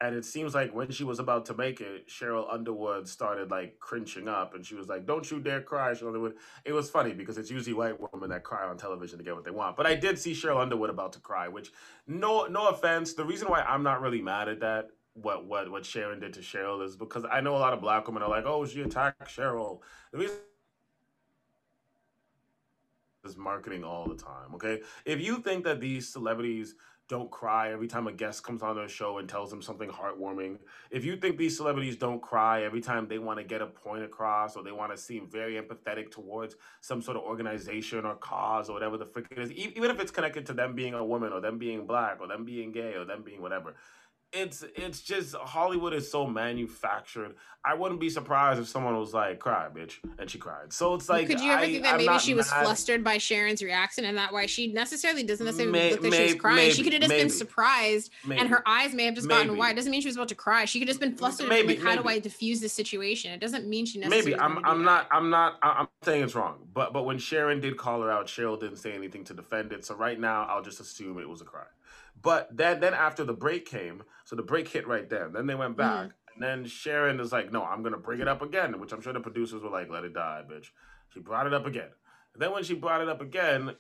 And 0.04 0.18
it 0.18 0.26
seems 0.26 0.54
like 0.54 0.76
when 0.76 0.92
she 0.92 1.06
was 1.06 1.20
about 1.20 1.46
to 1.46 1.54
make 1.54 1.80
it, 1.80 2.10
Cheryl 2.10 2.54
Underwood 2.54 3.08
started 3.08 3.50
like 3.50 3.80
cringing 3.80 4.28
up 4.28 4.54
and 4.54 4.66
she 4.66 4.76
was 4.76 4.90
like, 4.90 5.06
Don't 5.06 5.32
you 5.32 5.40
dare 5.40 5.62
cry, 5.62 5.92
Cheryl 5.92 6.08
Underwood. 6.08 6.34
It 6.66 6.74
was 6.74 6.90
funny 6.90 7.14
because 7.14 7.38
it's 7.38 7.50
usually 7.50 7.74
white 7.74 7.96
women 8.12 8.30
that 8.32 8.44
cry 8.44 8.68
on 8.68 8.76
television 8.76 9.18
to 9.18 9.24
get 9.24 9.34
what 9.34 9.46
they 9.46 9.52
want. 9.52 9.78
But 9.78 9.86
I 9.86 9.96
did 9.96 10.20
see 10.20 10.34
Cheryl 10.34 10.62
Underwood 10.62 10.90
about 10.90 11.14
to 11.14 11.22
cry, 11.22 11.48
which 11.48 11.72
no 12.06 12.48
no 12.48 12.68
offense. 12.68 13.14
The 13.14 13.24
reason 13.24 13.48
why 13.48 13.62
I'm 13.62 13.82
not 13.82 14.02
really 14.02 14.22
mad 14.22 14.50
at 14.50 14.60
that 14.60 14.90
what 15.14 15.46
what 15.46 15.72
what 15.72 15.86
Sharon 15.86 16.20
did 16.20 16.34
to 16.34 16.42
Cheryl 16.42 16.86
is 16.86 16.98
because 16.98 17.24
I 17.32 17.40
know 17.40 17.56
a 17.56 17.60
lot 17.60 17.72
of 17.72 17.80
black 17.80 18.06
women 18.06 18.24
are 18.24 18.30
like, 18.30 18.44
oh, 18.46 18.66
she 18.66 18.82
attacked 18.82 19.34
Cheryl. 19.34 19.80
The 20.12 20.18
reason 20.18 20.36
is 23.24 23.38
marketing 23.38 23.86
all 23.86 24.06
the 24.06 24.22
time. 24.22 24.54
Okay, 24.56 24.82
if 25.06 25.22
you 25.22 25.38
think 25.38 25.64
that 25.64 25.80
these 25.80 26.12
celebrities 26.12 26.76
don't 27.10 27.30
cry 27.30 27.72
every 27.72 27.88
time 27.88 28.08
a 28.08 28.12
guest 28.12 28.44
comes 28.44 28.62
on 28.62 28.76
their 28.76 28.88
show 28.88 29.18
and 29.18 29.28
tells 29.28 29.50
them 29.50 29.62
something 29.62 29.90
heartwarming. 29.90 30.58
If 30.90 31.04
you 31.04 31.18
think 31.18 31.38
these 31.38 31.56
celebrities 31.56 31.98
don't 31.98 32.22
cry 32.22 32.64
every 32.64 32.82
time 32.82 33.08
they 33.08 33.20
want 33.20 33.40
to 33.40 33.44
get 33.44 33.62
a 33.62 33.68
point 33.68 34.04
across 34.04 34.56
or 34.56 34.64
they 34.64 34.72
want 34.72 34.92
to 34.92 34.98
seem 34.98 35.28
very 35.28 35.62
empathetic 35.62 36.12
towards 36.12 36.56
some 36.82 37.02
sort 37.02 37.18
of 37.18 37.24
organization 37.24 38.06
or 38.06 38.16
cause 38.16 38.70
or 38.70 38.74
whatever 38.74 38.98
the 38.98 39.06
frick 39.06 39.28
it 39.32 39.38
is, 39.38 39.52
even 39.52 39.92
if 39.92 40.00
it's 40.00 40.12
connected 40.12 40.46
to 40.46 40.54
them 40.54 40.74
being 40.74 40.94
a 40.94 41.04
woman 41.04 41.34
or 41.34 41.42
them 41.42 41.58
being 41.58 41.86
black 41.86 42.18
or 42.22 42.28
them 42.28 42.46
being 42.46 42.72
gay 42.72 42.94
or 42.96 43.04
them 43.04 43.22
being 43.22 43.42
whatever, 43.42 43.76
it's 44.34 44.64
it's 44.76 45.02
just 45.02 45.36
Hollywood 45.36 45.94
is 45.94 46.10
so 46.10 46.26
manufactured. 46.26 47.36
I 47.66 47.76
wouldn't 47.76 48.02
be 48.02 48.10
surprised 48.10 48.60
if 48.60 48.68
someone 48.68 48.98
was 48.98 49.14
like, 49.14 49.40
"Cry, 49.40 49.68
bitch," 49.74 50.00
and 50.20 50.30
she 50.30 50.38
cried. 50.38 50.74
So 50.74 50.96
it's 50.96 51.08
like, 51.08 51.28
could 51.28 51.40
you 51.40 51.52
ever 51.52 51.62
I, 51.62 51.66
think 51.66 51.84
that 51.84 51.94
I'm 51.94 52.06
maybe 52.06 52.20
she 52.20 52.34
was 52.34 52.50
mad. 52.52 52.64
flustered 52.64 53.04
by 53.04 53.20
Sharon's 53.20 53.64
reaction, 53.64 54.04
and 54.04 54.18
that 54.18 54.34
why 54.34 54.48
she 54.48 54.68
necessarily 54.68 55.24
doesn't 55.24 55.46
necessarily 55.46 55.72
may, 55.72 55.92
look 55.92 56.02
like 56.02 56.12
may, 56.12 56.18
she 56.18 56.34
was 56.34 56.42
crying. 56.42 56.56
Maybe, 56.58 56.74
she 56.74 56.84
could 56.84 56.94
have 56.94 57.02
just 57.04 57.10
maybe, 57.10 57.22
been 57.22 57.30
surprised, 57.30 58.12
maybe, 58.26 58.42
and 58.42 58.50
her 58.50 58.68
eyes 58.68 58.94
may 58.94 59.06
have 59.06 59.16
just 59.16 59.30
gotten 59.30 59.56
wide. 59.56 59.74
It 59.74 59.76
doesn't 59.76 59.92
mean 59.92 60.02
she 60.02 60.10
was 60.10 60.18
about 60.18 60.30
to 60.30 60.36
cry. 60.36 60.66
She 60.66 60.80
could 60.80 60.90
have 60.90 60.98
just 60.98 61.00
been 61.00 61.16
flustered. 61.16 61.48
Maybe, 61.48 61.76
like, 61.76 61.80
how 61.80 62.02
do 62.02 62.10
I 62.10 62.20
diffuse 62.20 62.60
this 62.60 62.74
situation? 62.74 63.32
It 63.32 63.40
doesn't 63.40 63.68
mean 63.68 63.86
she 63.86 64.00
necessarily. 64.00 64.32
Maybe 64.32 64.42
I'm 64.42 64.66
I'm 64.66 64.84
not 64.84 65.08
I'm 65.12 65.30
not 65.30 65.60
I'm 65.62 65.88
saying 66.02 66.24
it's 66.24 66.36
wrong, 66.36 66.56
but 66.74 66.92
but 66.92 67.06
when 67.06 67.18
Sharon 67.18 67.62
did 67.62 67.78
call 67.78 68.02
her 68.02 68.12
out, 68.12 68.28
Cheryl 68.28 68.60
didn't 68.60 68.78
say 68.78 68.94
anything 68.94 69.24
to 69.26 69.34
defend 69.34 69.72
it. 69.72 69.86
So 69.86 69.96
right 69.96 70.20
now, 70.20 70.46
I'll 70.50 70.64
just 70.64 70.82
assume 70.82 71.20
it 71.20 71.30
was 71.30 71.42
a 71.42 71.46
cry. 71.46 71.64
But 72.24 72.56
then, 72.56 72.80
then 72.80 72.94
after 72.94 73.24
the 73.24 73.34
break 73.34 73.66
came, 73.66 74.04
so 74.26 74.36
the 74.36 74.44
break 74.44 74.70
hit 74.70 74.88
right 74.88 75.08
then. 75.10 75.34
Then 75.34 75.46
they 75.46 75.56
went 75.56 75.78
back, 75.78 76.08
mm-hmm. 76.08 76.44
and 76.44 76.64
then 76.64 76.66
Sharon 76.66 77.20
is 77.20 77.32
like, 77.32 77.52
"No, 77.52 77.64
I'm 77.64 77.84
gonna 77.84 77.98
bring 77.98 78.22
it 78.22 78.28
up 78.28 78.42
again," 78.42 78.80
which 78.80 78.94
I'm 78.94 79.02
sure 79.02 79.14
the 79.14 79.20
producers 79.20 79.62
were 79.62 79.70
like, 79.70 79.90
"Let 79.90 80.06
it 80.06 80.14
die, 80.14 80.42
bitch." 80.50 80.68
She 81.10 81.20
brought 81.20 81.46
it 81.46 81.54
up 81.54 81.68
again. 81.68 81.90
And 82.34 82.42
then 82.42 82.52
when 82.52 82.64
she 82.64 82.74
brought 82.74 83.02
it 83.02 83.10
up 83.10 83.22
again, 83.22 83.76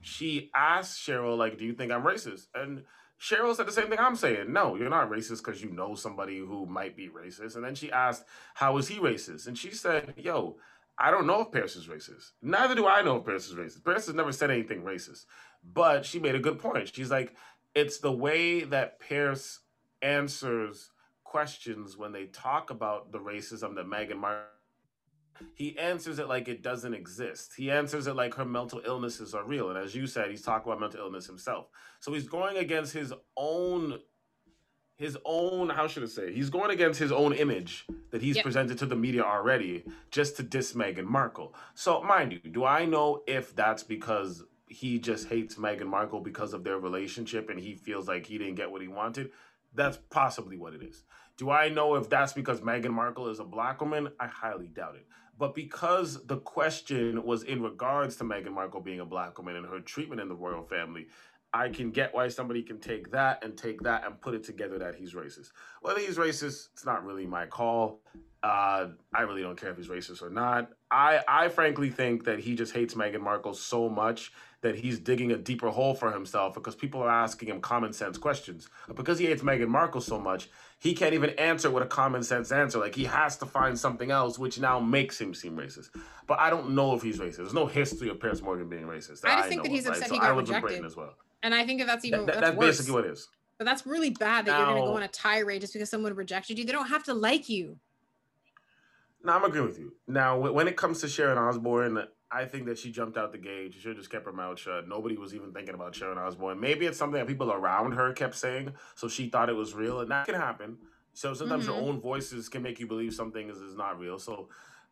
she 0.00 0.50
asked 0.54 1.06
Cheryl, 1.06 1.36
"Like, 1.36 1.58
do 1.58 1.64
you 1.64 1.74
think 1.74 1.92
I'm 1.92 2.02
racist?" 2.02 2.46
And 2.54 2.84
Cheryl 3.20 3.54
said 3.54 3.66
the 3.66 3.72
same 3.72 3.88
thing 3.88 4.00
I'm 4.00 4.16
saying. 4.16 4.52
No, 4.52 4.74
you're 4.74 4.88
not 4.88 5.10
racist 5.10 5.44
because 5.44 5.62
you 5.62 5.70
know 5.70 5.94
somebody 5.94 6.38
who 6.38 6.66
might 6.66 6.96
be 6.96 7.08
racist. 7.08 7.54
And 7.54 7.64
then 7.64 7.74
she 7.74 7.92
asked, 7.92 8.24
"How 8.54 8.78
is 8.78 8.88
he 8.88 8.96
racist?" 8.96 9.46
And 9.46 9.56
she 9.56 9.70
said, 9.70 10.14
"Yo." 10.16 10.56
I 10.98 11.10
don't 11.10 11.26
know 11.26 11.40
if 11.40 11.50
Piers 11.50 11.74
is 11.74 11.88
racist. 11.88 12.32
Neither 12.42 12.74
do 12.74 12.86
I 12.86 13.02
know 13.02 13.16
if 13.16 13.24
Piers 13.24 13.48
is 13.48 13.54
racist. 13.54 13.82
Piers 13.82 14.06
has 14.06 14.14
never 14.14 14.30
said 14.30 14.50
anything 14.50 14.82
racist, 14.82 15.24
but 15.64 16.04
she 16.04 16.18
made 16.18 16.34
a 16.34 16.38
good 16.38 16.58
point. 16.58 16.94
She's 16.94 17.10
like, 17.10 17.34
it's 17.74 17.98
the 17.98 18.12
way 18.12 18.64
that 18.64 19.00
Piers 19.00 19.60
answers 20.00 20.90
questions 21.24 21.96
when 21.96 22.12
they 22.12 22.26
talk 22.26 22.70
about 22.70 23.12
the 23.12 23.18
racism 23.18 23.74
that 23.76 23.86
Meghan 23.86 24.16
Markle 24.18 24.46
he 25.54 25.76
answers 25.78 26.18
it 26.18 26.28
like 26.28 26.48
it 26.48 26.62
doesn't 26.62 26.94
exist. 26.94 27.52
He 27.56 27.70
answers 27.70 28.06
it 28.06 28.14
like 28.14 28.34
her 28.34 28.44
mental 28.44 28.80
illnesses 28.84 29.34
are 29.34 29.44
real. 29.44 29.70
And 29.70 29.78
as 29.78 29.94
you 29.94 30.06
said, 30.06 30.30
he's 30.30 30.42
talking 30.42 30.70
about 30.70 30.80
mental 30.80 31.00
illness 31.00 31.26
himself. 31.26 31.66
So 32.00 32.12
he's 32.12 32.28
going 32.28 32.56
against 32.56 32.92
his 32.92 33.12
own 33.36 33.98
his 34.98 35.18
own 35.24 35.68
how 35.68 35.88
should 35.88 36.04
I 36.04 36.06
say? 36.06 36.32
He's 36.32 36.50
going 36.50 36.70
against 36.70 37.00
his 37.00 37.10
own 37.10 37.32
image 37.32 37.86
that 38.10 38.22
he's 38.22 38.36
yep. 38.36 38.44
presented 38.44 38.78
to 38.78 38.86
the 38.86 38.94
media 38.94 39.22
already 39.22 39.84
just 40.10 40.36
to 40.36 40.42
diss 40.42 40.74
Meghan 40.74 41.06
Markle. 41.06 41.54
So 41.74 42.02
mind 42.02 42.32
you, 42.32 42.50
do 42.50 42.64
I 42.64 42.84
know 42.84 43.22
if 43.26 43.56
that's 43.56 43.82
because 43.82 44.44
he 44.72 44.98
just 44.98 45.28
hates 45.28 45.56
Meghan 45.56 45.86
Markle 45.86 46.20
because 46.20 46.52
of 46.52 46.64
their 46.64 46.78
relationship 46.78 47.50
and 47.50 47.60
he 47.60 47.74
feels 47.74 48.08
like 48.08 48.26
he 48.26 48.38
didn't 48.38 48.56
get 48.56 48.70
what 48.70 48.82
he 48.82 48.88
wanted? 48.88 49.30
That's 49.74 49.98
possibly 50.10 50.56
what 50.56 50.74
it 50.74 50.82
is. 50.82 51.04
Do 51.36 51.50
I 51.50 51.68
know 51.68 51.94
if 51.94 52.08
that's 52.08 52.32
because 52.32 52.60
Meghan 52.60 52.92
Markle 52.92 53.28
is 53.28 53.40
a 53.40 53.44
black 53.44 53.80
woman? 53.80 54.08
I 54.20 54.26
highly 54.26 54.68
doubt 54.68 54.96
it. 54.96 55.06
But 55.38 55.54
because 55.54 56.24
the 56.26 56.36
question 56.38 57.24
was 57.24 57.42
in 57.42 57.62
regards 57.62 58.16
to 58.16 58.24
Meghan 58.24 58.52
Markle 58.52 58.80
being 58.80 59.00
a 59.00 59.04
black 59.04 59.38
woman 59.38 59.56
and 59.56 59.66
her 59.66 59.80
treatment 59.80 60.20
in 60.20 60.28
the 60.28 60.34
royal 60.34 60.62
family, 60.62 61.06
I 61.54 61.68
can 61.68 61.90
get 61.90 62.14
why 62.14 62.28
somebody 62.28 62.62
can 62.62 62.80
take 62.80 63.10
that 63.12 63.44
and 63.44 63.56
take 63.56 63.82
that 63.82 64.06
and 64.06 64.20
put 64.20 64.34
it 64.34 64.44
together 64.44 64.78
that 64.78 64.94
he's 64.94 65.14
racist. 65.14 65.48
Whether 65.80 66.00
he's 66.00 66.16
racist, 66.16 66.68
it's 66.72 66.86
not 66.86 67.04
really 67.04 67.26
my 67.26 67.46
call. 67.46 68.00
Uh, 68.42 68.88
I 69.14 69.22
really 69.22 69.42
don't 69.42 69.60
care 69.60 69.70
if 69.70 69.76
he's 69.76 69.88
racist 69.88 70.20
or 70.20 70.30
not. 70.30 70.70
I, 70.90 71.20
I 71.28 71.48
frankly 71.48 71.90
think 71.90 72.24
that 72.24 72.40
he 72.40 72.56
just 72.56 72.72
hates 72.72 72.94
Meghan 72.94 73.20
Markle 73.20 73.54
so 73.54 73.88
much 73.88 74.32
that 74.62 74.74
he's 74.76 74.98
digging 74.98 75.32
a 75.32 75.36
deeper 75.36 75.68
hole 75.68 75.94
for 75.94 76.10
himself 76.12 76.54
because 76.54 76.74
people 76.74 77.02
are 77.02 77.10
asking 77.10 77.48
him 77.48 77.60
common 77.60 77.92
sense 77.92 78.18
questions. 78.18 78.68
But 78.86 78.96
because 78.96 79.18
he 79.18 79.26
hates 79.26 79.42
Meghan 79.42 79.68
Markle 79.68 80.00
so 80.00 80.18
much, 80.18 80.48
he 80.78 80.94
can't 80.94 81.14
even 81.14 81.30
answer 81.30 81.70
with 81.70 81.84
a 81.84 81.86
common 81.86 82.22
sense 82.24 82.50
answer. 82.50 82.78
Like 82.78 82.94
he 82.94 83.04
has 83.04 83.36
to 83.38 83.46
find 83.46 83.78
something 83.78 84.10
else, 84.10 84.38
which 84.38 84.58
now 84.58 84.80
makes 84.80 85.20
him 85.20 85.34
seem 85.34 85.56
racist. 85.56 85.90
But 86.26 86.40
I 86.40 86.50
don't 86.50 86.74
know 86.74 86.94
if 86.94 87.02
he's 87.02 87.18
racist. 87.18 87.36
There's 87.36 87.54
no 87.54 87.66
history 87.66 88.08
of 88.08 88.20
Piers 88.20 88.42
Morgan 88.42 88.68
being 88.68 88.84
racist. 88.84 89.24
I 89.24 89.36
just 89.36 89.46
I 89.46 89.48
think 89.48 89.62
that 89.62 89.70
he's 89.70 89.86
upset 89.86 90.10
he 90.10 90.18
got 90.18 90.36
rejected 90.36 90.84
as 90.84 90.96
well. 90.96 91.14
And 91.44 91.54
I 91.54 91.64
think 91.64 91.80
that 91.80 91.86
that's 91.86 92.04
even 92.04 92.26
that, 92.26 92.40
that's, 92.40 92.40
that's 92.40 92.58
basically 92.58 92.92
what 92.92 93.04
it 93.04 93.12
is. 93.12 93.28
But 93.58 93.64
that's 93.64 93.86
really 93.86 94.10
bad 94.10 94.46
that 94.46 94.52
now, 94.52 94.58
you're 94.58 94.66
going 94.66 94.82
to 94.82 94.86
go 94.88 94.96
on 94.96 95.02
a 95.02 95.08
tirade 95.08 95.60
just 95.60 95.72
because 95.72 95.90
someone 95.90 96.14
rejected 96.14 96.58
you. 96.58 96.64
They 96.64 96.72
don't 96.72 96.88
have 96.88 97.04
to 97.04 97.14
like 97.14 97.48
you. 97.48 97.78
No, 99.24 99.32
I'm 99.32 99.44
agreeing 99.44 99.66
with 99.66 99.78
you. 99.78 99.92
Now, 100.08 100.38
when 100.38 100.66
it 100.66 100.76
comes 100.76 101.00
to 101.00 101.08
Sharon 101.08 101.38
Osbourne, 101.38 102.06
I 102.30 102.46
think 102.46 102.66
that 102.66 102.78
she 102.78 102.90
jumped 102.90 103.18
out 103.18 103.30
the 103.30 103.38
gate. 103.38 103.74
She 103.74 103.80
should 103.80 103.90
have 103.90 103.98
just 103.98 104.10
kept 104.10 104.24
her 104.24 104.32
mouth 104.32 104.58
shut. 104.58 104.88
Nobody 104.88 105.16
was 105.16 105.34
even 105.34 105.52
thinking 105.52 105.74
about 105.74 105.94
Sharon 105.94 106.18
Osbourne. 106.18 106.58
Maybe 106.58 106.86
it's 106.86 106.98
something 106.98 107.18
that 107.18 107.28
people 107.28 107.52
around 107.52 107.92
her 107.92 108.12
kept 108.12 108.34
saying, 108.34 108.72
so 108.94 109.06
she 109.06 109.28
thought 109.28 109.48
it 109.48 109.56
was 109.56 109.74
real, 109.74 110.00
and 110.00 110.10
that 110.10 110.26
can 110.26 110.34
happen. 110.34 110.78
So 111.12 111.34
sometimes 111.34 111.66
mm-hmm. 111.66 111.74
your 111.74 111.82
own 111.82 112.00
voices 112.00 112.48
can 112.48 112.62
make 112.62 112.80
you 112.80 112.86
believe 112.86 113.12
something 113.12 113.50
is, 113.50 113.58
is 113.58 113.76
not 113.76 113.98
real. 113.98 114.18
So, 114.18 114.48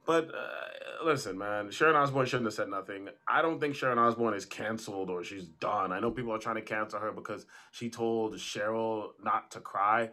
but 0.06 0.28
uh, 0.28 1.04
listen, 1.04 1.38
man, 1.38 1.70
Sharon 1.70 1.96
Osbourne 1.96 2.26
shouldn't 2.26 2.46
have 2.46 2.54
said 2.54 2.68
nothing. 2.68 3.08
I 3.26 3.40
don't 3.40 3.58
think 3.58 3.74
Sharon 3.74 3.98
Osbourne 3.98 4.34
is 4.34 4.44
canceled 4.44 5.08
or 5.08 5.24
she's 5.24 5.46
done. 5.46 5.92
I 5.92 6.00
know 6.00 6.10
people 6.10 6.32
are 6.32 6.38
trying 6.38 6.56
to 6.56 6.62
cancel 6.62 7.00
her 7.00 7.10
because 7.10 7.46
she 7.70 7.88
told 7.88 8.34
Cheryl 8.34 9.10
not 9.22 9.50
to 9.52 9.60
cry 9.60 10.10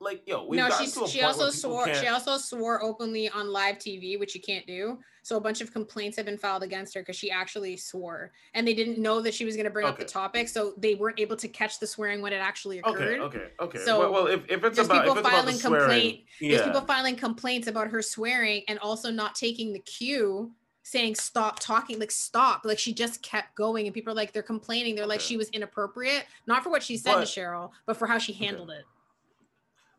like 0.00 0.22
yo 0.26 0.44
we 0.44 0.56
no 0.56 0.68
she's, 0.70 0.98
she 1.08 1.22
also 1.22 1.50
swore 1.50 1.92
she 1.94 2.08
also 2.08 2.38
swore 2.38 2.82
openly 2.82 3.28
on 3.28 3.52
live 3.52 3.76
tv 3.76 4.18
which 4.18 4.34
you 4.34 4.40
can't 4.40 4.66
do 4.66 4.98
so 5.22 5.36
a 5.36 5.40
bunch 5.40 5.60
of 5.60 5.72
complaints 5.72 6.16
have 6.16 6.24
been 6.24 6.38
filed 6.38 6.62
against 6.62 6.94
her 6.94 7.02
because 7.02 7.16
she 7.16 7.30
actually 7.30 7.76
swore 7.76 8.32
and 8.54 8.66
they 8.66 8.72
didn't 8.72 8.98
know 8.98 9.20
that 9.20 9.34
she 9.34 9.44
was 9.44 9.54
going 9.54 9.64
to 9.64 9.70
bring 9.70 9.84
okay. 9.84 9.92
up 9.92 9.98
the 9.98 10.04
topic 10.04 10.48
so 10.48 10.72
they 10.78 10.94
weren't 10.94 11.20
able 11.20 11.36
to 11.36 11.48
catch 11.48 11.78
the 11.78 11.86
swearing 11.86 12.22
when 12.22 12.32
it 12.32 12.36
actually 12.36 12.78
occurred 12.78 13.20
okay 13.20 13.38
okay 13.38 13.48
okay 13.60 13.78
so 13.78 14.00
well, 14.00 14.12
well 14.12 14.26
if, 14.26 14.40
if 14.48 14.64
it's 14.64 14.78
about 14.78 15.02
people 15.02 15.18
if 15.18 15.24
it's 15.24 15.28
filing 15.28 15.60
about 15.60 15.78
complaint 15.78 16.20
yeah. 16.40 16.56
there's 16.56 16.66
people 16.66 16.80
filing 16.80 17.16
complaints 17.16 17.68
about 17.68 17.88
her 17.88 18.00
swearing 18.00 18.62
and 18.68 18.78
also 18.78 19.10
not 19.10 19.34
taking 19.34 19.72
the 19.72 19.80
cue 19.80 20.50
saying 20.82 21.14
stop 21.14 21.60
talking 21.60 22.00
like 22.00 22.10
stop 22.10 22.62
like 22.64 22.78
she 22.78 22.92
just 22.92 23.22
kept 23.22 23.54
going 23.54 23.86
and 23.86 23.94
people 23.94 24.12
are 24.12 24.16
like 24.16 24.32
they're 24.32 24.42
complaining 24.42 24.94
they're 24.94 25.04
okay. 25.04 25.10
like 25.10 25.20
she 25.20 25.36
was 25.36 25.50
inappropriate 25.50 26.24
not 26.46 26.64
for 26.64 26.70
what 26.70 26.82
she 26.82 26.96
said 26.96 27.14
but, 27.14 27.26
to 27.26 27.40
cheryl 27.40 27.70
but 27.84 27.96
for 27.96 28.06
how 28.06 28.16
she 28.16 28.32
handled 28.32 28.70
okay. 28.70 28.78
it 28.78 28.86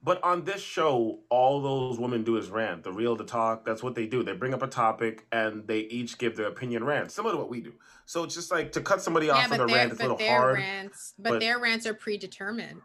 but 0.03 0.23
on 0.23 0.43
this 0.45 0.61
show, 0.61 1.19
all 1.29 1.61
those 1.61 1.99
women 1.99 2.23
do 2.23 2.37
is 2.37 2.49
rant. 2.49 2.83
The 2.83 2.91
real, 2.91 3.15
the 3.15 3.23
talk. 3.23 3.65
That's 3.65 3.83
what 3.83 3.93
they 3.93 4.07
do. 4.07 4.23
They 4.23 4.33
bring 4.33 4.53
up 4.53 4.63
a 4.63 4.67
topic 4.67 5.27
and 5.31 5.67
they 5.67 5.81
each 5.81 6.17
give 6.17 6.35
their 6.35 6.47
opinion 6.47 6.83
rant, 6.83 7.11
similar 7.11 7.33
to 7.33 7.37
what 7.37 7.49
we 7.49 7.61
do. 7.61 7.73
So 8.05 8.23
it's 8.23 8.33
just 8.33 8.51
like 8.51 8.71
to 8.73 8.81
cut 8.81 9.01
somebody 9.01 9.29
off 9.29 9.49
with 9.49 9.59
a 9.59 9.65
rant. 9.67 9.91
It's 9.91 10.01
a 10.01 10.03
little 10.03 10.17
hard. 10.17 10.57
Rants, 10.57 11.13
but, 11.19 11.31
but, 11.31 11.39
their 11.39 11.59
rants 11.59 11.85
are 11.85 11.93
predetermined. 11.93 12.81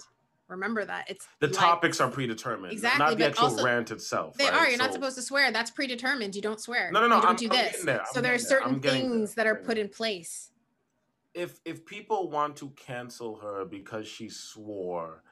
Remember 0.48 0.84
that 0.84 1.10
it's 1.10 1.26
the 1.40 1.48
like, 1.48 1.56
topics 1.56 2.01
are 2.01 2.09
predetermined, 2.09 2.72
exactly, 2.72 3.05
not 3.05 3.18
the 3.18 3.26
actual 3.26 3.44
also, 3.47 3.64
rant 3.64 3.90
itself. 3.90 4.36
They 4.36 4.44
right? 4.44 4.55
are. 4.55 4.68
You're 4.68 4.78
so, 4.78 4.84
not 4.84 4.93
supposed 4.93 5.16
to 5.16 5.22
swear. 5.22 5.51
That's 5.51 5.72
predetermined. 5.72 6.36
You 6.36 6.43
don't 6.43 6.60
swear. 6.60 6.90
No, 6.93 7.01
no, 7.01 7.09
no. 7.09 7.16
You 7.16 7.22
don't 7.22 7.30
I'm, 7.30 7.36
do 7.36 7.48
this. 7.48 7.82
There. 7.82 8.05
So 8.12 8.20
there 8.20 8.34
are 8.34 8.38
certain 8.38 8.78
things 8.78 9.34
there. 9.34 9.44
that 9.44 9.51
are 9.51 9.56
put 9.56 9.76
in 9.76 9.88
place. 9.88 10.51
If 11.34 11.59
if 11.64 11.84
people 11.84 12.30
want 12.30 12.56
to 12.56 12.70
cancel 12.76 13.36
her 13.36 13.64
because 13.64 14.06
she 14.06 14.28
swore 14.28 15.24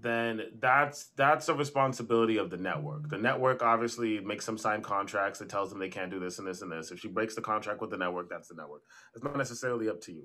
then 0.00 0.42
that's 0.60 1.06
that's 1.16 1.48
a 1.48 1.54
responsibility 1.54 2.36
of 2.36 2.50
the 2.50 2.56
network. 2.56 3.08
The 3.08 3.18
network 3.18 3.62
obviously 3.62 4.20
makes 4.20 4.44
them 4.44 4.58
sign 4.58 4.82
contracts 4.82 5.38
that 5.38 5.48
tells 5.48 5.70
them 5.70 5.78
they 5.78 5.88
can't 5.88 6.10
do 6.10 6.20
this 6.20 6.38
and 6.38 6.46
this 6.46 6.60
and 6.62 6.70
this. 6.70 6.90
If 6.90 7.00
she 7.00 7.08
breaks 7.08 7.34
the 7.34 7.40
contract 7.40 7.80
with 7.80 7.90
the 7.90 7.96
network, 7.96 8.28
that's 8.28 8.48
the 8.48 8.54
network. 8.54 8.82
It's 9.14 9.24
not 9.24 9.36
necessarily 9.36 9.88
up 9.88 10.00
to 10.02 10.12
you. 10.12 10.24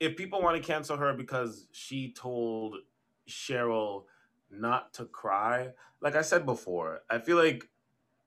If 0.00 0.16
people 0.16 0.40
want 0.40 0.56
to 0.56 0.62
cancel 0.66 0.96
her 0.96 1.12
because 1.12 1.66
she 1.72 2.12
told 2.12 2.76
Cheryl 3.28 4.04
not 4.50 4.94
to 4.94 5.04
cry, 5.04 5.68
like 6.00 6.16
I 6.16 6.22
said 6.22 6.46
before, 6.46 7.00
I 7.10 7.18
feel 7.18 7.36
like 7.36 7.68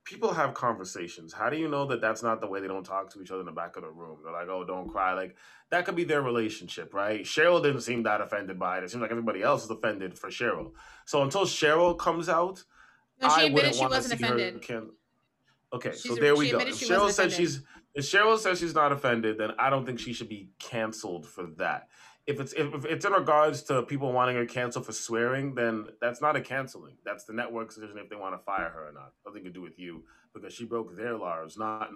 people 0.05 0.33
have 0.33 0.53
conversations. 0.53 1.33
How 1.33 1.49
do 1.49 1.57
you 1.57 1.67
know 1.67 1.85
that 1.87 1.99
that's 1.99 2.23
not 2.23 2.39
the 2.39 2.47
way 2.47 2.61
they 2.61 2.67
don't 2.67 2.85
talk 2.85 3.11
to 3.13 3.21
each 3.21 3.31
other 3.31 3.41
in 3.41 3.45
the 3.47 3.51
back 3.51 3.75
of 3.75 3.81
the 3.81 3.89
room? 3.89 4.19
They're 4.23 4.31
like, 4.31 4.47
oh, 4.47 4.63
don't 4.63 4.87
cry. 4.87 5.13
Like, 5.13 5.35
that 5.71 5.83
could 5.85 5.95
be 5.95 6.03
their 6.03 6.21
relationship, 6.21 6.93
right? 6.93 7.21
Cheryl 7.21 7.61
didn't 7.61 7.81
seem 7.81 8.03
that 8.03 8.21
offended 8.21 8.57
by 8.59 8.77
it. 8.77 8.83
It 8.83 8.91
seems 8.91 9.01
like 9.01 9.11
everybody 9.11 9.41
else 9.41 9.65
is 9.65 9.69
offended 9.69 10.17
for 10.17 10.29
Cheryl. 10.29 10.71
So 11.05 11.23
until 11.23 11.41
Cheryl 11.41 11.97
comes 11.97 12.29
out, 12.29 12.63
no, 13.19 13.27
I 13.29 13.49
wouldn't 13.49 13.77
want 13.77 13.93
to 13.93 14.01
see 14.03 14.13
offended. 14.15 14.53
her. 14.53 14.59
Can- 14.59 14.91
okay, 15.73 15.91
she's, 15.91 16.03
so 16.03 16.15
there 16.15 16.35
we 16.35 16.51
go. 16.51 16.59
If 16.59 16.79
Cheryl 16.79 17.11
said 17.11 17.31
she's 17.31 17.61
if 17.95 18.03
Cheryl 18.03 18.37
says 18.37 18.59
she's 18.59 18.75
not 18.75 18.91
offended, 18.91 19.37
then 19.37 19.51
I 19.57 19.69
don't 19.69 19.85
think 19.85 19.99
she 19.99 20.11
should 20.11 20.27
be 20.27 20.49
canceled 20.59 21.25
for 21.25 21.47
that 21.57 21.87
if 22.27 22.39
it's 22.39 22.53
if 22.53 22.85
it's 22.85 23.05
in 23.05 23.11
regards 23.11 23.61
to 23.63 23.83
people 23.83 24.11
wanting 24.11 24.35
her 24.35 24.45
canceled 24.45 24.85
for 24.85 24.91
swearing, 24.91 25.53
then 25.53 25.87
that's 26.01 26.21
not 26.21 26.35
a 26.35 26.41
canceling. 26.41 26.97
That's 27.05 27.23
the 27.25 27.33
network's 27.33 27.75
decision 27.75 27.97
if 27.99 28.09
they 28.09 28.15
want 28.15 28.33
to 28.33 28.43
fire 28.43 28.69
her 28.69 28.89
or 28.89 28.91
not. 28.91 29.13
Nothing 29.25 29.43
to 29.43 29.51
do 29.51 29.61
with 29.61 29.77
you 29.77 30.03
because 30.33 30.53
she 30.53 30.65
broke 30.65 30.95
their 30.95 31.15
laws. 31.15 31.57
Not 31.57 31.89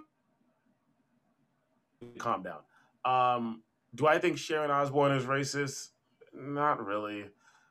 calm 2.18 2.44
down. 2.44 2.60
Um, 3.04 3.62
do 3.94 4.06
I 4.06 4.18
think 4.18 4.38
Sharon 4.38 4.70
Osbourne 4.70 5.12
is 5.12 5.24
racist? 5.24 5.88
Not 6.32 6.84
really. 6.84 7.24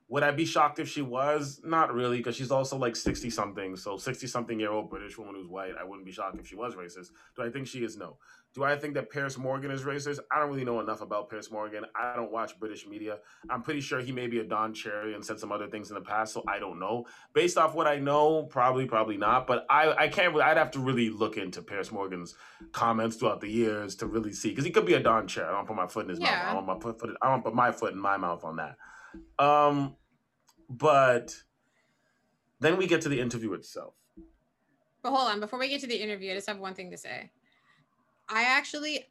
Would 0.10 0.23
I 0.23 0.31
be 0.31 0.44
shocked 0.44 0.80
if 0.80 0.90
she 0.90 1.03
was? 1.03 1.61
Not 1.64 1.94
really, 1.94 2.18
because 2.18 2.36
she's 2.36 2.49
also 2.49 2.76
like 2.77 2.95
60 2.95 3.30
something. 3.30 3.76
So 3.76 3.95
60 3.95 4.26
something 4.26 4.60
year 4.60 4.72
old 4.72 4.90
British 4.90 5.19
woman 5.19 5.36
who's 5.36 5.48
white, 5.48 5.73
I 5.80 5.84
wouldn't 5.84 6.06
be 6.06 6.11
shocked 6.11 6.40
if 6.40 6.48
she 6.48 6.56
was 6.56 6.73
racist. 6.73 7.10
Do 7.36 7.44
I 7.44 7.49
think 7.52 7.68
she 7.68 7.84
is? 7.84 7.95
No. 7.95 8.18
Do 8.56 8.64
I 8.64 8.76
think 8.76 8.95
that 8.95 9.11
Piers 9.11 9.38
Morgan 9.38 9.69
is 9.69 9.84
racist? 9.84 10.18
I 10.31 10.40
don't 10.40 10.49
really 10.49 10.65
know 10.65 10.80
enough 10.80 11.02
about 11.02 11.30
Piers 11.30 11.52
Morgan. 11.52 11.86
I 11.95 12.15
don't 12.15 12.31
watch 12.31 12.60
British 12.60 12.88
media. 12.88 13.19
I'm 13.52 13.61
pretty 13.61 13.81
sure 13.81 13.99
he 13.99 14.11
may 14.11 14.26
be 14.26 14.40
a 14.40 14.44
Don 14.44 14.73
Cherry 14.73 15.14
and 15.14 15.23
said 15.23 15.40
some 15.40 15.52
other 15.52 15.68
things 15.68 15.90
in 15.90 15.94
the 15.94 16.02
past, 16.02 16.34
so 16.34 16.44
I 16.48 16.57
don't 16.57 16.80
know. 16.80 17.06
Based 17.34 17.60
off 17.60 17.76
what 17.76 17.86
I 17.86 17.98
know, 17.98 18.44
probably, 18.44 18.86
probably 18.86 19.18
not. 19.18 19.45
But 19.45 19.68
I, 19.69 19.94
I 19.94 20.07
can't. 20.07 20.36
I'd 20.41 20.57
have 20.57 20.72
to 20.72 20.80
really 20.80 21.11
look 21.11 21.38
into 21.38 21.61
Piers 21.61 21.91
Morgan's 21.91 22.34
comments 22.72 23.18
throughout 23.18 23.41
the 23.41 23.49
years 23.49 23.95
to 23.98 24.07
really 24.07 24.34
see, 24.34 24.49
because 24.49 24.65
he 24.65 24.72
could 24.72 24.88
be 24.88 24.95
a 24.95 24.99
Don 24.99 25.27
Cherry. 25.27 25.49
I 25.49 25.52
don't 25.52 25.68
put 25.68 25.76
my 25.76 25.86
foot 25.86 26.06
in 26.06 26.10
his 26.10 26.19
yeah. 26.19 26.31
mouth. 26.31 26.48
I 26.48 26.53
don't, 26.53 26.65
my 26.65 26.80
foot, 26.80 27.18
I 27.22 27.30
don't 27.30 27.44
put 27.44 27.53
my 27.53 27.72
foot 27.72 27.94
in 27.94 27.99
my 27.99 28.18
mouth 28.18 28.44
on 28.44 28.56
that. 28.56 28.77
Um, 29.38 29.95
but 30.70 31.36
then 32.60 32.78
we 32.78 32.88
get 32.88 33.02
to 33.02 33.10
the 33.10 33.20
interview 33.20 33.54
itself. 33.54 33.96
But 35.02 35.12
hold 35.12 35.30
on, 35.30 35.40
before 35.40 35.60
we 35.60 35.70
get 35.70 35.82
to 35.82 35.88
the 35.88 35.96
interview, 35.96 36.32
I 36.32 36.36
just 36.36 36.48
have 36.48 36.60
one 36.60 36.74
thing 36.74 36.91
to 36.91 36.98
say. 36.98 37.32
I 38.28 38.44
actually, 38.44 39.08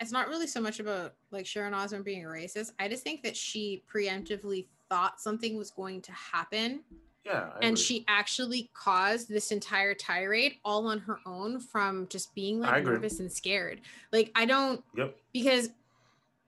it's 0.00 0.10
not 0.10 0.28
really 0.28 0.46
so 0.46 0.60
much 0.60 0.80
about 0.80 1.14
like 1.30 1.46
Sharon 1.46 1.74
Osbourne 1.74 2.02
being 2.02 2.24
a 2.24 2.28
racist. 2.28 2.72
I 2.78 2.88
just 2.88 3.04
think 3.04 3.22
that 3.22 3.36
she 3.36 3.84
preemptively 3.92 4.66
thought 4.88 5.20
something 5.20 5.56
was 5.56 5.70
going 5.70 6.00
to 6.02 6.12
happen. 6.12 6.80
Yeah. 7.24 7.50
I 7.54 7.58
and 7.62 7.74
agree. 7.74 7.76
she 7.76 8.04
actually 8.08 8.70
caused 8.74 9.28
this 9.28 9.52
entire 9.52 9.94
tirade 9.94 10.56
all 10.64 10.86
on 10.88 11.00
her 11.00 11.20
own 11.26 11.60
from 11.60 12.08
just 12.08 12.34
being 12.34 12.60
like 12.60 12.84
nervous 12.84 13.20
and 13.20 13.30
scared. 13.30 13.80
Like, 14.12 14.30
I 14.34 14.46
don't, 14.46 14.82
yep. 14.96 15.16
because 15.32 15.70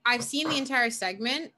I've 0.05 0.23
seen 0.23 0.49
the 0.49 0.57
entire 0.57 0.89
segment 0.89 1.51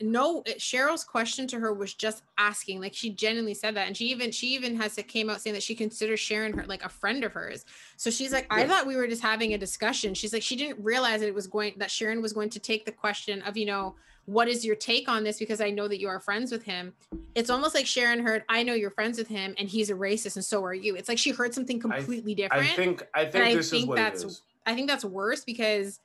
no 0.00 0.42
cheryl's 0.58 1.04
question 1.04 1.46
to 1.46 1.58
her 1.60 1.72
was 1.72 1.94
just 1.94 2.24
asking 2.36 2.80
like 2.80 2.92
she 2.92 3.10
genuinely 3.10 3.54
said 3.54 3.76
that 3.76 3.86
and 3.86 3.96
she 3.96 4.06
even 4.06 4.32
she 4.32 4.48
even 4.48 4.74
has 4.74 4.98
it 4.98 5.06
came 5.06 5.30
out 5.30 5.40
saying 5.40 5.54
that 5.54 5.62
she 5.62 5.74
considers 5.74 6.18
sharon 6.18 6.52
her 6.52 6.64
like 6.66 6.84
a 6.84 6.88
friend 6.88 7.22
of 7.22 7.32
hers. 7.32 7.64
So 7.96 8.10
she's 8.10 8.32
like 8.32 8.46
i 8.50 8.66
thought 8.66 8.86
we 8.86 8.96
were 8.96 9.06
just 9.06 9.22
having 9.22 9.54
a 9.54 9.58
discussion. 9.58 10.14
She's 10.14 10.32
like 10.32 10.42
she 10.42 10.56
didn't 10.56 10.82
realize 10.82 11.20
that 11.20 11.28
it 11.28 11.34
was 11.34 11.46
going 11.46 11.74
that 11.78 11.90
sharon 11.90 12.20
was 12.20 12.32
going 12.32 12.50
to 12.50 12.58
take 12.58 12.84
the 12.84 12.92
question 12.92 13.42
of 13.42 13.56
you 13.56 13.66
know 13.66 13.94
what 14.26 14.48
is 14.48 14.64
your 14.64 14.74
take 14.74 15.08
on 15.08 15.22
this? 15.22 15.38
Because 15.38 15.60
i 15.60 15.70
know 15.70 15.86
that 15.86 16.00
you 16.00 16.08
are 16.08 16.18
friends 16.18 16.50
with 16.50 16.64
him. 16.64 16.92
It's 17.36 17.50
almost 17.50 17.74
like 17.76 17.86
sharon 17.86 18.18
heard 18.18 18.42
i 18.48 18.64
know 18.64 18.74
you're 18.74 18.90
friends 18.90 19.16
with 19.16 19.28
him 19.28 19.54
and 19.58 19.68
he's 19.68 19.90
a 19.90 19.94
racist 19.94 20.34
and 20.34 20.44
so 20.44 20.64
are 20.64 20.74
you. 20.74 20.96
It's 20.96 21.08
like 21.08 21.18
she 21.18 21.30
heard 21.30 21.54
something 21.54 21.78
completely 21.78 22.32
I, 22.32 22.34
different 22.34 22.70
i 22.72 22.74
think 22.74 23.06
i 23.14 23.24
think 23.24 23.44
and 23.44 23.58
this 23.58 23.68
I 23.68 23.70
think 23.70 23.82
is 23.82 23.88
what 23.88 23.96
that's 23.96 24.22
it 24.24 24.26
is. 24.26 24.42
I 24.66 24.74
think 24.74 24.88
that's 24.88 25.04
worse 25.04 25.44
because 25.44 26.00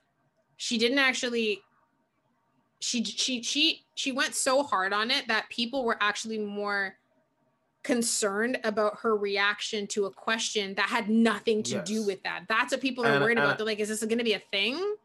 she 0.57 0.77
didn't 0.77 0.99
actually 0.99 1.61
she 2.79 3.03
she 3.03 3.41
she 3.43 3.85
she 3.95 4.11
went 4.11 4.33
so 4.35 4.63
hard 4.63 4.93
on 4.93 5.11
it 5.11 5.27
that 5.27 5.49
people 5.49 5.83
were 5.83 5.97
actually 5.99 6.37
more 6.39 6.95
concerned 7.83 8.59
about 8.63 8.99
her 9.01 9.15
reaction 9.15 9.87
to 9.87 10.05
a 10.05 10.11
question 10.11 10.73
that 10.75 10.89
had 10.89 11.09
nothing 11.09 11.63
to 11.63 11.81
do 11.83 12.05
with 12.05 12.21
that. 12.23 12.43
That's 12.47 12.71
what 12.73 12.81
people 12.81 13.05
are 13.05 13.13
And- 13.13 13.21
worried 13.23 13.37
and- 13.37 13.45
about. 13.45 13.57
They're 13.57 13.65
like, 13.65 13.79
is 13.79 13.87
this 13.89 14.03
going 14.03 14.17
to 14.17 14.23
be 14.23 14.33
a 14.33 14.39
thing? 14.51 14.95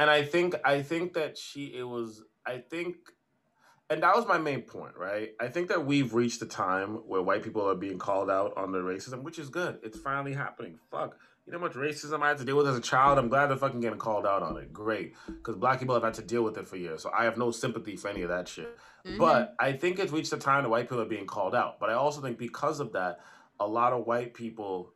and 0.00 0.08
I 0.08 0.22
think 0.22 0.54
I 0.64 0.80
think 0.82 1.14
that 1.14 1.36
she 1.36 1.74
it 1.74 1.82
was 1.82 2.22
I 2.46 2.58
think 2.58 2.96
and 3.90 4.02
that 4.02 4.14
was 4.14 4.26
my 4.26 4.38
main 4.38 4.62
point, 4.62 4.96
right? 4.96 5.30
I 5.40 5.48
think 5.48 5.68
that 5.70 5.84
we've 5.84 6.12
reached 6.14 6.40
a 6.42 6.46
time 6.46 6.96
where 7.08 7.22
white 7.22 7.42
people 7.42 7.66
are 7.68 7.74
being 7.74 7.98
called 7.98 8.30
out 8.30 8.54
on 8.56 8.70
their 8.70 8.82
racism, 8.82 9.22
which 9.22 9.38
is 9.38 9.48
good. 9.48 9.78
It's 9.82 9.98
finally 9.98 10.34
happening. 10.34 10.78
Fuck. 10.90 11.16
You 11.48 11.52
know 11.52 11.60
how 11.60 11.64
much 11.64 11.76
racism 11.76 12.22
I 12.22 12.28
had 12.28 12.36
to 12.38 12.44
deal 12.44 12.58
with 12.58 12.68
as 12.68 12.76
a 12.76 12.80
child? 12.80 13.16
I'm 13.16 13.30
glad 13.30 13.46
they're 13.46 13.56
fucking 13.56 13.80
getting 13.80 13.98
called 13.98 14.26
out 14.26 14.42
on 14.42 14.58
it. 14.58 14.70
Great. 14.70 15.14
Because 15.26 15.56
black 15.56 15.80
people 15.80 15.94
have 15.94 16.04
had 16.04 16.12
to 16.14 16.22
deal 16.22 16.42
with 16.42 16.58
it 16.58 16.68
for 16.68 16.76
years. 16.76 17.02
So 17.02 17.10
I 17.10 17.24
have 17.24 17.38
no 17.38 17.50
sympathy 17.50 17.96
for 17.96 18.08
any 18.08 18.20
of 18.20 18.28
that 18.28 18.48
shit. 18.48 18.78
Mhm. 19.06 19.16
But 19.16 19.54
I 19.58 19.72
think 19.72 19.98
it's 19.98 20.12
reached 20.12 20.30
a 20.34 20.36
time 20.36 20.64
that 20.64 20.68
white 20.68 20.82
people 20.82 21.00
are 21.00 21.06
being 21.06 21.26
called 21.26 21.54
out. 21.54 21.80
But 21.80 21.88
I 21.88 21.94
also 21.94 22.20
think 22.20 22.36
because 22.36 22.80
of 22.80 22.92
that, 22.92 23.20
a 23.58 23.66
lot 23.66 23.94
of 23.94 24.06
white 24.06 24.34
people 24.34 24.92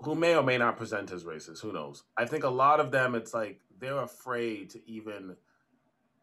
who 0.00 0.14
may 0.14 0.36
or 0.36 0.42
may 0.42 0.58
not 0.58 0.76
present 0.76 1.10
as 1.10 1.24
racist, 1.24 1.60
who 1.60 1.72
knows? 1.72 2.04
I 2.14 2.26
think 2.26 2.44
a 2.44 2.50
lot 2.50 2.78
of 2.78 2.90
them, 2.90 3.14
it's 3.14 3.32
like 3.32 3.62
they're 3.78 4.02
afraid 4.02 4.68
to 4.70 4.86
even 4.86 5.38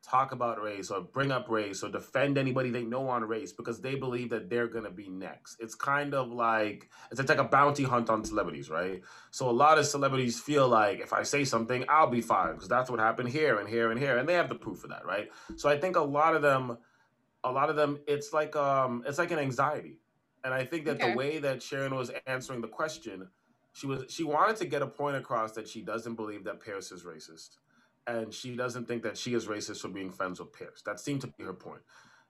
talk 0.04 0.32
about 0.34 0.62
race 0.62 0.92
or 0.92 1.02
bring 1.02 1.32
up 1.32 1.50
race 1.50 1.84
or 1.84 1.90
defend 1.90 2.38
anybody 2.38 2.70
they 2.72 2.84
know 2.84 3.10
on 3.10 3.24
race 3.24 3.54
because 3.54 3.82
they 3.82 3.96
believe 3.96 4.30
that 4.32 4.50
they're 4.50 4.68
gonna 4.68 4.92
be 4.92 5.10
next. 5.10 5.58
It's 5.60 5.76
kind 5.76 6.14
of 6.14 6.32
like 6.32 6.90
it's 7.12 7.20
like 7.30 7.38
a 7.40 7.44
bounty 7.46 7.84
hunt 7.84 8.10
on 8.10 8.24
celebrities, 8.26 8.70
right? 8.70 9.02
So 9.32 9.50
a 9.50 9.52
lot 9.52 9.80
of 9.80 9.86
celebrities 9.88 10.40
feel 10.40 10.68
like 10.68 11.00
if 11.00 11.14
I 11.14 11.24
say 11.24 11.46
something, 11.46 11.86
I'll 11.90 12.10
be 12.10 12.22
fired 12.22 12.56
because 12.56 12.70
that's 12.70 12.92
what 12.92 13.00
happened 13.00 13.30
here 13.30 13.60
and 13.60 13.70
here 13.70 13.92
and 13.92 14.00
here, 14.00 14.18
and 14.18 14.28
they 14.30 14.34
have 14.36 14.50
the 14.50 14.56
proof 14.56 14.84
of 14.84 14.92
that, 14.92 15.06
right? 15.06 15.30
So 15.58 15.70
I 15.70 15.80
think 15.80 15.96
a 15.96 16.02
lot 16.02 16.36
of 16.36 16.42
them, 16.42 16.78
a 17.44 17.52
lot 17.52 17.70
of 17.70 17.76
them, 17.76 18.00
it's 18.08 18.34
like 18.34 18.56
um, 18.56 19.04
it's 19.08 19.18
like 19.20 19.32
an 19.32 19.40
anxiety, 19.40 20.00
and 20.44 20.54
I 20.54 20.66
think 20.66 20.86
that 20.86 21.02
Okay. 21.02 21.12
the 21.12 21.18
way 21.18 21.40
that 21.40 21.64
Sharon 21.64 21.96
was 21.96 22.12
answering 22.28 22.62
the 22.62 22.68
question, 22.70 23.30
she 23.74 23.88
was 23.88 24.06
she 24.12 24.24
wanted 24.24 24.58
to 24.58 24.66
get 24.66 24.82
a 24.82 24.88
point 24.88 25.18
across 25.18 25.54
that 25.54 25.68
she 25.68 25.82
doesn't 25.84 26.16
believe 26.16 26.44
that 26.46 26.62
Paris 26.62 26.92
is 26.92 27.04
racist, 27.04 27.58
and 28.08 28.34
she 28.34 28.56
doesn't 28.56 28.88
think 28.88 29.04
that 29.04 29.18
she 29.18 29.34
is 29.34 29.48
racist 29.48 29.82
for 29.82 29.90
being 29.90 30.12
friends 30.12 30.40
with 30.40 30.54
Piers. 30.54 30.82
That 30.86 31.00
seemed 31.00 31.22
to 31.22 31.28
be 31.28 31.44
her 31.44 31.54
point. 31.54 31.82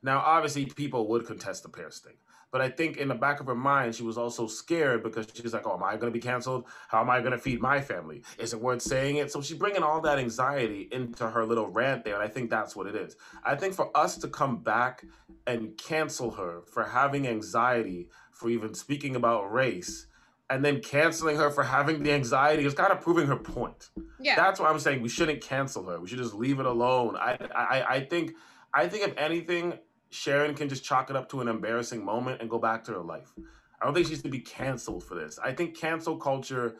Now, 0.02 0.20
obviously, 0.20 0.66
people 0.66 1.08
would 1.08 1.26
contest 1.26 1.64
the 1.64 1.70
Piers 1.70 2.00
thing, 2.00 2.16
but 2.52 2.60
I 2.60 2.70
think 2.70 2.98
in 2.98 3.08
the 3.08 3.16
back 3.16 3.40
of 3.40 3.48
her 3.48 3.56
mind, 3.56 3.96
she 3.96 4.04
was 4.04 4.18
also 4.18 4.48
scared 4.48 5.02
because 5.02 5.28
she's 5.34 5.54
like, 5.54 5.66
"Oh, 5.66 5.76
am 5.76 5.84
I 5.84 5.96
going 5.96 6.12
to 6.12 6.20
be 6.20 6.20
canceled? 6.20 6.66
How 6.90 7.00
am 7.00 7.10
I 7.10 7.20
going 7.20 7.32
to 7.32 7.38
feed 7.38 7.62
my 7.62 7.80
family? 7.80 8.22
Is 8.38 8.54
it 8.54 8.60
worth 8.60 8.82
saying 8.82 9.16
it?" 9.16 9.32
So 9.32 9.42
she's 9.42 9.58
bringing 9.58 9.82
all 9.82 10.02
that 10.02 10.20
anxiety 10.20 10.90
into 10.92 11.30
her 11.30 11.46
little 11.46 11.70
rant 11.70 12.04
there, 12.04 12.16
and 12.16 12.24
I 12.24 12.28
think 12.28 12.50
that's 12.50 12.76
what 12.76 12.86
it 12.86 12.96
is. 12.96 13.16
I 13.46 13.56
think 13.56 13.74
for 13.76 13.96
us 13.96 14.18
to 14.18 14.28
come 14.28 14.58
back 14.58 15.06
and 15.48 15.78
cancel 15.78 16.32
her 16.32 16.62
for 16.68 16.84
having 16.84 17.26
anxiety 17.26 18.10
for 18.34 18.50
even 18.50 18.74
speaking 18.74 19.16
about 19.16 19.54
race, 19.54 20.08
and 20.54 20.64
then 20.64 20.80
canceling 20.82 21.36
her 21.36 21.50
for 21.50 21.64
having 21.64 22.04
the 22.04 22.12
anxiety 22.12 22.64
is 22.64 22.76
kind 22.76 22.92
of 22.92 23.02
proving 23.02 23.26
her 23.26 23.36
point. 23.36 23.90
Yeah. 24.20 24.36
That's 24.36 24.60
why 24.60 24.68
I'm 24.68 24.78
saying 24.78 25.02
we 25.02 25.10
shouldn't 25.10 25.42
cancel 25.42 25.84
her. 25.90 26.00
We 26.00 26.08
should 26.08 26.20
just 26.20 26.36
leave 26.36 26.60
it 26.60 26.68
alone. 26.68 27.16
I, 27.16 27.40
I, 27.56 27.96
I 27.96 28.06
think, 28.06 28.36
I 28.72 28.88
think 28.88 29.08
if 29.08 29.18
anything, 29.18 29.80
Sharon 30.12 30.54
can 30.54 30.70
just 30.70 30.84
chalk 30.84 31.10
it 31.10 31.16
up 31.16 31.28
to 31.30 31.42
an 31.42 31.48
embarrassing 31.48 32.06
moment 32.06 32.40
and 32.40 32.52
go 32.52 32.60
back 32.60 32.84
to 32.84 32.92
her 32.92 33.02
life. 33.02 33.34
I 33.82 33.86
don't 33.86 33.96
think 33.96 34.06
she 34.06 34.16
should 34.16 34.30
be 34.30 34.42
canceled 34.42 35.04
for 35.04 35.16
this. 35.16 35.40
I 35.44 35.54
think 35.54 35.76
cancel 35.76 36.18
culture, 36.18 36.76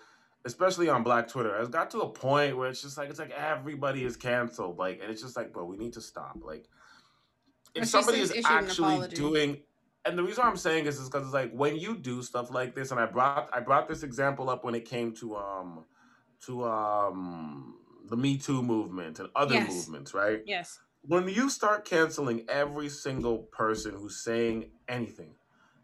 especially 0.46 0.88
on 0.88 1.02
Black 1.02 1.28
Twitter, 1.28 1.58
has 1.58 1.68
got 1.68 1.90
to 1.92 2.02
a 2.02 2.10
point 2.10 2.56
where 2.56 2.70
it's 2.70 2.84
just 2.84 2.96
like 2.96 3.10
it's 3.10 3.18
like 3.18 3.32
everybody 3.32 4.04
is 4.04 4.16
canceled. 4.16 4.78
Like, 4.78 5.00
and 5.02 5.10
it's 5.10 5.24
just 5.24 5.36
like, 5.36 5.52
bro, 5.52 5.66
we 5.66 5.78
need 5.78 5.94
to 5.94 6.02
stop. 6.02 6.38
Like, 6.44 6.70
if 7.74 7.88
somebody 7.88 8.20
is 8.20 8.40
actually 8.46 9.08
doing 9.08 9.62
and 10.06 10.18
the 10.18 10.24
reason 10.24 10.44
why 10.44 10.50
I'm 10.50 10.58
saying 10.58 10.86
this 10.86 11.00
is 11.00 11.10
because 11.10 11.26
it's 11.26 11.34
like 11.34 11.52
when 11.52 11.76
you 11.78 11.98
do 11.98 12.22
stuff 12.22 12.52
like 12.52 12.76
this, 12.76 12.92
and 12.92 13.00
I 13.00 13.06
brought 13.06 13.50
I 13.54 13.60
brought 13.62 13.88
this 13.88 14.04
example 14.04 14.50
up 14.50 14.64
when 14.64 14.76
it 14.76 14.86
came 14.86 15.14
to 15.16 15.36
um 15.38 15.86
to 16.46 16.66
um 16.66 17.80
the 18.06 18.18
Me 18.18 18.38
Too 18.38 18.62
movement 18.62 19.20
and 19.20 19.30
other 19.36 19.56
Yes. 19.56 19.68
movements, 19.68 20.14
right? 20.14 20.42
yes. 20.46 20.80
When 21.06 21.28
you 21.28 21.50
start 21.50 21.86
canceling 21.86 22.46
every 22.50 22.90
single 22.90 23.40
person 23.52 23.94
who's 23.96 24.24
saying 24.24 24.72
anything, 24.88 25.36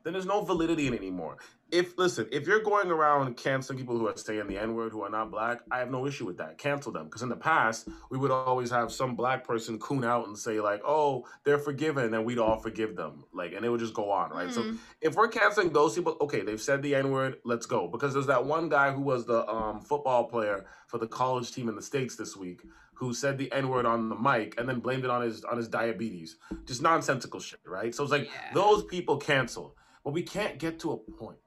then 0.03 0.13
there's 0.13 0.25
no 0.25 0.41
validity 0.43 0.87
in 0.87 0.93
it 0.93 0.97
anymore. 0.97 1.37
If 1.71 1.97
listen, 1.99 2.27
if 2.31 2.47
you're 2.47 2.61
going 2.63 2.89
around 2.89 3.37
canceling 3.37 3.77
people 3.77 3.97
who 3.97 4.07
are 4.07 4.17
saying 4.17 4.47
the 4.47 4.57
N 4.57 4.73
word 4.73 4.91
who 4.91 5.03
are 5.03 5.09
not 5.09 5.29
black, 5.29 5.61
I 5.69 5.77
have 5.79 5.91
no 5.91 6.07
issue 6.07 6.25
with 6.25 6.37
that. 6.37 6.57
Cancel 6.57 6.91
them 6.91 7.05
because 7.05 7.21
in 7.21 7.29
the 7.29 7.35
past 7.35 7.87
we 8.09 8.17
would 8.17 8.31
always 8.31 8.71
have 8.71 8.91
some 8.91 9.15
black 9.15 9.43
person 9.45 9.77
coon 9.77 10.03
out 10.03 10.27
and 10.27 10.37
say 10.37 10.59
like, 10.61 10.81
"Oh, 10.83 11.27
they're 11.43 11.59
forgiven," 11.59 12.13
and 12.13 12.25
we'd 12.25 12.39
all 12.39 12.57
forgive 12.57 12.95
them, 12.95 13.23
like, 13.33 13.53
and 13.53 13.63
it 13.63 13.69
would 13.69 13.79
just 13.79 13.93
go 13.93 14.09
on, 14.09 14.31
right? 14.31 14.51
So 14.51 14.63
Mhm. 14.63 14.77
if 15.01 15.15
we're 15.15 15.27
canceling 15.27 15.71
those 15.71 15.93
people, 15.93 16.17
okay, 16.21 16.41
they've 16.41 16.61
said 16.61 16.81
the 16.81 16.95
N 16.95 17.11
word, 17.11 17.37
let's 17.45 17.67
go. 17.67 17.87
Because 17.87 18.13
there's 18.13 18.27
that 18.27 18.45
one 18.45 18.69
guy 18.69 18.91
who 18.91 19.01
was 19.01 19.25
the 19.25 19.47
um, 19.47 19.81
football 19.81 20.25
player 20.25 20.65
for 20.87 20.97
the 20.97 21.07
college 21.07 21.51
team 21.51 21.69
in 21.69 21.75
the 21.75 21.81
states 21.83 22.15
this 22.15 22.35
week 22.35 22.61
who 22.95 23.13
said 23.13 23.37
the 23.37 23.51
N 23.53 23.69
word 23.69 23.85
on 23.85 24.09
the 24.09 24.15
mic 24.15 24.59
and 24.59 24.67
then 24.67 24.79
blamed 24.79 25.05
it 25.05 25.09
on 25.11 25.21
his 25.21 25.43
on 25.45 25.55
his 25.57 25.67
diabetes. 25.67 26.37
Just 26.65 26.81
nonsensical 26.81 27.39
shit, 27.39 27.61
right? 27.65 27.93
So 27.93 28.03
it's 28.03 28.11
like 28.11 28.25
Yeah. 28.25 28.53
those 28.53 28.83
people 28.85 29.17
cancel, 29.17 29.77
but 30.03 30.13
we 30.13 30.23
can't 30.23 30.59
get 30.59 30.79
to 30.79 30.91
a 30.91 30.97
point 30.97 31.39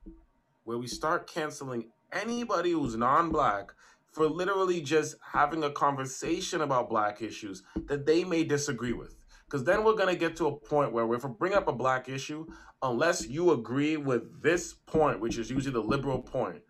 where 0.64 0.78
we 0.78 0.86
start 0.86 1.28
canceling 1.32 1.90
anybody 2.12 2.72
who's 2.72 2.96
non-black 2.96 3.72
for 4.12 4.28
literally 4.28 4.80
just 4.80 5.16
having 5.32 5.64
a 5.64 5.70
conversation 5.70 6.60
about 6.60 6.90
black 6.90 7.22
issues 7.22 7.62
that 7.86 8.06
they 8.06 8.24
may 8.24 8.44
disagree 8.44 8.92
with. 8.92 9.16
Because 9.46 9.64
then 9.64 9.84
we're 9.84 9.96
gonna 9.96 10.14
get 10.14 10.36
to 10.36 10.46
a 10.46 10.56
point 10.56 10.92
where 10.92 11.12
if 11.14 11.24
we 11.24 11.30
bring 11.30 11.54
up 11.54 11.68
a 11.68 11.72
black 11.72 12.08
issue, 12.08 12.46
unless 12.82 13.26
you 13.26 13.52
agree 13.52 13.96
with 13.96 14.42
this 14.42 14.74
point, 14.74 15.20
which 15.20 15.38
is 15.38 15.50
usually 15.50 15.72
the 15.72 15.80
liberal 15.80 16.20
point, 16.20 16.62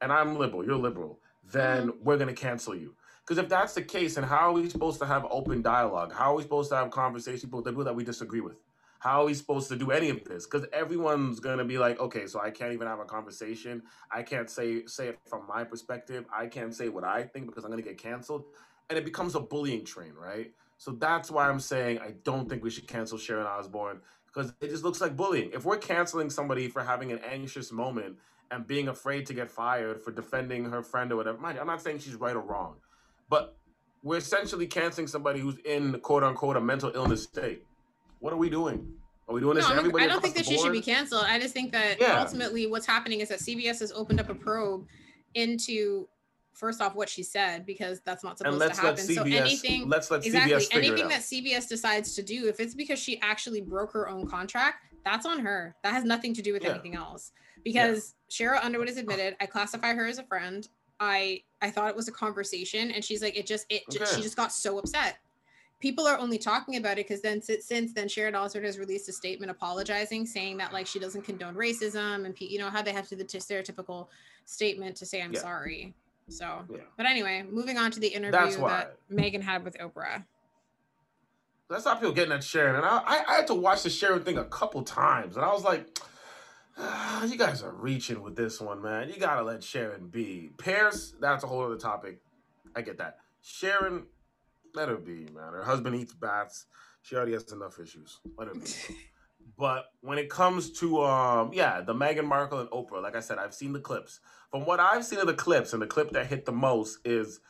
and 0.00 0.12
I'm 0.12 0.38
liberal, 0.38 0.64
you're 0.64 0.76
liberal, 0.76 1.20
then 1.44 1.88
mm-hmm. 1.88 2.04
we're 2.04 2.18
gonna 2.18 2.32
cancel 2.32 2.74
you. 2.74 2.94
Because 3.26 3.42
if 3.42 3.48
that's 3.48 3.74
the 3.74 3.82
case, 3.82 4.14
then 4.14 4.24
how 4.24 4.48
are 4.48 4.52
we 4.52 4.68
supposed 4.68 4.98
to 5.00 5.06
have 5.06 5.26
open 5.30 5.62
dialogue? 5.62 6.12
How 6.12 6.32
are 6.32 6.36
we 6.36 6.42
supposed 6.42 6.70
to 6.70 6.76
have 6.76 6.90
conversations 6.90 7.52
with 7.52 7.64
people 7.64 7.84
that 7.84 7.94
we 7.94 8.04
disagree 8.04 8.40
with? 8.40 8.56
How 9.00 9.22
are 9.22 9.24
we 9.24 9.34
supposed 9.34 9.68
to 9.70 9.76
do 9.76 9.90
any 9.92 10.10
of 10.10 10.24
this? 10.24 10.46
Because 10.46 10.68
everyone's 10.74 11.40
gonna 11.40 11.64
be 11.64 11.78
like, 11.78 11.98
okay, 11.98 12.26
so 12.26 12.38
I 12.38 12.50
can't 12.50 12.74
even 12.74 12.86
have 12.86 13.00
a 13.00 13.06
conversation. 13.06 13.82
I 14.12 14.22
can't 14.22 14.48
say 14.48 14.84
say 14.84 15.08
it 15.08 15.18
from 15.26 15.46
my 15.48 15.64
perspective. 15.64 16.26
I 16.32 16.46
can't 16.46 16.74
say 16.74 16.90
what 16.90 17.02
I 17.02 17.22
think 17.22 17.46
because 17.46 17.64
I'm 17.64 17.70
gonna 17.70 17.80
get 17.80 17.96
canceled, 17.96 18.44
and 18.90 18.98
it 18.98 19.06
becomes 19.06 19.34
a 19.34 19.40
bullying 19.40 19.86
train, 19.86 20.12
right? 20.12 20.52
So 20.76 20.92
that's 20.92 21.30
why 21.30 21.48
I'm 21.48 21.60
saying 21.60 21.98
I 21.98 22.12
don't 22.24 22.46
think 22.46 22.62
we 22.62 22.68
should 22.68 22.86
cancel 22.86 23.16
Sharon 23.16 23.46
Osbourne 23.46 24.02
because 24.26 24.52
it 24.60 24.68
just 24.68 24.84
looks 24.84 25.00
like 25.00 25.16
bullying. 25.16 25.50
If 25.54 25.64
we're 25.64 25.78
canceling 25.78 26.28
somebody 26.28 26.68
for 26.68 26.84
having 26.84 27.10
an 27.10 27.20
anxious 27.20 27.72
moment 27.72 28.18
and 28.50 28.66
being 28.66 28.88
afraid 28.88 29.24
to 29.26 29.34
get 29.34 29.50
fired 29.50 30.02
for 30.02 30.10
defending 30.12 30.66
her 30.66 30.82
friend 30.82 31.10
or 31.10 31.16
whatever, 31.16 31.38
mind 31.38 31.54
you, 31.54 31.62
I'm 31.62 31.66
not 31.66 31.80
saying 31.80 32.00
she's 32.00 32.16
right 32.16 32.36
or 32.36 32.42
wrong, 32.42 32.76
but 33.30 33.56
we're 34.02 34.18
essentially 34.18 34.66
canceling 34.66 35.06
somebody 35.06 35.40
who's 35.40 35.56
in 35.64 35.98
quote 36.00 36.22
unquote 36.22 36.56
a 36.58 36.60
mental 36.60 36.92
illness 36.94 37.22
state. 37.22 37.64
What 38.20 38.32
are 38.32 38.36
we 38.36 38.48
doing? 38.50 38.86
Are 39.28 39.34
we 39.34 39.40
doing 39.40 39.56
this 39.56 39.68
No, 39.68 39.74
everybody? 39.76 40.04
I 40.04 40.06
don't 40.08 40.20
think 40.22 40.34
that 40.36 40.46
she 40.46 40.58
should 40.58 40.72
be 40.72 40.80
canceled. 40.82 41.24
I 41.26 41.38
just 41.40 41.54
think 41.54 41.72
that 41.72 42.00
Yeah. 42.00 42.20
ultimately 42.20 42.66
what's 42.66 42.86
happening 42.86 43.20
is 43.20 43.28
that 43.30 43.40
CBS 43.40 43.80
has 43.80 43.92
opened 43.92 44.20
up 44.20 44.28
a 44.28 44.34
probe 44.34 44.86
into 45.34 46.08
first 46.52 46.80
off 46.82 46.94
what 46.94 47.08
she 47.08 47.22
said 47.22 47.64
because 47.64 48.00
that's 48.04 48.22
not 48.22 48.36
supposed 48.36 48.60
to 48.60 48.80
happen. 48.80 48.96
so 49.06 49.24
CBS 49.24 49.40
anything 49.40 49.88
let's 49.88 50.10
let 50.10 50.26
exactly 50.26 50.54
CBS 50.56 50.68
anything 50.76 51.08
that. 51.08 51.22
CBS 51.22 51.68
decides 51.68 52.14
to 52.16 52.22
do, 52.22 52.48
if 52.48 52.60
it's 52.60 52.74
because 52.74 52.98
she 52.98 53.18
actually 53.20 53.60
broke 53.62 53.92
her 53.92 54.08
own 54.08 54.26
contract, 54.26 54.84
that's 55.04 55.24
on 55.24 55.38
her. 55.40 55.74
That 55.82 55.94
has 55.94 56.04
nothing 56.04 56.34
to 56.34 56.42
do 56.42 56.52
with 56.52 56.62
Yeah. 56.62 56.70
anything 56.70 56.94
else. 56.96 57.32
Because 57.64 58.14
Sheryl 58.30 58.62
Underwood 58.62 58.88
has 58.88 58.96
admitted, 58.96 59.36
I 59.40 59.46
classify 59.46 59.94
her 59.94 60.06
as 60.06 60.18
a 60.18 60.24
friend. 60.24 60.68
I 60.98 61.44
I 61.62 61.70
thought 61.70 61.88
it 61.88 61.96
was 61.96 62.08
a 62.08 62.12
conversation, 62.12 62.90
and 62.90 63.02
she's 63.04 63.22
like, 63.22 63.36
it 63.36 63.46
just 63.46 63.64
it 63.70 63.84
Okay. 63.94 64.04
she 64.16 64.20
just 64.20 64.36
got 64.36 64.52
so 64.52 64.78
upset. 64.78 65.18
People 65.80 66.06
are 66.06 66.18
only 66.18 66.36
talking 66.38 66.76
about 66.76 66.92
it 66.98 67.08
because 67.08 67.22
then 67.22 67.40
since, 67.40 67.92
then 67.94 68.06
Sharon 68.06 68.34
Osbourne 68.34 68.64
has 68.64 68.78
released 68.78 69.08
a 69.08 69.12
statement 69.12 69.50
apologizing, 69.50 70.26
saying 70.26 70.58
that 70.58 70.72
like 70.74 70.86
she 70.86 70.98
doesn't 70.98 71.22
condone 71.22 71.54
racism 71.54 72.26
and 72.26 72.38
you 72.40 72.58
know 72.58 72.68
how 72.68 72.82
they 72.82 72.92
have 72.92 73.08
to 73.08 73.16
do 73.16 73.22
the 73.24 73.38
stereotypical 73.38 74.08
statement 74.44 74.96
to 74.96 75.06
say 75.06 75.22
I'm 75.22 75.32
Yeah. 75.32 75.40
sorry. 75.40 75.94
So, 76.28 76.64
Yeah. 76.70 76.80
but 76.96 77.06
anyway, 77.06 77.42
moving 77.48 77.78
on 77.78 77.90
to 77.92 78.00
the 78.00 78.08
interview 78.08 78.38
That's 78.38 78.56
that 78.56 78.96
Meghan 79.10 79.42
had 79.42 79.64
with 79.64 79.76
Oprah. 79.78 80.24
let's 81.70 81.84
stop 81.84 81.98
people 82.00 82.12
getting 82.14 82.32
at 82.32 82.44
Sharon. 82.44 82.76
And 82.76 82.84
I, 82.84 82.98
I, 82.98 83.24
I 83.28 83.34
had 83.36 83.46
to 83.46 83.54
watch 83.54 83.82
the 83.82 83.90
Sharon 83.90 84.22
thing 84.22 84.36
a 84.38 84.44
couple 84.44 84.82
times, 84.82 85.36
and 85.36 85.44
I 85.44 85.52
was 85.52 85.64
like, 85.64 85.98
ah, 86.78 87.24
you 87.24 87.38
guys 87.38 87.62
are 87.62 87.72
reaching 87.72 88.22
with 88.22 88.36
this 88.36 88.60
one, 88.60 88.82
man. 88.82 89.08
You 89.08 89.18
gotta 89.18 89.42
let 89.42 89.62
Sharon 89.64 90.08
be. 90.08 90.50
Paris, 90.58 91.14
that's 91.20 91.42
a 91.42 91.46
whole 91.46 91.64
other 91.64 91.76
topic. 91.76 92.20
I 92.76 92.82
get 92.82 92.98
that. 92.98 93.18
Sharon, 93.40 94.06
let 94.74 94.88
her 94.88 94.96
be, 94.96 95.26
man. 95.34 95.52
Her 95.52 95.64
husband 95.64 95.96
eats 95.96 96.12
bats. 96.12 96.66
She 97.02 97.16
already 97.16 97.32
has 97.32 97.50
enough 97.52 97.78
issues. 97.78 98.20
Let 98.36 98.48
her 98.48 98.54
be. 98.54 98.66
but 99.58 99.86
when 100.00 100.18
it 100.18 100.28
comes 100.28 100.70
to 100.80 101.02
um, 101.02 101.52
yeah, 101.52 101.80
the 101.80 101.94
Meghan 101.94 102.26
Markle 102.26 102.60
and 102.60 102.70
Oprah, 102.70 103.02
like 103.02 103.16
I 103.16 103.20
said, 103.20 103.38
I've 103.38 103.54
seen 103.54 103.72
the 103.72 103.80
clips. 103.80 104.20
From 104.50 104.64
what 104.64 104.80
I've 104.80 105.04
seen 105.04 105.20
of 105.20 105.26
the 105.26 105.34
clips, 105.34 105.72
and 105.72 105.80
the 105.80 105.86
clip 105.86 106.10
that 106.10 106.26
hit 106.26 106.44
the 106.44 106.52
most 106.52 106.98
is 107.04 107.40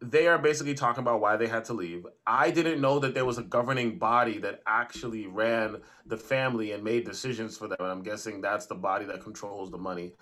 they 0.00 0.26
are 0.26 0.38
basically 0.38 0.74
talking 0.74 1.02
about 1.02 1.20
why 1.20 1.36
they 1.36 1.46
had 1.46 1.64
to 1.66 1.72
leave. 1.72 2.06
I 2.26 2.50
didn't 2.50 2.80
know 2.80 2.98
that 2.98 3.14
there 3.14 3.24
was 3.24 3.38
a 3.38 3.42
governing 3.42 3.98
body 3.98 4.38
that 4.38 4.60
actually 4.66 5.26
ran 5.26 5.78
the 6.06 6.16
family 6.16 6.72
and 6.72 6.84
made 6.84 7.04
decisions 7.04 7.56
for 7.56 7.68
them. 7.68 7.78
And 7.80 7.88
I'm 7.88 8.02
guessing 8.02 8.40
that's 8.40 8.66
the 8.66 8.74
body 8.74 9.06
that 9.06 9.22
controls 9.22 9.70
the 9.70 9.78
money. 9.78 10.12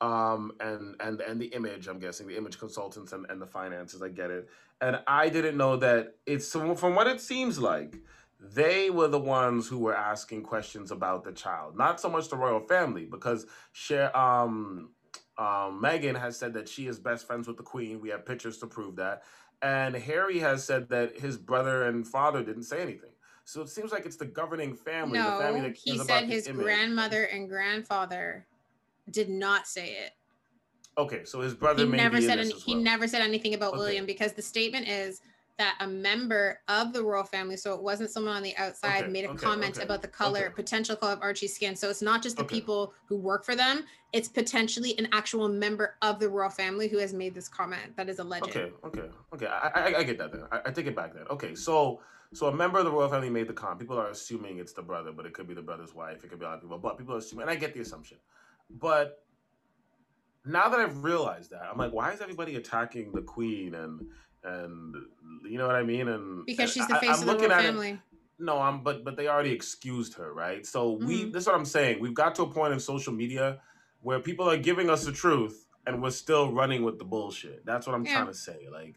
Um, 0.00 0.52
and 0.60 0.94
and 1.00 1.20
and 1.22 1.40
the 1.40 1.46
image, 1.46 1.88
I'm 1.88 1.98
guessing 1.98 2.26
the 2.26 2.36
image 2.36 2.58
consultants 2.58 3.12
and, 3.12 3.26
and 3.30 3.40
the 3.40 3.46
finances, 3.46 4.02
I 4.02 4.08
get 4.08 4.30
it. 4.30 4.48
And 4.80 5.00
I 5.06 5.28
didn't 5.28 5.56
know 5.56 5.76
that 5.76 6.16
it's 6.26 6.50
from 6.52 6.94
what 6.94 7.06
it 7.06 7.20
seems 7.20 7.58
like, 7.58 7.96
they 8.38 8.90
were 8.90 9.08
the 9.08 9.18
ones 9.18 9.66
who 9.66 9.78
were 9.78 9.96
asking 9.96 10.42
questions 10.42 10.90
about 10.90 11.24
the 11.24 11.32
child, 11.32 11.76
not 11.76 12.00
so 12.00 12.10
much 12.10 12.28
the 12.28 12.36
royal 12.36 12.60
family, 12.60 13.06
because 13.06 13.46
share 13.72 14.14
um 14.16 14.90
um, 15.38 15.82
Meghan 15.82 16.18
has 16.18 16.38
said 16.38 16.54
that 16.54 16.68
she 16.68 16.86
is 16.86 16.98
best 16.98 17.26
friends 17.26 17.46
with 17.46 17.58
the 17.58 17.62
Queen. 17.62 18.00
We 18.00 18.08
have 18.08 18.24
pictures 18.24 18.56
to 18.58 18.66
prove 18.66 18.96
that. 18.96 19.22
And 19.60 19.94
Harry 19.94 20.38
has 20.38 20.64
said 20.64 20.88
that 20.90 21.18
his 21.18 21.36
brother 21.36 21.84
and 21.84 22.06
father 22.06 22.42
didn't 22.42 22.64
say 22.64 22.80
anything. 22.80 23.10
So 23.44 23.60
it 23.60 23.68
seems 23.68 23.92
like 23.92 24.06
it's 24.06 24.16
the 24.16 24.26
governing 24.26 24.74
family. 24.74 25.18
No, 25.18 25.36
the 25.36 25.44
family 25.44 25.60
that 25.60 25.76
he 25.76 25.98
said 25.98 26.24
his 26.24 26.48
grandmother 26.48 27.24
and 27.24 27.48
grandfather 27.48 28.46
did 29.10 29.28
not 29.28 29.66
say 29.66 29.92
it. 29.92 30.12
Okay, 30.98 31.24
so 31.24 31.40
his 31.40 31.54
brother 31.54 31.86
made 31.86 31.98
he 31.98 32.04
never 32.04 32.20
said 32.20 32.38
any, 32.38 32.50
well. 32.50 32.60
he 32.64 32.74
never 32.74 33.06
said 33.06 33.22
anything 33.22 33.54
about 33.54 33.74
okay. 33.74 33.78
William 33.78 34.06
because 34.06 34.32
the 34.32 34.42
statement 34.42 34.88
is 34.88 35.20
that 35.58 35.76
a 35.80 35.86
member 35.86 36.60
of 36.68 36.92
the 36.92 37.02
royal 37.02 37.24
family, 37.24 37.56
so 37.56 37.74
it 37.74 37.82
wasn't 37.82 38.10
someone 38.10 38.36
on 38.36 38.42
the 38.42 38.54
outside, 38.56 39.04
okay, 39.04 39.12
made 39.12 39.24
a 39.24 39.30
okay, 39.30 39.44
comment 39.44 39.76
okay, 39.76 39.84
about 39.84 40.02
the 40.02 40.08
color, 40.08 40.50
potential 40.50 40.96
color 40.96 41.12
of 41.12 41.22
Archie's 41.22 41.54
skin. 41.54 41.74
So 41.74 41.88
it's 41.88 42.02
not 42.02 42.22
just 42.22 42.36
the 42.36 42.44
people 42.44 42.92
who 43.06 43.16
work 43.16 43.44
for 43.44 43.56
them; 43.56 43.84
it's 44.12 44.28
potentially 44.28 44.98
an 44.98 45.08
actual 45.12 45.48
member 45.48 45.96
of 46.02 46.18
the 46.18 46.28
royal 46.28 46.50
family 46.50 46.88
who 46.88 46.98
has 46.98 47.12
made 47.12 47.34
this 47.34 47.48
comment. 47.48 47.96
That 47.96 48.08
is 48.08 48.18
alleged. 48.18 48.44
Okay, 48.44 48.72
okay, 48.84 49.08
okay. 49.34 49.46
I, 49.46 49.68
I, 49.74 49.98
I 49.98 50.02
get 50.02 50.18
that. 50.18 50.32
Then 50.32 50.44
I, 50.52 50.60
I, 50.66 50.70
take 50.70 50.86
it 50.86 50.96
back. 50.96 51.14
Then 51.14 51.24
okay, 51.30 51.54
so 51.54 52.00
so 52.34 52.48
a 52.48 52.54
member 52.54 52.78
of 52.78 52.84
the 52.84 52.90
royal 52.90 53.08
family 53.08 53.30
made 53.30 53.48
the 53.48 53.54
comment. 53.54 53.80
People 53.80 53.98
are 53.98 54.08
assuming 54.08 54.58
it's 54.58 54.72
the 54.72 54.82
brother, 54.82 55.12
but 55.12 55.24
it 55.24 55.32
could 55.32 55.48
be 55.48 55.54
the 55.54 55.62
brother's 55.62 55.94
wife. 55.94 56.22
It 56.24 56.28
could 56.28 56.38
be 56.38 56.44
a 56.44 56.48
lot 56.48 56.56
of 56.56 56.62
people, 56.62 56.78
but 56.78 56.98
people 56.98 57.14
are 57.14 57.18
assuming, 57.18 57.42
and 57.42 57.50
I 57.50 57.56
get 57.56 57.72
the 57.72 57.80
assumption. 57.80 58.18
But 58.68 59.25
now 60.46 60.68
that 60.68 60.80
I've 60.80 61.02
realized 61.02 61.50
that, 61.50 61.62
I'm 61.70 61.78
like, 61.78 61.92
why 61.92 62.12
is 62.12 62.20
everybody 62.20 62.56
attacking 62.56 63.12
the 63.12 63.22
queen 63.22 63.74
and 63.74 64.06
and 64.44 64.94
you 65.44 65.58
know 65.58 65.66
what 65.66 65.76
I 65.76 65.82
mean? 65.82 66.08
And 66.08 66.46
because 66.46 66.72
she's 66.72 66.86
the 66.86 66.96
face 66.96 67.18
I, 67.18 67.20
of 67.20 67.26
the 67.26 67.48
royal 67.48 67.48
family. 67.48 67.90
It, 67.90 67.98
no, 68.38 68.58
I'm 68.58 68.82
but 68.82 69.04
but 69.04 69.16
they 69.16 69.28
already 69.28 69.50
excused 69.50 70.14
her, 70.14 70.32
right? 70.32 70.64
So 70.64 70.96
mm-hmm. 70.96 71.06
we 71.06 71.24
this 71.30 71.42
is 71.42 71.46
what 71.46 71.56
I'm 71.56 71.64
saying. 71.64 72.00
We've 72.00 72.14
got 72.14 72.34
to 72.36 72.42
a 72.42 72.50
point 72.50 72.72
in 72.72 72.80
social 72.80 73.12
media 73.12 73.60
where 74.02 74.20
people 74.20 74.48
are 74.48 74.56
giving 74.56 74.88
us 74.88 75.04
the 75.04 75.12
truth 75.12 75.66
and 75.86 76.02
we're 76.02 76.10
still 76.10 76.52
running 76.52 76.84
with 76.84 76.98
the 76.98 77.04
bullshit. 77.04 77.64
That's 77.64 77.86
what 77.86 77.94
I'm 77.94 78.04
yeah. 78.04 78.14
trying 78.14 78.26
to 78.26 78.34
say. 78.34 78.68
Like 78.70 78.96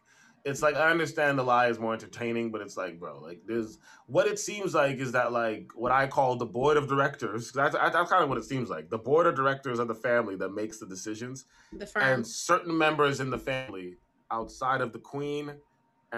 it's 0.49 0.61
like 0.61 0.75
I 0.75 0.89
understand 0.89 1.37
the 1.37 1.43
lie 1.43 1.67
is 1.67 1.79
more 1.79 1.93
entertaining, 1.93 2.51
but 2.51 2.61
it's 2.61 2.75
like, 2.75 2.99
bro, 2.99 3.19
like 3.19 3.41
there's 3.45 3.77
what 4.07 4.27
it 4.27 4.39
seems 4.39 4.73
like 4.73 4.97
is 4.97 5.11
that 5.13 5.31
like 5.31 5.69
what 5.75 5.91
I 5.91 6.07
call 6.07 6.35
the 6.35 6.45
board 6.45 6.77
of 6.77 6.87
directors. 6.87 7.51
That's 7.51 7.75
that's 7.75 8.09
kind 8.09 8.23
of 8.23 8.29
what 8.29 8.37
it 8.37 8.43
seems 8.43 8.69
like. 8.69 8.89
The 8.89 8.97
board 8.97 9.27
of 9.27 9.35
directors 9.35 9.79
of 9.79 9.87
the 9.87 9.95
family 9.95 10.35
that 10.37 10.49
makes 10.49 10.79
the 10.79 10.85
decisions, 10.85 11.45
the 11.71 11.85
firm. 11.85 12.03
and 12.03 12.27
certain 12.27 12.77
members 12.77 13.19
in 13.19 13.29
the 13.29 13.37
family 13.37 13.97
outside 14.31 14.81
of 14.81 14.93
the 14.93 14.99
queen 14.99 15.53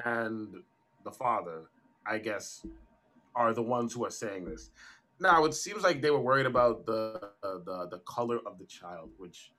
and 0.05 0.55
the 1.03 1.11
father, 1.11 1.63
I 2.05 2.17
guess, 2.17 2.65
are 3.35 3.53
the 3.53 3.63
ones 3.63 3.93
who 3.93 4.05
are 4.05 4.11
saying 4.11 4.45
this. 4.45 4.71
Now 5.19 5.45
it 5.45 5.53
seems 5.53 5.83
like 5.83 6.01
they 6.01 6.11
were 6.11 6.21
worried 6.21 6.45
about 6.47 6.85
the 6.85 7.29
uh, 7.43 7.59
the 7.65 7.87
the 7.91 7.99
color 8.05 8.39
of 8.45 8.57
the 8.57 8.65
child, 8.65 9.09
which 9.17 9.51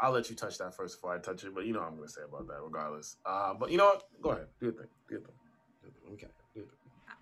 I'll 0.00 0.12
let 0.12 0.30
you 0.30 0.36
touch 0.36 0.58
that 0.58 0.74
first 0.74 0.96
before 0.96 1.14
I 1.14 1.18
touch 1.18 1.44
it. 1.44 1.54
But 1.54 1.66
you 1.66 1.72
know 1.72 1.80
what 1.80 1.88
I'm 1.88 1.96
going 1.96 2.08
to 2.08 2.12
say 2.12 2.22
about 2.26 2.46
that, 2.48 2.62
regardless. 2.62 3.16
Uh, 3.24 3.54
but 3.54 3.70
you 3.70 3.78
know 3.78 3.86
what? 3.86 4.04
Go 4.22 4.30
ahead, 4.30 4.46
do 4.58 4.66
your 4.66 4.74
thing. 4.74 4.86
Do 5.08 5.14
your 5.14 5.22
thing. 5.22 6.14
Okay. 6.14 6.26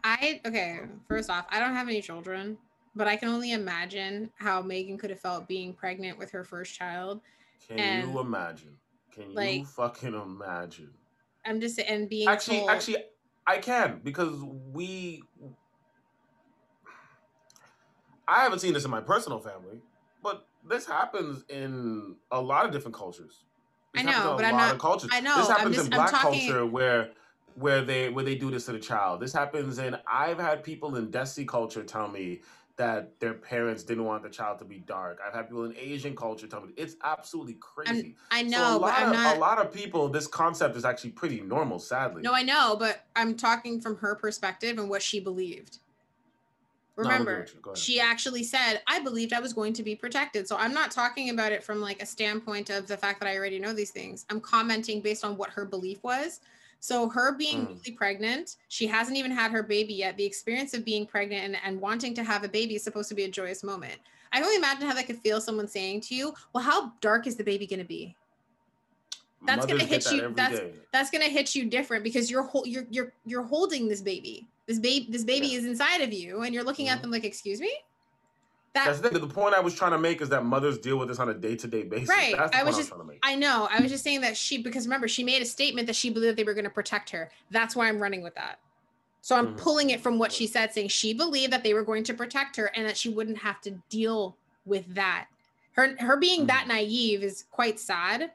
I 0.05 0.41
okay. 0.47 0.81
First 1.09 1.29
off, 1.29 1.47
I 1.51 1.59
don't 1.59 1.75
have 1.75 1.89
any 1.89 2.01
children, 2.01 2.57
but 2.95 3.09
I 3.09 3.17
can 3.17 3.29
only 3.29 3.53
imagine 3.53 4.31
how 4.37 4.63
Meghan 4.63 4.99
could 4.99 5.11
have 5.11 5.21
felt 5.21 5.49
being 5.49 5.75
pregnant 5.75 6.19
with 6.19 6.31
her 6.31 6.45
first 6.45 6.75
child. 6.75 7.21
Can 7.67 7.79
and, 7.79 8.13
you 8.13 8.21
imagine? 8.21 8.77
Can 9.13 9.35
like, 9.35 9.59
you 9.59 9.65
fucking 9.67 10.15
imagine? 10.15 10.91
I'm 11.45 11.61
just 11.61 11.79
and 11.81 12.09
being 12.09 12.29
actually 12.29 12.59
told... 12.59 12.71
actually 12.71 12.97
I 13.47 13.59
can 13.59 14.01
because 14.05 14.41
we 14.73 15.23
I 18.29 18.43
haven't 18.43 18.61
seen 18.61 18.75
this 18.75 18.85
in 18.85 18.91
my 18.91 19.01
personal 19.01 19.41
family, 19.41 19.81
but 20.23 20.47
this 20.69 20.87
happens 20.87 21.45
in 21.49 22.17
a 22.31 22.41
lot 22.41 22.65
of 22.65 22.73
different 22.73 22.95
cultures. 22.95 23.45
This 23.95 24.05
I 24.05 24.11
know, 24.11 24.35
but 24.37 24.45
I'm 24.45 24.57
not. 24.57 24.79
Cultures. 24.79 25.11
I 25.13 25.21
know. 25.21 25.37
This 25.39 25.49
happens 25.49 25.77
just, 25.77 25.87
in 25.87 25.91
black 25.91 26.11
talking... 26.11 26.49
culture 26.49 26.67
where 26.67 27.11
where 27.55 27.83
they 27.83 28.11
where 28.11 28.25
they 28.25 28.35
do 28.35 28.51
this 28.51 28.67
to 28.67 28.73
the 28.73 28.79
child. 28.79 29.21
This 29.21 29.33
happens 29.33 29.79
in. 29.79 29.97
I've 30.07 30.39
had 30.39 30.63
people 30.63 30.97
in 30.97 31.11
Desi 31.11 31.47
culture 31.47 31.83
tell 31.83 32.09
me 32.09 32.41
that 32.79 33.19
their 33.19 33.35
parents 33.35 33.83
didn't 33.83 34.05
want 34.05 34.23
the 34.23 34.29
child 34.29 34.59
to 34.61 34.65
be 34.65 34.79
dark. 34.79 35.19
I've 35.25 35.35
had 35.35 35.49
people 35.49 35.65
in 35.65 35.77
Asian 35.77 36.15
culture 36.15 36.47
tell 36.47 36.61
me 36.61 36.73
it's 36.77 36.95
absolutely 37.03 37.55
crazy. 37.55 38.15
I'm, 38.31 38.47
i 38.47 38.49
know, 38.49 38.59
so 38.59 38.77
a 38.77 38.79
lot 38.79 39.03
of, 39.03 39.13
not... 39.13 39.37
a 39.37 39.41
lot 39.41 39.59
of 39.59 39.73
people, 39.73 40.09
this 40.09 40.29
concept 40.29 40.77
is 40.77 40.85
actually 40.85 41.11
pretty 41.11 41.41
normal. 41.41 41.81
Sadly, 41.81 42.23
no, 42.23 42.33
I 42.33 42.43
know, 42.43 42.77
but 42.79 43.05
I'm 43.17 43.37
talking 43.37 43.81
from 43.81 43.97
her 43.97 44.15
perspective 44.15 44.79
and 44.79 44.89
what 44.89 45.03
she 45.03 45.19
believed. 45.19 45.79
Remember, 46.99 47.47
no, 47.65 47.75
she 47.75 48.01
actually 48.01 48.43
said, 48.43 48.81
I 48.89 48.99
believed 48.99 49.33
I 49.33 49.39
was 49.39 49.53
going 49.53 49.73
to 49.75 49.85
be 49.85 49.95
protected. 49.95 50.49
So 50.49 50.57
I'm 50.57 50.75
not 50.75 50.91
talking 50.91 51.31
about 51.31 51.53
it 51.53 51.63
from 51.63 51.81
like 51.81 52.03
a 52.03 52.07
standpoint 52.07 52.71
of 52.71 52.89
the 52.89 52.97
fact 52.97 53.21
that 53.21 53.29
I 53.29 53.37
already 53.37 53.61
know 53.61 53.73
these 53.73 53.93
things. 53.93 54.27
I'm 54.31 54.41
commenting 54.41 55.01
based 55.01 55.25
on 55.25 55.37
what 55.37 55.51
her 55.51 55.65
belief 55.65 56.03
was. 56.03 56.41
So 56.81 57.09
her 57.09 57.37
being 57.37 57.67
mm. 57.67 57.69
really 57.69 57.97
pregnant, 57.97 58.57
she 58.69 58.89
hasn't 58.89 59.17
even 59.17 59.31
had 59.31 59.53
her 59.53 59.63
baby 59.63 59.95
yet. 59.95 60.17
The 60.17 60.25
experience 60.25 60.75
of 60.75 60.85
being 60.85 61.07
pregnant 61.07 61.45
and, 61.45 61.57
and 61.65 61.81
wanting 61.81 62.15
to 62.15 62.25
have 62.25 62.43
a 62.43 62.49
baby 62.49 62.75
is 62.75 62.83
supposed 62.83 63.09
to 63.11 63.15
be 63.15 63.25
a 63.25 63.31
joyous 63.31 63.63
moment. 63.63 63.99
I 64.33 64.37
can 64.37 64.45
only 64.45 64.57
imagine 64.57 64.89
how 64.89 64.95
that 64.95 65.07
could 65.07 65.19
feel 65.19 65.41
someone 65.41 65.69
saying 65.69 66.01
to 66.03 66.17
you, 66.17 66.35
Well, 66.53 66.65
how 66.65 66.93
dark 67.01 67.29
is 67.29 67.37
the 67.37 67.45
baby 67.45 67.67
gonna 67.67 67.85
be? 67.85 68.17
That's 69.47 69.61
Mothers 69.61 69.79
gonna 69.79 69.91
hit 69.91 70.05
that 70.05 70.13
you. 70.13 70.33
That's 70.35 70.59
day. 70.59 70.73
that's 70.93 71.11
gonna 71.11 71.25
hit 71.25 71.55
you 71.55 71.65
different 71.67 72.05
because 72.05 72.31
you're 72.31 72.49
you're 72.65 72.87
you're 72.91 73.13
you're 73.25 73.43
holding 73.43 73.89
this 73.89 74.01
baby. 74.01 74.49
This 74.67 74.79
baby 74.79 75.07
this 75.09 75.25
baby 75.25 75.49
yeah. 75.49 75.59
is 75.59 75.65
inside 75.65 76.01
of 76.01 76.13
you, 76.13 76.43
and 76.43 76.53
you're 76.55 76.65
looking 76.65 76.87
mm-hmm. 76.87 76.97
at 76.97 77.03
them 77.03 77.11
like, 77.11 77.25
excuse 77.25 77.61
me. 77.61 77.73
That, 78.75 79.01
That's 79.01 79.01
the, 79.01 79.19
the 79.19 79.27
point 79.27 79.55
I 79.55 79.61
was 79.61 79.75
trying 79.75 79.93
to 79.93 79.99
make 79.99 80.21
is 80.21 80.29
that 80.29 80.45
mothers 80.45 80.79
deal 80.79 80.99
with 80.99 81.09
this 81.09 81.19
on 81.19 81.31
a 81.31 81.35
day 81.35 81.57
to 81.57 81.67
day 81.67 81.85
basis. 81.85 82.09
Right. 82.09 82.35
I 82.35 82.63
was 82.63 82.77
just, 82.77 82.93
I, 82.93 83.33
I 83.33 83.35
know. 83.35 83.67
I 83.71 83.81
was 83.81 83.91
just 83.91 84.05
saying 84.05 84.21
that 84.21 84.37
she, 84.37 84.59
because 84.59 84.87
remember, 84.87 85.09
she 85.09 85.25
made 85.25 85.41
a 85.41 85.47
statement 85.47 85.87
that 85.87 85.97
she 85.97 86.11
believed 86.11 86.37
they 86.37 86.45
were 86.45 86.53
going 86.55 86.65
to 86.65 86.71
protect 86.71 87.09
her. 87.11 87.31
That's 87.51 87.75
why 87.75 87.89
I'm 87.89 87.99
running 87.99 88.23
with 88.23 88.35
that. 88.35 88.59
So 89.23 89.37
I'm 89.37 89.49
mm-hmm. 89.49 89.57
pulling 89.57 89.91
it 89.91 90.01
from 90.01 90.19
what 90.19 90.33
she 90.33 90.47
said, 90.47 90.73
saying 90.73 90.89
she 90.89 91.15
believed 91.15 91.53
that 91.53 91.65
they 91.65 91.75
were 91.75 91.83
going 91.83 92.05
to 92.05 92.15
protect 92.15 92.57
her 92.57 92.71
and 92.75 92.87
that 92.87 92.97
she 92.97 93.09
wouldn't 93.09 93.39
have 93.39 93.61
to 93.63 93.71
deal 93.89 94.37
with 94.67 94.95
that. 94.95 95.29
Her, 95.73 95.97
her 95.99 96.17
being 96.17 96.41
mm-hmm. 96.41 96.49
that 96.49 96.69
naive 96.69 97.23
is 97.23 97.45
quite 97.51 97.81
sad, 97.81 98.31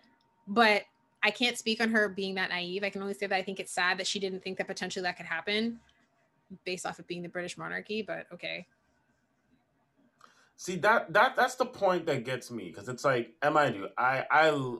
but 0.47 0.84
I 1.23 1.31
can't 1.31 1.57
speak 1.57 1.81
on 1.81 1.89
her 1.91 2.09
being 2.09 2.35
that 2.35 2.49
naive. 2.49 2.83
I 2.83 2.89
can 2.89 3.01
only 3.01 3.13
say 3.13 3.27
that 3.27 3.35
I 3.35 3.41
think 3.41 3.59
it's 3.59 3.71
sad 3.71 3.97
that 3.97 4.07
she 4.07 4.19
didn't 4.19 4.43
think 4.43 4.57
that 4.57 4.67
potentially 4.67 5.03
that 5.03 5.15
could 5.15 5.25
happen 5.25 5.79
based 6.65 6.85
off 6.85 6.99
of 6.99 7.07
being 7.07 7.23
the 7.23 7.29
British 7.29 7.57
monarchy, 7.57 8.01
but 8.01 8.27
okay. 8.33 8.67
See 10.57 10.75
that 10.77 11.11
that 11.13 11.35
that's 11.35 11.55
the 11.55 11.65
point 11.65 12.05
that 12.05 12.25
gets 12.25 12.51
me 12.51 12.65
because 12.65 12.87
it's 12.89 13.03
like, 13.03 13.33
am 13.41 13.57
I 13.57 13.67
you? 13.67 13.87
I 13.97 14.25
I 14.29 14.77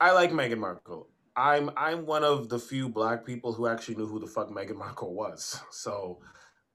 I 0.00 0.12
like 0.12 0.30
Meghan 0.30 0.58
Markle. 0.58 1.08
I'm 1.36 1.70
I'm 1.76 2.06
one 2.06 2.24
of 2.24 2.48
the 2.48 2.58
few 2.58 2.88
black 2.88 3.26
people 3.26 3.52
who 3.52 3.66
actually 3.66 3.96
knew 3.96 4.06
who 4.06 4.20
the 4.20 4.26
fuck 4.26 4.48
Meghan 4.50 4.76
Markle 4.76 5.14
was. 5.14 5.60
So 5.70 6.20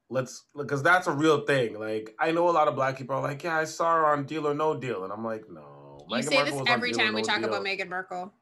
let's 0.10 0.46
because 0.56 0.84
that's 0.84 1.08
a 1.08 1.12
real 1.12 1.46
thing. 1.46 1.80
Like 1.80 2.14
I 2.20 2.32
know 2.32 2.50
a 2.50 2.52
lot 2.52 2.68
of 2.68 2.76
black 2.76 2.98
people 2.98 3.16
are 3.16 3.22
like, 3.22 3.44
yeah, 3.44 3.58
I 3.58 3.64
saw 3.64 3.96
her 3.96 4.06
on 4.08 4.26
Deal 4.26 4.48
or 4.48 4.54
No 4.54 4.78
Deal, 4.78 5.04
and 5.04 5.14
I'm 5.14 5.24
like, 5.24 5.50
no. 5.50 6.06
You 6.10 6.18
Meghan 6.18 6.24
say 6.24 6.36
Markle 6.36 6.60
this 6.60 6.70
every 6.70 6.92
time 6.92 7.14
we 7.14 7.22
no 7.22 7.28
talk 7.28 7.40
deal. 7.40 7.50
about 7.50 7.64
Meghan 7.64 7.90
Markle. 7.90 8.34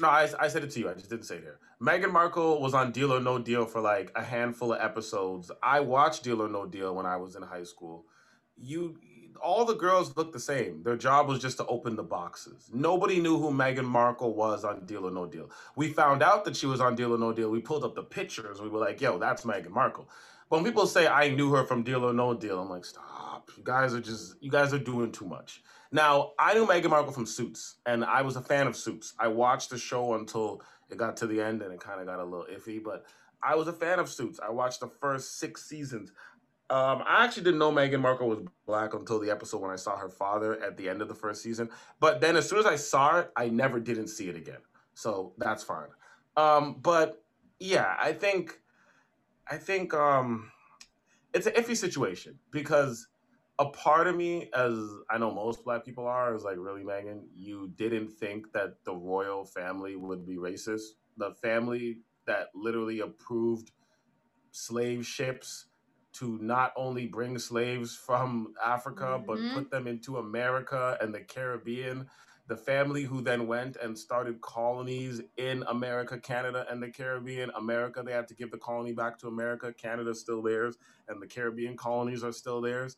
No, 0.00 0.08
I, 0.08 0.28
I 0.40 0.48
said 0.48 0.64
it 0.64 0.70
to 0.72 0.80
you. 0.80 0.90
I 0.90 0.94
just 0.94 1.10
didn't 1.10 1.24
say 1.26 1.36
it 1.36 1.42
here. 1.42 1.58
Meghan 1.80 2.12
Markle 2.12 2.60
was 2.60 2.74
on 2.74 2.92
Deal 2.92 3.12
or 3.12 3.20
No 3.20 3.38
Deal 3.38 3.64
for 3.64 3.80
like 3.80 4.10
a 4.16 4.22
handful 4.22 4.72
of 4.72 4.80
episodes. 4.80 5.50
I 5.62 5.80
watched 5.80 6.24
Deal 6.24 6.42
or 6.42 6.48
No 6.48 6.66
Deal 6.66 6.94
when 6.94 7.06
I 7.06 7.16
was 7.16 7.36
in 7.36 7.42
high 7.42 7.64
school 7.64 8.04
you 8.60 8.96
all 9.42 9.64
the 9.64 9.74
girls 9.74 10.16
looked 10.16 10.32
the 10.32 10.40
same. 10.40 10.82
Their 10.82 10.96
job 10.96 11.28
was 11.28 11.38
just 11.40 11.58
to 11.58 11.66
open 11.66 11.94
the 11.94 12.02
boxes. 12.02 12.68
Nobody 12.72 13.20
knew 13.20 13.38
who 13.38 13.52
Meghan 13.52 13.84
Markle 13.84 14.34
was 14.34 14.64
on 14.64 14.84
Deal 14.84 15.06
or 15.06 15.12
No 15.12 15.26
Deal. 15.26 15.48
We 15.76 15.92
found 15.92 16.24
out 16.24 16.44
that 16.44 16.56
she 16.56 16.66
was 16.66 16.80
on 16.80 16.96
Deal 16.96 17.14
or 17.14 17.18
No 17.18 17.32
Deal. 17.32 17.48
We 17.48 17.60
pulled 17.60 17.84
up 17.84 17.94
the 17.94 18.02
pictures. 18.02 18.60
We 18.60 18.68
were 18.68 18.80
like, 18.80 19.00
yo, 19.00 19.16
that's 19.18 19.44
Meghan 19.44 19.70
Markle. 19.70 20.08
But 20.50 20.56
when 20.56 20.64
people 20.64 20.86
say 20.88 21.06
I 21.06 21.28
knew 21.28 21.52
her 21.52 21.64
from 21.64 21.84
Deal 21.84 22.04
or 22.04 22.12
No 22.12 22.34
Deal, 22.34 22.60
I'm 22.60 22.68
like, 22.68 22.84
stop. 22.84 23.50
You 23.56 23.62
guys 23.62 23.94
are 23.94 24.00
just, 24.00 24.34
you 24.40 24.50
guys 24.50 24.72
are 24.74 24.78
doing 24.78 25.12
too 25.12 25.26
much. 25.26 25.62
Now, 25.90 26.32
I 26.38 26.54
knew 26.54 26.66
Meghan 26.66 26.90
Markle 26.90 27.12
from 27.12 27.26
Suits, 27.26 27.76
and 27.86 28.04
I 28.04 28.22
was 28.22 28.36
a 28.36 28.42
fan 28.42 28.66
of 28.66 28.76
Suits. 28.76 29.14
I 29.18 29.28
watched 29.28 29.70
the 29.70 29.78
show 29.78 30.14
until 30.14 30.62
it 30.90 30.98
got 30.98 31.16
to 31.18 31.26
the 31.26 31.40
end 31.40 31.62
and 31.62 31.72
it 31.72 31.80
kind 31.80 32.00
of 32.00 32.06
got 32.06 32.18
a 32.18 32.24
little 32.24 32.46
iffy, 32.46 32.82
but 32.82 33.06
I 33.42 33.54
was 33.54 33.68
a 33.68 33.72
fan 33.72 33.98
of 33.98 34.08
Suits. 34.08 34.40
I 34.42 34.50
watched 34.50 34.80
the 34.80 34.88
first 34.88 35.38
six 35.38 35.64
seasons. 35.64 36.12
Um, 36.70 37.02
I 37.06 37.24
actually 37.24 37.44
didn't 37.44 37.60
know 37.60 37.72
Meghan 37.72 38.00
Markle 38.00 38.28
was 38.28 38.40
black 38.66 38.92
until 38.92 39.18
the 39.18 39.30
episode 39.30 39.62
when 39.62 39.70
I 39.70 39.76
saw 39.76 39.96
her 39.96 40.10
father 40.10 40.62
at 40.62 40.76
the 40.76 40.88
end 40.88 41.00
of 41.00 41.08
the 41.08 41.14
first 41.14 41.42
season. 41.42 41.70
But 42.00 42.20
then 42.20 42.36
as 42.36 42.48
soon 42.48 42.58
as 42.58 42.66
I 42.66 42.76
saw 42.76 43.20
it, 43.20 43.30
I 43.36 43.48
never 43.48 43.80
didn't 43.80 44.08
see 44.08 44.28
it 44.28 44.36
again. 44.36 44.60
So 44.94 45.32
that's 45.38 45.62
fine. 45.62 45.88
Um, 46.36 46.76
but 46.82 47.22
yeah, 47.58 47.96
I 47.98 48.12
think 48.12 48.60
I 49.50 49.56
think 49.56 49.94
um, 49.94 50.50
it's 51.32 51.46
an 51.46 51.54
iffy 51.54 51.76
situation 51.76 52.38
because 52.50 53.08
a 53.58 53.66
part 53.66 54.06
of 54.06 54.14
me, 54.14 54.48
as 54.54 54.78
I 55.10 55.18
know 55.18 55.32
most 55.32 55.64
black 55.64 55.84
people 55.84 56.06
are, 56.06 56.34
is 56.34 56.44
like, 56.44 56.56
really, 56.58 56.82
Meghan, 56.82 57.22
you 57.34 57.72
didn't 57.76 58.08
think 58.12 58.52
that 58.52 58.84
the 58.84 58.94
royal 58.94 59.44
family 59.44 59.96
would 59.96 60.24
be 60.24 60.36
racist. 60.36 60.82
The 61.16 61.32
family 61.42 61.98
that 62.26 62.48
literally 62.54 63.00
approved 63.00 63.72
slave 64.52 65.04
ships 65.04 65.66
to 66.12 66.38
not 66.40 66.72
only 66.76 67.06
bring 67.06 67.38
slaves 67.38 67.96
from 67.96 68.54
Africa, 68.64 69.20
mm-hmm. 69.20 69.26
but 69.26 69.54
put 69.54 69.70
them 69.70 69.88
into 69.88 70.18
America 70.18 70.96
and 71.00 71.12
the 71.12 71.20
Caribbean. 71.20 72.06
The 72.46 72.56
family 72.56 73.02
who 73.02 73.20
then 73.22 73.46
went 73.46 73.76
and 73.76 73.98
started 73.98 74.40
colonies 74.40 75.20
in 75.36 75.64
America, 75.68 76.18
Canada, 76.18 76.64
and 76.70 76.82
the 76.82 76.90
Caribbean. 76.90 77.50
America, 77.56 78.02
they 78.04 78.12
had 78.12 78.28
to 78.28 78.34
give 78.34 78.52
the 78.52 78.58
colony 78.58 78.92
back 78.92 79.18
to 79.18 79.28
America. 79.28 79.72
Canada's 79.72 80.20
still 80.20 80.42
theirs, 80.42 80.76
and 81.08 81.20
the 81.20 81.26
Caribbean 81.26 81.76
colonies 81.76 82.22
are 82.22 82.32
still 82.32 82.60
theirs 82.60 82.96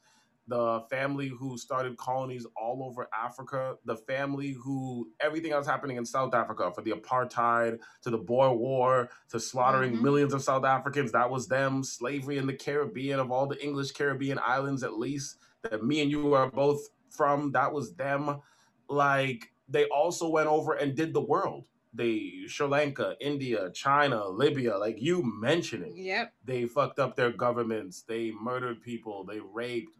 the 0.51 0.81
family 0.91 1.29
who 1.29 1.57
started 1.57 1.97
colonies 1.97 2.45
all 2.61 2.83
over 2.83 3.09
Africa, 3.15 3.77
the 3.85 3.95
family 3.95 4.51
who 4.51 5.09
everything 5.21 5.53
else 5.53 5.65
happening 5.65 5.97
in 5.97 6.05
South 6.05 6.35
Africa, 6.35 6.73
for 6.75 6.83
the 6.83 6.91
apartheid 6.91 7.79
to 8.03 8.11
the 8.11 8.19
Boer 8.19 8.53
War 8.53 9.11
to 9.31 9.39
slaughtering 9.39 9.93
mm-hmm. 9.93 10.03
millions 10.03 10.35
of 10.35 10.43
South 10.43 10.65
Africans, 10.65 11.13
that 11.13 11.31
was 11.31 11.47
them. 11.47 11.85
Slavery 11.85 12.37
in 12.39 12.49
the 12.49 12.53
Caribbean, 12.53 13.21
of 13.21 13.31
all 13.31 13.47
the 13.47 13.63
English 13.65 13.93
Caribbean 13.93 14.41
islands, 14.45 14.83
at 14.83 14.99
least 14.99 15.37
that 15.63 15.85
me 15.85 16.03
and 16.03 16.11
you 16.11 16.35
are 16.35 16.51
both 16.51 16.81
from, 17.11 17.53
that 17.53 17.73
was 17.73 17.95
them. 17.95 18.41
Like 18.89 19.53
they 19.69 19.85
also 19.85 20.29
went 20.29 20.49
over 20.49 20.75
and 20.75 20.97
did 20.97 21.15
the 21.15 21.21
world. 21.21 21.67
They 21.95 22.43
Sri 22.49 22.67
Lanka, 22.67 23.15
India, 23.21 23.71
China, 23.73 24.27
Libya, 24.27 24.77
like 24.77 25.01
you 25.01 25.23
mentioning. 25.23 25.93
Yep. 25.97 26.33
They 26.45 26.65
fucked 26.65 26.99
up 26.99 27.15
their 27.15 27.31
governments. 27.31 28.03
They 28.03 28.33
murdered 28.33 28.83
people. 28.83 29.25
They 29.25 29.39
raped 29.39 29.93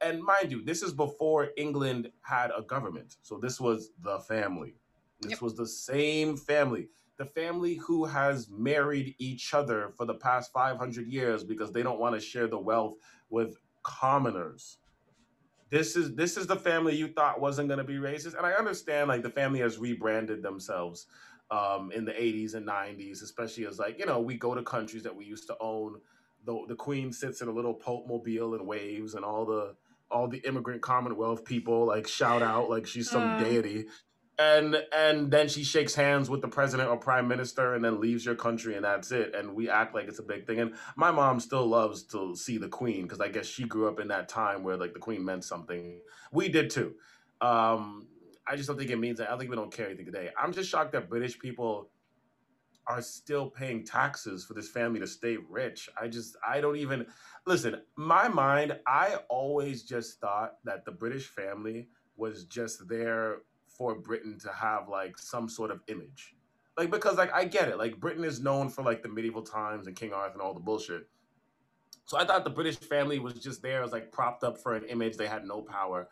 and 0.00 0.22
mind 0.22 0.50
you, 0.50 0.62
this 0.62 0.82
is 0.82 0.92
before 0.92 1.50
England 1.56 2.10
had 2.22 2.50
a 2.56 2.62
government. 2.62 3.16
So 3.22 3.38
this 3.38 3.60
was 3.60 3.90
the 4.02 4.20
family. 4.20 4.74
This 5.20 5.32
yep. 5.32 5.42
was 5.42 5.54
the 5.54 5.66
same 5.66 6.36
family. 6.36 6.88
The 7.16 7.26
family 7.26 7.76
who 7.76 8.04
has 8.04 8.48
married 8.50 9.14
each 9.18 9.54
other 9.54 9.92
for 9.96 10.04
the 10.04 10.14
past 10.14 10.52
500 10.52 11.06
years 11.06 11.44
because 11.44 11.72
they 11.72 11.82
don't 11.82 12.00
want 12.00 12.14
to 12.14 12.20
share 12.20 12.46
the 12.46 12.58
wealth 12.58 12.96
with 13.30 13.56
commoners. 13.82 14.78
This 15.70 15.96
is 15.96 16.14
this 16.14 16.36
is 16.36 16.46
the 16.46 16.56
family 16.56 16.94
you 16.94 17.08
thought 17.08 17.40
wasn't 17.40 17.68
going 17.68 17.78
to 17.78 17.84
be 17.84 17.94
racist, 17.94 18.36
and 18.36 18.46
I 18.46 18.52
understand 18.52 19.08
like 19.08 19.22
the 19.22 19.30
family 19.30 19.60
has 19.60 19.78
rebranded 19.78 20.42
themselves 20.42 21.06
um, 21.50 21.90
in 21.92 22.04
the 22.04 22.12
80s 22.12 22.54
and 22.54 22.66
90s, 22.66 23.22
especially 23.22 23.66
as 23.66 23.78
like 23.78 23.98
you 23.98 24.06
know 24.06 24.20
we 24.20 24.36
go 24.36 24.54
to 24.54 24.62
countries 24.62 25.02
that 25.04 25.14
we 25.14 25.24
used 25.24 25.46
to 25.48 25.56
own. 25.60 26.00
The 26.44 26.64
the 26.68 26.76
queen 26.76 27.12
sits 27.12 27.40
in 27.40 27.48
a 27.48 27.52
little 27.52 27.74
Pope 27.74 28.06
mobile 28.06 28.54
and 28.54 28.66
waves, 28.66 29.14
and 29.14 29.24
all 29.24 29.46
the 29.46 29.74
all 30.14 30.28
the 30.28 30.38
immigrant 30.38 30.80
Commonwealth 30.80 31.44
people 31.44 31.86
like 31.86 32.06
shout 32.06 32.42
out 32.42 32.70
like 32.70 32.86
she's 32.86 33.10
some 33.10 33.22
uh. 33.22 33.38
deity. 33.42 33.86
And 34.36 34.76
and 34.92 35.30
then 35.30 35.46
she 35.48 35.62
shakes 35.62 35.94
hands 35.94 36.28
with 36.28 36.40
the 36.40 36.48
president 36.48 36.88
or 36.88 36.96
prime 36.96 37.28
minister 37.28 37.74
and 37.74 37.84
then 37.84 38.00
leaves 38.00 38.24
your 38.24 38.34
country 38.34 38.74
and 38.74 38.84
that's 38.84 39.12
it. 39.12 39.32
And 39.34 39.54
we 39.54 39.70
act 39.70 39.94
like 39.94 40.08
it's 40.08 40.18
a 40.18 40.24
big 40.24 40.46
thing. 40.46 40.58
And 40.58 40.74
my 40.96 41.12
mom 41.12 41.38
still 41.38 41.66
loves 41.66 42.02
to 42.06 42.34
see 42.34 42.58
the 42.58 42.68
queen 42.68 43.02
because 43.02 43.20
I 43.20 43.28
guess 43.28 43.46
she 43.46 43.64
grew 43.64 43.86
up 43.86 44.00
in 44.00 44.08
that 44.08 44.28
time 44.28 44.64
where 44.64 44.76
like 44.76 44.92
the 44.92 44.98
queen 44.98 45.24
meant 45.24 45.44
something. 45.44 46.00
We 46.32 46.48
did 46.48 46.70
too. 46.70 46.94
Um, 47.40 48.08
I 48.46 48.56
just 48.56 48.68
don't 48.68 48.76
think 48.76 48.90
it 48.90 48.98
means 48.98 49.18
that. 49.18 49.30
I 49.30 49.38
think 49.38 49.50
we 49.50 49.56
don't 49.56 49.72
care 49.72 49.86
anything 49.86 50.06
today. 50.06 50.30
I'm 50.36 50.52
just 50.52 50.68
shocked 50.68 50.92
that 50.92 51.08
British 51.08 51.38
people 51.38 51.90
are 52.86 53.02
still 53.02 53.48
paying 53.48 53.84
taxes 53.84 54.44
for 54.44 54.54
this 54.54 54.68
family 54.68 55.00
to 55.00 55.06
stay 55.06 55.36
rich. 55.48 55.88
I 56.00 56.08
just, 56.08 56.36
I 56.46 56.60
don't 56.60 56.76
even 56.76 57.06
listen. 57.46 57.80
My 57.96 58.28
mind, 58.28 58.78
I 58.86 59.16
always 59.28 59.82
just 59.82 60.20
thought 60.20 60.56
that 60.64 60.84
the 60.84 60.92
British 60.92 61.26
family 61.26 61.88
was 62.16 62.44
just 62.44 62.88
there 62.88 63.38
for 63.66 63.94
Britain 63.94 64.38
to 64.40 64.52
have 64.52 64.88
like 64.88 65.18
some 65.18 65.48
sort 65.48 65.70
of 65.70 65.80
image. 65.88 66.34
Like, 66.76 66.90
because 66.90 67.16
like 67.16 67.32
I 67.32 67.44
get 67.44 67.68
it. 67.68 67.78
Like, 67.78 68.00
Britain 68.00 68.24
is 68.24 68.40
known 68.40 68.68
for 68.68 68.82
like 68.82 69.02
the 69.02 69.08
medieval 69.08 69.42
times 69.42 69.86
and 69.86 69.96
King 69.96 70.12
Arthur 70.12 70.34
and 70.34 70.42
all 70.42 70.54
the 70.54 70.60
bullshit. 70.60 71.08
So 72.06 72.18
I 72.18 72.24
thought 72.24 72.44
the 72.44 72.50
British 72.50 72.76
family 72.76 73.18
was 73.18 73.34
just 73.34 73.62
there 73.62 73.82
as 73.82 73.92
like 73.92 74.12
propped 74.12 74.44
up 74.44 74.58
for 74.58 74.74
an 74.74 74.84
image. 74.84 75.16
They 75.16 75.26
had 75.26 75.46
no 75.46 75.62
power. 75.62 76.08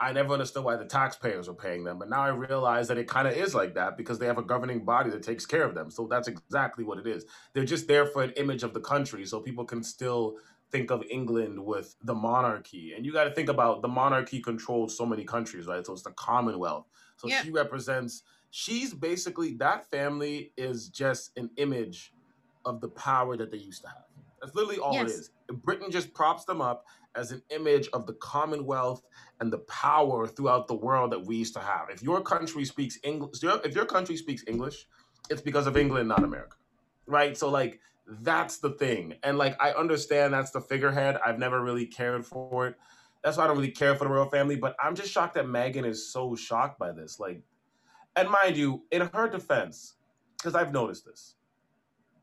I 0.00 0.12
never 0.12 0.32
understood 0.32 0.64
why 0.64 0.76
the 0.76 0.84
taxpayers 0.84 1.46
were 1.46 1.54
paying 1.54 1.84
them, 1.84 1.98
but 1.98 2.10
now 2.10 2.22
I 2.22 2.28
realize 2.28 2.88
that 2.88 2.98
it 2.98 3.06
kind 3.06 3.28
of 3.28 3.34
is 3.34 3.54
like 3.54 3.74
that 3.74 3.96
because 3.96 4.18
they 4.18 4.26
have 4.26 4.38
a 4.38 4.42
governing 4.42 4.84
body 4.84 5.10
that 5.10 5.22
takes 5.22 5.46
care 5.46 5.62
of 5.62 5.74
them. 5.74 5.90
So 5.90 6.08
that's 6.08 6.26
exactly 6.26 6.84
what 6.84 6.98
it 6.98 7.06
is. 7.06 7.24
They're 7.52 7.64
just 7.64 7.86
there 7.86 8.04
for 8.06 8.22
an 8.22 8.32
image 8.32 8.64
of 8.64 8.74
the 8.74 8.80
country, 8.80 9.24
so 9.24 9.40
people 9.40 9.64
can 9.64 9.84
still 9.84 10.36
think 10.72 10.90
of 10.90 11.04
England 11.08 11.64
with 11.64 11.94
the 12.02 12.14
monarchy. 12.14 12.94
And 12.94 13.06
you 13.06 13.12
got 13.12 13.24
to 13.24 13.30
think 13.30 13.48
about 13.48 13.82
the 13.82 13.88
monarchy 13.88 14.40
controls 14.40 14.96
so 14.96 15.06
many 15.06 15.22
countries, 15.22 15.66
right? 15.66 15.86
So 15.86 15.92
it's 15.92 16.02
the 16.02 16.10
Commonwealth. 16.10 16.86
So 17.16 17.28
yeah. 17.28 17.42
she 17.42 17.52
represents. 17.52 18.24
She's 18.50 18.92
basically 18.92 19.54
that 19.54 19.88
family 19.90 20.52
is 20.56 20.88
just 20.88 21.30
an 21.36 21.50
image 21.56 22.12
of 22.64 22.80
the 22.80 22.88
power 22.88 23.36
that 23.36 23.52
they 23.52 23.58
used 23.58 23.82
to 23.82 23.88
have. 23.88 24.04
That's 24.40 24.54
literally 24.56 24.78
all 24.78 24.94
yes. 24.94 25.10
it 25.10 25.14
is. 25.14 25.30
Britain 25.62 25.90
just 25.90 26.12
props 26.12 26.44
them 26.44 26.60
up 26.60 26.86
as 27.16 27.30
an 27.32 27.42
image 27.50 27.88
of 27.92 28.06
the 28.06 28.14
Commonwealth 28.14 29.02
and 29.40 29.52
the 29.52 29.58
power 29.58 30.26
throughout 30.26 30.68
the 30.68 30.74
world 30.74 31.12
that 31.12 31.24
we 31.24 31.36
used 31.36 31.54
to 31.54 31.60
have. 31.60 31.88
If 31.90 32.02
your 32.02 32.20
country 32.20 32.64
speaks 32.64 32.98
English, 33.02 33.42
if 33.42 33.74
your 33.74 33.86
country 33.86 34.16
speaks 34.16 34.44
English, 34.46 34.86
it's 35.30 35.40
because 35.40 35.66
of 35.66 35.76
England, 35.76 36.08
not 36.08 36.24
America, 36.24 36.56
right? 37.06 37.36
So 37.36 37.48
like 37.48 37.80
that's 38.06 38.58
the 38.58 38.70
thing, 38.70 39.14
and 39.22 39.38
like 39.38 39.60
I 39.62 39.72
understand 39.72 40.34
that's 40.34 40.50
the 40.50 40.60
figurehead. 40.60 41.18
I've 41.24 41.38
never 41.38 41.62
really 41.62 41.86
cared 41.86 42.26
for 42.26 42.68
it. 42.68 42.76
That's 43.22 43.38
why 43.38 43.44
I 43.44 43.46
don't 43.46 43.56
really 43.56 43.70
care 43.70 43.94
for 43.94 44.04
the 44.04 44.10
royal 44.10 44.28
family. 44.28 44.56
But 44.56 44.76
I'm 44.82 44.94
just 44.94 45.10
shocked 45.10 45.34
that 45.34 45.46
Meghan 45.46 45.86
is 45.86 46.12
so 46.12 46.36
shocked 46.36 46.78
by 46.78 46.92
this. 46.92 47.18
Like, 47.18 47.40
and 48.16 48.28
mind 48.28 48.58
you, 48.58 48.82
in 48.90 49.08
her 49.14 49.28
defense, 49.28 49.94
because 50.36 50.54
I've 50.54 50.72
noticed 50.72 51.06
this 51.06 51.36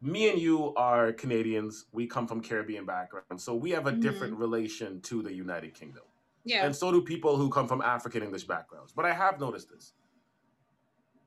me 0.01 0.29
and 0.29 0.39
you 0.39 0.73
are 0.75 1.13
Canadians. 1.13 1.85
We 1.91 2.07
come 2.07 2.27
from 2.27 2.41
Caribbean 2.41 2.85
backgrounds, 2.85 3.43
so 3.43 3.55
we 3.55 3.71
have 3.71 3.87
a 3.87 3.91
mm-hmm. 3.91 4.01
different 4.01 4.37
relation 4.37 5.01
to 5.01 5.21
the 5.21 5.33
United 5.33 5.73
Kingdom. 5.73 6.03
Yeah. 6.43 6.65
And 6.65 6.75
so 6.75 6.91
do 6.91 7.01
people 7.01 7.37
who 7.37 7.49
come 7.49 7.67
from 7.67 7.81
African 7.81 8.23
English 8.23 8.45
backgrounds. 8.45 8.91
But 8.91 9.05
I 9.05 9.13
have 9.13 9.39
noticed 9.39 9.69
this. 9.69 9.93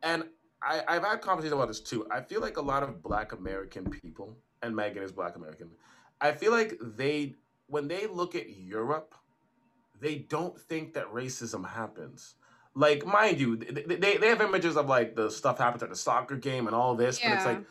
And 0.02 0.24
I, 0.60 0.82
I've 0.88 1.04
had 1.04 1.20
conversations 1.20 1.52
about 1.52 1.68
this 1.68 1.80
too. 1.80 2.06
I 2.10 2.20
feel 2.20 2.40
like 2.40 2.56
a 2.56 2.62
lot 2.62 2.82
of 2.82 3.02
black 3.02 3.32
American 3.32 3.88
people, 3.90 4.36
and 4.62 4.74
Meghan 4.74 5.02
is 5.02 5.12
black 5.12 5.36
American, 5.36 5.70
I 6.20 6.32
feel 6.32 6.52
like 6.52 6.78
they 6.80 7.36
when 7.66 7.88
they 7.88 8.06
look 8.06 8.34
at 8.34 8.50
Europe, 8.50 9.14
they 10.00 10.16
don't 10.16 10.58
think 10.60 10.94
that 10.94 11.06
racism 11.12 11.66
happens. 11.66 12.34
Like, 12.74 13.06
mind 13.06 13.38
you, 13.38 13.56
they, 13.56 13.82
they, 13.82 14.16
they 14.16 14.28
have 14.28 14.40
images 14.40 14.76
of 14.76 14.88
like 14.88 15.14
the 15.14 15.30
stuff 15.30 15.58
happens 15.58 15.82
at 15.82 15.90
the 15.90 15.96
soccer 15.96 16.36
game 16.36 16.66
and 16.66 16.74
all 16.74 16.94
this, 16.94 17.22
yeah. 17.22 17.30
but 17.30 17.36
it's 17.36 17.46
like 17.46 17.64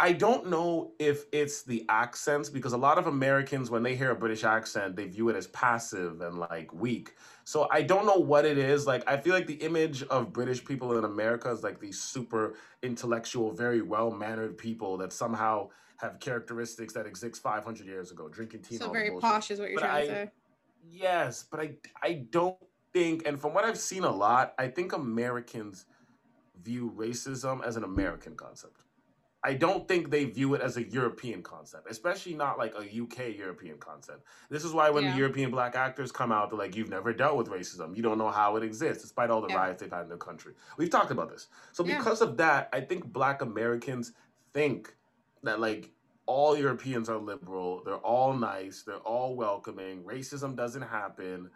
I 0.00 0.12
don't 0.12 0.48
know 0.48 0.92
if 0.98 1.24
it's 1.32 1.62
the 1.62 1.84
accents 1.88 2.48
because 2.48 2.72
a 2.72 2.76
lot 2.76 2.98
of 2.98 3.08
Americans, 3.08 3.68
when 3.70 3.82
they 3.82 3.96
hear 3.96 4.12
a 4.12 4.14
British 4.14 4.44
accent, 4.44 4.94
they 4.94 5.06
view 5.06 5.28
it 5.28 5.36
as 5.36 5.48
passive 5.48 6.20
and 6.20 6.38
like 6.38 6.72
weak. 6.72 7.16
So 7.44 7.68
I 7.72 7.82
don't 7.82 8.06
know 8.06 8.16
what 8.16 8.44
it 8.44 8.58
is. 8.58 8.86
Like, 8.86 9.08
I 9.08 9.16
feel 9.16 9.34
like 9.34 9.46
the 9.46 9.54
image 9.54 10.04
of 10.04 10.32
British 10.32 10.64
people 10.64 10.96
in 10.96 11.04
America 11.04 11.50
is 11.50 11.64
like 11.64 11.80
these 11.80 12.00
super 12.00 12.54
intellectual, 12.82 13.52
very 13.52 13.82
well 13.82 14.10
mannered 14.10 14.56
people 14.56 14.96
that 14.98 15.12
somehow 15.12 15.70
have 15.96 16.20
characteristics 16.20 16.92
that 16.92 17.06
exist 17.06 17.42
500 17.42 17.86
years 17.86 18.12
ago, 18.12 18.28
drinking 18.28 18.62
tea. 18.62 18.76
So 18.76 18.90
very 18.90 19.10
posh 19.18 19.50
is 19.50 19.58
what 19.58 19.70
you're 19.70 19.80
but 19.80 19.86
trying 19.86 19.96
I, 19.96 20.06
to 20.06 20.06
say. 20.06 20.30
Yes, 20.88 21.44
but 21.50 21.60
I 21.60 21.72
I 22.02 22.24
don't 22.30 22.56
think, 22.92 23.26
and 23.26 23.40
from 23.40 23.52
what 23.52 23.64
I've 23.64 23.78
seen 23.78 24.04
a 24.04 24.10
lot, 24.10 24.54
I 24.58 24.68
think 24.68 24.92
Americans 24.92 25.86
view 26.62 26.92
racism 26.96 27.64
as 27.64 27.76
an 27.76 27.82
American 27.82 28.36
concept 28.36 28.82
I 29.44 29.54
don't 29.54 29.86
think 29.86 30.10
they 30.10 30.24
view 30.24 30.54
it 30.54 30.60
as 30.60 30.76
a 30.76 30.82
European 30.82 31.42
concept, 31.42 31.88
especially 31.88 32.34
not 32.34 32.58
like 32.58 32.74
a 32.74 32.82
UK 32.82 33.28
European 33.36 33.78
concept. 33.78 34.24
This 34.50 34.64
is 34.64 34.72
why 34.72 34.90
when 34.90 35.04
Yeah. 35.04 35.12
the 35.12 35.16
European 35.18 35.50
black 35.52 35.76
actors 35.76 36.10
come 36.10 36.32
out, 36.32 36.50
they're 36.50 36.58
like, 36.58 36.74
"You've 36.74 36.90
never 36.90 37.12
dealt 37.12 37.36
with 37.36 37.48
racism. 37.48 37.96
You 37.96 38.02
don't 38.02 38.18
know 38.18 38.30
how 38.30 38.56
it 38.56 38.64
exists, 38.64 39.02
despite 39.02 39.30
all 39.30 39.40
the 39.40 39.48
Yeah. 39.48 39.56
riots 39.56 39.80
they've 39.80 39.92
had 39.92 40.02
in 40.02 40.08
their 40.08 40.18
country." 40.18 40.54
We've 40.76 40.90
talked 40.90 41.12
about 41.12 41.30
this. 41.30 41.48
So 41.72 41.84
Yeah. 41.84 41.98
because 41.98 42.20
of 42.20 42.36
that, 42.38 42.68
I 42.72 42.80
think 42.80 43.12
Black 43.12 43.40
Americans 43.40 44.12
think 44.52 44.96
that 45.44 45.60
like 45.60 45.92
all 46.26 46.56
Europeans 46.58 47.08
are 47.08 47.16
liberal, 47.16 47.82
they're 47.84 47.94
all 47.98 48.34
nice, 48.34 48.82
they're 48.82 48.96
all 48.96 49.36
welcoming, 49.36 50.02
racism 50.02 50.56
doesn't 50.56 50.82
happen, 50.82 51.50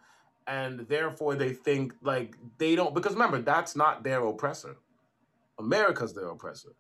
and 0.47 0.81
therefore 0.89 1.35
they 1.35 1.53
think 1.53 1.95
like 2.01 2.37
they 2.59 2.77
don't 2.77 2.95
because 2.95 3.13
remember 3.15 3.41
that's 3.43 3.75
not 3.75 4.05
their 4.05 4.25
oppressor. 4.25 4.77
America's 5.59 6.15
their 6.15 6.29
oppressor. 6.29 6.75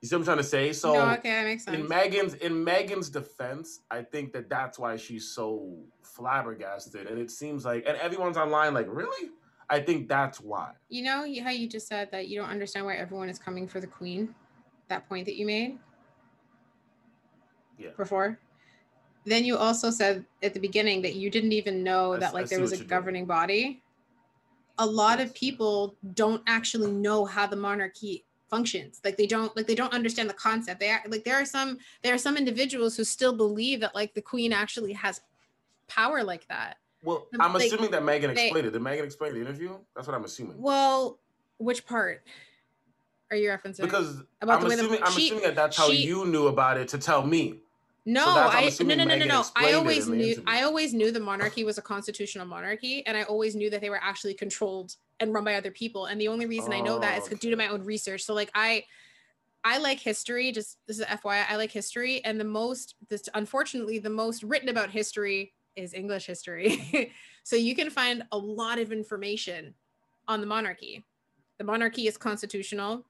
You 0.00 0.08
see 0.08 0.14
what 0.14 0.20
I'm 0.20 0.24
trying 0.24 0.36
to 0.38 0.44
say? 0.44 0.72
So 0.72 0.94
no, 0.94 1.10
okay, 1.10 1.30
that 1.30 1.44
makes 1.44 1.66
in. 1.66 1.86
Meghan's 1.86 2.34
in 2.34 2.64
Meghan's 2.64 3.10
defense, 3.10 3.80
I 3.90 4.02
think 4.02 4.32
that 4.32 4.48
that's 4.48 4.78
why 4.78 4.96
she's 4.96 5.28
so 5.28 5.76
flabbergasted, 6.02 7.06
and 7.06 7.18
it 7.18 7.30
seems 7.30 7.64
like, 7.66 7.84
and 7.86 7.96
everyone's 7.98 8.38
online 8.38 8.72
like, 8.72 8.86
really? 8.88 9.30
I 9.68 9.78
think 9.78 10.08
that's 10.08 10.40
why. 10.40 10.72
You 10.88 11.04
know 11.04 11.26
how 11.44 11.50
you 11.50 11.68
just 11.68 11.86
said 11.86 12.10
that 12.12 12.28
you 12.28 12.40
don't 12.40 12.48
understand 12.48 12.86
why 12.86 12.96
everyone 12.96 13.28
is 13.28 13.38
coming 13.38 13.68
for 13.68 13.78
the 13.80 13.86
queen? 13.86 14.34
That 14.88 15.08
point 15.08 15.26
that 15.26 15.36
you 15.36 15.46
made 15.46 15.78
Yeah. 17.78 17.90
before. 17.96 18.40
Then 19.26 19.44
you 19.44 19.56
also 19.56 19.90
said 19.90 20.24
at 20.42 20.54
the 20.54 20.60
beginning 20.60 21.02
that 21.02 21.14
you 21.14 21.30
didn't 21.30 21.52
even 21.52 21.84
know 21.84 22.14
I 22.14 22.18
that 22.18 22.34
like 22.34 22.48
see 22.48 22.56
there 22.56 22.62
was 22.62 22.72
a 22.72 22.76
you're 22.76 22.78
doing. 22.78 22.88
governing 22.88 23.26
body. 23.26 23.82
A 24.78 24.86
lot 24.86 25.20
of 25.20 25.32
people 25.34 25.96
don't 26.14 26.42
actually 26.46 26.90
know 26.90 27.26
how 27.26 27.46
the 27.46 27.54
monarchy 27.56 28.24
functions. 28.54 29.00
Like 29.04 29.16
they 29.16 29.26
don't 29.26 29.56
like 29.56 29.66
they 29.66 29.74
don't 29.74 29.94
understand 29.94 30.28
the 30.28 30.34
concept. 30.34 30.80
They 30.80 30.94
like 31.08 31.24
there 31.24 31.36
are 31.40 31.44
some 31.46 31.78
there 32.02 32.12
are 32.12 32.18
some 32.18 32.36
individuals 32.36 32.96
who 32.96 33.04
still 33.04 33.32
believe 33.32 33.80
that 33.80 33.94
like 33.94 34.12
the 34.12 34.20
queen 34.20 34.52
actually 34.52 34.92
has 34.92 35.20
power 35.88 36.22
like 36.22 36.46
that. 36.48 36.76
Well, 37.02 37.28
Um, 37.34 37.40
I'm 37.40 37.56
assuming 37.56 37.90
that 37.92 38.02
Meghan 38.02 38.34
they- 38.34 38.46
explained 38.48 38.66
it. 38.66 38.72
Did 38.72 38.82
Meghan 38.82 39.04
explain 39.04 39.32
the 39.34 39.40
interview? 39.40 39.78
That's 39.94 40.06
what 40.06 40.14
I'm 40.14 40.24
assuming. 40.24 40.60
Well, 40.60 41.18
which 41.56 41.86
part 41.86 42.22
are 43.30 43.36
you 43.36 43.48
referencing? 43.48 43.80
because 43.82 44.22
about 44.42 44.56
I'm 44.56 44.62
the 44.64 44.68
way 44.68 44.76
the- 44.76 44.82
assuming 44.82 45.02
I'm 45.04 45.12
she- 45.12 45.26
assuming 45.28 45.44
that 45.44 45.54
that's 45.54 45.76
how 45.78 45.88
she- 45.88 46.04
you 46.04 46.26
knew 46.26 46.48
about 46.48 46.76
it 46.76 46.88
to 46.88 46.98
tell 46.98 47.24
me. 47.24 47.60
No, 48.06 48.24
that's- 48.34 48.80
I'm 48.80 48.88
no 48.88 48.94
no 48.96 49.04
no 49.04 49.16
no 49.16 49.24
no. 49.26 49.44
I 49.54 49.72
always 49.74 50.08
knew. 50.08 50.42
I 50.46 50.62
always 50.62 50.92
knew 50.92 51.10
the 51.12 51.20
monarchy 51.20 51.64
was 51.64 51.78
a 51.78 51.82
constitutional 51.82 52.46
monarchy, 52.46 53.06
and 53.06 53.16
I 53.16 53.22
always 53.24 53.54
knew 53.54 53.70
that 53.70 53.80
they 53.80 53.90
were 53.90 54.00
actually 54.02 54.34
controlled 54.34 54.96
and 55.20 55.32
run 55.34 55.44
by 55.44 55.54
other 55.54 55.70
people. 55.70 56.06
And 56.06 56.20
the 56.20 56.28
only 56.28 56.46
reason 56.46 56.72
I 56.72 56.80
know 56.80 56.98
that 56.98 57.18
is 57.18 57.28
Oh, 57.30 57.36
due 57.36 57.50
to 57.50 57.56
my 57.56 57.68
own 57.68 57.84
research. 57.84 58.24
So 58.24 58.34
like 58.34 58.50
I 58.54 58.84
I 59.62 59.76
like 59.78 60.00
history, 60.00 60.52
just 60.52 60.78
this 60.86 60.98
is 60.98 61.04
FYI, 61.04 61.44
I 61.48 61.56
like 61.56 61.70
history, 61.70 62.24
and 62.24 62.40
the 62.40 62.44
most 62.44 62.94
this 63.08 63.28
unfortunately 63.34 63.98
the 63.98 64.10
most 64.10 64.42
written 64.42 64.70
about 64.70 64.90
history 64.90 65.52
is 65.76 65.94
English 65.94 66.26
history. 66.26 67.12
so 67.44 67.56
you 67.56 67.74
can 67.76 67.90
find 67.90 68.24
a 68.32 68.38
lot 68.38 68.78
of 68.78 68.90
information 68.90 69.74
on 70.26 70.40
the 70.40 70.46
monarchy. 70.46 71.04
The 71.58 71.64
monarchy 71.64 72.06
is 72.06 72.16
constitutional, 72.16 73.04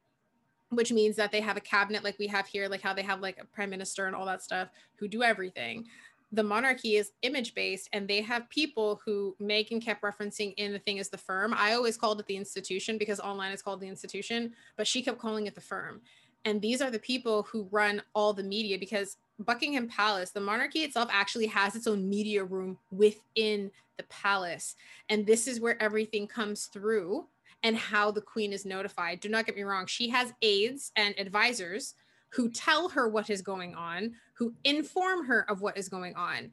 which 0.70 0.92
means 0.92 1.16
that 1.16 1.30
they 1.30 1.40
have 1.40 1.56
a 1.56 1.60
cabinet 1.60 2.02
like 2.02 2.18
we 2.18 2.26
have 2.26 2.46
here, 2.46 2.68
like 2.68 2.82
how 2.82 2.92
they 2.92 3.02
have 3.02 3.20
like 3.20 3.38
a 3.40 3.44
prime 3.44 3.70
minister 3.70 4.06
and 4.06 4.16
all 4.16 4.26
that 4.26 4.42
stuff 4.42 4.68
who 4.96 5.06
do 5.06 5.22
everything. 5.22 5.86
The 6.32 6.42
monarchy 6.42 6.96
is 6.96 7.12
image 7.22 7.54
based 7.54 7.88
and 7.92 8.06
they 8.06 8.20
have 8.22 8.48
people 8.50 9.00
who 9.04 9.36
Meghan 9.40 9.82
kept 9.82 10.02
referencing 10.02 10.54
in 10.56 10.72
the 10.72 10.78
thing 10.78 10.98
is 10.98 11.08
the 11.08 11.18
firm. 11.18 11.52
I 11.56 11.72
always 11.72 11.96
called 11.96 12.20
it 12.20 12.26
the 12.26 12.36
institution 12.36 12.98
because 12.98 13.18
online 13.18 13.52
is 13.52 13.62
called 13.62 13.80
the 13.80 13.88
institution, 13.88 14.52
but 14.76 14.86
she 14.86 15.02
kept 15.02 15.18
calling 15.18 15.46
it 15.46 15.54
the 15.54 15.60
firm. 15.60 16.00
And 16.44 16.62
these 16.62 16.80
are 16.80 16.90
the 16.90 16.98
people 16.98 17.42
who 17.44 17.68
run 17.70 18.02
all 18.14 18.32
the 18.32 18.42
media 18.42 18.78
because 18.78 19.16
Buckingham 19.40 19.88
Palace, 19.88 20.30
the 20.30 20.40
monarchy 20.40 20.80
itself 20.80 21.08
actually 21.12 21.46
has 21.48 21.74
its 21.74 21.86
own 21.86 22.08
media 22.08 22.44
room 22.44 22.78
within 22.90 23.70
the 23.96 24.04
palace. 24.04 24.76
And 25.08 25.26
this 25.26 25.46
is 25.46 25.60
where 25.60 25.82
everything 25.82 26.26
comes 26.26 26.66
through 26.66 27.26
and 27.62 27.76
how 27.76 28.10
the 28.10 28.22
queen 28.22 28.52
is 28.52 28.64
notified. 28.64 29.20
Do 29.20 29.28
not 29.28 29.46
get 29.46 29.56
me 29.56 29.62
wrong, 29.62 29.86
she 29.86 30.08
has 30.08 30.32
aides 30.40 30.92
and 30.96 31.14
advisors 31.18 31.94
who 32.30 32.48
tell 32.48 32.88
her 32.88 33.08
what 33.08 33.28
is 33.28 33.42
going 33.42 33.74
on, 33.74 34.14
who 34.40 34.54
inform 34.64 35.26
her 35.26 35.44
of 35.50 35.60
what 35.60 35.76
is 35.76 35.88
going 35.88 36.16
on 36.16 36.50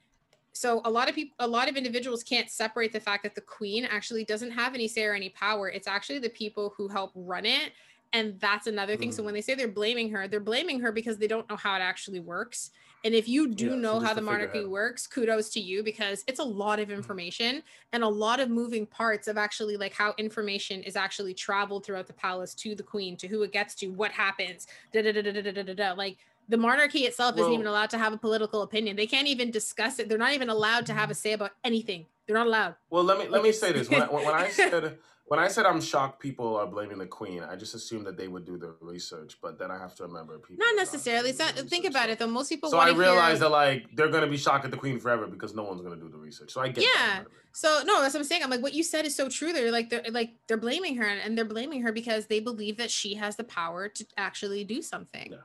so 0.52 0.82
a 0.84 0.92
lot 0.92 1.08
of 1.08 1.16
people 1.16 1.34
a 1.40 1.48
lot 1.48 1.70
of 1.70 1.78
individuals 1.78 2.22
can't 2.22 2.50
separate 2.50 2.92
the 2.92 3.00
fact 3.00 3.24
that 3.24 3.34
the 3.34 3.42
queen 3.42 3.86
actually 3.86 4.26
doesn't 4.26 4.52
have 4.52 4.76
any 4.76 4.90
say 4.90 5.06
or 5.06 5.14
any 5.14 5.30
power 5.30 5.70
it's 5.70 5.88
actually 5.88 6.20
the 6.20 6.30
people 6.30 6.74
who 6.76 6.90
help 6.90 7.12
run 7.16 7.46
it 7.46 7.72
and 8.12 8.38
that's 8.42 8.68
another 8.68 8.98
thing 8.98 9.10
mm. 9.10 9.14
so 9.14 9.24
when 9.24 9.34
they 9.34 9.40
say 9.40 9.56
they're 9.56 9.70
blaming 9.70 10.12
her 10.12 10.28
they're 10.28 10.42
blaming 10.42 10.82
her 10.82 10.92
because 10.92 11.18
they 11.18 11.28
don't 11.28 11.50
know 11.50 11.56
how 11.56 11.76
it 11.76 11.80
actually 11.80 12.20
works 12.20 12.72
and 13.06 13.16
if 13.16 13.30
you 13.30 13.54
do 13.54 13.70
yeah, 13.70 13.76
know 13.76 14.00
how 14.02 14.14
the 14.14 14.22
monarchy 14.22 14.66
works 14.66 15.08
kudos 15.08 15.48
to 15.50 15.62
you 15.62 15.82
because 15.82 16.26
it's 16.28 16.40
a 16.40 16.44
lot 16.44 16.80
of 16.80 16.92
information 16.92 17.58
mm. 17.58 17.64
and 17.94 18.04
a 18.04 18.08
lot 18.08 18.42
of 18.42 18.50
moving 18.50 18.86
parts 18.86 19.30
of 19.30 19.38
actually 19.38 19.78
like 19.78 19.94
how 19.94 20.14
information 20.18 20.84
is 20.84 20.98
actually 20.98 21.34
traveled 21.34 21.86
throughout 21.86 22.08
the 22.08 22.14
palace 22.14 22.54
to 22.54 22.76
the 22.76 22.84
queen 22.84 23.16
to 23.16 23.28
who 23.30 23.44
it 23.44 23.54
gets 23.54 23.76
to 23.76 23.88
what 23.88 24.12
happens 24.12 24.68
da 24.92 25.02
da 25.02 25.14
da 25.14 25.22
da 25.22 25.32
da 25.32 25.52
da 25.54 25.64
da, 25.64 25.74
da. 25.74 25.94
like 25.94 26.18
the 26.49 26.57
monarchy 26.57 26.99
itself 26.99 27.38
isn't 27.38 27.52
even 27.52 27.68
allowed 27.68 27.90
to 27.91 27.98
have 27.98 28.14
a 28.14 28.18
political 28.18 28.61
opinion. 28.61 28.95
They 28.95 29.07
can't 29.07 29.28
even 29.28 29.52
discuss 29.52 29.99
it. 29.99 30.10
They're 30.10 30.18
not 30.18 30.34
even 30.34 30.49
allowed 30.49 30.86
to 30.88 30.94
have 30.94 31.10
a 31.10 31.14
mm-hmm. 31.14 31.18
say 31.18 31.34
about 31.34 31.52
anything. 31.64 32.06
They're 32.26 32.38
not 32.38 32.48
allowed. 32.48 32.76
Well, 32.90 33.03
let 33.03 33.18
me 33.18 33.28
let 33.28 33.44
me 33.44 33.52
say 33.52 33.72
this. 33.72 33.90
When 33.90 34.02
I, 34.02 34.06
when 34.11 34.28
I 34.28 34.49
said 34.49 34.98
when 35.28 35.40
I 35.40 35.49
said 35.49 35.65
I'm 35.65 35.82
shocked 35.82 36.22
people 36.22 36.56
are 36.56 36.68
blaming 36.68 36.98
the 36.98 37.06
queen, 37.06 37.44
I 37.44 37.55
just 37.55 37.76
assumed 37.76 38.05
that 38.07 38.18
they 38.18 38.28
would 38.28 38.46
do 38.46 38.57
the 38.57 38.76
research, 38.80 39.38
but 39.41 39.60
then 39.60 39.72
I 39.72 39.78
have 39.78 39.94
to 39.96 40.04
remember 40.04 40.38
people. 40.38 40.65
Not 40.65 40.76
necessarily. 40.78 41.34
Not, 41.34 41.54
think 41.70 41.86
about 41.86 42.10
it 42.10 42.20
though. 42.20 42.28
Most 42.28 42.49
people 42.49 42.70
So 42.70 42.78
I 42.78 42.91
realized 42.91 43.41
hear. 43.41 43.49
that 43.49 43.49
like 43.49 43.96
they're 43.96 44.10
gonna 44.10 44.28
be 44.28 44.38
shocked 44.38 44.65
at 44.65 44.72
the 44.72 44.78
queen 44.78 44.99
forever 44.99 45.28
because 45.28 45.54
no 45.54 45.63
one's 45.63 45.81
gonna 45.81 45.97
do 45.97 46.10
the 46.10 46.18
research. 46.18 46.52
So 46.52 46.62
I 46.62 46.70
get 46.70 46.84
Yeah. 46.84 46.89
that. 46.96 47.15
part 47.15 47.28
of 47.28 47.34
it. 47.34 47.39
So 47.52 47.81
no, 47.86 48.02
that's 48.02 48.13
what 48.13 48.22
I'm 48.22 48.26
saying. 48.26 48.44
I'm 48.44 48.49
like, 48.49 48.62
what 48.62 48.73
you 48.73 48.84
said 48.84 49.05
is 49.05 49.15
so 49.15 49.30
true. 49.30 49.52
They're 49.52 49.72
like, 49.72 49.89
they're 49.89 50.04
like, 50.12 50.36
they're 50.47 50.57
blaming 50.57 50.97
her, 50.97 51.07
and 51.07 51.38
they're 51.38 51.46
blaming 51.46 51.81
her 51.81 51.91
because 51.91 52.28
they 52.28 52.39
believe 52.39 52.78
that 52.78 52.91
she 52.91 53.15
has 53.15 53.36
the 53.36 53.44
power 53.44 53.89
to 53.89 54.05
actually 54.18 54.63
do 54.63 54.81
something. 54.81 55.31
Yeah. 55.31 55.38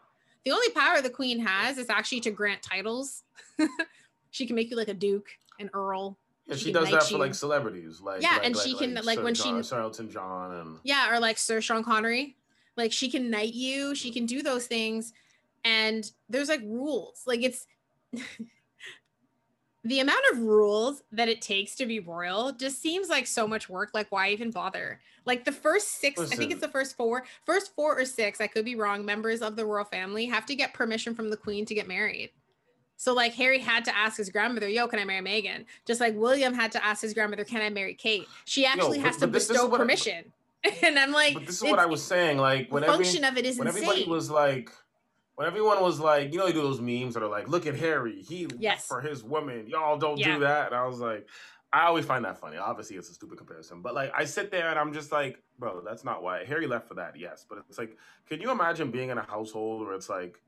The 0.45 0.51
only 0.51 0.71
power 0.71 1.01
the 1.01 1.11
queen 1.11 1.39
has 1.41 1.79
is 1.79 1.89
actually 1.89 2.21
to 2.21 2.31
grant 2.31 2.63
titles. 2.63 3.23
she 4.31 4.47
can 4.47 4.57
make 4.57 4.71
you 4.71 4.77
like 4.77 4.89
a 4.89 4.95
duke, 4.95 5.29
an 5.61 5.71
earl. 5.75 6.19
Yeah, 6.47 6.57
She 6.57 6.65
she, 6.67 6.73
does 6.73 6.91
that 6.91 7.05
for 7.05 7.13
you. 7.13 7.19
like 7.19 7.35
celebrities, 7.35 8.01
like 8.01 8.23
Yeah, 8.23 8.33
like- 8.39 8.47
and 8.47 8.57
she 8.57 8.75
can, 8.75 8.95
like, 9.05 9.19
Sir 9.19 9.25
when 9.25 9.35
she- 9.35 9.43
John, 9.45 9.63
Sir 9.63 9.81
Elton 9.81 10.11
John, 10.11 10.53
and 10.55 10.79
Yeah, 10.83 11.15
or 11.15 11.21
like 11.21 11.39
Sir 11.39 11.61
Sean 11.61 11.85
Connery. 11.85 12.37
Like 12.77 12.91
she 12.93 13.11
can 13.11 13.31
knight 13.31 13.53
you. 13.55 13.95
She 13.95 14.11
can 14.11 14.25
do 14.27 14.43
those 14.43 14.67
things, 14.67 15.13
and 15.65 16.11
there's 16.31 16.49
like 16.49 16.63
rules. 16.63 17.23
Like 17.27 17.43
it's 17.43 17.67
the 19.85 20.01
amount 20.01 20.23
of 20.33 20.39
rules 20.39 21.03
that 21.11 21.29
it 21.29 21.43
takes 21.43 21.75
to 21.77 21.87
be 21.87 21.99
royal 21.99 22.53
just 22.53 22.81
seems 22.81 23.09
like 23.09 23.27
so 23.27 23.49
much 23.49 23.69
work. 23.69 23.91
Like 23.95 24.11
why 24.11 24.29
even 24.31 24.51
bother? 24.51 25.01
Like 25.25 25.45
the 25.45 25.53
first 25.53 26.01
six, 26.01 26.21
I 26.21 26.27
think 26.27 26.53
it's 26.53 26.61
the 26.61 26.69
first 26.69 26.97
four, 26.97 27.25
first 27.45 27.75
four 27.75 27.99
or 27.99 28.05
six. 28.05 28.41
I 28.41 28.47
could 28.47 28.65
be 28.65 28.75
wrong. 28.77 29.05
Members 29.05 29.43
of 29.43 29.57
the 29.57 29.65
royal 29.65 29.85
family 29.85 30.27
have 30.27 30.47
to 30.47 30.55
get 30.55 30.73
permission 30.75 31.15
from 31.15 31.31
the 31.31 31.37
queen 31.37 31.65
to 31.67 31.75
get 31.75 31.89
married. 31.89 32.31
So 32.97 33.13
like 33.13 33.35
Harry 33.35 33.59
had 33.59 33.85
to 33.87 33.97
ask 33.97 34.17
his 34.19 34.31
grandmother, 34.31 34.69
"Yo, 34.69 34.87
can 34.87 35.01
I 35.01 35.05
marry 35.05 35.25
Meghan?" 35.25 35.65
Just 35.85 36.01
like 36.01 36.15
William 36.15 36.55
had 36.55 36.71
to 36.73 36.85
ask 36.85 37.03
his 37.03 37.13
grandmother, 37.15 37.45
"Can 37.45 37.61
I 37.61 37.69
marry 37.71 37.95
Kate?" 37.95 38.29
She 38.45 38.65
actually 38.65 38.99
but- 38.99 39.07
has 39.07 39.17
to 39.17 39.27
but 39.27 39.33
this- 39.33 39.49
this 39.49 39.57
is 39.57 39.63
bestow 39.63 39.69
what 39.69 39.81
I- 39.81 39.85
permission. 39.85 40.33
and 40.85 40.97
I'm 40.97 41.11
like, 41.11 41.35
but 41.35 41.47
this 41.47 41.57
is 41.57 41.63
what 41.69 41.81
I 41.81 41.87
was 41.87 42.01
saying. 42.05 42.39
Like 42.39 42.69
the 42.69 42.75
when 42.75 42.85
function 42.85 43.25
of 43.25 43.37
it 43.37 43.45
is 43.45 43.59
when 43.59 43.67
insane. 43.67 43.83
everybody 43.83 44.09
was 44.09 44.31
like 44.31 44.71
when 45.43 45.49
everyone 45.49 45.83
was 45.83 45.99
like 45.99 46.33
you 46.33 46.39
know 46.39 46.47
you 46.47 46.53
do 46.53 46.63
those 46.63 46.81
memes 46.81 47.15
that 47.15 47.23
are 47.23 47.29
like 47.29 47.49
look 47.49 47.67
at 47.67 47.75
harry 47.75 48.23
he 48.23 48.47
left 48.47 48.63
Yes. 48.63 48.87
for 48.87 49.01
his 49.01 49.25
woman 49.25 49.67
y'all 49.67 49.99
don't 49.99 50.17
Yeah. 50.19 50.35
do 50.35 50.41
that 50.41 50.69
and 50.69 50.75
i 50.77 50.87
was 50.87 51.01
like 51.01 51.29
i 51.73 51.87
always 51.87 52.05
find 52.05 52.25
that 52.25 52.39
funny 52.39 52.59
obviously 52.59 52.97
it's 52.97 53.11
a 53.11 53.15
stupid 53.15 53.39
comparison 53.39 53.83
but 53.83 53.93
like 53.93 54.13
i 54.15 54.25
sit 54.25 54.53
there 54.53 54.69
and 54.69 54.79
i'm 54.79 54.93
just 54.93 55.11
like 55.11 55.43
bro 55.59 55.81
that's 55.85 56.05
not 56.05 56.23
why 56.23 56.45
harry 56.45 56.69
left 56.69 56.87
for 56.87 56.95
that 56.95 57.19
yes 57.19 57.45
but 57.49 57.59
it's 57.69 57.77
like 57.77 57.97
can 58.29 58.41
you 58.41 58.53
imagine 58.53 58.93
being 58.93 59.11
in 59.11 59.19
a 59.19 59.23
household 59.23 59.85
where 59.85 59.95
it's 59.97 60.09
like 60.09 60.41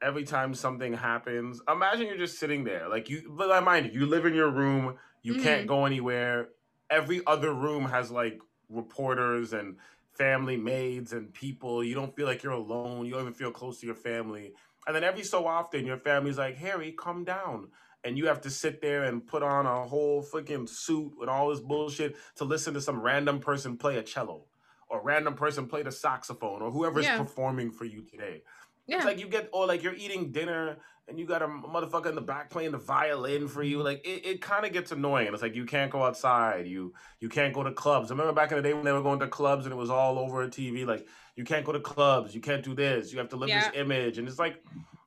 every 0.00 0.24
time 0.24 0.54
something 0.54 0.94
happens 0.94 1.60
imagine 1.68 2.06
you're 2.06 2.16
just 2.16 2.38
sitting 2.38 2.64
there 2.64 2.88
like 2.88 3.10
you 3.10 3.30
but 3.36 3.50
I 3.52 3.60
mind 3.60 3.92
you 3.92 4.00
you 4.00 4.06
live 4.06 4.24
in 4.24 4.32
your 4.34 4.48
room 4.50 4.96
you 5.22 5.34
Mhm. 5.34 5.42
can't 5.42 5.66
go 5.66 5.84
anywhere 5.84 6.48
every 6.88 7.20
other 7.26 7.52
room 7.52 7.84
has 7.84 8.10
like 8.10 8.40
reporters 8.70 9.52
and 9.52 9.76
family 10.16 10.56
maids 10.56 11.12
and 11.12 11.32
people 11.32 11.82
you 11.84 11.94
don't 11.94 12.14
feel 12.16 12.26
like 12.26 12.42
you're 12.42 12.52
alone 12.52 13.06
you 13.06 13.12
don't 13.12 13.22
even 13.22 13.32
feel 13.34 13.50
close 13.52 13.80
to 13.80 13.86
your 13.86 13.94
family 13.94 14.52
and 14.86 14.94
then 14.96 15.04
every 15.04 15.22
so 15.22 15.46
often 15.46 15.86
your 15.86 15.96
family's 15.98 16.38
like 16.38 16.56
harry 16.56 16.92
come 16.92 17.24
down 17.24 17.68
and 18.02 18.16
you 18.18 18.26
have 18.26 18.40
to 18.40 18.50
sit 18.50 18.80
there 18.80 19.04
and 19.04 19.26
put 19.26 19.42
on 19.42 19.66
a 19.66 19.86
whole 19.86 20.22
freaking 20.22 20.68
suit 20.68 21.12
with 21.18 21.28
all 21.28 21.48
this 21.50 21.60
bullshit 21.60 22.16
to 22.34 22.44
listen 22.44 22.74
to 22.74 22.80
some 22.80 23.00
random 23.00 23.38
person 23.38 23.76
play 23.76 23.98
a 23.98 24.02
cello 24.02 24.46
or 24.88 25.00
random 25.02 25.34
person 25.34 25.66
play 25.66 25.82
the 25.82 25.92
saxophone 25.92 26.60
or 26.60 26.70
whoever's 26.70 27.04
Yeah. 27.04 27.16
performing 27.16 27.70
for 27.70 27.84
you 27.84 28.02
today 28.02 28.42
Yeah. 28.86 28.96
It's 28.96 29.04
like 29.04 29.20
you 29.20 29.28
get 29.28 29.48
or 29.52 29.66
like 29.66 29.82
you're 29.84 29.94
eating 29.94 30.32
dinner 30.32 30.78
and 31.10 31.18
you 31.18 31.26
got 31.26 31.42
a 31.42 31.46
motherfucker 31.46 32.06
in 32.06 32.14
the 32.14 32.20
back 32.20 32.48
playing 32.50 32.70
the 32.70 32.78
violin 32.78 33.48
for 33.48 33.62
you. 33.62 33.82
Like 33.82 34.06
it, 34.06 34.24
it 34.24 34.40
kind 34.40 34.64
of 34.64 34.72
gets 34.72 34.92
annoying. 34.92 35.28
It's 35.32 35.42
like 35.42 35.56
you 35.56 35.66
can't 35.66 35.90
go 35.90 36.04
outside. 36.04 36.66
You 36.66 36.94
you 37.18 37.28
can't 37.28 37.52
go 37.52 37.62
to 37.62 37.72
clubs. 37.72 38.10
I 38.10 38.14
remember 38.14 38.32
back 38.32 38.52
in 38.52 38.56
the 38.56 38.62
day 38.62 38.72
when 38.72 38.84
they 38.84 38.92
were 38.92 39.02
going 39.02 39.18
to 39.20 39.28
clubs 39.28 39.66
and 39.66 39.72
it 39.72 39.76
was 39.76 39.90
all 39.90 40.18
over 40.18 40.46
TV. 40.48 40.86
Like 40.86 41.06
you 41.36 41.44
can't 41.44 41.66
go 41.66 41.72
to 41.72 41.80
clubs. 41.80 42.34
You 42.34 42.40
can't 42.40 42.64
do 42.64 42.74
this. 42.74 43.12
You 43.12 43.18
have 43.18 43.28
to 43.30 43.36
live 43.36 43.48
yeah. 43.48 43.68
this 43.68 43.78
image. 43.78 44.18
And 44.18 44.28
it's 44.28 44.38
like, 44.38 44.62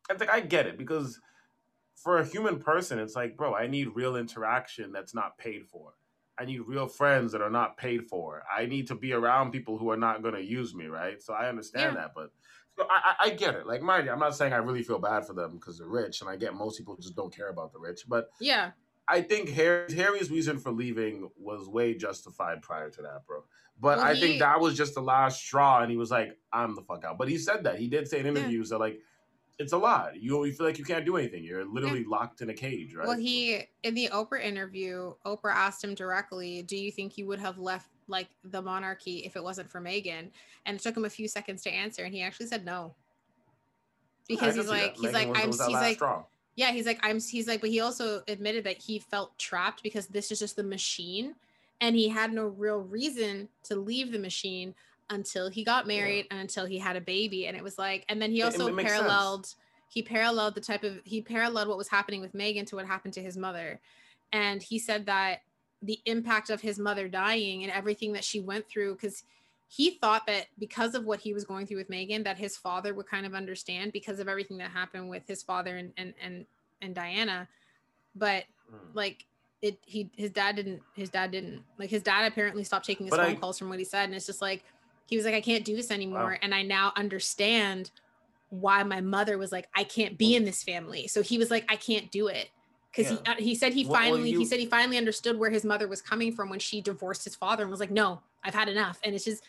it's 0.10 0.20
like 0.20 0.30
I 0.30 0.42
get 0.42 0.68
it 0.68 0.78
because 0.78 1.20
for 1.96 2.20
a 2.20 2.26
human 2.26 2.60
person, 2.60 3.00
it's 3.00 3.16
like, 3.16 3.38
bro, 3.38 3.56
I 3.56 3.68
need 3.68 3.96
real 3.96 4.18
interaction 4.18 4.92
that's 4.92 5.16
not 5.16 5.38
paid 5.38 5.66
for. 5.66 5.94
I 6.38 6.46
need 6.46 6.62
real 6.62 6.88
friends 6.88 7.32
that 7.32 7.42
are 7.42 7.50
not 7.50 7.78
paid 7.78 8.08
for. 8.08 8.44
I 8.52 8.66
need 8.66 8.88
to 8.88 8.96
be 8.96 9.14
around 9.14 9.52
people 9.52 9.78
who 9.78 9.90
are 9.92 9.98
not 9.98 10.22
going 10.24 10.34
to 10.34 10.44
use 10.44 10.74
me, 10.74 10.88
right? 10.88 11.22
So 11.22 11.34
I 11.34 11.48
understand 11.48 11.94
yeah. 11.96 12.02
that, 12.02 12.12
but 12.16 12.32
I, 12.80 13.16
I, 13.20 13.30
get 13.32 13.56
it. 13.56 13.68
Like, 13.68 13.82
mind 13.82 14.06
you, 14.06 14.12
I'm 14.12 14.20
not 14.20 14.36
saying 14.36 14.54
I 14.54 14.58
really 14.58 14.84
feel 14.84 15.00
bad 15.00 15.26
for 15.26 15.34
them 15.34 15.54
because 15.54 15.78
they're 15.78 15.88
rich, 15.88 16.22
and 16.22 16.30
I 16.30 16.36
get 16.36 16.54
most 16.54 16.78
people 16.78 16.96
just 16.96 17.16
don't 17.16 17.36
care 17.36 17.50
about 17.50 17.72
the 17.72 17.80
rich. 17.80 18.06
But 18.08 18.30
yeah, 18.40 18.72
I 19.08 19.22
think 19.22 19.50
Harry, 19.50 19.94
Harry's 19.94 20.32
reason 20.32 20.58
for 20.58 20.72
leaving 20.72 21.30
was 21.38 21.68
way 21.68 21.94
justified 21.94 22.62
prior 22.62 22.90
to 22.90 23.02
that, 23.02 23.26
bro. 23.28 23.44
But 23.80 23.98
well, 23.98 24.06
I 24.06 24.14
he, 24.16 24.22
think 24.22 24.40
that 24.40 24.60
was 24.60 24.76
just 24.76 24.96
the 24.96 25.02
last 25.02 25.42
straw, 25.42 25.82
and 25.82 25.92
he 25.92 25.98
was 25.98 26.12
like, 26.12 26.38
"I'm 26.52 26.76
the 26.76 26.82
fuck 26.82 27.04
out." 27.04 27.18
But 27.18 27.30
he 27.30 27.38
said 27.38 27.64
that 27.66 27.78
he 27.78 27.88
did 27.88 28.08
say 28.08 28.20
in 28.20 28.26
interviews 28.26 28.70
yeah. 28.70 28.78
that 28.78 28.84
like 28.84 29.00
it's 29.60 29.74
a 29.74 29.78
lot. 29.78 30.20
You 30.20 30.46
you 30.46 30.54
feel 30.54 30.66
like 30.66 30.78
you 30.78 30.86
can't 30.86 31.06
do 31.06 31.18
anything. 31.18 31.44
You're 31.44 31.66
literally 31.66 32.02
yeah. 32.02 32.10
locked 32.10 32.42
in 32.42 32.50
a 32.50 32.54
cage, 32.54 32.96
right? 32.96 33.08
Well, 33.08 33.18
he 33.18 33.64
in 33.84 33.94
the 33.94 34.10
Oprah 34.12 34.44
interview, 34.44 35.14
Oprah 35.26 35.54
asked 35.54 35.84
him 35.84 35.96
directly, 35.96 36.64
"Do 36.64 36.78
you 36.78 36.92
think 36.92 37.18
you 37.18 37.28
would 37.28 37.40
have 37.40 37.58
left 37.58 37.90
like 38.08 38.28
the 38.44 38.62
monarchy 38.62 39.20
if 39.20 39.36
it 39.36 39.44
wasn't 39.44 39.70
for 39.70 39.82
Meghan. 39.82 40.30
And 40.66 40.78
it 40.78 40.82
took 40.82 40.96
him 40.96 41.06
a 41.06 41.10
few 41.10 41.28
seconds 41.28 41.64
to 41.64 41.72
answer, 41.72 42.04
and 42.04 42.14
he 42.14 42.22
actually 42.22 42.48
said 42.48 42.66
no. 42.66 42.94
Because 44.28 44.56
he's 44.56 44.70
like, 44.70 44.96
he's 44.96 45.12
like, 45.12 45.28
I'm, 45.36 45.48
he's 45.48 45.60
like, 45.60 45.98
strong. 45.98 46.24
yeah, 46.56 46.72
he's 46.72 46.86
like, 46.86 47.00
I'm, 47.04 47.20
he's 47.20 47.48
like, 47.48 47.60
but 47.60 47.70
he 47.70 47.82
also 47.82 48.24
admitted 48.30 48.64
that 48.64 48.78
he 48.78 49.00
felt 49.00 49.38
trapped 49.38 49.84
because 49.84 50.08
this 50.08 50.32
is 50.32 50.40
just 50.40 50.56
the 50.56 50.64
machine, 50.64 51.36
and 51.82 51.96
he 51.96 52.08
had 52.08 52.32
no 52.32 52.48
real 52.48 52.80
reason 52.80 53.50
to 53.64 53.76
leave 53.76 54.12
the 54.12 54.20
machine 54.20 54.74
until 55.10 55.50
he 55.50 55.64
got 55.64 55.88
married 55.88 56.26
yeah. 56.26 56.32
and 56.32 56.40
until 56.40 56.66
he 56.66 56.78
had 56.78 56.96
a 56.96 57.02
baby 57.02 57.48
and 57.48 57.58
it 57.58 57.64
was 57.64 57.78
like 57.78 58.06
and 58.10 58.22
then 58.22 58.32
he 58.32 58.42
also 58.42 58.68
it, 58.68 58.80
it 58.80 58.86
paralleled 58.86 59.46
sense. 59.46 59.58
he 59.90 60.02
paralleled 60.02 60.56
the 60.56 60.62
type 60.62 60.84
of 60.84 61.00
he 61.04 61.22
paralleled 61.22 61.68
what 61.68 61.78
was 61.78 61.90
happening 61.90 62.22
with 62.22 62.34
Meghan 62.34 62.66
to 62.68 62.76
what 62.76 62.86
happened 62.86 63.14
to 63.14 63.22
his 63.22 63.38
mother 63.38 63.80
and 64.32 64.64
he 64.64 64.80
said 64.80 65.06
that 65.06 65.42
the 65.84 66.00
impact 66.06 66.50
of 66.50 66.62
his 66.62 66.80
mother 66.80 67.08
dying 67.08 67.64
and 67.64 67.72
everything 67.72 68.14
that 68.14 68.24
she 68.24 68.40
went 68.40 68.68
through 68.68 68.96
because 68.96 69.24
he 69.68 69.92
thought 69.92 70.26
that 70.28 70.48
because 70.60 70.96
of 70.96 71.06
what 71.06 71.20
he 71.20 71.34
was 71.34 71.44
going 71.44 71.68
through 71.68 71.78
with 71.78 71.90
Meghan, 71.90 72.24
that 72.24 72.38
his 72.38 72.58
father 72.58 72.94
would 72.94 73.08
kind 73.08 73.26
of 73.26 73.34
understand 73.34 73.92
because 73.92 74.20
of 74.20 74.28
everything 74.28 74.58
that 74.58 74.72
happened 74.72 75.10
with 75.10 75.28
his 75.28 75.44
father 75.44 75.78
and 75.78 75.94
and 75.98 76.14
and, 76.22 76.46
and 76.82 76.96
Diana 76.96 77.48
but 78.16 78.44
mm. 78.72 78.78
like 78.94 79.26
it 79.62 79.80
he 79.86 80.10
his 80.16 80.32
dad 80.32 80.56
didn't 80.56 80.82
his 80.94 81.10
dad 81.10 81.32
didn't 81.32 81.64
like 81.78 81.90
his 81.90 82.04
dad 82.04 82.26
apparently 82.32 82.64
stopped 82.64 82.86
taking 82.86 83.08
his 83.08 83.12
but 83.12 83.22
phone 83.22 83.32
I, 83.32 83.36
calls 83.36 83.58
from 83.58 83.70
what 83.70 83.80
he 83.80 83.86
said 83.86 84.06
and 84.06 84.16
it's 84.16 84.26
just 84.26 84.42
like 84.42 84.64
he 85.08 85.18
was 85.18 85.26
like, 85.26 85.36
I 85.36 85.42
can't 85.42 85.66
do 85.66 85.76
this 85.76 85.92
anymore. 85.92 86.32
Wow. 86.32 86.38
And 86.42 86.54
I 86.54 86.64
now 86.64 86.92
understand 86.96 87.92
why 88.50 88.84
my 88.84 89.02
mother 89.02 89.38
was 89.38 89.52
like, 89.52 89.68
I 89.76 89.84
can't 89.84 90.18
be 90.18 90.36
in 90.36 90.46
this 90.46 90.64
family. 90.64 91.08
So 91.08 91.22
he 91.22 91.38
was 91.38 91.52
like, 91.52 91.66
I 91.70 91.76
can't 91.76 92.12
do 92.12 92.28
it. 92.28 92.50
Cause 92.96 93.12
yeah. 93.12 93.36
he, 93.38 93.46
he 93.46 93.56
said 93.56 93.74
he 93.74 93.86
well, 93.86 94.00
finally, 94.00 94.30
you... 94.30 94.40
he 94.40 94.46
said 94.46 94.60
he 94.60 94.68
finally 94.68 94.98
understood 94.98 95.40
where 95.40 95.50
his 95.50 95.64
mother 95.64 95.88
was 95.88 96.02
coming 96.02 96.32
from 96.32 96.50
when 96.50 96.60
she 96.60 96.80
divorced 96.82 97.24
his 97.24 97.36
father 97.36 97.64
and 97.64 97.72
was 97.72 97.80
like, 97.80 97.92
no, 97.92 98.22
I've 98.44 98.54
had 98.54 98.70
enough. 98.70 99.00
And 99.04 99.16
it's 99.16 99.26
just, 99.26 99.44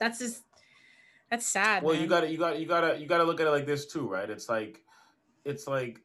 that's 0.00 0.18
just, 0.18 0.42
that's 1.30 1.46
sad. 1.46 1.82
Well, 1.82 1.94
man. 1.94 2.02
you 2.02 2.08
gotta, 2.08 2.30
you 2.30 2.38
gotta, 2.38 2.58
you 2.58 2.66
gotta, 2.66 2.98
you 2.98 3.06
gotta 3.06 3.24
look 3.24 3.40
at 3.40 3.46
it 3.46 3.50
like 3.50 3.66
this 3.66 3.86
too, 3.86 4.08
right? 4.08 4.28
It's 4.28 4.48
like, 4.48 4.82
it's 5.44 5.66
like 5.68 6.00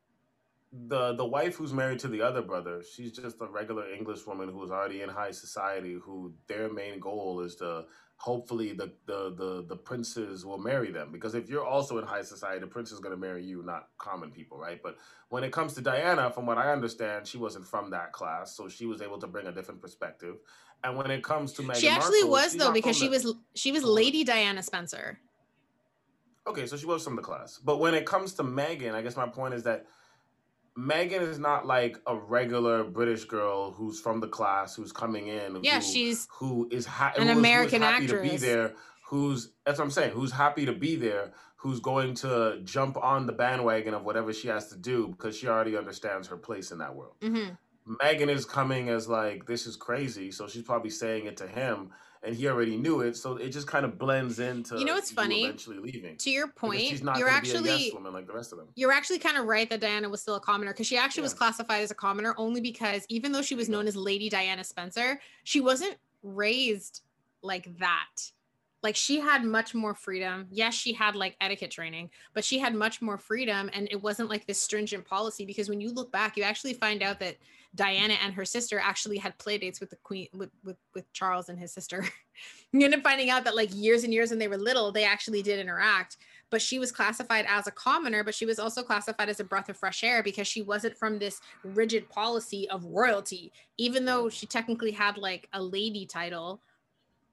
the 0.87 1.13
the 1.13 1.25
wife 1.25 1.55
who's 1.55 1.71
married 1.71 1.99
to 1.99 2.07
the 2.07 2.21
other 2.21 2.41
brother 2.41 2.81
she's 2.81 3.11
just 3.11 3.39
a 3.41 3.45
regular 3.45 3.93
english 3.93 4.25
woman 4.25 4.49
who's 4.49 4.71
already 4.71 5.01
in 5.01 5.09
high 5.09 5.29
society 5.29 5.99
who 6.01 6.33
their 6.47 6.71
main 6.73 6.99
goal 6.99 7.41
is 7.41 7.55
to 7.55 7.85
hopefully 8.23 8.71
the, 8.71 8.89
the 9.05 9.33
the 9.35 9.65
the 9.67 9.75
princes 9.75 10.45
will 10.45 10.57
marry 10.57 10.91
them 10.91 11.09
because 11.11 11.35
if 11.35 11.49
you're 11.49 11.65
also 11.65 11.97
in 11.97 12.05
high 12.05 12.21
society 12.21 12.57
the 12.57 12.65
prince 12.65 12.89
is 12.89 12.99
going 12.99 13.13
to 13.13 13.19
marry 13.19 13.43
you 13.43 13.61
not 13.63 13.89
common 13.97 14.31
people 14.31 14.57
right? 14.57 14.81
But 14.81 14.95
when 15.27 15.43
it 15.43 15.51
comes 15.51 15.73
to 15.73 15.81
diana 15.81 16.31
from 16.31 16.45
what 16.45 16.57
i 16.57 16.71
understand 16.71 17.27
she 17.27 17.37
wasn't 17.37 17.67
from 17.67 17.89
that 17.89 18.13
class 18.13 18.55
so 18.55 18.69
she 18.69 18.85
was 18.85 19.01
able 19.01 19.19
to 19.19 19.27
bring 19.27 19.47
a 19.47 19.51
different 19.51 19.81
perspective. 19.81 20.37
And 20.85 20.97
when 20.97 21.11
it 21.11 21.21
comes 21.21 21.51
to 21.53 21.63
Meghan 21.63 21.75
she 21.75 21.89
actually 21.89 22.23
Markle, 22.23 22.29
was 22.31 22.53
though 22.55 22.71
because 22.71 22.95
she 22.95 23.09
the, 23.09 23.11
was 23.11 23.35
she 23.55 23.73
was 23.73 23.83
lady 23.83 24.23
diana 24.23 24.63
spencer. 24.63 25.19
Okay 26.47 26.65
so 26.65 26.77
she 26.77 26.85
was 26.85 27.03
from 27.03 27.17
the 27.17 27.21
class. 27.21 27.59
But 27.61 27.81
when 27.81 27.93
it 27.93 28.05
comes 28.05 28.35
to 28.35 28.43
meghan 28.43 28.93
i 28.93 29.01
guess 29.01 29.17
my 29.17 29.27
point 29.27 29.53
is 29.53 29.63
that 29.63 29.85
Meghan 30.77 31.21
is 31.21 31.37
not 31.37 31.67
like 31.67 31.99
a 32.07 32.15
regular 32.15 32.83
British 32.83 33.25
girl 33.25 33.71
who's 33.71 33.99
from 33.99 34.19
the 34.19 34.27
class 34.27 34.75
who's 34.75 34.91
coming 34.91 35.27
in. 35.27 35.59
Yeah, 35.63 35.75
who, 35.75 35.81
she's 35.81 36.27
who 36.31 36.67
is 36.71 36.85
ha- 36.85 37.13
an 37.17 37.27
who 37.27 37.37
American 37.37 37.83
is, 37.83 37.87
happy 37.89 38.05
actress. 38.05 38.23
to 38.23 38.31
be 38.31 38.37
there. 38.37 38.73
Who's 39.07 39.51
that's 39.65 39.77
what 39.77 39.85
I'm 39.85 39.91
saying. 39.91 40.11
Who's 40.13 40.31
happy 40.31 40.65
to 40.65 40.73
be 40.73 40.95
there. 40.95 41.33
Who's 41.57 41.79
going 41.79 42.15
to 42.15 42.59
jump 42.63 42.97
on 42.97 43.25
the 43.25 43.33
bandwagon 43.33 43.93
of 43.93 44.03
whatever 44.03 44.33
she 44.33 44.49
has 44.49 44.67
to 44.69 44.75
do 44.75 45.07
because 45.09 45.37
she 45.37 45.47
already 45.47 45.77
understands 45.77 46.27
her 46.27 46.37
place 46.37 46.71
in 46.71 46.79
that 46.79 46.93
world. 46.95 47.13
Mm-hmm. 47.21 47.53
Meghan 48.01 48.29
is 48.29 48.45
coming 48.45 48.89
as 48.89 49.07
like 49.07 49.45
this 49.45 49.67
is 49.67 49.75
crazy, 49.75 50.31
so 50.31 50.47
she's 50.47 50.63
probably 50.63 50.89
saying 50.89 51.25
it 51.25 51.37
to 51.37 51.47
him 51.47 51.91
and 52.23 52.35
he 52.35 52.47
already 52.47 52.77
knew 52.77 53.01
it, 53.01 53.17
so 53.17 53.35
it 53.35 53.49
just 53.49 53.67
kind 53.67 53.83
of 53.85 53.99
blends 53.99 54.39
into. 54.39 54.79
You 54.79 54.85
know 54.85 54.93
what's 54.93 55.11
funny? 55.11 55.43
Eventually 55.43 55.77
leaving. 55.77 56.15
To 56.17 56.29
your 56.29 56.47
point, 56.47 57.01
you're 57.17 57.29
actually 57.29 57.91
woman 57.93 58.13
like 58.13 58.27
the 58.27 58.33
rest 58.33 58.53
of 58.53 58.59
them. 58.59 58.69
You're 58.75 58.91
actually 58.93 59.19
kind 59.19 59.37
of 59.37 59.45
right 59.45 59.69
that 59.69 59.81
Diana 59.81 60.07
was 60.09 60.21
still 60.21 60.35
a 60.35 60.39
commoner 60.39 60.71
because 60.71 60.87
she 60.87 60.97
actually 60.97 61.21
yeah. 61.21 61.25
was 61.25 61.33
classified 61.33 61.81
as 61.81 61.91
a 61.91 61.95
commoner 61.95 62.33
only 62.37 62.61
because 62.61 63.05
even 63.09 63.31
though 63.31 63.41
she 63.41 63.55
was 63.55 63.67
known 63.67 63.87
as 63.87 63.95
Lady 63.95 64.29
Diana 64.29 64.63
Spencer, 64.63 65.19
she 65.43 65.59
wasn't 65.59 65.97
raised 66.23 67.01
like 67.41 67.77
that. 67.79 68.31
Like 68.81 68.95
she 68.95 69.19
had 69.19 69.43
much 69.43 69.73
more 69.73 69.93
freedom. 69.93 70.47
Yes, 70.49 70.73
she 70.73 70.93
had 70.93 71.15
like 71.15 71.35
etiquette 71.41 71.71
training, 71.71 72.09
but 72.33 72.43
she 72.43 72.59
had 72.59 72.73
much 72.73 73.01
more 73.01 73.17
freedom, 73.17 73.69
and 73.73 73.87
it 73.91 74.01
wasn't 74.01 74.29
like 74.29 74.45
this 74.45 74.59
stringent 74.59 75.05
policy. 75.05 75.45
Because 75.45 75.69
when 75.69 75.81
you 75.81 75.91
look 75.91 76.11
back, 76.11 76.35
you 76.37 76.43
actually 76.43 76.73
find 76.73 77.01
out 77.01 77.19
that 77.19 77.37
Diana 77.75 78.15
and 78.23 78.33
her 78.33 78.45
sister 78.45 78.79
actually 78.79 79.17
had 79.17 79.37
play 79.39 79.57
dates 79.57 79.79
with 79.79 79.89
the 79.89 79.95
queen 79.97 80.27
with 80.33 80.51
with, 80.63 80.77
with 80.93 81.11
Charles 81.13 81.49
and 81.49 81.57
his 81.57 81.73
sister. 81.73 82.05
you 82.71 82.85
end 82.85 82.93
up 82.93 83.01
finding 83.01 83.29
out 83.29 83.43
that 83.45 83.55
like 83.55 83.69
years 83.73 84.03
and 84.03 84.13
years 84.13 84.29
when 84.29 84.39
they 84.39 84.47
were 84.47 84.57
little, 84.57 84.91
they 84.91 85.03
actually 85.03 85.41
did 85.41 85.59
interact. 85.59 86.17
But 86.51 86.61
she 86.61 86.77
was 86.77 86.91
classified 86.91 87.45
as 87.47 87.65
a 87.65 87.71
commoner, 87.71 88.23
but 88.23 88.35
she 88.35 88.45
was 88.45 88.59
also 88.59 88.83
classified 88.83 89.27
as 89.27 89.39
a 89.39 89.43
breath 89.43 89.69
of 89.69 89.77
fresh 89.77 90.03
air 90.03 90.21
because 90.21 90.47
she 90.47 90.61
wasn't 90.61 90.95
from 90.95 91.17
this 91.17 91.41
rigid 91.63 92.07
policy 92.09 92.69
of 92.69 92.85
royalty, 92.85 93.51
even 93.77 94.05
though 94.05 94.29
she 94.29 94.45
technically 94.45 94.91
had 94.91 95.17
like 95.17 95.49
a 95.53 95.61
lady 95.61 96.05
title, 96.05 96.61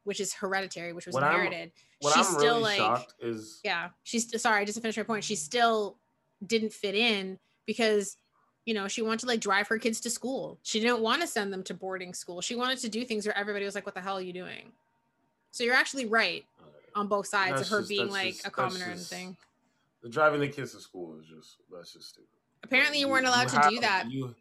which 0.05 0.21
is 0.21 0.33
hereditary, 0.33 0.95
which 0.95 1.07
was 1.07 1.15
what 1.15 1.23
inherited. 1.23 1.71
I'm, 2.03 2.13
she's 2.15 2.29
still 2.29 2.61
really 2.61 2.79
like 2.79 3.09
is 3.21 3.61
yeah, 3.63 3.91
she's 4.05 4.41
sorry, 4.41 4.65
just 4.65 4.77
to 4.77 4.81
finish 4.81 4.97
my 4.97 5.03
point, 5.03 5.25
she 5.25 5.37
still 5.37 5.99
didn't 6.47 6.73
fit 6.73 6.95
in 6.95 7.39
because 7.67 8.17
you 8.71 8.75
know, 8.75 8.87
she 8.87 9.03
wanted 9.03 9.19
to 9.19 9.27
like 9.27 9.41
drive 9.41 9.67
her 9.67 9.79
kids 9.79 9.99
to 10.03 10.09
school. 10.09 10.57
She 10.63 10.79
didn't 10.79 11.01
want 11.01 11.23
to 11.23 11.27
send 11.27 11.53
them 11.53 11.65
to 11.65 11.75
boarding 11.75 12.15
school. 12.15 12.41
She 12.41 12.55
wanted 12.55 12.79
to 12.79 12.89
do 12.89 13.05
things 13.05 13.27
where 13.27 13.37
everybody 13.37 13.65
was 13.65 13.75
like, 13.75 13.85
what 13.85 13.97
the 13.97 14.01
hell 14.01 14.17
are 14.17 14.23
you 14.23 14.33
doing? 14.33 14.71
So 15.51 15.65
you're 15.65 15.75
actually 15.75 16.07
right 16.07 16.45
on 16.95 17.09
both 17.09 17.27
sides 17.27 17.57
that's 17.57 17.63
of 17.63 17.69
her 17.71 17.79
just, 17.81 17.89
being 17.89 18.11
like 18.11 18.35
just, 18.35 18.47
a 18.47 18.51
commoner 18.53 18.85
and 18.85 19.01
thing. 19.01 19.37
The 20.05 20.09
driving 20.09 20.39
the 20.39 20.47
kids 20.47 20.73
to 20.75 20.81
school 20.81 21.19
is 21.19 21.27
just 21.27 21.57
that's 21.69 21.95
just 21.95 22.11
stupid. 22.11 22.29
Apparently, 22.63 23.01
you, 23.01 23.07
you 23.07 23.13
weren't 23.13 23.27
allowed 23.27 23.51
you 23.51 23.59
to 23.59 23.59
have, 23.59 23.71
do 23.71 23.81
that. 23.81 24.09
You, 24.09 24.37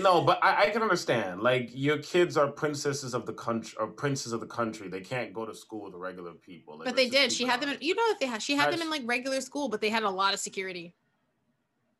no, 0.00 0.22
but 0.22 0.42
I, 0.42 0.64
I, 0.64 0.70
can 0.70 0.82
understand. 0.82 1.40
Like 1.40 1.70
your 1.72 1.98
kids 1.98 2.36
are 2.36 2.48
princesses 2.48 3.14
of 3.14 3.26
the 3.26 3.32
country 3.32 3.76
or 3.78 3.86
princes 3.86 4.32
of 4.32 4.40
the 4.40 4.46
country. 4.46 4.88
They 4.88 5.02
can't 5.02 5.32
go 5.32 5.46
to 5.46 5.54
school 5.54 5.84
with 5.84 5.92
the 5.92 5.98
regular 6.00 6.32
people. 6.32 6.78
Like, 6.78 6.86
but 6.86 6.96
they 6.96 7.08
did. 7.08 7.30
She 7.30 7.44
had 7.44 7.60
them. 7.60 7.68
In, 7.68 7.78
you 7.80 7.94
know 7.94 8.08
that 8.08 8.18
they 8.18 8.26
had. 8.26 8.42
She 8.42 8.56
had 8.56 8.72
them 8.72 8.82
in 8.82 8.90
like 8.90 9.02
regular 9.04 9.40
school, 9.40 9.68
but 9.68 9.80
they 9.80 9.90
had 9.90 10.02
a 10.02 10.10
lot 10.10 10.34
of 10.34 10.40
security. 10.40 10.92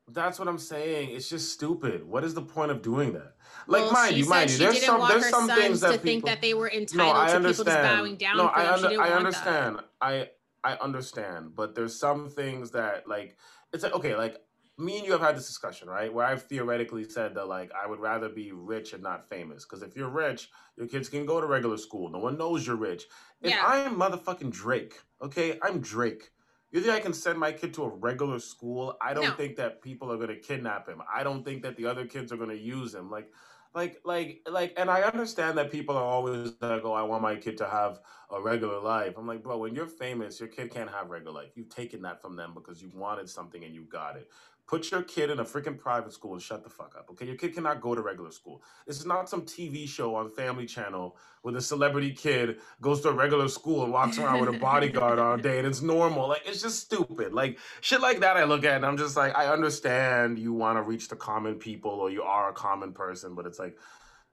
That's 0.08 0.38
what 0.38 0.46
I'm 0.46 0.58
saying. 0.58 1.10
It's 1.10 1.28
just 1.28 1.52
stupid. 1.52 2.06
What 2.06 2.22
is 2.22 2.32
the 2.34 2.42
point 2.42 2.70
of 2.70 2.80
doing 2.80 3.12
that? 3.14 3.34
Like, 3.66 3.82
well, 3.84 3.92
mind 3.92 4.16
you, 4.16 4.28
mind 4.28 4.50
you, 4.50 4.58
there's 4.58 4.84
some 4.84 5.06
there's 5.08 5.28
some 5.28 5.48
things 5.48 5.80
that 5.80 5.88
to 5.88 5.92
people, 5.94 6.04
think 6.04 6.24
that 6.26 6.40
they 6.40 6.54
were 6.54 6.70
entitled 6.70 7.14
no, 7.14 7.20
I 7.20 7.28
to 7.30 7.36
understand. 7.36 7.66
people 7.66 7.72
just 7.72 7.96
bowing 7.96 8.16
down. 8.16 8.36
No, 8.36 8.46
I, 8.46 8.72
under, 8.72 9.00
I 9.00 9.10
understand. 9.10 9.76
That. 9.76 9.84
I 10.00 10.28
I 10.62 10.74
understand, 10.74 11.56
but 11.56 11.74
there's 11.74 11.98
some 11.98 12.28
things 12.28 12.70
that 12.72 13.08
like 13.08 13.36
it's 13.72 13.82
like 13.82 13.94
okay, 13.94 14.14
like 14.14 14.40
me 14.78 14.98
and 14.98 15.06
you 15.06 15.12
have 15.12 15.20
had 15.20 15.36
this 15.36 15.46
discussion, 15.46 15.88
right? 15.88 16.12
Where 16.12 16.26
I've 16.26 16.42
theoretically 16.42 17.08
said 17.08 17.34
that 17.34 17.48
like 17.48 17.72
I 17.72 17.88
would 17.88 17.98
rather 17.98 18.28
be 18.28 18.52
rich 18.52 18.92
and 18.92 19.02
not 19.02 19.28
famous 19.28 19.64
because 19.64 19.82
if 19.82 19.96
you're 19.96 20.10
rich, 20.10 20.50
your 20.76 20.86
kids 20.86 21.08
can 21.08 21.26
go 21.26 21.40
to 21.40 21.46
regular 21.46 21.78
school. 21.78 22.10
No 22.10 22.18
one 22.18 22.38
knows 22.38 22.66
you're 22.66 22.76
rich. 22.76 23.04
If 23.42 23.50
yeah. 23.50 23.62
I 23.64 23.78
am 23.78 23.96
motherfucking 23.96 24.50
Drake, 24.50 24.94
okay, 25.22 25.58
I'm 25.62 25.80
Drake. 25.80 26.30
You 26.76 26.82
think 26.82 26.92
I 26.92 27.00
can 27.00 27.14
send 27.14 27.38
my 27.38 27.52
kid 27.52 27.72
to 27.74 27.84
a 27.84 27.88
regular 27.88 28.38
school? 28.38 28.98
I 29.00 29.14
don't 29.14 29.24
no. 29.24 29.32
think 29.32 29.56
that 29.56 29.80
people 29.80 30.12
are 30.12 30.16
going 30.16 30.28
to 30.28 30.36
kidnap 30.36 30.86
him. 30.86 31.00
I 31.10 31.24
don't 31.24 31.42
think 31.42 31.62
that 31.62 31.74
the 31.78 31.86
other 31.86 32.04
kids 32.04 32.30
are 32.32 32.36
going 32.36 32.50
to 32.50 32.58
use 32.58 32.94
him. 32.94 33.10
Like, 33.10 33.32
like 33.74 34.00
like 34.04 34.40
like 34.50 34.72
and 34.78 34.90
i 34.90 35.02
understand 35.02 35.58
that 35.58 35.70
people 35.70 35.94
are 35.98 36.02
always 36.04 36.52
like 36.62 36.82
oh 36.84 36.94
i 36.94 37.02
want 37.02 37.20
my 37.20 37.36
kid 37.36 37.58
to 37.58 37.66
have 37.66 38.00
a 38.30 38.40
regular 38.40 38.80
life 38.80 39.18
i'm 39.18 39.26
like 39.26 39.42
bro 39.42 39.58
when 39.58 39.74
you're 39.74 39.86
famous 39.86 40.40
your 40.40 40.48
kid 40.48 40.70
can't 40.70 40.90
have 40.90 41.10
regular 41.10 41.42
life 41.42 41.50
you've 41.56 41.68
taken 41.68 42.00
that 42.00 42.22
from 42.22 42.36
them 42.36 42.54
because 42.54 42.80
you 42.80 42.90
wanted 42.94 43.28
something 43.28 43.64
and 43.64 43.74
you 43.74 43.82
got 43.82 44.16
it 44.16 44.30
put 44.66 44.90
your 44.90 45.02
kid 45.02 45.30
in 45.30 45.40
a 45.40 45.44
freaking 45.44 45.78
private 45.78 46.12
school 46.12 46.32
and 46.32 46.42
shut 46.42 46.64
the 46.64 46.70
fuck 46.70 46.94
up 46.98 47.08
okay? 47.10 47.26
Your 47.26 47.36
kid 47.36 47.54
cannot 47.54 47.80
go 47.80 47.94
to 47.94 48.00
regular 48.00 48.30
school. 48.30 48.62
This 48.86 48.98
is 48.98 49.06
not 49.06 49.28
some 49.28 49.42
tv 49.42 49.88
show 49.88 50.14
on 50.14 50.30
family 50.30 50.66
channel 50.66 51.16
where 51.42 51.54
the 51.54 51.60
celebrity 51.60 52.12
kid 52.12 52.56
goes 52.80 53.00
to 53.02 53.10
a 53.10 53.12
regular 53.12 53.48
school 53.48 53.84
and 53.84 53.92
walks 53.92 54.18
around 54.18 54.40
with 54.40 54.54
a 54.54 54.58
bodyguard 54.58 55.18
all 55.18 55.36
day 55.36 55.58
and 55.58 55.66
it's 55.66 55.82
normal. 55.82 56.28
Like 56.28 56.42
it's 56.46 56.62
just 56.62 56.80
stupid. 56.80 57.32
Like 57.32 57.58
shit 57.80 58.00
like 58.00 58.20
that 58.20 58.36
i 58.36 58.44
look 58.44 58.64
at 58.64 58.76
and 58.76 58.86
i'm 58.86 58.96
just 58.96 59.16
like 59.16 59.36
i 59.36 59.46
understand 59.46 60.38
you 60.38 60.52
want 60.52 60.76
to 60.76 60.82
reach 60.82 61.08
the 61.08 61.16
common 61.16 61.54
people 61.54 61.90
or 61.90 62.10
you 62.10 62.22
are 62.22 62.50
a 62.50 62.52
common 62.52 62.92
person 62.92 63.34
but 63.34 63.46
it's 63.46 63.58
like 63.58 63.76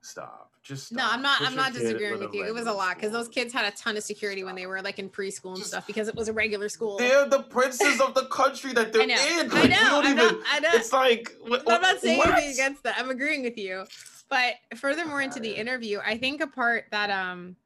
stop 0.06 0.50
just 0.64 0.88
stop. 0.88 0.98
No, 0.98 1.06
I'm 1.12 1.22
not. 1.22 1.42
I'm 1.42 1.56
not 1.58 1.74
disagreeing 1.74 2.20
with 2.20 2.34
you. 2.34 2.46
It 2.46 2.54
was 2.54 2.68
a 2.68 2.72
lot 2.72 2.96
because 2.96 3.12
those 3.12 3.28
kids 3.28 3.52
had 3.52 3.66
a 3.66 3.76
ton 3.76 3.98
of 3.98 4.04
security 4.04 4.46
when 4.46 4.56
they 4.56 4.66
were 4.66 4.82
like 4.82 4.98
in 4.98 5.10
preschool 5.10 5.50
and 5.50 5.58
Just- 5.58 5.72
stuff 5.72 5.86
because 5.86 6.08
it 6.08 6.16
was 6.16 6.30
a 6.30 6.34
regular 6.34 6.70
school. 6.70 6.98
they're 6.98 7.28
the 7.28 7.44
princes 7.44 8.00
of 8.00 8.14
the 8.14 8.28
country 8.28 8.72
that 8.72 8.94
they're 8.94 9.02
I 9.02 9.06
know. 9.08 9.16
in 9.42 9.52
I 9.52 9.54
Like, 9.54 9.64
we 9.64 9.70
know. 9.70 9.78
I'm 10.02 10.06
even 10.06 10.16
not. 10.16 10.38
I 10.50 10.60
know. 10.62 10.70
it's 10.72 10.94
like 10.94 11.36
I'm 11.46 11.82
not 11.82 12.00
saying 12.00 12.18
what? 12.18 12.30
anything 12.30 12.54
against 12.54 12.84
that. 12.84 12.96
I'm 12.98 13.10
agreeing 13.10 13.44
with 13.44 13.58
you. 13.58 13.84
But 14.30 14.54
furthermore 14.78 15.22
into 15.22 15.42
the 15.42 15.52
interview, 15.52 16.00
I 16.06 16.18
think 16.18 16.40
a 16.42 16.48
part 16.48 16.86
that 16.92 17.10
um 17.10 17.58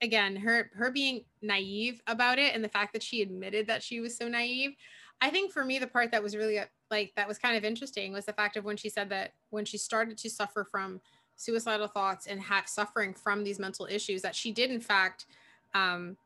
again, 0.00 0.36
her 0.36 0.70
her 0.74 0.90
being 0.90 1.24
naive 1.42 2.00
about 2.06 2.38
it 2.38 2.54
and 2.54 2.64
the 2.64 2.68
fact 2.70 2.94
that 2.94 3.02
she 3.02 3.20
admitted 3.20 3.66
that 3.66 3.82
she 3.82 4.00
was 4.00 4.16
so 4.16 4.26
naive, 4.26 4.74
I 5.20 5.28
think 5.28 5.52
for 5.52 5.66
me 5.66 5.78
the 5.78 5.86
part 5.86 6.12
that 6.12 6.22
was 6.22 6.34
really 6.34 6.58
uh, 6.58 6.64
like 6.90 7.12
that 7.16 7.28
was 7.28 7.36
kind 7.38 7.56
of 7.58 7.64
interesting 7.64 8.14
was 8.14 8.24
the 8.24 8.32
fact 8.32 8.56
of 8.56 8.64
when 8.64 8.78
she 8.78 8.88
said 8.88 9.10
that 9.10 9.34
when 9.50 9.66
she 9.66 9.76
started 9.76 10.16
to 10.18 10.30
suffer 10.30 10.64
from 10.64 11.02
suicidal 11.36 11.86
thoughts 11.86 12.26
and 12.26 12.40
ha- 12.40 12.64
suffering 12.66 13.12
from 13.12 13.44
these 13.44 13.58
mental 13.58 13.86
issues 13.90 14.22
that 14.22 14.34
she 14.34 14.52
did 14.52 14.70
in 14.70 14.80
fact 14.80 15.26
um 15.74 16.16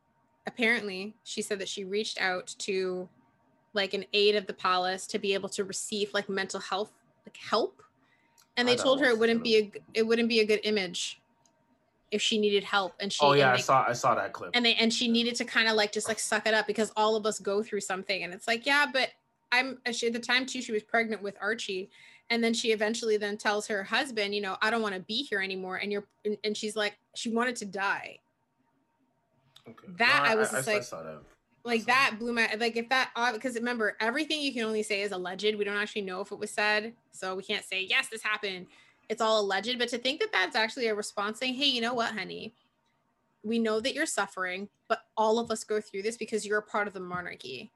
apparently 0.47 1.15
she 1.25 1.43
said 1.43 1.59
that 1.59 1.69
she 1.69 1.85
reached 1.85 2.21
out 2.21 2.55
to 2.59 3.09
like 3.73 3.95
an 3.95 4.05
aide 4.13 4.35
of 4.35 4.47
the 4.47 4.53
palace 4.53 5.07
to 5.07 5.19
be 5.19 5.35
able 5.35 5.49
to 5.49 5.65
receive 5.65 6.13
like 6.13 6.29
mental 6.29 6.61
health 6.61 6.93
like 7.27 7.37
help. 7.37 7.83
And 8.57 8.69
they 8.69 8.77
told 8.77 9.01
her 9.01 9.07
it 9.07 9.19
wouldn't 9.19 9.43
be 9.43 9.57
a 9.57 9.73
it 9.95 10.03
wouldn't 10.03 10.29
be 10.29 10.41
a 10.41 10.45
good 10.45 10.61
image 10.65 11.21
if 12.11 12.21
she 12.21 12.39
needed 12.39 12.65
help 12.65 12.93
and 13.01 13.11
she 13.13 13.25
oh 13.25 13.33
yeah 13.33 13.53
i 13.53 13.57
saw 13.57 13.85
i 13.89 13.93
saw 13.93 14.15
that 14.15 14.33
clip. 14.33 14.51
And 14.53 14.65
they 14.65 14.75
and 14.75 14.93
she 14.93 15.09
needed 15.09 15.35
to 15.37 15.45
kind 15.45 15.69
of 15.69 15.77
like 15.77 15.93
just 15.93 16.09
like 16.09 16.19
suck 16.19 16.47
it 16.47 16.53
up 16.53 16.67
because 16.67 16.93
all 16.97 17.17
of 17.17 17.25
us 17.25 17.39
go 17.39 17.63
through 17.63 17.81
something. 17.81 18.23
And 18.23 18.35
it's 18.35 18.47
like 18.47 18.67
yeah 18.67 18.87
but 18.93 19.11
i'm 19.53 19.79
she, 19.93 20.09
at 20.09 20.13
the 20.13 20.19
time 20.19 20.45
too 20.45 20.61
she 20.61 20.73
was 20.73 20.83
pregnant 20.83 21.23
with 21.23 21.37
archie 21.41 21.91
and 22.31 22.43
then 22.43 22.55
she 22.55 22.71
eventually 22.73 23.17
then 23.17 23.37
tells 23.37 23.67
her 23.67 23.83
husband 23.85 24.35
you 24.35 24.41
know 24.41 24.57
i 24.63 24.71
don't 24.71 24.81
want 24.83 24.95
to 24.95 25.01
be 25.01 25.23
here 25.25 25.41
anymore 25.41 25.77
and 25.77 25.91
you're 25.93 26.05
and, 26.25 26.37
and 26.45 26.57
she's 26.57 26.77
like 26.77 26.97
she 27.15 27.29
wanted 27.31 27.57
to 27.57 27.65
die. 27.67 28.19
Okay. 29.69 29.77
that 29.99 30.25
I 30.27 30.35
was 30.35 30.53
I, 30.55 30.63
just 30.63 30.69
I 30.69 30.73
like- 30.75 30.91
that. 31.05 31.23
like 31.65 31.85
that. 31.87 32.17
blew 32.19 32.33
my 32.33 32.49
like 32.59 32.77
if 32.77 32.89
that 32.89 33.11
because 33.33 33.55
remember 33.55 33.97
everything 34.01 34.41
you 34.41 34.53
can 34.53 34.63
only 34.65 34.83
say 34.83 35.03
is 35.03 35.13
alleged. 35.13 35.55
We 35.57 35.65
don't 35.65 35.77
actually 35.77 36.03
know 36.03 36.21
if 36.21 36.33
it 36.33 36.39
was 36.39 36.51
said 36.51 36.95
so 37.13 37.35
we 37.35 37.43
can't 37.43 37.65
say 37.65 37.83
yes 37.89 38.09
this 38.09 38.23
happened. 38.23 38.67
It's 39.09 39.21
all 39.21 39.41
alleged 39.41 39.79
but 39.79 39.89
to 39.89 39.99
think 39.99 40.21
that 40.21 40.33
that's 40.33 40.57
actually 40.57 40.87
a 40.87 40.95
response 40.95 41.39
saying 41.39 41.55
hey 41.55 41.67
you 41.67 41.81
know 41.81 41.95
what 41.95 42.15
honey? 42.15 42.55
We 43.43 43.59
know 43.59 43.81
that 43.81 43.95
you're 43.95 44.07
suffering 44.07 44.69
but 44.89 45.01
all 45.17 45.39
of 45.39 45.51
us 45.51 45.63
go 45.65 45.81
through 45.81 46.03
this 46.03 46.17
because 46.17 46.47
you're 46.47 46.59
a 46.59 46.63
part 46.63 46.87
of 46.89 46.95
the 46.95 47.01
monarchy. 47.01 47.71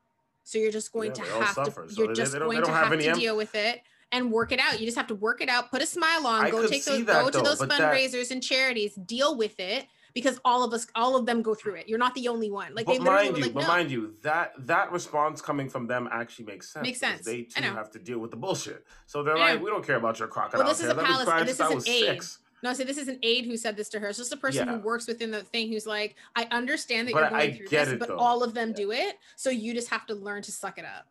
So 0.45 0.59
you're 0.59 0.73
just 0.73 0.93
going 0.93 1.13
Yeah, 1.17 1.25
to 1.25 1.31
have 1.45 1.55
suffer, 1.55 1.87
to 1.87 1.93
so 1.93 1.99
you're 1.99 2.09
they- 2.09 2.15
just 2.15 2.33
they 2.33 2.39
don't- 2.39 2.51
going 2.51 2.63
to 2.65 2.71
have 2.71 2.85
have, 2.85 2.93
any 2.93 3.05
to 3.05 3.11
em- 3.11 3.19
deal 3.19 3.37
with 3.37 3.55
it 3.55 3.83
and 4.13 4.31
work 4.31 4.53
it 4.53 4.61
out 4.61 4.79
you 4.81 4.87
just 4.87 4.97
have 4.97 5.07
to 5.07 5.15
work 5.15 5.41
it 5.41 5.49
out 5.49 5.71
put 5.71 5.83
a 5.83 5.87
smile 5.87 6.27
on 6.27 6.45
I 6.45 6.51
go 6.51 6.67
take 6.67 6.85
those 6.85 7.05
that 7.07 7.23
go 7.25 7.31
to 7.31 7.41
those 7.41 7.59
but 7.59 7.69
that- 7.71 7.81
fundraisers 7.93 8.31
and 8.31 8.43
charities 8.43 8.95
deal 8.95 9.37
with 9.37 9.59
it 9.59 9.87
because 10.15 10.39
all 10.45 10.63
of 10.63 10.73
us 10.73 10.87
all 10.95 11.17
of 11.17 11.27
them 11.27 11.43
go 11.43 11.55
through 11.55 11.75
it 11.75 11.89
you're 11.89 11.99
not 11.99 12.15
the 12.15 12.29
only 12.29 12.51
one 12.51 12.75
like 12.75 12.87
but 12.87 12.93
they 12.93 12.99
literally 12.99 13.25
mind 13.27 13.37
you, 13.39 13.43
like 13.45 13.55
but 13.55 13.61
no 13.63 13.67
mind 13.67 13.91
you, 13.91 14.15
that 14.23 14.53
that 14.67 14.93
response 14.93 15.41
coming 15.41 15.69
from 15.69 15.87
them 15.87 16.09
actually 16.13 16.45
makes 16.45 16.69
sense. 16.73 16.85
Makes 16.85 17.01
sense. 17.01 17.25
They 17.27 17.43
too 17.43 17.63
have 17.63 17.91
to 17.93 17.99
deal 17.99 18.19
with 18.21 18.31
the 18.31 18.37
bullshit. 18.37 18.87
So 19.07 19.23
they're 19.25 19.37
like, 19.37 19.61
we 19.61 19.71
don't 19.71 19.85
care 19.85 19.97
about 19.97 20.19
your 20.21 20.29
crocodile. 20.29 20.61
Well, 20.61 20.69
this 20.69 20.81
is 20.81 20.87
a 20.87 20.89
a 20.89 20.91
I've 20.93 20.97
been 20.99 21.07
palace- 21.07 21.25
crying 21.25 21.47
this 21.47 21.61
is 21.61 21.71
an 21.71 21.93
aide. 21.93 22.07
six. 22.07 22.39
No, 22.63 22.73
so 22.73 22.85
this 22.85 22.97
is 22.97 23.09
an 23.09 23.19
aide 23.23 23.45
who 23.45 23.57
said 23.57 23.77
this 23.77 23.89
to 23.91 23.99
her. 23.99 24.09
It's 24.09 24.17
just 24.19 24.33
a 24.33 24.37
person 24.37 24.67
Yeah. 24.69 24.75
who 24.77 24.81
works 24.81 25.07
within 25.09 25.31
the 25.33 25.43
thing 25.43 25.69
who's 25.71 25.87
like, 25.87 26.15
I 26.37 26.47
understand 26.51 27.09
that 27.09 27.13
But 27.13 27.21
you're 27.23 27.31
going 27.31 27.43
I 27.43 27.57
through 27.57 27.67
this, 27.69 27.89
it, 27.89 27.99
but 27.99 28.09
though. 28.09 28.17
all 28.17 28.43
of 28.43 28.55
them 28.55 28.69
Yeah. 28.71 28.75
do 28.77 28.91
it. 28.93 29.19
So 29.37 29.51
you 29.51 29.75
just 29.75 29.89
have 29.91 30.07
to 30.07 30.15
learn 30.15 30.43
to 30.43 30.53
suck 30.53 30.79
it 30.79 30.85
up. 30.87 31.07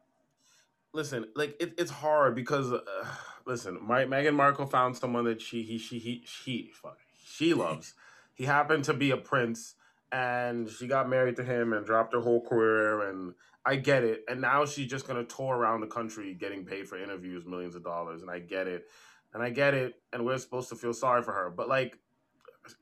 Listen, 0.93 1.25
like 1.35 1.55
it, 1.59 1.73
it's 1.77 1.91
hard 1.91 2.35
because 2.35 2.71
uh, 2.71 2.81
listen, 3.45 3.79
my, 3.81 4.05
Meghan 4.05 4.35
Markle 4.35 4.67
found 4.67 4.95
someone 4.95 5.25
that 5.25 5.41
she 5.41 5.63
he 5.63 5.77
she 5.77 5.99
he 5.99 6.23
she 6.25 6.71
fuck, 6.73 6.99
she 7.25 7.53
loves. 7.53 7.95
he 8.35 8.45
happened 8.45 8.83
to 8.85 8.93
be 8.93 9.11
a 9.11 9.17
prince, 9.17 9.75
and 10.11 10.69
she 10.69 10.87
got 10.87 11.09
married 11.09 11.35
to 11.37 11.43
him 11.43 11.73
and 11.73 11.85
dropped 11.85 12.13
her 12.13 12.21
whole 12.21 12.41
career. 12.41 13.09
And 13.09 13.33
I 13.65 13.77
get 13.77 14.03
it. 14.03 14.23
And 14.27 14.41
now 14.41 14.65
she's 14.65 14.87
just 14.89 15.07
gonna 15.07 15.23
tour 15.23 15.55
around 15.55 15.81
the 15.81 15.87
country 15.87 16.35
getting 16.35 16.63
paid 16.63 16.87
for 16.87 17.01
interviews, 17.01 17.45
millions 17.45 17.75
of 17.75 17.83
dollars. 17.83 18.21
And 18.21 18.29
I 18.29 18.39
get 18.39 18.67
it, 18.67 18.85
and 19.33 19.41
I 19.41 19.49
get 19.49 19.73
it. 19.73 19.95
And 20.11 20.25
we're 20.25 20.37
supposed 20.37 20.69
to 20.69 20.75
feel 20.75 20.93
sorry 20.93 21.23
for 21.23 21.33
her, 21.33 21.49
but 21.49 21.67
like, 21.67 21.97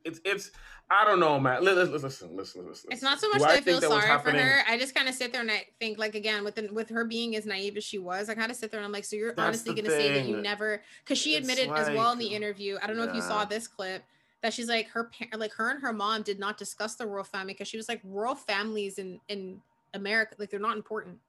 it's 0.06 0.20
it's 0.24 0.52
I 0.90 1.06
don't 1.06 1.22
know, 1.22 1.40
man. 1.40 1.64
Li- 1.64 1.72
li- 1.72 1.84
Listen, 1.84 2.36
listen, 2.36 2.36
listen. 2.36 2.68
listen. 2.68 2.92
It's 2.92 3.02
not 3.02 3.20
so 3.22 3.30
much 3.30 3.38
Do 3.38 3.44
that 3.46 3.50
I, 3.50 3.62
think 3.62 3.80
feel 3.80 3.90
sorry 3.90 4.20
for 4.20 4.32
her. 4.32 4.62
I 4.68 4.78
just 4.78 4.94
kind 4.94 5.08
of 5.08 5.16
sit 5.16 5.32
there 5.32 5.40
and 5.40 5.50
I 5.50 5.66
think, 5.80 5.98
like, 5.98 6.16
again, 6.16 6.44
with 6.44 6.56
the, 6.56 6.68
with 6.74 6.90
her 6.90 7.06
being 7.06 7.38
as 7.38 7.46
naive 7.46 7.78
as 7.78 7.86
she 7.86 7.98
was, 7.98 8.30
I 8.30 8.36
kind 8.36 8.52
of 8.52 8.58
sit 8.58 8.72
there 8.72 8.82
and 8.82 8.86
I'm 8.86 8.92
like, 8.92 9.06
so 9.06 9.16
you're 9.16 9.34
That's 9.34 9.40
honestly 9.40 9.74
going 9.74 9.86
to 9.86 9.92
say 9.92 10.14
that 10.16 10.26
you 10.28 10.36
never, 10.42 10.84
because 11.02 11.18
she 11.18 11.36
It's 11.36 11.48
admitted 11.48 11.72
as 11.72 11.96
well 11.96 12.12
in 12.12 12.18
the 12.18 12.28
interview. 12.28 12.78
I 12.84 12.88
don't 12.88 12.98
know 12.98 13.06
if 13.06 13.16
you 13.16 13.22
saw 13.22 13.46
this 13.46 13.70
clip 13.70 14.04
that 14.42 14.54
she's 14.54 14.68
like 14.68 14.90
her 14.90 15.06
parent, 15.06 15.40
like 15.40 15.54
her 15.54 15.70
and 15.70 15.82
her 15.82 15.94
mom 15.94 16.24
did 16.24 16.40
not 16.40 16.58
discuss 16.58 16.96
the 16.96 17.08
royal 17.08 17.24
family 17.24 17.54
because 17.54 17.70
she 17.70 17.78
was 17.78 17.88
like 17.88 18.02
royal 18.04 18.36
families 18.36 18.98
in 18.98 19.22
in 19.30 19.62
America, 19.94 20.36
like 20.40 20.50
they're 20.50 20.60
not 20.60 20.76
important. 20.76 21.20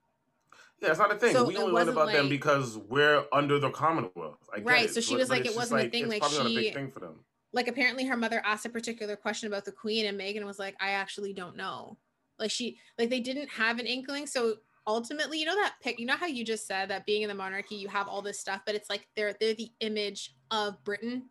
Yeah, 0.80 0.90
it's 0.90 0.98
not 0.98 1.12
a 1.14 1.16
thing. 1.16 1.32
So 1.32 1.44
we 1.44 1.56
only 1.56 1.72
learn 1.72 1.88
about 1.88 2.10
them 2.10 2.28
because 2.28 2.76
we're 2.76 3.24
under 3.32 3.60
the 3.60 3.70
Commonwealth. 3.70 4.38
I 4.52 4.60
Right, 4.60 4.86
it, 4.86 4.94
so 4.94 5.00
she 5.00 5.14
was 5.14 5.30
like, 5.30 5.46
it 5.46 5.54
wasn't 5.54 5.82
a 5.86 5.88
thing, 5.88 6.04
it's 6.04 6.10
like, 6.10 6.20
probably 6.20 6.38
not 6.38 6.46
a 6.46 6.48
she- 6.48 6.56
big 6.56 6.74
thing 6.74 6.90
for 6.90 6.98
them. 6.98 7.14
Like 7.52 7.68
apparently 7.68 8.04
her 8.06 8.16
mother 8.16 8.42
asked 8.44 8.66
a 8.66 8.70
particular 8.70 9.16
question 9.16 9.46
about 9.46 9.64
the 9.64 9.72
queen 9.72 10.06
and 10.06 10.18
Meghan 10.18 10.44
was 10.44 10.58
like, 10.58 10.74
I 10.80 10.90
actually 10.90 11.32
don't 11.32 11.56
know. 11.56 11.98
Like 12.38 12.50
she 12.50 12.78
like 12.98 13.10
they 13.10 13.20
didn't 13.20 13.48
have 13.48 13.78
an 13.78 13.86
inkling. 13.86 14.26
So 14.26 14.56
ultimately, 14.86 15.38
you 15.38 15.46
know 15.46 15.54
that 15.54 15.74
pic, 15.82 15.98
you 15.98 16.06
know 16.06 16.16
how 16.16 16.26
you 16.26 16.44
just 16.44 16.66
said 16.66 16.88
that 16.90 17.06
being 17.06 17.22
in 17.22 17.28
the 17.28 17.34
monarchy, 17.34 17.76
you 17.76 17.88
have 17.88 18.08
all 18.08 18.22
this 18.22 18.40
stuff, 18.40 18.62
but 18.66 18.74
it's 18.74 18.90
like 18.90 19.06
they're 19.16 19.34
they're 19.38 19.54
the 19.54 19.70
image 19.80 20.34
of 20.50 20.82
Britain. 20.84 21.24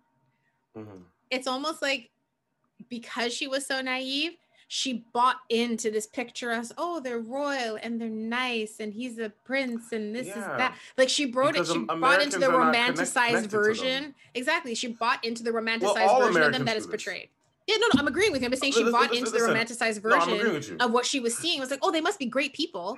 Mhm. 0.77 1.03
It's 1.30 1.48
almost 1.48 1.82
like 1.82 2.11
because 2.90 3.33
she 3.33 3.48
was 3.48 3.66
so 3.66 3.82
naive, 3.82 4.33
she 4.74 5.03
bought 5.11 5.35
into 5.50 5.91
this 5.91 6.08
picture 6.08 6.50
as 6.50 6.72
oh 6.77 7.01
they're 7.01 7.19
royal 7.19 7.77
and 7.83 8.00
they're 8.00 8.08
nice 8.08 8.80
and 8.80 8.93
he's 8.93 9.19
a 9.19 9.30
prince 9.43 9.91
and 9.91 10.16
this 10.16 10.27
is 10.27 10.33
that. 10.35 10.77
Like 10.98 11.09
she 11.09 11.25
brought 11.25 11.58
it 11.58 11.67
she 11.67 11.74
Am- 11.74 11.88
bought 12.00 12.22
into 12.22 12.40
the 12.40 12.48
Americans 12.48 13.11
connect- 13.11 13.35
romanticized 13.35 13.41
them. 13.41 13.50
version. 13.50 14.16
Exactly. 14.33 14.74
She 14.74 14.88
bought 14.88 15.25
into 15.25 15.43
the 15.43 15.51
romanticized 15.51 16.08
all 16.08 16.19
version 16.22 16.27
of 16.27 16.33
them 16.53 16.61
Americans 16.61 16.66
that 16.67 16.77
is 16.77 16.88
portrayed. 16.88 17.27
Yeah 17.67 17.75
no 17.82 17.88
no 17.93 18.00
i'm 18.00 18.08
agreeing 18.08 18.32
with 18.32 18.41
him 18.41 18.50
but 18.50 18.59
saying 18.59 18.72
she 18.72 18.80
Listen, 18.80 18.93
bought 18.93 19.11
listen, 19.11 19.17
into 19.17 19.32
the 19.32 19.40
listen. 19.40 20.00
romanticized 20.00 20.03
No, 20.06 20.16
I'm 20.16 20.38
version 20.53 20.77
you. 20.80 20.85
of 20.85 20.91
what 20.93 21.06
she 21.06 21.19
was 21.19 21.38
seeing. 21.38 21.58
It 21.58 21.61
was 21.61 21.69
like 21.69 21.80
oh 21.83 21.91
they 21.91 22.00
must 22.00 22.17
be 22.17 22.25
great 22.27 22.53
people 22.53 22.98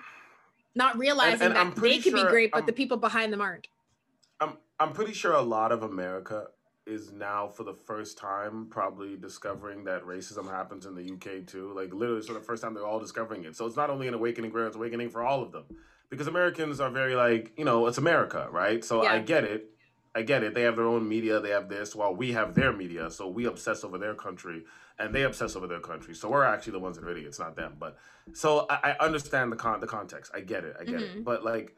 not 0.76 0.96
realizing 0.96 1.42
and 1.48 1.56
that 1.56 1.60
I'm 1.60 1.72
pretty 1.72 1.96
they 1.98 2.02
could 2.04 2.14
be 2.14 2.24
great 2.30 2.52
but 2.52 2.58
I'm- 2.60 2.66
the 2.68 2.74
people 2.74 2.98
behind 2.98 3.34
them 3.34 3.42
aren't. 3.42 3.68
I'm 4.40 4.58
I'm 4.80 4.94
pretty 4.94 5.14
sure 5.14 5.34
a 5.34 5.42
lot 5.42 5.72
of 5.72 5.82
America 5.82 6.50
is 6.86 7.12
now 7.12 7.48
for 7.48 7.64
the 7.64 7.74
first 7.74 8.18
time 8.18 8.68
probably 8.70 9.16
discovering 9.16 9.86
that 9.86 10.04
racism 10.04 10.50
happens 10.50 10.86
in 10.86 10.96
the 10.96 11.04
UK 11.14 11.46
too. 11.46 11.74
Like 11.74 11.94
literally, 11.94 12.22
for 12.22 12.34
the 12.34 12.42
first 12.42 12.62
time 12.62 12.74
they're 12.74 12.86
all 12.86 13.00
discovering 13.00 13.46
it. 13.46 13.56
So 13.56 13.66
it's 13.66 13.78
not 13.78 13.90
only 13.90 14.08
an 14.08 14.14
awakening 14.14 14.52
for 14.52 14.66
it's 14.68 14.76
awakening 14.76 15.10
for 15.10 15.24
all 15.24 15.42
of 15.42 15.52
them. 15.52 15.64
Because 16.10 16.28
Americans 16.28 16.80
are 16.80 16.90
very 16.90 17.16
like, 17.16 17.54
you 17.58 17.66
know, 17.66 17.88
it's 17.88 17.98
America, 17.98 18.48
right? 18.52 18.84
So 18.84 19.02
I 19.04 19.20
get 19.20 19.44
it. 19.46 19.70
I 20.16 20.22
get 20.22 20.44
it. 20.44 20.54
They 20.54 20.62
have 20.62 20.76
their 20.76 20.86
own 20.86 21.08
media, 21.10 21.40
they 21.40 21.50
have 21.50 21.70
this, 21.70 21.96
while 21.96 22.14
we 22.14 22.34
have 22.34 22.54
their 22.54 22.72
media. 22.72 23.10
So 23.10 23.28
we 23.28 23.46
obsess 23.46 23.84
over 23.84 23.98
their 23.98 24.14
country 24.14 24.64
and 25.00 25.16
they 25.16 25.24
obsess 25.24 25.56
over 25.56 25.66
their 25.66 25.80
country. 25.80 26.14
So 26.14 26.30
we're 26.30 26.44
actually 26.44 26.74
the 26.74 26.80
ones 26.80 26.98
that 26.98 27.06
are 27.06 27.10
idiots, 27.10 27.40
not 27.40 27.56
them. 27.56 27.78
But 27.80 27.98
so 28.34 28.68
I, 28.70 28.92
I 29.00 29.06
understand 29.06 29.52
the 29.52 29.56
con 29.56 29.80
the 29.80 29.88
context. 29.88 30.32
I 30.36 30.42
get 30.42 30.66
it. 30.66 30.76
I 30.80 30.84
get 30.84 31.00
Mhm. 31.00 31.18
it. 31.18 31.24
But 31.26 31.44
like 31.44 31.76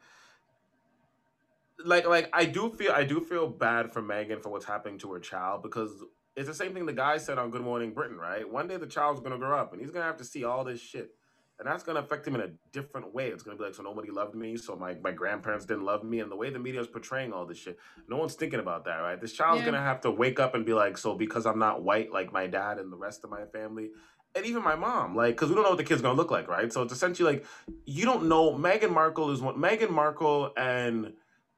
like 1.84 2.06
like 2.06 2.28
I 2.32 2.44
do 2.46 2.70
feel 2.70 2.92
I 2.92 3.04
do 3.04 3.20
feel 3.20 3.48
bad 3.48 3.92
for 3.92 4.02
Meghan 4.02 4.42
for 4.42 4.48
what's 4.48 4.64
happening 4.64 4.98
to 5.00 5.12
her 5.12 5.20
child 5.20 5.62
because 5.62 6.02
it's 6.36 6.48
the 6.48 6.54
same 6.54 6.74
thing 6.74 6.86
the 6.86 6.92
guy 6.92 7.18
said 7.18 7.38
on 7.38 7.50
Good 7.50 7.62
Morning 7.62 7.92
Britain, 7.92 8.16
right? 8.16 8.48
One 8.50 8.68
day 8.68 8.76
the 8.76 8.86
child's 8.86 9.20
gonna 9.20 9.38
grow 9.38 9.58
up 9.58 9.72
and 9.72 9.80
he's 9.80 9.90
gonna 9.90 10.04
have 10.04 10.18
to 10.18 10.24
see 10.24 10.44
all 10.44 10.64
this 10.64 10.80
shit. 10.80 11.10
And 11.58 11.66
that's 11.66 11.82
gonna 11.82 12.00
affect 12.00 12.26
him 12.28 12.34
in 12.34 12.42
a 12.42 12.50
different 12.70 13.14
way. 13.14 13.28
It's 13.28 13.42
gonna 13.42 13.56
be 13.56 13.64
like, 13.64 13.74
so 13.74 13.82
nobody 13.82 14.10
loved 14.10 14.34
me, 14.34 14.58
so 14.58 14.76
my, 14.76 14.94
my 15.02 15.10
grandparents 15.10 15.64
didn't 15.64 15.84
love 15.86 16.04
me, 16.04 16.20
and 16.20 16.30
the 16.30 16.36
way 16.36 16.50
the 16.50 16.58
media 16.58 16.82
is 16.82 16.86
portraying 16.86 17.32
all 17.32 17.46
this 17.46 17.56
shit, 17.56 17.78
no 18.08 18.18
one's 18.18 18.34
thinking 18.34 18.60
about 18.60 18.84
that, 18.84 18.96
right? 18.96 19.18
This 19.18 19.32
child's 19.32 19.60
Yeah. 19.60 19.66
gonna 19.66 19.80
have 19.82 20.02
to 20.02 20.10
wake 20.10 20.38
up 20.38 20.54
and 20.54 20.66
be 20.66 20.74
like, 20.74 20.98
so 20.98 21.14
because 21.14 21.46
I'm 21.46 21.58
not 21.58 21.82
white 21.82 22.12
like 22.12 22.30
my 22.30 22.46
dad 22.46 22.78
and 22.78 22.92
the 22.92 22.96
rest 22.98 23.24
of 23.24 23.30
my 23.30 23.46
family, 23.46 23.90
and 24.34 24.44
even 24.44 24.62
my 24.62 24.74
mom, 24.74 25.16
like, 25.16 25.34
because 25.34 25.48
we 25.48 25.54
don't 25.54 25.64
know 25.64 25.70
what 25.70 25.78
the 25.78 25.84
kid's 25.84 26.02
gonna 26.02 26.12
look 26.14 26.30
like, 26.30 26.46
right? 26.46 26.70
So 26.70 26.82
it's 26.82 26.92
essentially 26.92 27.32
like 27.36 27.46
you 27.86 28.04
don't 28.04 28.26
know. 28.28 28.52
Meghan 28.52 28.90
Markle 28.92 29.30
is 29.30 29.40
what 29.40 29.56
Meghan 29.56 29.88
Markle 29.88 30.52
and 30.58 31.14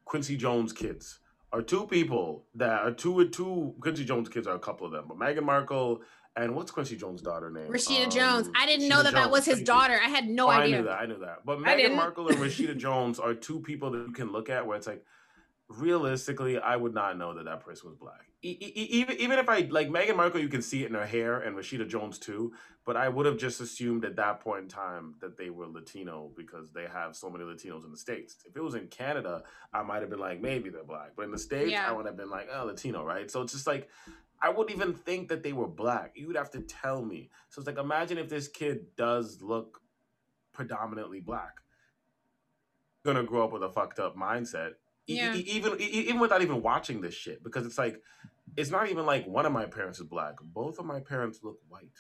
Quincy 0.09 0.39
Jones 0.39 0.73
kids 0.73 1.21
are 1.53 1.61
two 1.61 1.87
people 1.87 2.47
that 2.55 2.81
are 2.81 2.91
two 2.91 3.29
two 3.29 3.75
Quincy 3.81 4.05
Jones 4.05 4.29
kids 4.29 4.47
are 4.47 4.55
a 4.55 4.59
couple 4.59 4.87
of 4.87 4.93
them, 4.93 5.05
but 5.07 5.19
Meghan 5.19 5.45
Markle 5.45 6.01
and 6.35 6.55
what's 6.55 6.71
Quincy 6.71 6.97
Jones' 6.97 7.21
daughter 7.21 7.51
name? 7.51 7.69
Rashida 7.71 8.05
um, 8.05 8.11
Jones. 8.11 8.51
I 8.57 8.65
didn't 8.65 8.87
Rashida 8.87 8.89
know 8.89 9.03
that 9.03 9.13
Jones. 9.13 9.15
that 9.15 9.31
was 9.31 9.45
his 9.45 9.63
daughter. 9.63 10.01
I 10.03 10.09
had 10.09 10.29
no 10.29 10.47
oh, 10.47 10.51
idea. 10.51 10.77
I 10.77 10.79
knew 10.79 10.87
that. 10.87 11.01
I 11.01 11.07
knew 11.07 11.19
that. 11.19 11.39
But 11.45 11.59
Meghan 11.59 11.95
Markle 11.95 12.29
and 12.29 12.39
Rashida 12.39 12.77
Jones 12.77 13.19
are 13.19 13.35
two 13.35 13.61
people 13.61 13.91
that 13.91 14.07
you 14.07 14.13
can 14.13 14.33
look 14.33 14.49
at 14.49 14.67
where 14.67 14.77
it's 14.77 14.87
like, 14.87 15.05
realistically, 15.69 16.59
I 16.59 16.77
would 16.77 16.95
not 16.95 17.19
know 17.19 17.35
that 17.35 17.45
that 17.45 17.61
person 17.61 17.89
was 17.89 17.99
black. 17.99 18.28
Even 18.41 19.17
even 19.17 19.39
if 19.39 19.49
I 19.49 19.61
like 19.71 19.89
Meghan 19.89 20.17
Markle, 20.17 20.41
you 20.41 20.49
can 20.49 20.63
see 20.63 20.85
it 20.85 20.89
in 20.89 20.95
her 20.95 21.07
hair, 21.07 21.41
and 21.41 21.57
Rashida 21.57 21.89
Jones 21.89 22.19
too. 22.19 22.53
But 22.87 22.97
I 22.97 23.09
would 23.09 23.27
have 23.27 23.37
just 23.37 23.61
assumed 23.61 24.05
at 24.05 24.17
that 24.17 24.41
point 24.41 24.63
in 24.63 24.69
time 24.69 25.17
that 25.21 25.37
they 25.37 25.51
were 25.51 25.67
Latino 25.67 26.31
because 26.37 26.71
they 26.71 26.87
have 26.87 27.17
so 27.17 27.29
many 27.29 27.45
Latinos 27.45 27.85
in 27.85 27.91
the 27.91 27.97
states. 27.97 28.37
If 28.47 28.57
it 28.57 28.63
was 28.63 28.75
in 28.75 28.87
Canada, 28.87 29.43
I 29.73 29.83
might 29.83 30.03
have 30.03 30.11
been 30.11 30.21
like, 30.21 30.41
maybe 30.41 30.71
they're 30.71 30.85
black, 30.85 31.11
but 31.17 31.25
in 31.25 31.33
the 31.33 31.39
states, 31.39 31.73
yeah. 31.73 31.89
I 31.89 31.93
would 31.93 32.07
have 32.07 32.17
been 32.17 32.31
like, 32.31 32.49
oh, 32.55 32.67
Latino, 32.67 33.05
right? 33.05 33.31
So 33.31 33.43
it's 33.43 33.53
just 33.53 33.67
like. 33.67 33.89
I 34.41 34.51
wouldn't 34.51 34.71
even 34.71 34.95
think 34.95 35.31
that 35.31 35.43
they 35.43 35.53
were 35.53 35.67
black. 35.67 36.13
You 36.15 36.29
would 36.29 36.37
have 36.37 36.53
to 36.53 36.61
tell 36.61 37.05
me. 37.05 37.29
So 37.49 37.59
it's 37.59 37.67
like, 37.67 37.77
imagine 37.77 38.19
if 38.19 38.29
this 38.29 38.47
kid 38.47 38.95
does 38.97 39.43
look 39.43 39.81
predominantly 40.53 41.19
black. 41.19 41.57
Gonna 43.05 43.25
grow 43.25 43.43
up 43.43 43.53
with 43.53 43.65
a 43.65 43.69
fucked 43.69 43.99
up 43.99 44.17
mindset 44.17 44.75
yeah. 45.09 45.35
E- 45.35 45.41
even 45.41 45.81
even 45.81 46.21
without 46.21 46.43
even 46.43 46.63
watching 46.63 47.01
this 47.01 47.15
shit 47.15 47.43
because 47.43 47.67
it's 47.67 47.79
like 47.79 48.01
it's 48.57 48.71
not 48.71 48.89
even 48.91 49.07
like 49.07 49.27
one 49.27 49.47
of 49.47 49.53
my 49.53 49.65
parents 49.65 49.99
is 49.99 50.07
black. 50.07 50.35
Both 50.43 50.79
of 50.79 50.85
my 50.85 51.01
parents 51.01 51.41
look 51.43 51.59
white. 51.69 51.97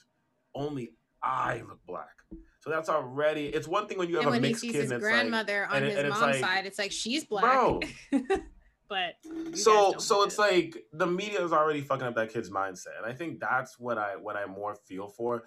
Only 0.54 0.92
i 1.22 1.62
look 1.68 1.80
black. 1.86 2.16
So 2.60 2.70
that's 2.70 2.88
already 2.88 3.46
it's 3.46 3.66
one 3.66 3.86
thing 3.86 3.98
when 3.98 4.08
you 4.08 4.16
have 4.16 4.26
and 4.26 4.36
a 4.36 4.40
mixed 4.40 4.62
kid 4.62 4.74
his 4.74 4.92
grandmother 4.92 5.66
like, 5.70 5.82
on 5.82 5.88
his 5.88 6.04
mom's 6.04 6.20
like, 6.20 6.34
side 6.36 6.66
it's 6.66 6.78
like 6.78 6.92
she's 6.92 7.24
black. 7.24 7.42
Bro, 7.44 7.80
but 8.88 9.14
so 9.54 9.94
so 9.98 10.22
it's 10.22 10.34
it. 10.34 10.40
like 10.40 10.84
the 10.92 11.06
media 11.06 11.42
is 11.44 11.52
already 11.52 11.80
fucking 11.80 12.06
up 12.06 12.14
that 12.16 12.32
kid's 12.32 12.50
mindset. 12.50 12.98
And 12.98 13.06
i 13.06 13.14
think 13.14 13.40
that's 13.40 13.78
what 13.78 13.98
i 13.98 14.16
what 14.16 14.36
i 14.36 14.46
more 14.46 14.74
feel 14.74 15.08
for. 15.08 15.44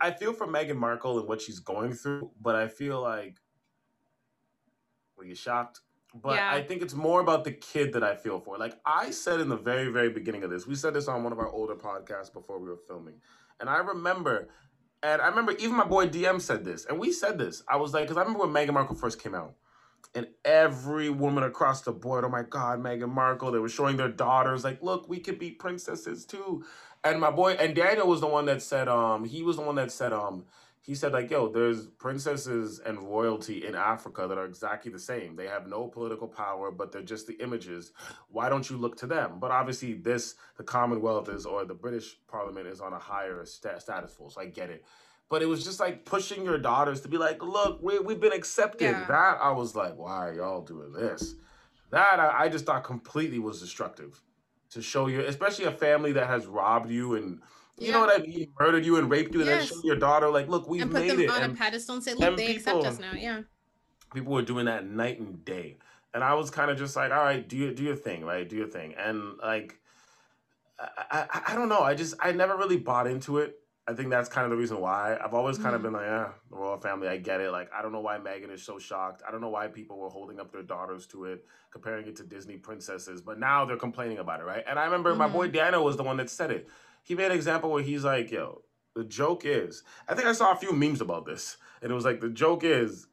I 0.00 0.10
feel 0.10 0.32
for 0.32 0.46
meghan 0.46 0.76
markle 0.76 1.18
and 1.18 1.28
what 1.28 1.40
she's 1.40 1.60
going 1.60 1.94
through 1.94 2.30
but 2.40 2.54
i 2.56 2.68
feel 2.68 3.00
like 3.00 3.36
were 5.16 5.24
you 5.24 5.34
shocked 5.34 5.80
but 6.14 6.36
yeah. 6.36 6.50
I 6.52 6.62
think 6.62 6.82
it's 6.82 6.94
more 6.94 7.20
about 7.20 7.44
the 7.44 7.52
kid 7.52 7.92
that 7.92 8.02
I 8.02 8.14
feel 8.14 8.40
for. 8.40 8.56
Like 8.58 8.78
I 8.84 9.10
said 9.10 9.40
in 9.40 9.48
the 9.48 9.56
very, 9.56 9.88
very 9.88 10.10
beginning 10.10 10.42
of 10.42 10.50
this, 10.50 10.66
we 10.66 10.74
said 10.74 10.94
this 10.94 11.08
on 11.08 11.22
one 11.22 11.32
of 11.32 11.38
our 11.38 11.48
older 11.48 11.74
podcasts 11.74 12.32
before 12.32 12.58
we 12.58 12.68
were 12.68 12.78
filming. 12.88 13.14
And 13.60 13.68
I 13.68 13.78
remember, 13.78 14.48
and 15.02 15.20
I 15.20 15.28
remember 15.28 15.52
even 15.52 15.76
my 15.76 15.84
boy 15.84 16.08
DM 16.08 16.40
said 16.40 16.64
this, 16.64 16.86
and 16.86 16.98
we 16.98 17.12
said 17.12 17.38
this. 17.38 17.62
I 17.68 17.76
was 17.76 17.92
like, 17.92 18.04
because 18.04 18.16
I 18.16 18.20
remember 18.22 18.46
when 18.46 18.54
Meghan 18.54 18.72
Markle 18.72 18.96
first 18.96 19.22
came 19.22 19.34
out, 19.34 19.54
and 20.14 20.26
every 20.44 21.10
woman 21.10 21.44
across 21.44 21.82
the 21.82 21.92
board, 21.92 22.24
oh 22.24 22.28
my 22.28 22.42
God, 22.42 22.82
Meghan 22.82 23.10
Markle, 23.10 23.52
they 23.52 23.58
were 23.58 23.68
showing 23.68 23.96
their 23.96 24.08
daughters, 24.08 24.64
like, 24.64 24.82
look, 24.82 25.08
we 25.08 25.20
could 25.20 25.38
be 25.38 25.50
princesses 25.50 26.24
too. 26.24 26.64
And 27.04 27.20
my 27.20 27.30
boy, 27.30 27.52
and 27.52 27.74
Daniel 27.74 28.08
was 28.08 28.20
the 28.20 28.26
one 28.26 28.46
that 28.46 28.62
said, 28.62 28.88
um, 28.88 29.24
he 29.24 29.42
was 29.42 29.56
the 29.56 29.62
one 29.62 29.74
that 29.74 29.92
said, 29.92 30.12
um, 30.12 30.46
he 30.88 30.94
said 30.94 31.12
like 31.12 31.30
yo 31.30 31.48
there's 31.48 31.86
princesses 31.86 32.78
and 32.78 32.98
royalty 32.98 33.66
in 33.66 33.74
africa 33.74 34.26
that 34.26 34.38
are 34.38 34.46
exactly 34.46 34.90
the 34.90 34.98
same. 34.98 35.36
They 35.36 35.46
have 35.46 35.66
no 35.66 35.86
political 35.86 36.26
power 36.26 36.70
but 36.70 36.90
they're 36.90 37.02
just 37.02 37.26
the 37.26 37.34
images. 37.42 37.92
Why 38.30 38.48
don't 38.48 38.68
you 38.70 38.78
look 38.78 38.96
to 39.00 39.06
them? 39.06 39.38
But 39.38 39.50
obviously 39.50 39.92
this 39.92 40.36
the 40.56 40.64
commonwealth 40.64 41.28
is 41.28 41.44
or 41.44 41.66
the 41.66 41.74
british 41.74 42.16
parliament 42.26 42.66
is 42.66 42.80
on 42.80 42.94
a 42.94 42.98
higher 42.98 43.44
st- 43.44 43.82
status 43.82 44.14
full 44.14 44.30
so 44.30 44.40
i 44.40 44.46
get 44.46 44.70
it. 44.70 44.82
But 45.28 45.42
it 45.42 45.46
was 45.46 45.62
just 45.62 45.78
like 45.78 46.06
pushing 46.06 46.42
your 46.42 46.56
daughters 46.56 47.02
to 47.02 47.08
be 47.08 47.18
like 47.18 47.42
look 47.42 47.82
we, 47.82 47.98
we've 47.98 48.20
been 48.20 48.32
accepted. 48.32 48.92
Yeah. 48.92 49.04
that 49.08 49.38
i 49.42 49.50
was 49.50 49.76
like 49.76 49.94
why 49.94 50.16
are 50.26 50.32
y'all 50.32 50.62
doing 50.62 50.94
this? 50.94 51.34
That 51.90 52.18
I, 52.18 52.44
I 52.44 52.48
just 52.48 52.64
thought 52.64 52.84
completely 52.84 53.38
was 53.38 53.60
destructive. 53.60 54.22
To 54.70 54.80
show 54.80 55.06
you 55.06 55.20
especially 55.20 55.66
a 55.66 55.70
family 55.70 56.12
that 56.12 56.28
has 56.28 56.46
robbed 56.46 56.90
you 56.90 57.14
and 57.14 57.40
you 57.80 57.88
yeah. 57.88 57.92
know 57.92 58.00
what 58.00 58.20
I 58.20 58.22
mean? 58.22 58.48
Murdered 58.58 58.84
you 58.84 58.96
and 58.96 59.10
raped 59.10 59.34
you, 59.34 59.40
and 59.40 59.48
yes. 59.48 59.68
then 59.68 59.78
show 59.78 59.86
your 59.86 59.96
daughter, 59.96 60.28
like, 60.28 60.48
look, 60.48 60.68
we've 60.68 60.82
and 60.82 60.90
put 60.90 61.02
made 61.02 61.10
them 61.10 61.20
it. 61.20 61.30
on 61.30 61.42
and, 61.42 61.52
a 61.52 61.56
pedestal 61.56 61.96
and 61.96 62.04
say, 62.04 62.14
look, 62.14 62.36
they 62.36 62.54
people, 62.54 62.78
accept 62.80 62.86
us 62.86 62.98
now. 62.98 63.12
Yeah. 63.12 63.42
People 64.14 64.32
were 64.32 64.42
doing 64.42 64.66
that 64.66 64.86
night 64.86 65.20
and 65.20 65.44
day, 65.44 65.78
and 66.14 66.24
I 66.24 66.34
was 66.34 66.50
kind 66.50 66.70
of 66.70 66.78
just 66.78 66.96
like, 66.96 67.12
all 67.12 67.22
right, 67.22 67.46
do 67.46 67.56
you 67.56 67.74
do 67.74 67.82
your 67.82 67.96
thing, 67.96 68.24
right? 68.24 68.48
Do 68.48 68.56
your 68.56 68.68
thing, 68.68 68.94
and 68.98 69.38
like, 69.38 69.78
I, 70.78 71.26
I, 71.30 71.42
I 71.48 71.54
don't 71.54 71.68
know. 71.68 71.80
I 71.80 71.94
just 71.94 72.14
I 72.20 72.32
never 72.32 72.56
really 72.56 72.78
bought 72.78 73.06
into 73.06 73.38
it. 73.38 73.58
I 73.86 73.94
think 73.94 74.10
that's 74.10 74.28
kind 74.28 74.44
of 74.44 74.50
the 74.50 74.56
reason 74.58 74.80
why. 74.80 75.16
I've 75.22 75.32
always 75.32 75.56
kind 75.56 75.68
mm-hmm. 75.68 75.76
of 75.76 75.82
been 75.82 75.92
like, 75.94 76.04
yeah, 76.04 76.28
the 76.50 76.56
royal 76.56 76.76
family, 76.76 77.08
I 77.08 77.16
get 77.16 77.40
it. 77.40 77.50
Like, 77.50 77.70
I 77.72 77.80
don't 77.80 77.90
know 77.90 78.02
why 78.02 78.18
Meghan 78.18 78.52
is 78.52 78.62
so 78.62 78.78
shocked. 78.78 79.22
I 79.26 79.30
don't 79.30 79.40
know 79.40 79.48
why 79.48 79.66
people 79.68 79.96
were 79.98 80.10
holding 80.10 80.38
up 80.38 80.52
their 80.52 80.62
daughters 80.62 81.06
to 81.06 81.24
it, 81.24 81.46
comparing 81.70 82.06
it 82.06 82.14
to 82.16 82.22
Disney 82.22 82.58
princesses. 82.58 83.22
But 83.22 83.40
now 83.40 83.64
they're 83.64 83.78
complaining 83.78 84.18
about 84.18 84.40
it, 84.40 84.44
right? 84.44 84.62
And 84.68 84.78
I 84.78 84.84
remember 84.84 85.10
mm-hmm. 85.10 85.20
my 85.20 85.28
boy 85.28 85.46
mm-hmm. 85.46 85.56
Dano 85.56 85.82
was 85.82 85.96
the 85.96 86.02
one 86.02 86.18
that 86.18 86.28
said 86.28 86.50
it 86.50 86.68
he 87.08 87.14
made 87.14 87.26
an 87.26 87.32
example 87.32 87.70
where 87.70 87.82
he's 87.82 88.04
like, 88.04 88.30
yo, 88.30 88.62
the 88.94 89.02
joke 89.02 89.46
is, 89.46 89.82
I 90.06 90.14
think 90.14 90.28
I 90.28 90.32
saw 90.32 90.52
a 90.52 90.56
few 90.56 90.72
memes 90.72 91.00
about 91.00 91.24
this, 91.24 91.56
and 91.80 91.90
it 91.90 91.94
was 91.94 92.04
like 92.04 92.20
the 92.20 92.28
joke 92.28 92.64
is, 92.64 93.06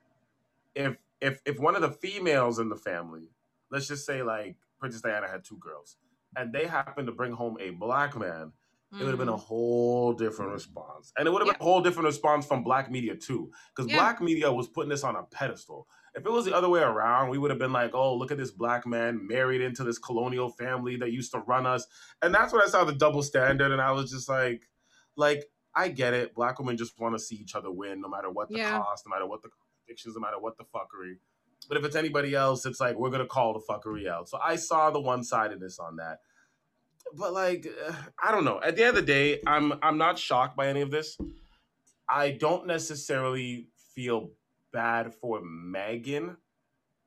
if 0.75 0.97
if 1.21 1.39
if 1.45 1.59
one 1.59 1.75
of 1.75 1.81
the 1.81 1.91
females 1.91 2.59
in 2.59 2.67
the 2.67 2.75
family, 2.75 3.29
let's 3.71 3.87
just 3.87 4.05
say 4.05 4.21
like 4.21 4.57
Princess 4.79 5.01
Diana 5.01 5.29
had 5.29 5.45
two 5.45 5.57
girls, 5.57 5.95
and 6.35 6.53
they 6.53 6.67
happened 6.67 7.07
to 7.07 7.13
bring 7.13 7.31
home 7.31 7.57
a 7.61 7.69
black 7.69 8.17
man, 8.17 8.51
it 8.91 9.03
would 9.03 9.09
have 9.09 9.19
been 9.19 9.29
a 9.29 9.33
mm. 9.33 9.39
whole 9.39 10.13
different 10.13 10.51
response. 10.51 11.11
And 11.17 11.27
it 11.27 11.31
would 11.31 11.41
have 11.41 11.47
been 11.47 11.61
a 11.61 11.63
whole 11.63 11.81
different 11.81 12.05
response 12.05 12.45
from 12.45 12.63
black 12.63 12.89
media 12.89 13.15
too. 13.15 13.51
Because 13.75 13.89
yeah. 13.89 13.97
black 13.97 14.21
media 14.21 14.51
was 14.51 14.67
putting 14.67 14.89
this 14.89 15.03
on 15.03 15.15
a 15.15 15.23
pedestal. 15.23 15.87
If 16.15 16.25
it 16.25 16.31
was 16.31 16.45
the 16.45 16.55
other 16.55 16.69
way 16.69 16.81
around, 16.81 17.29
we 17.29 17.37
would 17.37 17.51
have 17.51 17.59
been 17.59 17.73
like, 17.73 17.93
oh, 17.93 18.15
look 18.15 18.31
at 18.31 18.37
this 18.37 18.51
black 18.51 18.87
man 18.87 19.27
married 19.27 19.61
into 19.61 19.83
this 19.83 19.97
colonial 19.97 20.49
family 20.49 20.95
that 20.97 21.11
used 21.11 21.31
to 21.33 21.39
run 21.39 21.65
us. 21.65 21.85
And 22.21 22.33
that's 22.33 22.53
when 22.53 22.61
I 22.61 22.67
saw 22.67 22.85
the 22.85 22.93
double 22.93 23.21
standard. 23.21 23.71
And 23.71 23.81
I 23.81 23.91
was 23.91 24.11
just 24.11 24.29
like, 24.29 24.63
like, 25.17 25.45
I 25.75 25.89
get 25.89 26.13
it. 26.13 26.33
Black 26.33 26.57
women 26.57 26.77
just 26.77 26.97
want 26.99 27.15
to 27.15 27.19
see 27.19 27.35
each 27.35 27.53
other 27.53 27.69
win, 27.69 27.99
no 27.99 28.07
matter 28.07 28.29
what 28.29 28.49
the 28.49 28.57
yeah. 28.57 28.77
cost, 28.77 29.05
no 29.05 29.13
matter 29.13 29.27
what 29.27 29.41
the 29.41 29.49
contradictions, 29.49 30.15
no 30.15 30.21
matter 30.21 30.39
what 30.39 30.57
the 30.57 30.63
fuckery. 30.63 31.17
But 31.67 31.77
if 31.77 31.83
it's 31.83 31.95
anybody 31.95 32.33
else, 32.33 32.65
it's 32.65 32.79
like 32.79 32.97
we're 32.97 33.09
gonna 33.09 33.25
call 33.25 33.53
the 33.53 33.59
fuckery 33.59 34.07
out. 34.07 34.29
So 34.29 34.37
I 34.41 34.55
saw 34.55 34.91
the 34.91 34.99
one 34.99 35.23
sidedness 35.23 35.79
on 35.79 35.97
that. 35.97 36.19
But 37.13 37.33
like, 37.33 37.67
I 38.23 38.31
don't 38.31 38.45
know. 38.45 38.61
At 38.63 38.75
the 38.75 38.83
end 38.83 38.89
of 38.89 38.95
the 38.95 39.01
day, 39.11 39.41
I'm 39.45 39.73
I'm 39.81 39.97
not 39.97 40.17
shocked 40.17 40.55
by 40.55 40.67
any 40.67 40.81
of 40.81 40.91
this. 40.91 41.17
I 42.07 42.31
don't 42.31 42.67
necessarily 42.67 43.67
feel 43.95 44.31
bad 44.75 45.13
for 45.15 45.41
Meghan. 45.41 46.35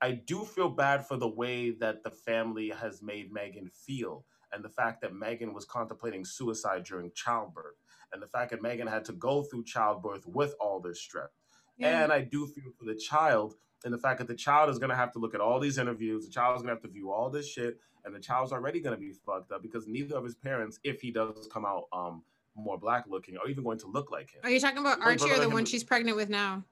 I 0.00 0.12
do 0.12 0.44
feel 0.44 0.70
bad 0.70 1.06
for 1.06 1.18
the 1.18 1.28
way 1.28 1.72
that 1.72 2.02
the 2.02 2.10
family 2.10 2.70
has 2.70 3.02
made 3.02 3.30
Meghan 3.30 3.70
feel 3.70 4.24
and 4.52 4.64
the 4.64 4.70
fact 4.70 5.02
that 5.02 5.12
Meghan 5.12 5.52
was 5.52 5.66
contemplating 5.66 6.24
suicide 6.24 6.84
during 6.84 7.12
childbirth 7.14 7.74
and 8.14 8.22
the 8.22 8.26
fact 8.26 8.52
that 8.52 8.62
Meghan 8.62 8.88
had 8.88 9.05
to 9.05 9.12
go 9.12 9.42
through 9.42 9.64
childbirth 9.64 10.26
with 10.26 10.55
all 10.58 10.80
this 10.80 10.98
stress. 10.98 11.28
Yeah. 11.76 12.02
And 12.02 12.10
I 12.10 12.22
do 12.22 12.47
feel 12.47 12.72
for 12.78 12.86
the 12.86 12.94
child 12.94 13.56
and 13.84 13.92
the 13.92 13.98
fact 13.98 14.18
that 14.18 14.28
the 14.28 14.34
child 14.34 14.70
is 14.70 14.78
going 14.78 14.90
to 14.90 14.97
have 14.97 15.12
to 15.12 15.18
look 15.18 15.34
at 15.34 15.42
all 15.42 15.60
these 15.60 15.76
interviews, 15.76 16.24
the 16.24 16.32
child 16.32 16.56
is 16.56 16.62
going 16.62 16.74
to 16.74 16.80
have 16.80 16.82
to 16.82 16.88
view 16.88 17.12
all 17.12 17.28
this 17.28 17.47
shit, 17.47 17.78
and 18.05 18.14
the 18.14 18.18
child's 18.18 18.50
already 18.50 18.80
going 18.80 18.97
to 18.97 19.00
be 19.00 19.12
fucked 19.12 19.52
up 19.52 19.62
because 19.62 19.86
neither 19.86 20.16
of 20.16 20.24
his 20.24 20.34
parents, 20.34 20.80
if 20.82 21.00
he 21.02 21.10
does 21.10 21.48
come 21.52 21.66
out 21.66 21.84
um, 21.92 22.22
more 22.56 22.78
black 22.78 23.05
looking, 23.08 23.36
are 23.36 23.47
even 23.47 23.62
going 23.62 23.78
to 23.78 23.86
look 23.86 24.10
like 24.10 24.30
him. 24.30 24.40
Are 24.42 24.50
you 24.50 24.58
talking 24.58 24.78
about 24.78 25.00
Archie 25.00 25.30
or 25.30 25.38
the 25.38 25.50
one 25.50 25.66
she's 25.66 25.84
pregnant 25.84 26.16
with 26.16 26.30
now? 26.30 26.64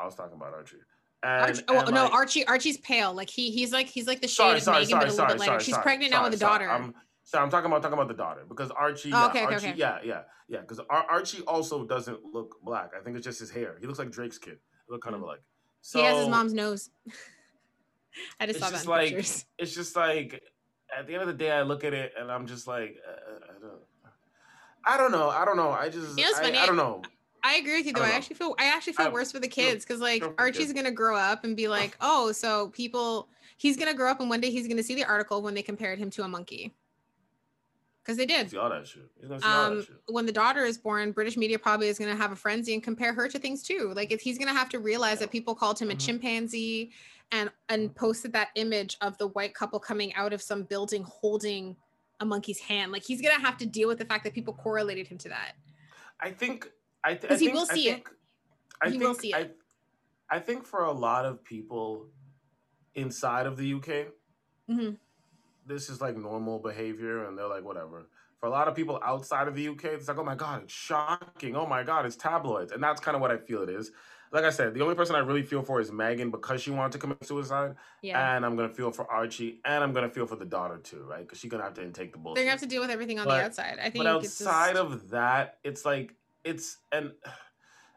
I 0.00 0.04
was 0.04 0.14
talking 0.14 0.36
about 0.36 0.52
Archie. 0.52 0.76
And, 1.22 1.42
Archie, 1.42 1.62
oh 1.68 1.90
no, 1.90 2.04
like, 2.04 2.12
Archie. 2.12 2.46
Archie's 2.46 2.78
pale. 2.78 3.14
Like 3.14 3.30
he, 3.30 3.50
he's 3.50 3.72
like 3.72 3.86
he's 3.86 4.06
like 4.06 4.20
the 4.20 4.28
shade 4.28 4.60
sorry, 4.62 4.82
of 4.82 4.88
Meghan, 4.88 5.00
but 5.00 5.08
a 5.08 5.10
little 5.10 5.26
bit 5.26 5.38
lighter. 5.38 5.60
She's 5.60 5.78
pregnant 5.78 6.12
now 6.12 6.24
with 6.24 6.34
a 6.34 6.36
daughter. 6.36 6.70
I'm, 6.70 6.94
so 7.22 7.38
I'm 7.38 7.48
talking 7.48 7.66
about 7.66 7.80
talking 7.80 7.94
about 7.94 8.08
the 8.08 8.14
daughter 8.14 8.44
because 8.46 8.70
Archie. 8.70 9.10
Oh, 9.12 9.28
okay, 9.28 9.40
yeah, 9.40 9.44
okay, 9.46 9.54
Archie, 9.54 9.68
okay. 9.68 9.78
yeah, 9.78 9.98
yeah, 10.04 10.20
yeah. 10.48 10.60
Because 10.60 10.80
Ar- 10.90 11.06
Archie 11.08 11.40
also 11.42 11.86
doesn't 11.86 12.18
look 12.32 12.56
black. 12.62 12.90
I 12.98 13.02
think 13.02 13.16
it's 13.16 13.24
just 13.24 13.40
his 13.40 13.50
hair. 13.50 13.76
He 13.80 13.86
looks 13.86 13.98
like 13.98 14.10
Drake's 14.10 14.36
kid. 14.36 14.58
They 14.88 14.92
look 14.92 15.02
kind 15.02 15.16
mm. 15.16 15.20
of 15.20 15.24
like. 15.24 15.40
So, 15.80 15.98
he 15.98 16.04
has 16.04 16.18
his 16.18 16.28
mom's 16.28 16.52
nose. 16.52 16.90
I 18.40 18.46
just 18.46 18.60
saw 18.60 18.70
that. 18.70 18.86
like 18.86 19.08
pictures. 19.08 19.46
it's 19.58 19.74
just 19.74 19.96
like 19.96 20.42
at 20.96 21.06
the 21.06 21.14
end 21.14 21.22
of 21.22 21.28
the 21.28 21.34
day, 21.34 21.50
I 21.50 21.62
look 21.62 21.84
at 21.84 21.94
it 21.94 22.12
and 22.18 22.30
I'm 22.30 22.46
just 22.46 22.66
like, 22.66 22.96
uh, 23.06 23.36
I 23.48 23.60
don't. 23.60 23.80
I 24.86 24.96
don't 24.98 25.12
know. 25.12 25.30
I 25.30 25.46
don't 25.46 25.56
know. 25.56 25.70
I 25.70 25.88
just. 25.88 26.18
You 26.18 26.24
know, 26.24 26.30
I, 26.42 26.62
I, 26.62 26.66
don't 26.66 26.76
know. 26.76 27.00
I 27.44 27.56
agree 27.56 27.76
with 27.76 27.86
you 27.86 27.92
though. 27.92 28.02
I, 28.02 28.08
I 28.08 28.12
actually 28.12 28.36
feel 28.36 28.54
I 28.58 28.66
actually 28.66 28.94
feel 28.94 29.06
I, 29.06 29.10
worse 29.10 29.30
for 29.30 29.38
the 29.38 29.48
kids 29.48 29.84
because 29.84 30.00
like 30.00 30.24
Archie's 30.38 30.72
gonna 30.72 30.90
grow 30.90 31.16
up 31.16 31.44
and 31.44 31.54
be 31.56 31.68
like, 31.68 31.96
oh, 32.00 32.32
so 32.32 32.68
people 32.68 33.28
he's 33.58 33.76
gonna 33.76 33.94
grow 33.94 34.10
up 34.10 34.20
and 34.20 34.30
one 34.30 34.40
day 34.40 34.50
he's 34.50 34.66
gonna 34.66 34.82
see 34.82 34.94
the 34.94 35.04
article 35.04 35.42
when 35.42 35.54
they 35.54 35.62
compared 35.62 35.98
him 35.98 36.10
to 36.10 36.24
a 36.24 36.28
monkey. 36.28 36.74
Because 38.02 38.18
they 38.18 38.26
did. 38.26 38.54
All 38.54 38.68
that 38.68 38.86
shit. 38.86 39.08
Um, 39.22 39.76
that 39.76 39.84
shit. 39.86 39.96
When 40.08 40.26
the 40.26 40.32
daughter 40.32 40.64
is 40.64 40.76
born, 40.76 41.12
British 41.12 41.38
media 41.38 41.58
probably 41.58 41.88
is 41.88 41.98
going 41.98 42.14
to 42.14 42.20
have 42.20 42.32
a 42.32 42.36
frenzy 42.36 42.74
and 42.74 42.82
compare 42.82 43.14
her 43.14 43.28
to 43.28 43.38
things 43.38 43.62
too. 43.62 43.94
Like 43.96 44.12
if 44.12 44.20
he's 44.20 44.36
going 44.36 44.48
to 44.48 44.54
have 44.54 44.68
to 44.70 44.78
realize 44.78 45.20
that 45.20 45.30
people 45.30 45.54
called 45.54 45.78
him 45.78 45.88
a 45.88 45.92
mm-hmm. 45.92 46.00
chimpanzee, 46.00 46.92
and 47.32 47.50
and 47.70 47.94
posted 47.94 48.32
that 48.34 48.48
image 48.56 48.98
of 49.00 49.16
the 49.16 49.28
white 49.28 49.54
couple 49.54 49.80
coming 49.80 50.14
out 50.14 50.34
of 50.34 50.42
some 50.42 50.64
building 50.64 51.02
holding 51.04 51.76
a 52.20 52.26
monkey's 52.26 52.60
hand. 52.60 52.92
Like 52.92 53.04
he's 53.04 53.22
going 53.22 53.34
to 53.34 53.40
have 53.40 53.56
to 53.58 53.66
deal 53.66 53.88
with 53.88 53.98
the 53.98 54.04
fact 54.04 54.24
that 54.24 54.34
people 54.34 54.52
correlated 54.52 55.08
him 55.08 55.16
to 55.18 55.30
that. 55.30 55.52
I 56.20 56.30
think 56.30 56.70
I, 57.04 57.14
th- 57.14 57.32
I 57.32 57.36
he 57.36 57.48
will 57.48 57.66
see 57.66 57.84
think, 57.84 58.08
it. 58.08 58.12
I 58.80 58.86
he 58.86 58.90
think, 58.92 59.02
will 59.04 59.14
see 59.14 59.32
it. 59.34 59.56
I, 60.30 60.36
I 60.36 60.38
think 60.40 60.64
for 60.64 60.84
a 60.84 60.92
lot 60.92 61.24
of 61.26 61.44
people 61.44 62.06
inside 62.94 63.46
of 63.46 63.56
the 63.56 63.74
UK, 63.74 64.06
hmm 64.68 64.90
this 65.66 65.88
is 65.88 65.98
like 65.98 66.14
normal 66.14 66.58
behavior 66.58 67.24
and 67.24 67.38
they're 67.38 67.48
like 67.48 67.64
whatever. 67.64 68.06
For 68.38 68.46
a 68.46 68.50
lot 68.50 68.68
of 68.68 68.74
people 68.74 69.00
outside 69.02 69.48
of 69.48 69.54
the 69.54 69.68
uk 69.68 69.82
it's 69.84 70.08
like 70.08 70.18
oh 70.18 70.24
my 70.24 70.34
god 70.34 70.64
it's 70.64 70.74
shocking. 70.74 71.56
Oh 71.56 71.64
my 71.66 71.82
god 71.82 72.04
it's 72.04 72.16
tabloids. 72.16 72.70
And 72.70 72.82
that's 72.82 73.00
kind 73.00 73.14
of 73.14 73.22
what 73.22 73.30
i 73.30 73.38
feel 73.38 73.62
it 73.62 73.70
is. 73.70 73.90
Like 74.30 74.44
i 74.44 74.50
said 74.50 74.74
the 74.74 74.82
only 74.82 74.94
person 74.94 75.16
i 75.16 75.20
really 75.20 75.42
feel 75.42 75.62
for 75.62 75.80
is 75.80 75.90
meghan 75.90 76.30
because 76.30 76.60
she 76.60 76.70
wanted 76.70 76.92
to 76.92 76.98
commit 76.98 77.24
suicide. 77.24 77.76
Yeah. 78.02 78.36
and 78.36 78.44
i'm 78.44 78.56
gonna 78.56 78.68
feel 78.68 78.90
for 78.90 79.10
archie. 79.10 79.60
And 79.64 79.82
i'm 79.82 79.94
gonna 79.94 80.10
feel 80.10 80.26
for 80.26 80.36
the 80.36 80.44
daughter 80.44 80.76
too 80.76 81.02
right? 81.08 81.20
Because 81.20 81.38
she's 81.38 81.50
gonna 81.50 81.62
have 81.64 81.72
to 81.74 81.82
intake 81.82 82.12
the 82.12 82.18
bullshit 82.18 82.36
They're 82.36 82.44
gonna 82.44 82.50
have 82.50 82.60
to 82.60 82.66
deal 82.66 82.82
with 82.82 82.90
everything 82.90 83.18
on 83.18 83.24
But- 83.24 83.38
the 83.38 83.44
outside. 83.44 83.78
I 83.78 83.84
think 83.88 84.04
but 84.04 84.06
outside 84.06 84.74
just, 84.74 84.84
of 84.92 85.08
that, 85.10 85.56
it's 85.64 85.86
like 85.86 86.14
it's 86.44 86.78
and 86.92 87.12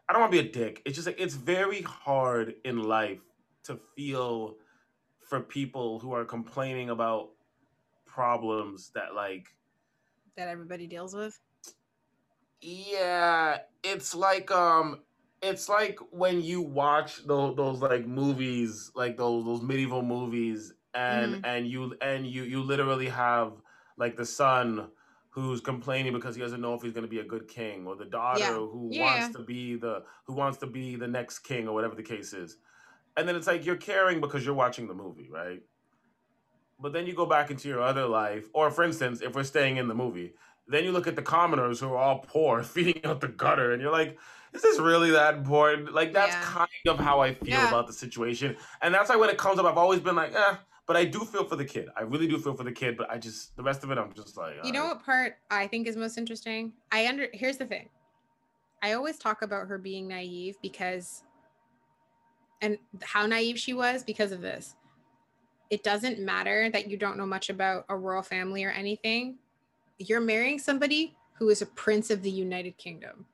I 0.08 0.12
don't 0.12 0.20
want 0.22 0.32
to 0.32 0.42
be 0.42 0.48
a 0.48 0.52
dick. 0.52 0.82
It's 0.86 0.96
just 0.96 1.06
like 1.06 1.20
it's 1.20 1.34
very 1.34 1.82
hard 1.82 2.54
in 2.64 2.82
life 2.82 3.20
to 3.64 3.76
feel 3.96 4.56
for 5.20 5.40
people 5.40 6.00
who 6.00 6.12
are 6.12 6.24
complaining 6.24 6.90
about 6.90 7.30
problems 8.06 8.90
that 8.94 9.14
like 9.14 9.48
that 10.36 10.48
everybody 10.48 10.86
deals 10.86 11.14
with. 11.14 11.38
yeah, 12.60 13.58
it's 13.82 14.14
like 14.14 14.50
um 14.50 15.02
it's 15.42 15.68
like 15.68 15.98
when 16.10 16.40
you 16.42 16.60
watch 16.62 17.24
those 17.26 17.56
those 17.56 17.80
like 17.80 18.06
movies, 18.06 18.90
like 18.94 19.16
those 19.16 19.44
those 19.44 19.62
medieval 19.62 20.02
movies 20.02 20.72
and 20.94 21.36
Mhm. 21.36 21.44
and 21.44 21.68
you 21.68 21.96
and 22.00 22.26
you 22.26 22.42
you 22.44 22.62
literally 22.62 23.08
have 23.08 23.52
like 23.96 24.16
the 24.16 24.26
son 24.26 24.90
who's 25.40 25.60
complaining 25.60 26.12
because 26.12 26.34
he 26.34 26.40
doesn't 26.40 26.60
know 26.60 26.74
if 26.74 26.82
he's 26.82 26.92
going 26.92 27.04
to 27.04 27.08
be 27.08 27.20
a 27.20 27.24
good 27.24 27.48
king 27.48 27.86
or 27.86 27.96
the 27.96 28.04
daughter 28.04 28.44
Yeah. 28.44 28.58
who 28.58 28.88
Yeah. 28.94 29.00
wants 29.00 29.28
to 29.30 29.40
be 29.40 29.76
the 29.76 30.04
who 30.26 30.34
wants 30.34 30.58
to 30.58 30.66
be 30.66 30.96
the 30.96 31.08
next 31.08 31.40
king 31.40 31.68
or 31.68 31.74
whatever 31.74 31.94
the 31.94 32.02
case 32.02 32.32
is. 32.32 32.56
And 33.16 33.28
then 33.28 33.36
it's 33.36 33.46
like 33.46 33.66
you're 33.66 33.76
caring 33.76 34.20
because 34.20 34.44
you're 34.44 34.54
watching 34.54 34.88
the 34.88 34.94
movie, 34.94 35.28
right? 35.30 35.62
But 36.80 36.92
then 36.92 37.06
you 37.06 37.14
go 37.14 37.26
back 37.26 37.50
into 37.50 37.68
your 37.68 37.80
other 37.82 38.06
life, 38.06 38.48
or 38.54 38.70
for 38.70 38.84
instance, 38.84 39.20
if 39.20 39.34
we're 39.34 39.42
staying 39.44 39.78
in 39.78 39.88
the 39.88 39.94
movie, 39.94 40.34
then 40.66 40.84
you 40.84 40.92
look 40.92 41.06
at 41.08 41.16
the 41.16 41.22
commoners 41.22 41.80
who 41.80 41.88
are 41.88 41.96
all 41.96 42.20
poor, 42.20 42.62
feeding 42.74 43.04
out 43.04 43.20
the 43.20 43.28
gutter, 43.28 43.72
and 43.72 43.82
you're 43.82 43.92
like, 43.92 44.18
is 44.52 44.62
this 44.62 44.78
really 44.78 45.10
that 45.10 45.34
important? 45.34 45.92
Like, 45.92 46.12
that's 46.12 46.36
Yeah. 46.36 46.40
kind 46.40 46.68
of 46.86 46.98
how 46.98 47.20
I 47.20 47.34
feel 47.34 47.64
about 47.64 47.86
the 47.86 47.92
situation. 47.92 48.56
And 48.80 48.94
that's 48.94 49.10
why 49.10 49.16
when 49.16 49.28
it 49.30 49.38
comes 49.38 49.58
up, 49.58 49.66
I've 49.66 49.76
always 49.76 50.00
been 50.00 50.16
like, 50.16 50.34
eh, 50.34 50.56
but 50.88 50.96
I 50.96 51.04
do 51.04 51.20
feel 51.20 51.44
for 51.44 51.54
the 51.54 51.66
kid. 51.66 51.90
I 51.96 52.00
really 52.00 52.26
do 52.26 52.38
feel 52.38 52.54
for 52.54 52.64
the 52.64 52.72
kid, 52.72 52.96
but 52.96 53.10
I 53.10 53.18
just, 53.18 53.54
the 53.56 53.62
rest 53.62 53.84
of 53.84 53.90
it, 53.90 53.98
I'm 53.98 54.12
just 54.14 54.38
like, 54.38 54.54
You 54.64 54.72
know 54.72 54.86
what 54.86 55.04
part 55.04 55.36
I 55.50 55.66
think 55.66 55.86
is 55.86 55.96
most 55.96 56.16
interesting? 56.16 56.72
I 56.90 57.06
under 57.06 57.28
here's 57.32 57.58
the 57.58 57.66
thing. 57.66 57.90
I 58.82 58.94
always 58.94 59.18
talk 59.18 59.42
about 59.42 59.68
her 59.68 59.76
being 59.76 60.08
naive 60.08 60.56
because 60.62 61.22
and 62.62 62.78
how 63.02 63.26
naive 63.26 63.58
she 63.58 63.74
was 63.74 64.02
because 64.02 64.32
of 64.32 64.40
this. 64.40 64.76
It 65.68 65.84
doesn't 65.84 66.18
matter 66.18 66.70
that 66.70 66.88
you 66.90 66.96
don't 66.96 67.18
know 67.18 67.26
much 67.26 67.50
about 67.50 67.84
a 67.90 67.96
royal 67.96 68.22
family 68.22 68.64
or 68.64 68.70
anything. 68.70 69.36
You're 69.98 70.20
marrying 70.20 70.58
somebody 70.58 71.14
who 71.34 71.50
is 71.50 71.60
a 71.60 71.66
prince 71.66 72.10
of 72.10 72.22
the 72.22 72.30
United 72.30 72.78
Kingdom. 72.78 73.26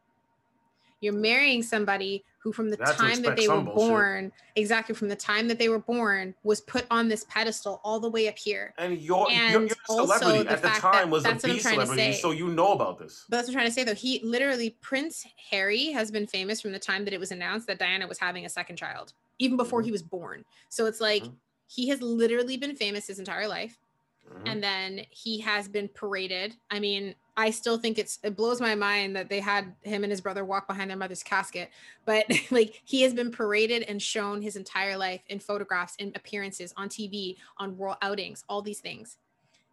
You're 1.05 1.13
marrying 1.13 1.63
somebody 1.63 2.25
who, 2.39 2.51
from 2.51 2.71
the 2.71 2.79
time 2.79 3.21
that 3.23 3.37
they 3.37 3.47
were 3.47 3.57
some 3.57 3.65
bullshit. 3.67 3.89
born, 3.91 4.33
exactly 4.57 4.95
from 4.95 5.09
the 5.09 5.17
time 5.17 5.49
that 5.49 5.59
they 5.59 5.69
were 5.69 5.79
born, 5.79 6.35
was 6.45 6.63
put 6.63 6.87
on 6.91 7.09
this 7.09 7.27
pedestal 7.29 7.81
all 7.85 8.01
the 8.01 8.09
way 8.09 8.27
up 8.27 8.39
here. 8.39 8.73
And 8.79 8.99
you're, 8.99 9.27
And 9.31 9.71
also 9.89 10.07
celebrity 10.17 10.49
at 10.49 10.63
the 10.63 10.69
time 10.69 10.93
that- 10.93 11.09
was 11.11 11.25
a 11.25 11.29
that's 11.29 11.43
what 11.43 11.51
I'm 11.51 11.57
B 11.57 11.63
celebrity, 11.63 12.13
so 12.15 12.31
you 12.31 12.49
know 12.49 12.73
about 12.73 12.99
this. 12.99 13.25
But 13.29 13.37
that's 13.37 13.49
what 13.49 13.53
I'm 13.53 13.59
trying 13.61 13.67
to 13.67 13.73
say 13.73 13.85
though. 13.85 13.95
He 13.95 14.21
literally 14.25 14.71
Prince 14.81 15.27
Harry 15.51 15.87
has 15.93 16.11
been 16.11 16.27
famous 16.27 16.63
from 16.63 16.73
the 16.73 16.79
time 16.79 17.05
that 17.05 17.13
it 17.13 17.21
was 17.21 17.31
announced 17.33 17.67
that 17.67 17.79
Diana 17.79 18.07
was 18.07 18.19
having 18.19 18.47
a 18.47 18.49
second 18.49 18.77
child, 18.77 19.13
even 19.39 19.59
before 19.59 19.83
Mhm. 19.83 19.87
he 19.87 19.93
was 19.93 20.03
born. 20.03 20.45
So 20.71 20.87
it's 20.87 21.01
like 21.03 21.25
Mhm. 21.25 21.35
he 21.67 21.89
has 21.89 22.01
literally 22.01 22.57
been 22.57 22.77
famous 22.77 23.07
his 23.07 23.19
entire 23.19 23.47
life. 23.47 23.77
Mhm. 24.33 24.49
And 24.49 24.63
then 24.63 25.07
he 25.11 25.41
has 25.41 25.69
been 25.69 25.89
paraded. 25.89 26.57
I 26.71 26.81
mean, 26.81 27.15
I 27.37 27.51
still 27.51 27.79
think 27.79 27.99
it's 27.99 28.19
it 28.23 28.37
blows 28.37 28.61
my 28.61 28.75
mind 28.75 29.17
that 29.17 29.29
they 29.29 29.41
had 29.41 29.75
him 29.83 30.05
and 30.05 30.11
his 30.11 30.21
brother 30.21 30.45
walk 30.45 30.67
behind 30.69 30.91
their 30.91 30.97
mother's 30.97 31.23
casket. 31.23 31.71
But 32.05 32.27
like 32.51 32.81
he 32.85 33.03
has 33.03 33.13
been 33.13 33.31
paraded 33.31 33.83
and 33.83 34.01
shown 34.01 34.41
his 34.41 34.57
entire 34.57 34.97
life 34.97 35.23
in 35.29 35.41
photographs 35.41 35.97
and 35.99 36.15
appearances 36.17 36.73
on 36.77 36.89
TV, 36.89 37.37
on 37.59 37.77
royal 37.77 37.97
outings, 38.03 38.45
all 38.49 38.63
these 38.63 38.81
things. 38.81 39.19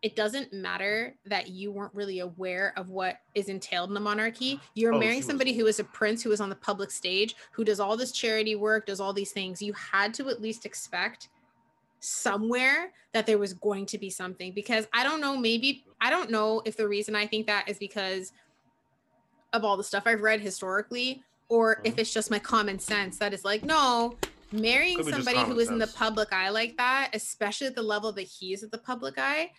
It 0.02 0.16
doesn't 0.16 0.52
matter 0.52 1.16
that 1.26 1.50
you 1.50 1.72
weren't 1.72 1.94
really 1.94 2.20
aware 2.22 2.74
of 2.76 2.90
what 2.90 3.20
is 3.36 3.50
entailed 3.50 3.92
in 3.92 3.94
the 3.94 4.00
monarchy. 4.00 4.60
You're 4.74 4.96
Oh, 4.96 4.98
marrying 4.98 5.18
she 5.22 5.26
was 5.26 5.28
somebody 5.28 5.54
who 5.54 5.68
is 5.68 5.80
a 5.80 5.84
prince 5.84 6.24
who 6.24 6.32
is 6.32 6.42
on 6.42 6.50
the 6.50 6.56
public 6.56 6.90
stage, 6.90 7.36
who 7.52 7.64
does 7.64 7.80
all 7.80 7.96
this 7.96 8.12
charity 8.12 8.56
work, 8.56 8.88
does 8.88 9.00
all 9.00 9.14
these 9.14 9.32
things. 9.32 9.62
You 9.62 9.74
had 9.74 10.12
to 10.16 10.30
at 10.30 10.42
least 10.42 10.66
expect 10.66 11.30
somewhere 12.02 12.92
that 13.14 13.26
there 13.26 13.38
was 13.38 13.54
going 13.54 13.86
to 13.86 13.98
be 13.98 14.10
something 14.10 14.54
because 14.54 14.88
I 14.94 15.04
don't 15.04 15.22
know, 15.22 15.38
maybe 15.38 15.86
I 16.02 16.10
don't 16.10 16.30
know 16.32 16.62
if 16.66 16.76
the 16.76 16.88
reason 16.88 17.16
I 17.16 17.28
think 17.28 17.48
that 17.48 17.70
is 17.70 17.78
because 17.78 18.32
of 19.54 19.64
all 19.64 19.78
the 19.78 19.84
stuff 19.84 20.04
I've 20.06 20.22
read 20.22 20.42
historically 20.42 21.24
or 21.50 21.82
if 21.84 21.96
Mhm. 21.96 22.00
it's 22.00 22.14
just 22.14 22.32
my 22.32 22.40
common 22.40 22.80
sense 22.80 23.18
that 23.20 23.34
is 23.34 23.44
like, 23.46 23.64
no, 23.64 24.18
marrying 24.52 24.98
Could 24.98 25.06
be 25.08 25.12
just 25.12 25.26
somebody 25.26 25.46
who 25.46 25.58
is 25.60 25.68
is 25.68 25.72
in 25.72 25.78
the 25.78 25.88
public 25.88 26.32
eye 26.34 26.50
like 26.50 26.78
that, 26.78 27.12
especially 27.14 27.68
at 27.68 27.76
the 27.76 27.84
level 27.84 28.12
that 28.14 28.24
he 28.24 28.54
is 28.54 28.64
at 28.64 28.72
the 28.72 28.78
public 28.78 29.16
eye, 29.18 29.52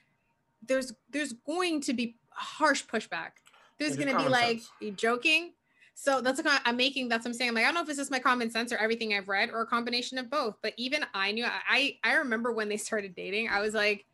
there's 0.67 0.93
there's 1.11 1.33
going 1.33 1.81
to 1.83 1.93
be 1.93 2.17
harsh 2.31 2.85
pushback. 2.87 3.33
There's 3.79 3.93
It's 3.93 4.01
to 4.17 4.23
be 4.23 4.29
like, 4.29 4.59
sense. 4.61 4.71
you 4.81 4.93
joking? 4.93 5.53
So 5.95 6.21
that's 6.21 6.43
what 6.43 6.63
I'm 6.65 6.77
making. 6.77 7.09
That's 7.09 7.25
what 7.25 7.31
I'm 7.31 7.35
saying. 7.35 7.51
I'm 7.51 7.55
like, 7.55 7.65
I 7.65 7.69
don't 7.69 7.75
know 7.75 7.83
if 7.83 7.89
it's 7.89 7.99
just 7.99 8.11
my 8.11 8.19
common 8.19 8.51
sense 8.51 8.73
or 8.73 8.77
everything 8.79 9.15
I've 9.15 9.29
read 9.29 9.51
or 9.51 9.61
a 9.61 9.67
combination 9.67 10.19
of 10.19 10.31
both. 10.31 10.57
But 10.63 10.75
even 10.77 11.05
I 11.15 11.33
knew. 11.33 11.45
I 11.47 11.99
I 12.03 12.15
remember 12.15 12.53
when 12.53 12.69
they 12.69 12.77
started 12.77 13.15
dating. 13.15 13.49
I 13.49 13.61
was 13.61 13.75
like, 13.75 14.07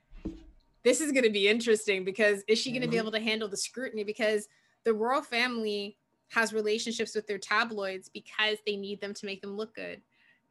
this 0.85 1.01
is 1.01 1.13
going 1.13 1.25
to 1.25 1.31
be 1.31 1.49
interesting 1.49 2.05
because 2.05 2.43
is 2.49 2.59
she 2.59 2.71
going 2.73 2.83
to 2.83 2.89
be 2.89 2.97
Mhm. 2.97 3.01
able 3.01 3.13
to 3.13 3.21
handle 3.21 3.49
the 3.49 3.57
scrutiny? 3.57 4.05
Because 4.05 4.49
the 4.85 4.95
royal 4.95 5.23
family 5.23 5.97
has 6.31 6.53
relationships 6.53 7.15
with 7.15 7.27
their 7.27 7.39
tabloids 7.39 8.09
because 8.09 8.59
they 8.67 8.77
need 8.77 9.01
them 9.01 9.15
to 9.15 9.27
make 9.27 9.41
them 9.41 9.57
look 9.57 9.75
good. 9.75 10.03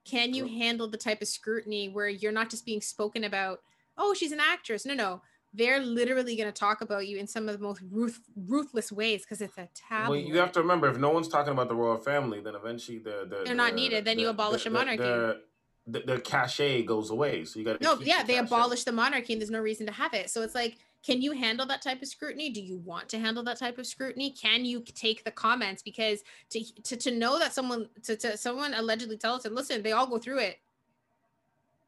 Can 0.06 0.34
you 0.34 0.46
handle 0.48 0.88
the 0.88 0.98
type 0.98 1.22
of 1.22 1.28
scrutiny 1.28 1.90
where 1.90 2.10
you're 2.10 2.32
not 2.32 2.50
just 2.50 2.66
being 2.66 2.82
spoken 2.82 3.26
about? 3.26 3.62
Oh, 3.98 4.14
she's 4.14 4.32
an 4.32 4.40
actress. 4.40 4.86
No, 4.86 4.94
no. 4.94 5.22
They're 5.58 5.80
literally 5.80 6.36
going 6.36 6.48
to 6.48 6.58
talk 6.58 6.82
about 6.82 7.08
you 7.08 7.18
in 7.18 7.26
some 7.27 7.50
of 7.50 7.58
the 7.58 7.64
most 7.64 7.82
ruth- 7.90 8.22
ruthless 8.36 8.92
ways 8.92 9.24
because 9.24 9.42
it's 9.42 9.58
a 9.58 9.68
tabloid. 9.74 10.10
Well, 10.10 10.19
you 10.19 10.38
have 10.38 10.52
to 10.53 10.61
remember, 10.61 10.88
if 10.88 10.98
no 10.98 11.10
one's 11.10 11.27
talking 11.27 11.52
about 11.52 11.68
the 11.68 11.76
royal 11.76 11.98
family, 11.98 12.40
then 12.42 12.53
eventually 12.56 13.00
the, 13.00 13.26
the 13.30 13.42
They're 13.45 13.56
not 13.56 13.74
needed. 13.74 14.06
Then 14.06 14.19
you 14.19 14.30
abolish 14.30 14.64
the- 14.64 14.69
a 14.69 14.74
monarchy. 14.74 14.98
The, 15.03 15.42
the, 15.88 16.00
the 16.02 16.19
cachet 16.19 16.84
goes 16.84 17.10
away, 17.11 17.45
so 17.45 17.60
you 17.60 17.66
got 17.66 17.80
to 17.80 17.84
no, 17.84 17.98
yeah, 18.02 18.22
they 18.22 18.38
abolished 18.38 18.86
the 18.86 18.92
monarchy 18.92 19.34
and 19.34 19.42
there's 19.42 19.50
no 19.50 19.61
reason 19.61 19.88
to 19.88 19.94
have 19.94 20.14
it. 20.14 20.30
So 20.30 20.42
it's 20.42 20.53
like, 20.53 20.76
can 21.02 21.22
you 21.22 21.32
handle 21.32 21.66
that 21.68 21.82
type 21.82 22.02
of 22.02 22.10
scrutiny? 22.10 22.50
Do 22.50 22.61
you 22.61 22.77
want 22.80 23.08
to 23.10 23.19
handle 23.19 23.42
that 23.44 23.58
type 23.58 23.77
of 23.77 23.88
scrutiny? 23.88 24.32
Can 24.32 24.66
you 24.66 24.82
take 24.82 25.24
the 25.24 25.32
comments? 25.32 25.82
Because 25.82 26.24
to 26.50 26.61
to, 26.84 26.98
to 26.98 27.11
know 27.11 27.40
that 27.40 27.53
someone 27.53 27.88
to, 28.03 28.18
to 28.18 28.36
someone 28.36 28.74
allegedly 28.74 29.18
tell 29.18 29.36
us 29.36 29.45
and 29.45 29.56
listen, 29.56 29.82
they 29.82 29.94
all 29.94 30.08
go 30.08 30.18
through 30.18 30.40
it. 30.40 30.58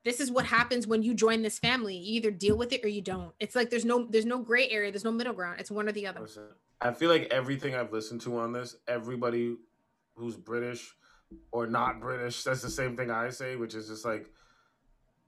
This 0.05 0.19
is 0.19 0.31
what 0.31 0.45
happens 0.45 0.87
when 0.87 1.03
you 1.03 1.13
join 1.13 1.41
this 1.41 1.59
family. 1.59 1.95
You 1.95 2.15
either 2.17 2.31
deal 2.31 2.57
with 2.57 2.71
it 2.71 2.83
or 2.83 2.87
you 2.87 3.01
don't. 3.01 3.33
It's 3.39 3.55
like 3.55 3.69
there's 3.69 3.85
no 3.85 4.05
there's 4.09 4.25
no 4.25 4.39
gray 4.39 4.69
area, 4.69 4.91
there's 4.91 5.03
no 5.03 5.11
middle 5.11 5.33
ground. 5.33 5.59
It's 5.59 5.69
one 5.69 5.89
or 5.89 5.91
the 5.91 6.07
other. 6.07 6.21
Listen, 6.21 6.47
I 6.79 6.91
feel 6.91 7.09
like 7.09 7.27
everything 7.31 7.75
I've 7.75 7.91
listened 7.91 8.21
to 8.21 8.37
on 8.39 8.53
this, 8.53 8.77
everybody 8.87 9.57
who's 10.15 10.37
British 10.37 10.95
or 11.51 11.67
not 11.67 11.99
British 11.99 12.37
says 12.37 12.61
the 12.61 12.69
same 12.69 12.95
thing 12.95 13.11
I 13.11 13.29
say, 13.29 13.55
which 13.55 13.75
is 13.75 13.89
just 13.89 14.05
like, 14.05 14.27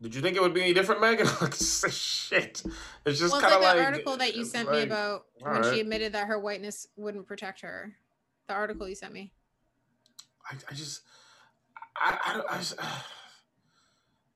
did 0.01 0.15
you 0.15 0.21
think 0.21 0.35
it 0.35 0.41
would 0.41 0.53
be 0.53 0.61
any 0.61 0.73
different, 0.73 1.01
Meghan? 1.01 1.41
like, 1.83 1.91
shit. 1.91 2.63
It's 3.05 3.19
just 3.19 3.33
well, 3.33 3.41
kind 3.41 3.53
of 3.53 3.61
like 3.61 3.75
like 3.75 3.77
the 3.77 3.85
article 3.85 4.17
that 4.17 4.35
you 4.35 4.45
sent 4.45 4.71
me 4.71 4.81
about 4.81 5.25
when 5.39 5.63
she 5.63 5.79
admitted 5.79 6.13
that 6.13 6.27
her 6.27 6.39
whiteness 6.39 6.87
wouldn't 6.95 7.27
protect 7.27 7.61
her. 7.61 7.93
The 8.47 8.53
article 8.53 8.87
you 8.87 8.95
sent 8.95 9.13
me. 9.13 9.31
I, 10.49 10.55
I 10.69 10.73
just, 10.73 11.01
I, 11.95 12.17
I, 12.25 12.55
I 12.55 12.57
just, 12.57 12.75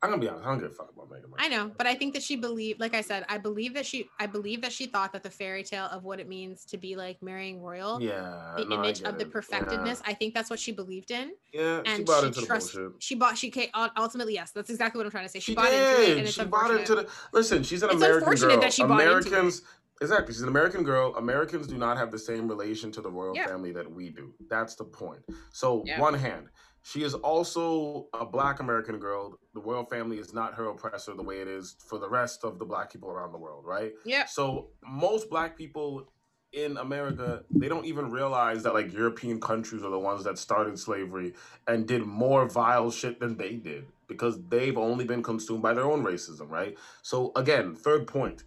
I'm 0.05 0.11
gonna 0.11 0.21
be 0.21 0.29
honest. 0.29 0.45
I 0.45 0.49
don't 0.49 0.59
give 0.59 0.71
a 0.71 0.73
fuck 0.73 0.91
about 0.93 1.09
Meghan. 1.09 1.33
I 1.37 1.47
know, 1.47 1.71
but 1.77 1.85
I 1.87 1.95
think 1.95 2.13
that 2.13 2.23
she 2.23 2.35
believed, 2.35 2.79
like 2.79 2.93
I 2.95 3.01
said, 3.01 3.25
I 3.29 3.37
believe 3.37 3.73
that 3.73 3.85
she, 3.85 4.07
I 4.19 4.25
believe 4.27 4.61
that 4.61 4.71
she 4.71 4.85
thought 4.87 5.11
that 5.13 5.23
the 5.23 5.29
fairy 5.29 5.63
tale 5.63 5.85
of 5.91 6.03
what 6.03 6.19
it 6.19 6.27
means 6.29 6.65
to 6.65 6.77
be 6.77 6.95
like 6.95 7.21
marrying 7.21 7.61
royal, 7.61 8.01
yeah, 8.01 8.53
the 8.57 8.65
no, 8.65 8.75
image 8.75 9.01
of 9.01 9.17
the 9.17 9.25
it. 9.25 9.31
perfectedness, 9.31 10.01
I 10.05 10.13
think 10.13 10.33
that's 10.33 10.49
what 10.49 10.59
she 10.59 10.71
believed 10.71 11.11
in, 11.11 11.31
Yeah, 11.53 11.81
yeah 11.85 11.95
she 11.97 12.03
bought 12.03 12.21
she 12.21 12.27
into 12.27 12.41
the 12.41 12.47
bullshit. 12.47 12.91
She 12.99 13.15
bought. 13.15 13.37
She 13.37 13.49
came 13.51 13.69
ultimately. 13.97 14.33
Yes, 14.35 14.51
that's 14.51 14.69
exactly 14.69 14.99
what 14.99 15.05
I'm 15.05 15.11
trying 15.11 15.25
to 15.25 15.29
say. 15.29 15.39
She, 15.39 15.51
She, 15.51 15.55
bought 15.55 15.73
into 15.73 15.77
it, 16.01 16.05
did. 16.05 16.17
and 16.17 16.27
it's 16.27 16.35
she 16.35 16.45
bought 16.45 16.71
into 16.71 16.95
the. 16.95 17.09
Listen, 17.33 17.63
she's 17.63 17.83
an 17.83 17.89
It's 17.89 17.97
American 17.97 18.35
girl. 18.35 18.59
that 18.59 18.73
she 18.73 18.83
bought 18.83 18.99
into 19.01 19.03
it. 19.03 19.27
Americans, 19.27 19.61
exactly. 20.01 20.33
She's 20.33 20.41
an 20.43 20.49
American 20.49 20.83
girl. 20.83 21.15
Americans 21.15 21.67
do 21.67 21.77
not 21.77 21.97
have 21.97 22.11
the 22.11 22.19
same 22.19 22.47
relation 22.47 22.91
to 22.93 23.01
the 23.01 23.09
royal 23.09 23.35
Yeah. 23.35 23.47
family 23.47 23.71
that 23.73 23.89
we 23.91 24.09
do. 24.09 24.33
That's 24.49 24.75
the 24.75 24.85
point. 24.85 25.21
So, 25.51 25.83
Yeah. 25.85 25.99
one 25.99 26.13
hand, 26.13 26.47
she 26.85 27.01
is 27.01 27.15
also 27.15 28.05
a 28.13 28.23
Black 28.23 28.59
American 28.59 28.99
girl. 28.99 29.39
The 29.55 29.59
royal 29.59 29.85
family 29.85 30.19
is 30.19 30.33
not 30.35 30.53
her 30.53 30.65
oppressor 30.67 31.15
the 31.15 31.23
way 31.23 31.39
it 31.41 31.47
is 31.47 31.75
for 31.89 31.97
the 31.97 32.07
rest 32.07 32.43
of 32.43 32.59
the 32.59 32.65
Black 32.65 32.91
people 32.93 33.09
around 33.09 33.31
the 33.31 33.39
world, 33.39 33.65
right? 33.65 33.91
Yeah. 34.05 34.25
So 34.25 34.67
most 34.85 35.27
black 35.31 35.57
people 35.57 36.07
in 36.53 36.77
America, 36.77 37.43
they 37.49 37.67
don't 37.67 37.85
even 37.85 38.11
realize 38.11 38.61
that 38.63 38.75
like 38.75 38.93
European 38.93 39.41
countries 39.41 39.81
are 39.83 39.89
the 39.89 39.99
ones 39.99 40.23
that 40.25 40.37
started 40.37 40.77
slavery 40.77 41.33
and 41.67 41.87
did 41.87 42.03
more 42.05 42.47
vile 42.47 42.91
shit 42.91 43.19
than 43.19 43.35
they 43.35 43.55
did. 43.55 43.85
because 44.07 44.39
they've 44.49 44.77
only 44.77 45.05
been 45.05 45.23
consumed 45.23 45.63
by 45.63 45.73
their 45.73 45.85
own 45.85 46.03
racism, 46.03 46.47
right? 46.49 46.77
So 47.01 47.31
again, 47.35 47.73
third 47.75 48.05
point 48.05 48.43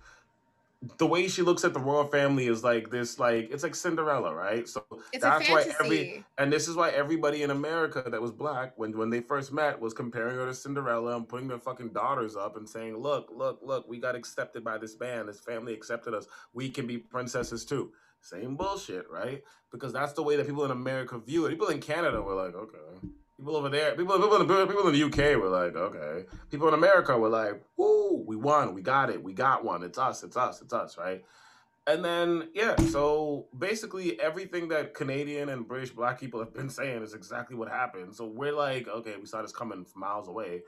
the 0.99 1.07
way 1.07 1.27
she 1.27 1.43
looks 1.43 1.65
at 1.65 1.75
the 1.75 1.81
royal 1.81 2.07
family 2.07 2.47
is 2.47 2.63
like 2.63 2.91
this 2.91 3.19
like 3.19 3.51
it's 3.51 3.65
like 3.65 3.75
cinderella 3.75 4.33
right? 4.33 4.69
So 4.69 4.85
It's 5.13 5.23
that's 5.23 5.49
why 5.51 5.67
every 5.81 6.25
and 6.39 6.53
this 6.53 6.69
is 6.69 6.77
why 6.77 6.91
everybody 6.91 7.43
in 7.43 7.51
america 7.51 8.05
that 8.07 8.23
was 8.23 8.31
black 8.31 8.79
when 8.79 8.97
when 8.97 9.11
they 9.11 9.21
first 9.21 9.53
met 9.53 9.81
was 9.81 9.93
comparing 9.93 10.37
her 10.37 10.47
to 10.47 10.55
cinderella 10.55 11.17
and 11.17 11.29
putting 11.29 11.49
their 11.49 11.59
fucking 11.59 11.89
daughters 11.89 12.37
up 12.37 12.57
and 12.57 12.69
saying 12.69 12.97
look 12.97 13.29
look 13.35 13.59
look 13.63 13.89
we 13.89 13.99
got 13.99 14.15
accepted 14.15 14.63
by 14.63 14.79
this 14.79 14.99
man. 15.01 15.27
This 15.27 15.41
family 15.41 15.75
accepted 15.75 16.15
us. 16.15 16.27
We 16.53 16.71
can 16.71 16.87
be 16.87 16.99
princesses 16.99 17.65
too. 17.65 17.93
Same 18.21 18.55
bullshit 18.55 19.11
right? 19.11 19.43
Because 19.73 19.93
that's 19.93 20.13
the 20.13 20.23
way 20.23 20.37
that 20.37 20.47
people 20.47 20.65
in 20.65 20.71
america 20.71 21.19
view 21.19 21.47
it. 21.47 21.51
People 21.51 21.69
in 21.69 21.81
canada 21.81 22.23
were 22.23 22.35
like 22.35 22.55
okay 22.55 23.09
People 23.39 23.57
over 23.57 23.69
there, 23.69 23.95
people, 23.95 24.17
people, 24.19 24.41
in 24.41 24.47
the, 24.49 24.67
people 24.67 24.89
in 24.89 24.93
the 24.95 25.03
UK 25.05 25.41
were 25.41 25.49
like, 25.49 25.77
okay. 25.77 26.27
People 26.51 26.69
in 26.69 26.75
America 26.75 27.17
were 27.17 27.29
like, 27.29 27.63
woo, 27.77 28.25
we 28.27 28.35
won, 28.37 28.75
we 28.75 28.83
got 28.83 29.11
it, 29.11 29.23
we 29.23 29.33
got 29.33 29.65
one. 29.65 29.85
It's 29.85 29.97
us, 29.99 30.25
it's 30.25 30.37
us, 30.37 30.61
it's 30.61 30.73
us, 30.73 30.99
right? 30.99 31.25
And 31.87 32.05
then, 32.05 32.49
yeah, 32.53 32.77
so 32.77 33.47
basically 33.57 34.21
everything 34.21 34.69
that 34.69 34.93
Canadian 34.93 35.49
and 35.51 35.67
British 35.69 35.91
black 35.91 36.19
people 36.21 36.41
have 36.41 36.53
been 36.53 36.69
saying 36.69 37.03
is 37.03 37.15
exactly 37.15 37.57
what 37.57 37.69
happened. 37.69 38.15
So 38.15 38.27
we're 38.27 38.53
like, 38.53 38.89
okay, 38.89 39.15
we 39.19 39.25
saw 39.27 39.41
this 39.41 39.53
coming 39.53 39.85
from 39.85 40.01
miles 40.01 40.29
away. 40.29 40.63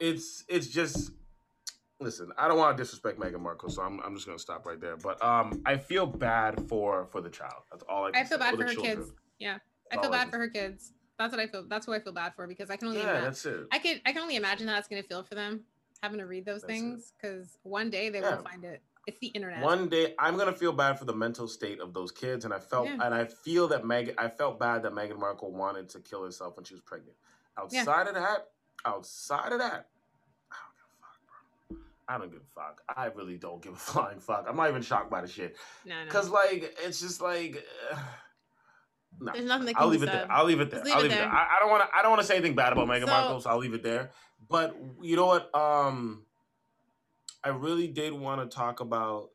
It's 0.00 0.44
it's 0.48 0.68
just 0.68 1.12
listen, 2.00 2.30
I 2.38 2.48
don't 2.48 2.58
want 2.58 2.76
to 2.76 2.82
disrespect 2.82 3.18
Meghan 3.18 3.40
Markle, 3.40 3.70
so 3.70 3.82
I'm, 3.82 4.00
I'm 4.00 4.14
just 4.14 4.26
gonna 4.26 4.38
stop 4.38 4.66
right 4.66 4.80
there. 4.80 4.96
But 4.96 5.22
um 5.22 5.62
I 5.66 5.76
feel 5.76 6.06
bad 6.06 6.68
for 6.68 7.06
for 7.06 7.20
the 7.20 7.30
child. 7.30 7.62
That's 7.70 7.84
all 7.88 8.06
I 8.06 8.12
can 8.12 8.22
I 8.22 8.24
feel 8.24 8.38
say. 8.38 8.44
bad 8.44 8.54
Or 8.54 8.56
for 8.56 8.62
the 8.64 8.64
her 8.64 8.74
children. 8.74 8.96
kids. 8.96 9.12
Yeah. 9.38 9.58
I 9.92 9.98
feel 9.98 10.06
all 10.06 10.14
I 10.14 10.24
bad 10.24 10.30
for 10.30 10.38
her 10.38 10.48
kids. 10.48 10.92
That's 11.18 11.30
what 11.32 11.40
I 11.40 11.46
feel. 11.46 11.64
That's 11.68 11.86
what 11.86 11.94
I 12.00 12.00
feel 12.02 12.12
bad 12.12 12.34
for 12.34 12.46
because 12.46 12.70
I 12.70 12.76
can 12.76 12.88
only 12.88 13.00
Yeah, 13.00 13.10
imagine. 13.10 13.24
that's 13.24 13.46
it. 13.46 13.66
I 13.70 13.78
could 13.78 14.00
I 14.04 14.12
can 14.12 14.22
only 14.22 14.36
imagine 14.36 14.66
how 14.68 14.78
it's 14.78 14.88
gonna 14.88 15.02
feel 15.02 15.22
for 15.22 15.34
them 15.34 15.60
having 16.02 16.18
to 16.18 16.26
read 16.26 16.44
those 16.44 16.62
That's 16.62 16.72
things 16.72 17.12
because 17.16 17.58
one 17.62 17.88
day 17.90 18.08
they 18.10 18.20
Yeah. 18.20 18.36
will 18.36 18.42
find 18.42 18.64
it. 18.64 18.82
It's 19.06 19.18
the 19.20 19.28
internet. 19.28 19.62
One 19.62 19.88
day 19.88 20.14
I'm 20.18 20.36
gonna 20.36 20.52
feel 20.52 20.72
bad 20.72 20.98
for 20.98 21.04
the 21.04 21.14
mental 21.14 21.46
state 21.46 21.78
of 21.78 21.92
those 21.94 22.10
kids, 22.10 22.44
and 22.44 22.52
I 22.52 22.58
felt 22.58 22.88
Yeah. 22.88 22.98
and 23.04 23.14
I 23.14 23.26
feel 23.26 23.68
that 23.68 23.82
Meghan 23.84 24.14
I 24.18 24.28
felt 24.28 24.58
bad 24.58 24.82
that 24.82 24.92
Meghan 24.92 25.18
Markle 25.18 25.52
wanted 25.52 25.88
to 25.90 26.00
kill 26.00 26.24
herself 26.24 26.56
when 26.56 26.64
she 26.64 26.74
was 26.74 26.80
pregnant. 26.82 27.16
Outside 27.56 28.08
of 28.08 28.14
that, 28.14 28.50
outside 28.84 29.52
of 29.52 29.60
that, 29.60 29.88
I 30.50 30.56
don't 30.56 30.72
give 30.80 30.86
a 30.90 30.96
fuck, 31.00 31.20
bro. 31.28 31.78
I 32.08 32.18
don't 32.18 32.30
give 32.32 32.40
a 32.40 32.44
fuck. 32.44 32.82
I 32.88 33.06
really 33.16 33.36
don't 33.38 33.62
give 33.62 33.74
a 33.74 33.76
flying 33.92 34.18
fuck. 34.18 34.46
I'm 34.48 34.56
not 34.56 34.68
even 34.68 34.82
shocked 34.82 35.10
by 35.10 35.20
the 35.20 35.28
shit. 35.28 35.56
no, 35.84 36.04
no. 36.04 36.10
Cause 36.10 36.28
like 36.28 36.74
it's 36.84 37.00
just 37.00 37.20
like 37.20 37.64
uh, 37.92 37.98
no. 39.20 39.32
There's 39.32 39.44
nothing 39.46 39.66
that 39.66 39.74
can 39.74 39.82
I'll 39.82 39.88
leave 39.88 40.02
it 40.02 40.06
said. 40.06 40.14
there. 40.20 40.32
I'll 40.32 40.44
leave 40.44 40.60
it 40.60 40.70
there. 40.70 40.82
Leave 40.84 40.94
I'll 40.94 41.00
it 41.00 41.02
leave 41.04 41.12
it 41.12 41.16
there. 41.16 41.28
I, 41.28 41.56
I 41.56 41.56
don't 41.60 41.70
want 41.70 41.82
to. 41.90 41.96
I 41.96 42.02
don't 42.02 42.10
want 42.10 42.22
to 42.22 42.26
say 42.26 42.36
anything 42.36 42.54
bad 42.54 42.72
about 42.72 42.88
Meghan 42.88 43.00
So- 43.00 43.06
Markle, 43.06 43.40
so 43.40 43.50
I'll 43.50 43.58
leave 43.58 43.74
it 43.74 43.82
there. 43.82 44.10
But 44.48 44.76
you 45.02 45.16
know 45.16 45.26
what? 45.26 45.54
Um, 45.54 46.24
I 47.42 47.48
really 47.50 47.88
did 47.88 48.12
want 48.12 48.48
to 48.48 48.54
talk 48.54 48.80
about. 48.80 49.30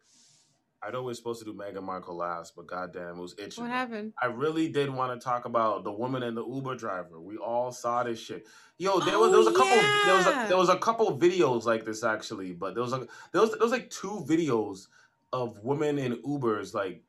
I 0.81 0.91
know 0.91 1.03
we're 1.03 1.13
supposed 1.13 1.39
to 1.39 1.45
do 1.45 1.53
Meghan 1.53 1.83
Markle 1.83 2.15
last, 2.15 2.55
but 2.55 2.65
goddamn, 2.65 3.17
it 3.17 3.21
was 3.21 3.35
itching. 3.37 3.65
what 3.65 3.71
happened? 3.71 4.13
I 4.21 4.27
really 4.27 4.69
did 4.69 4.89
want 4.89 5.19
to 5.19 5.21
talk 5.23 5.43
about 5.43 5.83
the 5.83 5.91
woman 5.91 6.23
and 6.23 6.37
the 6.37 6.45
Uber 6.45 6.75
driver. 6.75 7.19
We 7.19 7.35
all 7.35 7.73
saw 7.73 8.03
this 8.03 8.17
shit. 8.17 8.47
Yo, 8.77 8.99
there 9.01 9.19
was 9.19 9.31
there 9.31 9.39
was 9.39 9.47
a 9.47 9.49
Oh, 9.49 9.53
couple 9.55 9.75
there 10.05 10.15
was 10.15 10.25
a, 10.27 10.45
there 10.47 10.57
was 10.57 10.69
a 10.69 10.77
couple 10.77 11.17
videos 11.19 11.65
like 11.65 11.83
this 11.83 12.01
actually, 12.03 12.53
but 12.53 12.75
there 12.75 12.83
was 12.83 12.93
a 12.93 13.05
there 13.33 13.41
was 13.41 13.49
there 13.51 13.59
was 13.59 13.71
like 13.73 13.89
two 13.89 14.23
videos 14.25 14.87
of 15.33 15.59
women 15.65 15.99
in 15.99 16.13
Ubers 16.23 16.73
like 16.73 17.03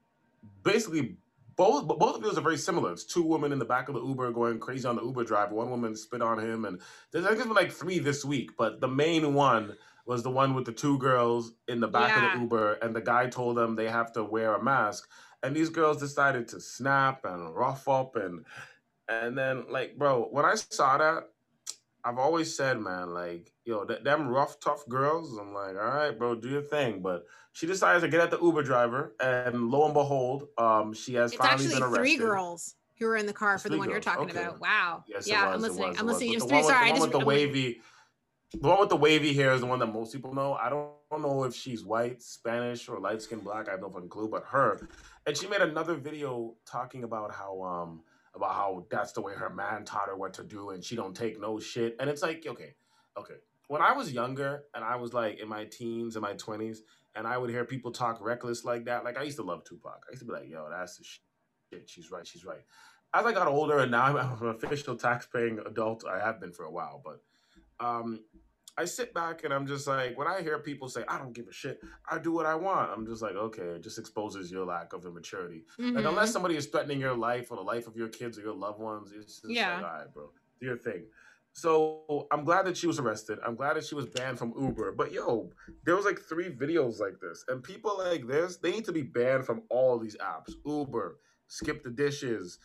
basically 0.65 1.17
both 1.61 1.87
both 1.87 2.23
videos 2.23 2.39
are 2.39 2.41
very 2.41 2.57
similar. 2.57 2.91
It's 2.91 3.05
two 3.05 3.23
women 3.23 3.53
in 3.53 3.59
the 3.59 3.67
back 3.67 3.91
of 3.91 3.95
the 3.95 4.03
Uber 4.03 4.33
going 4.33 4.59
crazy 4.59 4.89
on 4.89 4.97
the 4.97 5.05
Uber 5.05 5.25
driver. 5.25 5.55
One 5.55 5.69
woman 5.69 5.95
spit 5.95 6.23
on 6.23 6.39
him, 6.39 6.65
and 6.65 6.81
there's 7.13 7.27
I 7.27 7.29
think 7.29 7.37
there's 7.37 7.49
been 7.49 7.57
like 7.57 7.71
three 7.71 7.99
this 7.99 8.25
week, 8.25 8.53
but 8.57 8.81
the 8.81 8.89
main 8.89 9.35
one 9.35 9.77
was 10.07 10.23
the 10.23 10.31
one 10.31 10.55
with 10.55 10.65
the 10.65 10.73
two 10.73 10.97
girls 10.97 11.53
in 11.69 11.81
the 11.81 11.87
back 11.87 12.17
of 12.17 12.33
the 12.33 12.41
Uber, 12.45 12.79
and 12.81 12.97
the 12.97 13.03
guy 13.03 13.27
told 13.27 13.59
them 13.59 13.77
they 13.77 13.91
have 13.91 14.11
to 14.15 14.25
wear 14.25 14.55
a 14.55 14.63
mask, 14.63 15.07
and 15.43 15.55
these 15.55 15.69
girls 15.69 15.99
decided 15.99 16.49
to 16.49 16.61
snap 16.61 17.27
and 17.27 17.55
rough 17.55 17.87
up 17.89 18.17
and 18.17 18.47
and 19.11 19.37
then 19.37 19.67
like 19.71 19.99
bro, 19.99 20.29
when 20.31 20.47
I 20.47 20.55
saw 20.55 20.97
that, 20.97 21.29
I've 22.05 22.19
always 22.19 22.55
said, 22.57 22.81
man, 22.81 23.11
like 23.15 23.53
yo, 23.65 23.85
th- 23.85 24.03
them 24.03 24.29
rough 24.29 24.59
tough 24.61 24.87
girls. 24.89 25.37
I'm 25.39 25.53
like, 25.55 25.77
all 25.77 25.91
right, 25.97 26.17
bro, 26.19 26.35
do 26.35 26.49
your 26.49 26.63
thing, 26.63 27.01
but. 27.03 27.25
She 27.53 27.67
decides 27.67 28.05
to 28.05 28.09
get 28.09 28.21
at 28.21 28.31
the 28.31 28.39
Uber 28.41 28.63
driver, 28.63 29.17
and 29.21 29.71
lo 29.73 29.85
and 29.85 29.93
behold, 29.93 30.47
um, 30.57 30.93
she 30.95 31.15
has 31.15 31.33
It's 31.33 31.41
finally 31.45 31.67
been 31.67 31.83
arrested. 31.83 31.97
three 31.99 32.17
girls 32.17 32.77
who 32.97 33.07
were 33.07 33.17
in 33.17 33.27
the 33.27 33.33
car 33.33 33.55
It's 33.55 33.65
for 33.65 33.71
the 33.71 33.77
one 33.77 33.91
you're 33.91 33.99
talking 33.99 34.31
okay. 34.31 34.39
about. 34.39 34.61
Wow. 34.61 35.03
Yes, 35.09 35.27
it 35.27 35.31
yeah, 35.33 35.47
was, 35.47 35.57
I'm 35.57 35.61
listening. 35.63 35.89
was, 35.89 35.99
I'm 35.99 36.07
listening. 36.07 36.39
Three. 36.41 36.63
Sorry, 36.63 36.91
I 36.93 36.97
just 36.97 37.11
the 37.11 37.19
I'm- 37.19 37.27
wavy, 37.27 37.81
the 38.53 38.69
one 38.69 38.79
with 38.79 38.89
the 38.89 38.95
wavy 38.97 39.35
hair 39.35 39.53
is 39.53 39.63
the 39.63 39.67
one 39.67 39.81
that 39.81 39.87
most 39.93 40.13
people 40.13 40.33
know. 40.33 40.55
I 40.55 40.69
don't, 40.71 40.91
don't 41.11 41.23
know 41.23 41.43
if 41.43 41.53
she's 41.53 41.85
white, 41.85 42.23
Spanish, 42.23 42.89
or 42.89 43.01
light 43.01 43.21
skinned 43.21 43.43
black. 43.43 43.67
I 43.67 43.73
have 43.73 43.81
no 43.81 43.91
fucking 43.91 44.11
clue. 44.11 44.29
But 44.29 44.45
her, 44.47 44.89
and 45.27 45.37
she 45.37 45.49
made 45.49 45.61
another 45.61 45.97
video 45.97 46.55
talking 46.65 47.03
about 47.03 47.35
how 47.35 47.61
um 47.65 48.03
about 48.35 48.55
how 48.55 48.87
that's 48.91 49.13
the 49.13 49.21
way 49.21 49.35
her 49.35 49.51
man 49.51 49.85
taught 49.85 50.09
her 50.09 50.17
what 50.17 50.35
to 50.35 50.45
do, 50.45 50.71
and 50.71 50.85
she 50.85 50.97
don't 50.97 51.15
take 51.15 51.41
no 51.41 51.59
shit. 51.59 51.97
And 51.99 52.09
it's 52.09 52.23
like, 52.23 52.47
okay, 52.47 52.75
okay. 53.17 53.35
When 53.69 53.83
I 53.83 53.93
was 53.93 54.13
younger 54.13 54.65
and 54.75 54.85
I 54.85 54.97
was 54.97 55.13
like 55.13 55.41
in 55.41 55.49
my 55.49 55.65
teens 55.65 56.17
and 56.17 56.23
my 56.23 56.35
twenties, 56.35 56.83
and 57.15 57.27
I 57.27 57.39
would 57.39 57.51
hear 57.51 57.65
people 57.65 57.91
talk 57.91 58.19
reckless 58.21 58.65
like 58.65 58.85
that, 58.85 59.05
like 59.05 59.19
I 59.19 59.23
used 59.23 59.37
to 59.39 59.43
love 59.43 59.65
Tupac. 59.65 60.05
I 60.09 60.13
used 60.13 60.21
to 60.21 60.27
be 60.27 60.33
like, 60.33 60.49
yo, 60.49 60.69
that's 60.71 60.97
the 60.97 61.05
shit. 61.05 61.89
She's 61.89 62.11
right. 62.11 62.27
She's 62.27 62.45
right. 62.45 62.63
As 63.13 63.27
I 63.27 63.33
got 63.33 63.49
older 63.49 63.79
and 63.79 63.91
now 63.91 64.05
I'm 64.05 64.17
an 64.17 64.49
official 64.49 64.95
tax-paying 64.97 65.59
adult, 65.67 66.05
I 66.09 66.21
have 66.21 66.41
been 66.41 66.53
for 66.53 66.65
a 66.65 66.71
while, 66.71 67.03
but 67.05 67.21
um, 67.85 68.21
I 68.81 68.87
sit 68.87 69.13
back 69.13 69.45
and 69.45 69.53
I'm 69.53 69.67
just 69.67 69.87
like, 69.87 70.17
when 70.17 70.27
I 70.27 70.41
hear 70.41 70.59
people 70.59 70.89
say, 70.89 71.05
I 71.07 71.19
don't 71.19 71.35
give 71.35 71.47
a 71.49 71.53
shit, 71.53 71.83
I 72.11 72.19
do 72.19 72.33
what 72.33 72.47
I 72.47 72.55
want, 72.55 72.91
I'm 72.91 73.05
just 73.05 73.21
like, 73.21 73.35
okay, 73.35 73.63
it 73.77 73.83
just 73.83 73.99
exposes 73.99 74.51
your 74.51 74.65
lack 74.65 74.95
of 74.95 75.05
immaturity. 75.05 75.67
Like, 75.79 76.05
Mhm. 76.05 76.09
unless 76.09 76.33
somebody 76.33 76.57
is 76.57 76.65
threatening 76.67 76.99
your 76.99 77.15
life 77.15 77.51
or 77.51 77.57
the 77.59 77.63
life 77.75 77.87
of 77.87 77.95
your 77.95 78.09
kids 78.09 78.39
or 78.39 78.41
your 78.41 78.55
loved 78.55 78.81
ones, 78.81 79.13
it's 79.13 79.43
just 79.43 79.51
Yeah. 79.51 79.75
like, 79.75 79.85
all 79.85 79.99
right, 79.99 80.15
bro, 80.15 80.33
do 80.61 80.67
your 80.67 80.79
thing. 80.79 81.07
So 81.53 82.27
I'm 82.31 82.43
glad 82.43 82.65
that 82.67 82.77
she 82.79 82.87
was 82.87 82.99
arrested. 82.99 83.39
I'm 83.45 83.55
glad 83.55 83.75
that 83.77 83.85
she 83.85 83.95
was 83.95 84.07
banned 84.07 84.39
from 84.39 84.55
Uber. 84.59 84.93
But 84.93 85.13
yo, 85.13 85.51
there 85.85 85.95
was 85.95 86.07
like 86.07 86.19
three 86.19 86.49
videos 86.49 87.01
like 87.01 87.21
this, 87.21 87.45
and 87.49 87.63
people 87.63 87.99
like 87.99 88.27
this, 88.27 88.57
they 88.57 88.71
need 88.71 88.87
to 88.87 88.93
be 88.93 89.03
banned 89.03 89.45
from 89.45 89.65
all 89.69 89.99
these 89.99 90.17
apps. 90.17 90.55
Uber, 90.65 91.19
Skip 91.49 91.83
the 91.83 91.91
Dishes. 91.91 92.59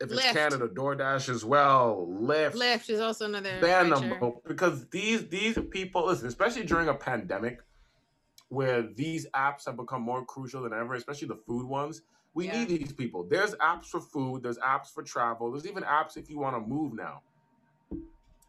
If 0.00 0.10
it's 0.10 0.20
Lyft. 0.20 0.32
Canada, 0.32 0.68
DoorDash 0.68 1.28
as 1.28 1.44
well, 1.44 2.08
Lyft 2.10 2.54
Lyft 2.54 2.90
is 2.90 3.00
also 3.00 3.26
another. 3.26 3.60
ban 3.60 3.90
them 3.90 4.34
because 4.46 4.86
these 4.88 5.28
these 5.28 5.56
people 5.70 6.06
listen 6.06 6.26
especially 6.26 6.64
during 6.64 6.88
a 6.88 6.94
pandemic 6.94 7.60
where 8.48 8.82
these 8.82 9.26
apps 9.34 9.64
have 9.66 9.76
become 9.76 10.02
more 10.02 10.24
crucial 10.24 10.62
than 10.62 10.72
ever 10.72 10.94
especially 10.94 11.28
the 11.28 11.36
food 11.46 11.66
ones 11.66 12.02
we 12.34 12.46
Yeah. 12.46 12.64
need 12.64 12.68
these 12.80 12.92
people 12.92 13.24
there's 13.24 13.54
apps 13.56 13.86
for 13.86 14.00
food 14.00 14.42
there's 14.42 14.58
apps 14.58 14.88
for 14.92 15.02
travel 15.02 15.50
there's 15.52 15.66
even 15.66 15.82
apps 15.84 16.16
if 16.16 16.28
you 16.28 16.38
want 16.38 16.56
to 16.56 16.60
move 16.60 16.94
now 16.94 17.20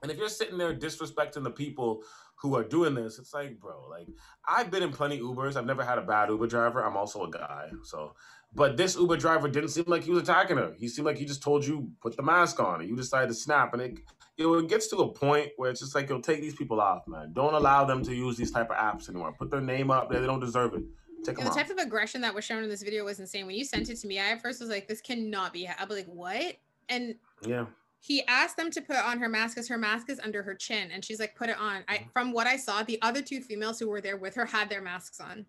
and 0.01 0.11
if 0.11 0.17
you're 0.17 0.27
sitting 0.29 0.57
there 0.57 0.73
disrespecting 0.75 1.43
the 1.43 1.51
people 1.51 2.03
who 2.35 2.55
are 2.55 2.63
doing 2.63 2.93
this 2.95 3.19
it's 3.19 3.33
like 3.33 3.59
bro 3.59 3.85
like 3.89 4.07
i've 4.47 4.69
been 4.71 4.83
in 4.83 4.91
plenty 4.91 5.19
ubers 5.19 5.55
i've 5.55 5.65
never 5.65 5.83
had 5.83 5.97
a 5.97 6.01
bad 6.01 6.29
uber 6.29 6.47
driver 6.47 6.83
i'm 6.83 6.97
also 6.97 7.23
a 7.23 7.29
guy 7.31 7.69
so 7.83 8.13
but 8.55 8.77
this 8.77 8.95
uber 8.95 9.17
driver 9.17 9.47
didn't 9.49 9.69
seem 9.69 9.85
like 9.87 10.03
he 10.03 10.11
was 10.11 10.21
attacking 10.23 10.57
her 10.57 10.73
he 10.77 10.87
seemed 10.87 11.05
like 11.05 11.17
he 11.17 11.25
just 11.25 11.41
told 11.41 11.65
you 11.65 11.89
put 12.01 12.15
the 12.15 12.23
mask 12.23 12.59
on 12.59 12.81
and 12.81 12.89
you 12.89 12.95
decided 12.95 13.27
to 13.27 13.33
snap 13.33 13.73
and 13.73 13.81
it 13.81 13.97
you 14.35 14.45
know, 14.47 14.57
it 14.57 14.67
gets 14.67 14.87
to 14.87 14.97
a 14.97 15.13
point 15.13 15.49
where 15.57 15.69
it's 15.69 15.79
just 15.79 15.93
like 15.93 16.09
you'll 16.09 16.19
take 16.19 16.41
these 16.41 16.55
people 16.55 16.81
off, 16.81 17.07
man. 17.07 17.33
Don't 17.33 17.53
allow 17.53 17.85
them 17.85 18.01
to 18.03 18.15
use 18.15 18.35
these 18.35 18.49
type 18.49 18.71
of 18.71 18.77
apps 18.77 19.07
anymore. 19.07 19.31
Put 19.37 19.51
their 19.51 19.61
name 19.61 19.91
up 19.91 20.09
there; 20.09 20.19
they 20.21 20.25
don't 20.25 20.39
deserve 20.39 20.73
it. 20.73 20.81
Take 21.23 21.37
Yeah, 21.37 21.43
them 21.43 21.43
the 21.43 21.49
off. 21.51 21.55
type 21.55 21.69
of 21.69 21.77
aggression 21.77 22.19
that 22.21 22.33
was 22.33 22.43
shown 22.43 22.63
in 22.63 22.67
this 22.69 22.81
video 22.81 23.05
was 23.05 23.19
insane. 23.19 23.45
When 23.45 23.53
you 23.55 23.63
sent 23.63 23.91
it 23.91 23.97
to 23.97 24.07
me, 24.07 24.17
I 24.19 24.31
at 24.31 24.41
first 24.41 24.59
was 24.59 24.69
like, 24.71 24.87
"This 24.87 25.01
cannot 25.01 25.53
be." 25.53 25.67
I'll 25.67 25.85
be 25.85 25.93
like, 25.93 26.07
"What?" 26.07 26.55
And 26.89 27.13
Yeah, 27.45 27.67
he 27.99 28.25
asked 28.25 28.57
them 28.57 28.71
to 28.71 28.81
put 28.81 28.95
on 28.95 29.19
her 29.19 29.29
mask 29.29 29.53
because 29.55 29.67
her 29.67 29.77
mask 29.77 30.09
is 30.09 30.19
under 30.19 30.41
her 30.41 30.55
chin, 30.55 30.89
and 30.89 31.05
she's 31.05 31.19
like, 31.19 31.35
"Put 31.35 31.49
it 31.49 31.59
on." 31.59 31.83
I, 31.87 31.97
Mhm. 31.99 32.11
from 32.11 32.31
what 32.31 32.47
I 32.47 32.57
saw, 32.57 32.81
the 32.81 32.99
other 33.03 33.21
two 33.21 33.39
females 33.39 33.77
who 33.77 33.87
were 33.87 34.01
there 34.01 34.17
with 34.17 34.33
her 34.33 34.47
had 34.47 34.67
their 34.67 34.81
masks 34.81 35.19
on. 35.19 35.45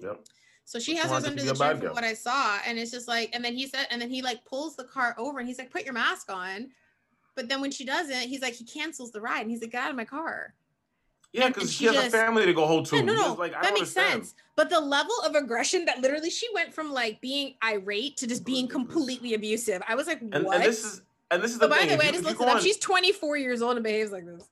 yep. 0.00 0.24
So 0.68 0.78
she 0.78 0.96
has 0.96 1.10
hers 1.10 1.24
under 1.24 1.42
the 1.42 1.54
chin 1.54 1.80
from 1.80 1.94
what 1.94 2.04
I 2.04 2.12
saw, 2.12 2.58
and 2.66 2.78
it's 2.78 2.90
just 2.90 3.08
like, 3.08 3.30
and 3.32 3.42
then 3.42 3.54
he 3.54 3.66
said, 3.66 3.86
and 3.90 4.02
then 4.02 4.10
he 4.10 4.20
like 4.20 4.44
pulls 4.44 4.76
the 4.76 4.84
car 4.84 5.14
over, 5.16 5.38
and 5.38 5.48
he's 5.48 5.56
like, 5.56 5.70
"Put 5.70 5.84
your 5.84 5.94
mask 5.94 6.30
on." 6.30 6.68
But 7.34 7.48
then 7.48 7.62
when 7.62 7.70
she 7.70 7.86
doesn't, 7.86 8.28
he's 8.28 8.42
like, 8.42 8.52
he 8.52 8.66
cancels 8.66 9.10
the 9.10 9.18
ride, 9.18 9.40
and 9.40 9.50
he's 9.50 9.62
like, 9.62 9.70
"Get 9.70 9.82
out 9.82 9.88
of 9.88 9.96
my 9.96 10.04
car." 10.04 10.52
Yeah, 11.32 11.48
because 11.48 11.62
and 11.62 11.72
she, 11.72 11.88
she 11.88 11.94
has 11.94 12.08
a 12.08 12.10
family 12.10 12.44
to 12.44 12.52
go 12.52 12.66
home 12.66 12.84
to. 12.84 12.96
Yeah, 12.96 13.00
no, 13.02 13.14
no, 13.14 13.32
like, 13.32 13.52
that 13.52 13.62
makes 13.62 13.96
understand. 13.96 14.26
sense. 14.26 14.34
But 14.56 14.68
the 14.68 14.78
level 14.78 15.14
of 15.24 15.34
aggression 15.36 15.86
that 15.86 16.02
literally 16.02 16.28
she 16.28 16.46
went 16.52 16.74
from 16.74 16.92
like 16.92 17.22
being 17.22 17.54
irate 17.64 18.18
to 18.18 18.26
just 18.26 18.44
being 18.44 18.68
completely 18.68 19.32
abusive. 19.32 19.80
I 19.88 19.94
was 19.94 20.06
like, 20.06 20.20
what? 20.20 20.34
and 20.34 20.62
this 20.62 20.84
is 20.84 21.00
and 21.30 21.42
this 21.42 21.52
is 21.52 21.58
but 21.58 21.68
the 21.68 21.76
by 21.76 21.78
thing. 21.78 21.88
the 21.88 21.96
way, 21.96 22.08
I 22.08 22.12
just 22.12 22.24
looked 22.24 22.42
it 22.42 22.46
up. 22.46 22.56
on- 22.56 22.62
She's 22.62 22.76
24 22.76 23.38
years 23.38 23.62
old 23.62 23.76
and 23.78 23.84
behaves 23.84 24.12
like 24.12 24.26
this. 24.26 24.46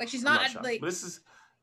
Like 0.00 0.08
she's 0.08 0.24
I'm 0.24 0.32
not, 0.54 0.64
like 0.64 0.80
this 0.80 1.02
is 1.02 1.20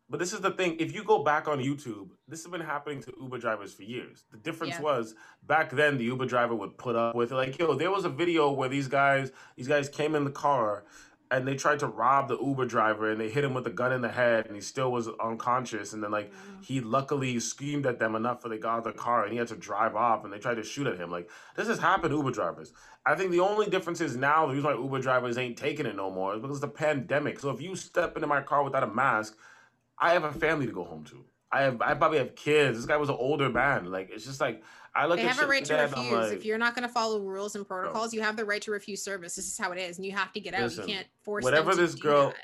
but 0.09 0.19
this 0.19 0.33
is 0.33 0.41
the 0.41 0.51
thing. 0.51 0.77
If 0.79 0.93
you 0.93 1.03
go 1.03 1.23
back 1.23 1.47
on 1.47 1.59
YouTube, 1.59 2.09
this 2.27 2.43
has 2.43 2.51
been 2.51 2.61
happening 2.61 3.01
to 3.03 3.13
Uber 3.21 3.37
drivers 3.37 3.73
for 3.73 3.83
years. 3.83 4.25
The 4.31 4.37
difference 4.37 4.75
Yeah. 4.75 4.81
was 4.81 5.15
back 5.43 5.71
then 5.71 5.97
the 5.97 6.03
Uber 6.05 6.25
driver 6.25 6.55
would 6.55 6.77
put 6.77 6.95
up 6.95 7.15
with 7.15 7.31
like, 7.31 7.57
yo, 7.57 7.73
there 7.73 7.91
was 7.91 8.05
a 8.05 8.09
video 8.09 8.51
where 8.51 8.69
these 8.69 8.87
guys 8.87 9.31
these 9.55 9.67
guys 9.67 9.89
came 9.89 10.15
in 10.15 10.23
the 10.23 10.31
car 10.31 10.83
and 11.33 11.47
they 11.47 11.55
tried 11.55 11.79
to 11.79 11.87
rob 11.87 12.27
the 12.27 12.37
Uber 12.37 12.65
driver 12.65 13.09
and 13.09 13.19
they 13.19 13.29
hit 13.29 13.43
him 13.43 13.55
with 13.55 13.65
a 13.65 13.71
gun 13.71 13.91
in 13.91 14.01
the 14.01 14.09
head 14.09 14.45
and 14.45 14.55
he 14.55 14.61
still 14.61 14.91
was 14.91 15.09
unconscious 15.19 15.93
and 15.93 16.03
then 16.03 16.11
like 16.11 16.31
mm-hmm. 16.31 16.61
he 16.61 16.79
luckily 16.79 17.39
screamed 17.39 17.87
at 17.87 17.97
them 17.97 18.15
enough 18.15 18.41
for 18.41 18.49
they 18.49 18.57
got 18.59 18.73
out 18.73 18.77
of 18.79 18.83
the 18.83 18.93
car 18.93 19.23
and 19.23 19.31
he 19.31 19.39
had 19.39 19.47
to 19.47 19.55
drive 19.55 19.95
off 19.95 20.23
and 20.23 20.31
they 20.31 20.37
tried 20.37 20.55
to 20.55 20.63
shoot 20.63 20.85
at 20.85 20.99
him 20.99 21.09
like 21.09 21.27
this 21.55 21.67
has 21.67 21.79
happened 21.79 22.11
to 22.11 22.17
Uber 22.17 22.31
drivers 22.31 22.71
I 23.05 23.15
think 23.15 23.31
the 23.31 23.39
only 23.39 23.65
difference 23.65 23.99
is 23.99 24.15
now 24.15 24.45
the 24.45 24.53
reason 24.53 24.69
why 24.69 24.75
Uber 24.79 24.99
drivers 24.99 25.37
ain't 25.39 25.57
taking 25.57 25.87
it 25.87 25.95
no 25.95 26.11
more 26.11 26.35
is 26.35 26.41
because 26.41 26.57
of 26.57 26.61
the 26.61 26.67
pandemic 26.67 27.39
so 27.39 27.49
if 27.49 27.59
you 27.59 27.75
step 27.75 28.15
into 28.15 28.27
my 28.27 28.41
car 28.41 28.63
without 28.63 28.83
a 28.83 28.87
mask 28.87 29.35
I 30.03 30.13
have 30.13 30.23
a 30.23 30.31
family 30.31 30.65
to 30.65 30.71
go 30.71 30.83
home 30.83 31.03
to 31.05 31.23
I 31.51 31.61
have 31.63 31.81
I 31.81 31.93
probably 31.93 32.17
have 32.17 32.35
kids 32.35 32.77
this 32.77 32.85
guy 32.85 32.97
was 32.97 33.09
an 33.09 33.15
older 33.17 33.49
man 33.49 33.91
like 33.91 34.09
it's 34.11 34.25
just 34.25 34.41
like 34.41 34.63
I 34.95 35.07
look 35.07 35.17
they 35.17 35.23
at 35.23 35.35
have 35.35 35.45
a 35.45 35.47
right 35.47 35.65
to 35.65 35.73
that 35.73 35.85
and 35.87 35.95
I'm 35.95 36.01
refuse. 36.03 36.29
like, 36.29 36.37
if 36.37 36.45
you're 36.45 36.57
not 36.57 36.75
going 36.75 36.87
to 36.87 36.93
follow 36.93 37.19
rules 37.19 37.55
and 37.55 37.67
protocols, 37.67 38.13
you 38.13 38.21
have 38.21 38.37
the 38.37 38.45
right 38.45 38.61
to 38.61 38.71
refuse 38.71 39.03
service. 39.03 39.35
This 39.35 39.47
is 39.47 39.57
how 39.57 39.71
it 39.71 39.79
is, 39.79 39.97
and 39.97 40.05
you 40.05 40.11
have 40.11 40.31
to 40.33 40.39
get 40.39 40.53
out. 40.53 40.61
Listen, 40.61 40.87
you 40.87 40.93
can't 40.93 41.07
force 41.23 41.43
it. 41.43 41.45
whatever 41.45 41.73
this 41.73 41.95
girl- 41.95 42.27
that. 42.27 42.35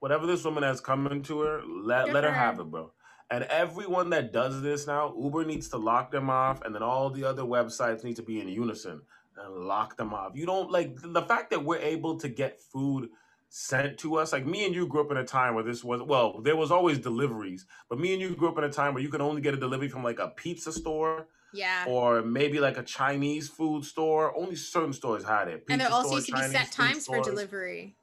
whatever 0.00 0.26
this 0.26 0.44
woman 0.44 0.64
has 0.64 0.80
coming 0.80 1.22
to 1.22 1.40
her, 1.42 1.62
let 1.64 2.06
Good 2.06 2.14
let 2.14 2.24
her 2.24 2.30
for 2.30 2.34
have 2.34 2.58
it, 2.58 2.64
bro. 2.64 2.90
And 3.30 3.44
everyone 3.44 4.10
that 4.10 4.32
does 4.32 4.62
this 4.62 4.86
now, 4.88 5.14
Uber 5.16 5.44
needs 5.44 5.68
to 5.68 5.76
lock 5.76 6.10
them 6.10 6.28
off, 6.28 6.62
and 6.62 6.74
then 6.74 6.82
all 6.82 7.08
the 7.08 7.24
other 7.24 7.42
websites 7.42 8.02
need 8.02 8.16
to 8.16 8.22
be 8.22 8.40
in 8.40 8.48
unison 8.48 9.00
and 9.36 9.54
lock 9.64 9.96
them 9.96 10.12
off. 10.12 10.32
You 10.34 10.44
don't 10.44 10.72
like 10.72 10.96
the 11.00 11.22
fact 11.22 11.50
that 11.50 11.64
we're 11.64 11.78
able 11.78 12.18
to 12.18 12.28
get 12.28 12.60
food 12.60 13.10
sent 13.56 13.98
to 13.98 14.16
us. 14.16 14.32
Like 14.32 14.46
me 14.46 14.64
and 14.64 14.74
you 14.74 14.86
grew 14.86 15.02
up 15.02 15.10
in 15.10 15.18
a 15.18 15.24
time 15.24 15.54
where 15.54 15.62
this 15.62 15.84
was 15.84 16.02
well, 16.02 16.40
there 16.40 16.56
was 16.56 16.70
always 16.72 16.98
deliveries, 16.98 17.66
but 17.90 17.98
me 18.00 18.14
and 18.14 18.20
you 18.22 18.34
grew 18.34 18.48
up 18.48 18.56
in 18.56 18.64
a 18.64 18.70
time 18.70 18.94
where 18.94 19.02
you 19.02 19.10
could 19.10 19.20
only 19.20 19.42
get 19.42 19.52
a 19.52 19.58
delivery 19.58 19.88
from 19.88 20.02
like 20.02 20.18
a 20.18 20.28
pizza 20.28 20.72
store 20.72 21.26
Yeah. 21.52 21.84
or 21.86 22.22
maybe 22.22 22.60
like 22.60 22.78
a 22.78 22.82
Chinese 22.82 23.48
food 23.48 23.84
store. 23.84 24.34
Only 24.36 24.56
certain 24.56 24.94
stores 24.94 25.22
had 25.22 25.48
it. 25.48 25.64
and 25.68 25.80
there 25.82 25.92
also 25.92 26.08
store, 26.08 26.16
used 26.18 26.26
to 26.28 26.32
be 26.32 26.38
Chinese 26.40 26.52
set 26.52 26.72
times 26.72 27.06
for 27.06 27.20
delivery. 27.22 27.94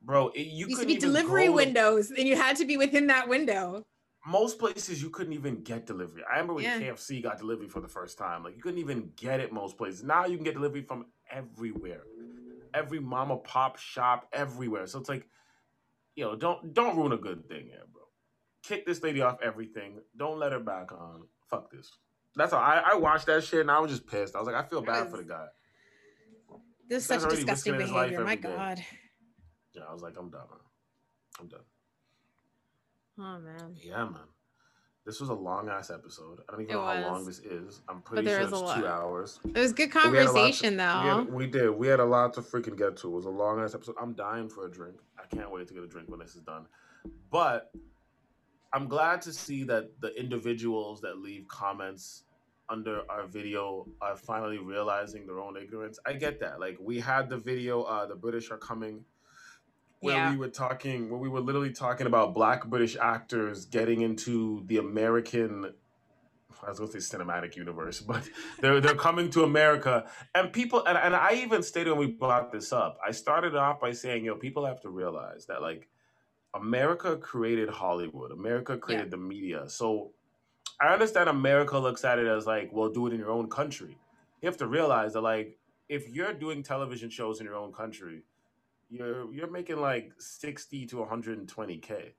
Bro, 0.00 0.28
it, 0.28 0.46
you 0.46 0.68
used 0.68 0.80
to 0.80 0.86
be 0.86 0.96
delivery 0.96 1.46
go 1.46 1.52
to- 1.52 1.56
windows, 1.56 2.10
and 2.12 2.28
you 2.28 2.36
had 2.36 2.56
to 2.58 2.64
be 2.64 2.76
within 2.76 3.06
that 3.08 3.28
window. 3.28 3.82
most 4.26 4.58
places 4.58 5.02
you 5.02 5.10
couldn't 5.10 5.32
even 5.32 5.62
get 5.62 5.86
delivery. 5.86 6.22
I 6.30 6.34
remember 6.34 6.54
when 6.54 6.64
Yeah. 6.64 6.78
KFC 6.78 7.20
got 7.22 7.38
delivery 7.38 7.68
for 7.68 7.80
the 7.80 7.88
first 7.88 8.16
time. 8.16 8.44
Like 8.44 8.54
you 8.56 8.62
couldn't 8.62 8.78
even 8.80 9.10
get 9.16 9.40
it 9.40 9.52
most 9.52 9.76
places. 9.76 10.02
Now 10.04 10.24
you 10.26 10.36
can 10.36 10.44
get 10.44 10.54
delivery 10.54 10.82
from 10.82 11.06
everywhere. 11.30 12.02
Every 12.74 12.98
mama 12.98 13.36
pop 13.36 13.78
shop 13.78 14.28
everywhere. 14.32 14.86
So 14.86 14.98
it's 14.98 15.08
like, 15.08 15.26
you 16.16 16.24
know, 16.24 16.34
don't 16.34 16.74
don't 16.74 16.96
ruin 16.96 17.12
a 17.12 17.16
good 17.16 17.48
thing 17.48 17.66
here, 17.66 17.84
bro. 17.92 18.02
Kick 18.62 18.84
this 18.84 19.02
lady 19.02 19.22
off 19.22 19.38
everything. 19.42 20.00
Don't 20.16 20.38
let 20.38 20.52
her 20.52 20.60
back 20.60 20.92
on. 20.92 21.22
Fuck 21.48 21.70
this. 21.70 21.90
That's 22.36 22.52
all. 22.52 22.60
I, 22.60 22.82
I 22.92 22.94
watched 22.96 23.26
that 23.26 23.44
shit 23.44 23.60
and 23.60 23.70
I 23.70 23.78
was 23.78 23.90
just 23.90 24.06
pissed. 24.06 24.34
I 24.34 24.40
was 24.40 24.46
like, 24.46 24.56
I 24.56 24.66
feel 24.66 24.82
bad 24.82 25.08
for 25.08 25.18
the 25.18 25.24
guy. 25.24 25.46
This 26.88 27.02
is 27.02 27.06
such 27.06 27.20
disgusting 27.30 27.74
risking 27.74 27.80
his 27.80 27.90
life 27.92 28.10
behavior. 28.10 28.24
My 28.24 28.32
every 28.32 28.42
day. 28.42 28.56
God. 28.56 28.84
Yeah, 29.74 29.82
I 29.88 29.92
was 29.92 30.02
like, 30.02 30.14
I'm 30.18 30.30
done. 30.30 30.46
Man. 30.50 30.60
I'm 31.40 31.48
done. 31.48 31.60
Oh 33.18 33.38
man. 33.40 33.76
Yeah, 33.80 34.04
man. 34.04 34.28
This 35.06 35.20
was 35.20 35.28
a 35.28 35.34
long 35.34 35.68
ass 35.68 35.90
episode. 35.90 36.40
I 36.48 36.52
don't 36.52 36.62
even 36.62 36.74
It 36.74 36.78
know 36.78 36.84
how 36.86 37.00
long 37.12 37.26
this 37.26 37.38
is. 37.40 37.82
I'm 37.88 38.00
pretty 38.00 38.26
sure 38.26 38.40
it's 38.40 38.50
two 38.50 38.86
hours. 38.86 39.38
It 39.44 39.58
was 39.58 39.72
good 39.74 39.90
But 39.92 40.10
we 40.10 40.16
had 40.16 40.26
a 40.28 40.32
lot 40.32 40.32
to- 40.32 40.40
conversation, 40.40 40.72
We, 40.72 40.76
though. 40.78 40.84
had- 40.84 41.32
we 41.32 41.46
did. 41.46 41.70
We 41.70 41.86
had 41.88 42.00
a 42.00 42.04
lot 42.04 42.32
to 42.34 42.40
freaking 42.40 42.76
get 42.78 42.96
to. 42.98 43.08
It 43.08 43.10
was 43.10 43.26
a 43.26 43.30
long 43.30 43.60
ass 43.60 43.74
episode. 43.74 43.96
I'm 44.00 44.14
dying 44.14 44.48
for 44.48 44.64
a 44.66 44.70
drink. 44.70 44.96
I 45.18 45.26
can't 45.34 45.50
wait 45.50 45.68
to 45.68 45.74
get 45.74 45.82
a 45.82 45.86
drink 45.86 46.08
when 46.08 46.20
this 46.20 46.34
is 46.34 46.40
done. 46.42 46.66
But 47.30 47.70
I'm 48.72 48.88
glad 48.88 49.20
to 49.22 49.32
see 49.32 49.64
that 49.64 50.00
the 50.00 50.18
individuals 50.18 51.02
that 51.02 51.18
leave 51.18 51.46
comments 51.48 52.24
under 52.70 53.02
our 53.10 53.26
video 53.26 53.86
are 54.00 54.16
finally 54.16 54.56
realizing 54.58 55.26
their 55.26 55.38
own 55.38 55.58
ignorance. 55.58 55.98
I 56.06 56.14
get 56.14 56.40
that. 56.40 56.60
Like 56.60 56.78
we 56.80 56.98
had 56.98 57.28
the 57.28 57.36
video, 57.36 57.82
uh, 57.82 58.06
the 58.06 58.16
British 58.16 58.50
are 58.50 58.56
coming, 58.56 59.04
where 60.04 60.14
Yeah. 60.16 60.30
we 60.30 60.36
were 60.36 60.48
talking, 60.48 61.08
where 61.10 61.18
we 61.18 61.28
were 61.28 61.40
literally 61.40 61.72
talking 61.72 62.06
about 62.06 62.34
black 62.34 62.66
British 62.66 62.96
actors 62.96 63.64
getting 63.64 64.02
into 64.02 64.62
the 64.66 64.76
American. 64.76 65.72
I 66.62 66.68
was 66.70 66.78
going 66.78 66.90
to 66.92 67.00
say 67.00 67.16
cinematic 67.16 67.56
universe, 67.56 68.00
but 68.12 68.28
they're 68.60 68.80
they're 68.80 68.94
coming 68.94 69.30
to 69.30 69.44
America, 69.44 70.08
and 70.34 70.52
people, 70.52 70.84
and, 70.86 70.96
and 70.96 71.14
I 71.14 71.34
even 71.44 71.62
stated 71.62 71.90
when 71.90 72.00
we 72.00 72.06
brought 72.06 72.52
this 72.52 72.72
up, 72.72 72.98
I 73.06 73.10
started 73.12 73.54
off 73.54 73.80
by 73.80 73.92
saying, 73.92 74.24
yo, 74.24 74.36
people 74.36 74.64
have 74.66 74.80
to 74.82 74.90
realize 74.90 75.46
that 75.46 75.60
like 75.62 75.88
America 76.54 77.16
created 77.16 77.68
Hollywood, 77.68 78.30
America 78.30 78.78
created 78.78 79.10
the 79.10 79.16
media, 79.16 79.68
so 79.68 80.12
I 80.80 80.92
understand 80.92 81.28
America 81.28 81.78
looks 81.78 82.04
at 82.04 82.18
it 82.18 82.26
as 82.26 82.46
like, 82.46 82.70
well, 82.72 82.88
do 82.90 83.06
it 83.06 83.12
in 83.12 83.18
your 83.20 83.30
own 83.30 83.48
country. 83.48 83.96
You 84.40 84.46
have 84.48 84.58
to 84.58 84.66
realize 84.66 85.12
that 85.14 85.22
like 85.22 85.58
if 85.88 86.08
you're 86.08 86.32
doing 86.32 86.62
television 86.62 87.10
shows 87.10 87.40
in 87.40 87.46
your 87.46 87.56
own 87.56 87.72
country, 87.72 88.22
you're 88.94 89.32
you're 89.32 89.50
making 89.50 89.80
like 89.80 90.12
60 90.18 90.86
to 90.86 90.96
120k. 90.96 92.12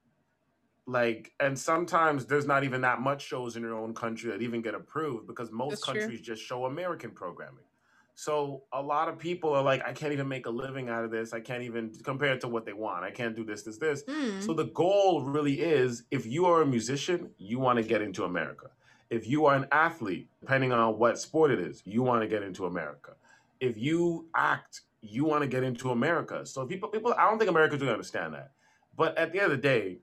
Like 0.87 1.31
and 1.39 1.57
sometimes 1.57 2.25
there's 2.25 2.45
not 2.45 2.63
even 2.63 2.81
that 2.81 3.01
much 3.01 3.25
shows 3.25 3.55
in 3.55 3.63
your 3.63 3.75
own 3.75 3.93
country 3.93 4.29
that 4.31 4.41
even 4.41 4.61
get 4.61 4.75
approved 4.75 5.27
because 5.27 5.51
most 5.51 5.71
That's 5.71 5.85
true. 5.85 5.99
countries 6.01 6.21
just 6.21 6.43
show 6.43 6.65
American 6.65 7.11
programming. 7.11 7.63
So 8.17 8.63
a 8.71 8.81
lot 8.81 9.09
of 9.09 9.19
people 9.19 9.53
are 9.53 9.61
like, 9.61 9.85
I 9.85 9.91
can't 9.91 10.13
even 10.13 10.29
make 10.29 10.45
a 10.45 10.49
living 10.49 10.87
out 10.87 11.03
of 11.03 11.11
this. 11.11 11.33
I 11.33 11.41
can't 11.41 11.63
even 11.63 11.91
compare 12.03 12.33
it 12.33 12.41
to 12.41 12.47
what 12.47 12.65
they 12.65 12.71
want. 12.71 13.03
I 13.03 13.11
can't 13.11 13.35
do 13.35 13.43
this, 13.43 13.63
this, 13.63 13.77
this. 13.77 14.03
Hmm. 14.07 14.39
So 14.39 14.53
the 14.53 14.65
goal 14.65 15.23
really 15.25 15.59
is 15.59 16.03
if 16.11 16.25
you 16.25 16.45
are 16.45 16.61
a 16.61 16.65
musician, 16.65 17.29
you 17.37 17.59
want 17.59 17.77
to 17.77 17.83
get 17.83 18.01
into 18.01 18.23
America. 18.23 18.67
If 19.09 19.27
you 19.27 19.45
are 19.47 19.55
an 19.55 19.67
athlete, 19.71 20.29
depending 20.39 20.71
on 20.71 20.97
what 20.97 21.19
sport 21.19 21.51
it 21.51 21.59
is, 21.59 21.83
you 21.85 22.03
want 22.03 22.21
to 22.21 22.27
get 22.27 22.41
into 22.41 22.65
America. 22.65 23.15
If 23.59 23.77
you 23.77 24.27
act, 24.33 24.81
you 25.07 25.25
want 25.25 25.41
to 25.41 25.47
get 25.47 25.63
into 25.63 25.91
America. 25.91 26.45
So 26.45 26.65
people, 26.65 26.89
people, 26.89 27.13
I 27.17 27.29
don't 27.29 27.37
think 27.37 27.49
Americans 27.49 27.81
really 27.81 27.93
understand 27.93 28.33
that. 28.33 28.51
But 28.95 29.17
at 29.17 29.31
the 29.31 29.39
end 29.39 29.51
of 29.51 29.57
the 29.57 29.61
day, 29.61 29.99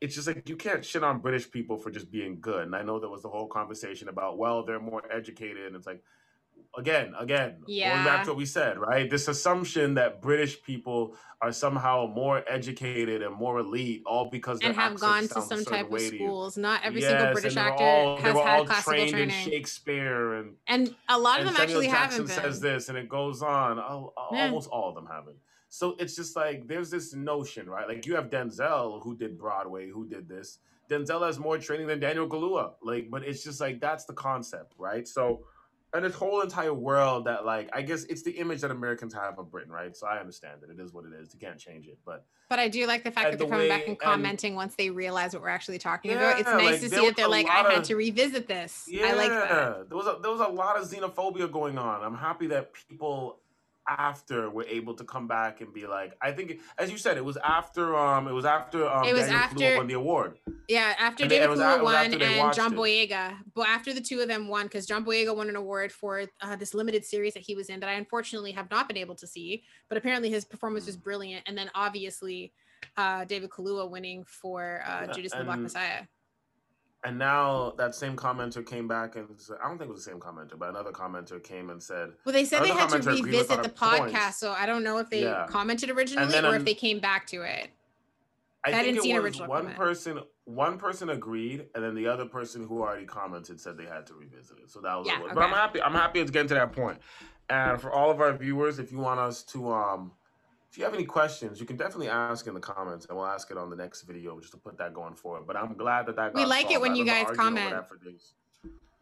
it's 0.00 0.14
just 0.14 0.26
like 0.26 0.48
you 0.48 0.56
can't 0.56 0.84
shit 0.84 1.02
on 1.02 1.20
British 1.20 1.50
people 1.50 1.78
for 1.78 1.90
just 1.90 2.10
being 2.10 2.38
good. 2.40 2.66
And 2.66 2.76
I 2.76 2.82
know 2.82 2.98
there 2.98 3.08
was 3.08 3.22
the 3.22 3.28
whole 3.28 3.46
conversation 3.46 4.08
about, 4.08 4.38
well, 4.38 4.64
they're 4.64 4.80
more 4.80 5.02
educated. 5.12 5.66
And 5.66 5.76
it's 5.76 5.86
like, 5.86 6.02
again, 6.76 7.14
again, 7.18 7.56
going 7.66 8.04
back 8.04 8.24
to 8.24 8.30
what 8.30 8.36
we 8.36 8.46
said, 8.46 8.78
right? 8.78 9.08
This 9.10 9.28
assumption 9.28 9.94
that 9.94 10.20
British 10.20 10.62
people 10.62 11.16
are 11.40 11.52
somehow 11.52 12.06
more 12.06 12.42
educated 12.48 13.22
and 13.22 13.34
more 13.34 13.58
elite, 13.58 14.02
all 14.06 14.28
because 14.30 14.58
and 14.60 14.74
their 14.74 14.80
have 14.82 14.98
gone 14.98 15.28
to 15.28 15.42
some 15.42 15.64
type 15.64 15.90
of 15.90 15.98
to 15.98 16.06
schools. 16.08 16.56
Not 16.56 16.80
every 16.84 17.00
Yes, 17.02 17.10
single 17.10 17.32
British 17.32 17.56
actor 17.56 17.84
all- 17.84 18.16
they 18.16 18.22
has 18.22 18.36
had 18.36 18.66
classical 18.66 18.92
trained 18.92 19.08
in 19.08 19.14
training, 19.30 19.44
Shakespeare 19.50 20.34
and 20.34 20.54
and 20.66 20.94
a 21.08 21.18
lot 21.18 21.40
of 21.40 21.46
them 21.46 21.54
Samuel 21.54 21.78
actually 21.78 21.86
Jackson 21.88 22.26
haven't 22.28 22.42
been. 22.42 22.44
says 22.52 22.60
this, 22.60 22.88
and 22.88 22.96
it 22.98 23.08
goes 23.08 23.42
on. 23.42 23.78
Oh, 23.78 24.12
Yeah. 24.32 24.44
Almost 24.46 24.68
all 24.70 24.88
of 24.88 24.94
them 24.94 25.06
haven't. 25.10 25.36
So 25.68 25.94
it's 25.98 26.16
just 26.16 26.36
like 26.36 26.66
there's 26.66 26.90
this 26.90 27.12
notion, 27.14 27.68
right? 27.68 27.86
Like 27.88 28.06
you 28.06 28.14
have 28.16 28.30
Denzel 28.30 29.02
who 29.02 29.16
did 29.16 29.38
Broadway, 29.38 29.88
who 29.90 30.06
did 30.06 30.28
this. 30.28 30.58
Denzel 30.88 31.26
has 31.26 31.38
more 31.38 31.58
training 31.58 31.88
than 31.88 31.98
Daniel 32.00 32.28
Kaluuya. 32.28 32.74
Like, 32.80 33.10
but 33.10 33.24
it's 33.24 33.42
just 33.42 33.60
like 33.60 33.80
that's 33.80 34.04
the 34.04 34.12
concept, 34.14 34.72
right? 34.78 35.06
So, 35.06 35.44
and 35.94 36.04
this 36.04 36.14
whole 36.14 36.40
entire 36.40 36.74
world 36.74 37.26
that 37.26 37.44
like 37.46 37.70
I 37.72 37.82
guess 37.82 38.04
it's 38.04 38.22
the 38.22 38.32
image 38.32 38.60
that 38.60 38.70
Americans 38.70 39.14
have 39.14 39.38
of 39.38 39.50
Britain, 39.50 39.72
right? 39.72 39.96
So 39.96 40.06
I 40.06 40.18
understand 40.18 40.60
that 40.62 40.70
it 40.70 40.80
is 40.80 40.92
what 40.92 41.04
it 41.04 41.12
is. 41.12 41.32
You 41.32 41.40
can't 41.40 41.58
change 41.58 41.86
it, 41.86 41.98
but 42.04 42.24
But 42.48 42.58
I 42.58 42.68
do 42.68 42.86
like 42.86 43.04
the 43.04 43.10
fact 43.10 43.30
that 43.30 43.38
they're 43.38 43.46
the 43.46 43.50
coming 43.52 43.68
back 43.68 43.80
way- 43.80 43.84
and 43.86 43.90
and- 43.92 44.00
commenting 44.00 44.54
once 44.54 44.74
they 44.74 44.90
realize 44.90 45.32
what 45.32 45.42
we're 45.42 45.48
actually 45.48 45.78
talking 45.78 46.12
about. 46.12 46.38
It's 46.38 46.48
nice 46.48 46.64
like, 46.64 46.80
to 46.80 46.88
see 46.90 47.06
that 47.06 47.16
they're 47.16 47.28
like, 47.28 47.48
I 47.48 47.72
had 47.72 47.84
to 47.84 47.96
revisit 47.96 48.46
this. 48.46 48.86
Yeah, 48.88 49.06
I 49.06 49.12
like 49.12 49.30
that. 49.30 49.88
There 49.88 49.96
was 49.96 50.06
a 50.06 50.18
there 50.20 50.30
was 50.30 50.40
a 50.40 50.48
lot 50.48 50.76
of 50.78 50.88
xenophobia 50.88 51.50
going 51.50 51.78
on. 51.78 52.02
I'm 52.02 52.16
happy 52.16 52.46
that 52.48 52.72
people 52.88 53.38
after 53.88 54.50
we're 54.50 54.64
able 54.66 54.94
to 54.94 55.04
come 55.04 55.26
back 55.28 55.60
and 55.60 55.72
be 55.72 55.86
like, 55.86 56.14
I 56.20 56.32
think 56.32 56.60
as 56.78 56.90
you 56.90 56.98
said, 56.98 57.16
it 57.16 57.24
was 57.24 57.36
after 57.38 57.96
um 57.96 58.26
it 58.28 58.32
was 58.32 58.44
after 58.44 58.88
um 58.88 59.04
It 59.04 59.12
was 59.14 59.22
Daniel 59.26 59.40
after- 59.40 59.76
won 59.76 59.86
the 59.86 59.94
award. 59.94 60.38
Yeah, 60.68 60.94
after 60.98 61.26
David 61.26 61.50
was 61.50 61.60
a- 61.60 61.62
Kaluuya 61.62 61.76
it 61.76 61.82
was 61.82 61.94
won 62.18 62.22
and 62.46 62.54
John 62.54 62.72
it. 62.74 62.76
Boyega, 62.76 63.36
but 63.54 63.68
after 63.68 63.92
the 63.92 64.00
two 64.00 64.20
of 64.20 64.28
them 64.28 64.48
won, 64.48 64.64
because 64.66 64.86
John 64.86 65.04
Boyega 65.04 65.34
won 65.36 65.48
an 65.48 65.56
award 65.56 65.92
for 65.92 66.24
uh, 66.40 66.56
this 66.56 66.74
limited 66.74 67.04
series 67.04 67.34
that 67.34 67.42
he 67.44 67.54
was 67.54 67.68
in 67.68 67.80
that 67.80 67.88
I 67.88 67.92
unfortunately 67.94 68.52
have 68.52 68.70
not 68.70 68.88
been 68.88 68.96
able 68.96 69.14
to 69.16 69.26
see, 69.26 69.62
but 69.88 69.96
apparently 69.98 70.30
his 70.30 70.44
performance 70.44 70.84
Mm. 70.84 70.88
was 70.88 70.96
brilliant. 70.96 71.42
And 71.46 71.56
then 71.56 71.70
obviously 71.74 72.52
uh, 72.96 73.24
David 73.24 73.50
Kaluuya 73.50 73.88
winning 73.90 74.24
for 74.24 74.82
uh, 74.86 75.06
Judas 75.12 75.32
and 75.32 75.40
the 75.42 75.44
Black 75.44 75.58
Messiah. 75.58 76.02
And 77.06 77.18
now 77.20 77.72
that 77.78 77.94
same 77.94 78.16
commenter 78.16 78.66
came 78.66 78.88
back 78.88 79.14
and 79.14 79.28
said, 79.40 79.58
I 79.62 79.68
don't 79.68 79.78
think 79.78 79.90
it 79.90 79.92
was 79.94 80.04
the 80.04 80.10
same 80.10 80.18
commenter, 80.18 80.58
but 80.58 80.70
another 80.70 80.90
commenter 80.90 81.40
came 81.40 81.70
and 81.70 81.80
said, 81.80 82.10
Well, 82.24 82.32
they 82.32 82.44
said 82.44 82.64
they 82.64 82.70
had 82.70 82.88
to 82.88 82.96
commenter 82.96 83.00
agreed 83.12 83.24
with 83.26 83.34
revisit 83.34 83.62
the 83.62 83.68
podcast, 83.68 83.98
points. 84.00 84.36
so 84.38 84.50
I 84.50 84.66
don't 84.66 84.82
know 84.82 84.98
if 84.98 85.08
they 85.08 85.22
Yeah. 85.22 85.46
commented 85.48 85.88
originally 85.90 86.32
then 86.32 86.44
or 86.44 86.56
if 86.56 86.64
they 86.64 86.74
came 86.74 86.98
back 86.98 87.28
to 87.28 87.42
it. 87.42 87.70
I 88.64 88.70
I 88.70 88.72
think 88.72 88.86
didn't 88.86 89.02
see 89.04 89.12
an 89.12 89.18
original 89.18 89.48
one 89.48 89.66
comment. 89.66 89.76
person 89.78 90.20
one 90.46 90.78
person 90.78 91.10
agreed 91.10 91.66
and 91.76 91.84
then 91.84 91.94
the 91.94 92.08
other 92.08 92.24
person 92.24 92.66
who 92.66 92.82
already 92.82 93.06
commented 93.06 93.60
said 93.60 93.76
they 93.78 93.86
had 93.86 94.04
to 94.08 94.14
revisit 94.14 94.58
it. 94.58 94.68
So 94.68 94.80
that 94.80 94.96
was 94.98 95.06
Yeah, 95.06 95.20
it. 95.20 95.32
But 95.32 95.44
I'm 95.44 95.50
happy 95.50 95.80
I'm 95.80 95.92
happy 95.92 96.18
it's 96.18 96.32
getting 96.32 96.48
to 96.48 96.54
that 96.54 96.72
point. 96.72 96.98
And 97.48 97.80
for 97.80 97.92
all 97.92 98.10
of 98.10 98.20
our 98.20 98.32
viewers, 98.36 98.80
if 98.80 98.90
you 98.90 98.98
want 98.98 99.20
us 99.20 99.44
to 99.44 99.72
um 99.72 100.10
if 100.70 100.78
you 100.78 100.84
have 100.84 100.94
any 100.94 101.04
questions, 101.04 101.60
you 101.60 101.66
can 101.66 101.76
definitely 101.76 102.08
ask 102.08 102.46
in 102.46 102.54
the 102.54 102.60
comments 102.60 103.06
and 103.06 103.16
we'll 103.16 103.26
ask 103.26 103.50
it 103.50 103.56
on 103.56 103.70
the 103.70 103.76
next 103.76 104.02
video 104.02 104.38
just 104.40 104.52
to 104.52 104.58
put 104.58 104.76
that 104.78 104.94
going 104.94 105.14
forward. 105.14 105.46
But 105.46 105.56
I'm 105.56 105.74
glad 105.74 106.06
that 106.06 106.16
that 106.16 106.34
We 106.34 106.44
like 106.44 106.70
it 106.70 106.80
when 106.80 106.94
you 106.94 107.04
guys 107.04 107.26
comment. 107.34 107.70
that 107.70 107.88
for 107.88 107.96
days. 107.96 108.34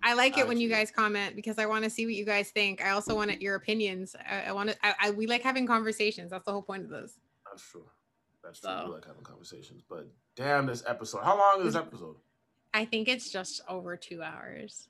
I 0.02 0.12
like 0.12 0.36
it 0.36 0.46
when 0.46 0.60
you 0.60 0.68
guys 0.68 0.90
comment 0.90 1.34
because 1.34 1.58
I 1.58 1.64
want 1.64 1.84
to 1.84 1.90
see 1.90 2.04
what 2.04 2.14
you 2.14 2.26
guys 2.26 2.50
think. 2.50 2.84
I 2.84 2.90
also 2.90 3.14
want 3.14 3.40
your 3.40 3.54
opinions. 3.54 4.14
I, 4.30 4.42
I 4.48 4.52
want 4.52 4.68
to. 4.70 4.76
I, 4.82 4.94
I 5.00 5.10
we 5.10 5.26
like 5.26 5.42
having 5.42 5.66
conversations. 5.66 6.30
That's 6.30 6.44
the 6.44 6.52
whole 6.52 6.62
point 6.62 6.84
of 6.84 6.90
this. 6.90 7.18
That's 7.50 7.62
true. 7.62 7.86
That's 8.42 8.60
true. 8.60 8.70
So. 8.70 8.84
We 8.86 8.92
like 8.92 9.06
having 9.06 9.22
conversations, 9.22 9.82
but 9.88 10.06
damn, 10.36 10.66
this 10.66 10.84
episode. 10.86 11.22
How 11.22 11.38
long 11.38 11.60
is 11.60 11.72
this 11.72 11.82
episode? 11.82 12.16
I 12.74 12.84
think 12.84 13.08
it's 13.08 13.30
just 13.30 13.62
over 13.66 13.96
two 13.96 14.22
hours. 14.22 14.88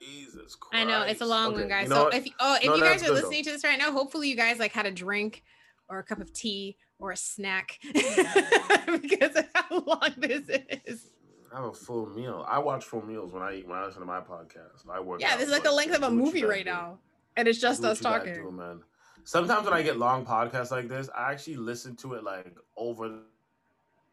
Jesus 0.00 0.54
Christ. 0.54 0.84
I 0.84 0.84
know 0.84 1.02
it's 1.02 1.20
a 1.20 1.26
long 1.26 1.52
okay. 1.52 1.60
one, 1.60 1.68
guys. 1.68 1.82
You 1.84 1.90
know 1.90 2.10
so 2.10 2.16
if 2.16 2.26
oh 2.40 2.56
if 2.56 2.64
no, 2.64 2.76
you 2.76 2.82
guys 2.82 3.02
are 3.02 3.12
listening 3.12 3.44
though. 3.44 3.50
to 3.50 3.52
this 3.52 3.64
right 3.64 3.78
now, 3.78 3.92
hopefully 3.92 4.28
you 4.28 4.36
guys 4.36 4.58
like 4.58 4.72
had 4.72 4.86
a 4.86 4.90
drink 4.90 5.42
or 5.90 5.98
a 5.98 6.02
cup 6.02 6.20
of 6.20 6.32
tea 6.32 6.76
or 6.98 7.10
a 7.10 7.16
snack 7.16 7.78
because 7.92 9.36
of 9.36 9.44
how 9.54 9.80
long 9.80 10.14
this 10.16 10.48
is. 10.86 11.08
I 11.52 11.56
have 11.56 11.64
a 11.64 11.72
full 11.72 12.06
meal. 12.06 12.46
I 12.48 12.58
watch 12.60 12.84
full 12.84 13.04
meals 13.04 13.32
when 13.32 13.42
I 13.42 13.56
eat 13.56 13.68
when 13.68 13.76
I 13.76 13.84
listen 13.84 14.00
to 14.00 14.06
my 14.06 14.20
podcast. 14.20 14.88
I 14.88 15.00
work. 15.00 15.20
Yeah, 15.20 15.36
this 15.36 15.46
is 15.46 15.52
like 15.52 15.64
the 15.64 15.72
length 15.72 15.96
of 15.96 16.04
a 16.04 16.10
movie 16.10 16.44
right 16.44 16.64
do. 16.64 16.70
now, 16.70 16.98
and 17.36 17.48
it's 17.48 17.58
just 17.58 17.84
us 17.84 17.98
talking. 18.00 18.34
Do, 18.34 18.50
man. 18.52 18.80
Sometimes 19.24 19.64
when 19.64 19.74
I 19.74 19.82
get 19.82 19.98
long 19.98 20.24
podcasts 20.24 20.70
like 20.70 20.88
this, 20.88 21.10
I 21.14 21.32
actually 21.32 21.56
listen 21.56 21.96
to 21.96 22.14
it 22.14 22.24
like 22.24 22.56
over, 22.76 23.08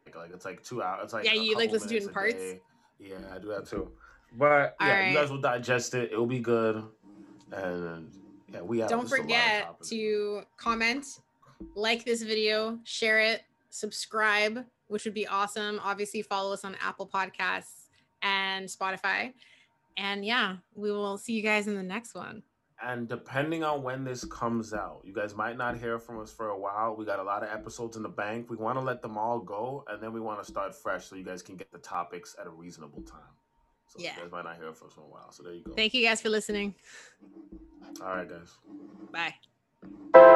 like, 0.06 0.16
like 0.16 0.32
it's 0.34 0.46
like 0.46 0.64
two 0.64 0.82
hours. 0.82 1.02
It's 1.06 1.14
like 1.14 1.26
yeah, 1.26 1.34
you 1.34 1.56
like 1.56 1.72
listen 1.72 1.90
to 1.90 1.98
it 1.98 2.04
in 2.04 2.10
parts. 2.10 2.36
Day. 2.36 2.62
Yeah, 3.00 3.16
I 3.34 3.38
do 3.38 3.48
that 3.50 3.68
too. 3.68 3.92
But 4.34 4.76
yeah, 4.82 4.90
right. 4.90 5.08
you 5.10 5.16
guys 5.16 5.30
will 5.30 5.42
digest 5.42 5.94
it. 5.94 6.12
It'll 6.12 6.26
be 6.26 6.40
good. 6.40 6.84
And 7.52 8.12
yeah, 8.52 8.62
we 8.62 8.80
have. 8.80 8.90
Don't 8.90 9.08
forget 9.08 9.76
to 9.90 10.42
comment, 10.58 11.06
like 11.76 12.06
this 12.06 12.22
video, 12.22 12.80
share 12.84 13.20
it, 13.20 13.44
subscribe, 13.70 14.66
which 14.88 15.06
would 15.06 15.14
be 15.14 15.28
awesome. 15.28 15.80
Obviously, 15.84 16.22
follow 16.22 16.54
us 16.54 16.64
on 16.64 16.76
Apple 16.82 17.08
Podcasts 17.08 17.90
and 18.22 18.68
Spotify. 18.68 19.34
And 19.98 20.24
yeah, 20.24 20.58
we 20.76 20.92
will 20.92 21.18
see 21.18 21.34
you 21.34 21.42
guys 21.42 21.68
in 21.68 21.76
the 21.76 21.84
next 21.84 22.14
one. 22.14 22.44
And 22.82 23.10
depending 23.10 23.64
on 23.64 23.82
when 23.82 24.04
this 24.04 24.24
comes 24.26 24.72
out, 24.72 25.02
you 25.04 25.12
guys 25.12 25.36
might 25.36 25.58
not 25.58 25.78
hear 25.78 25.98
from 25.98 26.20
us 26.20 26.32
for 26.32 26.50
a 26.50 26.58
while. 26.58 26.96
We 26.96 27.06
got 27.06 27.18
a 27.18 27.24
lot 27.24 27.42
of 27.42 27.50
episodes 27.50 27.98
in 27.98 28.04
the 28.04 28.10
bank. 28.10 28.52
We 28.52 28.56
want 28.56 28.78
to 28.78 28.84
let 28.84 29.02
them 29.02 29.18
all 29.18 29.40
go, 29.40 29.84
and 29.88 30.02
then 30.02 30.14
we 30.14 30.20
want 30.20 30.44
to 30.44 30.46
start 30.46 30.76
fresh 30.76 31.06
so 31.06 31.16
you 31.16 31.24
guys 31.24 31.42
can 31.42 31.56
get 31.56 31.72
the 31.72 31.80
topics 31.80 32.36
at 32.40 32.46
a 32.46 32.52
reasonable 32.52 33.02
time. 33.02 33.20
So 33.88 33.98
yeah. 34.00 34.16
you 34.16 34.22
guys 34.22 34.32
might 34.32 34.46
not 34.46 34.58
hear 34.58 34.72
from 34.74 34.90
us 34.90 34.94
for 34.94 35.02
a 35.02 35.06
while. 35.06 35.32
So 35.32 35.42
there 35.42 35.54
you 35.54 35.64
go. 35.64 35.74
Thank 35.74 35.96
you 35.96 36.06
guys 36.06 36.22
for 36.22 36.30
listening. 36.30 36.76
All 38.00 38.10
right, 38.10 38.30
guys. 38.30 38.58
Bye. 39.12 39.34
Thank 39.84 40.16
you. 40.16 40.28